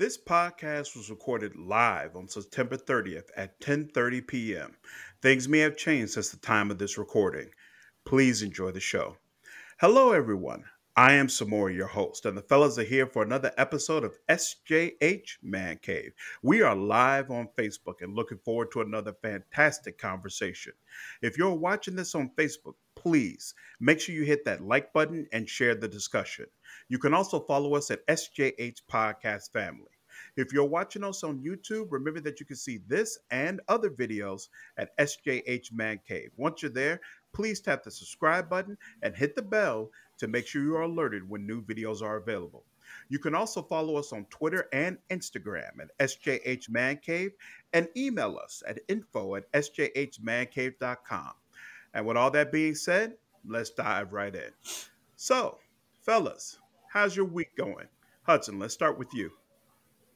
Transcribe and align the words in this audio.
This 0.00 0.16
podcast 0.16 0.96
was 0.96 1.10
recorded 1.10 1.56
live 1.56 2.16
on 2.16 2.26
September 2.26 2.78
30th 2.78 3.28
at 3.36 3.60
10:30 3.60 4.26
p.m. 4.26 4.74
Things 5.20 5.46
may 5.46 5.58
have 5.58 5.76
changed 5.76 6.14
since 6.14 6.30
the 6.30 6.38
time 6.38 6.70
of 6.70 6.78
this 6.78 6.96
recording. 6.96 7.50
Please 8.06 8.40
enjoy 8.40 8.70
the 8.70 8.80
show. 8.80 9.18
Hello 9.78 10.12
everyone. 10.12 10.64
I 10.96 11.12
am 11.12 11.26
Samori, 11.26 11.76
your 11.76 11.86
host, 11.86 12.24
and 12.24 12.34
the 12.34 12.40
fellas 12.40 12.78
are 12.78 12.82
here 12.82 13.06
for 13.06 13.22
another 13.22 13.52
episode 13.58 14.02
of 14.02 14.18
SJH 14.30 15.36
Man 15.42 15.78
Cave. 15.82 16.12
We 16.42 16.62
are 16.62 16.74
live 16.74 17.30
on 17.30 17.50
Facebook 17.58 18.00
and 18.00 18.14
looking 18.14 18.38
forward 18.38 18.70
to 18.72 18.80
another 18.80 19.12
fantastic 19.20 19.98
conversation. 19.98 20.72
If 21.20 21.36
you're 21.36 21.54
watching 21.54 21.94
this 21.94 22.14
on 22.14 22.30
Facebook, 22.38 22.76
please 23.00 23.54
make 23.80 23.98
sure 23.98 24.14
you 24.14 24.24
hit 24.24 24.44
that 24.44 24.60
like 24.60 24.92
button 24.92 25.26
and 25.32 25.48
share 25.48 25.74
the 25.74 25.88
discussion. 25.88 26.46
You 26.88 26.98
can 26.98 27.14
also 27.14 27.40
follow 27.40 27.74
us 27.74 27.90
at 27.90 28.06
SJH 28.06 28.82
Podcast 28.90 29.52
Family. 29.52 29.88
If 30.36 30.52
you're 30.52 30.66
watching 30.66 31.02
us 31.02 31.24
on 31.24 31.42
YouTube, 31.42 31.86
remember 31.90 32.20
that 32.20 32.40
you 32.40 32.46
can 32.46 32.56
see 32.56 32.80
this 32.86 33.18
and 33.30 33.60
other 33.68 33.88
videos 33.88 34.48
at 34.76 34.96
SJH 34.98 35.72
Man 35.72 35.98
Cave. 36.06 36.30
Once 36.36 36.62
you're 36.62 36.70
there, 36.70 37.00
please 37.32 37.60
tap 37.60 37.84
the 37.84 37.90
subscribe 37.90 38.50
button 38.50 38.76
and 39.02 39.16
hit 39.16 39.34
the 39.34 39.42
bell 39.42 39.90
to 40.18 40.28
make 40.28 40.46
sure 40.46 40.62
you 40.62 40.76
are 40.76 40.82
alerted 40.82 41.28
when 41.28 41.46
new 41.46 41.62
videos 41.62 42.02
are 42.02 42.16
available. 42.16 42.64
You 43.08 43.18
can 43.18 43.34
also 43.34 43.62
follow 43.62 43.96
us 43.96 44.12
on 44.12 44.26
Twitter 44.26 44.68
and 44.72 44.98
Instagram 45.10 45.80
at 45.80 45.96
SJH 45.98 46.68
Man 46.68 46.98
Cave 46.98 47.32
and 47.72 47.88
email 47.96 48.38
us 48.42 48.62
at 48.66 48.80
info 48.88 49.36
at 49.36 49.50
sjhmancave.com. 49.52 51.32
And 51.94 52.06
with 52.06 52.16
all 52.16 52.30
that 52.30 52.52
being 52.52 52.74
said, 52.74 53.14
let's 53.46 53.70
dive 53.70 54.12
right 54.12 54.34
in. 54.34 54.50
So, 55.16 55.58
fellas, 56.00 56.58
how's 56.92 57.16
your 57.16 57.26
week 57.26 57.56
going? 57.56 57.86
Hudson, 58.22 58.58
let's 58.58 58.74
start 58.74 58.98
with 58.98 59.12
you. 59.12 59.32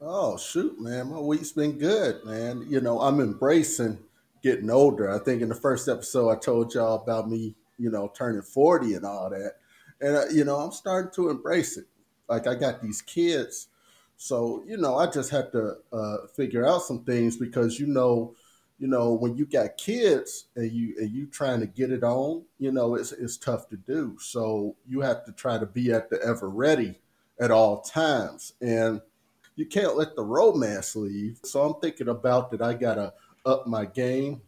Oh 0.00 0.36
shoot, 0.36 0.80
man, 0.80 1.10
my 1.10 1.18
week's 1.18 1.52
been 1.52 1.78
good, 1.78 2.24
man. 2.24 2.66
You 2.68 2.80
know, 2.80 3.00
I'm 3.00 3.20
embracing 3.20 3.98
getting 4.42 4.70
older. 4.70 5.10
I 5.10 5.18
think 5.18 5.40
in 5.40 5.48
the 5.48 5.54
first 5.54 5.88
episode 5.88 6.30
I 6.30 6.36
told 6.36 6.74
y'all 6.74 7.02
about 7.02 7.30
me, 7.30 7.56
you 7.78 7.90
know, 7.90 8.12
turning 8.14 8.42
40 8.42 8.94
and 8.94 9.06
all 9.06 9.30
that. 9.30 9.54
And 10.00 10.16
uh, 10.16 10.26
you 10.30 10.44
know, 10.44 10.56
I'm 10.56 10.72
starting 10.72 11.10
to 11.14 11.30
embrace 11.30 11.76
it. 11.76 11.86
Like 12.28 12.46
I 12.46 12.54
got 12.54 12.82
these 12.82 13.00
kids, 13.00 13.68
so 14.16 14.62
you 14.66 14.76
know, 14.76 14.96
I 14.96 15.10
just 15.10 15.30
have 15.30 15.50
to 15.52 15.76
uh, 15.92 16.16
figure 16.36 16.66
out 16.66 16.82
some 16.82 17.04
things 17.04 17.36
because 17.36 17.78
you 17.78 17.86
know, 17.86 18.34
you 18.78 18.88
know, 18.88 19.12
when 19.12 19.36
you 19.36 19.46
got 19.46 19.76
kids 19.76 20.46
and 20.56 20.70
you 20.70 20.94
and 20.98 21.10
you 21.10 21.26
trying 21.26 21.60
to 21.60 21.66
get 21.66 21.90
it 21.90 22.02
on, 22.02 22.44
you 22.58 22.72
know, 22.72 22.96
it's 22.96 23.12
it's 23.12 23.36
tough 23.36 23.68
to 23.68 23.76
do. 23.76 24.16
So 24.20 24.76
you 24.86 25.00
have 25.00 25.24
to 25.26 25.32
try 25.32 25.58
to 25.58 25.66
be 25.66 25.92
at 25.92 26.10
the 26.10 26.20
ever 26.22 26.48
ready 26.48 27.00
at 27.40 27.50
all 27.50 27.82
times, 27.82 28.52
and 28.60 29.00
you 29.56 29.66
can't 29.66 29.96
let 29.96 30.16
the 30.16 30.22
romance 30.22 30.96
leave. 30.96 31.38
So 31.44 31.62
I'm 31.62 31.80
thinking 31.80 32.08
about 32.08 32.50
that. 32.50 32.62
I 32.62 32.74
gotta 32.74 33.14
up 33.46 33.66
my 33.66 33.84
game 33.84 34.42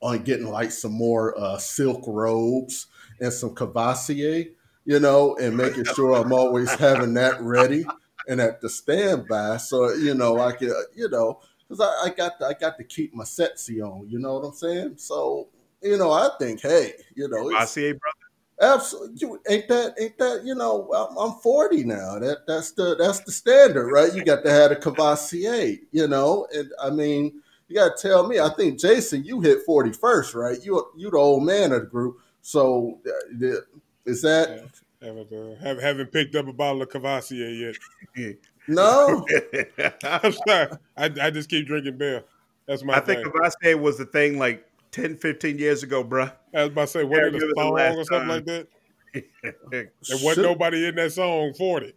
on 0.00 0.24
getting 0.24 0.48
like 0.48 0.72
some 0.72 0.92
more 0.92 1.38
uh, 1.38 1.58
silk 1.58 2.02
robes 2.06 2.88
and 3.20 3.32
some 3.32 3.54
Courvoisier, 3.54 4.46
you 4.84 4.98
know, 4.98 5.36
and 5.36 5.56
making 5.56 5.84
sure 5.84 6.14
I'm 6.14 6.32
always 6.32 6.74
having 6.74 7.14
that 7.14 7.40
ready 7.40 7.84
and 8.28 8.40
at 8.40 8.60
the 8.60 8.68
standby. 8.68 9.58
So 9.58 9.92
you 9.94 10.14
know, 10.14 10.40
I 10.40 10.52
can, 10.52 10.74
you 10.94 11.08
know, 11.08 11.40
because 11.72 11.80
I, 12.02 12.06
I 12.06 12.10
got 12.10 12.38
to, 12.38 12.46
I 12.46 12.52
got 12.54 12.76
to 12.78 12.84
keep 12.84 13.14
my 13.14 13.24
sexy 13.24 13.80
on. 13.80 14.08
You 14.08 14.18
know 14.18 14.34
what 14.34 14.48
I'm 14.48 14.54
saying? 14.54 14.94
So 14.96 15.48
you 15.82 15.98
know, 15.98 16.12
I 16.12 16.28
think, 16.38 16.60
hey, 16.60 16.92
you 17.14 17.28
know, 17.28 17.48
Courvoisier, 17.48 17.94
brother. 17.94 18.74
Absolutely, 18.74 19.38
ain't 19.48 19.68
that 19.68 19.94
ain't 19.98 20.18
that 20.18 20.42
you 20.44 20.54
know? 20.54 20.88
I'm, 20.94 21.16
I'm 21.16 21.40
40 21.40 21.84
now. 21.84 22.18
That 22.18 22.46
that's 22.46 22.72
the 22.72 22.94
that's 22.96 23.20
the 23.20 23.32
standard, 23.32 23.90
right? 23.90 24.14
You 24.14 24.24
got 24.24 24.44
to 24.44 24.50
have 24.50 24.70
a 24.70 24.76
Courvoisier, 24.76 25.78
you 25.90 26.06
know. 26.06 26.46
And 26.54 26.70
I 26.80 26.90
mean, 26.90 27.40
you 27.68 27.76
got 27.76 27.96
to 27.96 28.08
tell 28.08 28.28
me. 28.28 28.38
I 28.38 28.50
think 28.50 28.78
Jason, 28.78 29.24
you 29.24 29.40
hit 29.40 29.64
40 29.66 29.92
first, 29.92 30.34
right? 30.34 30.62
You 30.62 30.86
you 30.96 31.10
the 31.10 31.16
old 31.16 31.44
man 31.44 31.72
of 31.72 31.80
the 31.80 31.86
group. 31.86 32.18
So 32.42 33.00
uh, 33.06 33.48
is 34.04 34.22
that? 34.22 34.68
Yeah, 35.00 35.08
haven't, 35.08 35.32
uh, 35.32 35.64
haven't 35.64 35.82
haven't 35.82 36.12
picked 36.12 36.36
up 36.36 36.46
a 36.46 36.52
bottle 36.52 36.82
of 36.82 36.90
Courvoisier 36.90 37.48
yet. 38.16 38.36
no, 38.68 39.26
I'm 40.04 40.32
sorry. 40.32 40.68
I, 40.96 41.10
I 41.20 41.30
just 41.30 41.48
keep 41.48 41.66
drinking 41.66 41.98
beer. 41.98 42.24
That's 42.66 42.84
my. 42.84 42.94
I 42.94 43.00
thing. 43.00 43.22
think 43.22 43.32
Courvoisier 43.32 43.76
was 43.76 43.98
the 43.98 44.06
thing 44.06 44.38
like 44.38 44.66
10, 44.92 45.16
15 45.16 45.58
years 45.58 45.82
ago, 45.82 46.04
bruh. 46.04 46.32
I 46.54 46.64
was 46.64 46.68
about 46.68 46.80
to 46.82 46.86
say, 46.86 47.04
what 47.04 47.24
in 47.24 47.34
it 47.34 47.40
the 47.40 47.54
song 47.56 47.72
or 47.72 48.04
something 48.04 48.18
time. 48.20 48.28
like 48.28 48.44
that? 48.46 48.68
There 49.70 49.90
Shoot. 50.02 50.24
wasn't 50.24 50.46
nobody 50.46 50.86
in 50.86 50.94
that 50.94 51.12
song 51.12 51.52
40. 51.52 51.92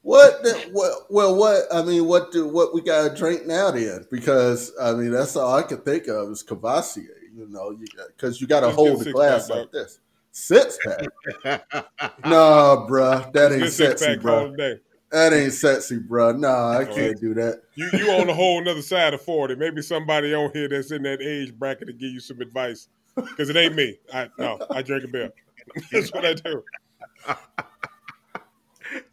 What, 0.00 0.42
the, 0.42 0.70
what? 0.72 1.10
Well, 1.10 1.36
what? 1.36 1.64
I 1.70 1.82
mean, 1.82 2.06
what 2.06 2.32
do 2.32 2.48
what 2.48 2.72
we 2.72 2.80
got 2.80 3.08
to 3.08 3.14
drink 3.14 3.46
now 3.46 3.70
then? 3.70 4.06
Because 4.10 4.72
I 4.80 4.92
mean, 4.94 5.10
that's 5.10 5.36
all 5.36 5.54
I 5.54 5.62
can 5.62 5.78
think 5.78 6.08
of 6.08 6.30
is 6.30 6.42
Courvoisier. 6.42 7.16
You 7.34 7.48
know, 7.48 7.78
because 8.08 8.40
you 8.40 8.46
got 8.46 8.60
to 8.60 8.70
hold 8.70 9.00
the 9.00 9.12
glass 9.12 9.48
pack, 9.48 9.56
like 9.56 9.72
this. 9.72 10.00
Six 10.32 10.78
pack. 10.84 11.06
nah, 12.24 12.86
bruh, 12.86 13.32
that 13.32 13.52
ain't 13.52 13.70
sexy, 13.70 14.16
bruh. 14.16 14.80
Day. 15.12 15.18
That 15.18 15.32
ain't 15.32 15.52
sexy, 15.52 15.98
bruh. 15.98 16.38
Nah, 16.38 16.78
I 16.78 16.84
can't 16.84 17.20
do 17.20 17.34
that. 17.34 17.62
You 17.74 17.88
you 17.92 18.10
on 18.12 18.28
a 18.28 18.34
whole 18.34 18.60
another 18.60 18.82
side 18.82 19.14
of 19.14 19.22
40. 19.22 19.56
Maybe 19.56 19.82
somebody 19.82 20.34
on 20.34 20.50
here 20.52 20.68
that's 20.68 20.90
in 20.90 21.02
that 21.02 21.20
age 21.20 21.54
bracket 21.54 21.86
to 21.88 21.92
give 21.92 22.10
you 22.10 22.20
some 22.20 22.40
advice. 22.40 22.88
Because 23.14 23.50
it 23.50 23.56
ain't 23.56 23.74
me. 23.74 23.98
I 24.12 24.28
no, 24.38 24.58
I 24.70 24.82
drink 24.82 25.04
a 25.04 25.08
beer. 25.08 25.32
That's 25.92 26.12
what 26.12 26.24
I 26.24 26.34
do. 26.34 26.64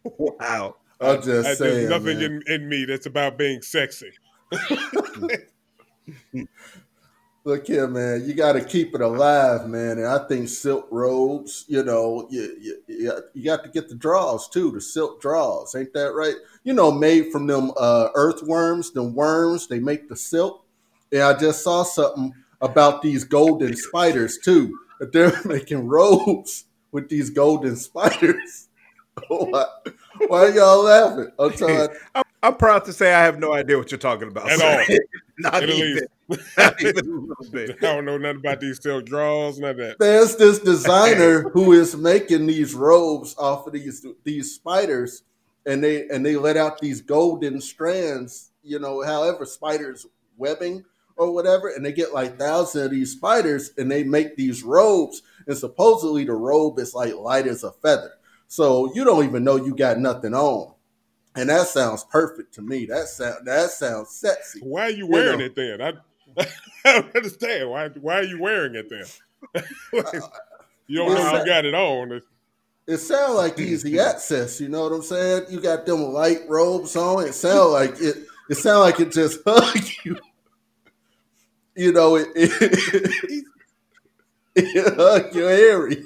wow. 0.04 0.76
I'm 1.02 1.22
just 1.22 1.48
I, 1.48 1.54
saying, 1.54 1.90
nothing 1.90 2.20
man. 2.20 2.42
in, 2.48 2.54
in 2.54 2.70
me 2.70 2.86
that's 2.86 3.06
about 3.06 3.38
being 3.38 3.62
sexy. 3.62 4.12
Look 7.46 7.68
here, 7.68 7.88
man. 7.88 8.26
You 8.26 8.34
got 8.34 8.54
to 8.54 8.64
keep 8.64 8.94
it 8.94 9.02
alive, 9.02 9.68
man. 9.68 9.98
And 9.98 10.08
I 10.08 10.28
think 10.28 10.50
silk 10.50 10.88
robes. 10.92 11.66
You 11.68 11.84
know, 11.84 12.28
you 12.30 12.82
you, 12.88 13.14
you 13.34 13.44
got 13.44 13.64
to 13.64 13.70
get 13.70 13.88
the 13.88 13.96
draws 13.96 14.50
too, 14.50 14.72
the 14.72 14.82
silk 14.82 15.22
draws. 15.22 15.74
Ain't 15.74 15.94
that 15.94 16.14
right? 16.14 16.36
You 16.64 16.74
know, 16.74 16.92
made 16.92 17.32
from 17.32 17.48
them 17.48 17.72
uh, 17.78 18.10
earthworms, 18.14 18.92
them 18.92 19.16
worms. 19.16 19.68
They 19.68 19.80
make 19.80 20.10
the 20.10 20.16
silk. 20.16 20.66
And 21.12 21.22
I 21.22 21.34
just 21.38 21.64
saw 21.64 21.84
something 21.84 22.34
about 22.62 23.02
these 23.02 23.24
golden 23.24 23.76
spiders 23.76 24.38
too. 24.38 24.78
That 25.00 25.14
they're 25.14 25.34
making 25.46 25.88
robes 25.88 26.66
with 26.92 27.08
these 27.08 27.30
golden 27.30 27.78
spiders. 27.78 28.68
why, 29.28 29.66
why 30.28 30.40
are 30.46 30.52
y'all 30.52 30.84
laughing? 30.84 31.32
I'm 31.40 31.52
telling 31.54 31.90
I'm, 32.44 32.52
I'm 32.54 32.58
proud 32.58 32.86
to 32.86 32.94
say 32.94 33.14
I 33.14 33.24
have 33.24 33.40
no 33.40 33.54
idea 33.54 33.78
what 33.78 33.92
you're 33.92 33.98
talking 33.98 34.28
about. 34.28 34.50
At 34.52 34.60
sir. 34.60 34.86
all. 34.90 34.98
Not 35.40 35.64
At 35.64 35.70
even. 35.70 36.08
least. 36.30 36.48
Not 36.58 36.82
even 36.82 36.98
a 36.98 37.02
little 37.02 37.46
bit. 37.52 37.78
I 37.78 37.82
don't 37.82 38.06
know 38.06 38.18
nothing 38.18 38.40
about 38.40 38.60
these 38.60 38.82
silk 38.82 39.06
draws, 39.06 39.58
none 39.60 39.72
of 39.72 39.78
that. 39.78 39.96
there's 40.00 40.36
this 40.36 40.60
designer 40.60 41.50
who 41.50 41.72
is 41.74 41.96
making 41.96 42.46
these 42.46 42.74
robes 42.76 43.36
off 43.38 43.66
of 43.66 43.74
these 43.74 44.06
these 44.24 44.54
spiders 44.54 45.24
and 45.66 45.84
they 45.84 46.08
and 46.10 46.26
they 46.26 46.36
let 46.36 46.56
out 46.58 46.80
these 46.80 47.02
golden 47.02 47.60
strands 47.62 48.52
you 48.64 48.80
know 48.80 49.02
however 49.04 49.46
spiders 49.46 50.06
webbing 50.38 50.84
or 51.18 51.32
whatever 51.34 51.70
and 51.70 51.86
they 51.86 51.92
get 51.92 52.14
like 52.14 52.38
thousands 52.38 52.86
of 52.86 52.92
these 52.92 53.12
spiders 53.14 53.72
and 53.78 53.90
they 53.92 54.04
make 54.04 54.36
these 54.36 54.62
robes 54.64 55.22
and 55.48 55.58
supposedly 55.58 56.24
the 56.26 56.34
robe 56.34 56.78
is 56.80 56.94
like 56.94 57.14
light 57.16 57.48
as 57.48 57.64
a 57.64 57.72
feather 57.72 58.12
so 58.48 58.94
you 58.94 59.04
don't 59.04 59.26
even 59.26 59.44
know 59.44 59.56
you 59.58 59.76
got 59.76 60.00
nothing 60.00 60.34
on 60.34 60.74
and 61.40 61.50
that 61.50 61.68
sounds 61.68 62.04
perfect 62.06 62.54
to 62.56 62.62
me 62.62 62.86
that 62.86 63.08
sound 63.08 63.46
that 63.46 63.70
sounds 63.72 64.12
sexy 64.12 64.60
Why 64.62 64.84
are 64.84 64.90
you 64.90 65.06
You 65.06 65.08
wearing 65.08 65.40
know. 65.40 65.46
it 65.46 65.56
then? 65.56 65.82
I, 65.82 65.94
I 66.86 66.94
don't 67.02 67.16
understand. 67.16 67.70
Why 67.70 67.88
why 67.90 68.20
are 68.20 68.24
you 68.24 68.40
wearing 68.42 68.76
it 68.76 68.90
then? 68.90 69.06
Uh, 69.94 70.20
you 70.88 70.98
don't 70.98 71.14
know 71.14 71.40
you 71.40 71.46
got 71.46 71.66
it 71.66 71.74
on. 71.76 72.22
It 72.88 72.98
sounds 72.98 73.36
like 73.36 73.60
easy 73.60 74.00
access. 74.12 74.60
You 74.60 74.68
know 74.70 74.84
what 74.84 74.92
I'm 74.94 75.02
saying? 75.02 75.44
You 75.50 75.62
got 75.62 75.86
them 75.86 76.02
light 76.12 76.42
robes 76.48 76.96
on. 76.96 77.26
It 77.26 77.34
sounds 77.34 77.72
like 77.72 78.02
it. 78.02 78.26
It 78.50 78.56
sound 78.56 78.80
like 78.82 79.00
it 79.00 79.12
just 79.12 79.40
hug 79.48 79.80
you. 80.04 80.18
You 81.76 81.92
know 81.94 82.16
it. 82.16 82.28
It, 82.36 83.46
it 84.56 84.96
hug 84.96 85.34
your 85.36 85.50
area. 85.50 86.04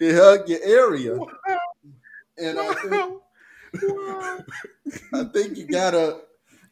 It 0.00 0.14
hug 0.14 0.48
your 0.48 0.60
area. 0.64 1.16
And 2.36 2.58
I 2.58 2.74
think, 2.74 3.22
I 5.12 5.24
think 5.32 5.56
you 5.56 5.66
gotta. 5.66 6.20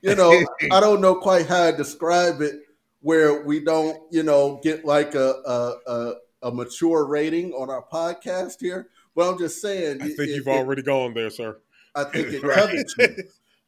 You 0.01 0.17
know, 0.17 0.45
I 0.73 0.81
don't 0.81 1.01
know 1.01 1.15
quite 1.15 1.47
how 1.47 1.71
to 1.71 1.77
describe 1.77 2.41
it. 2.41 2.61
Where 3.01 3.45
we 3.45 3.61
don't, 3.65 4.01
you 4.13 4.23
know, 4.23 4.61
get 4.63 4.85
like 4.85 5.15
a 5.15 5.35
a, 5.47 5.73
a, 5.87 6.15
a 6.45 6.53
mature 6.53 7.05
rating 7.07 7.53
on 7.53 7.69
our 7.71 7.85
podcast 7.93 8.61
here. 8.61 8.89
But 9.15 9.31
I'm 9.31 9.39
just 9.39 9.61
saying. 9.61 10.01
I 10.03 10.07
think 10.07 10.19
it- 10.21 10.29
you've 10.31 10.49
it- 10.49 10.51
already 10.51 10.83
gone 10.83 11.15
there, 11.15 11.31
sir. 11.31 11.59
I 11.95 12.05
think 12.05 12.29
it 12.29 12.43
covers 12.55 12.95
you. 12.99 13.09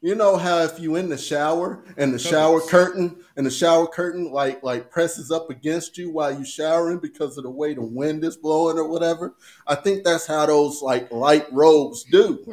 You 0.00 0.14
know 0.14 0.36
how 0.36 0.58
if 0.58 0.78
you 0.78 0.96
in 0.96 1.08
the 1.08 1.16
shower 1.16 1.82
and 1.96 2.12
the 2.12 2.18
shower 2.18 2.60
curtain 2.60 3.16
and 3.36 3.46
the 3.46 3.50
shower 3.50 3.86
curtain 3.86 4.30
like 4.30 4.62
like 4.62 4.90
presses 4.90 5.30
up 5.30 5.48
against 5.48 5.96
you 5.96 6.10
while 6.10 6.36
you 6.38 6.44
showering 6.44 6.98
because 6.98 7.38
of 7.38 7.44
the 7.44 7.50
way 7.50 7.72
the 7.72 7.80
wind 7.82 8.22
is 8.22 8.36
blowing 8.36 8.76
or 8.76 8.86
whatever. 8.86 9.34
I 9.66 9.76
think 9.76 10.04
that's 10.04 10.26
how 10.26 10.44
those 10.44 10.82
like 10.82 11.10
light 11.10 11.46
robes 11.52 12.04
do. 12.04 12.44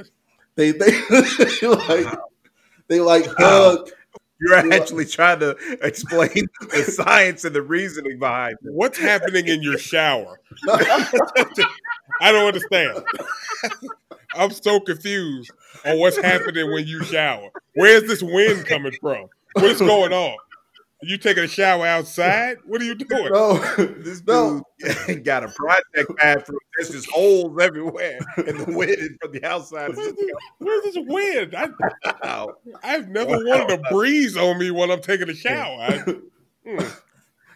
They 0.56 0.71
they 0.71 0.92
like 1.68 2.07
they 2.88 3.00
like 3.00 3.25
hug. 3.38 3.89
You're 4.39 4.56
actually 4.74 5.06
trying 5.06 5.39
to 5.42 5.56
explain 5.83 6.48
the 6.71 6.83
science 6.95 7.45
and 7.45 7.56
the 7.56 7.62
reasoning 7.62 8.18
behind 8.18 8.56
it. 8.63 8.74
What's 8.74 8.98
happening 8.98 9.48
in 9.48 9.62
your 9.62 9.77
shower? 9.77 10.39
I 10.69 12.31
don't 12.31 12.48
understand. 12.48 13.03
I'm 14.36 14.51
so 14.51 14.80
confused 14.80 15.51
on 15.86 16.00
what's 16.00 16.18
happening 16.18 16.71
when 16.71 16.88
you 16.88 17.04
shower. 17.04 17.50
Where's 17.75 18.04
this 18.04 18.24
wind 18.24 18.65
coming 18.65 18.94
from? 19.01 19.25
What's 19.54 19.80
going 19.80 20.13
on? 20.13 20.38
Are 21.03 21.07
you 21.07 21.18
taking 21.18 21.44
a 21.44 21.48
shower 21.48 21.86
outside? 21.86 22.57
What 22.65 22.81
are 22.81 22.86
you 22.86 22.95
doing? 22.95 23.31
No, 23.33 23.57
This 23.77 24.24
no. 24.25 24.63
dude 25.07 25.24
got 25.24 25.44
a 25.44 25.48
project 25.50 26.15
bathroom. 26.18 26.59
There's 26.77 26.92
just 26.92 27.09
holes 27.09 27.57
everywhere, 27.62 28.19
and 28.38 28.59
the 28.59 28.71
wind 28.74 29.18
from 29.21 29.31
the 29.31 29.44
outside 29.45 29.95
Where's 29.95 30.13
this, 30.13 30.30
where's 30.59 30.83
this 30.83 30.98
wind? 31.07 31.56
I, 31.56 31.68
coming 31.68 32.19
out. 32.24 32.59
I've 32.83 33.09
never 33.09 33.31
wanted 33.31 33.71
a 33.80 33.89
breeze 33.92 34.38
on 34.38 34.59
me 34.59 34.71
while 34.71 34.92
I'm 34.92 35.01
taking 35.01 35.30
a 35.30 35.33
shower. 35.36 35.77
I, 35.81 35.98
hmm. 36.07 36.19
You, 36.65 36.80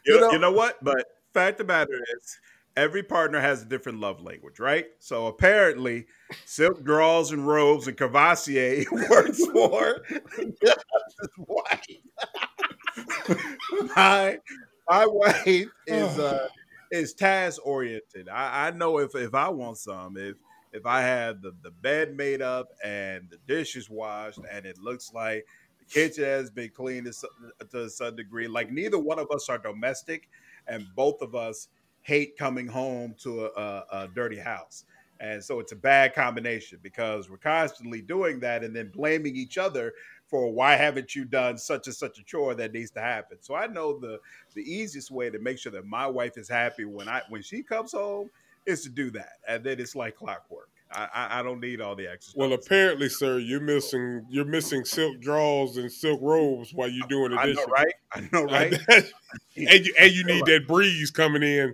You 0.05 0.13
know, 0.15 0.19
know- 0.27 0.31
you 0.33 0.39
know 0.39 0.51
what? 0.51 0.83
But 0.83 1.05
fact 1.33 1.59
of 1.59 1.67
the 1.67 1.73
matter 1.73 1.93
is, 2.17 2.39
every 2.75 3.03
partner 3.03 3.39
has 3.39 3.61
a 3.61 3.65
different 3.65 3.99
love 3.99 4.21
language, 4.21 4.59
right? 4.59 4.85
So 4.99 5.27
apparently, 5.27 6.07
silk 6.45 6.83
draws 6.83 7.31
and 7.31 7.47
robes 7.47 7.87
and 7.87 7.95
Courvoisier 7.97 8.83
works 8.91 9.45
for 9.45 10.03
his 10.37 10.49
wife. 11.37 11.85
my 13.95 14.37
my 14.89 15.05
wife 15.07 15.67
is 15.87 16.17
uh 16.19 16.47
is 16.91 17.13
task 17.13 17.59
oriented. 17.65 18.29
I, 18.29 18.67
I 18.67 18.71
know 18.71 18.99
if 18.99 19.15
if 19.15 19.33
I 19.33 19.49
want 19.49 19.77
some, 19.77 20.17
if 20.17 20.35
if 20.73 20.85
I 20.85 21.01
have 21.01 21.41
the, 21.41 21.53
the 21.63 21.71
bed 21.71 22.15
made 22.15 22.41
up 22.41 22.69
and 22.83 23.29
the 23.29 23.37
dishes 23.47 23.89
washed 23.89 24.39
and 24.51 24.65
it 24.65 24.77
looks 24.77 25.13
like 25.13 25.45
the 25.79 25.85
kitchen 25.85 26.25
has 26.25 26.51
been 26.51 26.69
cleaned 26.69 27.05
to, 27.05 27.13
some- 27.13 27.51
to 27.71 27.89
some 27.89 28.15
degree, 28.15 28.47
like 28.47 28.71
neither 28.71 28.99
one 28.99 29.17
of 29.19 29.31
us 29.31 29.47
are 29.49 29.57
domestic, 29.57 30.27
and 30.67 30.85
both 30.95 31.21
of 31.21 31.33
us 31.33 31.69
hate 32.01 32.37
coming 32.37 32.67
home 32.67 33.15
to 33.19 33.45
a, 33.45 33.49
a, 33.49 33.85
a 34.03 34.07
dirty 34.13 34.37
house. 34.37 34.83
And 35.21 35.41
so 35.41 35.59
it's 35.61 35.71
a 35.71 35.77
bad 35.77 36.13
combination 36.13 36.79
because 36.83 37.29
we're 37.29 37.37
constantly 37.37 38.01
doing 38.01 38.39
that 38.41 38.63
and 38.65 38.75
then 38.75 38.89
blaming 38.89 39.35
each 39.37 39.57
other 39.57 39.93
for 40.27 40.51
why 40.51 40.75
haven't 40.75 41.15
you 41.15 41.25
done 41.25 41.57
such 41.57 41.87
and 41.87 41.95
such 41.95 42.17
a 42.17 42.23
chore 42.23 42.55
that 42.55 42.73
needs 42.73 42.91
to 42.91 43.01
happen. 43.01 43.37
So 43.41 43.55
I 43.55 43.67
know 43.67 43.99
the 43.99 44.19
the 44.53 44.61
easiest 44.61 45.11
way 45.11 45.29
to 45.29 45.39
make 45.39 45.59
sure 45.59 45.71
that 45.71 45.85
my 45.85 46.07
wife 46.07 46.37
is 46.37 46.49
happy 46.49 46.85
when 46.85 47.07
I 47.07 47.21
when 47.29 47.41
she 47.41 47.61
comes 47.61 47.91
home 47.91 48.29
is 48.65 48.81
to 48.83 48.89
do 48.89 49.11
that, 49.11 49.33
and 49.47 49.63
then 49.63 49.79
it's 49.79 49.95
like 49.95 50.15
clockwork. 50.15 50.69
I 50.91 51.39
I, 51.39 51.43
don't 51.43 51.59
need 51.59 51.81
all 51.81 51.95
the 51.95 52.07
extra. 52.07 52.39
Well, 52.39 52.53
apparently, 52.53 53.09
sir, 53.09 53.39
you're 53.39 53.59
missing 53.59 54.25
you're 54.29 54.45
missing 54.45 54.85
silk 54.85 55.19
drawers 55.19 55.77
and 55.77 55.91
silk 55.91 56.19
robes 56.21 56.73
while 56.73 56.89
you're 56.89 57.07
doing 57.07 57.31
the 57.31 57.39
I 57.39 57.47
dishes. 57.47 57.67
know, 57.67 57.73
right? 57.73 57.93
I 58.13 58.29
know, 58.31 58.43
right? 58.45 58.73
and 59.57 59.85
you 59.85 59.93
and 59.99 60.11
you 60.11 60.23
need 60.23 60.45
that 60.45 60.67
breeze 60.67 61.11
coming 61.11 61.43
in 61.43 61.73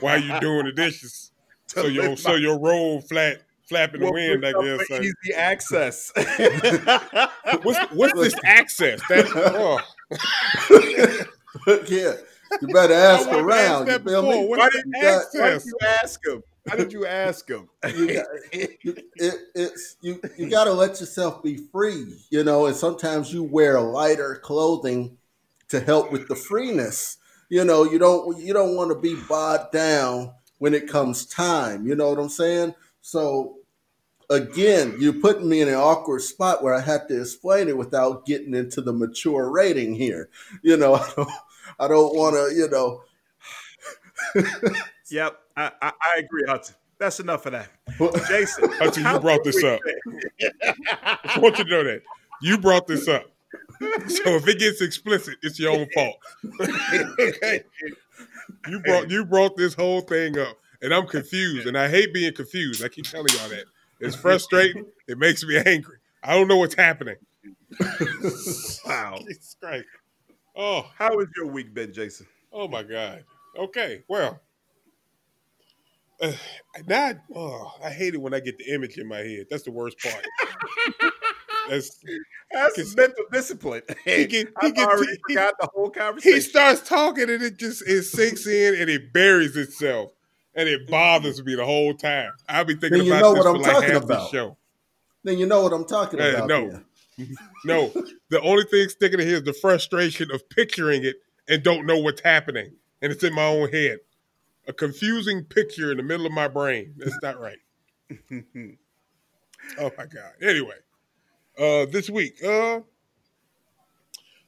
while 0.00 0.20
you're 0.20 0.40
doing 0.40 0.66
the 0.66 0.72
dishes, 0.72 1.32
so 1.66 1.86
your 1.86 2.16
so 2.16 2.34
your 2.34 2.58
robe 2.58 3.04
flat 3.08 3.42
flapping 3.68 4.00
the 4.00 4.10
wind. 4.10 4.46
I 4.46 4.52
guess. 4.52 4.90
uh, 4.90 5.00
easy 5.00 5.34
access. 5.34 6.12
What's 7.62 7.92
what's 7.92 8.20
this 8.20 8.34
access? 8.44 9.00
That 9.08 9.26
oh, 9.34 9.78
yeah, 11.88 12.14
you 12.60 12.68
better 12.68 12.94
ask 12.94 13.28
I 13.28 13.32
wanted 13.32 13.38
to 13.40 13.44
around. 13.44 13.58
ask 13.58 13.80
You 13.80 13.86
that 13.86 14.04
feel 14.04 14.22
me? 14.22 14.46
Why, 14.46 14.68
did, 14.70 14.84
You 14.86 14.92
why 14.92 15.50
did 15.52 15.64
you 15.64 15.78
ask 15.86 16.26
him? 16.26 16.42
Why 16.64 16.76
did 16.76 16.92
you 16.92 17.06
ask 17.06 17.48
him? 17.48 17.68
You 17.96 18.14
got- 18.14 18.26
you, 18.82 18.94
it, 19.16 19.34
it's 19.54 19.96
you. 20.02 20.20
You 20.36 20.50
got 20.50 20.64
to 20.64 20.72
let 20.72 21.00
yourself 21.00 21.42
be 21.42 21.56
free, 21.72 22.18
you 22.30 22.44
know. 22.44 22.66
And 22.66 22.76
sometimes 22.76 23.32
you 23.32 23.42
wear 23.42 23.80
lighter 23.80 24.36
clothing 24.42 25.16
to 25.68 25.80
help 25.80 26.12
with 26.12 26.28
the 26.28 26.36
freeness. 26.36 27.16
You 27.48 27.64
know, 27.64 27.84
you 27.84 27.98
don't 27.98 28.38
you 28.38 28.52
don't 28.52 28.76
want 28.76 28.90
to 28.90 28.98
be 28.98 29.14
bogged 29.28 29.72
down 29.72 30.32
when 30.58 30.74
it 30.74 30.88
comes 30.88 31.24
time. 31.26 31.86
You 31.86 31.94
know 31.94 32.10
what 32.10 32.18
I'm 32.18 32.28
saying? 32.28 32.74
So 33.00 33.57
again, 34.30 34.96
you're 34.98 35.12
putting 35.12 35.48
me 35.48 35.60
in 35.60 35.68
an 35.68 35.74
awkward 35.74 36.20
spot 36.20 36.62
where 36.62 36.74
I 36.74 36.80
have 36.80 37.08
to 37.08 37.20
explain 37.20 37.68
it 37.68 37.76
without 37.76 38.26
getting 38.26 38.54
into 38.54 38.80
the 38.80 38.92
mature 38.92 39.50
rating 39.50 39.94
here. 39.94 40.28
You 40.62 40.76
know, 40.76 40.94
I 40.96 41.12
don't, 41.16 41.30
I 41.80 41.88
don't 41.88 42.14
want 42.16 42.34
to. 42.34 42.54
You 42.54 42.68
know, 42.68 43.02
Yep, 45.10 45.38
I, 45.56 45.70
I, 45.80 45.92
I 46.00 46.18
agree, 46.18 46.44
Hudson. 46.46 46.74
That's 46.98 47.20
enough 47.20 47.46
of 47.46 47.52
that. 47.52 47.70
Jason, 48.28 48.70
Hudson, 48.72 49.04
you 49.04 49.20
brought 49.20 49.44
this 49.44 49.62
up. 49.62 49.80
I 51.02 51.38
want 51.38 51.58
you 51.58 51.64
to 51.64 51.70
know 51.70 51.84
that 51.84 52.02
you 52.42 52.58
brought 52.58 52.86
this 52.86 53.06
up. 53.08 53.24
So 53.80 54.34
if 54.34 54.48
it 54.48 54.58
gets 54.58 54.82
explicit, 54.82 55.36
it's 55.42 55.58
your 55.58 55.72
own 55.72 55.86
fault. 55.94 56.16
okay, 57.18 57.62
you 58.68 58.80
brought 58.80 59.10
you 59.10 59.24
brought 59.24 59.56
this 59.56 59.74
whole 59.74 60.00
thing 60.00 60.38
up, 60.38 60.58
and 60.82 60.92
I'm 60.92 61.06
confused, 61.06 61.66
and 61.66 61.78
I 61.78 61.88
hate 61.88 62.12
being 62.12 62.34
confused. 62.34 62.84
I 62.84 62.88
keep 62.88 63.04
telling 63.04 63.32
y'all 63.38 63.48
that 63.48 63.64
it's 64.00 64.16
frustrating. 64.16 64.84
It 65.06 65.18
makes 65.18 65.44
me 65.44 65.56
angry. 65.64 65.98
I 66.22 66.34
don't 66.34 66.48
know 66.48 66.56
what's 66.56 66.74
happening. 66.74 67.16
Wow. 68.86 69.18
Jesus 69.26 69.56
Christ. 69.62 69.84
Oh, 70.56 70.86
How 70.96 71.16
has 71.18 71.28
your 71.36 71.46
week 71.46 71.72
been, 71.74 71.92
Jason? 71.92 72.26
oh 72.52 72.66
my 72.68 72.82
God. 72.82 73.24
Okay, 73.56 74.02
well. 74.08 74.40
Uh, 76.20 76.32
now, 76.88 77.12
oh, 77.36 77.72
I 77.84 77.90
hate 77.90 78.14
it 78.14 78.20
when 78.20 78.34
I 78.34 78.40
get 78.40 78.58
the 78.58 78.74
image 78.74 78.98
in 78.98 79.06
my 79.06 79.18
head. 79.18 79.46
That's 79.48 79.62
the 79.62 79.70
worst 79.70 79.96
part. 80.00 80.26
That's 81.68 82.02
That's 82.50 82.96
mental 82.96 83.24
discipline. 83.32 83.82
He 84.04 84.26
get- 84.26 84.48
he 84.60 84.72
get- 84.72 84.88
already 84.88 85.12
he- 85.28 85.34
forgot 85.34 85.54
the 85.60 85.68
whole 85.72 85.90
conversation. 85.90 86.34
he 86.36 86.40
starts 86.40 86.80
talking 86.88 87.30
and 87.30 87.40
it 87.40 87.56
just 87.56 87.86
it 87.86 88.02
sinks 88.02 88.48
in 88.48 88.74
and 88.74 88.90
it 88.90 89.12
buries 89.12 89.56
itself 89.56 90.10
and 90.58 90.68
it 90.68 90.88
bothers 90.88 91.42
me 91.44 91.54
the 91.54 91.64
whole 91.64 91.94
time. 91.94 92.32
I'll 92.48 92.64
be 92.64 92.74
thinking 92.74 92.98
Then 92.98 93.06
you 93.06 93.12
about 93.14 93.22
know 93.22 93.34
this 93.34 93.44
what 93.44 93.50
for 93.50 93.56
I'm 93.56 93.62
like 93.62 93.72
talking 93.74 93.90
half 93.90 94.06
the 94.06 94.28
show. 94.28 94.56
then 95.24 95.38
you 95.38 95.46
know 95.46 95.62
what 95.62 95.72
I'm 95.72 95.84
talking 95.86 96.20
Uh, 96.20 96.24
about. 96.44 96.48
no. 96.48 96.70
then. 96.70 96.84
No, 97.64 97.92
the 98.30 98.40
only 98.42 98.62
thing 98.64 98.88
sticking 98.88 99.18
in 99.20 99.26
here 99.26 99.36
is 99.38 99.42
the 99.42 99.52
frustration 99.52 100.30
of 100.32 100.48
picturing 100.50 101.04
it 101.04 101.16
and 101.48 101.62
don't 101.64 101.84
know 101.86 101.98
what's 101.98 102.20
happening, 102.20 102.72
and 103.02 103.10
it's 103.10 103.24
in 103.24 103.34
my 103.34 103.44
own 103.46 103.68
head. 103.70 103.98
A 104.68 104.72
confusing 104.72 105.42
picture 105.44 105.90
in 105.90 105.96
the 105.96 106.02
middle 106.04 106.26
of 106.26 106.32
my 106.32 106.46
brain. 106.46 106.94
That's 106.96 107.18
not 107.22 107.40
right. 107.40 107.58
Oh 109.78 109.90
my 109.98 110.06
god. 110.06 110.32
Anyway, 110.40 110.76
uh, 111.58 111.86
this 111.90 112.08
week, 112.08 112.42
uh, 112.44 112.80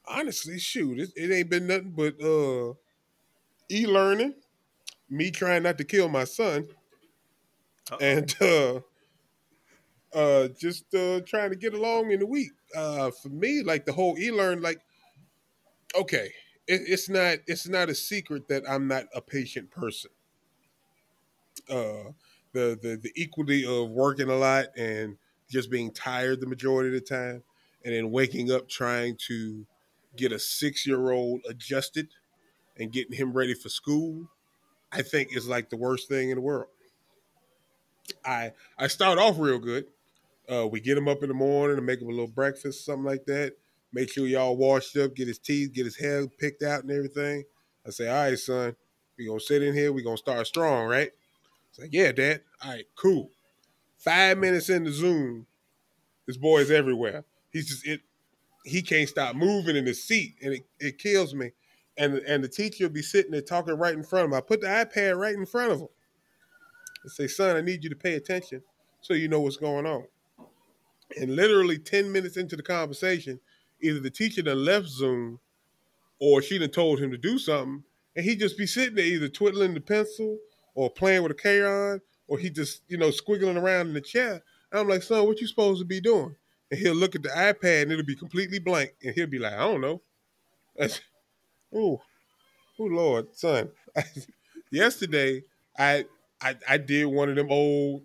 honestly, 0.07 0.57
shoot, 0.57 0.99
it, 0.99 1.09
it 1.15 1.31
ain't 1.31 1.49
been 1.49 1.67
nothing 1.67 1.91
but 1.95 2.15
uh, 2.23 2.73
e-learning, 3.69 4.33
me 5.11 5.31
trying 5.31 5.63
not 5.63 5.77
to 5.77 5.83
kill 5.83 6.09
my 6.09 6.23
son, 6.23 6.67
Uh-oh. 7.91 7.97
and 7.99 8.35
uh, 8.41 8.79
uh, 10.13 10.47
just 10.49 10.93
uh, 10.93 11.21
trying 11.21 11.49
to 11.51 11.55
get 11.55 11.73
along 11.73 12.11
in 12.11 12.19
the 12.19 12.25
week. 12.25 12.51
Uh, 12.75 13.11
for 13.11 13.29
me, 13.29 13.63
like 13.63 13.85
the 13.85 13.93
whole 13.93 14.17
e-learn, 14.17 14.61
like, 14.61 14.81
okay, 15.95 16.31
it, 16.67 16.81
it's 16.87 17.09
not 17.09 17.39
it's 17.47 17.67
not 17.67 17.89
a 17.89 17.95
secret 17.95 18.47
that 18.47 18.63
I'm 18.69 18.87
not 18.87 19.05
a 19.13 19.21
patient 19.21 19.71
person. 19.71 20.11
Uh, 21.69 22.11
the 22.53 22.77
the 22.81 22.99
the 23.01 23.11
equity 23.17 23.65
of 23.65 23.89
working 23.89 24.29
a 24.29 24.35
lot 24.35 24.67
and 24.77 25.17
just 25.49 25.69
being 25.69 25.91
tired 25.91 26.39
the 26.39 26.47
majority 26.47 26.89
of 26.89 26.93
the 26.95 27.01
time, 27.01 27.43
and 27.83 27.93
then 27.93 28.11
waking 28.11 28.51
up 28.51 28.69
trying 28.69 29.17
to 29.27 29.65
get 30.15 30.31
a 30.31 30.39
six 30.39 30.85
year 30.85 31.11
old 31.11 31.41
adjusted 31.47 32.09
and 32.77 32.91
getting 32.91 33.13
him 33.17 33.33
ready 33.33 33.53
for 33.53 33.69
school, 33.69 34.27
I 34.91 35.01
think 35.01 35.35
is 35.35 35.47
like 35.47 35.69
the 35.69 35.77
worst 35.77 36.09
thing 36.09 36.29
in 36.29 36.35
the 36.35 36.41
world. 36.41 36.67
I 38.25 38.51
I 38.77 38.87
start 38.87 39.19
off 39.19 39.39
real 39.39 39.59
good. 39.59 39.85
Uh, 40.51 40.67
we 40.67 40.81
get 40.81 40.97
him 40.97 41.07
up 41.07 41.23
in 41.23 41.29
the 41.29 41.35
morning 41.35 41.77
and 41.77 41.85
make 41.85 42.01
him 42.01 42.07
a 42.07 42.11
little 42.11 42.27
breakfast, 42.27 42.85
something 42.85 43.05
like 43.05 43.25
that. 43.25 43.53
Make 43.93 44.11
sure 44.11 44.27
y'all 44.27 44.57
washed 44.57 44.97
up, 44.97 45.15
get 45.15 45.27
his 45.27 45.39
teeth, 45.39 45.73
get 45.73 45.85
his 45.85 45.97
hair 45.97 46.27
picked 46.27 46.63
out 46.63 46.81
and 46.83 46.91
everything. 46.91 47.43
I 47.85 47.89
say, 47.89 48.07
all 48.07 48.29
right, 48.29 48.37
son, 48.37 48.75
we 49.17 49.27
gonna 49.27 49.39
sit 49.39 49.63
in 49.63 49.73
here. 49.73 49.91
We 49.93 50.03
gonna 50.03 50.17
start 50.17 50.45
strong, 50.47 50.87
right? 50.87 51.11
It's 51.69 51.79
like, 51.79 51.93
yeah, 51.93 52.11
dad. 52.11 52.41
All 52.63 52.71
right, 52.71 52.85
cool. 52.95 53.29
Five 53.97 54.37
minutes 54.37 54.69
in 54.69 54.83
the 54.83 54.91
Zoom, 54.91 55.45
this 56.25 56.37
boy 56.37 56.59
is 56.59 56.71
everywhere. 56.71 57.23
He's 57.51 57.69
just 57.69 57.87
it. 57.87 58.01
He 58.65 58.81
can't 58.81 59.09
stop 59.09 59.35
moving 59.35 59.75
in 59.75 59.85
his 59.85 60.03
seat, 60.03 60.35
and 60.41 60.53
it, 60.53 60.65
it 60.79 60.97
kills 60.97 61.33
me. 61.33 61.51
And 61.97 62.15
and 62.19 62.43
the 62.43 62.47
teacher 62.47 62.85
will 62.85 62.93
be 62.93 63.01
sitting 63.01 63.31
there 63.31 63.41
talking 63.41 63.75
right 63.75 63.93
in 63.93 64.03
front 64.03 64.25
of 64.25 64.31
him. 64.31 64.37
I 64.37 64.41
put 64.41 64.61
the 64.61 64.67
iPad 64.67 65.17
right 65.17 65.35
in 65.35 65.45
front 65.45 65.71
of 65.71 65.81
him. 65.81 65.87
I 67.05 67.09
say, 67.09 67.27
son, 67.27 67.55
I 67.55 67.61
need 67.61 67.83
you 67.83 67.89
to 67.89 67.95
pay 67.95 68.15
attention 68.15 68.61
so 69.01 69.13
you 69.13 69.27
know 69.27 69.41
what's 69.41 69.57
going 69.57 69.85
on. 69.85 70.05
And 71.19 71.35
literally 71.35 71.77
10 71.77 72.11
minutes 72.11 72.37
into 72.37 72.55
the 72.55 72.63
conversation, 72.63 73.39
either 73.81 73.99
the 73.99 74.09
teacher 74.09 74.41
done 74.41 74.63
left 74.63 74.87
Zoom 74.87 75.39
or 76.19 76.41
she 76.41 76.59
done 76.59 76.69
told 76.69 76.99
him 76.99 77.11
to 77.11 77.17
do 77.17 77.39
something, 77.39 77.83
and 78.15 78.23
he 78.23 78.35
just 78.35 78.57
be 78.57 78.67
sitting 78.67 78.95
there 78.95 79.05
either 79.05 79.27
twiddling 79.27 79.73
the 79.73 79.81
pencil 79.81 80.37
or 80.75 80.89
playing 80.89 81.23
with 81.23 81.31
a 81.31 81.35
crayon, 81.35 81.99
or 82.27 82.37
he 82.37 82.49
just, 82.49 82.83
you 82.87 82.97
know, 82.97 83.09
squiggling 83.09 83.59
around 83.59 83.87
in 83.87 83.93
the 83.93 84.01
chair. 84.01 84.41
And 84.71 84.79
I'm 84.79 84.87
like, 84.87 85.03
son, 85.03 85.25
what 85.25 85.41
you 85.41 85.47
supposed 85.47 85.81
to 85.81 85.85
be 85.85 85.99
doing? 85.99 86.35
and 86.71 86.79
he'll 86.79 86.95
look 86.95 87.15
at 87.15 87.21
the 87.21 87.29
iPad 87.29 87.83
and 87.83 87.91
it'll 87.91 88.05
be 88.05 88.15
completely 88.15 88.59
blank, 88.59 88.95
and 89.03 89.13
he'll 89.13 89.27
be 89.27 89.37
like, 89.37 89.53
I 89.53 89.59
don't 89.59 89.81
know. 89.81 90.01
Oh, 91.73 92.01
oh 92.79 92.83
Lord, 92.83 93.27
son. 93.35 93.69
Yesterday, 94.71 95.43
I, 95.77 96.05
I 96.41 96.55
I 96.67 96.77
did 96.77 97.05
one 97.05 97.29
of 97.29 97.35
them 97.35 97.51
old. 97.51 98.03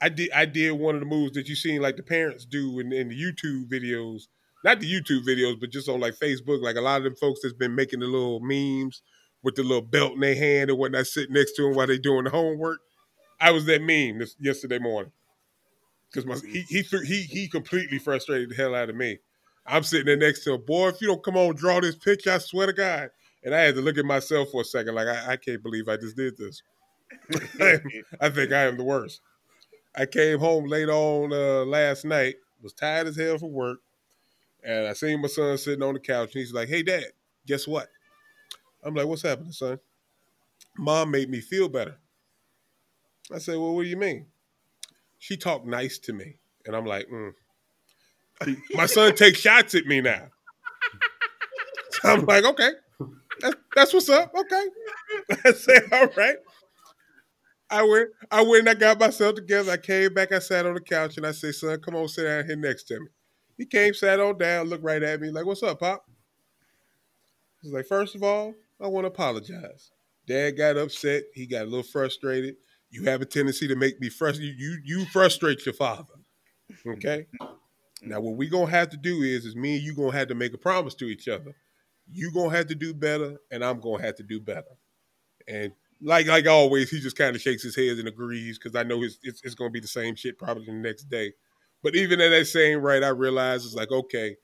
I 0.00 0.08
did 0.08 0.30
I 0.32 0.44
did 0.46 0.72
one 0.72 0.94
of 0.96 1.00
the 1.00 1.06
moves 1.06 1.34
that 1.34 1.48
you 1.48 1.54
seen 1.54 1.80
like 1.80 1.96
the 1.96 2.02
parents 2.02 2.44
do 2.44 2.80
in, 2.80 2.92
in 2.92 3.08
the 3.08 3.20
YouTube 3.20 3.70
videos. 3.70 4.24
Not 4.64 4.80
the 4.80 4.92
YouTube 4.92 5.26
videos, 5.26 5.60
but 5.60 5.70
just 5.70 5.88
on 5.88 6.00
like 6.00 6.14
Facebook. 6.14 6.62
Like 6.62 6.76
a 6.76 6.80
lot 6.80 6.98
of 6.98 7.04
them 7.04 7.16
folks 7.16 7.40
that's 7.42 7.54
been 7.54 7.74
making 7.74 8.00
the 8.00 8.06
little 8.06 8.40
memes 8.40 9.02
with 9.42 9.54
the 9.56 9.62
little 9.62 9.82
belt 9.82 10.14
in 10.14 10.20
their 10.20 10.34
hand 10.36 10.70
and 10.70 10.78
whatnot, 10.78 11.06
sitting 11.06 11.34
next 11.34 11.52
to 11.54 11.62
them 11.62 11.74
while 11.74 11.86
they 11.86 11.98
doing 11.98 12.24
the 12.24 12.30
homework. 12.30 12.80
I 13.40 13.50
was 13.50 13.66
that 13.66 13.82
meme 13.82 14.18
this 14.18 14.36
yesterday 14.40 14.78
morning 14.78 15.12
because 16.12 16.42
he 16.42 16.62
he 16.68 16.82
he 16.82 17.22
he 17.22 17.48
completely 17.48 17.98
frustrated 17.98 18.50
the 18.50 18.54
hell 18.54 18.74
out 18.74 18.90
of 18.90 18.96
me. 18.96 19.18
I'm 19.66 19.82
sitting 19.82 20.06
there 20.06 20.16
next 20.16 20.44
to 20.44 20.54
a 20.54 20.58
boy. 20.58 20.88
If 20.88 21.00
you 21.00 21.08
don't 21.08 21.22
come 21.22 21.36
on, 21.36 21.54
draw 21.54 21.80
this 21.80 21.94
picture, 21.94 22.32
I 22.32 22.38
swear 22.38 22.66
to 22.66 22.72
God. 22.72 23.10
And 23.44 23.54
I 23.54 23.60
had 23.60 23.74
to 23.74 23.80
look 23.80 23.98
at 23.98 24.04
myself 24.04 24.50
for 24.50 24.62
a 24.62 24.64
second, 24.64 24.94
like 24.94 25.08
I, 25.08 25.32
I 25.32 25.36
can't 25.36 25.62
believe 25.62 25.88
I 25.88 25.96
just 25.96 26.16
did 26.16 26.36
this. 26.36 26.62
I 28.20 28.28
think 28.30 28.52
I 28.52 28.64
am 28.64 28.76
the 28.76 28.84
worst. 28.84 29.20
I 29.94 30.06
came 30.06 30.38
home 30.38 30.66
late 30.66 30.88
on 30.88 31.32
uh, 31.32 31.64
last 31.64 32.04
night, 32.04 32.36
was 32.62 32.72
tired 32.72 33.08
as 33.08 33.16
hell 33.16 33.38
from 33.38 33.52
work, 33.52 33.80
and 34.64 34.86
I 34.86 34.92
seen 34.94 35.20
my 35.20 35.28
son 35.28 35.58
sitting 35.58 35.82
on 35.82 35.94
the 35.94 36.00
couch, 36.00 36.34
and 36.34 36.40
he's 36.40 36.52
like, 36.52 36.68
"Hey, 36.68 36.82
Dad, 36.82 37.04
guess 37.46 37.68
what?" 37.68 37.88
I'm 38.82 38.94
like, 38.94 39.06
"What's 39.06 39.22
happening, 39.22 39.52
son?" 39.52 39.78
Mom 40.78 41.10
made 41.10 41.28
me 41.28 41.40
feel 41.40 41.68
better. 41.68 41.96
I 43.32 43.38
said, 43.38 43.58
"Well, 43.58 43.74
what 43.74 43.82
do 43.82 43.88
you 43.88 43.98
mean?" 43.98 44.26
She 45.18 45.36
talked 45.36 45.66
nice 45.66 45.98
to 45.98 46.12
me, 46.12 46.36
and 46.64 46.74
I'm 46.74 46.86
like, 46.86 47.08
mm. 47.08 47.32
"My 48.74 48.86
son 48.86 49.14
takes 49.14 49.38
shots 49.38 49.74
at 49.74 49.86
me 49.86 50.00
now." 50.00 50.28
So 51.90 52.08
I'm 52.10 52.24
like, 52.24 52.44
"Okay, 52.44 52.70
that's, 53.40 53.56
that's 53.74 53.94
what's 53.94 54.08
up." 54.08 54.32
Okay, 54.34 54.66
I 55.44 55.52
said, 55.52 55.82
"All 55.92 56.08
right." 56.16 56.36
I 57.70 57.82
went, 57.82 58.10
I 58.30 58.42
went 58.42 58.60
and 58.60 58.68
I 58.68 58.74
got 58.74 59.00
myself 59.00 59.34
together. 59.34 59.72
I 59.72 59.78
came 59.78 60.12
back, 60.12 60.30
I 60.30 60.40
sat 60.40 60.66
on 60.66 60.74
the 60.74 60.80
couch 60.80 61.16
and 61.16 61.26
I 61.26 61.32
said, 61.32 61.54
son, 61.54 61.80
come 61.80 61.96
on, 61.96 62.06
sit 62.06 62.24
down 62.24 62.44
here 62.44 62.54
next 62.54 62.82
to 62.84 63.00
me. 63.00 63.06
He 63.56 63.64
came, 63.64 63.94
sat 63.94 64.20
on 64.20 64.36
down, 64.36 64.68
looked 64.68 64.84
right 64.84 65.02
at 65.02 65.22
me, 65.22 65.30
like, 65.30 65.46
what's 65.46 65.62
up, 65.62 65.80
Pop? 65.80 66.04
He's 67.62 67.72
like, 67.72 67.86
first 67.86 68.14
of 68.14 68.22
all, 68.22 68.52
I 68.78 68.88
want 68.88 69.04
to 69.04 69.08
apologize. 69.08 69.90
Dad 70.26 70.56
got 70.56 70.76
upset. 70.76 71.22
He 71.32 71.46
got 71.46 71.62
a 71.62 71.64
little 71.64 71.82
frustrated. 71.82 72.56
You 72.90 73.04
have 73.04 73.22
a 73.22 73.24
tendency 73.24 73.66
to 73.68 73.76
make 73.76 74.00
me 74.00 74.08
frustrated. 74.08 74.54
You, 74.58 74.78
you, 74.84 74.98
you 74.98 75.04
frustrate 75.06 75.64
your 75.64 75.74
father. 75.74 76.14
Okay? 76.86 77.26
Now, 78.02 78.20
what 78.20 78.36
we 78.36 78.48
gonna 78.48 78.70
have 78.70 78.90
to 78.90 78.96
do 78.96 79.22
is, 79.22 79.44
is 79.44 79.54
me 79.54 79.76
and 79.76 79.82
you 79.82 79.94
gonna 79.94 80.12
have 80.12 80.28
to 80.28 80.34
make 80.34 80.52
a 80.52 80.58
promise 80.58 80.94
to 80.96 81.06
each 81.06 81.28
other. 81.28 81.54
You 82.10 82.32
gonna 82.32 82.54
have 82.56 82.66
to 82.66 82.74
do 82.74 82.92
better, 82.92 83.38
and 83.50 83.64
I'm 83.64 83.80
gonna 83.80 84.02
have 84.02 84.16
to 84.16 84.22
do 84.24 84.40
better. 84.40 84.76
And 85.46 85.72
like 86.00 86.26
like 86.26 86.46
always, 86.46 86.90
he 86.90 87.00
just 87.00 87.16
kind 87.16 87.36
of 87.36 87.42
shakes 87.42 87.62
his 87.62 87.76
head 87.76 87.98
and 87.98 88.08
agrees 88.08 88.58
because 88.58 88.74
I 88.74 88.82
know 88.82 89.02
it's, 89.02 89.18
it's 89.22 89.54
going 89.54 89.70
to 89.70 89.72
be 89.72 89.80
the 89.80 89.86
same 89.86 90.16
shit 90.16 90.36
probably 90.36 90.66
the 90.66 90.72
next 90.72 91.04
day. 91.04 91.32
But 91.82 91.94
even 91.94 92.20
at 92.20 92.30
that 92.30 92.46
same 92.46 92.82
rate, 92.82 93.04
I 93.04 93.08
realize 93.08 93.64
it's 93.64 93.74
like 93.74 93.92
okay, 93.92 94.36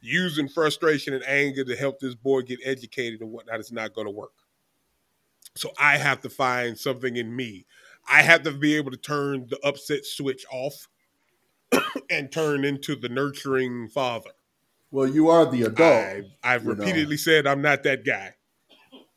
using 0.00 0.48
frustration 0.48 1.14
and 1.14 1.24
anger 1.24 1.64
to 1.64 1.76
help 1.76 2.00
this 2.00 2.14
boy 2.14 2.42
get 2.42 2.60
educated 2.64 3.22
and 3.22 3.30
whatnot 3.30 3.60
is 3.60 3.72
not 3.72 3.94
to 3.94 4.10
work. 4.10 4.32
So 5.56 5.72
I 5.78 5.96
have 5.96 6.20
to 6.20 6.30
find 6.30 6.78
something 6.78 7.16
in 7.16 7.34
me. 7.34 7.66
I 8.08 8.22
have 8.22 8.42
to 8.44 8.52
be 8.52 8.76
able 8.76 8.90
to 8.90 8.96
turn 8.96 9.46
the 9.48 9.58
upset 9.66 10.04
switch 10.04 10.44
off 10.50 10.88
and 12.10 12.30
turn 12.30 12.64
into 12.64 12.96
the 12.96 13.08
nurturing 13.08 13.88
father. 13.88 14.30
Well, 14.90 15.06
you 15.06 15.28
are 15.30 15.46
the 15.46 15.62
adult. 15.62 16.04
I've, 16.04 16.24
I've 16.42 16.66
repeatedly 16.66 17.14
know. 17.14 17.16
said 17.16 17.46
I'm 17.46 17.62
not 17.62 17.82
that 17.84 18.04
guy. 18.04 18.34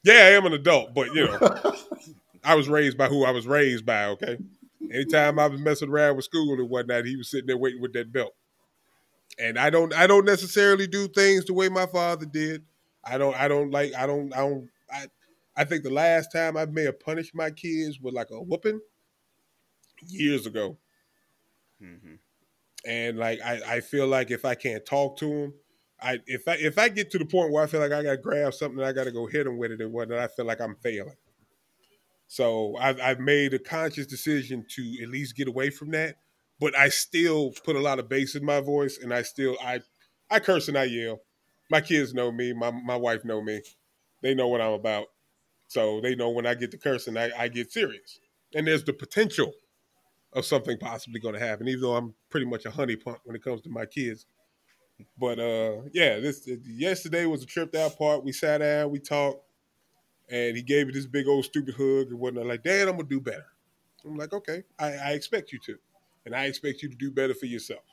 Yeah, 0.04 0.14
I 0.14 0.30
am 0.32 0.46
an 0.46 0.54
adult, 0.54 0.94
but 0.94 1.14
you 1.14 1.26
know, 1.26 1.74
I 2.44 2.56
was 2.56 2.68
raised 2.68 2.98
by 2.98 3.08
who 3.08 3.24
I 3.26 3.32
was 3.32 3.48
raised 3.48 3.86
by. 3.86 4.06
Okay, 4.06 4.38
anytime 4.92 5.40
I 5.40 5.48
was 5.48 5.60
messing 5.60 5.90
around 5.90 6.16
with 6.16 6.26
school 6.26 6.54
and 6.54 6.70
whatnot, 6.70 7.06
he 7.06 7.16
was 7.16 7.30
sitting 7.30 7.48
there 7.48 7.58
waiting 7.58 7.82
with 7.82 7.94
that 7.94 8.12
belt. 8.12 8.34
And 9.40 9.58
I 9.58 9.70
don't, 9.70 9.94
I 9.94 10.06
don't 10.06 10.26
necessarily 10.26 10.86
do 10.88 11.08
things 11.08 11.46
the 11.46 11.54
way 11.54 11.70
my 11.70 11.88
father 11.88 12.26
did. 12.26 12.64
I 13.04 13.18
don't, 13.18 13.36
I 13.36 13.48
don't 13.48 13.72
like, 13.72 13.94
I 13.96 14.06
don't, 14.06 14.34
I 14.34 14.38
don't, 14.38 14.70
I, 14.92 15.08
I 15.56 15.64
think 15.64 15.84
the 15.84 15.90
last 15.90 16.32
time 16.32 16.56
I 16.56 16.66
may 16.66 16.84
have 16.84 17.00
punished 17.00 17.34
my 17.34 17.50
kids 17.50 18.00
with 18.00 18.14
like 18.14 18.30
a 18.32 18.42
whooping 18.42 18.80
years 20.08 20.46
ago. 20.46 20.78
Mm-hmm. 21.82 22.16
And 22.86 23.18
like, 23.18 23.40
I, 23.42 23.62
I 23.76 23.80
feel 23.82 24.08
like 24.08 24.32
if 24.32 24.46
I 24.46 24.56
can't 24.56 24.86
talk 24.86 25.18
to 25.20 25.28
them, 25.28 25.54
I 26.02 26.20
if 26.28 26.48
I 26.48 26.56
if 26.56 26.78
I 26.78 26.90
get 26.90 27.12
to 27.12 27.18
the 27.18 27.26
point 27.26 27.52
where 27.52 27.64
I 27.64 27.68
feel 27.68 27.80
like 27.80 27.94
I 27.94 28.04
got 28.04 28.12
to 28.12 28.18
grab 28.18 28.54
something, 28.54 28.84
I 28.84 28.92
got 28.92 29.06
to 29.06 29.12
go 29.12 29.26
hit 29.26 29.46
them 29.46 29.58
with 29.58 29.72
it, 29.72 29.82
and 29.82 29.94
whatnot, 29.94 30.20
I 30.20 30.28
feel 30.28 30.46
like 30.46 30.60
I'm 30.60 30.76
failing. 30.84 31.16
So 32.28 32.76
I've, 32.78 33.00
I've 33.00 33.20
made 33.20 33.54
a 33.54 33.60
conscious 33.60 34.08
decision 34.08 34.66
to 34.72 34.98
at 35.02 35.10
least 35.10 35.36
get 35.38 35.48
away 35.48 35.70
from 35.70 35.92
that, 35.92 36.16
but 36.60 36.76
I 36.78 36.90
still 36.90 37.54
put 37.64 37.76
a 37.76 37.80
lot 37.80 38.00
of 38.00 38.10
bass 38.10 38.36
in 38.36 38.44
my 38.44 38.60
voice, 38.60 38.98
and 39.02 39.14
I 39.14 39.22
still 39.22 39.56
I 39.64 39.80
I 40.30 40.40
curse 40.40 40.68
and 40.68 40.78
I 40.78 40.86
yell. 40.86 41.22
My 41.72 41.80
kids 41.80 42.14
know 42.14 42.32
me. 42.32 42.52
My 42.52 42.72
my 42.72 42.98
wife 42.98 43.24
know 43.24 43.42
me. 43.42 43.62
They 44.22 44.34
know 44.34 44.48
what 44.48 44.62
I'm 44.62 44.74
about. 44.74 45.08
So 45.68 46.02
they 46.02 46.16
know 46.16 46.30
when 46.30 46.46
I 46.46 46.54
get 46.56 46.72
to 46.72 46.78
cursing, 46.78 47.18
I, 47.18 47.32
I 47.38 47.48
get 47.48 47.72
serious. 47.72 48.20
And 48.54 48.68
there's 48.68 48.84
the 48.84 48.94
potential 48.94 49.54
of 50.36 50.46
something 50.46 50.78
possibly 50.78 51.20
going 51.20 51.36
to 51.36 51.40
happen, 51.40 51.68
even 51.68 51.82
though 51.82 51.96
I'm 51.96 52.14
pretty 52.30 52.46
much 52.46 52.66
a 52.66 52.72
honey 52.72 52.96
punk 52.96 53.20
when 53.24 53.36
it 53.36 53.44
comes 53.44 53.62
to 53.62 53.70
my 53.70 53.86
kids. 53.86 54.26
But 55.20 55.40
uh, 55.40 55.82
yeah, 55.94 56.20
this 56.20 56.48
yesterday 56.66 57.26
was 57.26 57.44
a 57.44 57.46
tripped 57.46 57.76
out 57.76 57.98
part. 57.98 58.24
We 58.24 58.32
sat 58.32 58.60
down, 58.60 58.92
we 58.92 59.00
talked, 59.00 59.44
and 60.30 60.56
he 60.56 60.64
gave 60.64 60.88
me 60.88 60.94
this 60.94 61.06
big 61.06 61.28
old 61.28 61.46
stupid 61.46 61.76
hug 61.76 62.08
and 62.10 62.20
whatnot. 62.20 62.46
Like, 62.46 62.64
Dad, 62.64 62.88
I'm 62.88 62.98
gonna 62.98 63.08
do 63.08 63.20
better. 63.20 63.46
I'm 64.06 64.18
like, 64.18 64.34
okay, 64.34 64.64
I, 64.78 64.94
I 64.94 65.12
expect 65.12 65.52
you 65.52 65.60
to, 65.66 65.78
and 66.26 66.36
I 66.36 66.46
expect 66.46 66.84
you 66.84 66.90
to 66.90 66.96
do 66.96 67.12
better 67.12 67.34
for 67.34 67.46
yourself. 67.46 67.84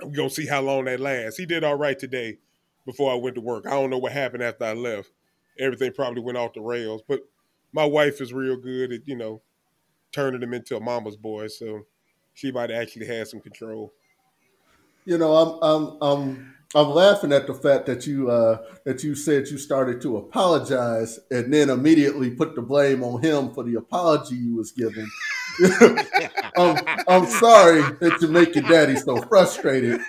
We're 0.00 0.10
gonna 0.10 0.30
see 0.30 0.46
how 0.46 0.60
long 0.60 0.84
that 0.86 1.00
lasts. 1.00 1.38
He 1.38 1.46
did 1.46 1.64
all 1.64 1.76
right 1.76 1.98
today 1.98 2.38
before 2.84 3.12
I 3.12 3.16
went 3.16 3.36
to 3.36 3.40
work. 3.40 3.66
I 3.66 3.70
don't 3.70 3.90
know 3.90 3.98
what 3.98 4.12
happened 4.12 4.42
after 4.42 4.64
I 4.64 4.72
left. 4.72 5.10
Everything 5.58 5.92
probably 5.92 6.22
went 6.22 6.38
off 6.38 6.54
the 6.54 6.60
rails, 6.60 7.02
but 7.06 7.20
my 7.72 7.84
wife 7.84 8.20
is 8.20 8.32
real 8.32 8.56
good 8.56 8.92
at 8.92 9.06
you 9.06 9.16
know 9.16 9.42
turning 10.12 10.42
him 10.42 10.54
into 10.54 10.76
a 10.76 10.80
mama's 10.80 11.16
boy, 11.16 11.48
so 11.48 11.82
she 12.34 12.52
might 12.52 12.70
actually 12.70 13.06
have 13.06 13.28
some 13.28 13.40
control 13.40 13.92
you 15.04 15.18
know, 15.18 15.34
I'm 15.34 15.58
I'm 15.62 16.02
I'm 16.02 16.54
I'm 16.74 16.90
laughing 16.90 17.32
at 17.32 17.46
the 17.46 17.54
fact 17.54 17.86
that 17.86 18.06
you 18.06 18.30
uh, 18.30 18.62
that 18.84 19.02
you 19.02 19.14
said 19.14 19.48
you 19.48 19.58
started 19.58 20.00
to 20.02 20.16
apologize 20.16 21.18
and 21.30 21.52
then 21.52 21.70
immediately 21.70 22.30
put 22.30 22.54
the 22.54 22.62
blame 22.62 23.02
on 23.02 23.22
him 23.22 23.52
for 23.52 23.64
the 23.64 23.74
apology 23.76 24.36
you 24.36 24.56
was 24.56 24.72
giving. 24.72 25.08
I'm, 26.56 26.78
I'm 27.08 27.26
sorry 27.26 27.82
that 28.00 28.18
you 28.20 28.28
make 28.28 28.54
your 28.54 28.64
daddy 28.64 28.96
so 28.96 29.20
frustrated. 29.22 30.00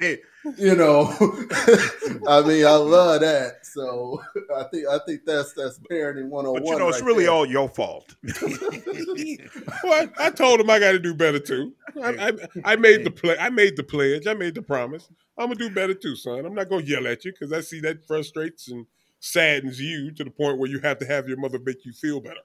You 0.58 0.76
know, 0.76 1.06
I 2.28 2.42
mean, 2.42 2.66
I 2.66 2.76
love 2.76 3.22
that. 3.22 3.60
So 3.64 4.22
I 4.56 4.64
think 4.64 4.88
I 4.88 5.00
think 5.06 5.22
that's 5.26 5.54
that's 5.54 5.80
parenting 5.90 6.28
one 6.28 6.46
on 6.46 6.54
one. 6.54 6.64
But 6.64 6.70
you 6.70 6.76
oh 6.76 6.78
know, 6.80 6.90
it's 6.90 7.00
right 7.00 7.08
really 7.08 7.24
there. 7.26 7.34
all 7.34 7.46
your 7.46 7.70
fault. 7.70 8.16
well, 8.42 8.50
I, 9.94 10.10
I, 10.20 10.30
told 10.32 10.60
him 10.60 10.70
I 10.70 10.80
got 10.80 10.92
to 10.92 11.00
do 11.00 11.14
better 11.14 11.40
too. 11.40 11.74
I, 12.04 12.28
I, 12.28 12.32
I 12.66 12.76
made 12.76 13.06
the 13.06 13.12
play. 13.12 13.38
I 13.38 13.50
made 13.50 13.78
the 13.78 13.84
pledge. 13.84 14.28
I 14.28 14.34
made 14.34 14.56
the 14.56 14.62
promise. 14.62 15.10
I'm 15.38 15.48
gonna 15.48 15.56
do 15.56 15.70
better 15.70 15.94
too, 15.94 16.16
son. 16.18 16.46
I'm 16.46 16.54
not 16.54 16.70
gonna 16.70 16.84
yell 16.84 17.08
at 17.08 17.24
you 17.24 17.32
because 17.32 17.54
I 17.54 17.62
see 17.62 17.80
that 17.82 18.06
frustrates 18.06 18.68
and 18.68 18.86
saddens 19.22 19.80
you 19.80 20.12
to 20.12 20.26
the 20.26 20.30
point 20.30 20.58
where 20.58 20.70
you 20.70 20.80
have 20.80 21.00
to 21.00 21.06
have 21.06 21.30
your 21.30 21.38
mother 21.38 21.60
make 21.60 21.86
you 21.86 21.94
feel 21.94 22.20
better. 22.20 22.36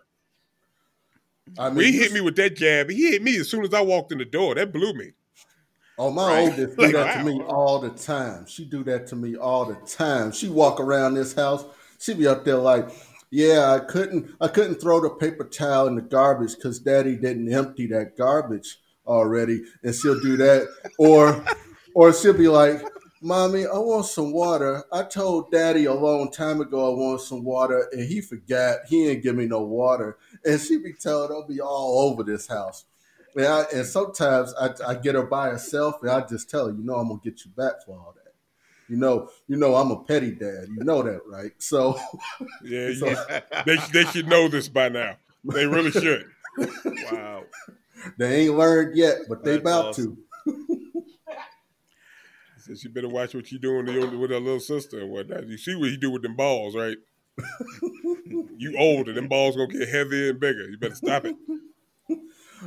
I 1.59 1.71
mean, 1.71 1.93
he 1.93 1.99
hit 1.99 2.13
me 2.13 2.21
with 2.21 2.37
that 2.37 2.57
jab. 2.57 2.91
He 2.91 3.11
hit 3.11 3.23
me 3.23 3.39
as 3.39 3.51
soon 3.51 3.65
as 3.65 3.75
I 3.75 3.81
walked 3.81 4.13
in 4.13 4.19
the 4.19 4.25
door. 4.25 4.55
That 4.55 4.73
blew 4.73 4.93
me. 4.95 5.13
Oh, 5.99 6.11
my 6.11 6.29
right? 6.29 6.51
oldest 6.51 6.77
do 6.77 6.83
like, 6.83 6.93
that 6.93 7.17
wow. 7.17 7.23
to 7.23 7.25
me 7.25 7.43
all 7.43 7.79
the 7.81 7.91
time. 7.91 8.47
She 8.47 8.65
do 8.65 8.85
that 8.85 9.07
to 9.09 9.17
me 9.17 9.37
all 9.37 9.65
the 9.65 9.75
time. 9.87 10.31
She 10.33 10.49
walk 10.49 10.79
around 10.79 11.15
this 11.15 11.35
house. 11.35 11.65
She 11.99 12.15
be 12.15 12.27
up 12.27 12.45
there 12.45 12.57
like, 12.57 12.89
yeah, 13.31 13.73
I 13.73 13.81
couldn't, 13.81 14.31
I 14.41 14.49
couldn't 14.49 14.81
throw 14.81 15.01
the 15.01 15.11
paper 15.11 15.45
towel 15.45 15.89
in 15.89 15.97
the 15.97 16.03
garbage 16.03 16.55
because 16.55 16.79
Daddy 16.79 17.17
didn't 17.17 17.53
empty 17.53 17.87
that 17.89 18.17
garbage 18.17 18.79
already, 19.07 19.65
and 19.83 19.95
she'll 19.95 20.21
do 20.21 20.37
that. 20.37 20.69
or, 20.99 21.45
or 21.95 22.13
she'll 22.13 22.33
be 22.33 22.49
like, 22.49 22.83
Mommy, 23.21 23.67
I 23.67 23.77
want 23.79 24.07
some 24.07 24.33
water. 24.33 24.85
I 24.93 25.03
told 25.03 25.51
Daddy 25.51 25.87
a 25.87 25.95
long 25.95 26.31
time 26.31 26.61
ago 26.61 26.93
I 26.93 26.97
want 26.97 27.21
some 27.21 27.43
water, 27.43 27.89
and 27.91 28.09
he 28.09 28.21
forgot. 28.21 28.79
He 28.89 29.09
ain't 29.09 29.25
give 29.25 29.35
me 29.35 29.47
no 29.47 29.63
water, 29.63 30.19
and 30.45 30.61
she 30.61 30.79
be 30.79 30.93
telling, 30.93 31.33
"I'll 31.33 31.47
be 31.47 31.61
all 31.61 32.09
over 32.09 32.23
this 32.23 32.47
house." 32.47 32.85
And, 33.39 33.47
I, 33.47 33.65
and 33.73 33.87
sometimes 33.87 34.53
I, 34.61 34.71
I, 34.85 34.95
get 34.97 35.15
her 35.15 35.23
by 35.23 35.51
herself, 35.51 36.03
and 36.03 36.11
I 36.11 36.27
just 36.27 36.51
tell 36.51 36.67
her, 36.67 36.73
you 36.73 36.83
know, 36.83 36.97
I'm 36.97 37.07
gonna 37.07 37.21
get 37.23 37.45
you 37.45 37.53
back 37.53 37.85
for 37.87 37.93
all 37.93 38.13
that. 38.17 38.33
You 38.89 38.97
know, 38.97 39.31
you 39.47 39.57
know, 39.57 39.77
I'm 39.77 39.93
a 39.93 40.03
petty 40.03 40.33
dad. 40.33 40.67
You 40.69 40.83
know 40.83 41.05
that, 41.05 41.21
right? 41.25 41.53
So, 41.61 41.97
yeah, 42.65 42.93
so, 42.99 43.07
yeah. 43.07 43.63
they 43.65 43.77
they 43.93 44.05
should 44.07 44.27
know 44.27 44.49
this 44.49 44.69
by 44.69 44.89
now. 44.89 45.19
They 45.45 45.67
really 45.67 45.93
should. 45.93 46.27
wow, 47.13 47.45
they 48.19 48.47
ain't 48.47 48.57
learned 48.57 48.97
yet, 48.97 49.19
but 49.29 49.45
they 49.45 49.53
That's 49.53 49.61
about 49.61 49.85
awesome. 49.91 50.19
to. 50.45 51.05
Says 52.59 52.83
you 52.83 52.91
better 52.91 53.09
watch 53.09 53.37
what 53.37 53.53
you 53.53 53.61
doing 53.61 53.87
with 54.19 54.31
her 54.33 54.41
little 54.41 54.59
sister 54.59 54.99
and 54.99 55.13
whatnot. 55.13 55.47
You 55.47 55.59
see 55.59 55.77
what 55.77 55.91
he 55.91 55.97
do 55.97 56.11
with 56.11 56.23
them 56.23 56.35
balls, 56.35 56.75
right? 56.75 56.97
you 58.57 58.77
older, 58.77 59.13
them 59.13 59.29
balls 59.29 59.55
gonna 59.55 59.69
get 59.69 59.89
heavier 59.89 60.31
and 60.31 60.41
bigger. 60.41 60.69
You 60.69 60.77
better 60.77 60.97
stop 60.97 61.25
it. 61.25 61.37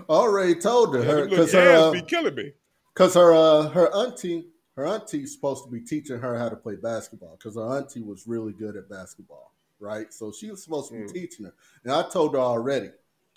Already 0.10 0.56
told 0.56 0.96
her, 0.96 1.04
her 1.04 1.28
because 1.28 1.54
her 1.54 1.72
uh, 1.72 1.92
be 1.92 2.02
killing 2.02 2.36
me. 2.36 2.54
Because 2.94 3.14
her 3.16 3.34
uh, 3.34 3.70
her 3.70 3.94
auntie 3.94 4.48
her 4.76 4.86
auntie's 4.86 5.34
supposed 5.34 5.66
to 5.66 5.70
be 5.70 5.82
teaching 5.82 6.20
her 6.20 6.38
how 6.38 6.50
to 6.50 6.56
play 6.56 6.76
basketball 6.76 7.38
because 7.38 7.56
her 7.56 7.78
auntie 7.78 8.02
was 8.02 8.28
really 8.28 8.54
good 8.54 8.76
at 8.76 8.90
basketball, 8.90 9.54
right? 9.80 10.14
So 10.14 10.32
she 10.32 10.50
was 10.50 10.64
supposed 10.64 10.90
to 10.90 10.96
be 10.96 11.04
mm. 11.04 11.14
teaching 11.14 11.46
her. 11.46 11.54
And 11.84 11.94
I 11.94 12.04
told 12.10 12.34
her 12.34 12.40
already, 12.40 12.90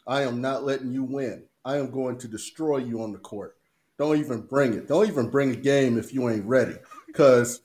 I 0.07 0.23
am 0.23 0.41
not 0.41 0.65
letting 0.65 0.93
you 0.93 1.03
win. 1.03 1.45
I 1.65 1.79
am 1.79 1.91
going 1.91 2.19
to 2.19 2.29
destroy 2.29 2.79
you 2.79 3.03
on 3.03 3.13
the 3.13 3.19
court. 3.19 3.57
Don't 3.99 4.19
even 4.19 4.43
bring 4.43 4.75
it. 4.75 4.89
Don't 4.89 5.09
even 5.09 5.29
bring 5.29 5.51
a 5.51 5.57
game 5.57 5.99
if 5.99 6.13
you 6.13 6.29
ain't 6.29 6.45
ready. 6.45 6.77
Because 7.07 7.61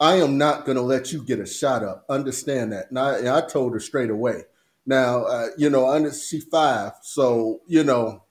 I 0.00 0.16
am 0.16 0.38
not 0.38 0.64
going 0.64 0.76
to 0.76 0.82
let 0.82 1.12
you 1.12 1.24
get 1.24 1.40
a 1.40 1.46
shot 1.46 1.82
up. 1.82 2.04
Understand 2.08 2.72
that. 2.72 2.90
And 2.90 2.98
I, 2.98 3.18
and 3.18 3.28
I 3.28 3.40
told 3.40 3.72
her 3.72 3.80
straight 3.80 4.10
away. 4.10 4.42
Now, 4.86 5.24
uh, 5.24 5.48
you 5.56 5.70
know, 5.70 5.88
under 5.88 6.12
she 6.12 6.40
five, 6.40 6.92
so 7.02 7.60
you 7.66 7.84
know, 7.84 8.24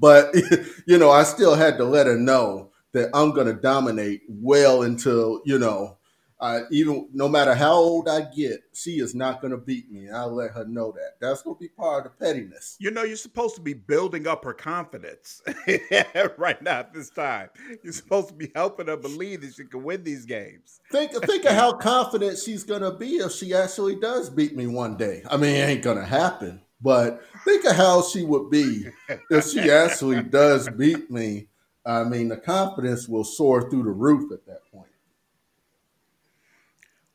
but 0.00 0.34
you 0.86 0.98
know, 0.98 1.10
I 1.10 1.24
still 1.24 1.54
had 1.54 1.78
to 1.78 1.84
let 1.84 2.06
her 2.06 2.18
know 2.18 2.70
that 2.92 3.10
I'm 3.14 3.32
going 3.32 3.48
to 3.48 3.54
dominate 3.54 4.22
well 4.28 4.82
until 4.82 5.42
you 5.44 5.58
know 5.58 5.98
I 6.44 6.62
even 6.70 7.08
no 7.14 7.26
matter 7.26 7.54
how 7.54 7.72
old 7.72 8.08
I 8.08 8.22
get, 8.22 8.60
she 8.74 8.98
is 9.00 9.14
not 9.14 9.40
going 9.40 9.52
to 9.52 9.56
beat 9.56 9.90
me. 9.90 10.06
And 10.06 10.16
I'll 10.16 10.34
let 10.34 10.50
her 10.50 10.66
know 10.66 10.92
that. 10.92 11.12
That's 11.18 11.42
going 11.42 11.56
to 11.56 11.60
be 11.60 11.68
part 11.68 12.04
of 12.04 12.12
the 12.12 12.24
pettiness. 12.24 12.76
You 12.78 12.90
know, 12.90 13.02
you're 13.02 13.16
supposed 13.16 13.54
to 13.54 13.62
be 13.62 13.72
building 13.72 14.26
up 14.26 14.44
her 14.44 14.52
confidence 14.52 15.40
right 16.36 16.60
now 16.60 16.80
at 16.80 16.92
this 16.92 17.08
time. 17.08 17.48
You're 17.82 17.94
supposed 17.94 18.28
to 18.28 18.34
be 18.34 18.50
helping 18.54 18.88
her 18.88 18.96
believe 18.96 19.40
that 19.40 19.54
she 19.54 19.64
can 19.64 19.84
win 19.84 20.04
these 20.04 20.26
games. 20.26 20.80
Think, 20.92 21.12
think 21.24 21.44
of 21.46 21.52
how 21.52 21.72
confident 21.72 22.38
she's 22.38 22.64
going 22.64 22.82
to 22.82 22.92
be 22.92 23.16
if 23.16 23.32
she 23.32 23.54
actually 23.54 23.96
does 23.96 24.28
beat 24.28 24.54
me 24.54 24.66
one 24.66 24.96
day. 24.96 25.22
I 25.30 25.38
mean, 25.38 25.54
it 25.54 25.68
ain't 25.68 25.82
going 25.82 25.98
to 25.98 26.04
happen, 26.04 26.60
but 26.80 27.22
think 27.44 27.64
of 27.64 27.76
how 27.76 28.02
she 28.02 28.24
would 28.24 28.50
be 28.50 28.86
if 29.30 29.48
she 29.48 29.70
actually 29.70 30.22
does 30.22 30.68
beat 30.68 31.10
me. 31.10 31.48
I 31.86 32.04
mean, 32.04 32.28
the 32.28 32.36
confidence 32.36 33.08
will 33.08 33.24
soar 33.24 33.68
through 33.68 33.84
the 33.84 33.90
roof 33.90 34.32
at 34.32 34.46
that 34.46 34.70
point. 34.72 34.88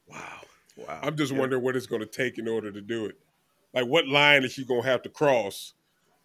Wow. 0.07 0.41
Wow. 0.77 0.99
I'm 1.03 1.17
just 1.17 1.31
yeah. 1.31 1.39
wondering 1.39 1.63
what 1.63 1.75
it's 1.75 1.87
going 1.87 2.01
to 2.01 2.07
take 2.07 2.37
in 2.37 2.47
order 2.47 2.71
to 2.71 2.81
do 2.81 3.05
it. 3.05 3.15
Like, 3.73 3.85
what 3.85 4.07
line 4.07 4.43
is 4.43 4.53
she 4.53 4.65
going 4.65 4.83
to 4.83 4.87
have 4.87 5.01
to 5.03 5.09
cross 5.09 5.73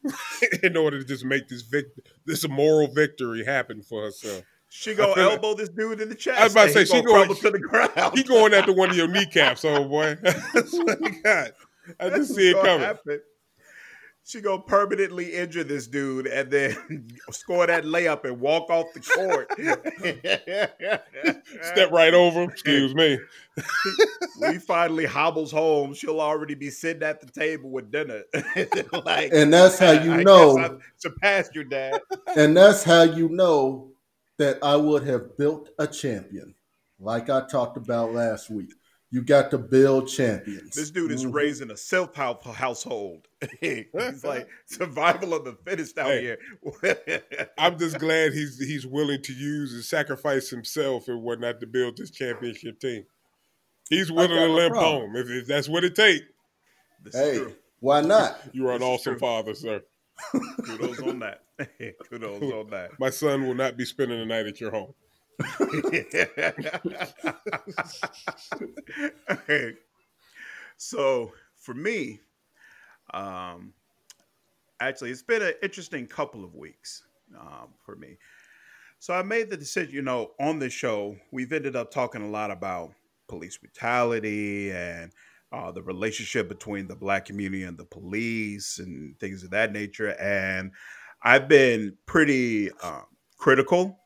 in 0.62 0.76
order 0.76 0.98
to 0.98 1.04
just 1.04 1.24
make 1.24 1.48
this 1.48 1.62
vic- 1.62 1.94
this 2.26 2.46
moral 2.48 2.88
victory 2.88 3.44
happen 3.44 3.82
for 3.82 4.02
herself? 4.02 4.42
She 4.76 4.92
gonna 4.92 5.20
elbow 5.20 5.50
like, 5.50 5.58
this 5.58 5.68
dude 5.68 6.00
in 6.00 6.08
the 6.08 6.16
chest. 6.16 6.40
I 6.40 6.44
was 6.44 6.52
about 6.52 6.66
to 6.66 6.72
say 6.72 6.84
she 6.84 7.00
going 7.00 7.32
to 7.32 7.50
the 7.50 7.60
ground. 7.60 7.92
He 8.14 8.24
going 8.24 8.52
after 8.52 8.72
one 8.72 8.90
of 8.90 8.96
your 8.96 9.06
kneecaps, 9.06 9.64
oh 9.64 9.84
boy. 9.84 10.16
God, 11.22 11.52
I 12.00 12.10
just 12.10 12.34
see 12.34 12.50
it 12.50 12.56
coming. 12.62 12.80
Happen 12.80 13.20
she 14.26 14.40
gonna 14.40 14.62
permanently 14.62 15.34
injure 15.34 15.64
this 15.64 15.86
dude 15.86 16.26
and 16.26 16.50
then 16.50 17.08
score 17.30 17.66
that 17.66 17.84
layup 17.84 18.24
and 18.24 18.40
walk 18.40 18.70
off 18.70 18.86
the 18.94 19.00
court. 19.00 19.50
Step 21.62 21.90
right 21.90 22.14
over 22.14 22.42
him. 22.42 22.50
Excuse 22.50 22.94
me. 22.94 23.18
we 24.40 24.58
finally 24.58 25.04
hobbles 25.04 25.52
home, 25.52 25.92
she'll 25.92 26.20
already 26.20 26.54
be 26.54 26.70
sitting 26.70 27.02
at 27.02 27.20
the 27.20 27.26
table 27.26 27.70
with 27.70 27.92
dinner. 27.92 28.22
like, 29.04 29.30
and 29.32 29.52
that's 29.52 29.78
how 29.78 29.92
you 29.92 30.14
I 30.14 30.22
know 30.22 30.80
surpassed 30.96 31.54
your 31.54 31.64
dad. 31.64 32.00
And 32.34 32.56
that's 32.56 32.82
how 32.82 33.02
you 33.02 33.28
know 33.28 33.90
that 34.38 34.58
I 34.62 34.74
would 34.76 35.06
have 35.06 35.36
built 35.36 35.68
a 35.78 35.86
champion, 35.86 36.54
like 36.98 37.28
I 37.28 37.46
talked 37.46 37.76
about 37.76 38.12
last 38.12 38.50
week. 38.50 38.72
You 39.14 39.22
got 39.22 39.52
to 39.52 39.58
build 39.58 40.08
champions. 40.08 40.74
This 40.74 40.90
dude 40.90 41.12
is 41.12 41.22
mm-hmm. 41.22 41.30
raising 41.30 41.70
a 41.70 41.76
self 41.76 42.16
household. 42.16 43.28
he's 43.60 43.84
like 44.24 44.48
survival 44.66 45.34
of 45.34 45.44
the 45.44 45.56
fittest 45.64 45.96
out 45.98 46.08
hey, 46.08 46.36
here. 46.82 47.46
I'm 47.56 47.78
just 47.78 48.00
glad 48.00 48.32
he's 48.32 48.58
he's 48.58 48.84
willing 48.84 49.22
to 49.22 49.32
use 49.32 49.72
and 49.72 49.84
sacrifice 49.84 50.50
himself 50.50 51.06
and 51.06 51.22
whatnot 51.22 51.60
to 51.60 51.66
build 51.68 51.96
this 51.96 52.10
championship 52.10 52.80
team. 52.80 53.04
He's 53.88 54.10
willing 54.10 54.30
to 54.30 54.48
limp 54.48 54.74
home 54.74 55.14
if, 55.14 55.30
if, 55.30 55.46
that's 55.46 55.68
what 55.68 55.84
it 55.84 55.94
takes. 55.94 56.24
Hey, 57.12 57.40
why 57.78 58.00
not? 58.00 58.36
You 58.50 58.66
are 58.66 58.72
an 58.72 58.80
this 58.80 58.88
awesome 58.88 59.20
father, 59.20 59.54
sir. 59.54 59.80
Kudos 60.64 61.00
on 61.02 61.20
that. 61.20 61.42
Kudos 62.10 62.42
on 62.52 62.70
that. 62.70 62.98
My 62.98 63.10
son 63.10 63.46
will 63.46 63.54
not 63.54 63.76
be 63.76 63.84
spending 63.84 64.18
the 64.18 64.26
night 64.26 64.46
at 64.46 64.60
your 64.60 64.72
home. 64.72 64.92
so 70.76 71.32
for 71.56 71.74
me, 71.74 72.20
um, 73.12 73.72
actually, 74.80 75.10
it's 75.10 75.22
been 75.22 75.42
an 75.42 75.54
interesting 75.62 76.06
couple 76.06 76.44
of 76.44 76.54
weeks 76.54 77.02
um, 77.38 77.68
for 77.84 77.96
me. 77.96 78.18
So 78.98 79.14
I 79.14 79.22
made 79.22 79.50
the 79.50 79.56
decision, 79.56 79.94
you 79.94 80.02
know, 80.02 80.32
on 80.40 80.58
this 80.58 80.72
show, 80.72 81.16
we've 81.30 81.52
ended 81.52 81.76
up 81.76 81.90
talking 81.90 82.22
a 82.22 82.30
lot 82.30 82.50
about 82.50 82.92
police 83.28 83.56
brutality 83.56 84.72
and 84.72 85.12
uh, 85.52 85.70
the 85.70 85.82
relationship 85.82 86.48
between 86.48 86.88
the 86.88 86.96
black 86.96 87.26
community 87.26 87.64
and 87.64 87.78
the 87.78 87.84
police 87.84 88.78
and 88.78 89.18
things 89.20 89.42
of 89.42 89.50
that 89.50 89.72
nature. 89.72 90.14
And 90.18 90.72
I've 91.22 91.48
been 91.48 91.96
pretty 92.06 92.70
um, 92.82 93.04
critical 93.38 93.98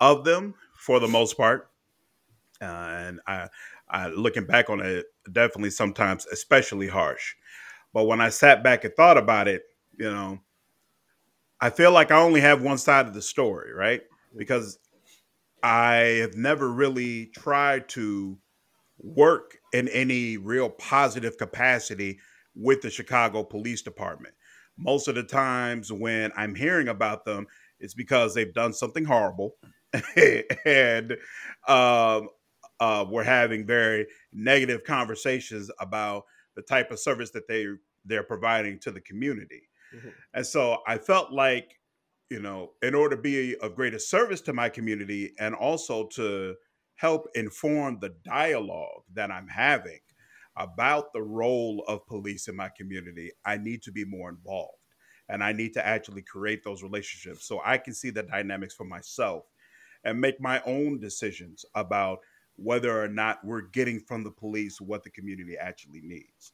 of 0.00 0.24
them 0.24 0.54
for 0.82 0.98
the 0.98 1.06
most 1.06 1.36
part. 1.36 1.70
Uh, 2.60 2.64
and 2.64 3.20
I, 3.26 3.48
I, 3.88 4.08
looking 4.08 4.46
back 4.46 4.68
on 4.68 4.80
it, 4.80 5.06
definitely 5.30 5.70
sometimes 5.70 6.26
especially 6.26 6.88
harsh. 6.88 7.34
But 7.94 8.04
when 8.04 8.20
I 8.20 8.30
sat 8.30 8.64
back 8.64 8.84
and 8.84 8.92
thought 8.94 9.16
about 9.16 9.46
it, 9.46 9.62
you 9.96 10.10
know, 10.10 10.40
I 11.60 11.70
feel 11.70 11.92
like 11.92 12.10
I 12.10 12.20
only 12.20 12.40
have 12.40 12.62
one 12.62 12.78
side 12.78 13.06
of 13.06 13.14
the 13.14 13.22
story, 13.22 13.72
right? 13.72 14.02
Because 14.36 14.80
I 15.62 16.18
have 16.20 16.34
never 16.34 16.72
really 16.72 17.26
tried 17.26 17.88
to 17.90 18.36
work 18.98 19.58
in 19.72 19.86
any 19.88 20.36
real 20.36 20.68
positive 20.68 21.38
capacity 21.38 22.18
with 22.56 22.82
the 22.82 22.90
Chicago 22.90 23.44
Police 23.44 23.82
Department. 23.82 24.34
Most 24.76 25.06
of 25.06 25.14
the 25.14 25.22
times 25.22 25.92
when 25.92 26.32
I'm 26.36 26.56
hearing 26.56 26.88
about 26.88 27.24
them, 27.24 27.46
it's 27.78 27.94
because 27.94 28.34
they've 28.34 28.52
done 28.52 28.72
something 28.72 29.04
horrible 29.04 29.54
and 30.64 31.12
um, 31.68 32.28
uh, 32.80 33.04
we're 33.08 33.24
having 33.24 33.66
very 33.66 34.06
negative 34.32 34.84
conversations 34.84 35.70
about 35.80 36.24
the 36.56 36.62
type 36.62 36.90
of 36.90 36.98
service 36.98 37.30
that 37.30 37.48
they 37.48 37.66
they're 38.04 38.22
providing 38.22 38.78
to 38.80 38.90
the 38.90 39.00
community. 39.00 39.62
Mm-hmm. 39.94 40.08
And 40.34 40.46
so 40.46 40.78
I 40.86 40.98
felt 40.98 41.32
like, 41.32 41.78
you 42.30 42.40
know, 42.40 42.72
in 42.82 42.94
order 42.94 43.16
to 43.16 43.22
be 43.22 43.56
of 43.58 43.76
greater 43.76 43.98
service 43.98 44.40
to 44.42 44.52
my 44.52 44.68
community 44.68 45.32
and 45.38 45.54
also 45.54 46.08
to 46.14 46.56
help 46.96 47.28
inform 47.34 47.98
the 48.00 48.14
dialogue 48.24 49.02
that 49.14 49.30
I'm 49.30 49.48
having 49.48 50.00
about 50.56 51.12
the 51.12 51.22
role 51.22 51.84
of 51.88 52.06
police 52.06 52.48
in 52.48 52.56
my 52.56 52.70
community, 52.76 53.30
I 53.44 53.56
need 53.56 53.82
to 53.82 53.92
be 53.92 54.04
more 54.04 54.30
involved 54.30 54.78
and 55.28 55.42
I 55.42 55.52
need 55.52 55.74
to 55.74 55.86
actually 55.86 56.22
create 56.22 56.64
those 56.64 56.82
relationships 56.82 57.46
so 57.46 57.60
I 57.64 57.78
can 57.78 57.94
see 57.94 58.10
the 58.10 58.22
dynamics 58.22 58.74
for 58.74 58.84
myself 58.84 59.44
and 60.04 60.20
make 60.20 60.40
my 60.40 60.60
own 60.66 60.98
decisions 61.00 61.64
about 61.74 62.18
whether 62.56 63.02
or 63.02 63.08
not 63.08 63.44
we're 63.44 63.62
getting 63.62 64.00
from 64.00 64.24
the 64.24 64.30
police 64.30 64.80
what 64.80 65.02
the 65.02 65.10
community 65.10 65.56
actually 65.58 66.00
needs. 66.02 66.52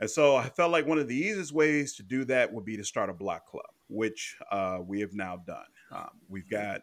And 0.00 0.08
so 0.08 0.36
I 0.36 0.48
felt 0.48 0.72
like 0.72 0.86
one 0.86 0.98
of 0.98 1.08
the 1.08 1.16
easiest 1.16 1.52
ways 1.52 1.94
to 1.96 2.02
do 2.02 2.24
that 2.26 2.52
would 2.52 2.64
be 2.64 2.76
to 2.76 2.84
start 2.84 3.10
a 3.10 3.14
block 3.14 3.46
club, 3.46 3.66
which 3.88 4.36
uh, 4.50 4.78
we 4.84 5.00
have 5.00 5.12
now 5.12 5.38
done. 5.46 5.64
Um, 5.92 6.10
we've 6.28 6.48
got 6.48 6.82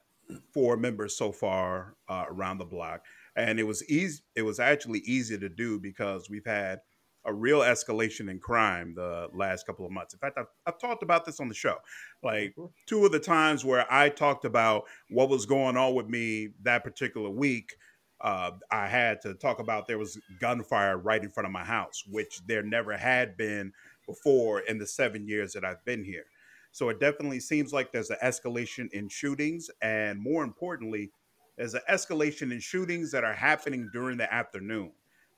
four 0.54 0.78
members 0.78 1.18
so 1.18 1.32
far 1.32 1.96
uh, 2.10 2.26
around 2.30 2.58
the 2.58 2.66
block, 2.66 3.06
and 3.36 3.60
it 3.60 3.64
was 3.64 3.88
easy. 3.90 4.22
It 4.36 4.42
was 4.44 4.60
actually 4.60 5.00
easy 5.00 5.38
to 5.38 5.50
do 5.50 5.80
because 5.80 6.30
we've 6.30 6.46
had 6.46 6.80
a 7.28 7.34
real 7.34 7.60
escalation 7.60 8.32
in 8.32 8.40
crime 8.40 8.94
the 8.96 9.28
last 9.34 9.68
couple 9.68 9.86
of 9.86 9.92
months. 9.92 10.14
In 10.14 10.20
fact, 10.20 10.38
I've, 10.38 10.48
I've, 10.66 10.80
talked 10.80 11.04
about 11.04 11.26
this 11.26 11.40
on 11.40 11.50
the 11.50 11.54
show. 11.54 11.76
Like 12.24 12.56
mm-hmm. 12.56 12.68
two 12.88 13.06
of 13.06 13.12
the 13.12 13.20
times 13.20 13.66
where 13.66 13.86
I 13.92 14.10
talked 14.10 14.46
about 14.46 14.86
what 15.10 15.30
was 15.30 15.46
going 15.46 15.76
on 15.76 15.94
with 15.94 16.08
me 16.08 16.50
that 16.64 16.86
particular 16.86 17.30
week, 17.30 17.76
uh, 18.22 18.52
I 18.72 18.88
had 18.88 19.22
to 19.22 19.34
talk 19.34 19.60
about 19.60 19.88
there 19.88 20.00
was 20.00 20.18
gunfire 20.40 20.98
right 20.98 21.22
in 21.22 21.30
front 21.30 21.46
of 21.46 21.52
my 21.52 21.66
house, 21.66 22.04
which 22.08 22.40
there 22.48 22.64
never 22.64 22.96
had 22.98 23.38
been 23.38 23.74
before 24.08 24.62
in 24.62 24.78
the 24.78 24.88
seven 24.88 25.28
years 25.28 25.52
that 25.54 25.66
I've 25.66 25.84
been 25.86 26.04
here. 26.04 26.26
So 26.72 26.90
it 26.90 27.00
definitely 27.00 27.42
seems 27.42 27.74
like 27.74 27.92
there's 27.92 28.10
an 28.10 28.18
escalation 28.24 28.90
in 28.92 29.10
shootings, 29.10 29.70
and 29.82 30.20
more 30.20 30.44
importantly, 30.44 31.12
there's 31.58 31.74
an 31.74 31.82
escalation 31.90 32.52
in 32.52 32.60
shootings 32.60 33.12
that 33.12 33.24
are 33.24 33.34
happening 33.34 33.90
during 33.92 34.18
the 34.18 34.32
afternoon 34.32 34.92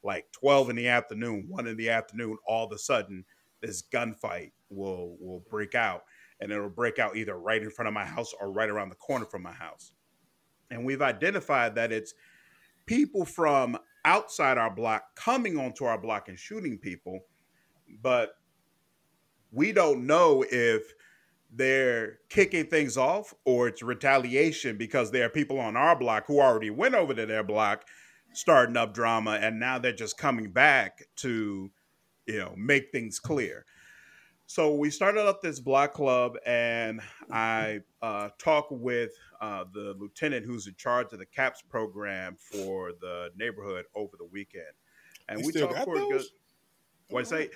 like 0.03 0.31
12 0.33 0.71
in 0.71 0.75
the 0.77 0.87
afternoon, 0.87 1.45
one 1.49 1.67
in 1.67 1.77
the 1.77 1.89
afternoon, 1.89 2.37
all 2.47 2.65
of 2.67 2.71
a 2.73 2.77
sudden 2.77 3.25
this 3.61 3.83
gunfight 3.93 4.51
will 4.69 5.17
will 5.19 5.43
break 5.49 5.75
out 5.75 6.03
and 6.39 6.51
it'll 6.51 6.69
break 6.69 6.99
out 6.99 7.17
either 7.17 7.37
right 7.37 7.61
in 7.63 7.69
front 7.71 7.87
of 7.87 7.93
my 7.93 8.05
house 8.05 8.33
or 8.39 8.51
right 8.51 8.69
around 8.69 8.89
the 8.89 8.95
corner 8.95 9.25
from 9.25 9.43
my 9.43 9.51
house. 9.53 9.93
and 10.71 10.85
we've 10.85 11.01
identified 11.01 11.75
that 11.75 11.91
it's 11.91 12.13
people 12.85 13.25
from 13.25 13.77
outside 14.05 14.57
our 14.57 14.73
block 14.73 15.03
coming 15.15 15.57
onto 15.57 15.85
our 15.85 15.99
block 15.99 16.29
and 16.29 16.39
shooting 16.39 16.77
people, 16.77 17.21
but 18.01 18.31
we 19.51 19.71
don't 19.71 20.05
know 20.05 20.45
if 20.51 20.93
they're 21.53 22.19
kicking 22.29 22.65
things 22.65 22.97
off 22.97 23.33
or 23.45 23.67
it's 23.67 23.81
retaliation 23.81 24.77
because 24.77 25.11
there 25.11 25.25
are 25.25 25.29
people 25.29 25.59
on 25.59 25.75
our 25.77 25.95
block 25.97 26.25
who 26.27 26.39
already 26.39 26.69
went 26.69 26.95
over 26.95 27.13
to 27.13 27.25
their 27.25 27.43
block 27.43 27.85
starting 28.33 28.77
up 28.77 28.93
drama 28.93 29.39
and 29.41 29.59
now 29.59 29.79
they're 29.79 29.91
just 29.91 30.17
coming 30.17 30.51
back 30.51 31.03
to 31.17 31.71
you 32.25 32.37
know 32.39 32.53
make 32.57 32.91
things 32.91 33.19
clear. 33.19 33.65
So 34.45 34.73
we 34.73 34.89
started 34.89 35.27
up 35.27 35.41
this 35.41 35.59
block 35.59 35.93
club 35.93 36.35
and 36.45 37.01
i 37.31 37.81
uh, 38.01 38.29
talked 38.39 38.71
with 38.71 39.11
uh, 39.41 39.65
the 39.73 39.95
lieutenant 39.99 40.45
who's 40.45 40.67
in 40.67 40.75
charge 40.75 41.13
of 41.13 41.19
the 41.19 41.25
CAPS 41.25 41.61
program 41.61 42.35
for 42.35 42.93
the 42.99 43.29
neighborhood 43.37 43.85
over 43.95 44.17
the 44.17 44.25
weekend. 44.25 44.65
And 45.27 45.39
They 45.39 45.45
we 45.45 45.51
talked 45.53 45.75
got 45.75 45.83
for 45.85 45.95
a 45.95 45.99
good 45.99 46.11
those? 46.13 46.31
what 47.09 47.27
say? 47.27 47.49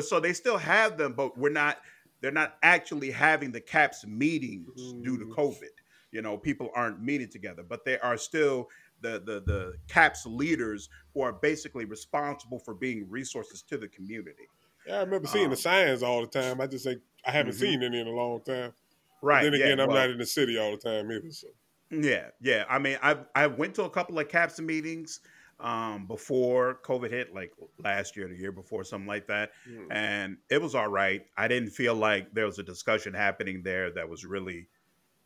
So 0.00 0.20
they 0.20 0.32
still 0.32 0.58
have 0.58 0.96
them 0.98 1.14
but 1.14 1.36
we're 1.36 1.50
not 1.50 1.78
they're 2.20 2.30
not 2.32 2.56
actually 2.62 3.10
having 3.10 3.52
the 3.52 3.60
CAPS 3.60 4.06
meetings 4.06 4.94
due 5.02 5.18
to 5.18 5.26
covid. 5.26 5.74
You 6.12 6.22
know 6.22 6.38
people 6.38 6.70
aren't 6.74 7.02
meeting 7.02 7.28
together 7.28 7.62
but 7.62 7.84
they 7.84 7.98
are 7.98 8.16
still 8.16 8.68
the 9.00 9.20
the 9.20 9.40
the 9.40 9.74
CAPS 9.88 10.26
leaders 10.26 10.88
who 11.14 11.20
are 11.22 11.32
basically 11.32 11.84
responsible 11.84 12.58
for 12.58 12.74
being 12.74 13.08
resources 13.08 13.62
to 13.62 13.78
the 13.78 13.88
community 13.88 14.50
Yeah, 14.86 14.96
I 14.96 15.00
remember 15.00 15.26
seeing 15.28 15.46
Um, 15.46 15.50
the 15.50 15.56
signs 15.56 16.02
all 16.02 16.20
the 16.22 16.26
time. 16.28 16.60
I 16.60 16.66
just 16.66 16.84
say 16.84 16.98
I 17.24 17.30
haven't 17.32 17.54
Mhm. 17.54 17.58
seen 17.58 17.82
any 17.82 18.00
in 18.00 18.06
a 18.06 18.10
long 18.10 18.42
time. 18.42 18.74
But 19.22 19.26
right 19.26 19.42
then 19.42 19.54
yeah, 19.54 19.66
again, 19.66 19.80
I'm 19.80 19.88
well, 19.88 19.96
not 19.96 20.10
in 20.10 20.18
the 20.18 20.26
city 20.26 20.58
all 20.58 20.72
the 20.72 20.78
time 20.78 21.10
either. 21.12 21.30
So 21.30 21.48
yeah 21.90 22.28
yeah 22.40 22.64
i 22.68 22.78
mean 22.78 22.98
i 23.02 23.16
i 23.34 23.46
went 23.46 23.74
to 23.74 23.84
a 23.84 23.90
couple 23.90 24.18
of 24.18 24.28
CAPS 24.28 24.60
meetings 24.60 25.20
um 25.58 26.06
before 26.06 26.80
covid 26.84 27.10
hit 27.10 27.34
like 27.34 27.50
last 27.78 28.14
year 28.16 28.28
the 28.28 28.36
year 28.36 28.52
before 28.52 28.84
something 28.84 29.08
like 29.08 29.26
that 29.26 29.52
mm. 29.66 29.86
and 29.90 30.36
it 30.50 30.60
was 30.62 30.74
all 30.74 30.88
right. 30.88 31.22
I 31.36 31.48
didn't 31.48 31.70
feel 31.70 31.94
like 31.94 32.32
there 32.32 32.46
was 32.46 32.58
a 32.58 32.62
discussion 32.62 33.14
happening 33.14 33.62
there 33.62 33.90
that 33.92 34.08
was 34.08 34.24
really 34.24 34.68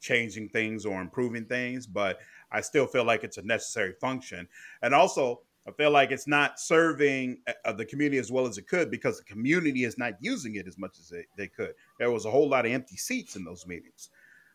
changing 0.01 0.49
things 0.49 0.85
or 0.87 1.01
improving 1.01 1.47
things, 1.47 1.87
but 1.87 2.21
I 2.53 2.61
still 2.61 2.87
feel 2.87 3.05
like 3.05 3.25
it's 3.25 3.38
a 3.38 3.43
necessary 3.43 3.95
function. 4.01 4.47
And 4.83 4.95
also, 4.95 5.41
I 5.67 5.71
feel 5.73 5.91
like 5.91 6.11
it's 6.11 6.27
not 6.27 6.59
serving 6.59 7.38
uh, 7.65 7.73
the 7.73 7.85
community 7.85 8.19
as 8.19 8.33
well 8.33 8.47
as 8.47 8.59
it 8.59 8.67
could 8.67 8.91
because 8.91 9.19
the 9.19 9.25
community 9.25 9.85
is 9.85 9.97
not 9.97 10.15
using 10.21 10.57
it 10.57 10.67
as 10.67 10.77
much 10.77 10.99
as 10.99 11.09
they, 11.09 11.25
they 11.37 11.47
could. 11.47 11.75
There 11.99 12.11
was 12.11 12.25
a 12.25 12.31
whole 12.31 12.49
lot 12.49 12.67
of 12.67 12.73
empty 12.73 12.97
seats 12.97 13.37
in 13.37 13.45
those 13.45 13.67
meetings. 13.67 14.11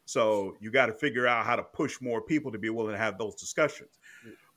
So 0.05 0.55
you 0.59 0.71
got 0.71 0.87
to 0.87 0.93
figure 0.93 1.27
out 1.27 1.45
how 1.45 1.55
to 1.55 1.63
push 1.63 2.01
more 2.01 2.21
people 2.21 2.51
to 2.51 2.57
be 2.57 2.69
willing 2.69 2.93
to 2.93 2.97
have 2.97 3.17
those 3.17 3.35
discussions. 3.35 3.99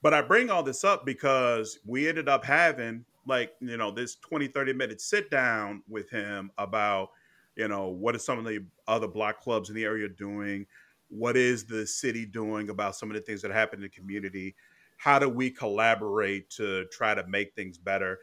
But 0.02 0.14
I 0.14 0.22
bring 0.22 0.50
all 0.50 0.62
this 0.62 0.84
up 0.84 1.04
because 1.04 1.78
we 1.84 2.08
ended 2.08 2.28
up 2.28 2.44
having 2.44 3.04
like, 3.26 3.52
you 3.60 3.76
know, 3.76 3.90
this 3.90 4.16
20, 4.16 4.48
30 4.48 4.72
minute 4.72 5.00
sit 5.00 5.30
down 5.30 5.82
with 5.88 6.08
him 6.10 6.50
about, 6.58 7.10
you 7.56 7.68
know, 7.68 7.88
what 7.88 8.14
are 8.14 8.20
some 8.20 8.38
of 8.38 8.44
the 8.44 8.64
other 8.88 9.08
block 9.08 9.40
clubs 9.40 9.68
in 9.68 9.74
the 9.74 9.84
area 9.84 10.08
doing? 10.08 10.66
What 11.10 11.36
is 11.36 11.64
the 11.64 11.86
city 11.86 12.24
doing 12.24 12.70
about 12.70 12.96
some 12.96 13.10
of 13.10 13.14
the 13.16 13.22
things 13.22 13.42
that 13.42 13.50
happen 13.50 13.80
in 13.80 13.82
the 13.82 13.88
community? 13.88 14.54
How 14.96 15.18
do 15.18 15.28
we 15.28 15.50
collaborate 15.50 16.50
to 16.50 16.86
try 16.86 17.14
to 17.14 17.26
make 17.26 17.54
things 17.54 17.78
better? 17.78 18.18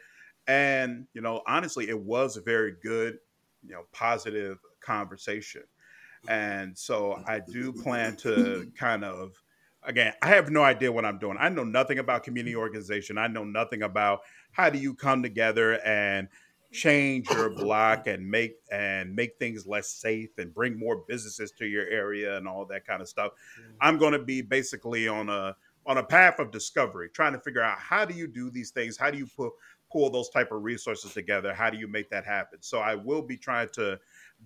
And, 0.47 1.07
you 1.13 1.21
know, 1.21 1.41
honestly, 1.47 1.89
it 1.89 1.99
was 1.99 2.37
a 2.37 2.41
very 2.41 2.75
good, 2.81 3.19
you 3.63 3.73
know, 3.73 3.83
positive 3.91 4.59
conversation. 4.79 5.63
And 6.27 6.77
so 6.77 7.21
I 7.27 7.39
do 7.39 7.71
plan 7.71 8.15
to 8.17 8.71
kind 8.75 9.03
of 9.03 9.41
again, 9.83 10.13
I 10.21 10.27
have 10.29 10.49
no 10.49 10.63
idea 10.63 10.91
what 10.91 11.05
I'm 11.05 11.17
doing. 11.17 11.37
I 11.39 11.49
know 11.49 11.63
nothing 11.63 11.99
about 11.99 12.23
community 12.23 12.55
organization. 12.55 13.17
I 13.17 13.27
know 13.27 13.43
nothing 13.43 13.81
about 13.81 14.21
how 14.51 14.69
do 14.69 14.77
you 14.77 14.93
come 14.93 15.23
together 15.23 15.79
and 15.85 16.27
change 16.71 17.29
your 17.29 17.49
block 17.49 18.07
and 18.07 18.29
make 18.29 18.57
and 18.71 19.15
make 19.15 19.37
things 19.39 19.65
less 19.65 19.87
safe 19.87 20.37
and 20.37 20.53
bring 20.53 20.77
more 20.77 21.03
businesses 21.07 21.51
to 21.51 21.65
your 21.65 21.87
area 21.87 22.37
and 22.37 22.47
all 22.47 22.65
that 22.65 22.85
kind 22.85 23.01
of 23.01 23.07
stuff. 23.07 23.31
Mm. 23.59 23.73
I'm 23.81 23.97
going 23.97 24.13
to 24.13 24.19
be 24.19 24.41
basically 24.41 25.07
on 25.07 25.29
a 25.29 25.55
on 25.85 25.97
a 25.97 26.03
path 26.03 26.39
of 26.39 26.51
discovery, 26.51 27.09
trying 27.13 27.31
to 27.31 27.39
figure 27.39 27.61
out 27.61 27.79
how 27.79 28.03
do 28.03 28.13
you 28.13 28.27
do 28.27 28.49
these 28.49 28.71
things? 28.71 28.97
How 28.97 29.09
do 29.09 29.17
you 29.17 29.27
pull 29.27 29.51
pull 29.89 30.09
those 30.09 30.29
type 30.29 30.51
of 30.51 30.63
resources 30.63 31.13
together? 31.13 31.53
How 31.53 31.69
do 31.69 31.77
you 31.77 31.87
make 31.87 32.09
that 32.09 32.25
happen? 32.25 32.59
So 32.61 32.79
I 32.79 32.95
will 32.95 33.21
be 33.21 33.37
trying 33.37 33.69
to 33.73 33.97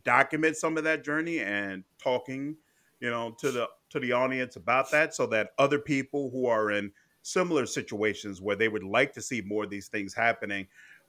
document 0.04 0.56
some 0.56 0.78
of 0.78 0.84
that 0.84 1.04
journey 1.04 1.40
and 1.40 1.84
talking 1.98 2.56
you 3.00 3.10
know 3.10 3.32
to 3.40 3.52
the 3.52 3.68
to 3.90 4.00
the 4.00 4.12
audience 4.12 4.56
about 4.56 4.92
that 4.92 5.14
so 5.14 5.26
that 5.28 5.50
other 5.58 5.80
people 5.80 6.30
who 6.30 6.46
are 6.46 6.72
in 6.72 6.92
similar 7.24 7.66
situations 7.66 8.42
where 8.42 8.56
they 8.56 8.68
would 8.68 8.84
like 8.84 9.14
to 9.14 9.22
see 9.22 9.42
more 9.42 9.66
of 9.66 9.70
these 9.70 9.88
things 9.88 10.14
happening 10.14 10.68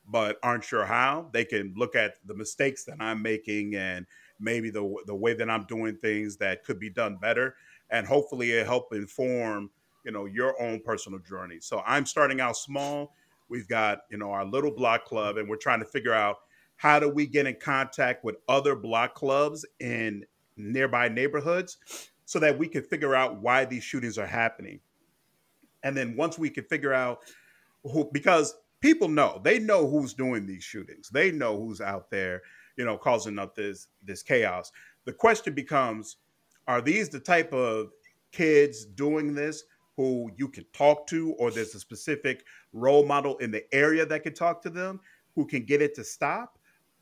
but 0.09 0.39
aren't 0.43 0.65
sure 0.65 0.85
how 0.85 1.29
they 1.33 1.45
can 1.45 1.73
look 1.77 1.95
at 1.95 2.15
the 2.27 2.35
mistakes 2.35 2.85
that 2.85 2.97
i'm 3.01 3.23
making 3.23 3.75
and 3.77 4.07
maybe 4.41 4.71
the 4.71 4.97
the 5.07 5.15
way 5.15 5.35
that 5.35 5.49
i'm 5.49 5.65
doing 5.65 5.97
things 5.97 6.37
that 6.37 6.65
could 6.65 6.79
be 6.79 6.91
done 6.91 7.17
better 7.17 7.55
and 7.91 8.07
hopefully 8.07 8.53
it 8.53 8.67
help 8.67 8.93
inform 8.93 9.71
you 10.05 10.13
know 10.13 10.27
your 10.27 10.61
own 10.61 10.81
personal 10.81 11.19
journey 11.21 11.59
so 11.61 11.83
i'm 11.87 12.05
starting 12.07 12.41
out 12.41 12.57
small 12.57 13.15
we've 13.49 13.69
got 13.69 14.01
you 14.11 14.19
know 14.19 14.31
our 14.31 14.45
little 14.45 14.71
block 14.71 15.05
club 15.05 15.37
and 15.37 15.49
we're 15.49 15.57
trying 15.57 15.81
to 15.81 15.87
figure 15.87 16.15
out 16.15 16.39
how 16.77 16.99
do 16.99 17.09
we 17.09 17.27
get 17.27 17.47
in 17.47 17.55
contact 17.61 18.25
with 18.25 18.37
other 18.49 18.75
block 18.75 19.15
clubs 19.15 19.65
in 19.79 20.25
nearby 20.57 21.09
neighborhoods 21.09 21.79
so 22.25 22.39
that 22.39 22.59
we 22.59 22.69
can 22.69 22.83
figure 22.83 23.15
out 23.15 23.41
why 23.41 23.65
these 23.65 23.85
shootings 23.85 24.19
are 24.19 24.27
happening. 24.27 24.81
And 25.83 25.97
then 25.97 26.17
once 26.17 26.39
we 26.39 26.51
can 26.51 26.65
figure 26.65 26.93
out 26.93 27.21
who, 27.85 28.09
because 28.13 28.55
people 28.83 29.09
know, 29.09 29.41
they 29.43 29.59
know 29.59 29.89
who's 29.89 30.13
doing 30.13 30.45
these 30.45 30.65
shootings. 30.65 31.09
They 31.09 31.31
know 31.31 31.57
who's 31.59 31.81
out 31.81 32.11
there, 32.11 32.43
you 32.77 32.85
know, 32.85 32.99
causing 32.99 33.39
up 33.39 33.55
this 33.55 33.87
this 34.05 34.23
chaos. 34.23 34.71
The 35.07 35.13
question 35.13 35.55
becomes, 35.55 36.17
are 36.69 36.83
these 36.83 37.09
the 37.09 37.21
type 37.21 37.53
of 37.53 37.91
kids 38.33 38.85
doing 38.85 39.35
this 39.35 39.65
who 39.97 40.31
you 40.37 40.49
can 40.49 40.65
talk 40.73 41.07
to, 41.07 41.33
or 41.39 41.51
there's 41.51 41.75
a 41.75 41.81
specific 41.81 42.45
role 42.73 43.07
model 43.07 43.37
in 43.39 43.51
the 43.51 43.65
area 43.75 44.05
that 44.05 44.23
can 44.23 44.35
talk 44.35 44.63
to 44.63 44.71
them 44.71 45.01
who 45.35 45.47
can 45.47 45.65
get 45.65 45.81
it 45.81 45.95
to 45.95 46.05
stop? 46.05 46.59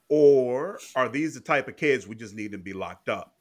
Or 0.08 0.78
are 0.96 1.08
these 1.08 1.34
the 1.34 1.40
type 1.40 1.68
of 1.68 1.76
kids 1.76 2.06
we 2.06 2.16
just 2.16 2.34
need 2.34 2.52
to 2.52 2.58
be 2.58 2.72
locked 2.72 3.08
up? 3.08 3.36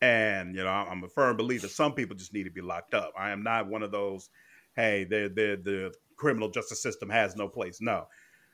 And 0.00 0.54
you 0.54 0.62
know, 0.62 0.70
I'm 0.70 1.02
a 1.02 1.08
firm 1.08 1.36
believer 1.36 1.66
some 1.66 1.92
people 1.92 2.14
just 2.14 2.32
need 2.32 2.44
to 2.44 2.50
be 2.50 2.60
locked 2.60 2.94
up. 2.94 3.12
I 3.18 3.30
am 3.30 3.42
not 3.42 3.66
one 3.66 3.82
of 3.82 3.90
those, 3.90 4.28
hey, 4.76 5.04
the 5.04 5.32
the 5.34 5.60
the 5.62 5.94
criminal 6.18 6.50
justice 6.50 6.82
system 6.82 7.08
has 7.08 7.36
no 7.36 7.48
place. 7.48 7.80
No. 7.80 8.06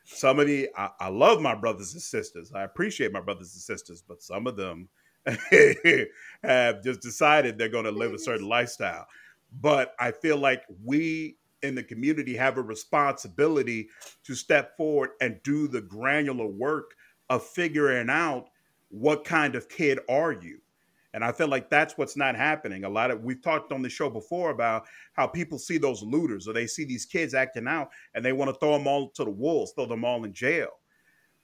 Some 0.04 0.38
of 0.38 0.46
the 0.46 0.68
I, 0.76 0.90
I 1.00 1.08
love 1.08 1.40
my 1.40 1.54
brothers 1.54 1.94
and 1.94 2.02
sisters. 2.02 2.52
I 2.54 2.62
appreciate 2.62 3.12
my 3.12 3.20
brothers 3.20 3.54
and 3.54 3.62
sisters, 3.62 4.02
but 4.06 4.22
some 4.22 4.46
of 4.46 4.56
them 4.56 4.88
have 6.42 6.82
just 6.82 7.00
decided 7.00 7.56
they're 7.58 7.68
going 7.68 7.84
to 7.84 7.90
live 7.90 8.12
a 8.12 8.18
certain 8.18 8.48
lifestyle. 8.48 9.06
But 9.60 9.94
I 9.98 10.12
feel 10.12 10.36
like 10.36 10.62
we 10.84 11.38
in 11.62 11.74
the 11.74 11.82
community 11.82 12.36
have 12.36 12.58
a 12.58 12.62
responsibility 12.62 13.88
to 14.24 14.34
step 14.34 14.76
forward 14.76 15.10
and 15.22 15.40
do 15.42 15.66
the 15.66 15.80
granular 15.80 16.46
work 16.46 16.94
of 17.30 17.42
figuring 17.42 18.10
out 18.10 18.48
what 18.90 19.24
kind 19.24 19.54
of 19.54 19.68
kid 19.68 19.98
are 20.08 20.32
you 20.32 20.60
and 21.14 21.24
I 21.24 21.30
feel 21.30 21.46
like 21.46 21.70
that's 21.70 21.96
what's 21.96 22.16
not 22.16 22.34
happening. 22.34 22.82
A 22.82 22.88
lot 22.88 23.12
of 23.12 23.22
we've 23.22 23.40
talked 23.40 23.70
on 23.70 23.82
the 23.82 23.88
show 23.88 24.10
before 24.10 24.50
about 24.50 24.84
how 25.12 25.28
people 25.28 25.58
see 25.58 25.78
those 25.78 26.02
looters 26.02 26.48
or 26.48 26.52
they 26.52 26.66
see 26.66 26.84
these 26.84 27.06
kids 27.06 27.34
acting 27.34 27.68
out 27.68 27.90
and 28.14 28.24
they 28.24 28.32
want 28.32 28.52
to 28.52 28.58
throw 28.58 28.72
them 28.76 28.88
all 28.88 29.10
to 29.10 29.24
the 29.24 29.30
wolves, 29.30 29.72
throw 29.72 29.86
them 29.86 30.04
all 30.04 30.24
in 30.24 30.32
jail. 30.32 30.70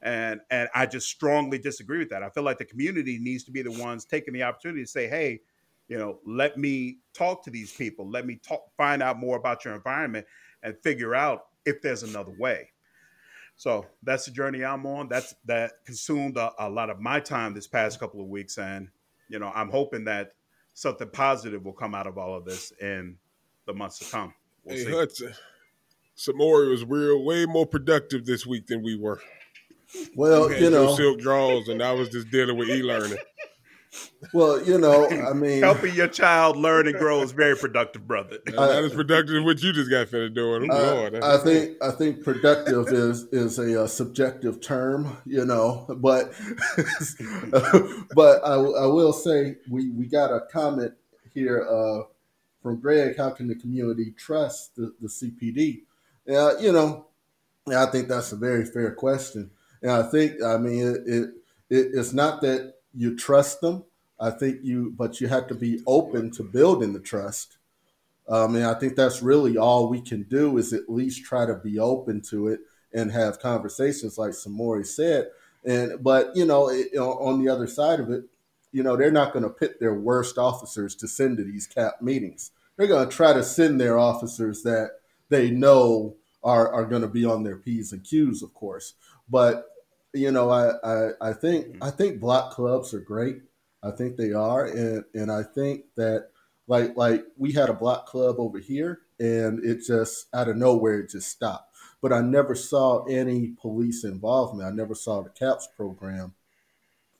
And 0.02 0.40
and 0.50 0.68
I 0.74 0.86
just 0.86 1.08
strongly 1.08 1.56
disagree 1.56 1.98
with 1.98 2.10
that. 2.10 2.24
I 2.24 2.30
feel 2.30 2.42
like 2.42 2.58
the 2.58 2.64
community 2.64 3.18
needs 3.20 3.44
to 3.44 3.52
be 3.52 3.62
the 3.62 3.70
ones 3.70 4.04
taking 4.04 4.34
the 4.34 4.42
opportunity 4.42 4.82
to 4.82 4.90
say, 4.90 5.06
"Hey, 5.06 5.40
you 5.86 5.98
know, 5.98 6.18
let 6.26 6.58
me 6.58 6.98
talk 7.14 7.44
to 7.44 7.50
these 7.50 7.72
people. 7.72 8.10
Let 8.10 8.26
me 8.26 8.36
talk 8.36 8.62
find 8.76 9.02
out 9.04 9.18
more 9.18 9.36
about 9.36 9.64
your 9.64 9.74
environment 9.74 10.26
and 10.64 10.76
figure 10.82 11.14
out 11.14 11.42
if 11.64 11.80
there's 11.80 12.02
another 12.02 12.34
way." 12.38 12.72
So 13.54 13.86
that's 14.02 14.24
the 14.24 14.32
journey 14.32 14.64
I'm 14.64 14.84
on. 14.86 15.08
That's 15.08 15.34
that 15.44 15.84
consumed 15.84 16.38
a, 16.38 16.50
a 16.58 16.68
lot 16.68 16.90
of 16.90 16.98
my 16.98 17.20
time 17.20 17.54
this 17.54 17.68
past 17.68 18.00
couple 18.00 18.20
of 18.20 18.26
weeks 18.26 18.58
and 18.58 18.88
you 19.30 19.38
know, 19.38 19.52
I'm 19.54 19.70
hoping 19.70 20.04
that 20.04 20.32
something 20.74 21.08
positive 21.08 21.64
will 21.64 21.72
come 21.72 21.94
out 21.94 22.06
of 22.06 22.18
all 22.18 22.36
of 22.36 22.44
this 22.44 22.72
in 22.80 23.16
the 23.66 23.72
months 23.72 23.98
to 24.00 24.04
come. 24.10 24.34
We'll 24.64 24.76
hey 24.76 24.84
see. 24.84 24.90
Hudson, 24.90 25.34
Samori 26.16 26.68
was 26.68 26.84
real 26.84 27.24
way 27.24 27.46
more 27.46 27.66
productive 27.66 28.26
this 28.26 28.44
week 28.44 28.66
than 28.66 28.82
we 28.82 28.96
were. 28.96 29.20
Well, 30.14 30.50
You 30.50 30.56
you 30.56 30.62
your 30.62 30.70
know, 30.70 30.94
silk 30.96 31.20
draws, 31.20 31.68
and 31.68 31.82
I 31.82 31.92
was 31.92 32.10
just 32.10 32.30
dealing 32.30 32.56
with 32.56 32.68
e-learning. 32.68 33.18
Well, 34.32 34.62
you 34.64 34.78
know, 34.78 35.08
I 35.30 35.32
mean, 35.32 35.62
Helping 35.62 35.94
your 35.94 36.08
child 36.08 36.56
learn 36.56 36.86
and 36.86 36.96
grow 36.96 37.22
is 37.22 37.32
very 37.32 37.56
productive, 37.56 38.06
brother. 38.06 38.38
Not 38.48 38.70
as 38.70 38.92
productive 38.92 39.44
what 39.44 39.62
you 39.62 39.72
just 39.72 39.90
got 39.90 40.08
finished 40.08 40.34
doing. 40.34 40.68
Oh, 40.70 40.76
I, 40.76 40.90
Lord, 40.92 41.14
I 41.16 41.38
think 41.38 41.82
I 41.82 41.90
think 41.90 42.22
productive 42.22 42.88
is 42.88 43.24
is 43.32 43.58
a, 43.58 43.84
uh 43.84 43.86
subjective 43.86 44.60
term, 44.60 45.16
you 45.26 45.44
know. 45.44 45.86
But 45.98 46.32
but 48.14 48.44
I, 48.44 48.54
I 48.54 48.86
will 48.86 49.12
say 49.12 49.56
we 49.68 49.90
we 49.90 50.06
got 50.06 50.32
a 50.32 50.40
comment 50.52 50.92
here. 51.34 51.66
Uh, 51.68 52.06
from 52.62 52.80
Greg, 52.80 53.16
how 53.16 53.30
can 53.30 53.48
the 53.48 53.54
community 53.54 54.12
trust 54.16 54.76
the, 54.76 54.92
the 55.00 55.08
CPD? 55.08 55.82
Uh, 56.28 56.58
you 56.58 56.72
know, 56.72 57.06
I 57.74 57.86
think 57.86 58.08
that's 58.08 58.32
a 58.32 58.36
very 58.36 58.64
fair 58.64 58.94
question. 58.94 59.50
And 59.82 59.90
I 59.90 60.02
think, 60.02 60.42
I 60.42 60.58
mean, 60.58 60.86
it, 60.86 60.96
it, 61.06 61.30
it 61.70 61.90
it's 61.94 62.12
not 62.12 62.42
that 62.42 62.74
you 62.94 63.16
trust 63.16 63.60
them. 63.60 63.84
I 64.18 64.30
think 64.30 64.58
you, 64.62 64.92
but 64.96 65.20
you 65.20 65.28
have 65.28 65.46
to 65.48 65.54
be 65.54 65.80
open 65.86 66.30
to 66.32 66.42
building 66.42 66.92
the 66.92 67.00
trust. 67.00 67.56
Um, 68.28 68.54
and 68.54 68.64
I 68.64 68.74
think 68.74 68.94
that's 68.94 69.22
really 69.22 69.56
all 69.56 69.88
we 69.88 70.00
can 70.00 70.24
do 70.24 70.56
is 70.58 70.72
at 70.72 70.88
least 70.88 71.24
try 71.24 71.46
to 71.46 71.54
be 71.54 71.78
open 71.78 72.20
to 72.30 72.48
it 72.48 72.60
and 72.92 73.10
have 73.10 73.40
conversations, 73.40 74.18
like 74.18 74.32
Samori 74.32 74.86
said. 74.86 75.28
And 75.64 76.02
but 76.02 76.36
you 76.36 76.44
know, 76.44 76.68
it, 76.68 76.96
on 76.96 77.42
the 77.42 77.50
other 77.50 77.66
side 77.66 78.00
of 78.00 78.10
it, 78.10 78.24
you 78.72 78.82
know, 78.82 78.96
they're 78.96 79.10
not 79.10 79.32
going 79.32 79.42
to 79.42 79.50
pit 79.50 79.80
their 79.80 79.94
worst 79.94 80.38
officers 80.38 80.94
to 80.96 81.08
send 81.08 81.38
to 81.38 81.44
these 81.44 81.66
cap 81.66 82.00
meetings. 82.00 82.52
They're 82.76 82.86
going 82.86 83.08
to 83.08 83.14
try 83.14 83.32
to 83.32 83.42
send 83.42 83.80
their 83.80 83.98
officers 83.98 84.62
that 84.62 85.00
they 85.28 85.50
know 85.50 86.16
are 86.42 86.72
are 86.72 86.84
going 86.84 87.02
to 87.02 87.08
be 87.08 87.24
on 87.24 87.42
their 87.42 87.56
p's 87.56 87.92
and 87.92 88.04
q's, 88.04 88.42
of 88.42 88.54
course. 88.54 88.94
But 89.28 89.66
you 90.14 90.30
know, 90.30 90.50
I, 90.50 90.72
I 90.84 91.10
I 91.20 91.32
think 91.32 91.66
mm-hmm. 91.66 91.82
I 91.82 91.90
think 91.90 92.20
block 92.20 92.52
clubs 92.52 92.94
are 92.94 93.00
great. 93.00 93.42
I 93.82 93.90
think 93.90 94.16
they 94.16 94.32
are, 94.32 94.66
and 94.66 95.04
and 95.14 95.30
I 95.30 95.42
think 95.42 95.84
that 95.96 96.28
like 96.66 96.96
like 96.96 97.24
we 97.36 97.52
had 97.52 97.68
a 97.68 97.74
block 97.74 98.06
club 98.06 98.36
over 98.38 98.58
here, 98.58 99.00
and 99.18 99.64
it 99.64 99.84
just 99.86 100.26
out 100.34 100.48
of 100.48 100.56
nowhere 100.56 101.00
it 101.00 101.10
just 101.10 101.28
stopped. 101.28 101.76
But 102.02 102.12
I 102.12 102.20
never 102.22 102.54
saw 102.54 103.04
any 103.04 103.54
police 103.60 104.04
involvement. 104.04 104.68
I 104.68 104.72
never 104.72 104.94
saw 104.94 105.22
the 105.22 105.30
CAPS 105.30 105.68
program, 105.76 106.34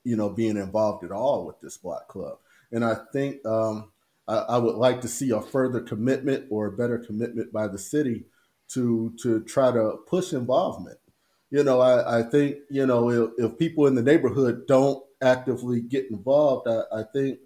you 0.03 0.15
know, 0.15 0.29
being 0.29 0.57
involved 0.57 1.03
at 1.03 1.11
all 1.11 1.45
with 1.45 1.61
this 1.61 1.77
block 1.77 2.07
club. 2.07 2.39
And 2.71 2.83
I 2.83 2.95
think 3.13 3.45
um, 3.45 3.91
I, 4.27 4.37
I 4.37 4.57
would 4.57 4.75
like 4.75 5.01
to 5.01 5.07
see 5.07 5.29
a 5.31 5.41
further 5.41 5.81
commitment 5.81 6.47
or 6.49 6.67
a 6.67 6.71
better 6.71 6.97
commitment 6.97 7.53
by 7.53 7.67
the 7.67 7.77
city 7.77 8.25
to 8.69 9.13
to 9.21 9.41
try 9.41 9.71
to 9.71 9.97
push 10.07 10.33
involvement. 10.33 10.97
You 11.51 11.63
know, 11.63 11.81
I, 11.81 12.19
I 12.19 12.23
think 12.23 12.57
you 12.69 12.85
know 12.85 13.09
if, 13.09 13.31
if 13.37 13.57
people 13.59 13.87
in 13.87 13.95
the 13.95 14.01
neighborhood 14.01 14.67
don't 14.67 15.03
actively 15.21 15.81
get 15.81 16.09
involved, 16.09 16.67
I, 16.67 16.83
I 16.99 17.03
think 17.03 17.39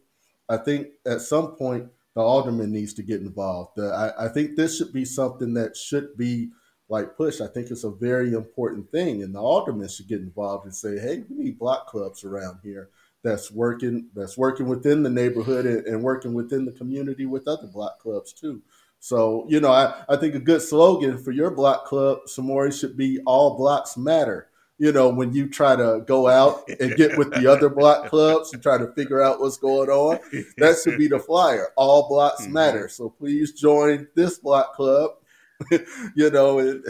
I 0.47 0.57
think 0.57 0.89
at 1.07 1.21
some 1.21 1.55
point 1.55 1.89
the 2.15 2.21
alderman 2.21 2.71
needs 2.71 2.93
to 2.93 3.03
get 3.03 3.21
involved. 3.21 3.79
I, 3.79 4.11
I 4.17 4.27
think 4.29 4.55
this 4.55 4.77
should 4.77 4.93
be 4.93 5.05
something 5.05 5.53
that 5.55 5.75
should 5.75 6.15
be 6.17 6.51
like 6.87 7.17
pushed. 7.17 7.41
I 7.41 7.47
think 7.47 7.71
it's 7.71 7.83
a 7.83 7.89
very 7.89 8.33
important 8.33 8.91
thing, 8.91 9.23
and 9.23 9.33
the 9.33 9.39
alderman 9.41 9.89
should 9.89 10.07
get 10.07 10.21
involved 10.21 10.65
and 10.65 10.75
say, 10.75 10.99
"Hey, 10.99 11.23
we 11.27 11.35
need 11.43 11.59
block 11.59 11.87
clubs 11.87 12.23
around 12.23 12.59
here 12.63 12.89
that's 13.23 13.51
working 13.51 14.09
that's 14.15 14.37
working 14.37 14.67
within 14.67 15.01
the 15.01 15.09
neighborhood 15.09 15.65
and, 15.65 15.85
and 15.87 16.03
working 16.03 16.35
within 16.35 16.65
the 16.65 16.71
community 16.73 17.25
with 17.25 17.47
other 17.47 17.67
block 17.67 17.99
clubs 17.99 18.33
too." 18.33 18.61
So, 18.99 19.45
you 19.47 19.59
know, 19.59 19.71
I, 19.71 20.03
I 20.09 20.15
think 20.15 20.35
a 20.35 20.39
good 20.39 20.61
slogan 20.61 21.17
for 21.17 21.31
your 21.31 21.51
block 21.51 21.85
club, 21.85 22.19
Samori, 22.27 22.77
should 22.77 22.97
be 22.97 23.19
all 23.25 23.57
blocks 23.57 23.97
matter 23.97 24.49
you 24.77 24.91
know, 24.91 25.09
when 25.09 25.33
you 25.33 25.47
try 25.47 25.75
to 25.75 26.03
go 26.05 26.27
out 26.27 26.67
and 26.81 26.95
get 26.95 27.17
with 27.17 27.33
the 27.33 27.47
other 27.47 27.69
block 27.69 28.05
clubs 28.09 28.53
and 28.53 28.61
try 28.61 28.77
to 28.77 28.91
figure 28.93 29.21
out 29.21 29.39
what's 29.39 29.57
going 29.57 29.89
on, 29.89 30.19
that 30.57 30.77
should 30.83 30.97
be 30.97 31.07
the 31.07 31.19
flyer. 31.19 31.69
All 31.77 32.09
blocks 32.09 32.43
mm-hmm. 32.43 32.53
matter. 32.53 32.89
So 32.89 33.09
please 33.09 33.53
join 33.53 34.07
this 34.15 34.39
block 34.39 34.73
club. 34.73 35.11
you 36.15 36.29
know, 36.29 36.81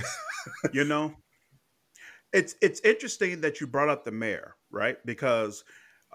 you 0.74 0.84
know, 0.84 1.14
it's 2.34 2.56
it's 2.62 2.82
interesting 2.82 3.42
that 3.42 3.62
you 3.62 3.68
brought 3.68 3.90
up 3.90 4.04
the 4.04 4.12
mayor, 4.12 4.56
right? 4.72 4.98
Because 5.06 5.64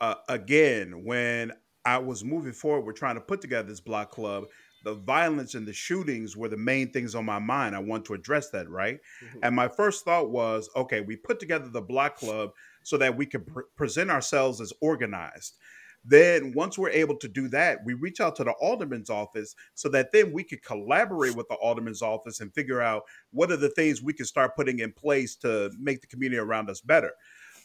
uh, 0.00 0.16
again, 0.28 1.04
when 1.04 1.52
I 1.84 1.98
was 1.98 2.24
moving 2.24 2.52
forward, 2.52 2.84
we're 2.84 2.92
trying 2.92 3.14
to 3.14 3.20
put 3.20 3.40
together 3.40 3.68
this 3.68 3.80
block 3.80 4.10
club 4.10 4.46
the 4.84 4.94
violence 4.94 5.54
and 5.54 5.66
the 5.66 5.72
shootings 5.72 6.36
were 6.36 6.48
the 6.48 6.56
main 6.56 6.90
things 6.90 7.14
on 7.14 7.24
my 7.24 7.38
mind. 7.38 7.74
I 7.74 7.80
want 7.80 8.04
to 8.06 8.14
address 8.14 8.50
that, 8.50 8.68
right? 8.68 8.98
Mm-hmm. 9.24 9.38
And 9.42 9.54
my 9.54 9.68
first 9.68 10.04
thought 10.04 10.30
was, 10.30 10.68
okay, 10.76 11.00
we 11.00 11.16
put 11.16 11.38
together 11.40 11.68
the 11.68 11.82
block 11.82 12.16
club 12.16 12.50
so 12.82 12.96
that 12.96 13.16
we 13.16 13.26
could 13.26 13.46
pre- 13.46 13.64
present 13.76 14.10
ourselves 14.10 14.60
as 14.60 14.72
organized. 14.80 15.56
Then 16.04 16.52
once 16.54 16.78
we're 16.78 16.90
able 16.90 17.16
to 17.16 17.28
do 17.28 17.48
that, 17.48 17.80
we 17.84 17.94
reach 17.94 18.20
out 18.20 18.34
to 18.36 18.44
the 18.44 18.52
alderman's 18.52 19.10
office 19.10 19.54
so 19.74 19.88
that 19.90 20.12
then 20.12 20.32
we 20.32 20.42
could 20.42 20.62
collaborate 20.62 21.36
with 21.36 21.48
the 21.48 21.56
alderman's 21.56 22.00
office 22.00 22.40
and 22.40 22.54
figure 22.54 22.80
out 22.80 23.02
what 23.32 23.52
are 23.52 23.58
the 23.58 23.68
things 23.68 24.02
we 24.02 24.14
can 24.14 24.24
start 24.24 24.56
putting 24.56 24.78
in 24.78 24.92
place 24.92 25.36
to 25.36 25.70
make 25.78 26.00
the 26.00 26.06
community 26.06 26.38
around 26.38 26.70
us 26.70 26.80
better. 26.80 27.12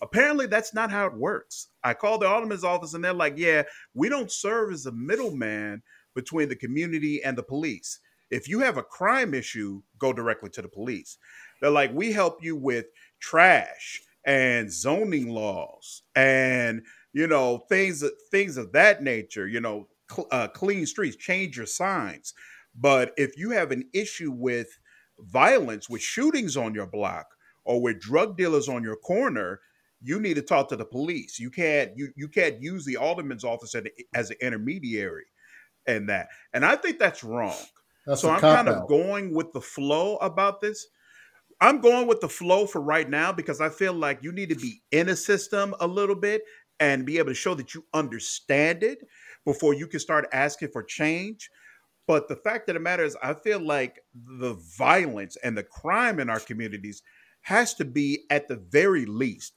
Apparently, 0.01 0.47
that's 0.47 0.73
not 0.73 0.91
how 0.91 1.05
it 1.05 1.13
works. 1.13 1.69
I 1.81 1.93
called 1.93 2.21
the 2.21 2.27
alderman's 2.27 2.65
office 2.65 2.93
and 2.93 3.03
they're 3.03 3.13
like, 3.13 3.37
yeah, 3.37 3.63
we 3.93 4.09
don't 4.09 4.29
serve 4.29 4.73
as 4.73 4.85
a 4.85 4.91
middleman 4.91 5.81
between 6.15 6.49
the 6.49 6.55
community 6.55 7.23
and 7.23 7.37
the 7.37 7.43
police. 7.43 7.99
If 8.31 8.47
you 8.49 8.59
have 8.61 8.77
a 8.77 8.83
crime 8.83 9.33
issue, 9.33 9.81
go 9.99 10.11
directly 10.11 10.49
to 10.51 10.61
the 10.61 10.67
police. 10.67 11.17
They're 11.61 11.69
like, 11.69 11.93
we 11.93 12.11
help 12.11 12.43
you 12.43 12.55
with 12.55 12.85
trash 13.19 14.01
and 14.25 14.71
zoning 14.71 15.29
laws 15.29 16.01
and 16.15 16.81
you 17.13 17.27
know 17.27 17.59
things 17.69 18.03
things 18.31 18.57
of 18.57 18.71
that 18.71 19.03
nature. 19.03 19.47
You 19.47 19.61
know, 19.61 19.87
cl- 20.11 20.27
uh, 20.31 20.47
clean 20.47 20.85
streets, 20.85 21.15
change 21.15 21.57
your 21.57 21.67
signs. 21.67 22.33
But 22.75 23.13
if 23.17 23.37
you 23.37 23.51
have 23.51 23.71
an 23.71 23.87
issue 23.93 24.31
with 24.31 24.67
violence, 25.19 25.89
with 25.89 26.01
shootings 26.01 26.57
on 26.57 26.73
your 26.73 26.87
block, 26.87 27.27
or 27.63 27.81
with 27.81 27.99
drug 27.99 28.37
dealers 28.37 28.67
on 28.67 28.83
your 28.83 28.97
corner, 28.97 29.59
you 30.01 30.19
need 30.19 30.35
to 30.35 30.41
talk 30.41 30.69
to 30.69 30.75
the 30.75 30.85
police. 30.85 31.39
You 31.39 31.49
can't 31.49 31.91
you 31.95 32.09
you 32.15 32.27
can't 32.27 32.61
use 32.61 32.85
the 32.85 32.97
alderman's 32.97 33.43
office 33.43 33.75
as, 33.75 33.85
as 34.13 34.29
an 34.31 34.37
intermediary 34.41 35.25
and 35.87 36.09
that. 36.09 36.27
And 36.53 36.65
I 36.65 36.75
think 36.75 36.99
that's 36.99 37.23
wrong. 37.23 37.55
That's 38.05 38.21
so 38.21 38.29
I'm 38.29 38.39
kind 38.39 38.69
of 38.69 38.87
going 38.87 39.33
with 39.33 39.51
the 39.53 39.61
flow 39.61 40.17
about 40.17 40.61
this. 40.61 40.87
I'm 41.61 41.79
going 41.79 42.07
with 42.07 42.19
the 42.19 42.29
flow 42.29 42.67
for 42.67 42.81
right 42.81 43.09
now 43.09 43.31
because 43.31 43.61
I 43.61 43.69
feel 43.69 43.93
like 43.93 44.21
you 44.21 44.31
need 44.31 44.49
to 44.49 44.55
be 44.55 44.81
in 44.91 45.09
a 45.09 45.15
system 45.15 45.73
a 45.79 45.87
little 45.87 46.15
bit 46.15 46.43
and 46.79 47.05
be 47.05 47.17
able 47.17 47.29
to 47.29 47.35
show 47.35 47.55
that 47.55 47.73
you 47.73 47.85
understand 47.93 48.83
it 48.83 48.99
before 49.45 49.73
you 49.73 49.87
can 49.87 49.99
start 49.99 50.27
asking 50.33 50.69
for 50.69 50.83
change. 50.83 51.49
But 52.07 52.27
the 52.27 52.35
fact 52.35 52.69
of 52.69 52.75
the 52.75 52.79
matter 52.79 53.03
is, 53.03 53.17
I 53.23 53.33
feel 53.33 53.59
like 53.59 53.99
the 54.13 54.55
violence 54.77 55.37
and 55.37 55.57
the 55.57 55.63
crime 55.63 56.19
in 56.19 56.29
our 56.29 56.39
communities 56.39 57.01
has 57.41 57.73
to 57.75 57.85
be, 57.85 58.25
at 58.29 58.47
the 58.47 58.57
very 58.57 59.05
least, 59.05 59.53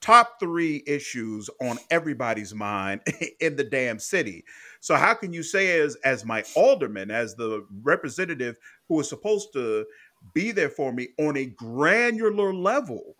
top 0.00 0.40
three 0.40 0.82
issues 0.86 1.50
on 1.60 1.78
everybody's 1.90 2.54
mind 2.54 3.00
in 3.40 3.56
the 3.56 3.64
damn 3.64 3.98
city. 3.98 4.44
So 4.80 4.96
how 4.96 5.14
can 5.14 5.32
you 5.32 5.42
say 5.42 5.80
as 5.80 5.96
as 6.04 6.24
my 6.24 6.44
alderman, 6.56 7.10
as 7.10 7.34
the 7.34 7.66
representative 7.82 8.56
who 8.88 9.00
is 9.00 9.08
supposed 9.08 9.52
to 9.54 9.86
be 10.34 10.50
there 10.52 10.70
for 10.70 10.92
me 10.92 11.08
on 11.18 11.36
a 11.36 11.46
granular 11.46 12.52
level, 12.52 13.16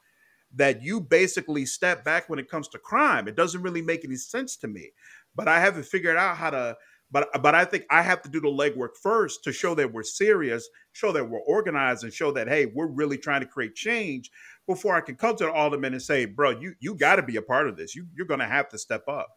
that 0.55 0.83
you 0.83 1.01
basically 1.01 1.67
step 1.67 2.05
back 2.05 2.29
when 2.29 2.39
it 2.39 2.51
comes 2.51 2.69
to 2.69 2.79
crime? 2.79 3.29
It 3.29 3.37
doesn't 3.37 3.63
really 3.63 3.83
make 3.83 4.05
any 4.05 4.17
sense 4.17 4.57
to 4.59 4.69
me. 4.69 4.91
But 5.37 5.49
I 5.49 5.61
haven't 5.61 5.87
figured 5.87 6.17
out 6.17 6.37
how 6.37 6.51
to 6.51 6.77
but 7.13 7.29
but 7.43 7.55
I 7.55 7.65
think 7.65 7.87
I 7.91 8.03
have 8.03 8.23
to 8.23 8.29
do 8.29 8.41
the 8.41 8.49
legwork 8.49 8.97
first 8.97 9.43
to 9.45 9.53
show 9.53 9.75
that 9.75 9.93
we're 9.93 10.05
serious, 10.05 10.69
show 10.93 11.13
that 11.13 11.29
we're 11.29 11.41
organized, 11.41 12.05
and 12.05 12.13
show 12.13 12.31
that 12.33 12.49
hey, 12.49 12.67
we're 12.67 12.87
really 12.87 13.19
trying 13.19 13.41
to 13.41 13.47
create 13.47 13.75
change 13.75 14.31
before 14.71 14.95
I 14.95 15.01
can 15.01 15.17
come 15.17 15.37
to 15.37 15.45
the 15.45 15.53
alderman 15.53 15.93
and 15.93 16.03
say, 16.03 16.25
bro, 16.25 16.51
you 16.51 16.75
you 16.81 16.95
got 16.95 17.17
to 17.17 17.23
be 17.23 17.37
a 17.37 17.43
part 17.43 17.69
of 17.69 17.77
this. 17.77 17.95
You 17.95 18.07
you're 18.15 18.27
going 18.27 18.41
to 18.41 18.47
have 18.47 18.69
to 18.71 18.79
step 18.79 19.09
up. 19.09 19.29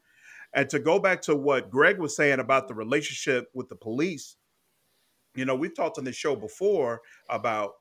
And 0.54 0.69
to 0.69 0.80
go 0.80 1.00
back 1.00 1.22
to 1.24 1.36
what 1.36 1.72
Greg 1.72 1.98
was 1.98 2.15
saying 2.15 2.39
about 2.39 2.67
the 2.67 2.76
relationship 2.76 3.50
with 3.56 3.69
the 3.69 3.76
police, 3.76 4.36
you 5.36 5.46
know, 5.46 5.56
we've 5.56 5.76
talked 5.76 5.98
on 5.98 6.04
this 6.04 6.15
show 6.15 6.36
before 6.36 7.02
about 7.30 7.74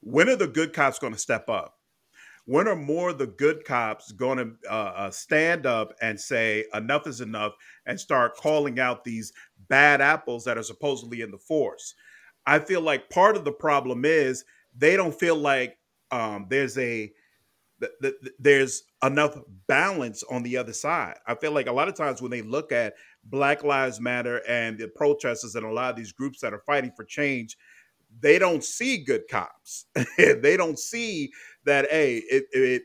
when 0.00 0.28
are 0.28 0.36
the 0.36 0.46
good 0.46 0.72
cops 0.72 0.98
going 0.98 1.12
to 1.12 1.18
step 1.18 1.48
up? 1.48 1.74
When 2.46 2.68
are 2.68 2.76
more 2.76 3.10
of 3.10 3.18
the 3.18 3.26
good 3.26 3.64
cops 3.64 4.12
going 4.12 4.38
to 4.38 4.52
uh, 4.70 4.92
uh, 4.96 5.10
stand 5.10 5.66
up 5.66 5.94
and 6.02 6.18
say 6.18 6.64
enough 6.74 7.06
is 7.06 7.20
enough 7.20 7.54
and 7.86 7.98
start 7.98 8.36
calling 8.36 8.78
out 8.78 9.04
these 9.04 9.32
bad 9.68 10.00
apples 10.00 10.44
that 10.44 10.58
are 10.58 10.62
supposedly 10.62 11.20
in 11.20 11.30
the 11.30 11.38
force? 11.38 11.94
I 12.46 12.58
feel 12.58 12.82
like 12.82 13.08
part 13.08 13.36
of 13.36 13.44
the 13.44 13.52
problem 13.52 14.04
is 14.04 14.44
they 14.76 14.96
don't 14.96 15.18
feel 15.18 15.36
like 15.36 15.78
um, 16.14 16.46
there's 16.48 16.78
a 16.78 17.12
there's 18.38 18.84
enough 19.02 19.36
balance 19.66 20.22
on 20.30 20.44
the 20.44 20.56
other 20.56 20.72
side. 20.72 21.16
I 21.26 21.34
feel 21.34 21.50
like 21.50 21.66
a 21.66 21.72
lot 21.72 21.88
of 21.88 21.96
times 21.96 22.22
when 22.22 22.30
they 22.30 22.40
look 22.40 22.70
at 22.70 22.94
Black 23.24 23.64
Lives 23.64 24.00
Matter 24.00 24.40
and 24.48 24.78
the 24.78 24.88
protesters 24.88 25.56
and 25.56 25.66
a 25.66 25.72
lot 25.72 25.90
of 25.90 25.96
these 25.96 26.12
groups 26.12 26.40
that 26.40 26.54
are 26.54 26.62
fighting 26.64 26.92
for 26.96 27.04
change, 27.04 27.56
they 28.20 28.38
don't 28.38 28.62
see 28.62 28.98
good 29.04 29.24
cops. 29.28 29.86
they 30.16 30.56
don't 30.56 30.78
see 30.78 31.30
that, 31.64 31.90
hey, 31.90 32.22
it, 32.30 32.44
it, 32.52 32.82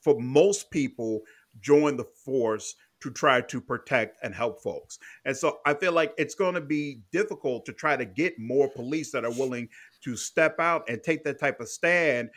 for 0.00 0.18
most 0.18 0.70
people, 0.70 1.20
join 1.60 1.96
the 1.96 2.06
force 2.24 2.74
to 3.02 3.10
try 3.10 3.40
to 3.40 3.60
protect 3.60 4.18
and 4.22 4.34
help 4.34 4.62
folks. 4.62 4.98
And 5.24 5.36
so 5.36 5.58
I 5.66 5.74
feel 5.74 5.92
like 5.92 6.12
it's 6.18 6.34
going 6.34 6.54
to 6.54 6.60
be 6.60 7.02
difficult 7.12 7.66
to 7.66 7.72
try 7.72 7.96
to 7.96 8.04
get 8.04 8.38
more 8.38 8.68
police 8.68 9.12
that 9.12 9.24
are 9.24 9.32
willing 9.32 9.68
to 10.02 10.16
step 10.16 10.58
out 10.58 10.88
and 10.88 11.02
take 11.02 11.24
that 11.24 11.38
type 11.38 11.60
of 11.60 11.68
stand 11.68 12.30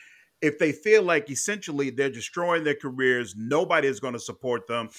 if 0.44 0.60
they 0.60 0.74
feel 0.74 1.02
like 1.04 1.32
essentially 1.32 1.90
they're 1.90 2.10
destroying 2.10 2.66
their 2.66 2.76
careers, 2.76 3.34
nobody 3.38 3.88
is 3.88 4.02
going 4.02 4.14
to 4.14 4.20
support 4.20 4.68
them 4.68 4.90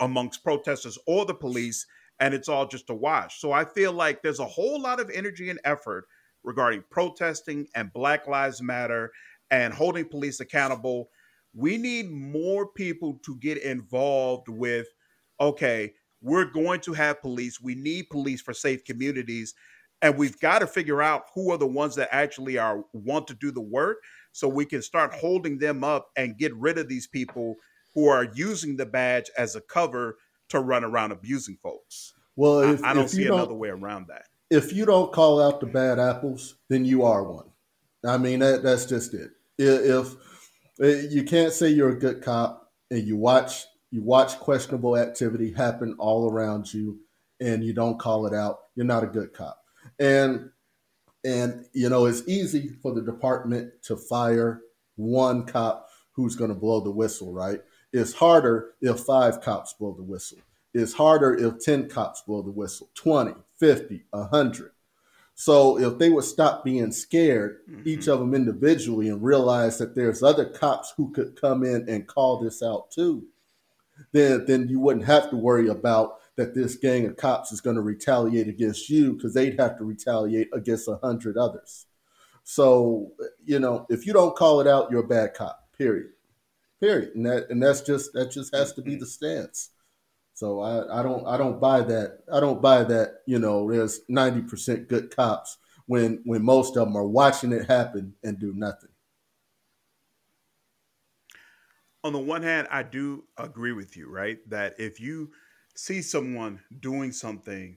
amongst 0.00 0.42
protesters 0.42 0.98
or 1.06 1.26
the 1.26 1.34
police. 1.34 1.86
and 2.18 2.34
it's 2.34 2.48
all 2.48 2.66
just 2.66 2.90
a 2.90 2.94
wash. 2.94 3.40
So 3.40 3.52
I 3.52 3.64
feel 3.64 3.92
like 3.92 4.22
there's 4.22 4.40
a 4.40 4.44
whole 4.46 4.80
lot 4.80 5.00
of 5.00 5.10
energy 5.10 5.48
and 5.50 5.60
effort 5.64 6.06
regarding 6.44 6.84
protesting 6.90 7.66
and 7.74 7.92
Black 7.92 8.26
Lives 8.26 8.60
Matter 8.62 9.10
and 9.50 9.72
holding 9.72 10.06
police 10.06 10.40
accountable. 10.40 11.08
We 11.54 11.78
need 11.78 12.10
more 12.10 12.66
people 12.68 13.20
to 13.24 13.36
get 13.36 13.58
involved 13.62 14.48
with 14.48 14.88
okay, 15.40 15.94
we're 16.20 16.44
going 16.44 16.80
to 16.80 16.92
have 16.92 17.22
police. 17.22 17.60
We 17.60 17.74
need 17.74 18.10
police 18.10 18.42
for 18.42 18.52
safe 18.52 18.84
communities. 18.84 19.54
And 20.02 20.18
we've 20.18 20.38
got 20.40 20.58
to 20.60 20.66
figure 20.66 21.00
out 21.02 21.24
who 21.34 21.50
are 21.50 21.58
the 21.58 21.66
ones 21.66 21.94
that 21.96 22.08
actually 22.12 22.58
are 22.58 22.84
want 22.92 23.26
to 23.28 23.34
do 23.34 23.50
the 23.50 23.60
work 23.62 23.98
so 24.32 24.48
we 24.48 24.64
can 24.64 24.82
start 24.82 25.12
holding 25.14 25.58
them 25.58 25.84
up 25.84 26.10
and 26.16 26.38
get 26.38 26.54
rid 26.56 26.78
of 26.78 26.88
these 26.88 27.06
people 27.06 27.56
who 27.94 28.08
are 28.08 28.28
using 28.34 28.76
the 28.76 28.86
badge 28.86 29.30
as 29.36 29.56
a 29.56 29.60
cover 29.60 30.16
to 30.48 30.60
run 30.60 30.84
around 30.84 31.12
abusing 31.12 31.56
folks. 31.62 32.14
Well, 32.36 32.60
if, 32.60 32.82
I, 32.84 32.90
I, 32.90 32.94
don't 32.94 33.08
see 33.08 33.24
don't, 33.24 33.38
another 33.38 33.54
way 33.54 33.68
around 33.68 34.06
that. 34.08 34.26
If 34.50 34.72
you 34.72 34.86
don't 34.86 35.12
call 35.12 35.42
out 35.42 35.60
the 35.60 35.66
bad 35.66 35.98
apples, 35.98 36.56
then 36.68 36.84
you 36.84 37.04
are 37.04 37.22
one. 37.24 37.46
I 38.06 38.18
mean, 38.18 38.40
that, 38.40 38.62
that's 38.62 38.86
just 38.86 39.14
it. 39.14 39.30
If, 39.58 40.14
if 40.78 41.12
you 41.12 41.24
can't 41.24 41.52
say 41.52 41.68
you're 41.68 41.90
a 41.90 41.98
good 41.98 42.22
cop 42.22 42.72
and 42.90 43.06
you 43.06 43.16
watch 43.16 43.66
you 43.90 44.02
watch 44.02 44.38
questionable 44.38 44.96
activity 44.96 45.52
happen 45.52 45.96
all 45.98 46.30
around 46.30 46.72
you 46.72 47.00
and 47.40 47.64
you 47.64 47.72
don't 47.72 47.98
call 47.98 48.26
it 48.26 48.34
out, 48.34 48.60
you're 48.76 48.86
not 48.86 49.02
a 49.02 49.08
good 49.08 49.32
cop. 49.32 49.60
And 49.98 50.50
and 51.24 51.66
you 51.72 51.88
know, 51.88 52.06
it's 52.06 52.26
easy 52.26 52.70
for 52.82 52.94
the 52.94 53.02
department 53.02 53.72
to 53.82 53.96
fire 53.96 54.62
one 54.96 55.46
cop 55.46 55.88
who's 56.12 56.36
going 56.36 56.50
to 56.50 56.54
blow 56.54 56.80
the 56.80 56.90
whistle, 56.90 57.32
right? 57.32 57.60
It's 57.92 58.12
harder 58.12 58.74
if 58.80 59.00
five 59.00 59.40
cops 59.40 59.72
blow 59.74 59.94
the 59.94 60.02
whistle. 60.02 60.38
It's 60.72 60.92
harder 60.92 61.34
if 61.34 61.64
10 61.64 61.88
cops 61.88 62.22
blow 62.22 62.42
the 62.42 62.50
whistle, 62.50 62.90
20, 62.94 63.34
50, 63.58 64.04
100. 64.10 64.70
So 65.34 65.78
if 65.78 65.98
they 65.98 66.10
would 66.10 66.24
stop 66.24 66.64
being 66.64 66.92
scared, 66.92 67.60
mm-hmm. 67.68 67.88
each 67.88 68.08
of 68.08 68.20
them 68.20 68.34
individually, 68.34 69.08
and 69.08 69.22
realize 69.22 69.78
that 69.78 69.94
there's 69.94 70.22
other 70.22 70.44
cops 70.44 70.92
who 70.96 71.10
could 71.12 71.40
come 71.40 71.64
in 71.64 71.88
and 71.88 72.06
call 72.06 72.40
this 72.40 72.62
out 72.62 72.90
too, 72.90 73.24
then 74.12 74.44
then 74.46 74.68
you 74.68 74.78
wouldn't 74.78 75.06
have 75.06 75.30
to 75.30 75.36
worry 75.36 75.68
about 75.68 76.19
that 76.40 76.54
this 76.54 76.76
gang 76.76 77.06
of 77.06 77.16
cops 77.16 77.52
is 77.52 77.60
going 77.60 77.76
to 77.76 77.82
retaliate 77.82 78.48
against 78.48 78.88
you 78.88 79.12
because 79.12 79.34
they'd 79.34 79.60
have 79.60 79.76
to 79.78 79.84
retaliate 79.84 80.48
against 80.52 80.88
a 80.88 80.98
hundred 81.02 81.36
others. 81.36 81.86
So 82.44 83.12
you 83.44 83.58
know, 83.60 83.86
if 83.90 84.06
you 84.06 84.12
don't 84.12 84.34
call 84.36 84.60
it 84.60 84.66
out, 84.66 84.90
you're 84.90 85.04
a 85.04 85.06
bad 85.06 85.34
cop. 85.34 85.68
Period. 85.76 86.10
Period. 86.80 87.14
And 87.14 87.26
that 87.26 87.50
and 87.50 87.62
that's 87.62 87.82
just 87.82 88.12
that 88.14 88.30
just 88.30 88.54
has 88.54 88.72
to 88.74 88.82
be 88.82 88.96
the 88.96 89.06
stance. 89.06 89.70
So 90.34 90.60
I, 90.60 91.00
I 91.00 91.02
don't 91.02 91.26
I 91.26 91.36
don't 91.36 91.60
buy 91.60 91.82
that. 91.82 92.20
I 92.32 92.40
don't 92.40 92.62
buy 92.62 92.84
that, 92.84 93.16
you 93.26 93.38
know, 93.38 93.70
there's 93.70 94.00
90% 94.10 94.88
good 94.88 95.14
cops 95.14 95.58
when 95.86 96.22
when 96.24 96.42
most 96.42 96.76
of 96.76 96.86
them 96.86 96.96
are 96.96 97.06
watching 97.06 97.52
it 97.52 97.66
happen 97.66 98.14
and 98.24 98.38
do 98.38 98.54
nothing. 98.54 98.90
on 102.02 102.12
the 102.12 102.18
one 102.18 102.42
hand, 102.42 102.68
I 102.70 102.82
do 102.82 103.24
agree 103.36 103.72
with 103.72 103.96
you, 103.96 104.10
right? 104.10 104.38
That 104.48 104.74
if 104.78 105.00
you 105.00 105.30
see 105.76 106.02
someone 106.02 106.60
doing 106.80 107.12
something 107.12 107.76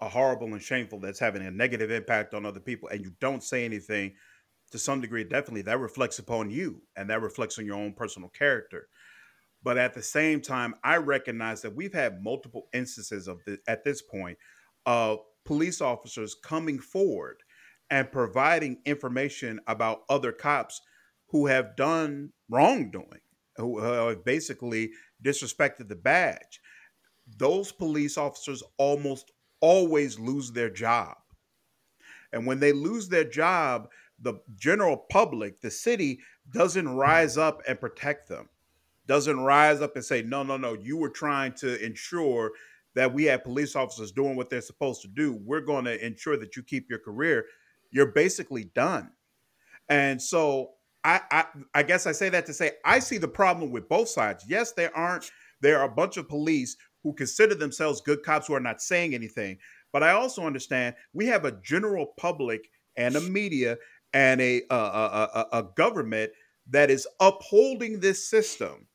a 0.00 0.08
horrible 0.08 0.48
and 0.48 0.62
shameful 0.62 0.98
that's 0.98 1.18
having 1.18 1.44
a 1.44 1.50
negative 1.50 1.90
impact 1.90 2.32
on 2.34 2.46
other 2.46 2.60
people 2.60 2.88
and 2.88 3.02
you 3.02 3.12
don't 3.20 3.42
say 3.42 3.64
anything 3.64 4.12
to 4.70 4.78
some 4.78 5.00
degree 5.00 5.24
definitely 5.24 5.62
that 5.62 5.78
reflects 5.78 6.18
upon 6.18 6.50
you 6.50 6.80
and 6.96 7.10
that 7.10 7.20
reflects 7.20 7.58
on 7.58 7.66
your 7.66 7.76
own 7.76 7.92
personal 7.92 8.28
character 8.30 8.88
but 9.62 9.76
at 9.76 9.94
the 9.94 10.02
same 10.02 10.40
time 10.40 10.74
i 10.82 10.96
recognize 10.96 11.60
that 11.60 11.74
we've 11.74 11.94
had 11.94 12.22
multiple 12.22 12.68
instances 12.72 13.28
of 13.28 13.38
the, 13.46 13.58
at 13.68 13.84
this 13.84 14.00
point 14.00 14.38
of 14.86 15.18
police 15.44 15.80
officers 15.80 16.34
coming 16.34 16.78
forward 16.78 17.42
and 17.90 18.12
providing 18.12 18.80
information 18.86 19.60
about 19.66 20.02
other 20.08 20.32
cops 20.32 20.80
who 21.28 21.46
have 21.46 21.76
done 21.76 22.32
wrongdoing 22.48 23.20
who 23.60 23.78
have 23.78 24.24
basically 24.24 24.90
disrespected 25.22 25.88
the 25.88 25.96
badge. 25.96 26.60
Those 27.38 27.72
police 27.72 28.16
officers 28.18 28.62
almost 28.76 29.32
always 29.60 30.18
lose 30.18 30.52
their 30.52 30.70
job. 30.70 31.16
And 32.32 32.46
when 32.46 32.60
they 32.60 32.72
lose 32.72 33.08
their 33.08 33.24
job, 33.24 33.88
the 34.20 34.34
general 34.56 34.96
public, 34.96 35.60
the 35.60 35.70
city, 35.70 36.20
doesn't 36.50 36.88
rise 36.88 37.38
up 37.38 37.62
and 37.66 37.80
protect 37.80 38.28
them, 38.28 38.48
doesn't 39.06 39.40
rise 39.40 39.80
up 39.80 39.96
and 39.96 40.04
say, 40.04 40.22
no, 40.22 40.42
no, 40.42 40.56
no, 40.56 40.74
you 40.74 40.96
were 40.96 41.10
trying 41.10 41.52
to 41.54 41.82
ensure 41.84 42.52
that 42.94 43.12
we 43.12 43.24
have 43.24 43.44
police 43.44 43.76
officers 43.76 44.12
doing 44.12 44.36
what 44.36 44.50
they're 44.50 44.60
supposed 44.60 45.02
to 45.02 45.08
do. 45.08 45.40
We're 45.44 45.60
going 45.60 45.84
to 45.84 46.04
ensure 46.04 46.36
that 46.36 46.56
you 46.56 46.62
keep 46.62 46.90
your 46.90 46.98
career. 46.98 47.46
You're 47.90 48.12
basically 48.12 48.64
done. 48.64 49.10
And 49.88 50.20
so 50.20 50.72
I, 51.02 51.20
I 51.30 51.44
I 51.74 51.82
guess 51.82 52.06
I 52.06 52.12
say 52.12 52.28
that 52.28 52.46
to 52.46 52.52
say 52.52 52.72
I 52.84 52.98
see 52.98 53.18
the 53.18 53.28
problem 53.28 53.70
with 53.70 53.88
both 53.88 54.08
sides. 54.08 54.44
Yes, 54.46 54.72
there 54.72 54.94
aren't 54.96 55.30
there 55.60 55.78
are 55.78 55.84
a 55.84 55.94
bunch 55.94 56.16
of 56.16 56.28
police 56.28 56.76
who 57.02 57.12
consider 57.12 57.54
themselves 57.54 58.00
good 58.00 58.22
cops 58.22 58.46
who 58.46 58.54
are 58.54 58.60
not 58.60 58.82
saying 58.82 59.14
anything. 59.14 59.58
But 59.92 60.02
I 60.02 60.12
also 60.12 60.44
understand 60.44 60.94
we 61.12 61.26
have 61.26 61.44
a 61.44 61.58
general 61.62 62.14
public 62.16 62.70
and 62.96 63.16
a 63.16 63.20
media 63.20 63.76
and 64.12 64.40
a 64.40 64.62
a, 64.70 64.74
a, 64.74 65.46
a 65.52 65.62
government 65.76 66.32
that 66.68 66.90
is 66.90 67.06
upholding 67.20 68.00
this 68.00 68.28
system 68.28 68.86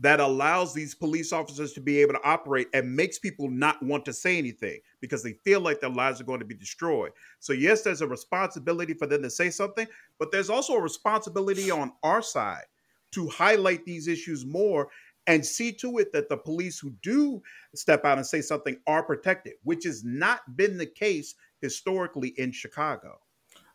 that 0.00 0.20
allows 0.20 0.72
these 0.72 0.94
police 0.94 1.32
officers 1.32 1.72
to 1.72 1.80
be 1.80 2.00
able 2.00 2.14
to 2.14 2.22
operate 2.22 2.68
and 2.72 2.94
makes 2.94 3.18
people 3.18 3.50
not 3.50 3.82
want 3.82 4.04
to 4.04 4.12
say 4.12 4.38
anything 4.38 4.78
because 5.00 5.24
they 5.24 5.32
feel 5.44 5.60
like 5.60 5.80
their 5.80 5.90
lives 5.90 6.20
are 6.20 6.24
going 6.24 6.38
to 6.38 6.46
be 6.46 6.54
destroyed. 6.54 7.10
So, 7.40 7.52
yes, 7.52 7.82
there's 7.82 8.00
a 8.00 8.06
responsibility 8.06 8.94
for 8.94 9.06
them 9.06 9.22
to 9.22 9.30
say 9.30 9.50
something, 9.50 9.88
but 10.18 10.30
there's 10.30 10.50
also 10.50 10.74
a 10.74 10.80
responsibility 10.80 11.70
on 11.70 11.92
our 12.04 12.22
side 12.22 12.64
to 13.10 13.28
highlight 13.28 13.84
these 13.84 14.06
issues 14.06 14.46
more 14.46 14.88
and 15.28 15.44
see 15.44 15.70
to 15.72 15.98
it 15.98 16.10
that 16.12 16.28
the 16.28 16.36
police 16.36 16.78
who 16.78 16.90
do 17.02 17.40
step 17.74 18.04
out 18.04 18.16
and 18.16 18.26
say 18.26 18.40
something 18.40 18.78
are 18.86 19.02
protected, 19.02 19.52
which 19.62 19.84
has 19.84 20.02
not 20.02 20.56
been 20.56 20.78
the 20.78 20.86
case 20.86 21.34
historically 21.60 22.30
in 22.38 22.50
Chicago. 22.50 23.20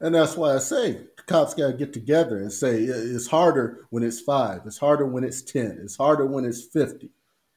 And 0.01 0.15
that's 0.15 0.35
why 0.35 0.55
I 0.55 0.57
say 0.57 1.05
cops 1.27 1.53
got 1.53 1.67
to 1.67 1.77
get 1.77 1.93
together 1.93 2.37
and 2.39 2.51
say 2.51 2.81
it's 2.81 3.27
harder 3.27 3.85
when 3.91 4.03
it's 4.03 4.19
five, 4.19 4.61
it's 4.65 4.79
harder 4.79 5.05
when 5.05 5.23
it's 5.23 5.43
10, 5.43 5.79
it's 5.81 5.95
harder 5.95 6.25
when 6.25 6.43
it's 6.43 6.63
50, 6.63 7.11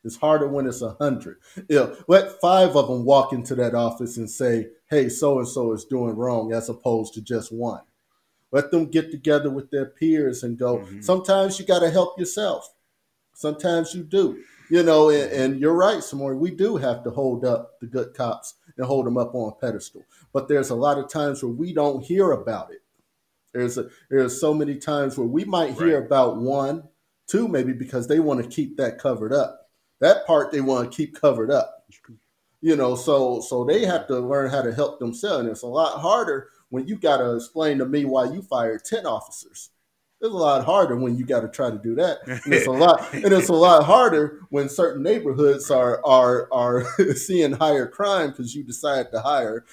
it's 0.05 0.17
harder 0.17 0.47
when 0.47 0.67
it's 0.67 0.83
100. 0.83 1.39
You 1.69 1.77
know, 1.77 1.97
let 2.07 2.39
five 2.41 2.77
of 2.77 2.89
them 2.89 3.05
walk 3.05 3.33
into 3.33 3.55
that 3.57 3.75
office 3.75 4.19
and 4.19 4.31
say, 4.31 4.69
hey, 4.91 5.09
so 5.09 5.39
and 5.39 5.49
so 5.49 5.73
is 5.73 5.87
doing 5.87 6.15
wrong, 6.15 6.53
as 6.53 6.69
opposed 6.69 7.15
to 7.15 7.23
just 7.23 7.51
one. 7.51 7.83
Let 8.53 8.71
them 8.71 8.91
get 8.91 9.11
together 9.11 9.51
with 9.51 9.71
their 9.71 9.87
peers 9.87 10.43
and 10.43 10.59
go, 10.59 10.79
mm-hmm. 10.79 11.01
sometimes 11.01 11.59
you 11.59 11.65
got 11.65 11.81
to 11.81 11.91
help 11.91 12.19
yourself. 12.19 12.73
Sometimes 13.37 13.95
you 13.95 14.03
do. 14.03 14.43
You 14.71 14.83
know, 14.83 15.11
and, 15.11 15.31
and 15.31 15.61
you're 15.61 15.75
right, 15.75 15.99
Samori. 15.99 16.39
We 16.39 16.51
do 16.51 16.77
have 16.77 17.05
to 17.05 17.11
hold 17.11 17.45
up 17.45 17.79
the 17.81 17.87
good 17.87 18.15
cops 18.15 18.55
and 18.77 18.87
hold 18.87 19.07
them 19.07 19.19
up 19.19 19.35
on 19.35 19.53
a 19.53 19.55
pedestal. 19.55 20.05
But 20.33 20.49
there's 20.49 20.71
a 20.71 20.75
lot 20.75 20.99
of 20.99 21.09
times 21.09 21.43
where 21.43 21.53
we 21.53 21.73
don't 21.73 22.03
hear 22.03 22.33
about 22.33 22.73
it. 22.73 22.83
There's 23.53 23.79
a, 23.79 23.89
there's 24.11 24.41
so 24.41 24.53
many 24.53 24.77
times 24.77 25.17
where 25.17 25.27
we 25.27 25.45
might 25.45 25.75
hear 25.75 25.99
right. 25.99 26.07
about 26.07 26.39
one, 26.39 26.89
two, 27.27 27.47
maybe 27.47 27.73
because 27.73 28.09
they 28.09 28.21
want 28.21 28.43
to 28.43 28.49
keep 28.49 28.77
that 28.79 28.99
covered 28.99 29.33
up. 29.33 29.71
That 30.01 30.27
part 30.27 30.51
they 30.51 30.63
want 30.63 30.91
to 30.91 30.97
keep 30.97 31.19
covered 31.19 31.51
up. 31.51 31.87
You 32.61 32.75
know, 32.75 32.97
so 32.97 33.41
so 33.41 33.65
they 33.65 33.85
have 33.85 34.07
to 34.09 34.19
learn 34.19 34.51
how 34.51 34.63
to 34.63 34.75
help 34.75 34.99
themselves. 34.99 35.41
And 35.41 35.49
it's 35.51 35.63
a 35.63 35.67
lot 35.67 36.01
harder 36.01 36.49
when 36.71 36.89
you 36.89 36.97
got 36.97 37.19
to 37.19 37.37
explain 37.37 37.79
to 37.79 37.87
me 37.87 38.05
why 38.07 38.25
you 38.25 38.43
fired 38.43 38.85
ten 38.85 39.07
officers. 39.07 39.71
It's 40.21 40.33
a 40.33 40.37
lot 40.37 40.65
harder 40.65 40.97
when 40.97 41.17
you 41.17 41.27
got 41.27 41.41
to 41.41 41.49
try 41.49 41.71
to 41.71 41.79
do 41.79 41.95
that. 41.97 42.21
And 42.27 42.55
it's 42.55 42.67
a 42.67 42.71
lot, 42.73 43.13
and 43.13 43.33
it's 43.33 43.51
a 43.51 43.55
lot 43.55 43.85
harder 43.85 44.41
when 44.49 44.69
certain 44.69 45.03
neighborhoods 45.03 45.71
are 45.71 46.05
are 46.07 46.49
are 46.53 46.85
seeing 47.15 47.53
higher 47.53 47.87
crime 47.87 48.31
because 48.31 48.55
you 48.55 48.65
decide 48.65 49.11
to 49.13 49.21
hire, 49.21 49.67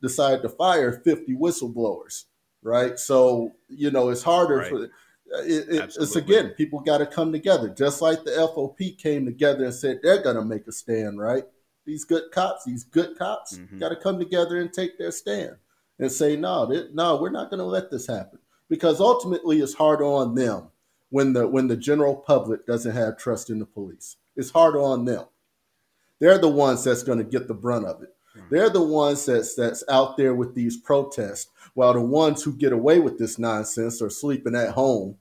decide 0.00 0.42
to 0.42 0.48
fire 0.48 1.00
fifty 1.04 1.34
whistleblowers, 1.34 2.24
right? 2.62 2.98
So 2.98 3.52
you 3.68 3.90
know 3.90 4.10
it's 4.10 4.22
harder 4.22 4.58
right. 4.58 4.68
for. 4.68 4.84
It, 5.32 5.68
it, 5.68 5.96
it's 5.96 6.16
again, 6.16 6.50
people 6.56 6.80
got 6.80 6.98
to 6.98 7.06
come 7.06 7.30
together, 7.30 7.68
just 7.68 8.02
like 8.02 8.24
the 8.24 8.32
FOP 8.32 8.98
came 8.98 9.24
together 9.24 9.64
and 9.64 9.74
said 9.74 10.00
they're 10.02 10.22
going 10.22 10.34
to 10.34 10.44
make 10.44 10.66
a 10.66 10.72
stand, 10.72 11.20
right? 11.20 11.44
These 11.86 12.04
good 12.04 12.32
cops, 12.32 12.64
these 12.64 12.82
good 12.82 13.16
cops, 13.16 13.56
mm-hmm. 13.56 13.78
got 13.78 13.90
to 13.90 13.96
come 13.96 14.18
together 14.18 14.60
and 14.60 14.72
take 14.72 14.98
their 14.98 15.12
stand 15.12 15.54
and 16.00 16.10
say, 16.10 16.34
no, 16.34 16.66
no, 16.92 17.22
we're 17.22 17.30
not 17.30 17.48
going 17.48 17.60
to 17.60 17.64
let 17.64 17.92
this 17.92 18.08
happen 18.08 18.40
because 18.70 19.00
ultimately 19.00 19.60
it's 19.60 19.74
hard 19.74 20.00
on 20.00 20.34
them 20.34 20.68
when 21.10 21.34
the 21.34 21.46
when 21.46 21.68
the 21.68 21.76
general 21.76 22.16
public 22.16 22.64
doesn't 22.66 22.92
have 22.94 23.18
trust 23.18 23.50
in 23.50 23.58
the 23.58 23.66
police. 23.66 24.16
It's 24.36 24.50
hard 24.50 24.76
on 24.76 25.04
them. 25.04 25.24
They're 26.20 26.38
the 26.38 26.48
ones 26.48 26.84
that's 26.84 27.02
going 27.02 27.18
to 27.18 27.24
get 27.24 27.48
the 27.48 27.54
brunt 27.54 27.84
of 27.84 28.02
it. 28.02 28.14
They're 28.50 28.70
the 28.70 28.80
ones 28.82 29.26
that's 29.26 29.54
that's 29.54 29.84
out 29.90 30.16
there 30.16 30.34
with 30.34 30.54
these 30.54 30.76
protests, 30.78 31.48
while 31.74 31.92
the 31.92 32.00
ones 32.00 32.42
who 32.42 32.52
get 32.54 32.72
away 32.72 32.98
with 33.00 33.18
this 33.18 33.38
nonsense 33.38 34.00
are 34.00 34.08
sleeping 34.10 34.54
at 34.54 34.70
home 34.70 35.18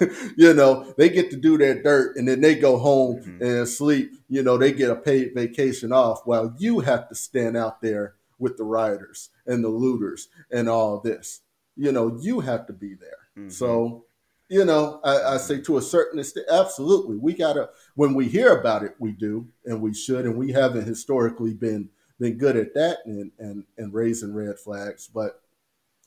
you 0.36 0.52
know, 0.52 0.92
they 0.98 1.08
get 1.08 1.30
to 1.30 1.36
do 1.36 1.56
their 1.56 1.80
dirt 1.82 2.16
and 2.16 2.28
then 2.28 2.40
they 2.40 2.54
go 2.54 2.76
home 2.78 3.22
Mhm. 3.22 3.40
and 3.40 3.68
sleep. 3.68 4.12
You 4.28 4.42
know, 4.42 4.58
they 4.58 4.72
get 4.72 4.90
a 4.90 4.96
paid 4.96 5.32
vacation 5.34 5.92
off 5.92 6.22
while 6.26 6.54
you 6.58 6.80
have 6.80 7.08
to 7.08 7.14
stand 7.14 7.56
out 7.56 7.80
there 7.80 8.14
with 8.38 8.56
the 8.56 8.64
rioters 8.64 9.30
and 9.46 9.64
the 9.64 9.68
looters 9.68 10.28
and 10.50 10.68
all 10.68 11.00
this. 11.00 11.40
You 11.78 11.92
know, 11.92 12.18
you 12.20 12.40
have 12.40 12.66
to 12.66 12.72
be 12.72 12.94
there. 12.94 13.28
Mhm. 13.46 13.52
So, 13.52 14.04
you 14.48 14.64
know, 14.64 15.00
I, 15.04 15.34
I 15.34 15.36
say 15.36 15.60
to 15.60 15.78
a 15.78 15.82
certain 15.82 16.18
extent, 16.18 16.46
absolutely. 16.50 17.16
We 17.16 17.34
gotta 17.34 17.70
when 17.94 18.14
we 18.14 18.28
hear 18.28 18.58
about 18.58 18.82
it, 18.82 18.96
we 18.98 19.12
do 19.12 19.48
and 19.64 19.80
we 19.80 19.94
should, 19.94 20.26
and 20.26 20.36
we 20.36 20.52
haven't 20.52 20.84
historically 20.86 21.54
been 21.54 21.88
been 22.18 22.36
good 22.36 22.56
at 22.56 22.74
that 22.74 22.98
and 23.06 23.30
and, 23.38 23.64
and 23.76 23.94
raising 23.94 24.34
red 24.34 24.58
flags. 24.58 25.06
But 25.06 25.40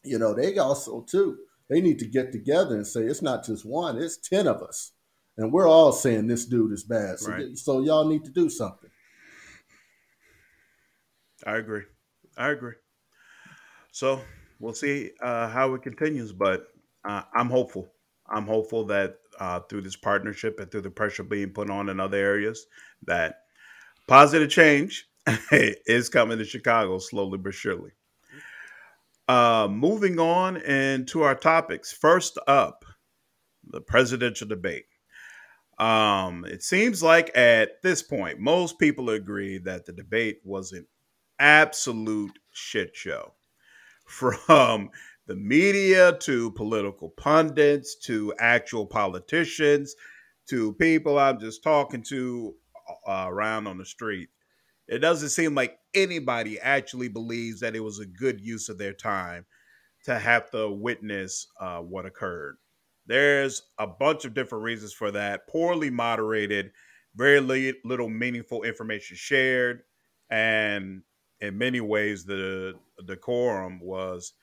you 0.04 0.20
know, 0.20 0.34
they 0.34 0.58
also 0.58 1.02
too, 1.02 1.38
they 1.70 1.80
need 1.80 2.00
to 2.00 2.06
get 2.06 2.32
together 2.32 2.76
and 2.76 2.86
say 2.86 3.04
it's 3.04 3.22
not 3.22 3.46
just 3.46 3.66
one, 3.66 3.98
it's 3.98 4.18
ten 4.18 4.48
of 4.48 4.62
us. 4.62 4.92
And 5.38 5.54
we're 5.54 5.68
all 5.70 5.94
saying 5.94 6.28
this 6.28 6.46
dude 6.46 6.74
is 6.74 6.84
bad. 6.84 7.20
So, 7.20 7.32
Right. 7.32 7.58
so 7.58 7.80
y'all 7.82 8.08
need 8.08 8.26
to 8.26 8.32
do 8.32 8.50
something. 8.50 8.90
I 11.46 11.58
agree. 11.58 11.84
I 12.38 12.50
agree. 12.50 12.76
So 13.92 14.22
we'll 14.62 14.74
see 14.74 15.12
uh, 15.22 15.48
how 15.50 15.74
it 15.74 15.82
continues, 15.82 16.32
but 16.32 16.68
uh, 17.04 17.24
I'm 17.34 17.50
hopeful. 17.50 17.92
I'm 18.30 18.46
hopeful 18.46 18.86
that 18.86 19.18
uh, 19.40 19.60
through 19.62 19.82
this 19.82 19.96
partnership 19.96 20.60
and 20.60 20.72
through 20.72 20.82
the 20.82 20.90
pressure 20.90 21.24
being 21.24 21.50
put 21.50 21.70
on 21.70 21.90
in 21.90 22.00
other 22.00 22.18
areas, 22.18 22.68
that 23.06 23.40
positive 24.08 24.50
change 24.50 25.08
is 25.52 26.10
coming 26.10 26.38
to 26.38 26.46
Chicago 26.46 27.00
slowly 27.00 27.38
but 27.38 27.54
surely. 27.54 27.92
Uh, 29.28 29.68
moving 29.70 30.20
on 30.20 30.58
into 30.58 31.24
our 31.24 31.36
topics. 31.36 31.92
First 31.92 32.38
up, 32.48 32.86
the 33.66 33.82
presidential 33.82 34.48
debate. 34.48 34.86
Um, 35.78 36.46
it 36.46 36.62
seems 36.62 37.02
like 37.02 37.36
at 37.36 37.82
this 37.82 38.04
point, 38.04 38.40
most 38.40 38.78
people 38.78 39.10
agree 39.10 39.58
that 39.60 39.86
the 39.86 39.94
debate 39.94 40.42
was 40.44 40.74
an 40.74 40.86
absolute 41.40 42.38
shit 42.52 42.96
show. 42.96 43.34
From 44.12 44.90
the 45.28 45.36
media 45.36 46.18
to 46.20 46.52
political 46.52 47.10
pundits 47.10 47.96
to 48.06 48.34
actual 48.40 48.86
politicians 48.86 49.96
to 50.50 50.74
people 50.74 51.18
I'm 51.18 51.40
just 51.40 51.64
talking 51.64 52.04
to 52.10 52.54
uh, 53.08 53.26
around 53.28 53.68
on 53.68 53.78
the 53.78 53.86
street. 53.86 54.30
It 54.88 55.00
doesn't 55.00 55.30
seem 55.30 55.56
like 55.56 55.80
anybody 55.94 56.60
actually 56.60 57.08
believes 57.08 57.62
that 57.62 57.76
it 57.76 57.80
was 57.80 58.00
a 58.00 58.06
good 58.06 58.42
use 58.42 58.68
of 58.68 58.78
their 58.78 58.94
time 58.94 59.46
to 60.04 60.20
have 60.20 60.52
to 60.52 60.70
witness 60.70 61.48
uh, 61.60 61.80
what 61.80 62.06
occurred. 62.06 62.58
There's 63.06 63.62
a 63.80 63.88
bunch 63.88 64.26
of 64.26 64.34
different 64.34 64.66
reasons 64.66 64.94
for 64.94 65.12
that. 65.12 65.48
Poorly 65.48 65.90
moderated, 65.90 66.72
very 67.16 67.40
li- 67.40 67.80
little 67.86 68.10
meaningful 68.10 68.64
information 68.64 69.16
shared, 69.16 69.84
and 70.30 71.04
in 71.42 71.58
many 71.58 71.82
ways, 71.82 72.26
the 72.26 72.80
decorum 73.06 73.80
was 73.80 74.34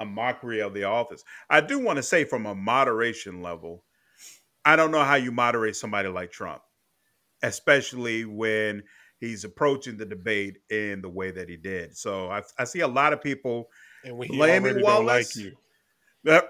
a 0.00 0.04
mockery 0.06 0.60
of 0.60 0.74
the 0.74 0.84
office. 0.84 1.24
I 1.48 1.60
do 1.60 1.78
want 1.78 1.96
to 1.96 2.02
say, 2.02 2.24
from 2.24 2.46
a 2.46 2.54
moderation 2.54 3.42
level, 3.42 3.84
I 4.64 4.76
don't 4.76 4.90
know 4.90 5.04
how 5.04 5.14
you 5.14 5.32
moderate 5.32 5.76
somebody 5.76 6.08
like 6.08 6.32
Trump, 6.32 6.62
especially 7.42 8.24
when 8.24 8.82
he's 9.18 9.44
approaching 9.44 9.96
the 9.96 10.06
debate 10.06 10.58
in 10.70 11.02
the 11.02 11.08
way 11.08 11.30
that 11.30 11.48
he 11.48 11.56
did. 11.56 11.96
So 11.96 12.30
I, 12.30 12.42
I 12.58 12.64
see 12.64 12.80
a 12.80 12.88
lot 12.88 13.12
of 13.12 13.22
people 13.22 13.68
And 14.04 14.16
when 14.16 14.28
he 14.28 14.38
Blaming 14.38 14.76
like 14.78 14.82
Wallace? 14.82 15.36
you. 15.36 15.56
Uh, 16.26 16.40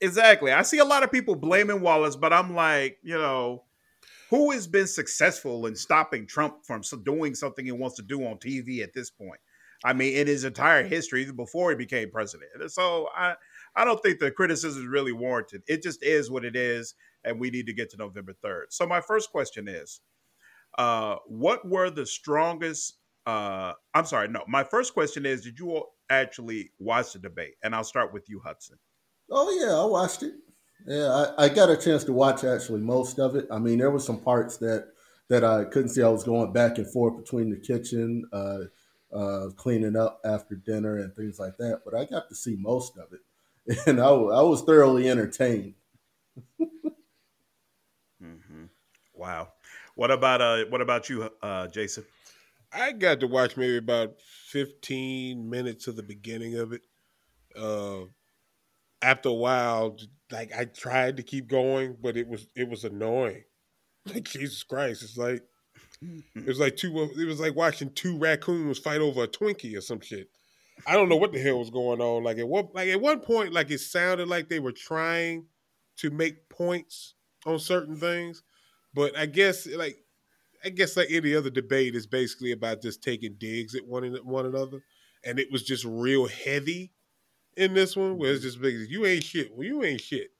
exactly. 0.00 0.52
I 0.52 0.62
see 0.62 0.78
a 0.78 0.84
lot 0.84 1.02
of 1.02 1.12
people 1.12 1.36
blaming 1.36 1.80
Wallace, 1.80 2.16
but 2.16 2.32
I'm 2.32 2.54
like, 2.54 2.98
you 3.02 3.18
know, 3.18 3.64
who 4.30 4.50
has 4.50 4.66
been 4.66 4.86
successful 4.86 5.66
in 5.66 5.76
stopping 5.76 6.26
Trump 6.26 6.64
from 6.66 6.82
doing 7.04 7.34
something 7.34 7.64
he 7.64 7.72
wants 7.72 7.96
to 7.96 8.02
do 8.02 8.24
on 8.26 8.36
TV 8.36 8.82
at 8.82 8.92
this 8.94 9.10
point? 9.10 9.40
I 9.84 9.92
mean, 9.92 10.16
in 10.16 10.26
his 10.26 10.44
entire 10.44 10.84
history, 10.84 11.30
before 11.30 11.70
he 11.70 11.76
became 11.76 12.10
president. 12.10 12.50
So 12.72 13.08
I, 13.14 13.34
I 13.74 13.84
don't 13.84 14.02
think 14.02 14.18
the 14.18 14.30
criticism 14.30 14.82
is 14.82 14.88
really 14.88 15.12
warranted. 15.12 15.62
It 15.66 15.82
just 15.82 16.02
is 16.02 16.30
what 16.30 16.44
it 16.44 16.56
is, 16.56 16.94
and 17.24 17.38
we 17.38 17.50
need 17.50 17.66
to 17.66 17.74
get 17.74 17.90
to 17.90 17.96
November 17.96 18.34
3rd. 18.44 18.64
So 18.70 18.86
my 18.86 19.00
first 19.00 19.30
question 19.30 19.68
is, 19.68 20.00
uh, 20.78 21.16
what 21.26 21.66
were 21.68 21.90
the 21.90 22.06
strongest? 22.06 22.98
Uh, 23.26 23.72
I'm 23.94 24.06
sorry, 24.06 24.28
no. 24.28 24.44
My 24.48 24.64
first 24.64 24.94
question 24.94 25.26
is, 25.26 25.42
did 25.42 25.58
you 25.58 25.70
all 25.70 25.94
actually 26.10 26.70
watch 26.78 27.12
the 27.12 27.18
debate? 27.18 27.54
And 27.62 27.74
I'll 27.74 27.84
start 27.84 28.12
with 28.12 28.28
you, 28.28 28.40
Hudson. 28.44 28.78
Oh 29.30 29.50
yeah, 29.50 29.74
I 29.74 29.84
watched 29.84 30.22
it. 30.22 30.34
Yeah, 30.84 31.32
I, 31.38 31.44
I 31.44 31.48
got 31.48 31.70
a 31.70 31.76
chance 31.76 32.04
to 32.04 32.12
watch 32.12 32.44
actually 32.44 32.80
most 32.80 33.18
of 33.18 33.34
it. 33.34 33.46
I 33.50 33.58
mean, 33.58 33.78
there 33.78 33.90
were 33.90 33.98
some 33.98 34.20
parts 34.20 34.56
that 34.58 34.88
that 35.28 35.42
I 35.42 35.64
couldn't 35.64 35.88
see. 35.88 36.02
I 36.02 36.08
was 36.08 36.22
going 36.24 36.52
back 36.52 36.78
and 36.78 36.90
forth 36.92 37.16
between 37.16 37.50
the 37.50 37.56
kitchen, 37.56 38.24
uh, 38.32 38.58
uh, 39.12 39.48
cleaning 39.56 39.96
up 39.96 40.20
after 40.24 40.54
dinner 40.54 40.98
and 40.98 41.14
things 41.14 41.38
like 41.38 41.56
that. 41.58 41.80
But 41.84 41.94
I 41.94 42.04
got 42.04 42.28
to 42.28 42.34
see 42.34 42.56
most 42.56 42.96
of 42.98 43.08
it, 43.12 43.78
and 43.86 44.00
I, 44.00 44.06
I 44.08 44.42
was 44.42 44.62
thoroughly 44.62 45.08
entertained. 45.08 45.74
hmm 48.20 48.64
Wow. 49.14 49.48
What 49.94 50.10
about 50.10 50.42
uh? 50.42 50.64
What 50.68 50.82
about 50.82 51.08
you, 51.08 51.30
uh, 51.42 51.68
Jason? 51.68 52.04
I 52.72 52.92
got 52.92 53.20
to 53.20 53.26
watch 53.28 53.56
maybe 53.56 53.76
about 53.78 54.20
15 54.20 55.48
minutes 55.50 55.86
of 55.88 55.96
the 55.96 56.02
beginning 56.02 56.56
of 56.56 56.72
it. 56.72 56.82
Uh, 57.56 58.06
after 59.02 59.30
a 59.30 59.34
while, 59.34 59.96
like 60.30 60.52
I 60.56 60.64
tried 60.64 61.16
to 61.18 61.22
keep 61.22 61.48
going, 61.48 61.96
but 62.00 62.16
it 62.16 62.28
was 62.28 62.48
it 62.54 62.68
was 62.68 62.84
annoying. 62.84 63.44
Like 64.14 64.22
Jesus 64.22 64.62
Christ, 64.62 65.02
it's 65.02 65.16
like 65.16 65.42
it 66.00 66.46
was 66.46 66.60
like 66.60 66.76
two. 66.76 67.10
It 67.18 67.26
was 67.26 67.40
like 67.40 67.56
watching 67.56 67.90
two 67.92 68.16
raccoons 68.16 68.78
fight 68.78 69.00
over 69.00 69.24
a 69.24 69.26
Twinkie 69.26 69.76
or 69.76 69.80
some 69.80 69.98
shit. 69.98 70.28
I 70.86 70.94
don't 70.94 71.08
know 71.08 71.16
what 71.16 71.32
the 71.32 71.40
hell 71.40 71.58
was 71.58 71.70
going 71.70 72.00
on. 72.00 72.22
Like 72.22 72.38
at 72.38 72.46
one 72.46 72.68
like 72.72 72.88
at 72.88 73.00
one 73.00 73.18
point, 73.18 73.52
like 73.52 73.68
it 73.72 73.80
sounded 73.80 74.28
like 74.28 74.48
they 74.48 74.60
were 74.60 74.70
trying 74.70 75.46
to 75.96 76.10
make 76.10 76.48
points 76.48 77.14
on 77.46 77.58
certain 77.58 77.96
things, 77.96 78.44
but 78.94 79.16
I 79.18 79.26
guess 79.26 79.66
like 79.66 79.96
I 80.64 80.68
guess 80.68 80.96
like 80.96 81.08
any 81.10 81.34
other 81.34 81.50
debate 81.50 81.94
is 81.94 82.06
basically 82.06 82.52
about 82.52 82.82
just 82.82 83.02
taking 83.02 83.34
digs 83.38 83.74
at 83.74 83.86
one 83.86 84.04
one 84.24 84.46
another, 84.46 84.82
and 85.24 85.38
it 85.38 85.50
was 85.50 85.62
just 85.62 85.84
real 85.84 86.28
heavy 86.28 86.92
in 87.56 87.74
this 87.74 87.96
one. 87.96 88.18
Where 88.18 88.32
it's 88.32 88.42
just 88.42 88.60
big. 88.60 88.90
You 88.90 89.06
ain't 89.06 89.24
shit. 89.24 89.54
Well, 89.54 89.66
you 89.66 89.82
ain't 89.84 90.00
shit. 90.00 90.30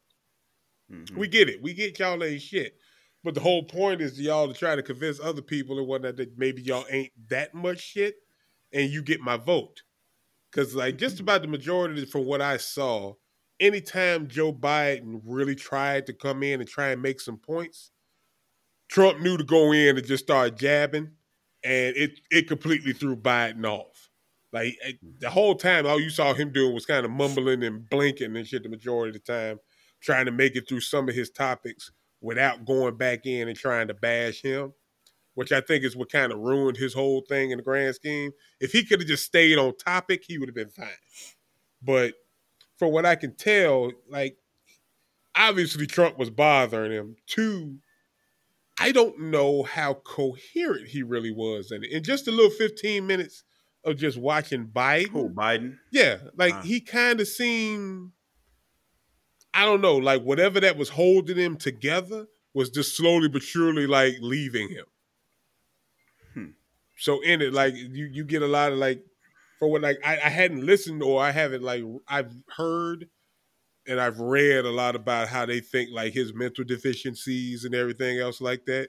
Mhm. 0.91 1.17
We 1.17 1.29
get 1.29 1.49
it. 1.49 1.61
We 1.61 1.75
get 1.75 1.99
y'all 1.99 2.23
ain't 2.23 2.43
shit. 2.43 2.77
But 3.25 3.35
the 3.35 3.41
whole 3.41 3.65
point 3.65 4.01
is 4.01 4.21
y'all 4.21 4.47
to 4.47 4.55
try 4.55 4.77
to 4.77 4.83
convince 4.83 5.19
other 5.19 5.43
people 5.43 5.79
and 5.79 5.89
whatnot 5.89 6.17
that 6.17 6.39
maybe 6.39 6.63
y'all 6.63 6.87
ain't 6.91 7.13
that 7.29 7.55
much 7.55 7.81
shit, 7.81 8.17
and 8.73 8.91
you 8.91 9.03
get 9.03 9.21
my 9.21 9.37
vote. 9.37 9.83
Because 10.51 10.75
like 10.75 10.97
just 10.99 11.21
about 11.21 11.43
the 11.43 11.49
majority 11.49 12.05
from 12.05 12.25
what 12.25 12.41
I 12.41 12.57
saw, 12.57 13.15
anytime 13.59 14.29
Joe 14.29 14.53
Biden 14.53 15.21
really 15.25 15.57
tried 15.57 16.07
to 16.07 16.13
come 16.13 16.43
in 16.43 16.61
and 16.61 16.69
try 16.69 16.91
and 16.91 17.03
make 17.03 17.21
some 17.21 17.39
points, 17.39 17.91
Trump 18.89 19.21
knew 19.21 19.37
to 19.37 19.45
go 19.45 19.73
in 19.73 19.99
and 19.99 20.07
just 20.07 20.25
start 20.25 20.57
jabbing, 20.57 21.11
and 21.65 21.97
it 21.97 22.21
it 22.31 22.49
completely 22.49 22.93
threw 22.93 23.17
Biden 23.17 23.65
off. 23.67 23.96
Like 24.57 24.79
eh, 24.83 24.93
the 25.19 25.29
whole 25.29 25.55
time, 25.55 25.87
all 25.87 26.01
you 26.01 26.09
saw 26.09 26.33
him 26.33 26.51
doing 26.51 26.73
was 26.73 26.87
kind 26.87 27.05
of 27.05 27.11
mumbling 27.13 27.63
and 27.63 27.87
blinking 27.91 28.35
and 28.35 28.47
shit 28.47 28.63
the 28.63 28.71
majority 28.71 29.15
of 29.15 29.23
the 29.23 29.33
time, 29.33 29.59
trying 30.01 30.25
to 30.25 30.33
make 30.33 30.57
it 30.57 30.67
through 30.67 30.81
some 30.81 31.11
of 31.11 31.15
his 31.15 31.29
topics 31.29 31.91
without 32.23 32.65
going 32.65 32.97
back 32.97 33.27
in 33.27 33.49
and 33.49 33.59
trying 33.59 33.87
to 33.89 33.93
bash 33.93 34.41
him, 34.41 34.73
which 35.35 35.53
I 35.53 35.61
think 35.61 35.85
is 35.85 35.95
what 35.95 36.11
kind 36.11 36.33
of 36.33 36.39
ruined 36.39 36.79
his 36.79 36.95
whole 36.95 37.23
thing 37.29 37.51
in 37.51 37.59
the 37.59 37.63
grand 37.63 37.97
scheme. 37.97 38.31
If 38.59 38.73
he 38.73 38.83
could 38.83 39.01
have 39.01 39.09
just 39.09 39.27
stayed 39.27 39.59
on 39.59 39.77
topic, 39.77 40.25
he 40.27 40.39
would 40.39 40.49
have 40.49 40.57
been 40.57 40.71
fine. 40.71 40.89
But 41.83 42.15
from 42.79 42.93
what 42.93 43.05
I 43.05 43.15
can 43.15 43.37
tell, 43.37 43.93
like 44.09 44.39
obviously 45.37 45.87
Trump 45.87 46.17
was 46.17 46.31
bothering 46.31 46.93
him. 46.93 47.17
Two, 47.27 47.77
I 48.81 48.91
don't 48.91 49.21
know 49.21 49.65
how 49.65 49.93
coherent 49.93 50.89
he 50.89 51.03
really 51.03 51.31
was. 51.31 51.71
And 51.71 51.85
in 51.85 52.03
just 52.03 52.27
a 52.27 52.31
little 52.31 52.51
15 52.51 53.07
minutes 53.07 53.45
of 53.87 53.97
just 53.97 54.19
watching 54.19 54.67
Biden, 54.67 55.09
Who 55.09 55.31
Biden? 55.31 55.79
yeah, 55.91 56.19
like 56.37 56.55
Uh. 56.55 56.63
he 56.63 56.81
kind 56.81 57.21
of 57.21 57.29
seemed, 57.29 58.13
I 59.55 59.65
don't 59.65 59.81
know, 59.81 59.97
like 59.97 60.23
whatever 60.23 60.61
that 60.61 60.77
was 60.77 60.91
holding 60.91 61.37
him 61.39 61.57
together 61.57 62.27
was 62.53 62.69
just 62.69 62.97
slowly 62.97 63.29
but 63.29 63.43
surely 63.43 63.87
like 63.87 64.17
leaving 64.21 64.69
him. 64.69 64.85
Hmm. 66.35 66.47
So 66.99 67.21
in 67.23 67.41
it, 67.41 67.53
like 67.53 67.75
you, 67.75 68.07
you 68.13 68.25
get 68.25 68.43
a 68.43 68.47
lot 68.47 68.73
of 68.73 68.79
like, 68.79 69.03
for 69.59 69.71
what 69.71 69.81
like 69.83 69.99
I, 70.05 70.15
I 70.17 70.29
hadn't 70.29 70.67
listened 70.67 71.03
or 71.03 71.23
I 71.23 71.31
haven't 71.31 71.63
like 71.63 71.83
I've 72.09 72.33
heard 72.57 73.09
and 73.87 73.99
I've 74.01 74.19
read 74.21 74.67
a 74.67 74.71
lot 74.71 74.97
about 74.97 75.29
how 75.29 75.47
they 75.47 75.61
think 75.61 75.91
like 75.93 76.13
his 76.13 76.35
mental 76.35 76.65
deficiencies 76.65 77.65
and 77.65 77.75
everything 77.75 78.19
else 78.19 78.41
like 78.43 78.67
that. 78.67 78.89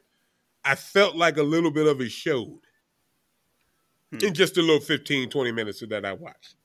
I 0.66 0.76
felt 0.76 1.16
like 1.16 1.38
a 1.38 1.44
little 1.44 1.72
bit 1.72 1.88
of 1.88 2.02
it 2.02 2.12
showed 2.12 2.60
Hmm. 4.12 4.26
in 4.26 4.34
just 4.34 4.58
a 4.58 4.62
little 4.62 4.80
15, 4.80 5.30
20 5.30 5.52
minutes 5.52 5.82
of 5.82 5.90
that 5.90 6.06
I 6.06 6.14
watched. 6.14 6.56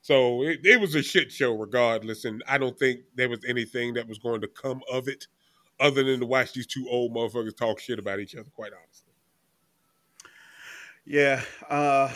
So 0.00 0.42
it, 0.42 0.60
it 0.64 0.80
was 0.80 0.94
a 0.94 1.02
shit 1.02 1.32
show 1.32 1.56
regardless, 1.56 2.24
and 2.24 2.42
I 2.46 2.58
don't 2.58 2.78
think 2.78 3.00
there 3.14 3.28
was 3.28 3.44
anything 3.48 3.94
that 3.94 4.06
was 4.06 4.18
going 4.18 4.42
to 4.42 4.48
come 4.48 4.82
of 4.92 5.08
it 5.08 5.26
other 5.80 6.04
than 6.04 6.20
to 6.20 6.26
watch 6.26 6.52
these 6.52 6.66
two 6.66 6.86
old 6.88 7.14
motherfuckers 7.14 7.56
talk 7.56 7.80
shit 7.80 7.98
about 7.98 8.20
each 8.20 8.36
other, 8.36 8.50
quite 8.54 8.72
honestly. 8.72 9.12
Yeah. 11.04 11.42
Uh, 11.68 12.12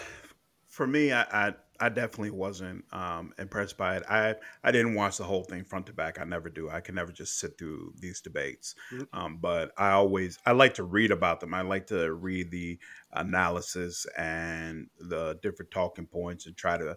for 0.67 0.87
me, 0.87 1.13
I, 1.13 1.23
I, 1.23 1.55
I 1.81 1.89
definitely 1.89 2.31
wasn't 2.31 2.85
um, 2.93 3.33
impressed 3.39 3.77
by 3.77 3.97
it. 3.97 4.03
I 4.09 4.35
I 4.65 4.73
didn't 4.73 4.95
watch 4.95 5.17
the 5.17 5.25
whole 5.25 5.45
thing 5.45 5.65
front 5.65 5.87
to 5.87 5.93
back. 5.93 6.21
I 6.21 6.25
never 6.25 6.49
do. 6.49 6.69
I 6.69 6.81
can 6.81 6.95
never 6.95 7.13
just 7.13 7.39
sit 7.39 7.57
through 7.59 7.95
these 7.99 8.21
debates. 8.21 8.75
Mm-hmm. 8.93 9.19
Um, 9.19 9.39
but 9.41 9.73
I 9.77 9.91
always 9.91 10.39
I 10.45 10.53
like 10.53 10.75
to 10.75 10.83
read 10.83 11.11
about 11.11 11.41
them. 11.41 11.55
I 11.55 11.61
like 11.63 11.87
to 11.89 12.13
read 12.13 12.51
the 12.51 12.79
analysis 13.13 14.07
and 14.17 14.89
the 14.99 15.39
different 15.43 15.71
talking 15.71 16.07
points 16.07 16.47
and 16.47 16.57
try 16.57 16.77
to 16.77 16.97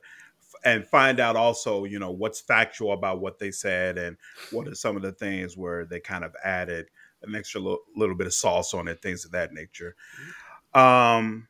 and 0.63 0.85
find 0.87 1.19
out 1.19 1.35
also, 1.35 1.85
you 1.85 1.99
know, 1.99 2.11
what's 2.11 2.41
factual 2.41 2.93
about 2.93 3.21
what 3.21 3.39
they 3.39 3.51
said 3.51 3.97
and 3.97 4.17
what 4.51 4.67
are 4.67 4.75
some 4.75 4.95
of 4.95 5.01
the 5.01 5.11
things 5.11 5.55
where 5.55 5.85
they 5.85 5.99
kind 5.99 6.23
of 6.23 6.35
added 6.43 6.87
an 7.23 7.35
extra 7.35 7.61
little, 7.61 7.79
little 7.95 8.15
bit 8.15 8.27
of 8.27 8.33
sauce 8.33 8.73
on 8.73 8.87
it, 8.87 9.01
things 9.01 9.25
of 9.25 9.31
that 9.31 9.53
nature. 9.53 9.95
Um, 10.73 11.47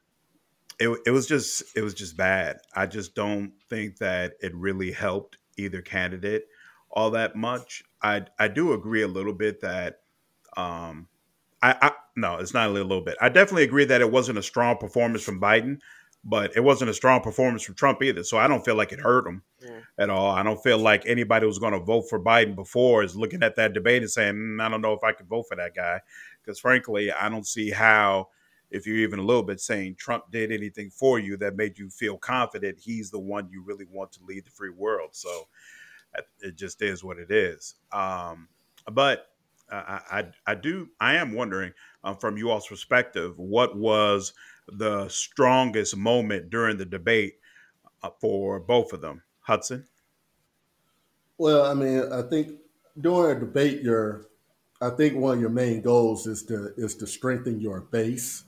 it, 0.82 1.00
it 1.06 1.12
was 1.12 1.28
just 1.28 1.64
it 1.76 1.82
was 1.82 1.94
just 1.94 2.18
bad. 2.18 2.58
I 2.76 2.86
just 2.86 3.16
don't 3.16 3.54
think 3.70 3.98
that 4.00 4.34
it 4.42 4.54
really 4.56 4.92
helped 4.92 5.38
either 5.58 5.82
candidate 5.82 6.46
all 6.90 7.12
that 7.12 7.36
much. 7.36 7.84
I 8.02 8.26
I 8.40 8.48
do 8.48 8.74
agree 8.74 9.04
a 9.04 9.08
little 9.08 9.34
bit 9.34 9.62
that 9.62 10.00
um 10.58 11.08
I, 11.62 11.76
I 11.82 11.92
no, 12.16 12.38
it's 12.38 12.54
not 12.54 12.70
a 12.70 12.74
little 12.74 13.02
bit. 13.02 13.18
I 13.22 13.30
definitely 13.30 13.64
agree 13.64 13.86
that 13.86 14.02
it 14.02 14.12
wasn't 14.12 14.38
a 14.40 14.44
strong 14.44 14.78
performance 14.78 15.24
from 15.24 15.40
Biden 15.40 15.80
but 16.24 16.56
it 16.56 16.60
wasn't 16.60 16.90
a 16.90 16.94
strong 16.94 17.22
performance 17.22 17.64
from 17.64 17.76
Trump 17.76 18.04
either. 18.04 18.24
So 18.24 18.38
I 18.38 18.48
don't 18.48 18.64
feel 18.64 18.76
like 18.76 18.92
it 18.92 19.00
hurt 19.00 19.26
him 19.26 19.44
Mm. 19.64 19.82
at 19.98 20.10
all. 20.10 20.32
I 20.32 20.44
don't 20.44 20.62
feel 20.62 20.78
like 20.80 21.04
anybody 21.06 21.46
who's 21.46 21.60
going 21.60 21.74
to 21.74 21.80
vote 21.80 22.10
for 22.10 22.20
Biden 22.20 22.56
before 22.56 23.04
is 23.04 23.16
looking 23.16 23.44
at 23.44 23.56
that 23.56 23.74
debate 23.74 24.02
and 24.02 24.10
saying, 24.12 24.36
mm, 24.36 24.62
I 24.62 24.70
don't 24.70 24.82
know 24.82 24.94
if 24.94 25.04
I 25.04 25.14
could 25.14 25.28
vote 25.28 25.46
for 25.48 25.56
that 25.56 25.76
guy. 25.76 26.02
Because 26.42 26.60
frankly, 26.60 27.12
I 27.12 27.30
don't 27.30 27.46
see 27.46 27.70
how, 27.72 28.30
if 28.72 28.88
you're 28.88 28.98
even 28.98 29.20
a 29.20 29.24
little 29.24 29.44
bit 29.44 29.60
saying 29.60 29.96
Trump 29.96 30.32
did 30.32 30.52
anything 30.52 30.90
for 30.90 31.20
you 31.20 31.38
that 31.38 31.56
made 31.56 31.78
you 31.78 31.90
feel 31.90 32.18
confident 32.18 32.80
he's 32.80 33.12
the 33.12 33.20
one 33.20 33.50
you 33.52 33.64
really 33.64 33.86
want 33.92 34.12
to 34.14 34.20
lead 34.24 34.46
the 34.46 34.52
free 34.52 34.70
world. 34.70 35.10
So 35.12 35.48
it 36.42 36.56
just 36.56 36.82
is 36.82 37.04
what 37.04 37.18
it 37.20 37.32
is. 37.32 37.76
Um, 37.92 38.48
but 38.92 39.28
I, 39.72 40.02
I, 40.12 40.24
I 40.48 40.56
do, 40.56 40.90
I 41.00 41.16
am 41.16 41.34
wondering 41.34 41.74
um, 42.04 42.18
from 42.18 42.38
you 42.38 42.50
all's 42.50 42.68
perspective, 42.68 43.38
what 43.38 43.78
was 43.78 44.34
the 44.68 45.08
strongest 45.10 45.96
moment 45.96 46.50
during 46.50 46.78
the 46.78 46.86
debate 46.86 47.36
uh, 48.04 48.10
for 48.20 48.60
both 48.60 48.94
of 48.94 49.02
them? 49.02 49.22
Hudson? 49.42 49.86
Well, 51.38 51.66
I 51.66 51.74
mean, 51.74 52.12
I 52.12 52.22
think 52.24 52.60
during 53.00 53.38
a 53.38 53.40
debate, 53.40 53.82
your 53.82 54.28
I 54.82 54.90
think 54.90 55.16
one 55.16 55.36
of 55.36 55.42
your 55.42 55.50
main 55.50 55.82
goals 55.82 56.28
is 56.28 56.44
to 56.44 56.74
is 56.78 56.96
to 56.98 57.08
strengthen 57.08 57.60
your 57.60 57.82
base, 57.82 58.44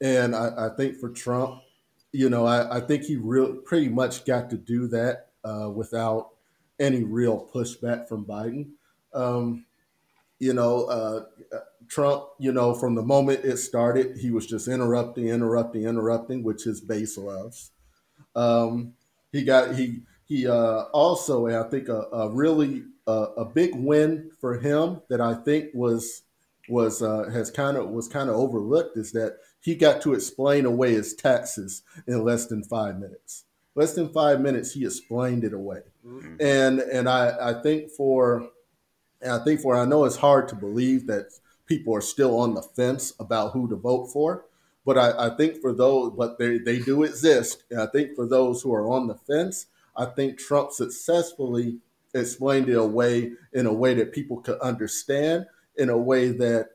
and 0.00 0.34
I, 0.34 0.66
I 0.66 0.68
think 0.76 0.98
for 0.98 1.10
Trump, 1.10 1.60
you 2.12 2.30
know, 2.30 2.46
I, 2.46 2.78
I 2.78 2.80
think 2.80 3.04
he 3.04 3.16
really 3.16 3.58
pretty 3.64 3.88
much 3.88 4.24
got 4.24 4.50
to 4.50 4.56
do 4.56 4.88
that 4.88 5.28
uh, 5.44 5.70
without 5.70 6.30
any 6.78 7.04
real 7.04 7.48
pushback 7.52 8.08
from 8.08 8.24
Biden. 8.24 8.70
Um, 9.14 9.64
you 10.38 10.52
know, 10.52 10.84
uh, 10.84 11.24
Trump, 11.88 12.24
you 12.38 12.52
know, 12.52 12.74
from 12.74 12.94
the 12.94 13.02
moment 13.02 13.44
it 13.44 13.56
started, 13.58 14.18
he 14.18 14.30
was 14.30 14.46
just 14.46 14.68
interrupting, 14.68 15.28
interrupting, 15.28 15.84
interrupting, 15.84 16.42
which 16.42 16.64
his 16.64 16.80
base 16.80 17.16
loves. 17.16 17.70
Um, 18.34 18.94
he 19.32 19.44
got 19.44 19.74
he 19.74 20.02
he 20.26 20.46
uh, 20.46 20.82
also, 20.92 21.46
and 21.46 21.56
I 21.56 21.62
think 21.68 21.88
a, 21.88 22.02
a 22.12 22.30
really 22.30 22.84
uh, 23.06 23.28
a 23.36 23.44
big 23.44 23.74
win 23.74 24.30
for 24.40 24.58
him 24.58 25.00
that 25.08 25.20
I 25.20 25.34
think 25.34 25.70
was 25.74 26.22
was 26.68 27.02
uh, 27.02 27.30
has 27.32 27.50
kind 27.50 27.76
of 27.76 27.88
was 27.90 28.08
kind 28.08 28.28
of 28.28 28.36
overlooked 28.36 28.96
is 28.96 29.12
that 29.12 29.38
he 29.66 29.74
got 29.74 30.00
to 30.02 30.14
explain 30.14 30.64
away 30.64 30.92
his 30.92 31.12
taxes 31.12 31.82
in 32.06 32.22
less 32.22 32.46
than 32.46 32.62
five 32.62 33.00
minutes. 33.00 33.46
Less 33.74 33.94
than 33.94 34.10
five 34.10 34.40
minutes, 34.40 34.72
he 34.72 34.84
explained 34.84 35.42
it 35.42 35.52
away, 35.52 35.80
mm-hmm. 36.06 36.36
and 36.40 36.78
and 36.78 37.08
I 37.08 37.50
I 37.50 37.62
think 37.62 37.90
for 37.90 38.48
and 39.20 39.32
I 39.32 39.44
think 39.44 39.60
for 39.60 39.76
I 39.76 39.84
know 39.84 40.04
it's 40.04 40.16
hard 40.16 40.48
to 40.50 40.54
believe 40.54 41.08
that 41.08 41.32
people 41.66 41.92
are 41.96 42.00
still 42.00 42.38
on 42.38 42.54
the 42.54 42.62
fence 42.62 43.12
about 43.18 43.52
who 43.54 43.68
to 43.68 43.74
vote 43.74 44.06
for. 44.06 44.46
But 44.84 44.96
I, 44.96 45.26
I 45.26 45.36
think 45.36 45.60
for 45.60 45.72
those, 45.72 46.12
but 46.16 46.38
they, 46.38 46.58
they 46.58 46.78
do 46.78 47.02
exist. 47.02 47.64
And 47.72 47.80
I 47.80 47.86
think 47.86 48.14
for 48.14 48.24
those 48.24 48.62
who 48.62 48.72
are 48.72 48.88
on 48.88 49.08
the 49.08 49.16
fence, 49.16 49.66
I 49.96 50.04
think 50.04 50.38
Trump 50.38 50.70
successfully 50.70 51.78
explained 52.14 52.68
it 52.68 52.76
away 52.76 53.32
in 53.52 53.66
a 53.66 53.72
way 53.72 53.94
that 53.94 54.12
people 54.12 54.36
could 54.40 54.60
understand, 54.60 55.46
in 55.76 55.88
a 55.88 55.98
way 55.98 56.28
that 56.28 56.68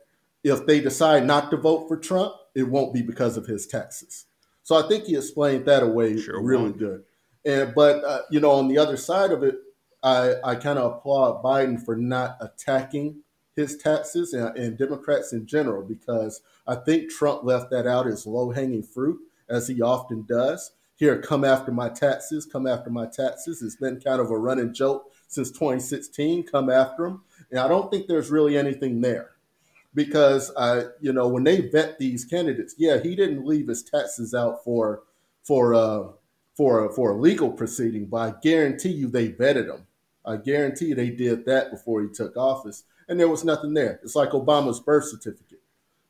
if 0.44 0.66
they 0.66 0.82
decide 0.82 1.26
not 1.26 1.52
to 1.52 1.58
vote 1.58 1.88
for 1.88 1.96
Trump, 1.96 2.34
it 2.56 2.64
won't 2.64 2.94
be 2.94 3.02
because 3.02 3.38
of 3.38 3.46
his 3.46 3.68
taxes. 3.68 4.26
So 4.64 4.76
I 4.76 4.88
think 4.88 5.06
he 5.06 5.16
explained 5.16 5.66
that 5.66 5.84
away 5.84 6.20
sure 6.20 6.42
really 6.42 6.64
won't. 6.64 6.78
good. 6.78 7.04
And 7.46 7.74
but 7.74 8.04
uh, 8.04 8.22
you 8.30 8.40
know, 8.40 8.52
on 8.52 8.68
the 8.68 8.78
other 8.78 8.98
side 8.98 9.32
of 9.32 9.44
it, 9.44 9.56
I 10.04 10.36
I 10.44 10.56
kind 10.56 10.80
of 10.80 10.94
applaud 10.94 11.44
Biden 11.44 11.84
for 11.84 11.96
not 11.96 12.38
attacking 12.40 13.24
his 13.56 13.78
taxes 13.78 14.34
and, 14.34 14.56
and, 14.58 14.78
Democrats 14.78 15.34
in 15.34 15.46
general, 15.46 15.84
because 15.84 16.42
I 16.66 16.76
think 16.76 17.12
Trump 17.12 17.44
left 17.44 17.70
that 17.72 17.86
out 17.86 18.08
as 18.08 18.26
low 18.26 18.52
hanging 18.52 18.84
fruit, 18.84 19.20
as 19.50 19.68
he 19.68 19.82
often 19.82 20.26
does. 20.28 20.72
Here, 20.96 21.20
come 21.20 21.44
after 21.44 21.72
my 21.72 21.90
taxes, 21.90 22.46
come 22.46 22.68
after 22.68 22.90
my 22.90 23.08
taxes. 23.08 23.62
It's 23.62 23.76
been 23.76 24.00
kind 24.00 24.22
of 24.22 24.30
a 24.30 24.38
running 24.38 24.74
joke 24.74 25.12
since 25.28 25.50
2016. 25.50 26.44
Come 26.44 26.70
after 26.70 27.04
them, 27.04 27.24
and 27.50 27.60
I 27.60 27.68
don't 27.68 27.92
think 27.92 28.08
there's 28.08 28.30
really 28.30 28.58
anything 28.58 29.02
there, 29.02 29.32
because 29.94 30.52
I, 30.58 30.84
you 31.02 31.14
know, 31.14 31.28
when 31.28 31.44
they 31.44 31.62
vet 31.62 32.00
these 32.00 32.26
candidates, 32.26 32.76
yeah, 32.78 32.98
he 33.00 33.16
didn't 33.16 33.46
leave 33.46 33.68
his 33.68 33.84
taxes 33.84 34.34
out 34.34 34.64
for 34.64 35.04
for 35.44 35.74
uh, 35.74 36.04
for 36.56 36.92
for 36.94 37.12
a 37.12 37.18
legal 37.18 37.52
proceeding, 37.52 38.06
but 38.06 38.18
I 38.18 38.34
guarantee 38.42 38.92
you 38.92 39.08
they 39.10 39.30
vetted 39.30 39.68
him. 39.74 39.88
I 40.26 40.38
guarantee 40.38 40.94
they 40.94 41.10
did 41.10 41.46
that 41.46 41.72
before 41.72 42.02
he 42.04 42.10
took 42.10 42.38
office 42.38 42.84
and 43.12 43.20
there 43.20 43.28
was 43.28 43.44
nothing 43.44 43.74
there. 43.74 44.00
It's 44.04 44.16
like 44.16 44.30
Obama's 44.30 44.80
birth 44.80 45.06
certificate. 45.06 45.60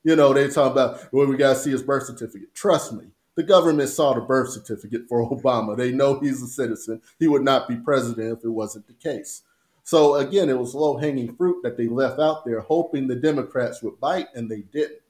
You 0.03 0.15
know, 0.15 0.33
they 0.33 0.47
talk 0.49 0.71
about, 0.71 1.11
well, 1.11 1.25
we 1.25 1.35
got 1.35 1.53
to 1.53 1.59
see 1.59 1.71
his 1.71 1.81
birth 1.81 2.05
certificate. 2.05 2.53
Trust 2.53 2.93
me, 2.93 3.05
the 3.35 3.43
government 3.43 3.89
saw 3.89 4.13
the 4.13 4.21
birth 4.21 4.51
certificate 4.51 5.07
for 5.09 5.29
Obama. 5.35 5.75
They 5.75 5.91
know 5.91 6.19
he's 6.19 6.43
a 6.43 6.47
citizen. 6.47 7.01
He 7.17 7.27
would 7.27 7.43
not 7.43 7.67
be 7.67 7.75
president 7.75 8.37
if 8.37 8.43
it 8.43 8.49
wasn't 8.49 8.87
the 8.87 8.93
case. 8.93 9.41
So 9.83 10.15
again, 10.15 10.49
it 10.49 10.57
was 10.57 10.75
low 10.75 10.97
hanging 10.97 11.35
fruit 11.35 11.63
that 11.63 11.77
they 11.77 11.87
left 11.87 12.19
out 12.19 12.45
there, 12.45 12.61
hoping 12.61 13.07
the 13.07 13.15
Democrats 13.15 13.81
would 13.81 13.99
bite, 13.99 14.27
and 14.35 14.49
they 14.49 14.61
didn't. 14.61 15.01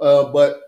Uh, 0.00 0.24
but 0.32 0.60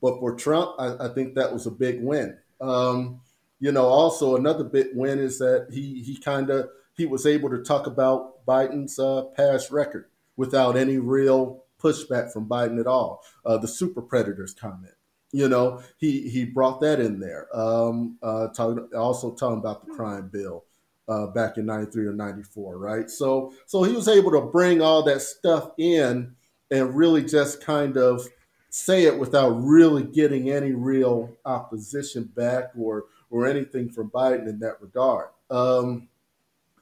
but 0.00 0.18
for 0.18 0.34
Trump, 0.34 0.72
I, 0.78 1.06
I, 1.06 1.14
think 1.14 1.34
that 1.34 1.52
was 1.52 1.66
a 1.66 1.70
big 1.70 2.02
win. 2.02 2.36
Um, 2.60 3.20
you 3.58 3.72
know, 3.72 3.86
also 3.86 4.36
another 4.36 4.64
big 4.64 4.88
win 4.94 5.18
is 5.18 5.38
that 5.38 5.68
he 5.72 6.02
he 6.02 6.16
kind 6.16 6.50
of 6.50 6.68
he 6.96 7.06
was 7.06 7.26
able 7.26 7.50
to 7.50 7.62
talk 7.62 7.86
about 7.86 8.44
Biden's 8.46 8.98
uh, 8.98 9.24
past 9.36 9.70
record 9.70 10.06
without 10.36 10.76
any 10.76 10.98
real 10.98 11.64
pushback 11.82 12.32
from 12.32 12.48
Biden 12.48 12.80
at 12.80 12.86
all. 12.86 13.22
Uh, 13.44 13.56
the 13.58 13.68
super 13.68 14.02
predators 14.02 14.54
comment, 14.54 14.94
you 15.32 15.48
know, 15.48 15.82
he 15.96 16.28
he 16.28 16.44
brought 16.44 16.80
that 16.80 17.00
in 17.00 17.20
there. 17.20 17.48
Um, 17.56 18.18
uh, 18.22 18.48
talking, 18.48 18.88
also 18.96 19.34
talking 19.34 19.58
about 19.58 19.86
the 19.86 19.92
crime 19.92 20.28
bill 20.28 20.64
uh, 21.08 21.26
back 21.28 21.58
in 21.58 21.66
'93 21.66 22.06
or 22.06 22.12
'94, 22.12 22.78
right? 22.78 23.10
So 23.10 23.52
so 23.66 23.82
he 23.82 23.92
was 23.92 24.08
able 24.08 24.30
to 24.32 24.40
bring 24.40 24.80
all 24.80 25.02
that 25.04 25.22
stuff 25.22 25.70
in 25.78 26.34
and 26.70 26.96
really 26.96 27.24
just 27.24 27.64
kind 27.64 27.96
of 27.96 28.26
say 28.70 29.04
it 29.04 29.16
without 29.18 29.50
really 29.50 30.02
getting 30.02 30.50
any 30.50 30.72
real 30.72 31.30
opposition 31.44 32.24
back 32.34 32.70
or 32.76 33.04
or 33.30 33.46
anything 33.46 33.88
from 33.88 34.10
Biden 34.10 34.48
in 34.48 34.58
that 34.60 34.80
regard. 34.80 35.28
Um, 35.50 36.08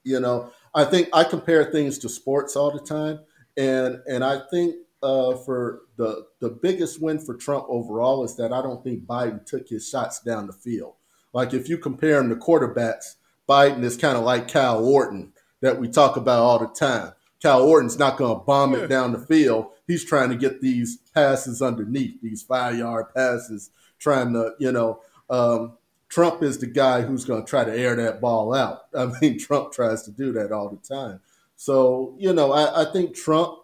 you 0.05 0.21
know, 0.21 0.51
I 0.75 0.85
think 0.85 1.09
I 1.13 1.25
compare 1.25 1.65
things 1.65 1.99
to 1.99 2.09
sports 2.09 2.57
all 2.57 2.71
the 2.71 2.81
time, 2.81 3.21
and 3.57 4.01
and 4.07 4.25
I 4.25 4.41
think 4.51 4.77
uh, 5.03 5.35
for 5.37 5.83
the 5.97 6.27
the 6.41 6.51
biggest 6.51 7.03
win 7.03 7.19
for 7.19 7.35
Trump 7.35 7.67
overall 7.69 8.25
is 8.25 8.37
that 8.37 8.53
I 8.53 8.63
don't 8.63 8.83
think 8.83 9.05
Biden 9.05 9.45
took 9.45 9.69
his 9.69 9.89
shots 9.89 10.21
down 10.23 10.47
the 10.47 10.53
field. 10.53 10.95
Like 11.33 11.53
if 11.53 11.69
you 11.69 11.79
compare 11.79 12.21
him 12.21 12.29
to 12.29 12.37
quarterbacks, 12.37 13.17
Biden 13.53 13.83
is 13.83 13.99
kind 13.99 14.17
of 14.17 14.25
like 14.25 14.51
Kyle 14.51 14.83
Orton 14.83 15.35
that 15.61 15.79
we 15.79 15.87
talk 15.87 16.17
about 16.17 16.39
all 16.39 16.59
the 16.59 16.69
time. 16.69 17.13
Kyle 17.43 17.63
Orton's 17.63 17.99
not 17.99 18.17
going 18.17 18.39
to 18.39 18.45
bomb 18.45 18.75
it 18.75 18.89
down 18.89 19.13
the 19.13 19.19
field. 19.19 19.67
He's 19.87 20.07
trying 20.07 20.31
to 20.31 20.37
get 20.37 20.63
these 20.63 20.97
passes 21.15 21.61
underneath, 21.61 22.23
these 22.23 22.43
five 22.43 22.79
yard 22.79 23.07
passes, 23.15 23.69
trying 23.99 24.33
to, 24.33 24.55
you 24.59 24.73
know, 24.73 25.03
um, 25.29 25.77
Trump 26.09 26.43
is 26.43 26.59
the 26.59 26.67
guy 26.67 27.03
who's 27.03 27.27
going 27.27 27.45
to 27.45 27.49
try 27.49 27.63
to 27.63 27.77
air 27.77 27.95
that 27.97 28.23
ball 28.23 28.55
out. 28.55 28.85
I 28.97 29.13
mean, 29.21 29.39
Trump 29.39 29.73
tries 29.73 30.03
to 30.05 30.11
do 30.11 30.33
that 30.33 30.51
all 30.51 30.71
the 30.71 30.95
time. 30.95 31.21
So, 31.57 32.15
you 32.19 32.33
know, 32.33 32.53
I, 32.53 32.83
I 32.83 32.91
think 32.91 33.15
Trump, 33.15 33.59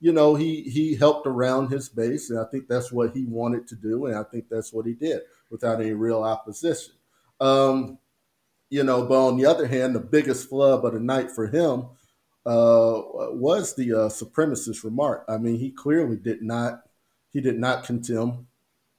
you 0.00 0.12
know, 0.12 0.36
he 0.36 0.62
he 0.62 0.96
helped 0.96 1.26
around 1.26 1.70
his 1.70 1.90
base, 1.90 2.30
and 2.30 2.38
I 2.38 2.44
think 2.44 2.66
that's 2.66 2.90
what 2.90 3.12
he 3.12 3.26
wanted 3.26 3.68
to 3.68 3.74
do, 3.76 4.06
and 4.06 4.16
I 4.16 4.22
think 4.22 4.46
that's 4.50 4.72
what 4.72 4.86
he 4.86 4.94
did 4.94 5.20
without 5.50 5.80
any 5.80 5.92
real 5.92 6.22
opposition. 6.22 6.94
Um, 7.40 7.98
you 8.70 8.82
know, 8.82 9.06
but 9.06 9.26
on 9.26 9.36
the 9.36 9.46
other 9.46 9.66
hand, 9.66 9.94
the 9.94 10.00
biggest 10.00 10.48
flub 10.48 10.84
of 10.84 10.94
the 10.94 11.00
night 11.00 11.30
for 11.30 11.46
him 11.46 11.86
uh, 12.46 13.02
was 13.32 13.74
the 13.74 13.92
uh, 13.92 14.08
supremacist 14.08 14.84
remark. 14.84 15.24
I 15.28 15.38
mean, 15.38 15.58
he 15.58 15.70
clearly 15.70 16.16
did 16.16 16.42
not 16.42 16.82
he 17.32 17.40
did 17.40 17.58
not 17.58 17.84
condemn 17.84 18.46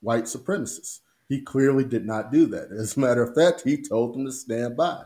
white 0.02 0.26
supremacists. 0.26 1.00
He 1.30 1.42
clearly 1.42 1.86
did 1.86 2.06
not 2.06 2.32
do 2.32 2.46
that. 2.48 2.72
As 2.72 2.98
a 2.98 3.00
matter 3.00 3.24
of 3.24 3.34
fact, 3.34 3.62
he 3.62 3.82
told 3.82 4.14
them 4.14 4.26
to 4.26 4.32
stand 4.32 4.76
by. 4.76 5.04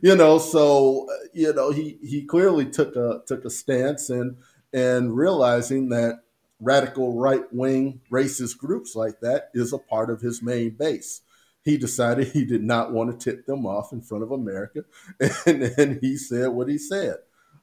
You 0.00 0.16
know, 0.16 0.38
so 0.38 1.06
you 1.34 1.52
know 1.52 1.70
he 1.70 1.98
he 2.02 2.24
clearly 2.24 2.66
took 2.66 2.96
a 2.96 3.22
took 3.26 3.44
a 3.44 3.50
stance 3.50 4.10
and 4.10 4.36
and 4.72 5.16
realizing 5.16 5.90
that 5.90 6.20
radical 6.60 7.18
right 7.18 7.44
wing 7.52 8.00
racist 8.10 8.56
groups 8.56 8.94
like 8.94 9.20
that 9.20 9.50
is 9.52 9.72
a 9.72 9.78
part 9.78 10.08
of 10.08 10.20
his 10.20 10.42
main 10.42 10.70
base. 10.70 11.20
He 11.64 11.76
decided 11.76 12.28
he 12.28 12.44
did 12.44 12.62
not 12.62 12.92
want 12.92 13.18
to 13.18 13.30
tip 13.30 13.46
them 13.46 13.66
off 13.66 13.92
in 13.92 14.00
front 14.00 14.24
of 14.24 14.32
America, 14.32 14.84
and 15.46 15.62
then 15.62 15.98
he 16.00 16.16
said 16.16 16.48
what 16.48 16.68
he 16.68 16.78
said. 16.78 17.16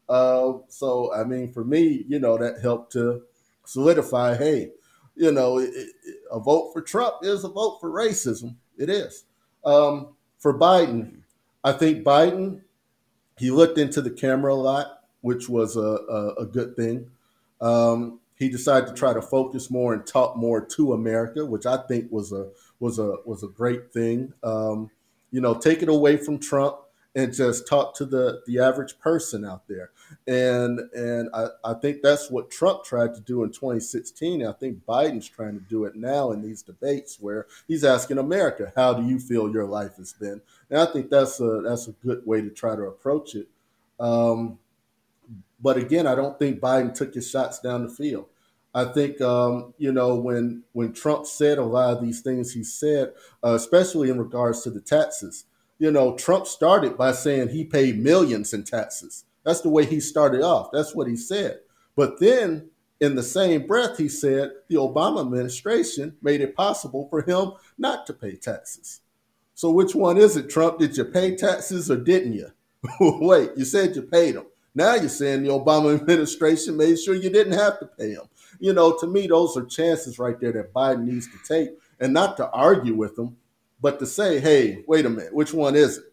Uh, 0.08 0.54
so, 0.70 1.14
I 1.14 1.24
mean, 1.24 1.52
for 1.52 1.64
me, 1.64 2.06
you 2.08 2.20
know, 2.20 2.38
that 2.38 2.62
helped 2.62 2.93
to 2.93 3.24
solidify 3.66 4.36
hey, 4.36 4.72
you 5.16 5.32
know, 5.32 5.60
it, 5.60 5.70
it, 5.74 6.16
a 6.32 6.39
vote 6.39 6.72
for 6.74 6.82
Trump 6.82 7.16
is 7.22 7.43
a 7.43 7.50
vote 7.50 7.78
for 7.80 7.91
racism. 7.91 8.56
It 8.78 8.89
is. 8.89 9.26
Um, 9.66 10.16
for 10.39 10.58
Biden, 10.58 11.20
I 11.64 11.74
think 11.74 12.06
Biden, 12.06 12.62
he 13.38 13.52
looked 13.52 13.78
into 13.78 14.02
the 14.02 14.10
camera 14.10 14.54
a 14.54 14.56
lot, 14.56 15.02
which 15.22 15.50
was 15.50 15.76
a, 15.76 15.82
a, 15.82 16.34
a 16.39 16.45
good 16.45 16.76
thing. 16.76 17.12
Um, 17.62 18.20
he 18.36 18.47
decided 18.47 18.88
to 18.88 18.93
try 18.93 19.14
to 19.14 19.22
focus 19.22 19.70
more 19.70 19.93
and 19.93 20.08
talk 20.08 20.38
more 20.38 20.66
to 20.66 20.93
America, 20.93 21.45
which 21.45 21.66
I 21.66 21.78
think 21.88 22.10
was 22.10 22.32
a 22.32 22.50
was 22.80 22.99
a 22.99 23.17
was 23.25 23.43
a 23.43 23.47
great 23.47 23.91
thing. 23.91 24.34
Um, 24.43 24.89
you 25.32 25.41
know, 25.41 25.53
take 25.53 25.82
it 25.82 25.89
away 25.89 26.17
from 26.17 26.39
Trump 26.39 26.77
and 27.15 27.34
just 27.34 27.67
talk 27.67 27.95
to 27.95 28.05
the 28.05 28.41
the 28.45 28.59
average 28.59 28.99
person 28.99 29.43
out 29.45 29.67
there. 29.67 29.91
And 30.27 30.80
and 30.93 31.30
I, 31.34 31.47
I 31.63 31.73
think 31.75 32.01
that's 32.01 32.30
what 32.30 32.51
Trump 32.51 32.84
tried 32.84 33.13
to 33.15 33.21
do 33.21 33.43
in 33.43 33.51
2016. 33.51 34.45
I 34.45 34.51
think 34.53 34.86
Biden's 34.86 35.27
trying 35.27 35.55
to 35.55 35.65
do 35.65 35.86
it 35.86 35.95
now 35.95 36.32
in 36.32 36.41
these 36.41 36.61
debates 36.61 37.17
where 37.19 37.47
he's 37.67 37.84
asking 37.84 38.17
America, 38.17 38.71
how 38.75 38.93
do 38.93 39.05
you 39.07 39.19
feel 39.19 39.51
your 39.51 39.65
life 39.65 39.97
has 39.97 40.13
been? 40.13 40.41
And 40.69 40.80
I 40.80 40.86
think 40.86 41.09
that's 41.09 41.39
a 41.39 41.61
that's 41.63 41.88
a 41.88 41.93
good 41.93 42.25
way 42.25 42.41
to 42.41 42.49
try 42.49 42.75
to 42.75 42.84
approach 42.84 43.36
it. 43.36 43.47
Um, 43.99 44.59
but 45.61 45.77
again, 45.77 46.07
I 46.07 46.15
don't 46.15 46.39
think 46.39 46.59
Biden 46.59 46.93
took 46.93 47.13
his 47.13 47.30
shots 47.30 47.59
down 47.59 47.84
the 47.84 47.89
field. 47.89 48.27
I 48.74 48.86
think 48.86 49.20
um, 49.22 49.74
you 49.78 49.91
know 49.91 50.15
when 50.15 50.63
when 50.74 50.93
Trump 50.93 51.26
said 51.26 51.57
a 51.57 51.63
lot 51.63 51.97
of 51.97 52.03
these 52.03 52.22
things 52.22 52.53
he 52.53 52.63
said, 52.63 53.13
uh, 53.43 53.53
especially 53.53 54.09
in 54.09 54.17
regards 54.17 54.61
to 54.63 54.70
the 54.70 54.82
taxes 54.82 55.45
you 55.80 55.89
know, 55.89 56.15
Trump 56.15 56.45
started 56.45 56.97
by 56.97 57.13
saying 57.13 57.49
he 57.49 57.63
paid 57.63 57.97
millions 57.97 58.53
in 58.53 58.63
taxes. 58.63 59.24
That's 59.45 59.61
the 59.61 59.70
way 59.70 59.86
he 59.86 60.01
started 60.01 60.41
off. 60.41 60.70
That's 60.74 60.93
what 60.93 61.07
he 61.07 61.15
said. 61.15 61.59
But 61.95 62.20
then 62.20 62.70
in 62.99 63.15
the 63.15 63.24
same 63.24 63.65
breath, 63.65 63.97
he 63.97 64.09
said 64.09 64.51
the 64.67 64.76
Obama 64.76 65.22
administration 65.22 66.17
made 66.22 66.41
it 66.41 66.55
possible 66.55 67.07
for 67.09 67.22
him 67.22 67.53
not 67.78 68.05
to 68.07 68.13
pay 68.13 68.36
taxes. 68.36 68.99
So 69.55 69.72
which 69.72 69.95
one 69.95 70.17
is 70.17 70.36
it, 70.36 70.49
Trump? 70.49 70.80
Did 70.80 70.97
you 70.97 71.05
pay 71.05 71.36
taxes 71.36 71.89
or 71.89 71.97
didn't 71.97 72.34
you? 72.34 72.49
Wait, 72.99 73.51
you 73.55 73.63
said 73.63 73.95
you 73.95 74.01
paid 74.01 74.36
them. 74.36 74.47
Now 74.76 74.95
you're 74.95 75.09
saying 75.09 75.43
the 75.43 75.49
Obama 75.49 75.95
administration 75.99 76.78
made 76.78 76.99
sure 76.99 77.15
you 77.15 77.30
didn't 77.30 77.57
have 77.57 77.80
to 77.80 77.86
pay 77.86 78.15
them. 78.15 78.28
You 78.60 78.74
know, 78.74 78.97
to 78.99 79.07
me, 79.07 79.28
those 79.28 79.55
are 79.57 79.66
chances 79.66 80.20
right 80.20 80.39
there 80.39 80.51
that 80.51 80.74
Biden 80.74 81.05
needs 81.05 81.28
to 81.28 81.38
take 81.47 81.70
and 81.99 82.14
not 82.14 82.38
to 82.38 82.49
argue 82.51 82.95
with 82.95 83.16
them, 83.16 83.38
but 83.82 83.99
to 83.99 84.05
say, 84.05 84.39
hey, 84.39 84.84
wait 84.88 85.05
a 85.05 85.10
minute, 85.10 85.34
which 85.34 85.53
one 85.53 85.76
is 85.76 85.97
it? 85.99 86.05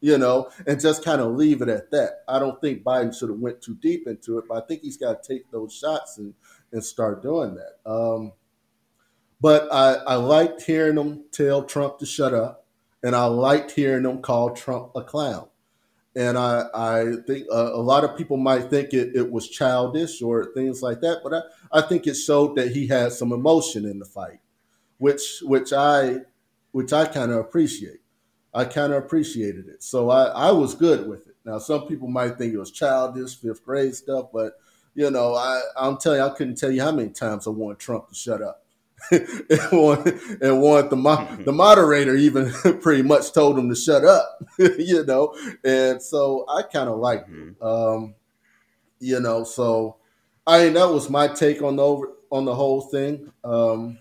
You 0.00 0.18
know, 0.18 0.50
and 0.66 0.78
just 0.78 1.02
kind 1.02 1.22
of 1.22 1.34
leave 1.34 1.62
it 1.62 1.68
at 1.70 1.90
that. 1.92 2.24
I 2.28 2.38
don't 2.38 2.60
think 2.60 2.82
Biden 2.82 3.18
should 3.18 3.30
have 3.30 3.38
went 3.38 3.62
too 3.62 3.74
deep 3.76 4.06
into 4.06 4.36
it, 4.36 4.44
but 4.46 4.62
I 4.62 4.66
think 4.66 4.82
he's 4.82 4.98
got 4.98 5.22
to 5.22 5.34
take 5.34 5.50
those 5.50 5.72
shots 5.72 6.18
and 6.18 6.34
and 6.72 6.84
start 6.84 7.22
doing 7.22 7.54
that. 7.54 7.90
Um, 7.90 8.32
but 9.40 9.72
I, 9.72 9.94
I 9.94 10.14
liked 10.16 10.62
hearing 10.62 10.96
them 10.96 11.24
tell 11.30 11.62
Trump 11.62 11.98
to 11.98 12.06
shut 12.06 12.34
up, 12.34 12.66
and 13.02 13.14
I 13.14 13.26
liked 13.26 13.70
hearing 13.70 14.02
them 14.02 14.20
call 14.20 14.50
Trump 14.50 14.90
a 14.94 15.02
clown. 15.02 15.48
And 16.16 16.38
I, 16.38 16.66
I 16.72 17.12
think 17.26 17.46
a, 17.50 17.56
a 17.56 17.82
lot 17.82 18.04
of 18.04 18.16
people 18.16 18.36
might 18.36 18.70
think 18.70 18.92
it, 18.92 19.16
it 19.16 19.30
was 19.30 19.48
childish 19.48 20.22
or 20.22 20.52
things 20.54 20.80
like 20.80 21.00
that, 21.00 21.20
but 21.24 21.34
I, 21.34 21.80
I 21.80 21.82
think 21.82 22.06
it 22.06 22.14
showed 22.14 22.54
that 22.56 22.70
he 22.70 22.86
had 22.86 23.12
some 23.12 23.32
emotion 23.32 23.84
in 23.84 23.98
the 23.98 24.04
fight, 24.04 24.38
which 24.98 25.40
which 25.42 25.72
I 25.72 26.18
which 26.70 26.92
I 26.92 27.06
kind 27.06 27.32
of 27.32 27.38
appreciate. 27.38 28.00
I 28.52 28.64
kind 28.64 28.92
of 28.92 29.02
appreciated 29.02 29.68
it. 29.68 29.82
So 29.82 30.10
I, 30.10 30.26
I 30.26 30.50
was 30.52 30.76
good 30.76 31.08
with 31.08 31.26
it. 31.26 31.34
Now, 31.44 31.58
some 31.58 31.88
people 31.88 32.06
might 32.06 32.38
think 32.38 32.54
it 32.54 32.58
was 32.58 32.70
childish, 32.70 33.36
fifth 33.36 33.64
grade 33.64 33.94
stuff, 33.94 34.26
but 34.32 34.54
you 34.94 35.10
know, 35.10 35.34
I, 35.34 35.60
I'm 35.76 35.96
telling 35.96 36.20
you, 36.20 36.24
I 36.24 36.30
couldn't 36.30 36.54
tell 36.54 36.70
you 36.70 36.80
how 36.80 36.92
many 36.92 37.10
times 37.10 37.46
I 37.46 37.50
wanted 37.50 37.80
Trump 37.80 38.08
to 38.08 38.14
shut 38.14 38.40
up. 38.40 38.63
and, 39.10 39.58
wanted, 39.72 40.20
and 40.40 40.60
wanted 40.60 40.90
the 40.90 40.96
mo- 40.96 41.36
the 41.44 41.52
moderator 41.52 42.16
even 42.16 42.50
pretty 42.80 43.02
much 43.02 43.32
told 43.32 43.58
him 43.58 43.68
to 43.68 43.74
shut 43.74 44.04
up, 44.04 44.42
you 44.58 45.04
know. 45.04 45.34
And 45.64 46.02
so 46.02 46.44
I 46.48 46.62
kind 46.62 46.88
of 46.88 46.98
liked 46.98 47.28
it, 47.28 47.58
mm-hmm. 47.58 47.64
um, 47.64 48.14
you 49.00 49.20
know. 49.20 49.44
So 49.44 49.96
I 50.46 50.64
mean, 50.64 50.74
that 50.74 50.88
was 50.88 51.08
my 51.10 51.28
take 51.28 51.62
on 51.62 51.76
the 51.76 51.82
over, 51.82 52.12
on 52.30 52.44
the 52.44 52.54
whole 52.54 52.82
thing. 52.82 53.32
Um, 53.42 53.98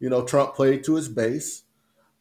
you 0.00 0.10
know, 0.10 0.22
Trump 0.24 0.54
played 0.54 0.84
to 0.84 0.94
his 0.94 1.08
base. 1.08 1.62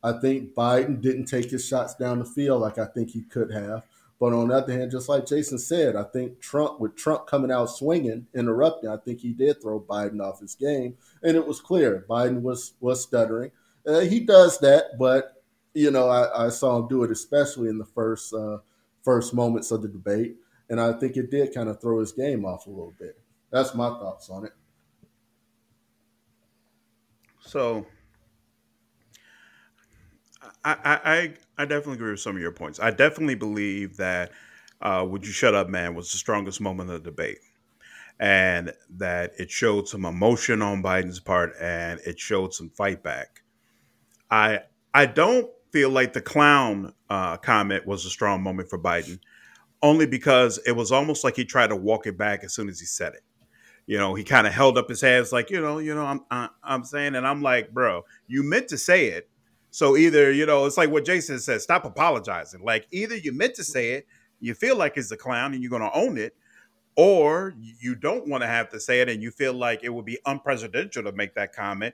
I 0.03 0.13
think 0.13 0.53
Biden 0.53 1.01
didn't 1.01 1.26
take 1.26 1.49
his 1.49 1.66
shots 1.66 1.95
down 1.95 2.20
the 2.20 2.26
field 2.26 2.61
like 2.61 2.78
I 2.78 2.86
think 2.86 3.11
he 3.11 3.24
could 3.24 3.51
have. 3.51 3.84
But 4.26 4.34
on 4.34 4.47
the 4.47 4.55
other 4.55 4.73
hand, 4.73 4.89
just 4.89 5.07
like 5.07 5.28
Jason 5.28 5.59
said, 5.59 5.95
I 5.95 6.01
think 6.01 6.41
Trump, 6.41 6.80
with 6.80 6.95
Trump 6.95 7.28
coming 7.28 7.51
out 7.51 7.67
swinging, 7.67 8.26
interrupting, 8.34 8.89
I 8.89 8.97
think 8.97 9.19
he 9.19 9.34
did 9.34 9.61
throw 9.61 9.80
Biden 9.80 10.19
off 10.19 10.39
his 10.39 10.55
game, 10.55 10.97
and 11.21 11.38
it 11.38 11.45
was 11.45 11.61
clear 11.61 12.07
Biden 12.09 12.41
was 12.41 12.73
was 12.80 13.03
stuttering. 13.03 13.51
Uh, 13.86 13.99
he 13.99 14.21
does 14.21 14.57
that, 14.61 14.97
but 14.97 15.43
you 15.76 15.91
know, 15.91 16.09
I, 16.09 16.47
I, 16.47 16.49
saw 16.49 16.76
him 16.80 16.88
do 16.88 17.03
it, 17.03 17.11
especially 17.11 17.69
in 17.69 17.78
the 17.78 17.86
first 17.86 18.34
uh, 18.34 18.57
first 19.03 19.32
moments 19.36 19.69
of 19.69 19.84
the 19.84 19.89
debate, 19.89 20.38
and 20.71 20.82
I 20.82 20.93
think 20.93 21.17
it 21.17 21.30
did 21.30 21.53
kind 21.53 21.69
of 21.69 21.80
throw 21.80 21.99
his 21.99 22.11
game 22.11 22.45
off 22.45 22.65
a 22.65 22.71
little 22.71 22.95
bit. 22.97 23.19
That's 23.51 23.76
my 23.76 23.89
thoughts 23.89 24.32
on 24.32 24.45
it. 24.45 24.53
So 27.41 27.86
I, 30.63 30.76
I 30.84 31.34
I 31.58 31.66
definitely 31.66 31.93
agree 31.93 32.12
with 32.12 32.20
some 32.20 32.36
of 32.36 32.41
your 32.41 32.51
points. 32.51 32.80
I 32.80 32.91
definitely 32.91 33.36
believe 33.36 33.97
that 33.97 34.32
uh, 34.82 35.06
"Would 35.08 35.26
You 35.26 35.32
Shut 35.32 35.56
Up, 35.56 35.70
Man" 35.70 35.95
was 35.95 36.12
the 36.12 36.18
strongest 36.18 36.60
moment 36.60 36.89
of 36.89 37.03
the 37.03 37.12
debate, 37.12 37.39
and 38.20 38.74
that 38.97 39.34
it 39.38 39.49
showed 39.51 39.88
some 39.88 40.06
emotion 40.06 40.62
on 40.62 40.84
Biden's 40.84 41.20
part, 41.20 41.53
and 41.60 41.99
it 42.06 42.20
showed 42.20 42.53
some 42.53 42.70
fight 42.70 43.03
back. 43.03 43.43
I 44.30 44.62
I 44.93 45.06
don't 45.06 45.49
feel 45.72 45.89
like 45.89 46.14
the 46.14 46.22
clown 46.22 46.93
uh, 47.10 47.38
comment 47.38 47.86
was 47.86 48.06
a 48.06 48.10
strong 48.10 48.41
moment 48.41 48.70
for 48.70 48.80
Biden, 48.80 49.20
only 49.82 50.06
because 50.06 50.60
it 50.66 50.74
was 50.74 50.91
almost 50.91 51.24
like 51.24 51.36
he 51.36 51.45
tried 51.45 51.68
to 51.68 51.76
walk 51.76 52.08
it 52.08 52.18
back 52.18 52.43
as 52.43 52.53
soon 52.53 52.70
as 52.70 52.80
he 52.80 52.86
said 52.86 53.14
it. 53.14 53.24
You 53.86 53.97
know, 53.97 54.16
he 54.16 54.24
kind 54.24 54.47
of 54.47 54.53
held 54.53 54.78
up 54.78 54.89
his 54.89 55.01
hands 55.01 55.32
like, 55.32 55.51
you 55.51 55.62
know, 55.62 55.78
you 55.78 55.93
know, 55.93 56.06
I'm 56.06 56.22
I, 56.32 56.43
am 56.45 56.49
i 56.64 56.74
am 56.76 56.84
saying, 56.84 57.16
and 57.16 57.26
I'm 57.26 57.41
like, 57.41 57.72
bro, 57.72 58.03
you 58.28 58.43
meant 58.43 58.68
to 58.70 58.78
say 58.78 59.08
it 59.08 59.30
so 59.76 59.97
either, 59.97 60.32
you 60.32 60.45
know, 60.45 60.65
it's 60.65 60.78
like 60.78 60.89
what 60.89 61.03
Jason 61.03 61.38
said, 61.38 61.59
stop 61.59 61.84
apologizing. 61.84 62.63
Like 62.63 62.88
either 62.91 63.17
you 63.17 63.34
meant 63.34 63.55
to 63.55 63.63
say 63.65 63.89
it, 63.91 64.07
you 64.39 64.53
feel 64.53 64.78
like 64.78 64.95
it's 64.95 65.11
a 65.11 65.17
clown 65.17 65.53
and 65.53 65.61
you're 65.61 65.69
going 65.69 65.82
to 65.82 65.91
own 65.93 66.17
it, 66.17 66.34
or 66.95 67.53
you 67.82 67.93
don't 67.93 68.26
want 68.26 68.41
to 68.41 68.47
have 68.47 68.69
to 68.69 68.80
say 68.80 69.01
it 69.01 69.09
and 69.09 69.21
you 69.21 69.32
feel 69.32 69.51
like 69.51 69.84
it 69.84 69.89
would 69.89 70.05
be 70.05 70.17
unpresidential 70.26 71.03
to 71.03 71.11
make 71.11 71.36
that 71.36 71.51
comment 71.51 71.93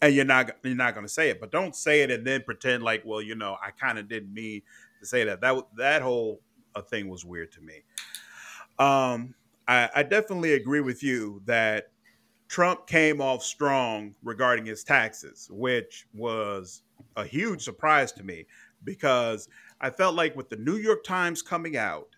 and 0.00 0.14
you're 0.14 0.24
not 0.24 0.52
you're 0.64 0.74
not 0.74 0.94
going 0.94 1.04
to 1.04 1.12
say 1.12 1.28
it. 1.28 1.38
But 1.38 1.52
don't 1.52 1.76
say 1.76 2.00
it 2.00 2.10
and 2.10 2.26
then 2.26 2.44
pretend 2.44 2.82
like, 2.82 3.02
well, 3.04 3.20
you 3.20 3.34
know, 3.34 3.58
I 3.62 3.72
kind 3.72 3.98
of 3.98 4.08
didn't 4.08 4.32
mean 4.32 4.62
to 5.00 5.06
say 5.06 5.24
that. 5.24 5.42
That 5.42 5.62
that 5.76 6.00
whole 6.00 6.40
uh, 6.74 6.80
thing 6.80 7.10
was 7.10 7.26
weird 7.26 7.52
to 7.52 7.60
me. 7.60 7.82
Um, 8.78 9.34
I, 9.66 9.90
I 9.96 10.02
definitely 10.02 10.54
agree 10.54 10.80
with 10.80 11.02
you 11.02 11.42
that 11.44 11.88
Trump 12.48 12.86
came 12.86 13.20
off 13.20 13.42
strong 13.42 14.14
regarding 14.22 14.64
his 14.64 14.82
taxes, 14.82 15.46
which 15.52 16.06
was 16.14 16.84
a 17.16 17.24
huge 17.24 17.62
surprise 17.62 18.12
to 18.12 18.22
me 18.22 18.46
because 18.84 19.48
I 19.80 19.90
felt 19.90 20.14
like 20.14 20.36
with 20.36 20.48
the 20.48 20.56
New 20.56 20.76
York 20.76 21.04
Times 21.04 21.42
coming 21.42 21.76
out 21.76 22.16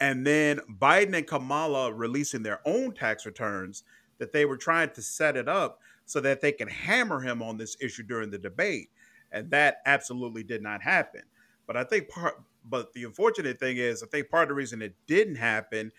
and 0.00 0.26
then 0.26 0.60
Biden 0.80 1.16
and 1.16 1.26
Kamala 1.26 1.92
releasing 1.92 2.42
their 2.42 2.60
own 2.64 2.92
tax 2.94 3.26
returns, 3.26 3.84
that 4.18 4.32
they 4.32 4.44
were 4.44 4.56
trying 4.56 4.90
to 4.90 5.02
set 5.02 5.36
it 5.36 5.48
up 5.48 5.80
so 6.06 6.20
that 6.20 6.40
they 6.40 6.52
can 6.52 6.68
hammer 6.68 7.20
him 7.20 7.42
on 7.42 7.56
this 7.56 7.76
issue 7.80 8.02
during 8.02 8.30
the 8.30 8.38
debate. 8.38 8.90
And 9.32 9.50
that 9.50 9.78
absolutely 9.86 10.42
did 10.42 10.62
not 10.62 10.82
happen. 10.82 11.22
But 11.66 11.76
I 11.76 11.84
think 11.84 12.08
part, 12.08 12.42
but 12.64 12.92
the 12.92 13.04
unfortunate 13.04 13.58
thing 13.58 13.76
is, 13.76 14.02
I 14.02 14.06
think 14.06 14.30
part 14.30 14.44
of 14.44 14.48
the 14.48 14.54
reason 14.54 14.82
it 14.82 14.94
didn't 15.06 15.36
happen 15.36 15.92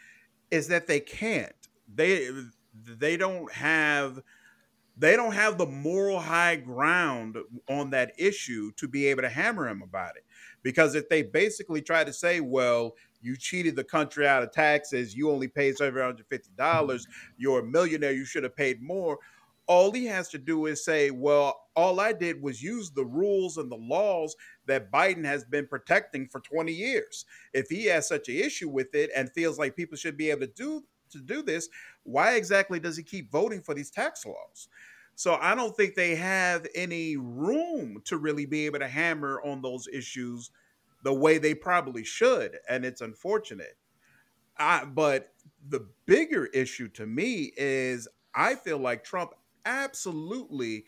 is 0.49 0.67
that 0.69 0.87
they 0.87 0.99
can't. 0.99 1.53
They 1.93 2.29
they 2.85 3.17
don't 3.17 3.51
have 3.51 4.21
they 4.99 5.15
don't 5.15 5.33
have 5.33 5.57
the 5.57 5.65
moral 5.65 6.19
high 6.19 6.57
ground 6.57 7.37
on 7.69 7.89
that 7.91 8.11
issue 8.17 8.71
to 8.73 8.87
be 8.87 9.07
able 9.07 9.21
to 9.21 9.29
hammer 9.29 9.67
him 9.67 9.81
about 9.81 10.17
it. 10.17 10.25
Because 10.61 10.93
if 10.93 11.07
they 11.07 11.23
basically 11.23 11.81
try 11.81 12.03
to 12.03 12.11
say, 12.11 12.41
well, 12.41 12.95
you 13.21 13.37
cheated 13.37 13.77
the 13.77 13.83
country 13.83 14.27
out 14.27 14.43
of 14.43 14.51
taxes, 14.51 15.15
you 15.15 15.31
only 15.31 15.47
paid 15.47 15.77
$750, 15.77 17.07
you're 17.37 17.59
a 17.59 17.65
millionaire, 17.65 18.11
you 18.11 18.25
should 18.25 18.43
have 18.43 18.55
paid 18.55 18.81
more. 18.81 19.17
All 19.67 19.91
he 19.91 20.05
has 20.07 20.27
to 20.29 20.37
do 20.37 20.65
is 20.65 20.83
say, 20.83 21.11
well, 21.11 21.67
all 21.75 22.01
I 22.01 22.11
did 22.11 22.41
was 22.41 22.61
use 22.61 22.91
the 22.91 23.05
rules 23.05 23.57
and 23.57 23.71
the 23.71 23.77
laws 23.77 24.35
that 24.65 24.91
Biden 24.91 25.23
has 25.23 25.45
been 25.45 25.67
protecting 25.67 26.27
for 26.27 26.41
20 26.41 26.73
years. 26.73 27.25
If 27.53 27.69
he 27.69 27.85
has 27.85 28.07
such 28.07 28.27
an 28.27 28.35
issue 28.35 28.67
with 28.67 28.93
it 28.95 29.11
and 29.15 29.31
feels 29.31 29.57
like 29.59 29.77
people 29.77 29.95
should 29.95 30.17
be 30.17 30.29
able 30.31 30.41
to 30.41 30.47
do 30.47 30.83
to 31.11 31.19
do 31.19 31.41
this, 31.41 31.69
why 32.03 32.35
exactly 32.35 32.79
does 32.79 32.97
he 32.97 33.03
keep 33.03 33.31
voting 33.31 33.61
for 33.61 33.73
these 33.73 33.91
tax 33.91 34.25
laws? 34.25 34.67
So 35.15 35.37
I 35.41 35.53
don't 35.53 35.75
think 35.75 35.95
they 35.95 36.15
have 36.15 36.65
any 36.75 37.17
room 37.17 38.01
to 38.05 38.17
really 38.17 38.45
be 38.45 38.65
able 38.65 38.79
to 38.79 38.87
hammer 38.87 39.41
on 39.43 39.61
those 39.61 39.87
issues 39.91 40.51
the 41.03 41.13
way 41.13 41.37
they 41.37 41.53
probably 41.53 42.03
should, 42.03 42.57
and 42.69 42.85
it's 42.85 43.01
unfortunate. 43.01 43.77
I, 44.57 44.85
but 44.85 45.33
the 45.67 45.87
bigger 46.05 46.45
issue 46.47 46.87
to 46.89 47.05
me 47.05 47.51
is 47.57 48.07
I 48.33 48.55
feel 48.55 48.77
like 48.77 49.03
Trump 49.03 49.31
absolutely 49.65 50.85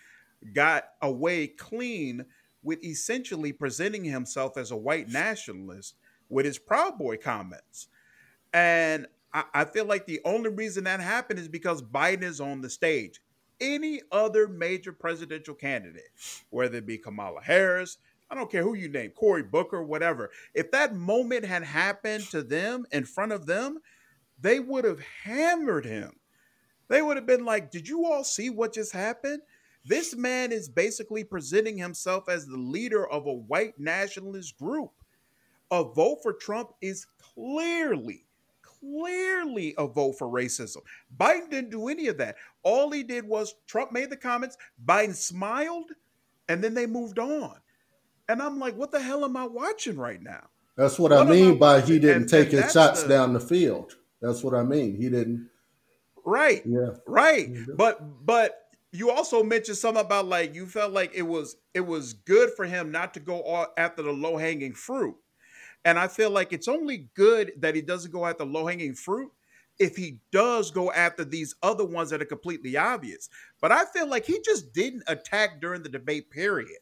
got 0.53 0.86
away 1.01 1.47
clean 1.47 2.26
with 2.63 2.84
essentially 2.84 3.51
presenting 3.51 4.03
himself 4.03 4.57
as 4.57 4.72
a 4.72 4.78
white 4.78 5.09
nationalist 5.09 5.95
with 6.30 6.45
his 6.45 6.57
Proud 6.57 6.97
Boy 6.97 7.17
comments. 7.17 7.88
And 8.53 9.07
I, 9.34 9.65
feel 9.65 9.86
like 9.86 10.05
the 10.05 10.19
only 10.25 10.49
reason 10.49 10.84
that 10.84 10.99
happened 10.99 11.39
is 11.39 11.47
because 11.47 11.82
Biden 11.82 12.23
is 12.23 12.41
on 12.41 12.61
the 12.61 12.69
stage. 12.69 13.21
Any 13.59 14.01
other 14.11 14.47
major 14.47 14.91
presidential 14.91 15.53
candidate, 15.53 16.11
whether 16.49 16.77
it 16.77 16.86
be 16.86 16.97
Kamala 16.97 17.41
Harris, 17.41 17.97
I 18.29 18.36
don't 18.36 18.51
care 18.51 18.63
who 18.63 18.75
you 18.75 18.89
name, 18.89 19.11
Cory 19.11 19.43
Booker, 19.43 19.84
whatever. 19.84 20.32
If 20.53 20.71
that 20.71 20.95
moment 20.95 21.45
had 21.45 21.63
happened 21.63 22.23
to 22.32 22.41
them 22.41 22.86
in 22.91 23.05
front 23.05 23.32
of 23.32 23.45
them, 23.45 23.79
they 24.39 24.59
would 24.59 24.86
have 24.86 25.01
hammered 25.23 25.86
him. 25.86 26.13
They 26.88 27.01
would 27.01 27.17
have 27.17 27.25
been 27.25 27.45
like, 27.45 27.71
Did 27.71 27.88
you 27.88 28.05
all 28.05 28.23
see 28.23 28.49
what 28.49 28.73
just 28.73 28.93
happened? 28.93 29.41
This 29.86 30.15
man 30.15 30.51
is 30.51 30.69
basically 30.69 31.23
presenting 31.23 31.77
himself 31.77 32.29
as 32.29 32.45
the 32.45 32.57
leader 32.57 33.07
of 33.07 33.25
a 33.25 33.34
white 33.34 33.79
nationalist 33.79 34.57
group. 34.57 34.91
A 35.71 35.84
vote 35.84 36.19
for 36.21 36.34
Trump 36.34 36.71
is 36.82 37.07
clearly 37.17 38.25
clearly 38.82 39.73
a 39.77 39.88
vote 39.88 40.17
for 40.17 40.27
racism. 40.27 40.82
Biden 41.17 41.49
didn't 41.49 41.69
do 41.71 41.88
any 41.88 42.07
of 42.07 42.17
that. 42.17 42.36
All 42.63 42.91
he 42.91 43.03
did 43.03 43.25
was 43.25 43.55
Trump 43.67 43.91
made 43.91 44.09
the 44.09 44.17
comments, 44.17 44.57
Biden 44.86 45.15
smiled, 45.15 45.91
and 46.49 46.63
then 46.63 46.73
they 46.73 46.86
moved 46.86 47.19
on. 47.19 47.55
And 48.27 48.41
I'm 48.41 48.59
like, 48.59 48.75
what 48.75 48.91
the 48.91 49.01
hell 49.01 49.25
am 49.25 49.38
I 49.38 49.45
watching 49.45 49.97
right 49.97 50.21
now? 50.21 50.47
That's 50.77 50.97
what, 50.97 51.11
what 51.11 51.27
I 51.27 51.29
mean 51.29 51.53
I 51.53 51.57
by 51.57 51.82
he 51.82 51.99
didn't 51.99 52.23
and, 52.23 52.29
take 52.29 52.53
and 52.53 52.63
his 52.63 52.73
shots 52.73 53.03
the, 53.03 53.09
down 53.09 53.34
the 53.34 53.39
field. 53.39 53.97
That's 54.21 54.43
what 54.43 54.53
I 54.53 54.63
mean. 54.63 54.95
He 54.95 55.09
didn't. 55.09 55.49
Right. 56.25 56.61
Yeah. 56.65 56.91
Right. 57.07 57.51
Mm-hmm. 57.51 57.75
But 57.75 58.25
but 58.25 58.57
you 58.91 59.11
also 59.11 59.43
mentioned 59.43 59.77
something 59.77 60.03
about 60.03 60.27
like 60.27 60.53
you 60.55 60.65
felt 60.65 60.93
like 60.93 61.11
it 61.13 61.23
was 61.23 61.57
it 61.73 61.82
was 61.82 62.13
good 62.13 62.51
for 62.55 62.65
him 62.65 62.91
not 62.91 63.13
to 63.15 63.19
go 63.19 63.67
after 63.77 64.01
the 64.01 64.11
low 64.11 64.38
hanging 64.38 64.73
fruit. 64.73 65.15
And 65.86 65.97
I 65.97 66.07
feel 66.07 66.29
like 66.29 66.53
it's 66.53 66.67
only 66.67 67.09
good 67.15 67.53
that 67.57 67.75
he 67.75 67.82
doesn't 67.82 68.11
go 68.11 68.25
after 68.25 68.45
low 68.45 68.67
hanging 68.67 68.93
fruit 68.93 69.32
if 69.79 69.95
he 69.95 70.19
does 70.32 70.69
go 70.69 70.91
after 70.91 71.25
these 71.25 71.55
other 71.63 71.86
ones 71.86 72.09
that 72.11 72.21
are 72.21 72.25
completely 72.25 72.77
obvious. 72.77 73.29
But 73.61 73.71
I 73.71 73.86
feel 73.86 74.07
like 74.07 74.25
he 74.25 74.39
just 74.45 74.73
didn't 74.73 75.03
attack 75.07 75.59
during 75.59 75.82
the 75.82 75.89
debate 75.89 76.29
period. 76.29 76.77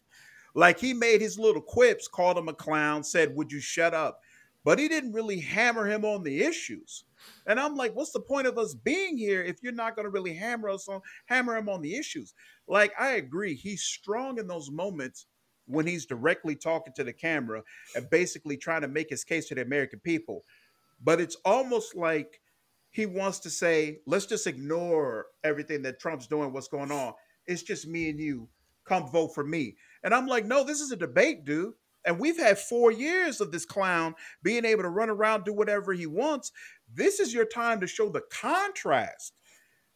Like 0.54 0.80
he 0.80 0.93
made 0.93 1.22
his 1.22 1.39
little 1.39 1.62
quips, 1.62 2.08
called 2.08 2.38
him 2.38 2.50
a 2.50 2.54
clown, 2.54 3.04
said, 3.04 3.36
Would 3.36 3.52
you 3.52 3.62
shut 3.62 3.93
up? 3.93 4.22
But 4.66 4.80
he 4.80 4.89
didn't 4.89 5.14
really 5.14 5.39
hammer 5.39 5.86
him 5.86 6.04
on 6.04 6.24
the 6.24 6.41
issues. 6.43 7.06
And 7.45 7.60
I'm 7.60 7.76
like, 7.76 7.95
what's 7.95 8.12
the 8.12 8.20
point 8.20 8.47
of 8.47 8.58
us 8.58 8.74
being 8.74 9.18
here 9.18 9.41
if 9.41 9.64
you're 9.64 9.72
not 9.72 9.95
going 9.95 10.06
to 10.06 10.10
really 10.12 10.34
hammer 10.34 10.70
us 10.70 10.88
on 10.88 11.02
hammer 11.26 11.56
him 11.56 11.70
on 11.70 11.82
the 11.82 11.95
issues? 11.95 12.34
Like 12.68 12.93
I 13.00 13.12
agree, 13.12 13.56
he's 13.56 13.84
strong 13.84 14.38
in 14.38 14.47
those 14.47 14.70
moments 14.70 15.28
when 15.70 15.88
he's 15.88 16.06
directly 16.06 16.56
talking 16.56 16.94
to 16.94 17.04
the 17.04 17.14
camera 17.14 17.64
and 17.96 18.10
basically 18.10 18.58
trying 18.58 18.82
to 18.82 18.88
make 18.88 19.10
his 19.10 19.24
case 19.24 19.48
to 19.48 19.56
the 19.56 19.62
American 19.62 20.00
people. 20.00 20.44
But 21.02 21.22
it's 21.22 21.38
almost 21.46 21.96
like 21.96 22.42
he 22.90 23.06
wants 23.06 23.40
to 23.40 23.50
say, 23.50 24.00
let's 24.06 24.26
just 24.26 24.48
ignore 24.48 25.28
everything 25.44 25.84
that 25.84 26.00
Trump's 26.00 26.28
doing, 26.28 26.52
what's 26.52 26.68
going 26.68 26.92
on. 26.92 27.14
It's 27.46 27.64
just 27.64 27.88
me 27.88 28.10
and 28.10 28.20
you. 28.20 28.50
Come 28.86 29.08
vote 29.12 29.36
for 29.36 29.44
me. 29.44 29.76
And 30.04 30.14
I'm 30.14 30.26
like, 30.26 30.46
no, 30.46 30.64
this 30.64 30.82
is 30.82 30.92
a 30.92 30.98
debate, 30.98 31.46
dude. 31.46 31.74
And 32.06 32.20
we've 32.20 32.40
had 32.40 32.58
four 32.58 32.92
years 32.92 33.40
of 33.42 33.52
this 33.52 33.66
clown 33.66 34.16
being 34.42 34.66
able 34.66 34.84
to 34.84 34.90
run 34.90 35.10
around, 35.10 35.44
do 35.44 35.54
whatever 35.54 35.94
he 35.94 36.08
wants. 36.08 36.52
This 36.92 37.20
is 37.20 37.34
your 37.34 37.46
time 37.46 37.80
to 37.82 37.88
show 37.88 38.10
the 38.10 38.24
contrast. 38.32 39.34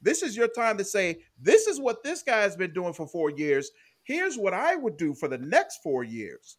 This 0.02 0.22
is 0.22 0.36
your 0.36 0.50
time 0.50 0.78
to 0.78 0.84
say, 0.84 1.24
this 1.42 1.66
is 1.66 1.80
what 1.80 2.04
this 2.04 2.22
guy's 2.22 2.56
been 2.56 2.74
doing 2.74 2.94
for 2.94 3.08
four 3.08 3.32
years. 3.32 3.72
Here's 4.04 4.38
what 4.38 4.54
I 4.54 4.76
would 4.76 4.98
do 4.98 5.14
for 5.14 5.28
the 5.28 5.38
next 5.38 5.80
four 5.82 6.04
years. 6.04 6.58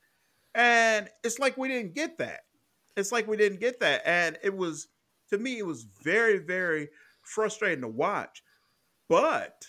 And 0.55 1.09
it's 1.23 1.39
like 1.39 1.57
we 1.57 1.69
didn't 1.69 1.95
get 1.95 2.19
that. 2.19 2.41
It's 2.97 3.13
like 3.13 3.27
we 3.27 3.37
didn't 3.37 3.61
get 3.61 3.81
that. 3.81 4.03
And 4.07 4.39
it 4.43 4.57
was, 4.57 4.89
to 5.31 5.39
me, 5.39 5.59
it 5.59 5.67
was 5.67 5.87
very, 6.03 6.39
very 6.39 6.89
frustrating 7.23 7.83
to 7.83 7.89
watch. 7.89 8.43
But 9.09 9.67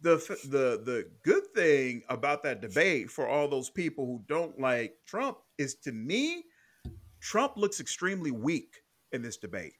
the 0.00 0.16
the 0.44 0.82
the 0.84 1.10
good 1.24 1.44
thing 1.54 2.02
about 2.08 2.42
that 2.42 2.60
debate 2.60 3.10
for 3.10 3.26
all 3.26 3.48
those 3.48 3.70
people 3.70 4.04
who 4.06 4.22
don't 4.28 4.60
like 4.60 4.94
Trump 5.06 5.38
is 5.58 5.74
to 5.76 5.92
me, 5.92 6.44
Trump 7.20 7.56
looks 7.56 7.80
extremely 7.80 8.30
weak 8.30 8.74
in 9.12 9.22
this 9.22 9.36
debate. 9.36 9.74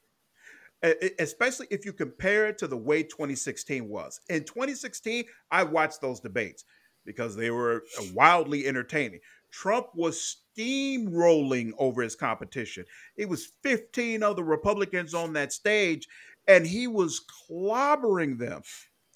Especially 1.18 1.66
if 1.70 1.84
you 1.84 1.92
compare 1.92 2.46
it 2.46 2.58
to 2.58 2.66
the 2.66 2.76
way 2.76 3.02
2016 3.02 3.88
was. 3.88 4.20
In 4.28 4.44
2016, 4.44 5.24
I 5.50 5.64
watched 5.64 6.00
those 6.00 6.20
debates 6.20 6.64
because 7.06 7.36
they 7.36 7.50
were 7.50 7.84
uh, 7.98 8.04
wildly 8.14 8.66
entertaining. 8.66 9.20
Trump 9.50 9.86
was 9.94 10.36
steamrolling 10.58 11.72
over 11.78 12.02
his 12.02 12.14
competition. 12.14 12.84
It 13.16 13.28
was 13.28 13.52
15 13.62 14.22
other 14.22 14.42
Republicans 14.42 15.14
on 15.14 15.32
that 15.34 15.52
stage, 15.52 16.08
and 16.46 16.66
he 16.66 16.86
was 16.86 17.24
clobbering 17.48 18.38
them 18.38 18.62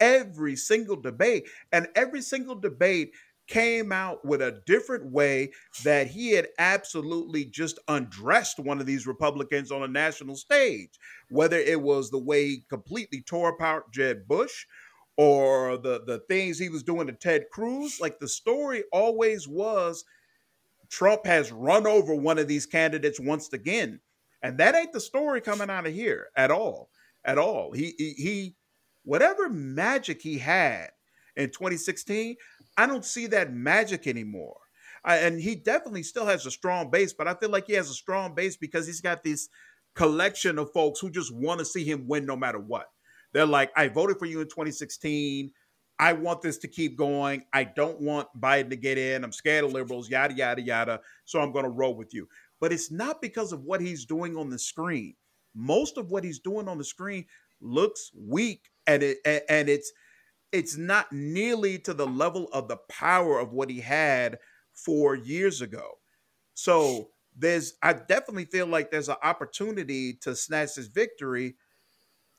every 0.00 0.56
single 0.56 0.96
debate. 0.96 1.46
And 1.72 1.88
every 1.94 2.22
single 2.22 2.54
debate 2.54 3.12
came 3.50 3.90
out 3.90 4.24
with 4.24 4.40
a 4.40 4.62
different 4.64 5.04
way 5.10 5.50
that 5.82 6.06
he 6.06 6.30
had 6.30 6.48
absolutely 6.58 7.44
just 7.44 7.80
undressed 7.88 8.60
one 8.60 8.80
of 8.80 8.86
these 8.86 9.08
Republicans 9.08 9.72
on 9.72 9.82
a 9.82 9.88
national 9.88 10.36
stage, 10.36 10.90
whether 11.28 11.58
it 11.58 11.82
was 11.82 12.10
the 12.10 12.18
way 12.18 12.46
he 12.46 12.64
completely 12.70 13.20
tore 13.20 13.50
apart 13.50 13.92
Jeb 13.92 14.26
Bush 14.28 14.66
or 15.20 15.76
the, 15.76 16.02
the 16.06 16.20
things 16.30 16.58
he 16.58 16.70
was 16.70 16.82
doing 16.82 17.06
to 17.06 17.12
Ted 17.12 17.44
Cruz. 17.52 18.00
Like 18.00 18.18
the 18.18 18.26
story 18.26 18.84
always 18.90 19.46
was 19.46 20.06
Trump 20.88 21.26
has 21.26 21.52
run 21.52 21.86
over 21.86 22.14
one 22.14 22.38
of 22.38 22.48
these 22.48 22.64
candidates 22.64 23.20
once 23.20 23.52
again. 23.52 24.00
And 24.42 24.56
that 24.56 24.74
ain't 24.74 24.94
the 24.94 25.00
story 25.00 25.42
coming 25.42 25.68
out 25.68 25.86
of 25.86 25.92
here 25.92 26.28
at 26.36 26.50
all. 26.50 26.88
At 27.22 27.36
all. 27.36 27.72
He, 27.72 27.92
he, 27.98 28.12
he 28.12 28.56
whatever 29.04 29.50
magic 29.50 30.22
he 30.22 30.38
had 30.38 30.88
in 31.36 31.50
2016, 31.50 32.36
I 32.78 32.86
don't 32.86 33.04
see 33.04 33.26
that 33.26 33.52
magic 33.52 34.06
anymore. 34.06 34.56
I, 35.04 35.16
and 35.16 35.38
he 35.38 35.54
definitely 35.54 36.02
still 36.02 36.24
has 36.24 36.46
a 36.46 36.50
strong 36.50 36.90
base, 36.90 37.12
but 37.12 37.28
I 37.28 37.34
feel 37.34 37.50
like 37.50 37.66
he 37.66 37.74
has 37.74 37.90
a 37.90 37.94
strong 37.94 38.34
base 38.34 38.56
because 38.56 38.86
he's 38.86 39.02
got 39.02 39.22
this 39.22 39.50
collection 39.94 40.58
of 40.58 40.72
folks 40.72 40.98
who 40.98 41.10
just 41.10 41.34
want 41.34 41.58
to 41.58 41.66
see 41.66 41.84
him 41.84 42.08
win 42.08 42.24
no 42.24 42.36
matter 42.36 42.58
what. 42.58 42.86
They're 43.32 43.46
like, 43.46 43.70
I 43.76 43.88
voted 43.88 44.18
for 44.18 44.26
you 44.26 44.40
in 44.40 44.48
2016. 44.48 45.52
I 45.98 46.14
want 46.14 46.40
this 46.40 46.56
to 46.58 46.68
keep 46.68 46.96
going. 46.96 47.44
I 47.52 47.64
don't 47.64 48.00
want 48.00 48.28
Biden 48.38 48.70
to 48.70 48.76
get 48.76 48.96
in. 48.96 49.22
I'm 49.22 49.32
scared 49.32 49.64
of 49.64 49.72
liberals, 49.72 50.08
yada, 50.08 50.34
yada, 50.34 50.62
yada. 50.62 51.00
So 51.26 51.40
I'm 51.40 51.52
going 51.52 51.64
to 51.64 51.70
roll 51.70 51.94
with 51.94 52.14
you. 52.14 52.26
But 52.58 52.72
it's 52.72 52.90
not 52.90 53.20
because 53.20 53.52
of 53.52 53.64
what 53.64 53.80
he's 53.80 54.06
doing 54.06 54.36
on 54.36 54.50
the 54.50 54.58
screen. 54.58 55.14
Most 55.54 55.98
of 55.98 56.10
what 56.10 56.24
he's 56.24 56.38
doing 56.38 56.68
on 56.68 56.78
the 56.78 56.84
screen 56.84 57.26
looks 57.60 58.10
weak 58.16 58.70
and 58.86 59.02
it 59.02 59.18
and 59.48 59.68
it's 59.68 59.92
it's 60.52 60.76
not 60.76 61.12
nearly 61.12 61.78
to 61.78 61.94
the 61.94 62.06
level 62.06 62.48
of 62.52 62.68
the 62.68 62.78
power 62.88 63.38
of 63.38 63.52
what 63.52 63.70
he 63.70 63.80
had 63.80 64.38
four 64.72 65.14
years 65.14 65.60
ago. 65.60 65.98
So 66.54 67.10
there's 67.36 67.74
I 67.82 67.92
definitely 67.92 68.46
feel 68.46 68.66
like 68.66 68.90
there's 68.90 69.08
an 69.08 69.16
opportunity 69.22 70.14
to 70.22 70.34
snatch 70.34 70.74
this 70.74 70.86
victory 70.86 71.56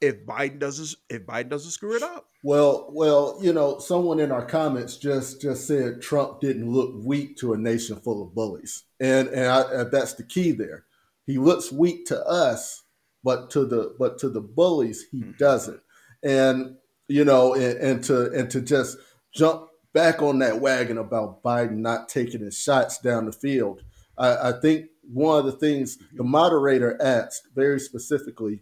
if 0.02 0.26
Biden 0.26 0.60
doesn't 0.60 0.95
if 1.10 1.26
Biden 1.26 1.49
doesn't 1.49 1.72
screw 1.72 1.95
it 1.95 2.04
up. 2.04 2.28
Well, 2.43 2.89
well, 2.91 3.38
you 3.41 3.54
know, 3.54 3.78
someone 3.80 4.20
in 4.20 4.32
our 4.32 4.45
comments 4.45 4.97
just 4.97 5.41
just 5.41 5.68
said 5.68 6.02
Trump 6.02 6.41
didn't 6.41 6.70
look 6.70 6.93
weak 7.04 7.38
to 7.38 7.54
a 7.54 7.58
nation 7.58 7.97
full 7.97 8.24
of 8.24 8.34
bullies, 8.34 8.84
and 8.99 9.30
and, 9.30 9.47
I, 9.47 9.62
and 9.62 9.91
that's 9.91 10.16
the 10.16 10.24
key 10.24 10.52
there. 10.52 10.86
He 11.28 11.38
looks 11.38 11.72
weak 11.72 12.08
to 12.08 12.20
us, 12.26 12.84
but 13.24 13.52
to 13.52 13.66
the 13.66 13.95
but 13.97 14.18
to 14.20 14.30
the 14.30 14.41
bullies 14.41 15.06
he 15.12 15.22
mm-hmm. 15.22 15.32
doesn't. 15.38 15.82
And 16.24 16.78
you 17.08 17.24
know, 17.24 17.54
and, 17.54 17.78
and 17.78 18.04
to 18.06 18.32
and 18.32 18.49
to 18.52 18.62
just 18.62 18.97
jump 19.34 19.68
back 19.93 20.22
on 20.22 20.39
that 20.39 20.60
wagon 20.60 20.97
about 20.97 21.43
Biden 21.43 21.78
not 21.78 22.10
taking 22.10 22.41
his 22.41 22.58
shots 22.58 22.97
down 22.99 23.26
the 23.26 23.32
field. 23.32 23.84
I, 24.18 24.49
I 24.49 24.52
think 24.60 24.88
one 25.04 25.39
of 25.39 25.45
the 25.45 25.52
things 25.52 25.97
the 26.14 26.24
moderator 26.24 26.97
asked 27.02 27.49
very 27.54 27.80
specifically 27.80 28.62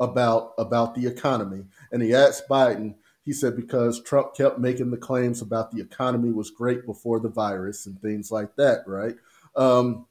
about 0.00 0.52
about 0.58 0.94
the 0.94 1.06
economy, 1.06 1.64
and 1.92 2.02
he 2.02 2.14
asked 2.14 2.48
Biden. 2.48 2.94
He 3.24 3.32
said 3.32 3.56
because 3.56 4.02
Trump 4.02 4.34
kept 4.34 4.58
making 4.58 4.90
the 4.90 4.96
claims 4.96 5.42
about 5.42 5.70
the 5.70 5.82
economy 5.82 6.32
was 6.32 6.50
great 6.50 6.86
before 6.86 7.20
the 7.20 7.28
virus 7.28 7.86
and 7.86 8.00
things 8.00 8.30
like 8.32 8.56
that, 8.56 8.84
right? 8.86 9.16
Um, 9.54 10.06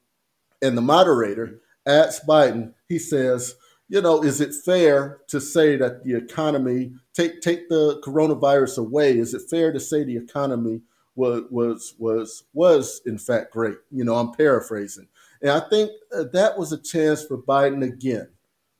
and 0.62 0.78
the 0.78 0.82
moderator 0.82 1.62
asked 1.88 2.28
Biden. 2.28 2.74
He 2.88 3.00
says, 3.00 3.56
you 3.90 4.02
know, 4.02 4.22
is 4.22 4.42
it 4.42 4.54
fair 4.54 5.22
to 5.30 5.40
say 5.40 5.78
that 5.78 6.04
the 6.04 6.16
economy 6.16 6.92
take 7.14 7.42
take 7.42 7.70
the 7.70 8.02
coronavirus 8.06 8.80
away? 8.80 9.18
Is 9.18 9.34
it 9.34 9.50
fair 9.50 9.72
to 9.72 9.80
say 9.80 10.04
the 10.04 10.18
economy 10.18 10.82
was 11.16 11.44
was 11.50 11.96
was 11.98 12.44
was 12.54 13.02
in 13.06 13.18
fact 13.18 13.52
great? 13.52 13.78
You 13.90 14.04
know, 14.04 14.16
I'm 14.16 14.34
paraphrasing, 14.34 15.08
and 15.42 15.52
I 15.52 15.62
think 15.62 15.92
uh, 16.16 16.26
that 16.34 16.58
was 16.58 16.74
a 16.74 16.82
chance 16.82 17.26
for 17.26 17.38
Biden 17.38 17.84
again 17.84 18.28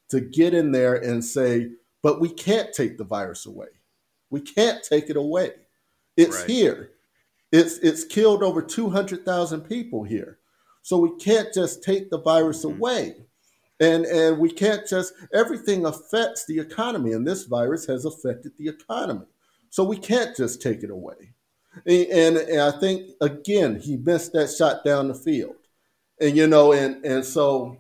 to 0.10 0.22
get 0.22 0.54
in 0.54 0.72
there 0.72 0.96
and 0.96 1.24
say, 1.24 1.72
but 2.02 2.20
we 2.20 2.30
can't 2.30 2.74
take 2.74 2.98
the 2.98 3.04
virus 3.04 3.46
away. 3.46 3.68
We 4.30 4.42
can't 4.42 4.84
take 4.84 5.10
it 5.10 5.18
away. 5.18 5.52
It's 6.16 6.40
right. 6.40 6.50
here. 6.50 6.92
It's 7.52 7.78
it's 7.78 8.04
killed 8.04 8.44
over 8.44 8.62
200,000 8.62 9.62
people 9.62 10.04
here. 10.04 10.40
So 10.82 10.98
we 10.98 11.16
can't 11.18 11.54
just 11.54 11.84
take 11.84 12.10
the 12.10 12.20
virus 12.20 12.66
mm-hmm. 12.66 12.78
away. 12.78 13.16
And 13.80 14.06
and 14.06 14.40
we 14.40 14.52
can't 14.52 14.88
just 14.88 15.14
everything 15.34 15.86
affects 15.86 16.46
the 16.46 16.60
economy 16.60 17.14
and 17.14 17.26
this 17.26 17.44
virus 17.44 17.86
has 17.86 18.06
affected 18.06 18.54
the 18.58 18.68
economy. 18.68 19.26
So 19.70 19.84
we 19.84 19.98
can't 19.98 20.36
just 20.36 20.62
take 20.62 20.84
it 20.84 20.90
away. 20.90 21.34
And, 21.86 22.38
and 22.38 22.62
I 22.62 22.72
think 22.80 23.12
again 23.22 23.80
he 23.80 23.98
missed 23.98 24.34
that 24.34 24.50
shot 24.50 24.84
down 24.84 25.08
the 25.08 25.14
field. 25.14 25.56
And 26.20 26.36
you 26.36 26.48
know 26.48 26.74
and 26.74 27.06
and 27.06 27.24
so 27.24 27.78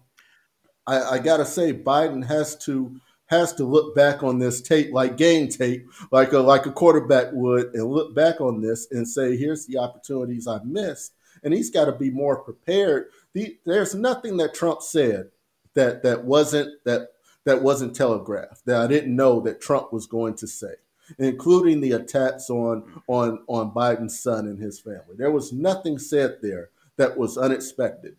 I, 0.87 1.01
I 1.01 1.19
got 1.19 1.37
to 1.37 1.45
say, 1.45 1.73
Biden 1.73 2.25
has 2.25 2.55
to 2.65 2.99
has 3.27 3.53
to 3.53 3.65
look 3.65 3.93
back 3.93 4.23
on 4.23 4.39
this 4.39 4.61
tape 4.61 4.93
like 4.93 5.17
game 5.17 5.49
tape, 5.49 5.85
like 6.11 6.31
a 6.31 6.39
like 6.39 6.65
a 6.65 6.71
quarterback 6.71 7.27
would, 7.33 7.73
and 7.75 7.83
look 7.85 8.15
back 8.15 8.41
on 8.41 8.61
this 8.61 8.87
and 8.91 9.07
say, 9.07 9.35
"Here's 9.35 9.65
the 9.65 9.77
opportunities 9.77 10.47
I 10.47 10.59
missed." 10.63 11.13
And 11.43 11.53
he's 11.53 11.69
got 11.69 11.85
to 11.85 11.91
be 11.91 12.09
more 12.09 12.37
prepared. 12.37 13.07
The, 13.33 13.57
there's 13.65 13.93
nothing 13.93 14.37
that 14.37 14.55
Trump 14.55 14.81
said 14.81 15.29
that 15.75 16.01
that 16.03 16.23
wasn't 16.23 16.83
that 16.85 17.09
that 17.43 17.61
wasn't 17.61 17.95
telegraphed 17.95 18.65
that 18.65 18.81
I 18.81 18.87
didn't 18.87 19.15
know 19.15 19.39
that 19.41 19.61
Trump 19.61 19.93
was 19.93 20.07
going 20.07 20.35
to 20.35 20.47
say, 20.47 20.75
including 21.19 21.81
the 21.81 21.91
attacks 21.91 22.49
on 22.49 23.01
on 23.07 23.43
on 23.47 23.71
Biden's 23.71 24.19
son 24.19 24.47
and 24.47 24.57
his 24.57 24.79
family. 24.79 25.15
There 25.17 25.31
was 25.31 25.51
nothing 25.51 25.99
said 25.99 26.37
there 26.41 26.69
that 26.95 27.17
was 27.17 27.37
unexpected, 27.37 28.15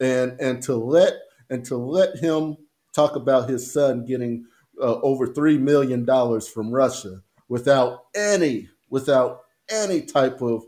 and 0.00 0.40
and 0.40 0.62
to 0.62 0.76
let 0.76 1.14
and 1.52 1.64
to 1.66 1.76
let 1.76 2.16
him 2.16 2.56
talk 2.94 3.14
about 3.14 3.48
his 3.48 3.70
son 3.70 4.06
getting 4.06 4.46
uh, 4.80 5.00
over 5.02 5.26
three 5.26 5.58
million 5.58 6.04
dollars 6.04 6.48
from 6.48 6.70
Russia 6.70 7.20
without 7.48 8.06
any 8.14 8.68
without 8.88 9.42
any 9.70 10.00
type 10.00 10.40
of 10.40 10.64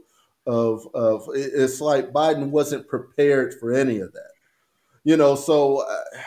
of 0.46 0.86
of 0.94 1.26
it's 1.34 1.80
like 1.80 2.12
Biden 2.12 2.50
wasn't 2.50 2.86
prepared 2.86 3.54
for 3.54 3.72
any 3.72 3.98
of 4.00 4.12
that, 4.12 4.32
you 5.04 5.16
know. 5.16 5.34
So 5.34 5.78
uh, 5.78 6.18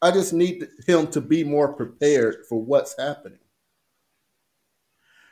I 0.00 0.10
just 0.10 0.32
need 0.32 0.66
him 0.86 1.08
to 1.08 1.20
be 1.20 1.44
more 1.44 1.74
prepared 1.74 2.46
for 2.48 2.62
what's 2.62 2.98
happening. 2.98 3.40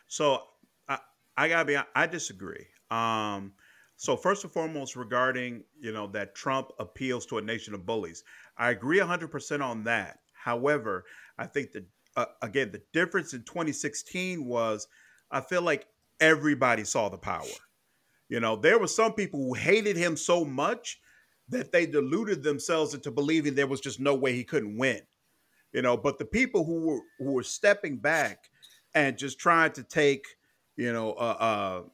So 0.06 0.42
I, 0.86 0.98
I 1.34 1.48
gotta 1.48 1.64
be 1.64 1.78
I 1.94 2.06
disagree. 2.06 2.66
Um, 2.90 3.52
so 3.96 4.16
first 4.16 4.44
and 4.44 4.52
foremost, 4.52 4.94
regarding 4.94 5.64
you 5.80 5.92
know 5.92 6.06
that 6.08 6.34
Trump 6.34 6.72
appeals 6.78 7.24
to 7.26 7.38
a 7.38 7.42
nation 7.42 7.72
of 7.72 7.86
bullies, 7.86 8.24
I 8.58 8.70
agree 8.70 8.98
100% 8.98 9.62
on 9.62 9.84
that. 9.84 10.20
However, 10.32 11.04
I 11.38 11.46
think 11.46 11.72
that, 11.72 11.84
uh, 12.16 12.26
again, 12.42 12.70
the 12.72 12.82
difference 12.92 13.34
in 13.34 13.42
2016 13.42 14.44
was 14.44 14.88
I 15.30 15.40
feel 15.40 15.62
like 15.62 15.86
everybody 16.20 16.84
saw 16.84 17.08
the 17.08 17.18
power. 17.18 17.44
You 18.28 18.40
know, 18.40 18.56
there 18.56 18.78
were 18.78 18.88
some 18.88 19.12
people 19.12 19.40
who 19.40 19.54
hated 19.54 19.96
him 19.96 20.16
so 20.16 20.44
much 20.44 21.00
that 21.48 21.72
they 21.72 21.86
deluded 21.86 22.42
themselves 22.42 22.94
into 22.94 23.10
believing 23.10 23.54
there 23.54 23.66
was 23.66 23.80
just 23.80 24.00
no 24.00 24.14
way 24.14 24.32
he 24.32 24.44
couldn't 24.44 24.76
win. 24.76 25.00
You 25.72 25.82
know, 25.82 25.96
but 25.96 26.18
the 26.18 26.24
people 26.24 26.64
who 26.64 26.80
were 26.80 27.00
who 27.18 27.32
were 27.32 27.42
stepping 27.42 27.98
back 27.98 28.50
and 28.94 29.18
just 29.18 29.38
trying 29.38 29.72
to 29.72 29.82
take, 29.82 30.24
you 30.76 30.92
know, 30.92 31.12
a, 31.14 31.24
a, 31.24 31.84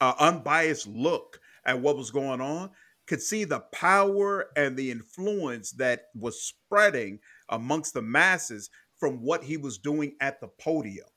a 0.00 0.14
unbiased 0.18 0.86
look 0.86 1.40
at 1.64 1.80
what 1.80 1.96
was 1.96 2.10
going 2.10 2.40
on, 2.40 2.70
could 3.06 3.22
see 3.22 3.44
the 3.44 3.60
power 3.72 4.46
and 4.56 4.76
the 4.76 4.90
influence 4.90 5.72
that 5.72 6.04
was 6.14 6.42
spreading 6.42 7.18
amongst 7.48 7.94
the 7.94 8.02
masses 8.02 8.70
from 8.98 9.22
what 9.22 9.42
he 9.42 9.56
was 9.56 9.78
doing 9.78 10.14
at 10.20 10.40
the 10.40 10.48
podium. 10.60 11.08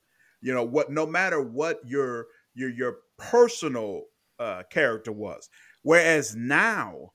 You 0.42 0.54
know, 0.54 0.64
what 0.64 0.92
no 0.92 1.06
matter 1.06 1.42
what 1.42 1.80
your 1.86 2.28
your 2.54 2.70
your 2.70 2.98
personal 3.18 4.04
uh, 4.40 4.64
character 4.72 5.12
was. 5.12 5.50
Whereas 5.84 6.36
now, 6.36 7.12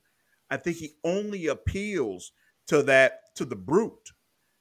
I 0.51 0.57
think 0.57 0.77
he 0.77 0.93
only 1.05 1.49
appeals 1.49 2.33
to 2.69 2.83
that 2.85 3.35
to 3.37 3.45
the 3.45 3.57
brute 3.57 4.11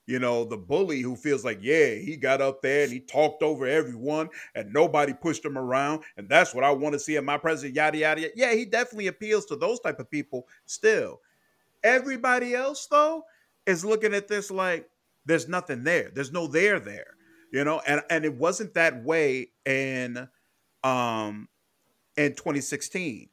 you 0.10 0.18
know, 0.18 0.44
the 0.44 0.58
bully 0.58 1.02
who 1.02 1.16
feels 1.16 1.46
like, 1.46 1.60
yeah, 1.62 1.94
he 1.94 2.18
got 2.18 2.42
up 2.42 2.64
there 2.64 2.82
and 2.82 2.92
he 2.92 3.00
talked 3.00 3.44
over 3.44 3.68
everyone 3.68 4.28
and 4.56 4.74
nobody 4.74 5.14
pushed 5.14 5.46
him 5.46 5.56
around. 5.56 6.02
And 6.18 6.28
that's 6.28 6.52
what 6.52 6.64
I 6.64 6.72
want 6.72 6.94
to 6.94 7.00
see 7.00 7.16
in 7.16 7.24
my 7.24 7.38
president, 7.38 7.76
yada, 7.76 7.96
yada, 8.00 8.22
yada. 8.22 8.34
Yeah, 8.36 8.56
he 8.56 8.66
definitely 8.66 9.06
appeals 9.06 9.46
to 9.46 9.56
those 9.56 9.80
type 9.80 10.00
of 10.00 10.10
people 10.10 10.48
still. 10.66 11.22
Everybody 11.84 12.56
else, 12.56 12.88
though, 12.88 13.24
is 13.68 13.86
looking 13.86 14.16
at 14.16 14.28
this 14.28 14.50
like 14.50 14.90
there's 15.26 15.48
nothing 15.48 15.84
there. 15.84 16.10
There's 16.12 16.32
no 16.32 16.48
there 16.48 16.80
there. 16.80 17.14
You 17.54 17.64
know, 17.64 17.80
and, 17.86 18.02
and 18.10 18.26
it 18.26 18.34
wasn't 18.34 18.74
that 18.74 19.04
way 19.04 19.52
in 19.68 20.28
um 20.84 21.48
in 22.18 22.34
2016. 22.34 23.30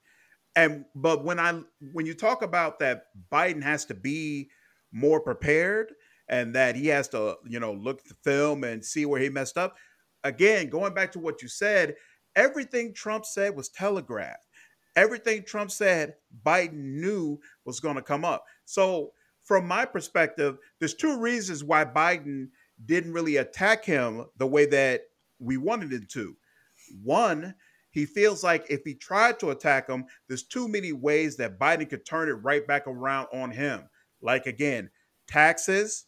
And 0.55 0.85
but 0.95 1.25
when 1.25 1.41
I 1.41 1.59
when 1.93 2.05
you 2.05 2.13
talk 2.13 2.43
about 2.43 2.81
that 2.81 3.07
Biden 3.33 3.63
has 3.63 3.87
to 3.87 3.95
be 3.95 4.51
more 4.93 5.21
prepared, 5.21 5.95
and 6.29 6.55
that 6.55 6.77
he 6.77 6.89
has 6.89 7.09
to, 7.09 7.37
you 7.47 7.61
know, 7.61 7.73
look 7.73 8.01
at 8.01 8.09
the 8.09 8.17
film 8.25 8.65
and 8.65 8.85
see 8.85 9.07
where 9.07 9.21
he 9.21 9.29
messed 9.29 9.57
up. 9.59 9.77
Again, 10.25 10.69
going 10.69 10.95
back 10.95 11.13
to 11.13 11.19
what 11.19 11.43
you 11.43 11.49
said, 11.49 11.95
everything 12.35 12.93
Trump 12.93 13.25
said 13.25 13.57
was 13.57 13.69
telegraphed. 13.69 14.47
Everything 14.97 15.45
Trump 15.45 15.71
said, 15.71 16.15
Biden 16.45 17.01
knew 17.01 17.39
was 17.65 17.81
going 17.81 17.97
to 17.97 18.03
come 18.03 18.25
up. 18.25 18.45
So, 18.65 19.13
from 19.43 19.69
my 19.69 19.85
perspective, 19.85 20.59
there's 20.81 20.95
two 20.95 21.21
reasons 21.21 21.63
why 21.63 21.85
Biden 21.85 22.49
didn't 22.85 23.13
really 23.13 23.37
attack 23.37 23.85
him 23.85 24.25
the 24.39 24.47
way 24.47 24.67
that 24.67 25.03
we 25.39 25.57
wanted 25.57 25.93
him 25.93 26.07
to. 26.11 26.37
One, 27.03 27.55
he 27.91 28.07
feels 28.07 28.43
like 28.43 28.67
if 28.69 28.83
he 28.85 28.95
tried 28.95 29.39
to 29.41 29.51
attack 29.51 29.89
him, 29.89 30.07
there's 30.29 30.43
too 30.43 30.67
many 30.69 30.93
ways 30.93 31.37
that 31.37 31.59
Biden 31.59 31.89
could 31.89 32.05
turn 32.05 32.29
it 32.29 32.33
right 32.33 32.67
back 32.67 32.87
around 32.87 33.29
on 33.33 33.51
him. 33.51 33.89
Like 34.21 34.47
again, 34.47 34.91
taxes, 35.29 36.07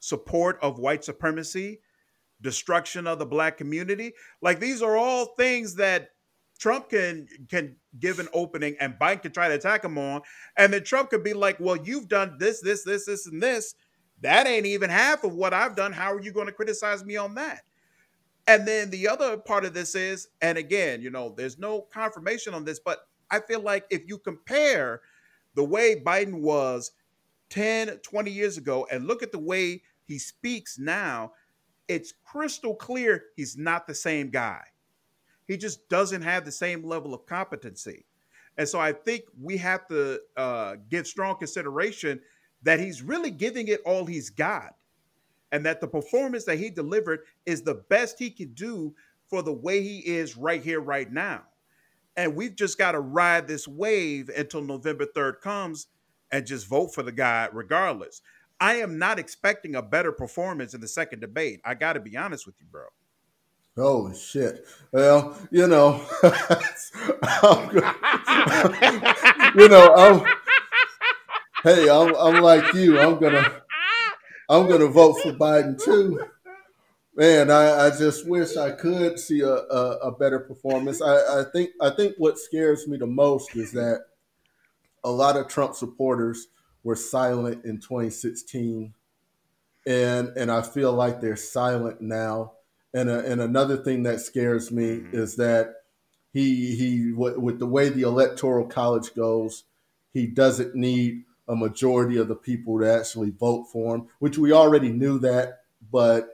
support 0.00 0.58
of 0.62 0.78
white 0.78 1.04
supremacy, 1.04 1.80
destruction 2.40 3.06
of 3.06 3.18
the 3.18 3.26
black 3.26 3.56
community. 3.56 4.12
Like 4.40 4.60
these 4.60 4.82
are 4.82 4.96
all 4.96 5.34
things 5.36 5.74
that 5.76 6.10
Trump 6.58 6.90
can 6.90 7.26
can 7.48 7.76
give 7.98 8.18
an 8.18 8.28
opening 8.32 8.76
and 8.80 8.94
Biden 9.00 9.22
can 9.22 9.32
try 9.32 9.48
to 9.48 9.54
attack 9.54 9.84
him 9.84 9.98
on. 9.98 10.22
And 10.56 10.72
then 10.72 10.84
Trump 10.84 11.10
could 11.10 11.24
be 11.24 11.34
like, 11.34 11.58
well, 11.60 11.76
you've 11.76 12.08
done 12.08 12.36
this, 12.38 12.60
this, 12.60 12.84
this, 12.84 13.06
this, 13.06 13.26
and 13.26 13.42
this. 13.42 13.74
That 14.20 14.48
ain't 14.48 14.66
even 14.66 14.90
half 14.90 15.22
of 15.22 15.34
what 15.34 15.54
I've 15.54 15.76
done. 15.76 15.92
How 15.92 16.12
are 16.12 16.20
you 16.20 16.32
going 16.32 16.46
to 16.46 16.52
criticize 16.52 17.04
me 17.04 17.16
on 17.16 17.34
that? 17.36 17.62
And 18.48 18.66
then 18.66 18.90
the 18.90 19.06
other 19.06 19.36
part 19.36 19.64
of 19.64 19.74
this 19.74 19.94
is, 19.94 20.28
and 20.40 20.58
again, 20.58 21.02
you 21.02 21.10
know, 21.10 21.34
there's 21.36 21.58
no 21.58 21.82
confirmation 21.92 22.54
on 22.54 22.64
this, 22.64 22.80
but 22.80 23.00
I 23.30 23.40
feel 23.40 23.60
like 23.60 23.84
if 23.90 24.08
you 24.08 24.18
compare 24.18 25.02
the 25.54 25.64
way 25.64 26.02
Biden 26.04 26.40
was 26.40 26.90
10, 27.50 27.98
20 27.98 28.30
years 28.30 28.56
ago 28.58 28.86
and 28.90 29.06
look 29.06 29.22
at 29.22 29.32
the 29.32 29.38
way 29.38 29.82
he 30.04 30.18
speaks 30.18 30.78
now, 30.78 31.32
it's 31.88 32.12
crystal 32.24 32.74
clear 32.74 33.24
he's 33.36 33.56
not 33.56 33.86
the 33.86 33.94
same 33.94 34.30
guy. 34.30 34.62
He 35.46 35.56
just 35.56 35.88
doesn't 35.88 36.22
have 36.22 36.44
the 36.44 36.52
same 36.52 36.84
level 36.84 37.14
of 37.14 37.26
competency. 37.26 38.04
And 38.58 38.68
so 38.68 38.78
I 38.78 38.92
think 38.92 39.22
we 39.40 39.56
have 39.58 39.86
to 39.88 40.20
uh, 40.36 40.76
give 40.90 41.06
strong 41.06 41.36
consideration 41.36 42.20
that 42.62 42.80
he's 42.80 43.02
really 43.02 43.30
giving 43.30 43.68
it 43.68 43.80
all 43.86 44.04
he's 44.04 44.30
got. 44.30 44.74
And 45.52 45.64
that 45.64 45.80
the 45.80 45.88
performance 45.88 46.44
that 46.44 46.58
he 46.58 46.68
delivered 46.68 47.20
is 47.46 47.62
the 47.62 47.82
best 47.88 48.18
he 48.18 48.30
can 48.30 48.52
do 48.52 48.94
for 49.28 49.42
the 49.42 49.52
way 49.52 49.82
he 49.82 50.00
is 50.00 50.36
right 50.36 50.62
here, 50.62 50.80
right 50.80 51.10
now. 51.10 51.44
And 52.16 52.34
we've 52.34 52.56
just 52.56 52.76
got 52.76 52.92
to 52.92 53.00
ride 53.00 53.46
this 53.46 53.66
wave 53.66 54.28
until 54.36 54.60
November 54.60 55.06
3rd 55.06 55.40
comes 55.40 55.86
and 56.30 56.46
just 56.46 56.66
vote 56.66 56.94
for 56.94 57.02
the 57.02 57.12
guy 57.12 57.48
regardless. 57.52 58.22
I 58.60 58.74
am 58.76 58.98
not 58.98 59.18
expecting 59.18 59.74
a 59.76 59.82
better 59.82 60.12
performance 60.12 60.74
in 60.74 60.80
the 60.80 60.88
second 60.88 61.20
debate. 61.20 61.60
I 61.64 61.74
got 61.74 61.92
to 61.92 62.00
be 62.00 62.16
honest 62.16 62.46
with 62.46 62.56
you, 62.60 62.66
bro. 62.70 62.84
Oh 63.76 64.12
shit. 64.12 64.66
Well, 64.90 65.38
you 65.52 65.68
know, 65.68 66.04
you 69.54 69.68
know, 69.68 69.94
I'm, 69.94 70.26
hey, 71.62 71.88
I'm, 71.88 72.12
I'm 72.16 72.42
like 72.42 72.74
you. 72.74 72.98
I'm 72.98 73.20
gonna, 73.20 73.62
I'm 74.48 74.68
gonna 74.68 74.88
vote 74.88 75.20
for 75.22 75.32
Biden 75.32 75.80
too. 75.80 76.18
Man, 77.14 77.52
I, 77.52 77.86
I 77.86 77.90
just 77.90 78.28
wish 78.28 78.56
I 78.56 78.72
could 78.72 79.18
see 79.18 79.40
a, 79.40 79.54
a, 79.54 79.98
a 80.02 80.12
better 80.12 80.40
performance. 80.40 81.00
I, 81.00 81.40
I 81.40 81.44
think, 81.52 81.70
I 81.80 81.90
think 81.90 82.14
what 82.18 82.38
scares 82.38 82.88
me 82.88 82.96
the 82.96 83.06
most 83.06 83.54
is 83.56 83.70
that 83.72 84.06
a 85.04 85.10
lot 85.10 85.36
of 85.36 85.48
Trump 85.48 85.74
supporters 85.74 86.48
were 86.82 86.96
silent 86.96 87.64
in 87.64 87.78
2016, 87.78 88.94
and 89.86 90.28
and 90.36 90.50
I 90.50 90.62
feel 90.62 90.92
like 90.92 91.20
they're 91.20 91.36
silent 91.36 92.00
now 92.00 92.52
and 92.94 93.10
a, 93.10 93.24
and 93.30 93.40
another 93.40 93.76
thing 93.76 94.04
that 94.04 94.20
scares 94.20 94.70
me 94.70 94.98
mm-hmm. 94.98 95.16
is 95.16 95.36
that 95.36 95.74
he 96.32 96.76
he 96.76 97.12
with 97.12 97.58
the 97.58 97.66
way 97.66 97.88
the 97.88 98.02
electoral 98.02 98.66
college 98.66 99.14
goes, 99.14 99.64
he 100.12 100.26
doesn't 100.26 100.74
need 100.74 101.24
a 101.48 101.56
majority 101.56 102.18
of 102.18 102.28
the 102.28 102.34
people 102.34 102.78
to 102.78 102.90
actually 102.90 103.30
vote 103.30 103.64
for 103.72 103.96
him, 103.96 104.08
which 104.18 104.38
we 104.38 104.52
already 104.52 104.90
knew 104.90 105.18
that. 105.20 105.60
But 105.90 106.28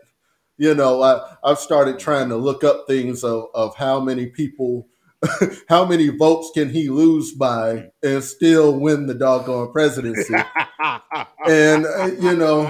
you 0.57 0.75
know, 0.75 1.03
I, 1.03 1.37
I've 1.43 1.59
started 1.59 1.99
trying 1.99 2.29
to 2.29 2.37
look 2.37 2.62
up 2.62 2.87
things 2.87 3.25
of, 3.25 3.47
of 3.55 3.77
how 3.77 3.99
many 3.99 4.27
people, 4.27 4.87
how 5.68 5.85
many 5.85 6.09
votes 6.09 6.51
can 6.55 6.70
he 6.70 6.89
lose 6.89 7.33
by 7.33 7.91
and 8.03 8.22
still 8.22 8.79
win 8.79 9.07
the 9.07 9.14
doggone 9.14 9.72
presidency. 9.72 10.35
and 11.47 11.87
uh, 11.87 12.11
you 12.20 12.37
know, 12.37 12.66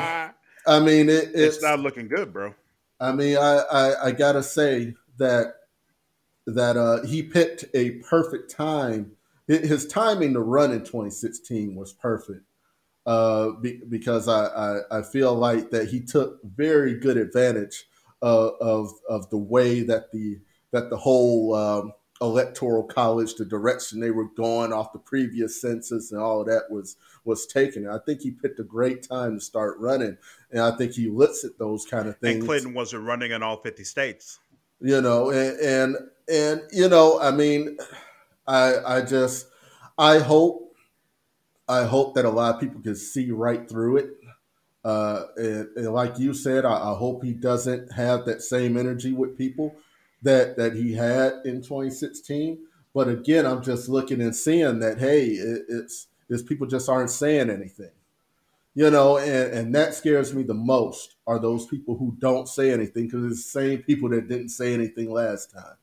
I 0.66 0.80
mean, 0.80 1.08
it, 1.08 1.30
it's, 1.34 1.56
it's 1.56 1.62
not 1.62 1.80
looking 1.80 2.08
good, 2.08 2.32
bro. 2.32 2.54
I 3.00 3.12
mean, 3.12 3.36
I, 3.36 3.56
I, 3.70 4.06
I 4.06 4.12
gotta 4.12 4.42
say 4.42 4.94
that 5.18 5.54
that 6.46 6.76
uh, 6.76 7.02
he 7.04 7.22
picked 7.22 7.64
a 7.74 7.92
perfect 8.08 8.50
time. 8.50 9.12
His 9.46 9.86
timing 9.86 10.32
to 10.34 10.40
run 10.40 10.72
in 10.72 10.80
2016 10.80 11.74
was 11.74 11.92
perfect 11.92 12.44
uh, 13.06 13.50
be, 13.60 13.80
because 13.88 14.28
I, 14.28 14.46
I, 14.46 14.98
I, 14.98 15.02
feel 15.02 15.34
like 15.34 15.70
that 15.70 15.88
he 15.88 16.00
took 16.00 16.40
very 16.42 16.94
good 16.94 17.16
advantage 17.16 17.84
uh, 18.22 18.48
of 18.60 18.90
of 19.08 19.28
the 19.30 19.36
way 19.36 19.82
that 19.82 20.10
the 20.12 20.38
that 20.70 20.88
the 20.88 20.96
whole 20.96 21.54
um, 21.54 21.92
electoral 22.24 22.82
college, 22.82 23.34
the 23.34 23.44
direction 23.44 24.00
they 24.00 24.10
were 24.10 24.28
going 24.28 24.72
off 24.72 24.92
the 24.92 24.98
previous 24.98 25.60
census 25.60 26.12
and 26.12 26.20
all 26.20 26.40
of 26.40 26.46
that 26.46 26.70
was 26.70 26.96
was 27.24 27.46
taken. 27.46 27.88
I 27.88 27.98
think 28.04 28.20
he 28.20 28.30
picked 28.30 28.60
a 28.60 28.64
great 28.64 29.02
time 29.02 29.38
to 29.38 29.40
start 29.40 29.78
running, 29.78 30.16
and 30.50 30.60
I 30.60 30.76
think 30.76 30.92
he 30.92 31.08
looks 31.08 31.44
at 31.44 31.58
those 31.58 31.86
kind 31.86 32.08
of 32.08 32.18
things. 32.18 32.36
And 32.36 32.44
Clinton 32.44 32.74
wasn't 32.74 33.04
running 33.04 33.32
in 33.32 33.42
all 33.42 33.56
fifty 33.56 33.84
states, 33.84 34.38
you 34.80 35.00
know, 35.00 35.30
and 35.30 35.58
and, 35.60 35.96
and 36.28 36.62
you 36.72 36.88
know, 36.88 37.20
I 37.20 37.30
mean, 37.30 37.78
I 38.46 38.74
I 38.86 39.00
just 39.02 39.46
I 39.96 40.18
hope 40.18 40.74
I 41.68 41.84
hope 41.84 42.14
that 42.14 42.24
a 42.24 42.30
lot 42.30 42.54
of 42.54 42.60
people 42.60 42.80
can 42.80 42.96
see 42.96 43.30
right 43.30 43.68
through 43.68 43.98
it. 43.98 44.10
Uh, 44.84 45.24
and, 45.36 45.68
and 45.76 45.94
like 45.94 46.18
you 46.18 46.34
said, 46.34 46.66
I, 46.66 46.74
I 46.74 46.94
hope 46.94 47.24
he 47.24 47.32
doesn't 47.32 47.90
have 47.92 48.26
that 48.26 48.42
same 48.42 48.76
energy 48.76 49.14
with 49.14 49.38
people 49.38 49.74
that 50.24 50.56
that 50.56 50.74
he 50.74 50.94
had 50.94 51.34
in 51.44 51.62
2016. 51.62 52.58
But 52.92 53.08
again, 53.08 53.46
I'm 53.46 53.62
just 53.62 53.88
looking 53.88 54.20
and 54.20 54.34
seeing 54.34 54.80
that 54.80 54.98
hey, 54.98 55.26
it, 55.26 55.62
it's 55.68 56.08
it's 56.28 56.42
people 56.42 56.66
just 56.66 56.88
aren't 56.88 57.10
saying 57.10 57.50
anything, 57.50 57.92
you 58.74 58.90
know, 58.90 59.18
and 59.18 59.52
and 59.52 59.74
that 59.74 59.94
scares 59.94 60.34
me 60.34 60.42
the 60.42 60.54
most 60.54 61.16
are 61.26 61.38
those 61.38 61.66
people 61.66 61.96
who 61.96 62.16
don't 62.18 62.48
say 62.48 62.72
anything 62.72 63.06
because 63.06 63.24
it's 63.24 63.44
the 63.44 63.60
same 63.60 63.82
people 63.82 64.08
that 64.10 64.28
didn't 64.28 64.50
say 64.50 64.74
anything 64.74 65.10
last 65.10 65.52
time. 65.52 65.76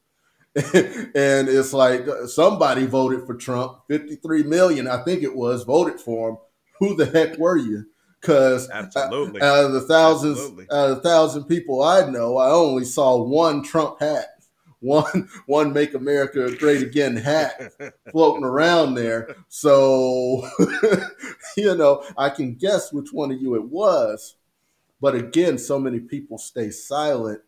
and 0.55 1.47
it's 1.47 1.71
like 1.71 2.05
uh, 2.09 2.27
somebody 2.27 2.85
voted 2.85 3.25
for 3.25 3.35
Trump, 3.35 3.79
53 3.87 4.43
million, 4.43 4.85
I 4.85 5.01
think 5.03 5.23
it 5.23 5.33
was, 5.33 5.63
voted 5.63 5.99
for 5.99 6.31
him. 6.31 6.37
Who 6.79 6.95
the 6.95 7.05
heck 7.05 7.37
were 7.37 7.55
you? 7.55 7.85
Because 8.19 8.69
uh, 8.69 8.73
absolutely, 8.73 9.41
out 9.41 9.65
of 9.65 9.71
the 9.71 9.81
thousands, 9.81 10.39
absolutely. 10.39 10.65
out 10.69 10.89
of 10.89 10.95
the 10.97 11.01
thousand 11.01 11.45
people 11.45 11.81
I 11.81 12.09
know, 12.09 12.37
I 12.37 12.49
only 12.49 12.83
saw 12.83 13.23
one 13.23 13.63
Trump 13.63 14.01
hat, 14.01 14.30
one 14.83 15.29
one 15.45 15.73
"Make 15.73 15.93
America 15.93 16.55
Great 16.57 16.81
Again" 16.81 17.15
hat 17.15 17.71
floating 18.11 18.43
around 18.43 18.95
there. 18.95 19.35
So, 19.47 20.49
you 21.57 21.75
know, 21.75 22.03
I 22.17 22.29
can 22.29 22.55
guess 22.55 22.91
which 22.91 23.13
one 23.13 23.31
of 23.31 23.39
you 23.39 23.53
it 23.55 23.69
was. 23.69 24.37
But 24.99 25.13
again, 25.13 25.59
so 25.59 25.77
many 25.77 25.99
people 25.99 26.39
stay 26.39 26.71
silent, 26.71 27.41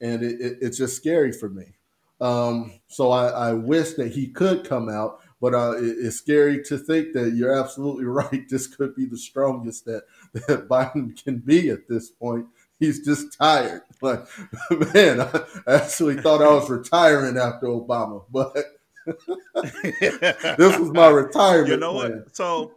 and 0.00 0.22
it, 0.24 0.40
it, 0.40 0.58
it's 0.60 0.78
just 0.78 0.96
scary 0.96 1.30
for 1.30 1.48
me. 1.48 1.74
Um, 2.20 2.80
so 2.88 3.12
I, 3.12 3.28
I, 3.28 3.52
wish 3.54 3.94
that 3.94 4.12
he 4.12 4.28
could 4.28 4.68
come 4.68 4.90
out, 4.90 5.20
but 5.40 5.54
uh, 5.54 5.72
it, 5.78 5.96
it's 5.98 6.16
scary 6.16 6.62
to 6.64 6.76
think 6.76 7.14
that 7.14 7.32
you're 7.34 7.58
absolutely 7.58 8.04
right. 8.06 8.46
This 8.48 8.66
could 8.66 8.94
be 8.94 9.06
the 9.06 9.16
strongest 9.16 9.86
that, 9.86 10.02
that 10.34 10.68
Biden 10.68 11.22
can 11.22 11.38
be 11.38 11.70
at 11.70 11.88
this 11.88 12.10
point. 12.10 12.46
He's 12.78 13.04
just 13.04 13.38
tired. 13.38 13.82
Like, 14.00 14.24
man, 14.94 15.20
I 15.20 15.44
actually 15.66 16.16
thought 16.16 16.42
I 16.42 16.48
was 16.48 16.70
retiring 16.70 17.36
after 17.36 17.66
Obama, 17.66 18.24
but 18.30 18.54
this 20.56 20.78
was 20.78 20.90
my 20.92 21.08
retirement. 21.08 21.68
You 21.68 21.76
know 21.76 21.92
plan. 21.94 22.10
what? 22.24 22.36
So, 22.36 22.72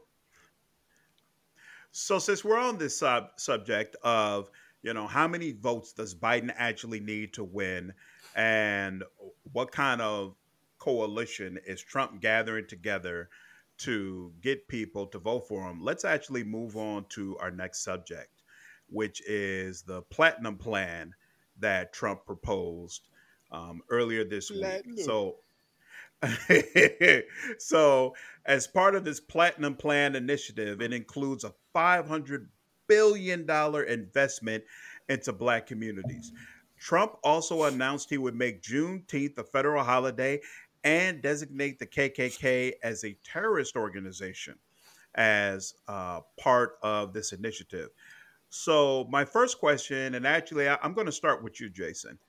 so 1.92 2.20
since 2.20 2.44
we're 2.44 2.60
on 2.60 2.78
this 2.78 2.98
sub- 2.98 3.32
subject 3.38 3.96
of, 4.04 4.50
you 4.82 4.94
know, 4.94 5.08
how 5.08 5.28
many 5.28 5.54
votes 5.54 5.94
does 5.94 6.14
Biden 6.14 6.54
actually 6.58 7.00
need 7.00 7.34
to 7.34 7.44
win? 7.44 7.94
and 8.36 9.04
what 9.52 9.72
kind 9.72 10.02
of 10.02 10.36
coalition 10.80 11.60
is 11.66 11.82
Trump 11.82 12.22
gathering 12.22 12.68
together 12.68 13.30
to 13.78 14.32
get 14.42 14.68
people 14.68 15.08
to 15.08 15.20
vote 15.20 15.48
for 15.48 15.70
him? 15.70 15.82
Let's 15.82 16.06
actually 16.06 16.44
move 16.44 16.76
on 16.76 17.06
to 17.10 17.38
our 17.40 17.52
next 17.52 17.84
subject, 17.84 18.43
which 18.90 19.22
is 19.28 19.84
the 19.84 20.02
platinum 20.04 20.58
plan 20.58 21.14
that 21.60 21.94
Trump 21.94 22.26
proposed 22.26 23.08
um, 23.52 23.82
earlier 23.90 24.24
this 24.24 24.50
platinum. 24.50 24.96
week. 24.96 25.06
So, 25.06 25.38
so 27.60 28.16
as 28.46 28.68
part 28.68 28.96
of 28.96 29.04
this 29.04 29.20
platinum 29.20 29.76
plan 29.76 30.16
initiative, 30.16 30.82
it 30.82 30.94
includes 30.94 31.44
a 31.44 31.54
500 31.74 32.50
billion 32.88 33.46
dollar 33.46 33.84
investment 33.84 34.64
into 35.10 35.34
black 35.34 35.68
communities. 35.68 36.32
Trump 36.80 37.16
also 37.24 37.64
announced 37.64 38.10
he 38.10 38.18
would 38.18 38.36
make 38.36 38.62
Juneteenth 38.62 39.38
a 39.38 39.44
federal 39.44 39.84
holiday 39.84 40.42
and 40.84 41.22
designate 41.22 41.80
the 41.80 41.86
KKK 41.86 42.74
as 42.84 43.04
a 43.06 43.18
terrorist 43.24 43.76
organization 43.76 44.56
as 45.16 45.76
uh, 45.88 46.22
part 46.38 46.78
of 46.82 47.14
this 47.14 47.32
initiative. 47.32 47.90
So, 48.56 49.08
my 49.10 49.26
first 49.26 49.58
question, 49.58 50.14
and 50.14 50.28
actually, 50.28 50.70
I, 50.70 50.78
am 50.84 50.94
going 50.94 51.08
to 51.08 51.12
start 51.12 51.44
with 51.44 51.60
you, 51.60 51.70
Jason. 51.70 52.20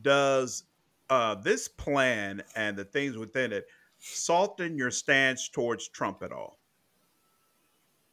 Does 0.00 0.64
uh, 1.10 1.34
this 1.34 1.68
plan 1.68 2.42
and 2.54 2.78
the 2.78 2.84
things 2.84 3.18
within 3.18 3.52
it 3.52 3.66
soften 3.98 4.78
your 4.78 4.90
stance 4.90 5.50
towards 5.50 5.88
Trump 5.88 6.22
at 6.22 6.32
all? 6.32 6.58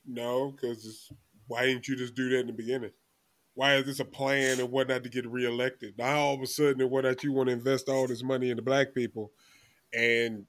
No, 0.05 0.51
because 0.51 1.09
why 1.47 1.66
didn't 1.66 1.88
you 1.88 1.95
just 1.95 2.16
do 2.16 2.30
that 2.30 2.41
in 2.41 2.47
the 2.47 2.53
beginning? 2.53 2.91
why 3.55 3.76
is 3.76 3.86
this 3.86 3.99
a 3.99 4.05
plan 4.05 4.59
and 4.59 4.72
whatnot 4.72 5.03
to 5.03 5.09
get 5.09 5.28
reelected? 5.28 5.97
Now 5.97 6.18
all 6.20 6.36
of 6.36 6.41
a 6.41 6.47
sudden 6.47 6.82
and 6.82 6.89
whatnot 6.89 7.24
you 7.24 7.32
want 7.32 7.49
to 7.49 7.53
invest 7.53 7.88
all 7.88 8.07
this 8.07 8.24
money 8.24 8.49
into 8.49 8.64
black 8.64 8.93
people, 8.93 9.32
and 9.93 10.45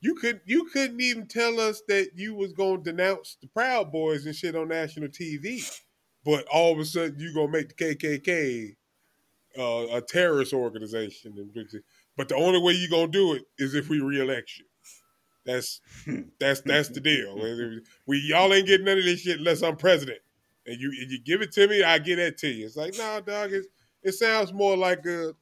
you 0.00 0.14
could 0.14 0.40
you 0.46 0.64
couldn't 0.64 1.00
even 1.00 1.26
tell 1.26 1.60
us 1.60 1.82
that 1.88 2.12
you 2.14 2.34
was 2.34 2.52
gonna 2.52 2.82
denounce 2.82 3.36
the 3.40 3.48
Proud 3.48 3.92
Boys 3.92 4.26
and 4.26 4.34
shit 4.34 4.56
on 4.56 4.68
national 4.68 5.08
TV, 5.08 5.80
but 6.26 6.44
all 6.48 6.72
of 6.72 6.78
a 6.80 6.84
sudden 6.84 7.16
you're 7.18 7.32
gonna 7.32 7.52
make 7.52 7.74
the 7.74 7.94
KKK 7.94 8.74
uh, 9.58 9.96
a 9.96 10.02
terrorist 10.02 10.52
organization, 10.52 11.32
but 12.16 12.28
the 12.28 12.34
only 12.34 12.60
way 12.60 12.72
you're 12.72 12.90
gonna 12.90 13.06
do 13.06 13.32
it 13.32 13.44
is 13.58 13.74
if 13.74 13.88
we 13.88 14.00
reelect 14.00 14.58
you. 14.58 14.64
That's 15.46 15.80
that's 16.40 16.60
that's 16.62 16.88
the 16.90 17.00
deal. 17.00 17.36
We 18.06 18.18
y'all 18.18 18.52
ain't 18.52 18.66
getting 18.66 18.84
none 18.84 18.98
of 18.98 19.04
this 19.04 19.20
shit 19.20 19.38
unless 19.38 19.62
I'm 19.62 19.76
president 19.76 20.18
and 20.66 20.80
you 20.80 20.92
and 21.00 21.10
you 21.10 21.20
give 21.22 21.42
it 21.42 21.52
to 21.52 21.68
me, 21.68 21.82
I 21.82 21.98
get 21.98 22.16
that 22.16 22.36
to 22.38 22.48
you. 22.48 22.66
It's 22.66 22.76
like, 22.76 22.98
nah, 22.98 23.20
dog. 23.20 23.52
It 23.52 23.66
it 24.02 24.12
sounds 24.12 24.52
more 24.52 24.76
like 24.76 25.06
a 25.06 25.32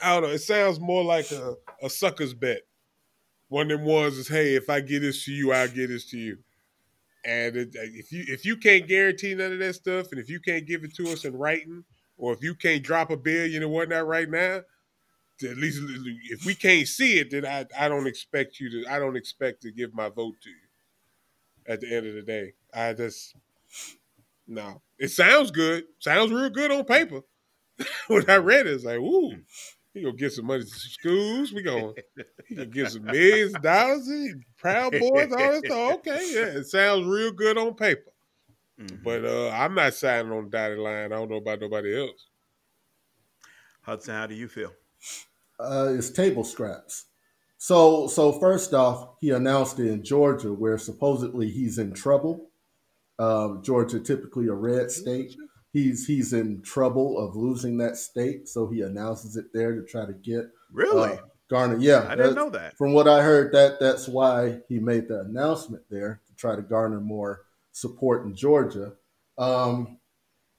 I 0.00 0.14
don't 0.14 0.22
know. 0.22 0.34
It 0.34 0.38
sounds 0.38 0.80
more 0.80 1.04
like 1.04 1.30
a, 1.32 1.54
a 1.82 1.90
sucker's 1.90 2.32
bet. 2.32 2.62
One 3.48 3.70
of 3.70 3.80
them 3.80 3.86
ones 3.86 4.16
is, 4.16 4.28
hey, 4.28 4.54
if 4.54 4.70
I 4.70 4.80
get 4.80 5.00
this 5.00 5.26
to 5.26 5.32
you, 5.32 5.52
I'll 5.52 5.68
get 5.68 5.88
this 5.88 6.08
to 6.10 6.18
you. 6.18 6.38
And 7.24 7.56
it, 7.56 7.68
uh, 7.76 7.82
if 7.82 8.12
you 8.12 8.24
if 8.26 8.44
you 8.44 8.56
can't 8.56 8.88
guarantee 8.88 9.34
none 9.34 9.52
of 9.52 9.58
that 9.60 9.74
stuff, 9.74 10.08
and 10.10 10.20
if 10.20 10.28
you 10.28 10.40
can't 10.40 10.66
give 10.66 10.82
it 10.84 10.94
to 10.96 11.08
us 11.08 11.24
in 11.24 11.36
writing, 11.36 11.84
or 12.16 12.32
if 12.32 12.42
you 12.42 12.54
can't 12.54 12.82
drop 12.82 13.10
a 13.10 13.16
billion 13.16 13.62
or 13.62 13.68
whatnot 13.68 14.06
right 14.06 14.28
now, 14.28 14.62
at 15.42 15.56
least 15.56 15.80
if 16.30 16.44
we 16.44 16.54
can't 16.54 16.86
see 16.86 17.18
it, 17.18 17.30
then 17.30 17.46
I, 17.46 17.66
I 17.78 17.88
don't 17.88 18.06
expect 18.06 18.60
you 18.60 18.70
to 18.70 18.90
I 18.90 18.98
don't 18.98 19.16
expect 19.16 19.62
to 19.62 19.72
give 19.72 19.94
my 19.94 20.08
vote 20.08 20.34
to 20.42 20.50
you. 20.50 20.56
At 21.66 21.80
the 21.80 21.94
end 21.94 22.06
of 22.06 22.14
the 22.14 22.22
day, 22.22 22.54
I 22.74 22.92
just 22.92 23.36
no, 24.46 24.82
it 24.98 25.08
sounds 25.08 25.50
good. 25.50 25.84
Sounds 26.00 26.32
real 26.32 26.50
good 26.50 26.72
on 26.72 26.84
paper. 26.84 27.22
when 28.08 28.28
I 28.28 28.36
read 28.36 28.66
it, 28.66 28.74
it's 28.74 28.84
like, 28.84 28.98
ooh, 28.98 29.36
he 29.92 30.02
gonna 30.02 30.16
get 30.16 30.32
some 30.32 30.46
money 30.46 30.64
to 30.64 30.68
schools. 30.68 31.52
We 31.52 31.62
gonna 31.62 31.92
he 32.46 32.54
gonna 32.54 32.66
get 32.66 32.90
some 32.90 33.04
millions 33.04 33.54
of 33.54 33.62
dollars. 33.62 34.10
Proud 34.58 34.92
boys, 34.92 35.32
all 35.32 35.38
this 35.38 35.62
stuff. 35.64 35.94
Okay, 35.94 36.30
yeah, 36.34 36.58
it 36.58 36.64
sounds 36.64 37.06
real 37.06 37.32
good 37.32 37.58
on 37.58 37.74
paper. 37.74 38.12
Mm-hmm. 38.80 39.02
But 39.04 39.24
uh, 39.24 39.50
I'm 39.50 39.74
not 39.74 39.94
signing 39.94 40.32
on 40.32 40.44
the 40.44 40.50
dotted 40.50 40.78
line. 40.78 41.06
I 41.06 41.08
don't 41.08 41.30
know 41.30 41.36
about 41.36 41.60
nobody 41.60 41.98
else. 41.98 42.26
Hudson, 43.82 44.14
how 44.14 44.26
do 44.26 44.34
you 44.34 44.48
feel? 44.48 44.72
Uh, 45.58 45.92
it's 45.96 46.10
table 46.10 46.44
scraps. 46.44 47.06
So, 47.58 48.08
so 48.08 48.32
first 48.32 48.74
off, 48.74 49.10
he 49.20 49.30
announced 49.30 49.78
it 49.78 49.88
in 49.88 50.02
Georgia, 50.02 50.52
where 50.52 50.78
supposedly 50.78 51.48
he's 51.48 51.78
in 51.78 51.92
trouble. 51.92 52.50
Um, 53.18 53.62
Georgia, 53.62 54.00
typically 54.00 54.48
a 54.48 54.54
red 54.54 54.90
state, 54.90 55.36
he's 55.72 56.06
he's 56.06 56.32
in 56.32 56.62
trouble 56.62 57.18
of 57.18 57.36
losing 57.36 57.78
that 57.78 57.96
state, 57.96 58.48
so 58.48 58.68
he 58.68 58.82
announces 58.82 59.36
it 59.36 59.46
there 59.52 59.74
to 59.74 59.84
try 59.84 60.06
to 60.06 60.12
get 60.12 60.50
really 60.72 61.12
uh, 61.12 61.16
garner. 61.48 61.78
Yeah, 61.78 62.06
I 62.08 62.14
didn't 62.14 62.34
know 62.34 62.50
that. 62.50 62.76
From 62.76 62.92
what 62.92 63.08
I 63.08 63.22
heard, 63.22 63.52
that 63.52 63.80
that's 63.80 64.08
why 64.08 64.60
he 64.68 64.78
made 64.78 65.08
the 65.08 65.20
announcement 65.20 65.82
there 65.90 66.20
to 66.26 66.34
try 66.34 66.56
to 66.56 66.62
garner 66.62 67.00
more 67.00 67.42
support 67.72 68.24
in 68.24 68.34
Georgia. 68.34 68.92
Um, 69.38 69.98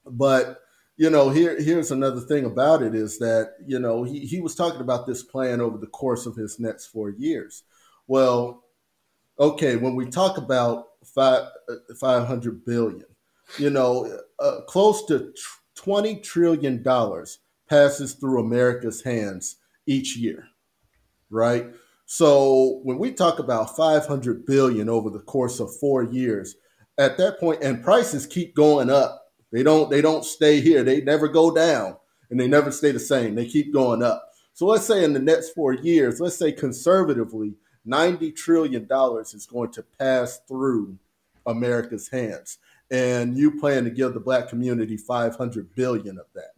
but 0.06 0.60
you 0.96 1.10
know, 1.10 1.30
here 1.30 1.60
here's 1.60 1.90
another 1.90 2.20
thing 2.20 2.44
about 2.44 2.82
it 2.82 2.94
is 2.94 3.18
that 3.18 3.54
you 3.66 3.78
know 3.78 4.04
he 4.04 4.20
he 4.20 4.40
was 4.40 4.54
talking 4.54 4.80
about 4.80 5.06
this 5.06 5.22
plan 5.22 5.60
over 5.60 5.78
the 5.78 5.86
course 5.86 6.26
of 6.26 6.36
his 6.36 6.60
next 6.60 6.86
four 6.86 7.10
years. 7.10 7.64
Well, 8.06 8.64
okay, 9.38 9.76
when 9.76 9.94
we 9.94 10.06
talk 10.06 10.38
about 10.38 10.88
five 11.04 11.48
uh, 11.68 11.94
five 11.98 12.26
hundred 12.26 12.64
billion, 12.64 13.06
you 13.58 13.70
know, 13.70 14.18
uh, 14.38 14.60
close 14.66 15.04
to 15.06 15.32
twenty 15.74 16.16
trillion 16.16 16.82
dollars 16.82 17.38
passes 17.68 18.14
through 18.14 18.40
America's 18.40 19.02
hands 19.02 19.56
each 19.86 20.16
year, 20.16 20.48
right? 21.30 21.66
So 22.06 22.80
when 22.82 22.98
we 22.98 23.12
talk 23.12 23.38
about 23.38 23.74
500 23.74 24.44
billion 24.44 24.90
over 24.90 25.08
the 25.08 25.20
course 25.20 25.58
of 25.58 25.74
4 25.74 26.02
years, 26.04 26.56
at 26.98 27.16
that 27.18 27.40
point 27.40 27.62
and 27.62 27.82
prices 27.82 28.26
keep 28.26 28.54
going 28.54 28.90
up 28.90 29.32
they 29.52 29.62
don't 29.62 29.90
they 29.90 30.00
don't 30.00 30.24
stay 30.24 30.60
here 30.60 30.82
they 30.82 31.00
never 31.00 31.28
go 31.28 31.52
down 31.52 31.96
and 32.30 32.38
they 32.38 32.46
never 32.46 32.70
stay 32.70 32.90
the 32.90 33.00
same 33.00 33.34
they 33.34 33.46
keep 33.46 33.72
going 33.72 34.02
up 34.02 34.30
so 34.52 34.66
let's 34.66 34.86
say 34.86 35.04
in 35.04 35.12
the 35.12 35.18
next 35.18 35.50
four 35.50 35.72
years 35.72 36.20
let's 36.20 36.36
say 36.36 36.52
conservatively 36.52 37.54
90 37.84 38.32
trillion 38.32 38.86
dollars 38.86 39.34
is 39.34 39.46
going 39.46 39.70
to 39.72 39.82
pass 39.98 40.40
through 40.46 40.96
america's 41.46 42.08
hands 42.08 42.58
and 42.94 43.36
you 43.36 43.58
plan 43.58 43.84
to 43.84 43.90
give 43.90 44.14
the 44.14 44.20
black 44.20 44.48
community 44.48 44.96
500 44.96 45.74
billion 45.74 46.18
of 46.18 46.26
that 46.34 46.52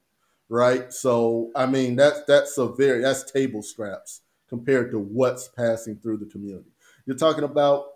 right 0.48 0.92
so 0.92 1.50
i 1.56 1.66
mean 1.66 1.96
that's 1.96 2.20
that's 2.26 2.56
a 2.58 2.68
very 2.68 3.00
that's 3.00 3.30
table 3.30 3.62
scraps 3.62 4.22
compared 4.48 4.90
to 4.90 4.98
what's 4.98 5.48
passing 5.48 5.96
through 5.96 6.16
the 6.16 6.26
community 6.26 6.70
you're 7.06 7.16
talking 7.16 7.44
about 7.44 7.86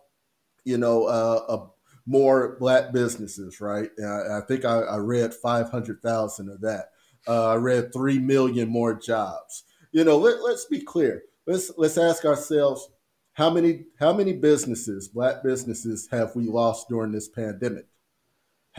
you 0.64 0.78
know 0.78 1.04
uh, 1.04 1.44
a 1.48 1.66
more 2.10 2.56
black 2.58 2.92
businesses, 2.92 3.60
right? 3.60 3.90
I, 4.02 4.38
I 4.38 4.40
think 4.46 4.64
I, 4.64 4.80
I 4.80 4.96
read 4.96 5.32
500,000 5.32 6.48
of 6.48 6.60
that. 6.60 6.90
Uh, 7.28 7.50
I 7.50 7.54
read 7.54 7.92
3 7.92 8.18
million 8.18 8.68
more 8.68 8.94
jobs. 8.94 9.64
You 9.92 10.04
know, 10.04 10.18
let, 10.18 10.42
let's 10.42 10.64
be 10.64 10.80
clear. 10.80 11.22
Let's, 11.46 11.70
let's 11.76 11.98
ask 11.98 12.24
ourselves 12.24 12.88
how 13.34 13.48
many, 13.50 13.84
how 13.98 14.12
many 14.12 14.32
businesses, 14.32 15.08
black 15.08 15.42
businesses, 15.44 16.08
have 16.10 16.34
we 16.34 16.44
lost 16.44 16.88
during 16.88 17.12
this 17.12 17.28
pandemic? 17.28 17.86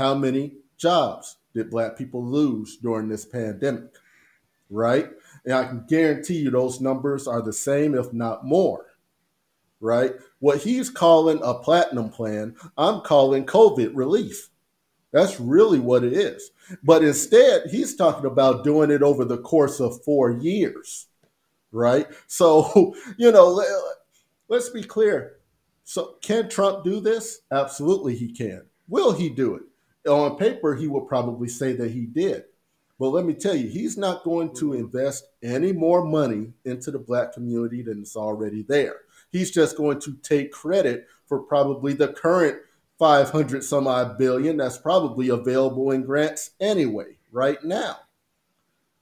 How 0.02 0.16
many 0.16 0.54
jobs 0.78 1.38
did 1.54 1.70
black 1.70 1.96
people 1.96 2.26
lose 2.26 2.78
during 2.78 3.08
this 3.08 3.24
pandemic? 3.24 3.94
Right? 4.72 5.10
And 5.46 5.54
I 5.54 5.66
can 5.66 5.86
guarantee 5.88 6.40
you 6.40 6.50
those 6.50 6.82
numbers 6.82 7.28
are 7.28 7.44
the 7.44 7.54
same, 7.54 7.94
if 7.94 8.12
not 8.12 8.44
more 8.44 8.88
right? 9.82 10.14
What 10.40 10.62
he's 10.62 10.90
calling 10.90 11.42
a 11.44 11.56
platinum 11.56 12.10
plan, 12.10 12.56
I'm 12.78 13.02
calling 13.02 13.46
COVID 13.46 13.92
relief. 13.96 14.50
That's 15.12 15.40
really 15.40 15.80
what 15.80 16.04
it 16.04 16.14
is. 16.14 16.52
But 16.84 17.04
instead, 17.04 17.64
he's 17.70 17.96
talking 17.96 18.28
about 18.28 18.64
doing 18.64 18.92
it 18.92 19.02
over 19.02 19.26
the 19.26 19.40
course 19.40 19.82
of 19.82 20.02
four 20.04 20.32
years, 20.32 21.08
right? 21.72 22.08
So, 22.28 22.96
you 23.18 23.32
know, 23.32 23.62
let's 24.48 24.70
be 24.70 24.84
clear. 24.84 25.38
So, 25.84 26.16
can 26.22 26.48
Trump 26.48 26.86
do 26.86 27.02
this? 27.02 27.42
Absolutely, 27.52 28.16
he 28.16 28.32
can. 28.32 28.64
Will 28.88 29.12
he 29.12 29.30
do 29.30 29.56
it? 29.56 29.64
On 30.08 30.38
paper, 30.38 30.76
he 30.76 30.88
will 30.88 31.02
probably 31.02 31.48
say 31.48 31.74
that 31.74 31.92
he 31.92 32.06
did. 32.06 32.46
But 33.00 33.10
let 33.10 33.26
me 33.26 33.34
tell 33.34 33.56
you, 33.56 33.68
he's 33.68 33.98
not 33.98 34.24
going 34.24 34.54
to 34.56 34.72
mm-hmm. 34.72 34.82
invest 34.86 35.26
any 35.42 35.72
more 35.72 36.06
money 36.06 36.54
into 36.66 36.92
the 36.92 37.00
black 37.00 37.34
community 37.34 37.82
than 37.82 38.04
is 38.04 38.16
already 38.16 38.64
there. 38.64 38.98
He's 39.32 39.50
just 39.50 39.76
going 39.76 40.00
to 40.02 40.16
take 40.22 40.52
credit 40.52 41.08
for 41.26 41.40
probably 41.40 41.94
the 41.94 42.10
current 42.10 42.58
500 43.00 43.64
some 43.64 43.88
odd 43.88 44.20
billion 44.20 44.58
that's 44.58 44.78
probably 44.78 45.30
available 45.30 45.90
in 45.90 46.04
grants 46.04 46.52
anyway, 46.60 47.18
right 47.32 47.64
now. 47.64 47.98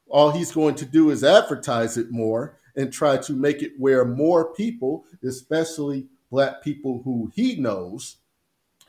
All 0.08 0.32
he's 0.32 0.54
going 0.54 0.76
to 0.76 0.86
do 0.86 1.10
is 1.10 1.22
advertise 1.22 1.98
it 1.98 2.10
more 2.10 2.58
and 2.78 2.94
try 2.94 3.18
to 3.18 3.34
make 3.34 3.62
it 3.62 3.74
where 3.78 4.06
more 4.06 4.54
people, 4.54 5.04
especially 5.24 6.08
black 6.32 6.62
people 6.62 7.02
who 7.04 7.30
he 7.36 7.58
knows 7.58 8.16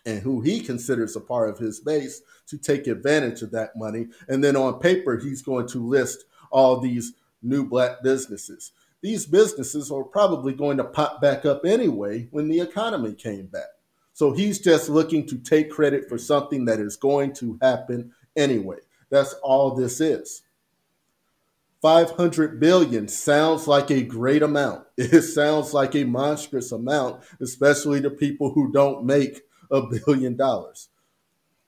and 0.07 0.21
who 0.21 0.41
he 0.41 0.61
considers 0.61 1.17
a 1.17 1.21
part 1.21 1.51
of 1.51 1.59
his 1.59 1.81
base, 1.81 2.23
to 2.47 2.59
take 2.59 2.87
advantage 2.87 3.43
of 3.43 3.51
that 3.53 3.77
money. 3.77 4.09
And 4.29 4.43
then 4.43 4.57
on 4.57 4.81
paper, 4.81 5.19
he's 5.19 5.43
going 5.43 5.69
to 5.69 5.87
list 5.87 6.25
all 6.51 6.79
these 6.79 7.13
new 7.43 7.65
black 7.65 8.03
businesses 8.03 8.73
these 9.03 9.27
businesses 9.27 9.91
are 9.91 10.05
probably 10.05 10.53
going 10.53 10.77
to 10.77 10.85
pop 10.85 11.21
back 11.21 11.47
up 11.47 11.65
anyway 11.65 12.29
when 12.31 12.49
the 12.49 12.61
economy 12.61 13.15
came 13.15 13.47
back. 13.47 13.69
So 14.13 14.33
he's 14.33 14.59
just 14.59 14.89
looking 14.89 15.27
to 15.29 15.39
take 15.39 15.71
credit 15.71 16.09
for 16.09 16.19
something 16.19 16.67
that 16.67 16.81
is 16.81 16.97
going 16.97 17.33
to 17.35 17.59
happen 17.63 18.13
anyway. 18.37 18.77
That's 19.09 19.33
all 19.43 19.75
this 19.75 20.01
is. 20.01 20.43
500 21.81 22.61
billion 22.61 23.09
sounds 23.09 23.67
like 23.67 23.91
a 23.91 24.03
great 24.03 24.43
amount. 24.43 24.85
It 24.99 25.23
sounds 25.23 25.73
like 25.73 25.95
a 25.95 26.05
monstrous 26.05 26.73
amount, 26.73 27.23
especially 27.41 28.03
to 28.03 28.11
people 28.11 28.53
who 28.53 28.71
don't 28.71 29.07
make 29.07 29.41
a 29.71 29.83
billion 29.83 30.37
dollars. 30.37 30.89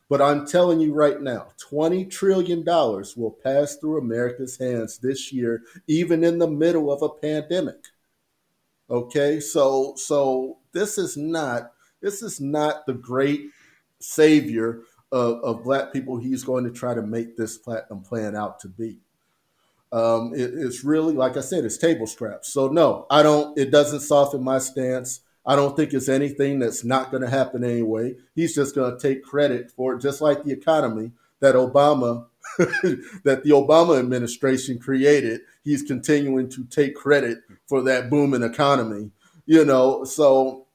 But 0.08 0.20
I'm 0.20 0.46
telling 0.46 0.80
you 0.80 0.92
right 0.92 1.20
now, 1.22 1.48
$20 1.70 2.10
trillion 2.10 2.64
will 2.66 3.38
pass 3.42 3.76
through 3.76 3.98
America's 3.98 4.58
hands 4.58 4.98
this 4.98 5.32
year, 5.32 5.62
even 5.86 6.22
in 6.22 6.38
the 6.38 6.48
middle 6.48 6.92
of 6.92 7.00
a 7.00 7.08
pandemic. 7.08 7.86
Okay, 8.90 9.40
so 9.40 9.94
so 9.96 10.58
this 10.72 10.98
is 10.98 11.16
not 11.16 11.72
this 12.02 12.22
is 12.22 12.42
not 12.42 12.84
the 12.84 12.92
great 12.92 13.46
savior 14.00 14.82
of, 15.10 15.36
of 15.42 15.64
black 15.64 15.94
people 15.94 16.18
he's 16.18 16.44
going 16.44 16.64
to 16.64 16.70
try 16.70 16.92
to 16.92 17.00
make 17.00 17.36
this 17.36 17.56
platinum 17.56 18.02
plan 18.02 18.36
out 18.36 18.60
to 18.60 18.68
be. 18.68 18.98
Um, 19.92 20.34
it, 20.34 20.52
it's 20.54 20.84
really 20.84 21.14
like 21.14 21.38
I 21.38 21.40
said, 21.40 21.64
it's 21.64 21.78
table 21.78 22.06
scraps. 22.06 22.52
So 22.52 22.68
no, 22.68 23.06
I 23.08 23.22
don't. 23.22 23.56
It 23.58 23.70
doesn't 23.70 24.00
soften 24.00 24.44
my 24.44 24.58
stance. 24.58 25.20
I 25.44 25.56
don't 25.56 25.76
think 25.76 25.92
it's 25.92 26.08
anything 26.08 26.60
that's 26.60 26.84
not 26.84 27.10
going 27.10 27.22
to 27.22 27.28
happen 27.28 27.64
anyway. 27.64 28.14
He's 28.34 28.54
just 28.54 28.74
going 28.74 28.96
to 28.96 29.00
take 29.00 29.24
credit 29.24 29.70
for 29.70 29.94
it, 29.94 30.00
just 30.00 30.20
like 30.20 30.44
the 30.44 30.52
economy 30.52 31.12
that 31.40 31.56
Obama, 31.56 32.26
that 32.58 33.42
the 33.42 33.50
Obama 33.50 33.98
administration 33.98 34.78
created. 34.78 35.40
He's 35.64 35.82
continuing 35.82 36.48
to 36.50 36.64
take 36.64 36.94
credit 36.94 37.38
for 37.66 37.82
that 37.82 38.08
booming 38.08 38.42
economy. 38.42 39.10
You 39.44 39.64
know, 39.64 40.04
so 40.04 40.66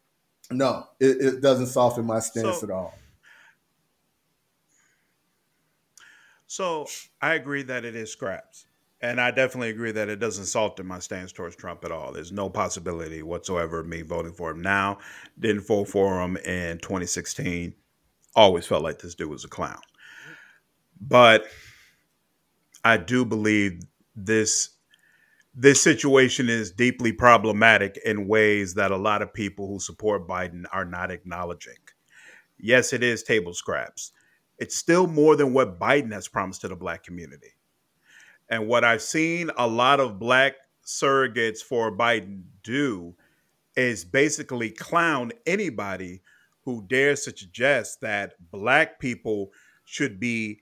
no, 0.51 0.87
it, 0.99 1.17
it 1.21 1.41
doesn't 1.41 1.67
soften 1.67 2.05
my 2.05 2.19
stance 2.19 2.59
so, 2.59 2.67
at 2.67 2.71
all. 2.71 2.93
So 6.47 6.87
I 7.21 7.35
agree 7.35 7.63
that 7.63 7.85
it 7.85 7.95
is 7.95 8.11
scraps. 8.11 8.65
And 8.99 9.21
I 9.21 9.29
definitely 9.29 9.69
agree 9.69 9.91
that 9.91 10.09
it 10.09 10.19
doesn't 10.19 10.45
soften 10.45 10.87
my 10.87 10.99
stance 10.99 11.31
towards 11.31 11.55
Trump 11.55 11.85
at 11.85 11.91
all. 11.91 12.11
There's 12.11 12.31
no 12.31 12.49
possibility 12.49 13.21
whatsoever 13.21 13.79
of 13.79 13.87
me 13.87 14.01
voting 14.01 14.33
for 14.33 14.51
him 14.51 14.61
now. 14.61 14.97
Didn't 15.39 15.67
vote 15.67 15.89
for 15.89 16.19
him 16.21 16.35
in 16.37 16.79
2016. 16.79 17.73
Always 18.35 18.65
felt 18.65 18.83
like 18.83 18.99
this 18.99 19.13
dude 19.13 19.29
was 19.29 19.45
a 19.45 19.49
clown. 19.49 19.79
But 20.99 21.45
I 22.83 22.97
do 22.97 23.23
believe 23.23 23.81
this 24.15 24.69
this 25.59 25.81
situation 25.81 26.49
is 26.49 26.71
deeply 26.71 27.11
problematic 27.11 27.97
in 28.05 28.27
ways 28.27 28.75
that 28.75 28.91
a 28.91 28.97
lot 28.97 29.23
of 29.23 29.33
people 29.33 29.67
who 29.67 29.79
support 29.79 30.27
Biden 30.27 30.65
are 30.71 30.85
not 30.85 31.09
acknowledging. 31.09 31.77
Yes, 32.59 32.93
it 32.93 33.01
is 33.01 33.23
table 33.23 33.55
scraps. 33.55 34.11
It's 34.59 34.75
still 34.75 35.07
more 35.07 35.35
than 35.35 35.53
what 35.53 35.79
Biden 35.79 36.13
has 36.13 36.27
promised 36.27 36.61
to 36.61 36.67
the 36.67 36.75
black 36.75 37.03
community. 37.03 37.56
And 38.49 38.67
what 38.67 38.83
I've 38.83 39.01
seen 39.01 39.51
a 39.57 39.67
lot 39.67 39.99
of 39.99 40.19
black 40.19 40.55
surrogates 40.85 41.59
for 41.59 41.95
Biden 41.95 42.43
do 42.63 43.15
is 43.75 44.05
basically 44.05 44.69
clown 44.69 45.31
anybody 45.45 46.21
who 46.63 46.85
dares 46.87 47.23
to 47.23 47.37
suggest 47.37 48.01
that 48.01 48.33
black 48.51 48.99
people 48.99 49.51
should 49.85 50.19
be 50.19 50.61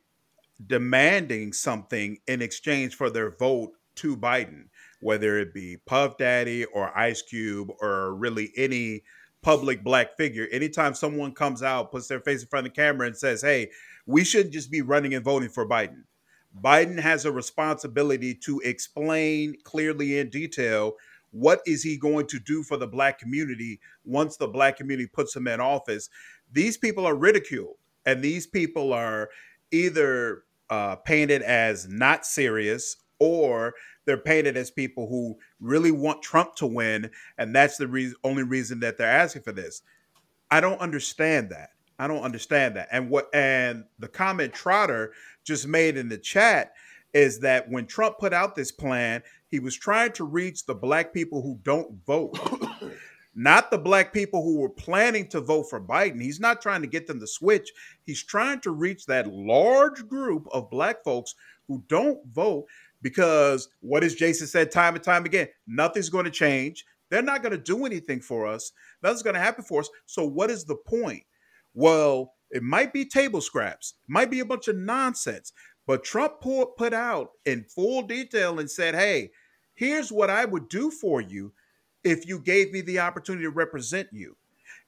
demanding 0.68 1.53
something 1.53 2.18
in 2.28 2.41
exchange 2.41 2.95
for 2.95 3.10
their 3.10 3.36
vote 3.36 3.72
to 3.95 4.18
Biden, 4.18 4.66
whether 4.99 5.40
it 5.40 5.53
be 5.53 5.78
Puff 5.78 6.18
Daddy 6.18 6.66
or 6.66 6.95
Ice 6.98 7.22
Cube 7.22 7.70
or 7.82 8.14
really 8.16 8.52
any 8.57 9.03
public 9.41 9.84
black 9.84 10.18
figure. 10.18 10.48
Anytime 10.52 10.94
someone 10.94 11.34
comes 11.34 11.62
out, 11.62 11.91
puts 11.91 12.07
their 12.07 12.20
face 12.20 12.41
in 12.41 12.48
front 12.48 12.68
of 12.68 12.74
the 12.74 12.82
camera 12.82 13.07
and 13.07 13.18
says, 13.18 13.41
hey, 13.41 13.70
we 14.06 14.24
shouldn't 14.24 14.53
just 14.53 14.72
be 14.72 14.82
running 14.82 15.14
and 15.14 15.24
voting 15.24 15.49
for 15.49 15.68
Biden. 15.68 16.03
Biden 16.61 16.99
has 16.99 17.26
a 17.26 17.32
responsibility 17.32 18.34
to 18.36 18.60
explain 18.61 19.56
clearly 19.64 20.19
in 20.19 20.30
detail 20.30 20.94
what 21.32 21.60
is 21.65 21.84
he 21.84 21.98
going 21.98 22.27
to 22.27 22.40
do 22.40 22.64
for 22.64 22.77
the 22.77 22.88
black 22.88 23.19
community 23.19 23.80
once 24.06 24.38
the 24.38 24.48
black 24.48 24.77
community 24.77 25.07
puts 25.07 25.36
him 25.36 25.48
in 25.48 25.60
office. 25.60 26.10
These 26.52 26.77
people 26.77 27.06
are 27.06 27.15
ridiculed 27.15 27.76
and 28.06 28.23
these 28.23 28.48
people 28.48 28.94
are 28.94 29.30
either 29.72 30.44
uh, 30.69 30.95
painted 30.98 31.41
as 31.41 31.88
not 31.88 32.26
serious 32.26 32.98
or 33.19 33.73
they're 34.06 34.18
painted 34.18 34.56
as 34.56 34.72
people 34.72 35.07
who 35.07 35.38
really 35.60 35.91
want 35.91 36.22
Trump 36.22 36.56
to 36.56 36.68
win, 36.68 37.10
and 37.38 37.56
that's 37.56 37.77
the 37.77 37.88
reason, 37.88 38.15
only 38.23 38.44
reason 38.44 38.80
that 38.82 38.98
they're 38.98 39.07
asking 39.10 39.41
for 39.41 39.52
this. 39.52 39.82
I 40.52 40.61
don't 40.61 40.80
understand 40.80 41.49
that. 41.49 41.69
I 41.97 42.07
don't 42.07 42.23
understand 42.23 42.76
that. 42.76 42.89
And 42.91 43.09
what 43.09 43.30
and 43.34 43.85
the 43.99 44.07
comment 44.07 44.53
Trotter 44.53 45.13
just 45.43 45.67
made 45.67 45.97
in 45.97 46.09
the 46.09 46.17
chat 46.17 46.73
is 47.13 47.39
that 47.39 47.69
when 47.69 47.85
Trump 47.85 48.19
put 48.19 48.34
out 48.34 48.55
this 48.55 48.72
plan, 48.72 49.23
he 49.47 49.59
was 49.59 49.76
trying 49.76 50.11
to 50.13 50.26
reach 50.26 50.65
the 50.65 50.76
black 50.76 51.13
people 51.13 51.41
who 51.41 51.59
don't 51.63 52.03
vote. 52.05 52.38
not 53.35 53.72
the 53.72 53.77
black 53.77 54.11
people 54.11 54.43
who 54.43 54.59
were 54.59 54.69
planning 54.69 55.27
to 55.27 55.39
vote 55.39 55.69
for 55.69 55.80
Biden. 55.80 56.22
He's 56.22 56.39
not 56.39 56.61
trying 56.61 56.81
to 56.81 56.88
get 56.88 57.07
them 57.07 57.19
to 57.19 57.27
switch. 57.27 57.72
He's 58.03 58.23
trying 58.23 58.59
to 58.61 58.72
reach 58.72 59.05
that 59.05 59.27
large 59.27 60.07
group 60.07 60.47
of 60.51 60.69
black 60.69 61.03
folks 61.03 61.35
who 61.67 61.84
don't 61.88 62.19
vote 62.34 62.65
because 63.01 63.69
what 63.81 64.03
has 64.03 64.15
Jason 64.15 64.47
said 64.47 64.72
time 64.72 64.95
and 64.95 65.03
time 65.03 65.26
again? 65.26 65.47
Nothing's 65.67 66.09
going 66.09 66.26
to 66.26 66.31
change. 66.31 66.85
They're 67.09 67.22
not 67.22 67.43
going 67.43 67.51
to 67.51 67.57
do 67.57 67.85
anything 67.85 68.19
for 68.19 68.47
us. 68.47 68.72
Nothing's 69.03 69.23
going 69.23 69.35
to 69.35 69.39
happen 69.39 69.63
for 69.63 69.81
us. 69.81 69.89
So 70.05 70.26
what 70.26 70.49
is 70.49 70.65
the 70.65 70.76
point? 70.76 71.23
Well, 71.76 72.34
it 72.49 72.64
might 72.64 72.93
be 72.93 73.06
table 73.06 73.41
scraps, 73.41 73.95
might 74.07 74.31
be 74.31 74.39
a 74.39 74.45
bunch 74.45 74.68
of 74.68 74.77
nonsense. 74.77 75.53
But 75.85 76.03
Trump 76.03 76.41
put 76.41 76.93
out 76.93 77.31
in 77.45 77.65
full 77.65 78.02
detail 78.02 78.60
and 78.60 78.72
said, 78.72 78.95
hey, 78.95 79.30
here's 79.76 80.11
what 80.11 80.31
I 80.31 80.45
would 80.45 80.68
do 80.69 80.89
for 80.89 81.22
you 81.22 81.53
if 82.03 82.27
you 82.27 82.39
gave 82.39 82.72
me 82.72 82.81
the 82.81 82.99
opportunity 82.99 83.43
to 83.43 83.52
represent 83.52 84.07
you. 84.11 84.35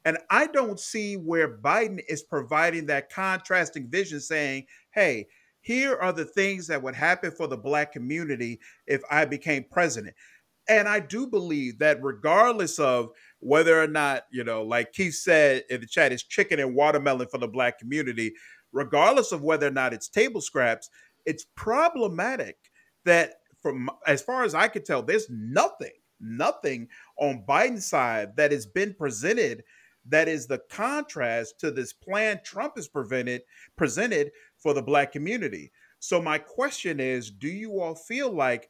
And 0.06 0.18
I 0.30 0.48
don't 0.48 0.80
see 0.80 1.16
where 1.16 1.58
Biden 1.58 2.00
is 2.08 2.24
providing 2.24 2.86
that 2.88 3.12
contrasting 3.12 3.90
vision 3.90 4.22
saying, 4.22 4.66
hey, 4.92 5.28
here 5.60 5.98
are 5.98 6.14
the 6.14 6.26
things 6.26 6.68
that 6.68 6.82
would 6.82 6.96
happen 6.96 7.32
for 7.32 7.48
the 7.48 7.58
black 7.58 7.92
community 7.92 8.60
if 8.88 9.02
I 9.12 9.26
became 9.26 9.66
president. 9.70 10.16
And 10.70 10.88
I 10.88 11.00
do 11.00 11.28
believe 11.28 11.80
that 11.80 12.02
regardless 12.02 12.80
of 12.80 13.10
whether 13.40 13.82
or 13.82 13.88
not, 13.88 14.24
you 14.32 14.44
know, 14.44 14.64
like 14.64 14.94
Keith 14.94 15.16
said 15.16 15.64
in 15.70 15.82
the 15.82 15.88
chat, 15.88 16.12
it's 16.12 16.24
chicken 16.24 16.60
and 16.60 16.76
watermelon 16.76 17.28
for 17.28 17.38
the 17.38 17.48
black 17.48 17.80
community, 17.80 18.34
regardless 18.72 19.32
of 19.32 19.44
whether 19.44 19.68
or 19.68 19.72
not 19.72 19.94
it's 19.94 20.10
table 20.10 20.42
scraps, 20.42 20.90
it's 21.26 21.46
problematic 21.56 22.58
that 23.06 23.36
from 23.62 23.90
as 24.06 24.22
far 24.22 24.44
as 24.44 24.56
I 24.56 24.68
could 24.68 24.86
tell, 24.86 25.02
there's 25.02 25.30
nothing, 25.30 25.92
nothing 26.20 26.88
on 27.18 27.44
Biden's 27.48 27.86
side 27.86 28.36
that 28.38 28.52
has 28.52 28.66
been 28.66 28.94
presented 28.94 29.64
that 30.10 30.28
is 30.28 30.48
the 30.48 30.62
contrast 30.70 31.60
to 31.60 31.70
this 31.70 31.92
plan 31.92 32.40
Trump 32.44 32.74
has 32.78 32.88
prevented 32.88 33.42
presented 33.76 34.32
for 34.58 34.74
the 34.74 34.82
black 34.82 35.12
community. 35.12 35.72
So 36.00 36.22
my 36.22 36.38
question 36.38 37.00
is, 37.00 37.30
do 37.30 37.48
you 37.48 37.82
all 37.82 37.96
feel 37.96 38.32
like 38.32 38.70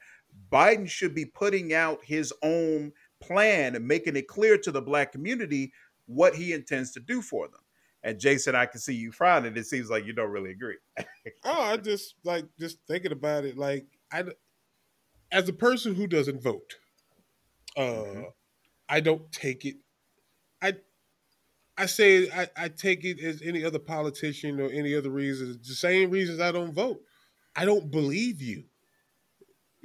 Biden 0.51 0.89
should 0.89 1.13
be 1.13 1.25
putting 1.25 1.73
out 1.73 1.99
his 2.03 2.33
own 2.41 2.91
plan 3.19 3.75
and 3.75 3.87
making 3.87 4.15
it 4.15 4.27
clear 4.27 4.57
to 4.57 4.71
the 4.71 4.81
black 4.81 5.11
community 5.11 5.71
what 6.05 6.35
he 6.35 6.53
intends 6.53 6.91
to 6.91 6.99
do 6.99 7.21
for 7.21 7.47
them? 7.47 7.61
And 8.03 8.19
Jason, 8.19 8.55
I 8.55 8.65
can 8.65 8.79
see 8.79 8.93
you 8.93 9.11
frowning. 9.11 9.57
It 9.57 9.65
seems 9.65 9.89
like 9.89 10.05
you 10.05 10.13
don't 10.13 10.29
really 10.29 10.51
agree. 10.51 10.77
oh, 11.43 11.61
I 11.61 11.77
just 11.77 12.15
like 12.23 12.45
just 12.59 12.77
thinking 12.87 13.11
about 13.11 13.43
it. 13.43 13.57
Like 13.57 13.87
I, 14.11 14.23
as 15.31 15.49
a 15.49 15.53
person 15.53 15.95
who 15.95 16.07
doesn't 16.07 16.41
vote, 16.41 16.75
uh, 17.75 17.81
mm-hmm. 17.81 18.21
I 18.87 18.99
don't 18.99 19.29
take 19.31 19.65
it. 19.65 19.75
I 20.61 20.75
I 21.77 21.85
say 21.85 22.29
I, 22.31 22.47
I, 22.55 22.67
take 22.69 23.03
it 23.03 23.19
as 23.19 23.41
any 23.43 23.63
other 23.63 23.79
politician 23.79 24.59
or 24.59 24.69
any 24.71 24.95
other 24.95 25.11
reason. 25.11 25.59
The 25.61 25.73
same 25.75 26.09
reasons 26.09 26.39
I 26.39 26.51
don't 26.51 26.73
vote. 26.73 27.01
I 27.55 27.65
don't 27.65 27.91
believe 27.91 28.41
you. 28.41 28.63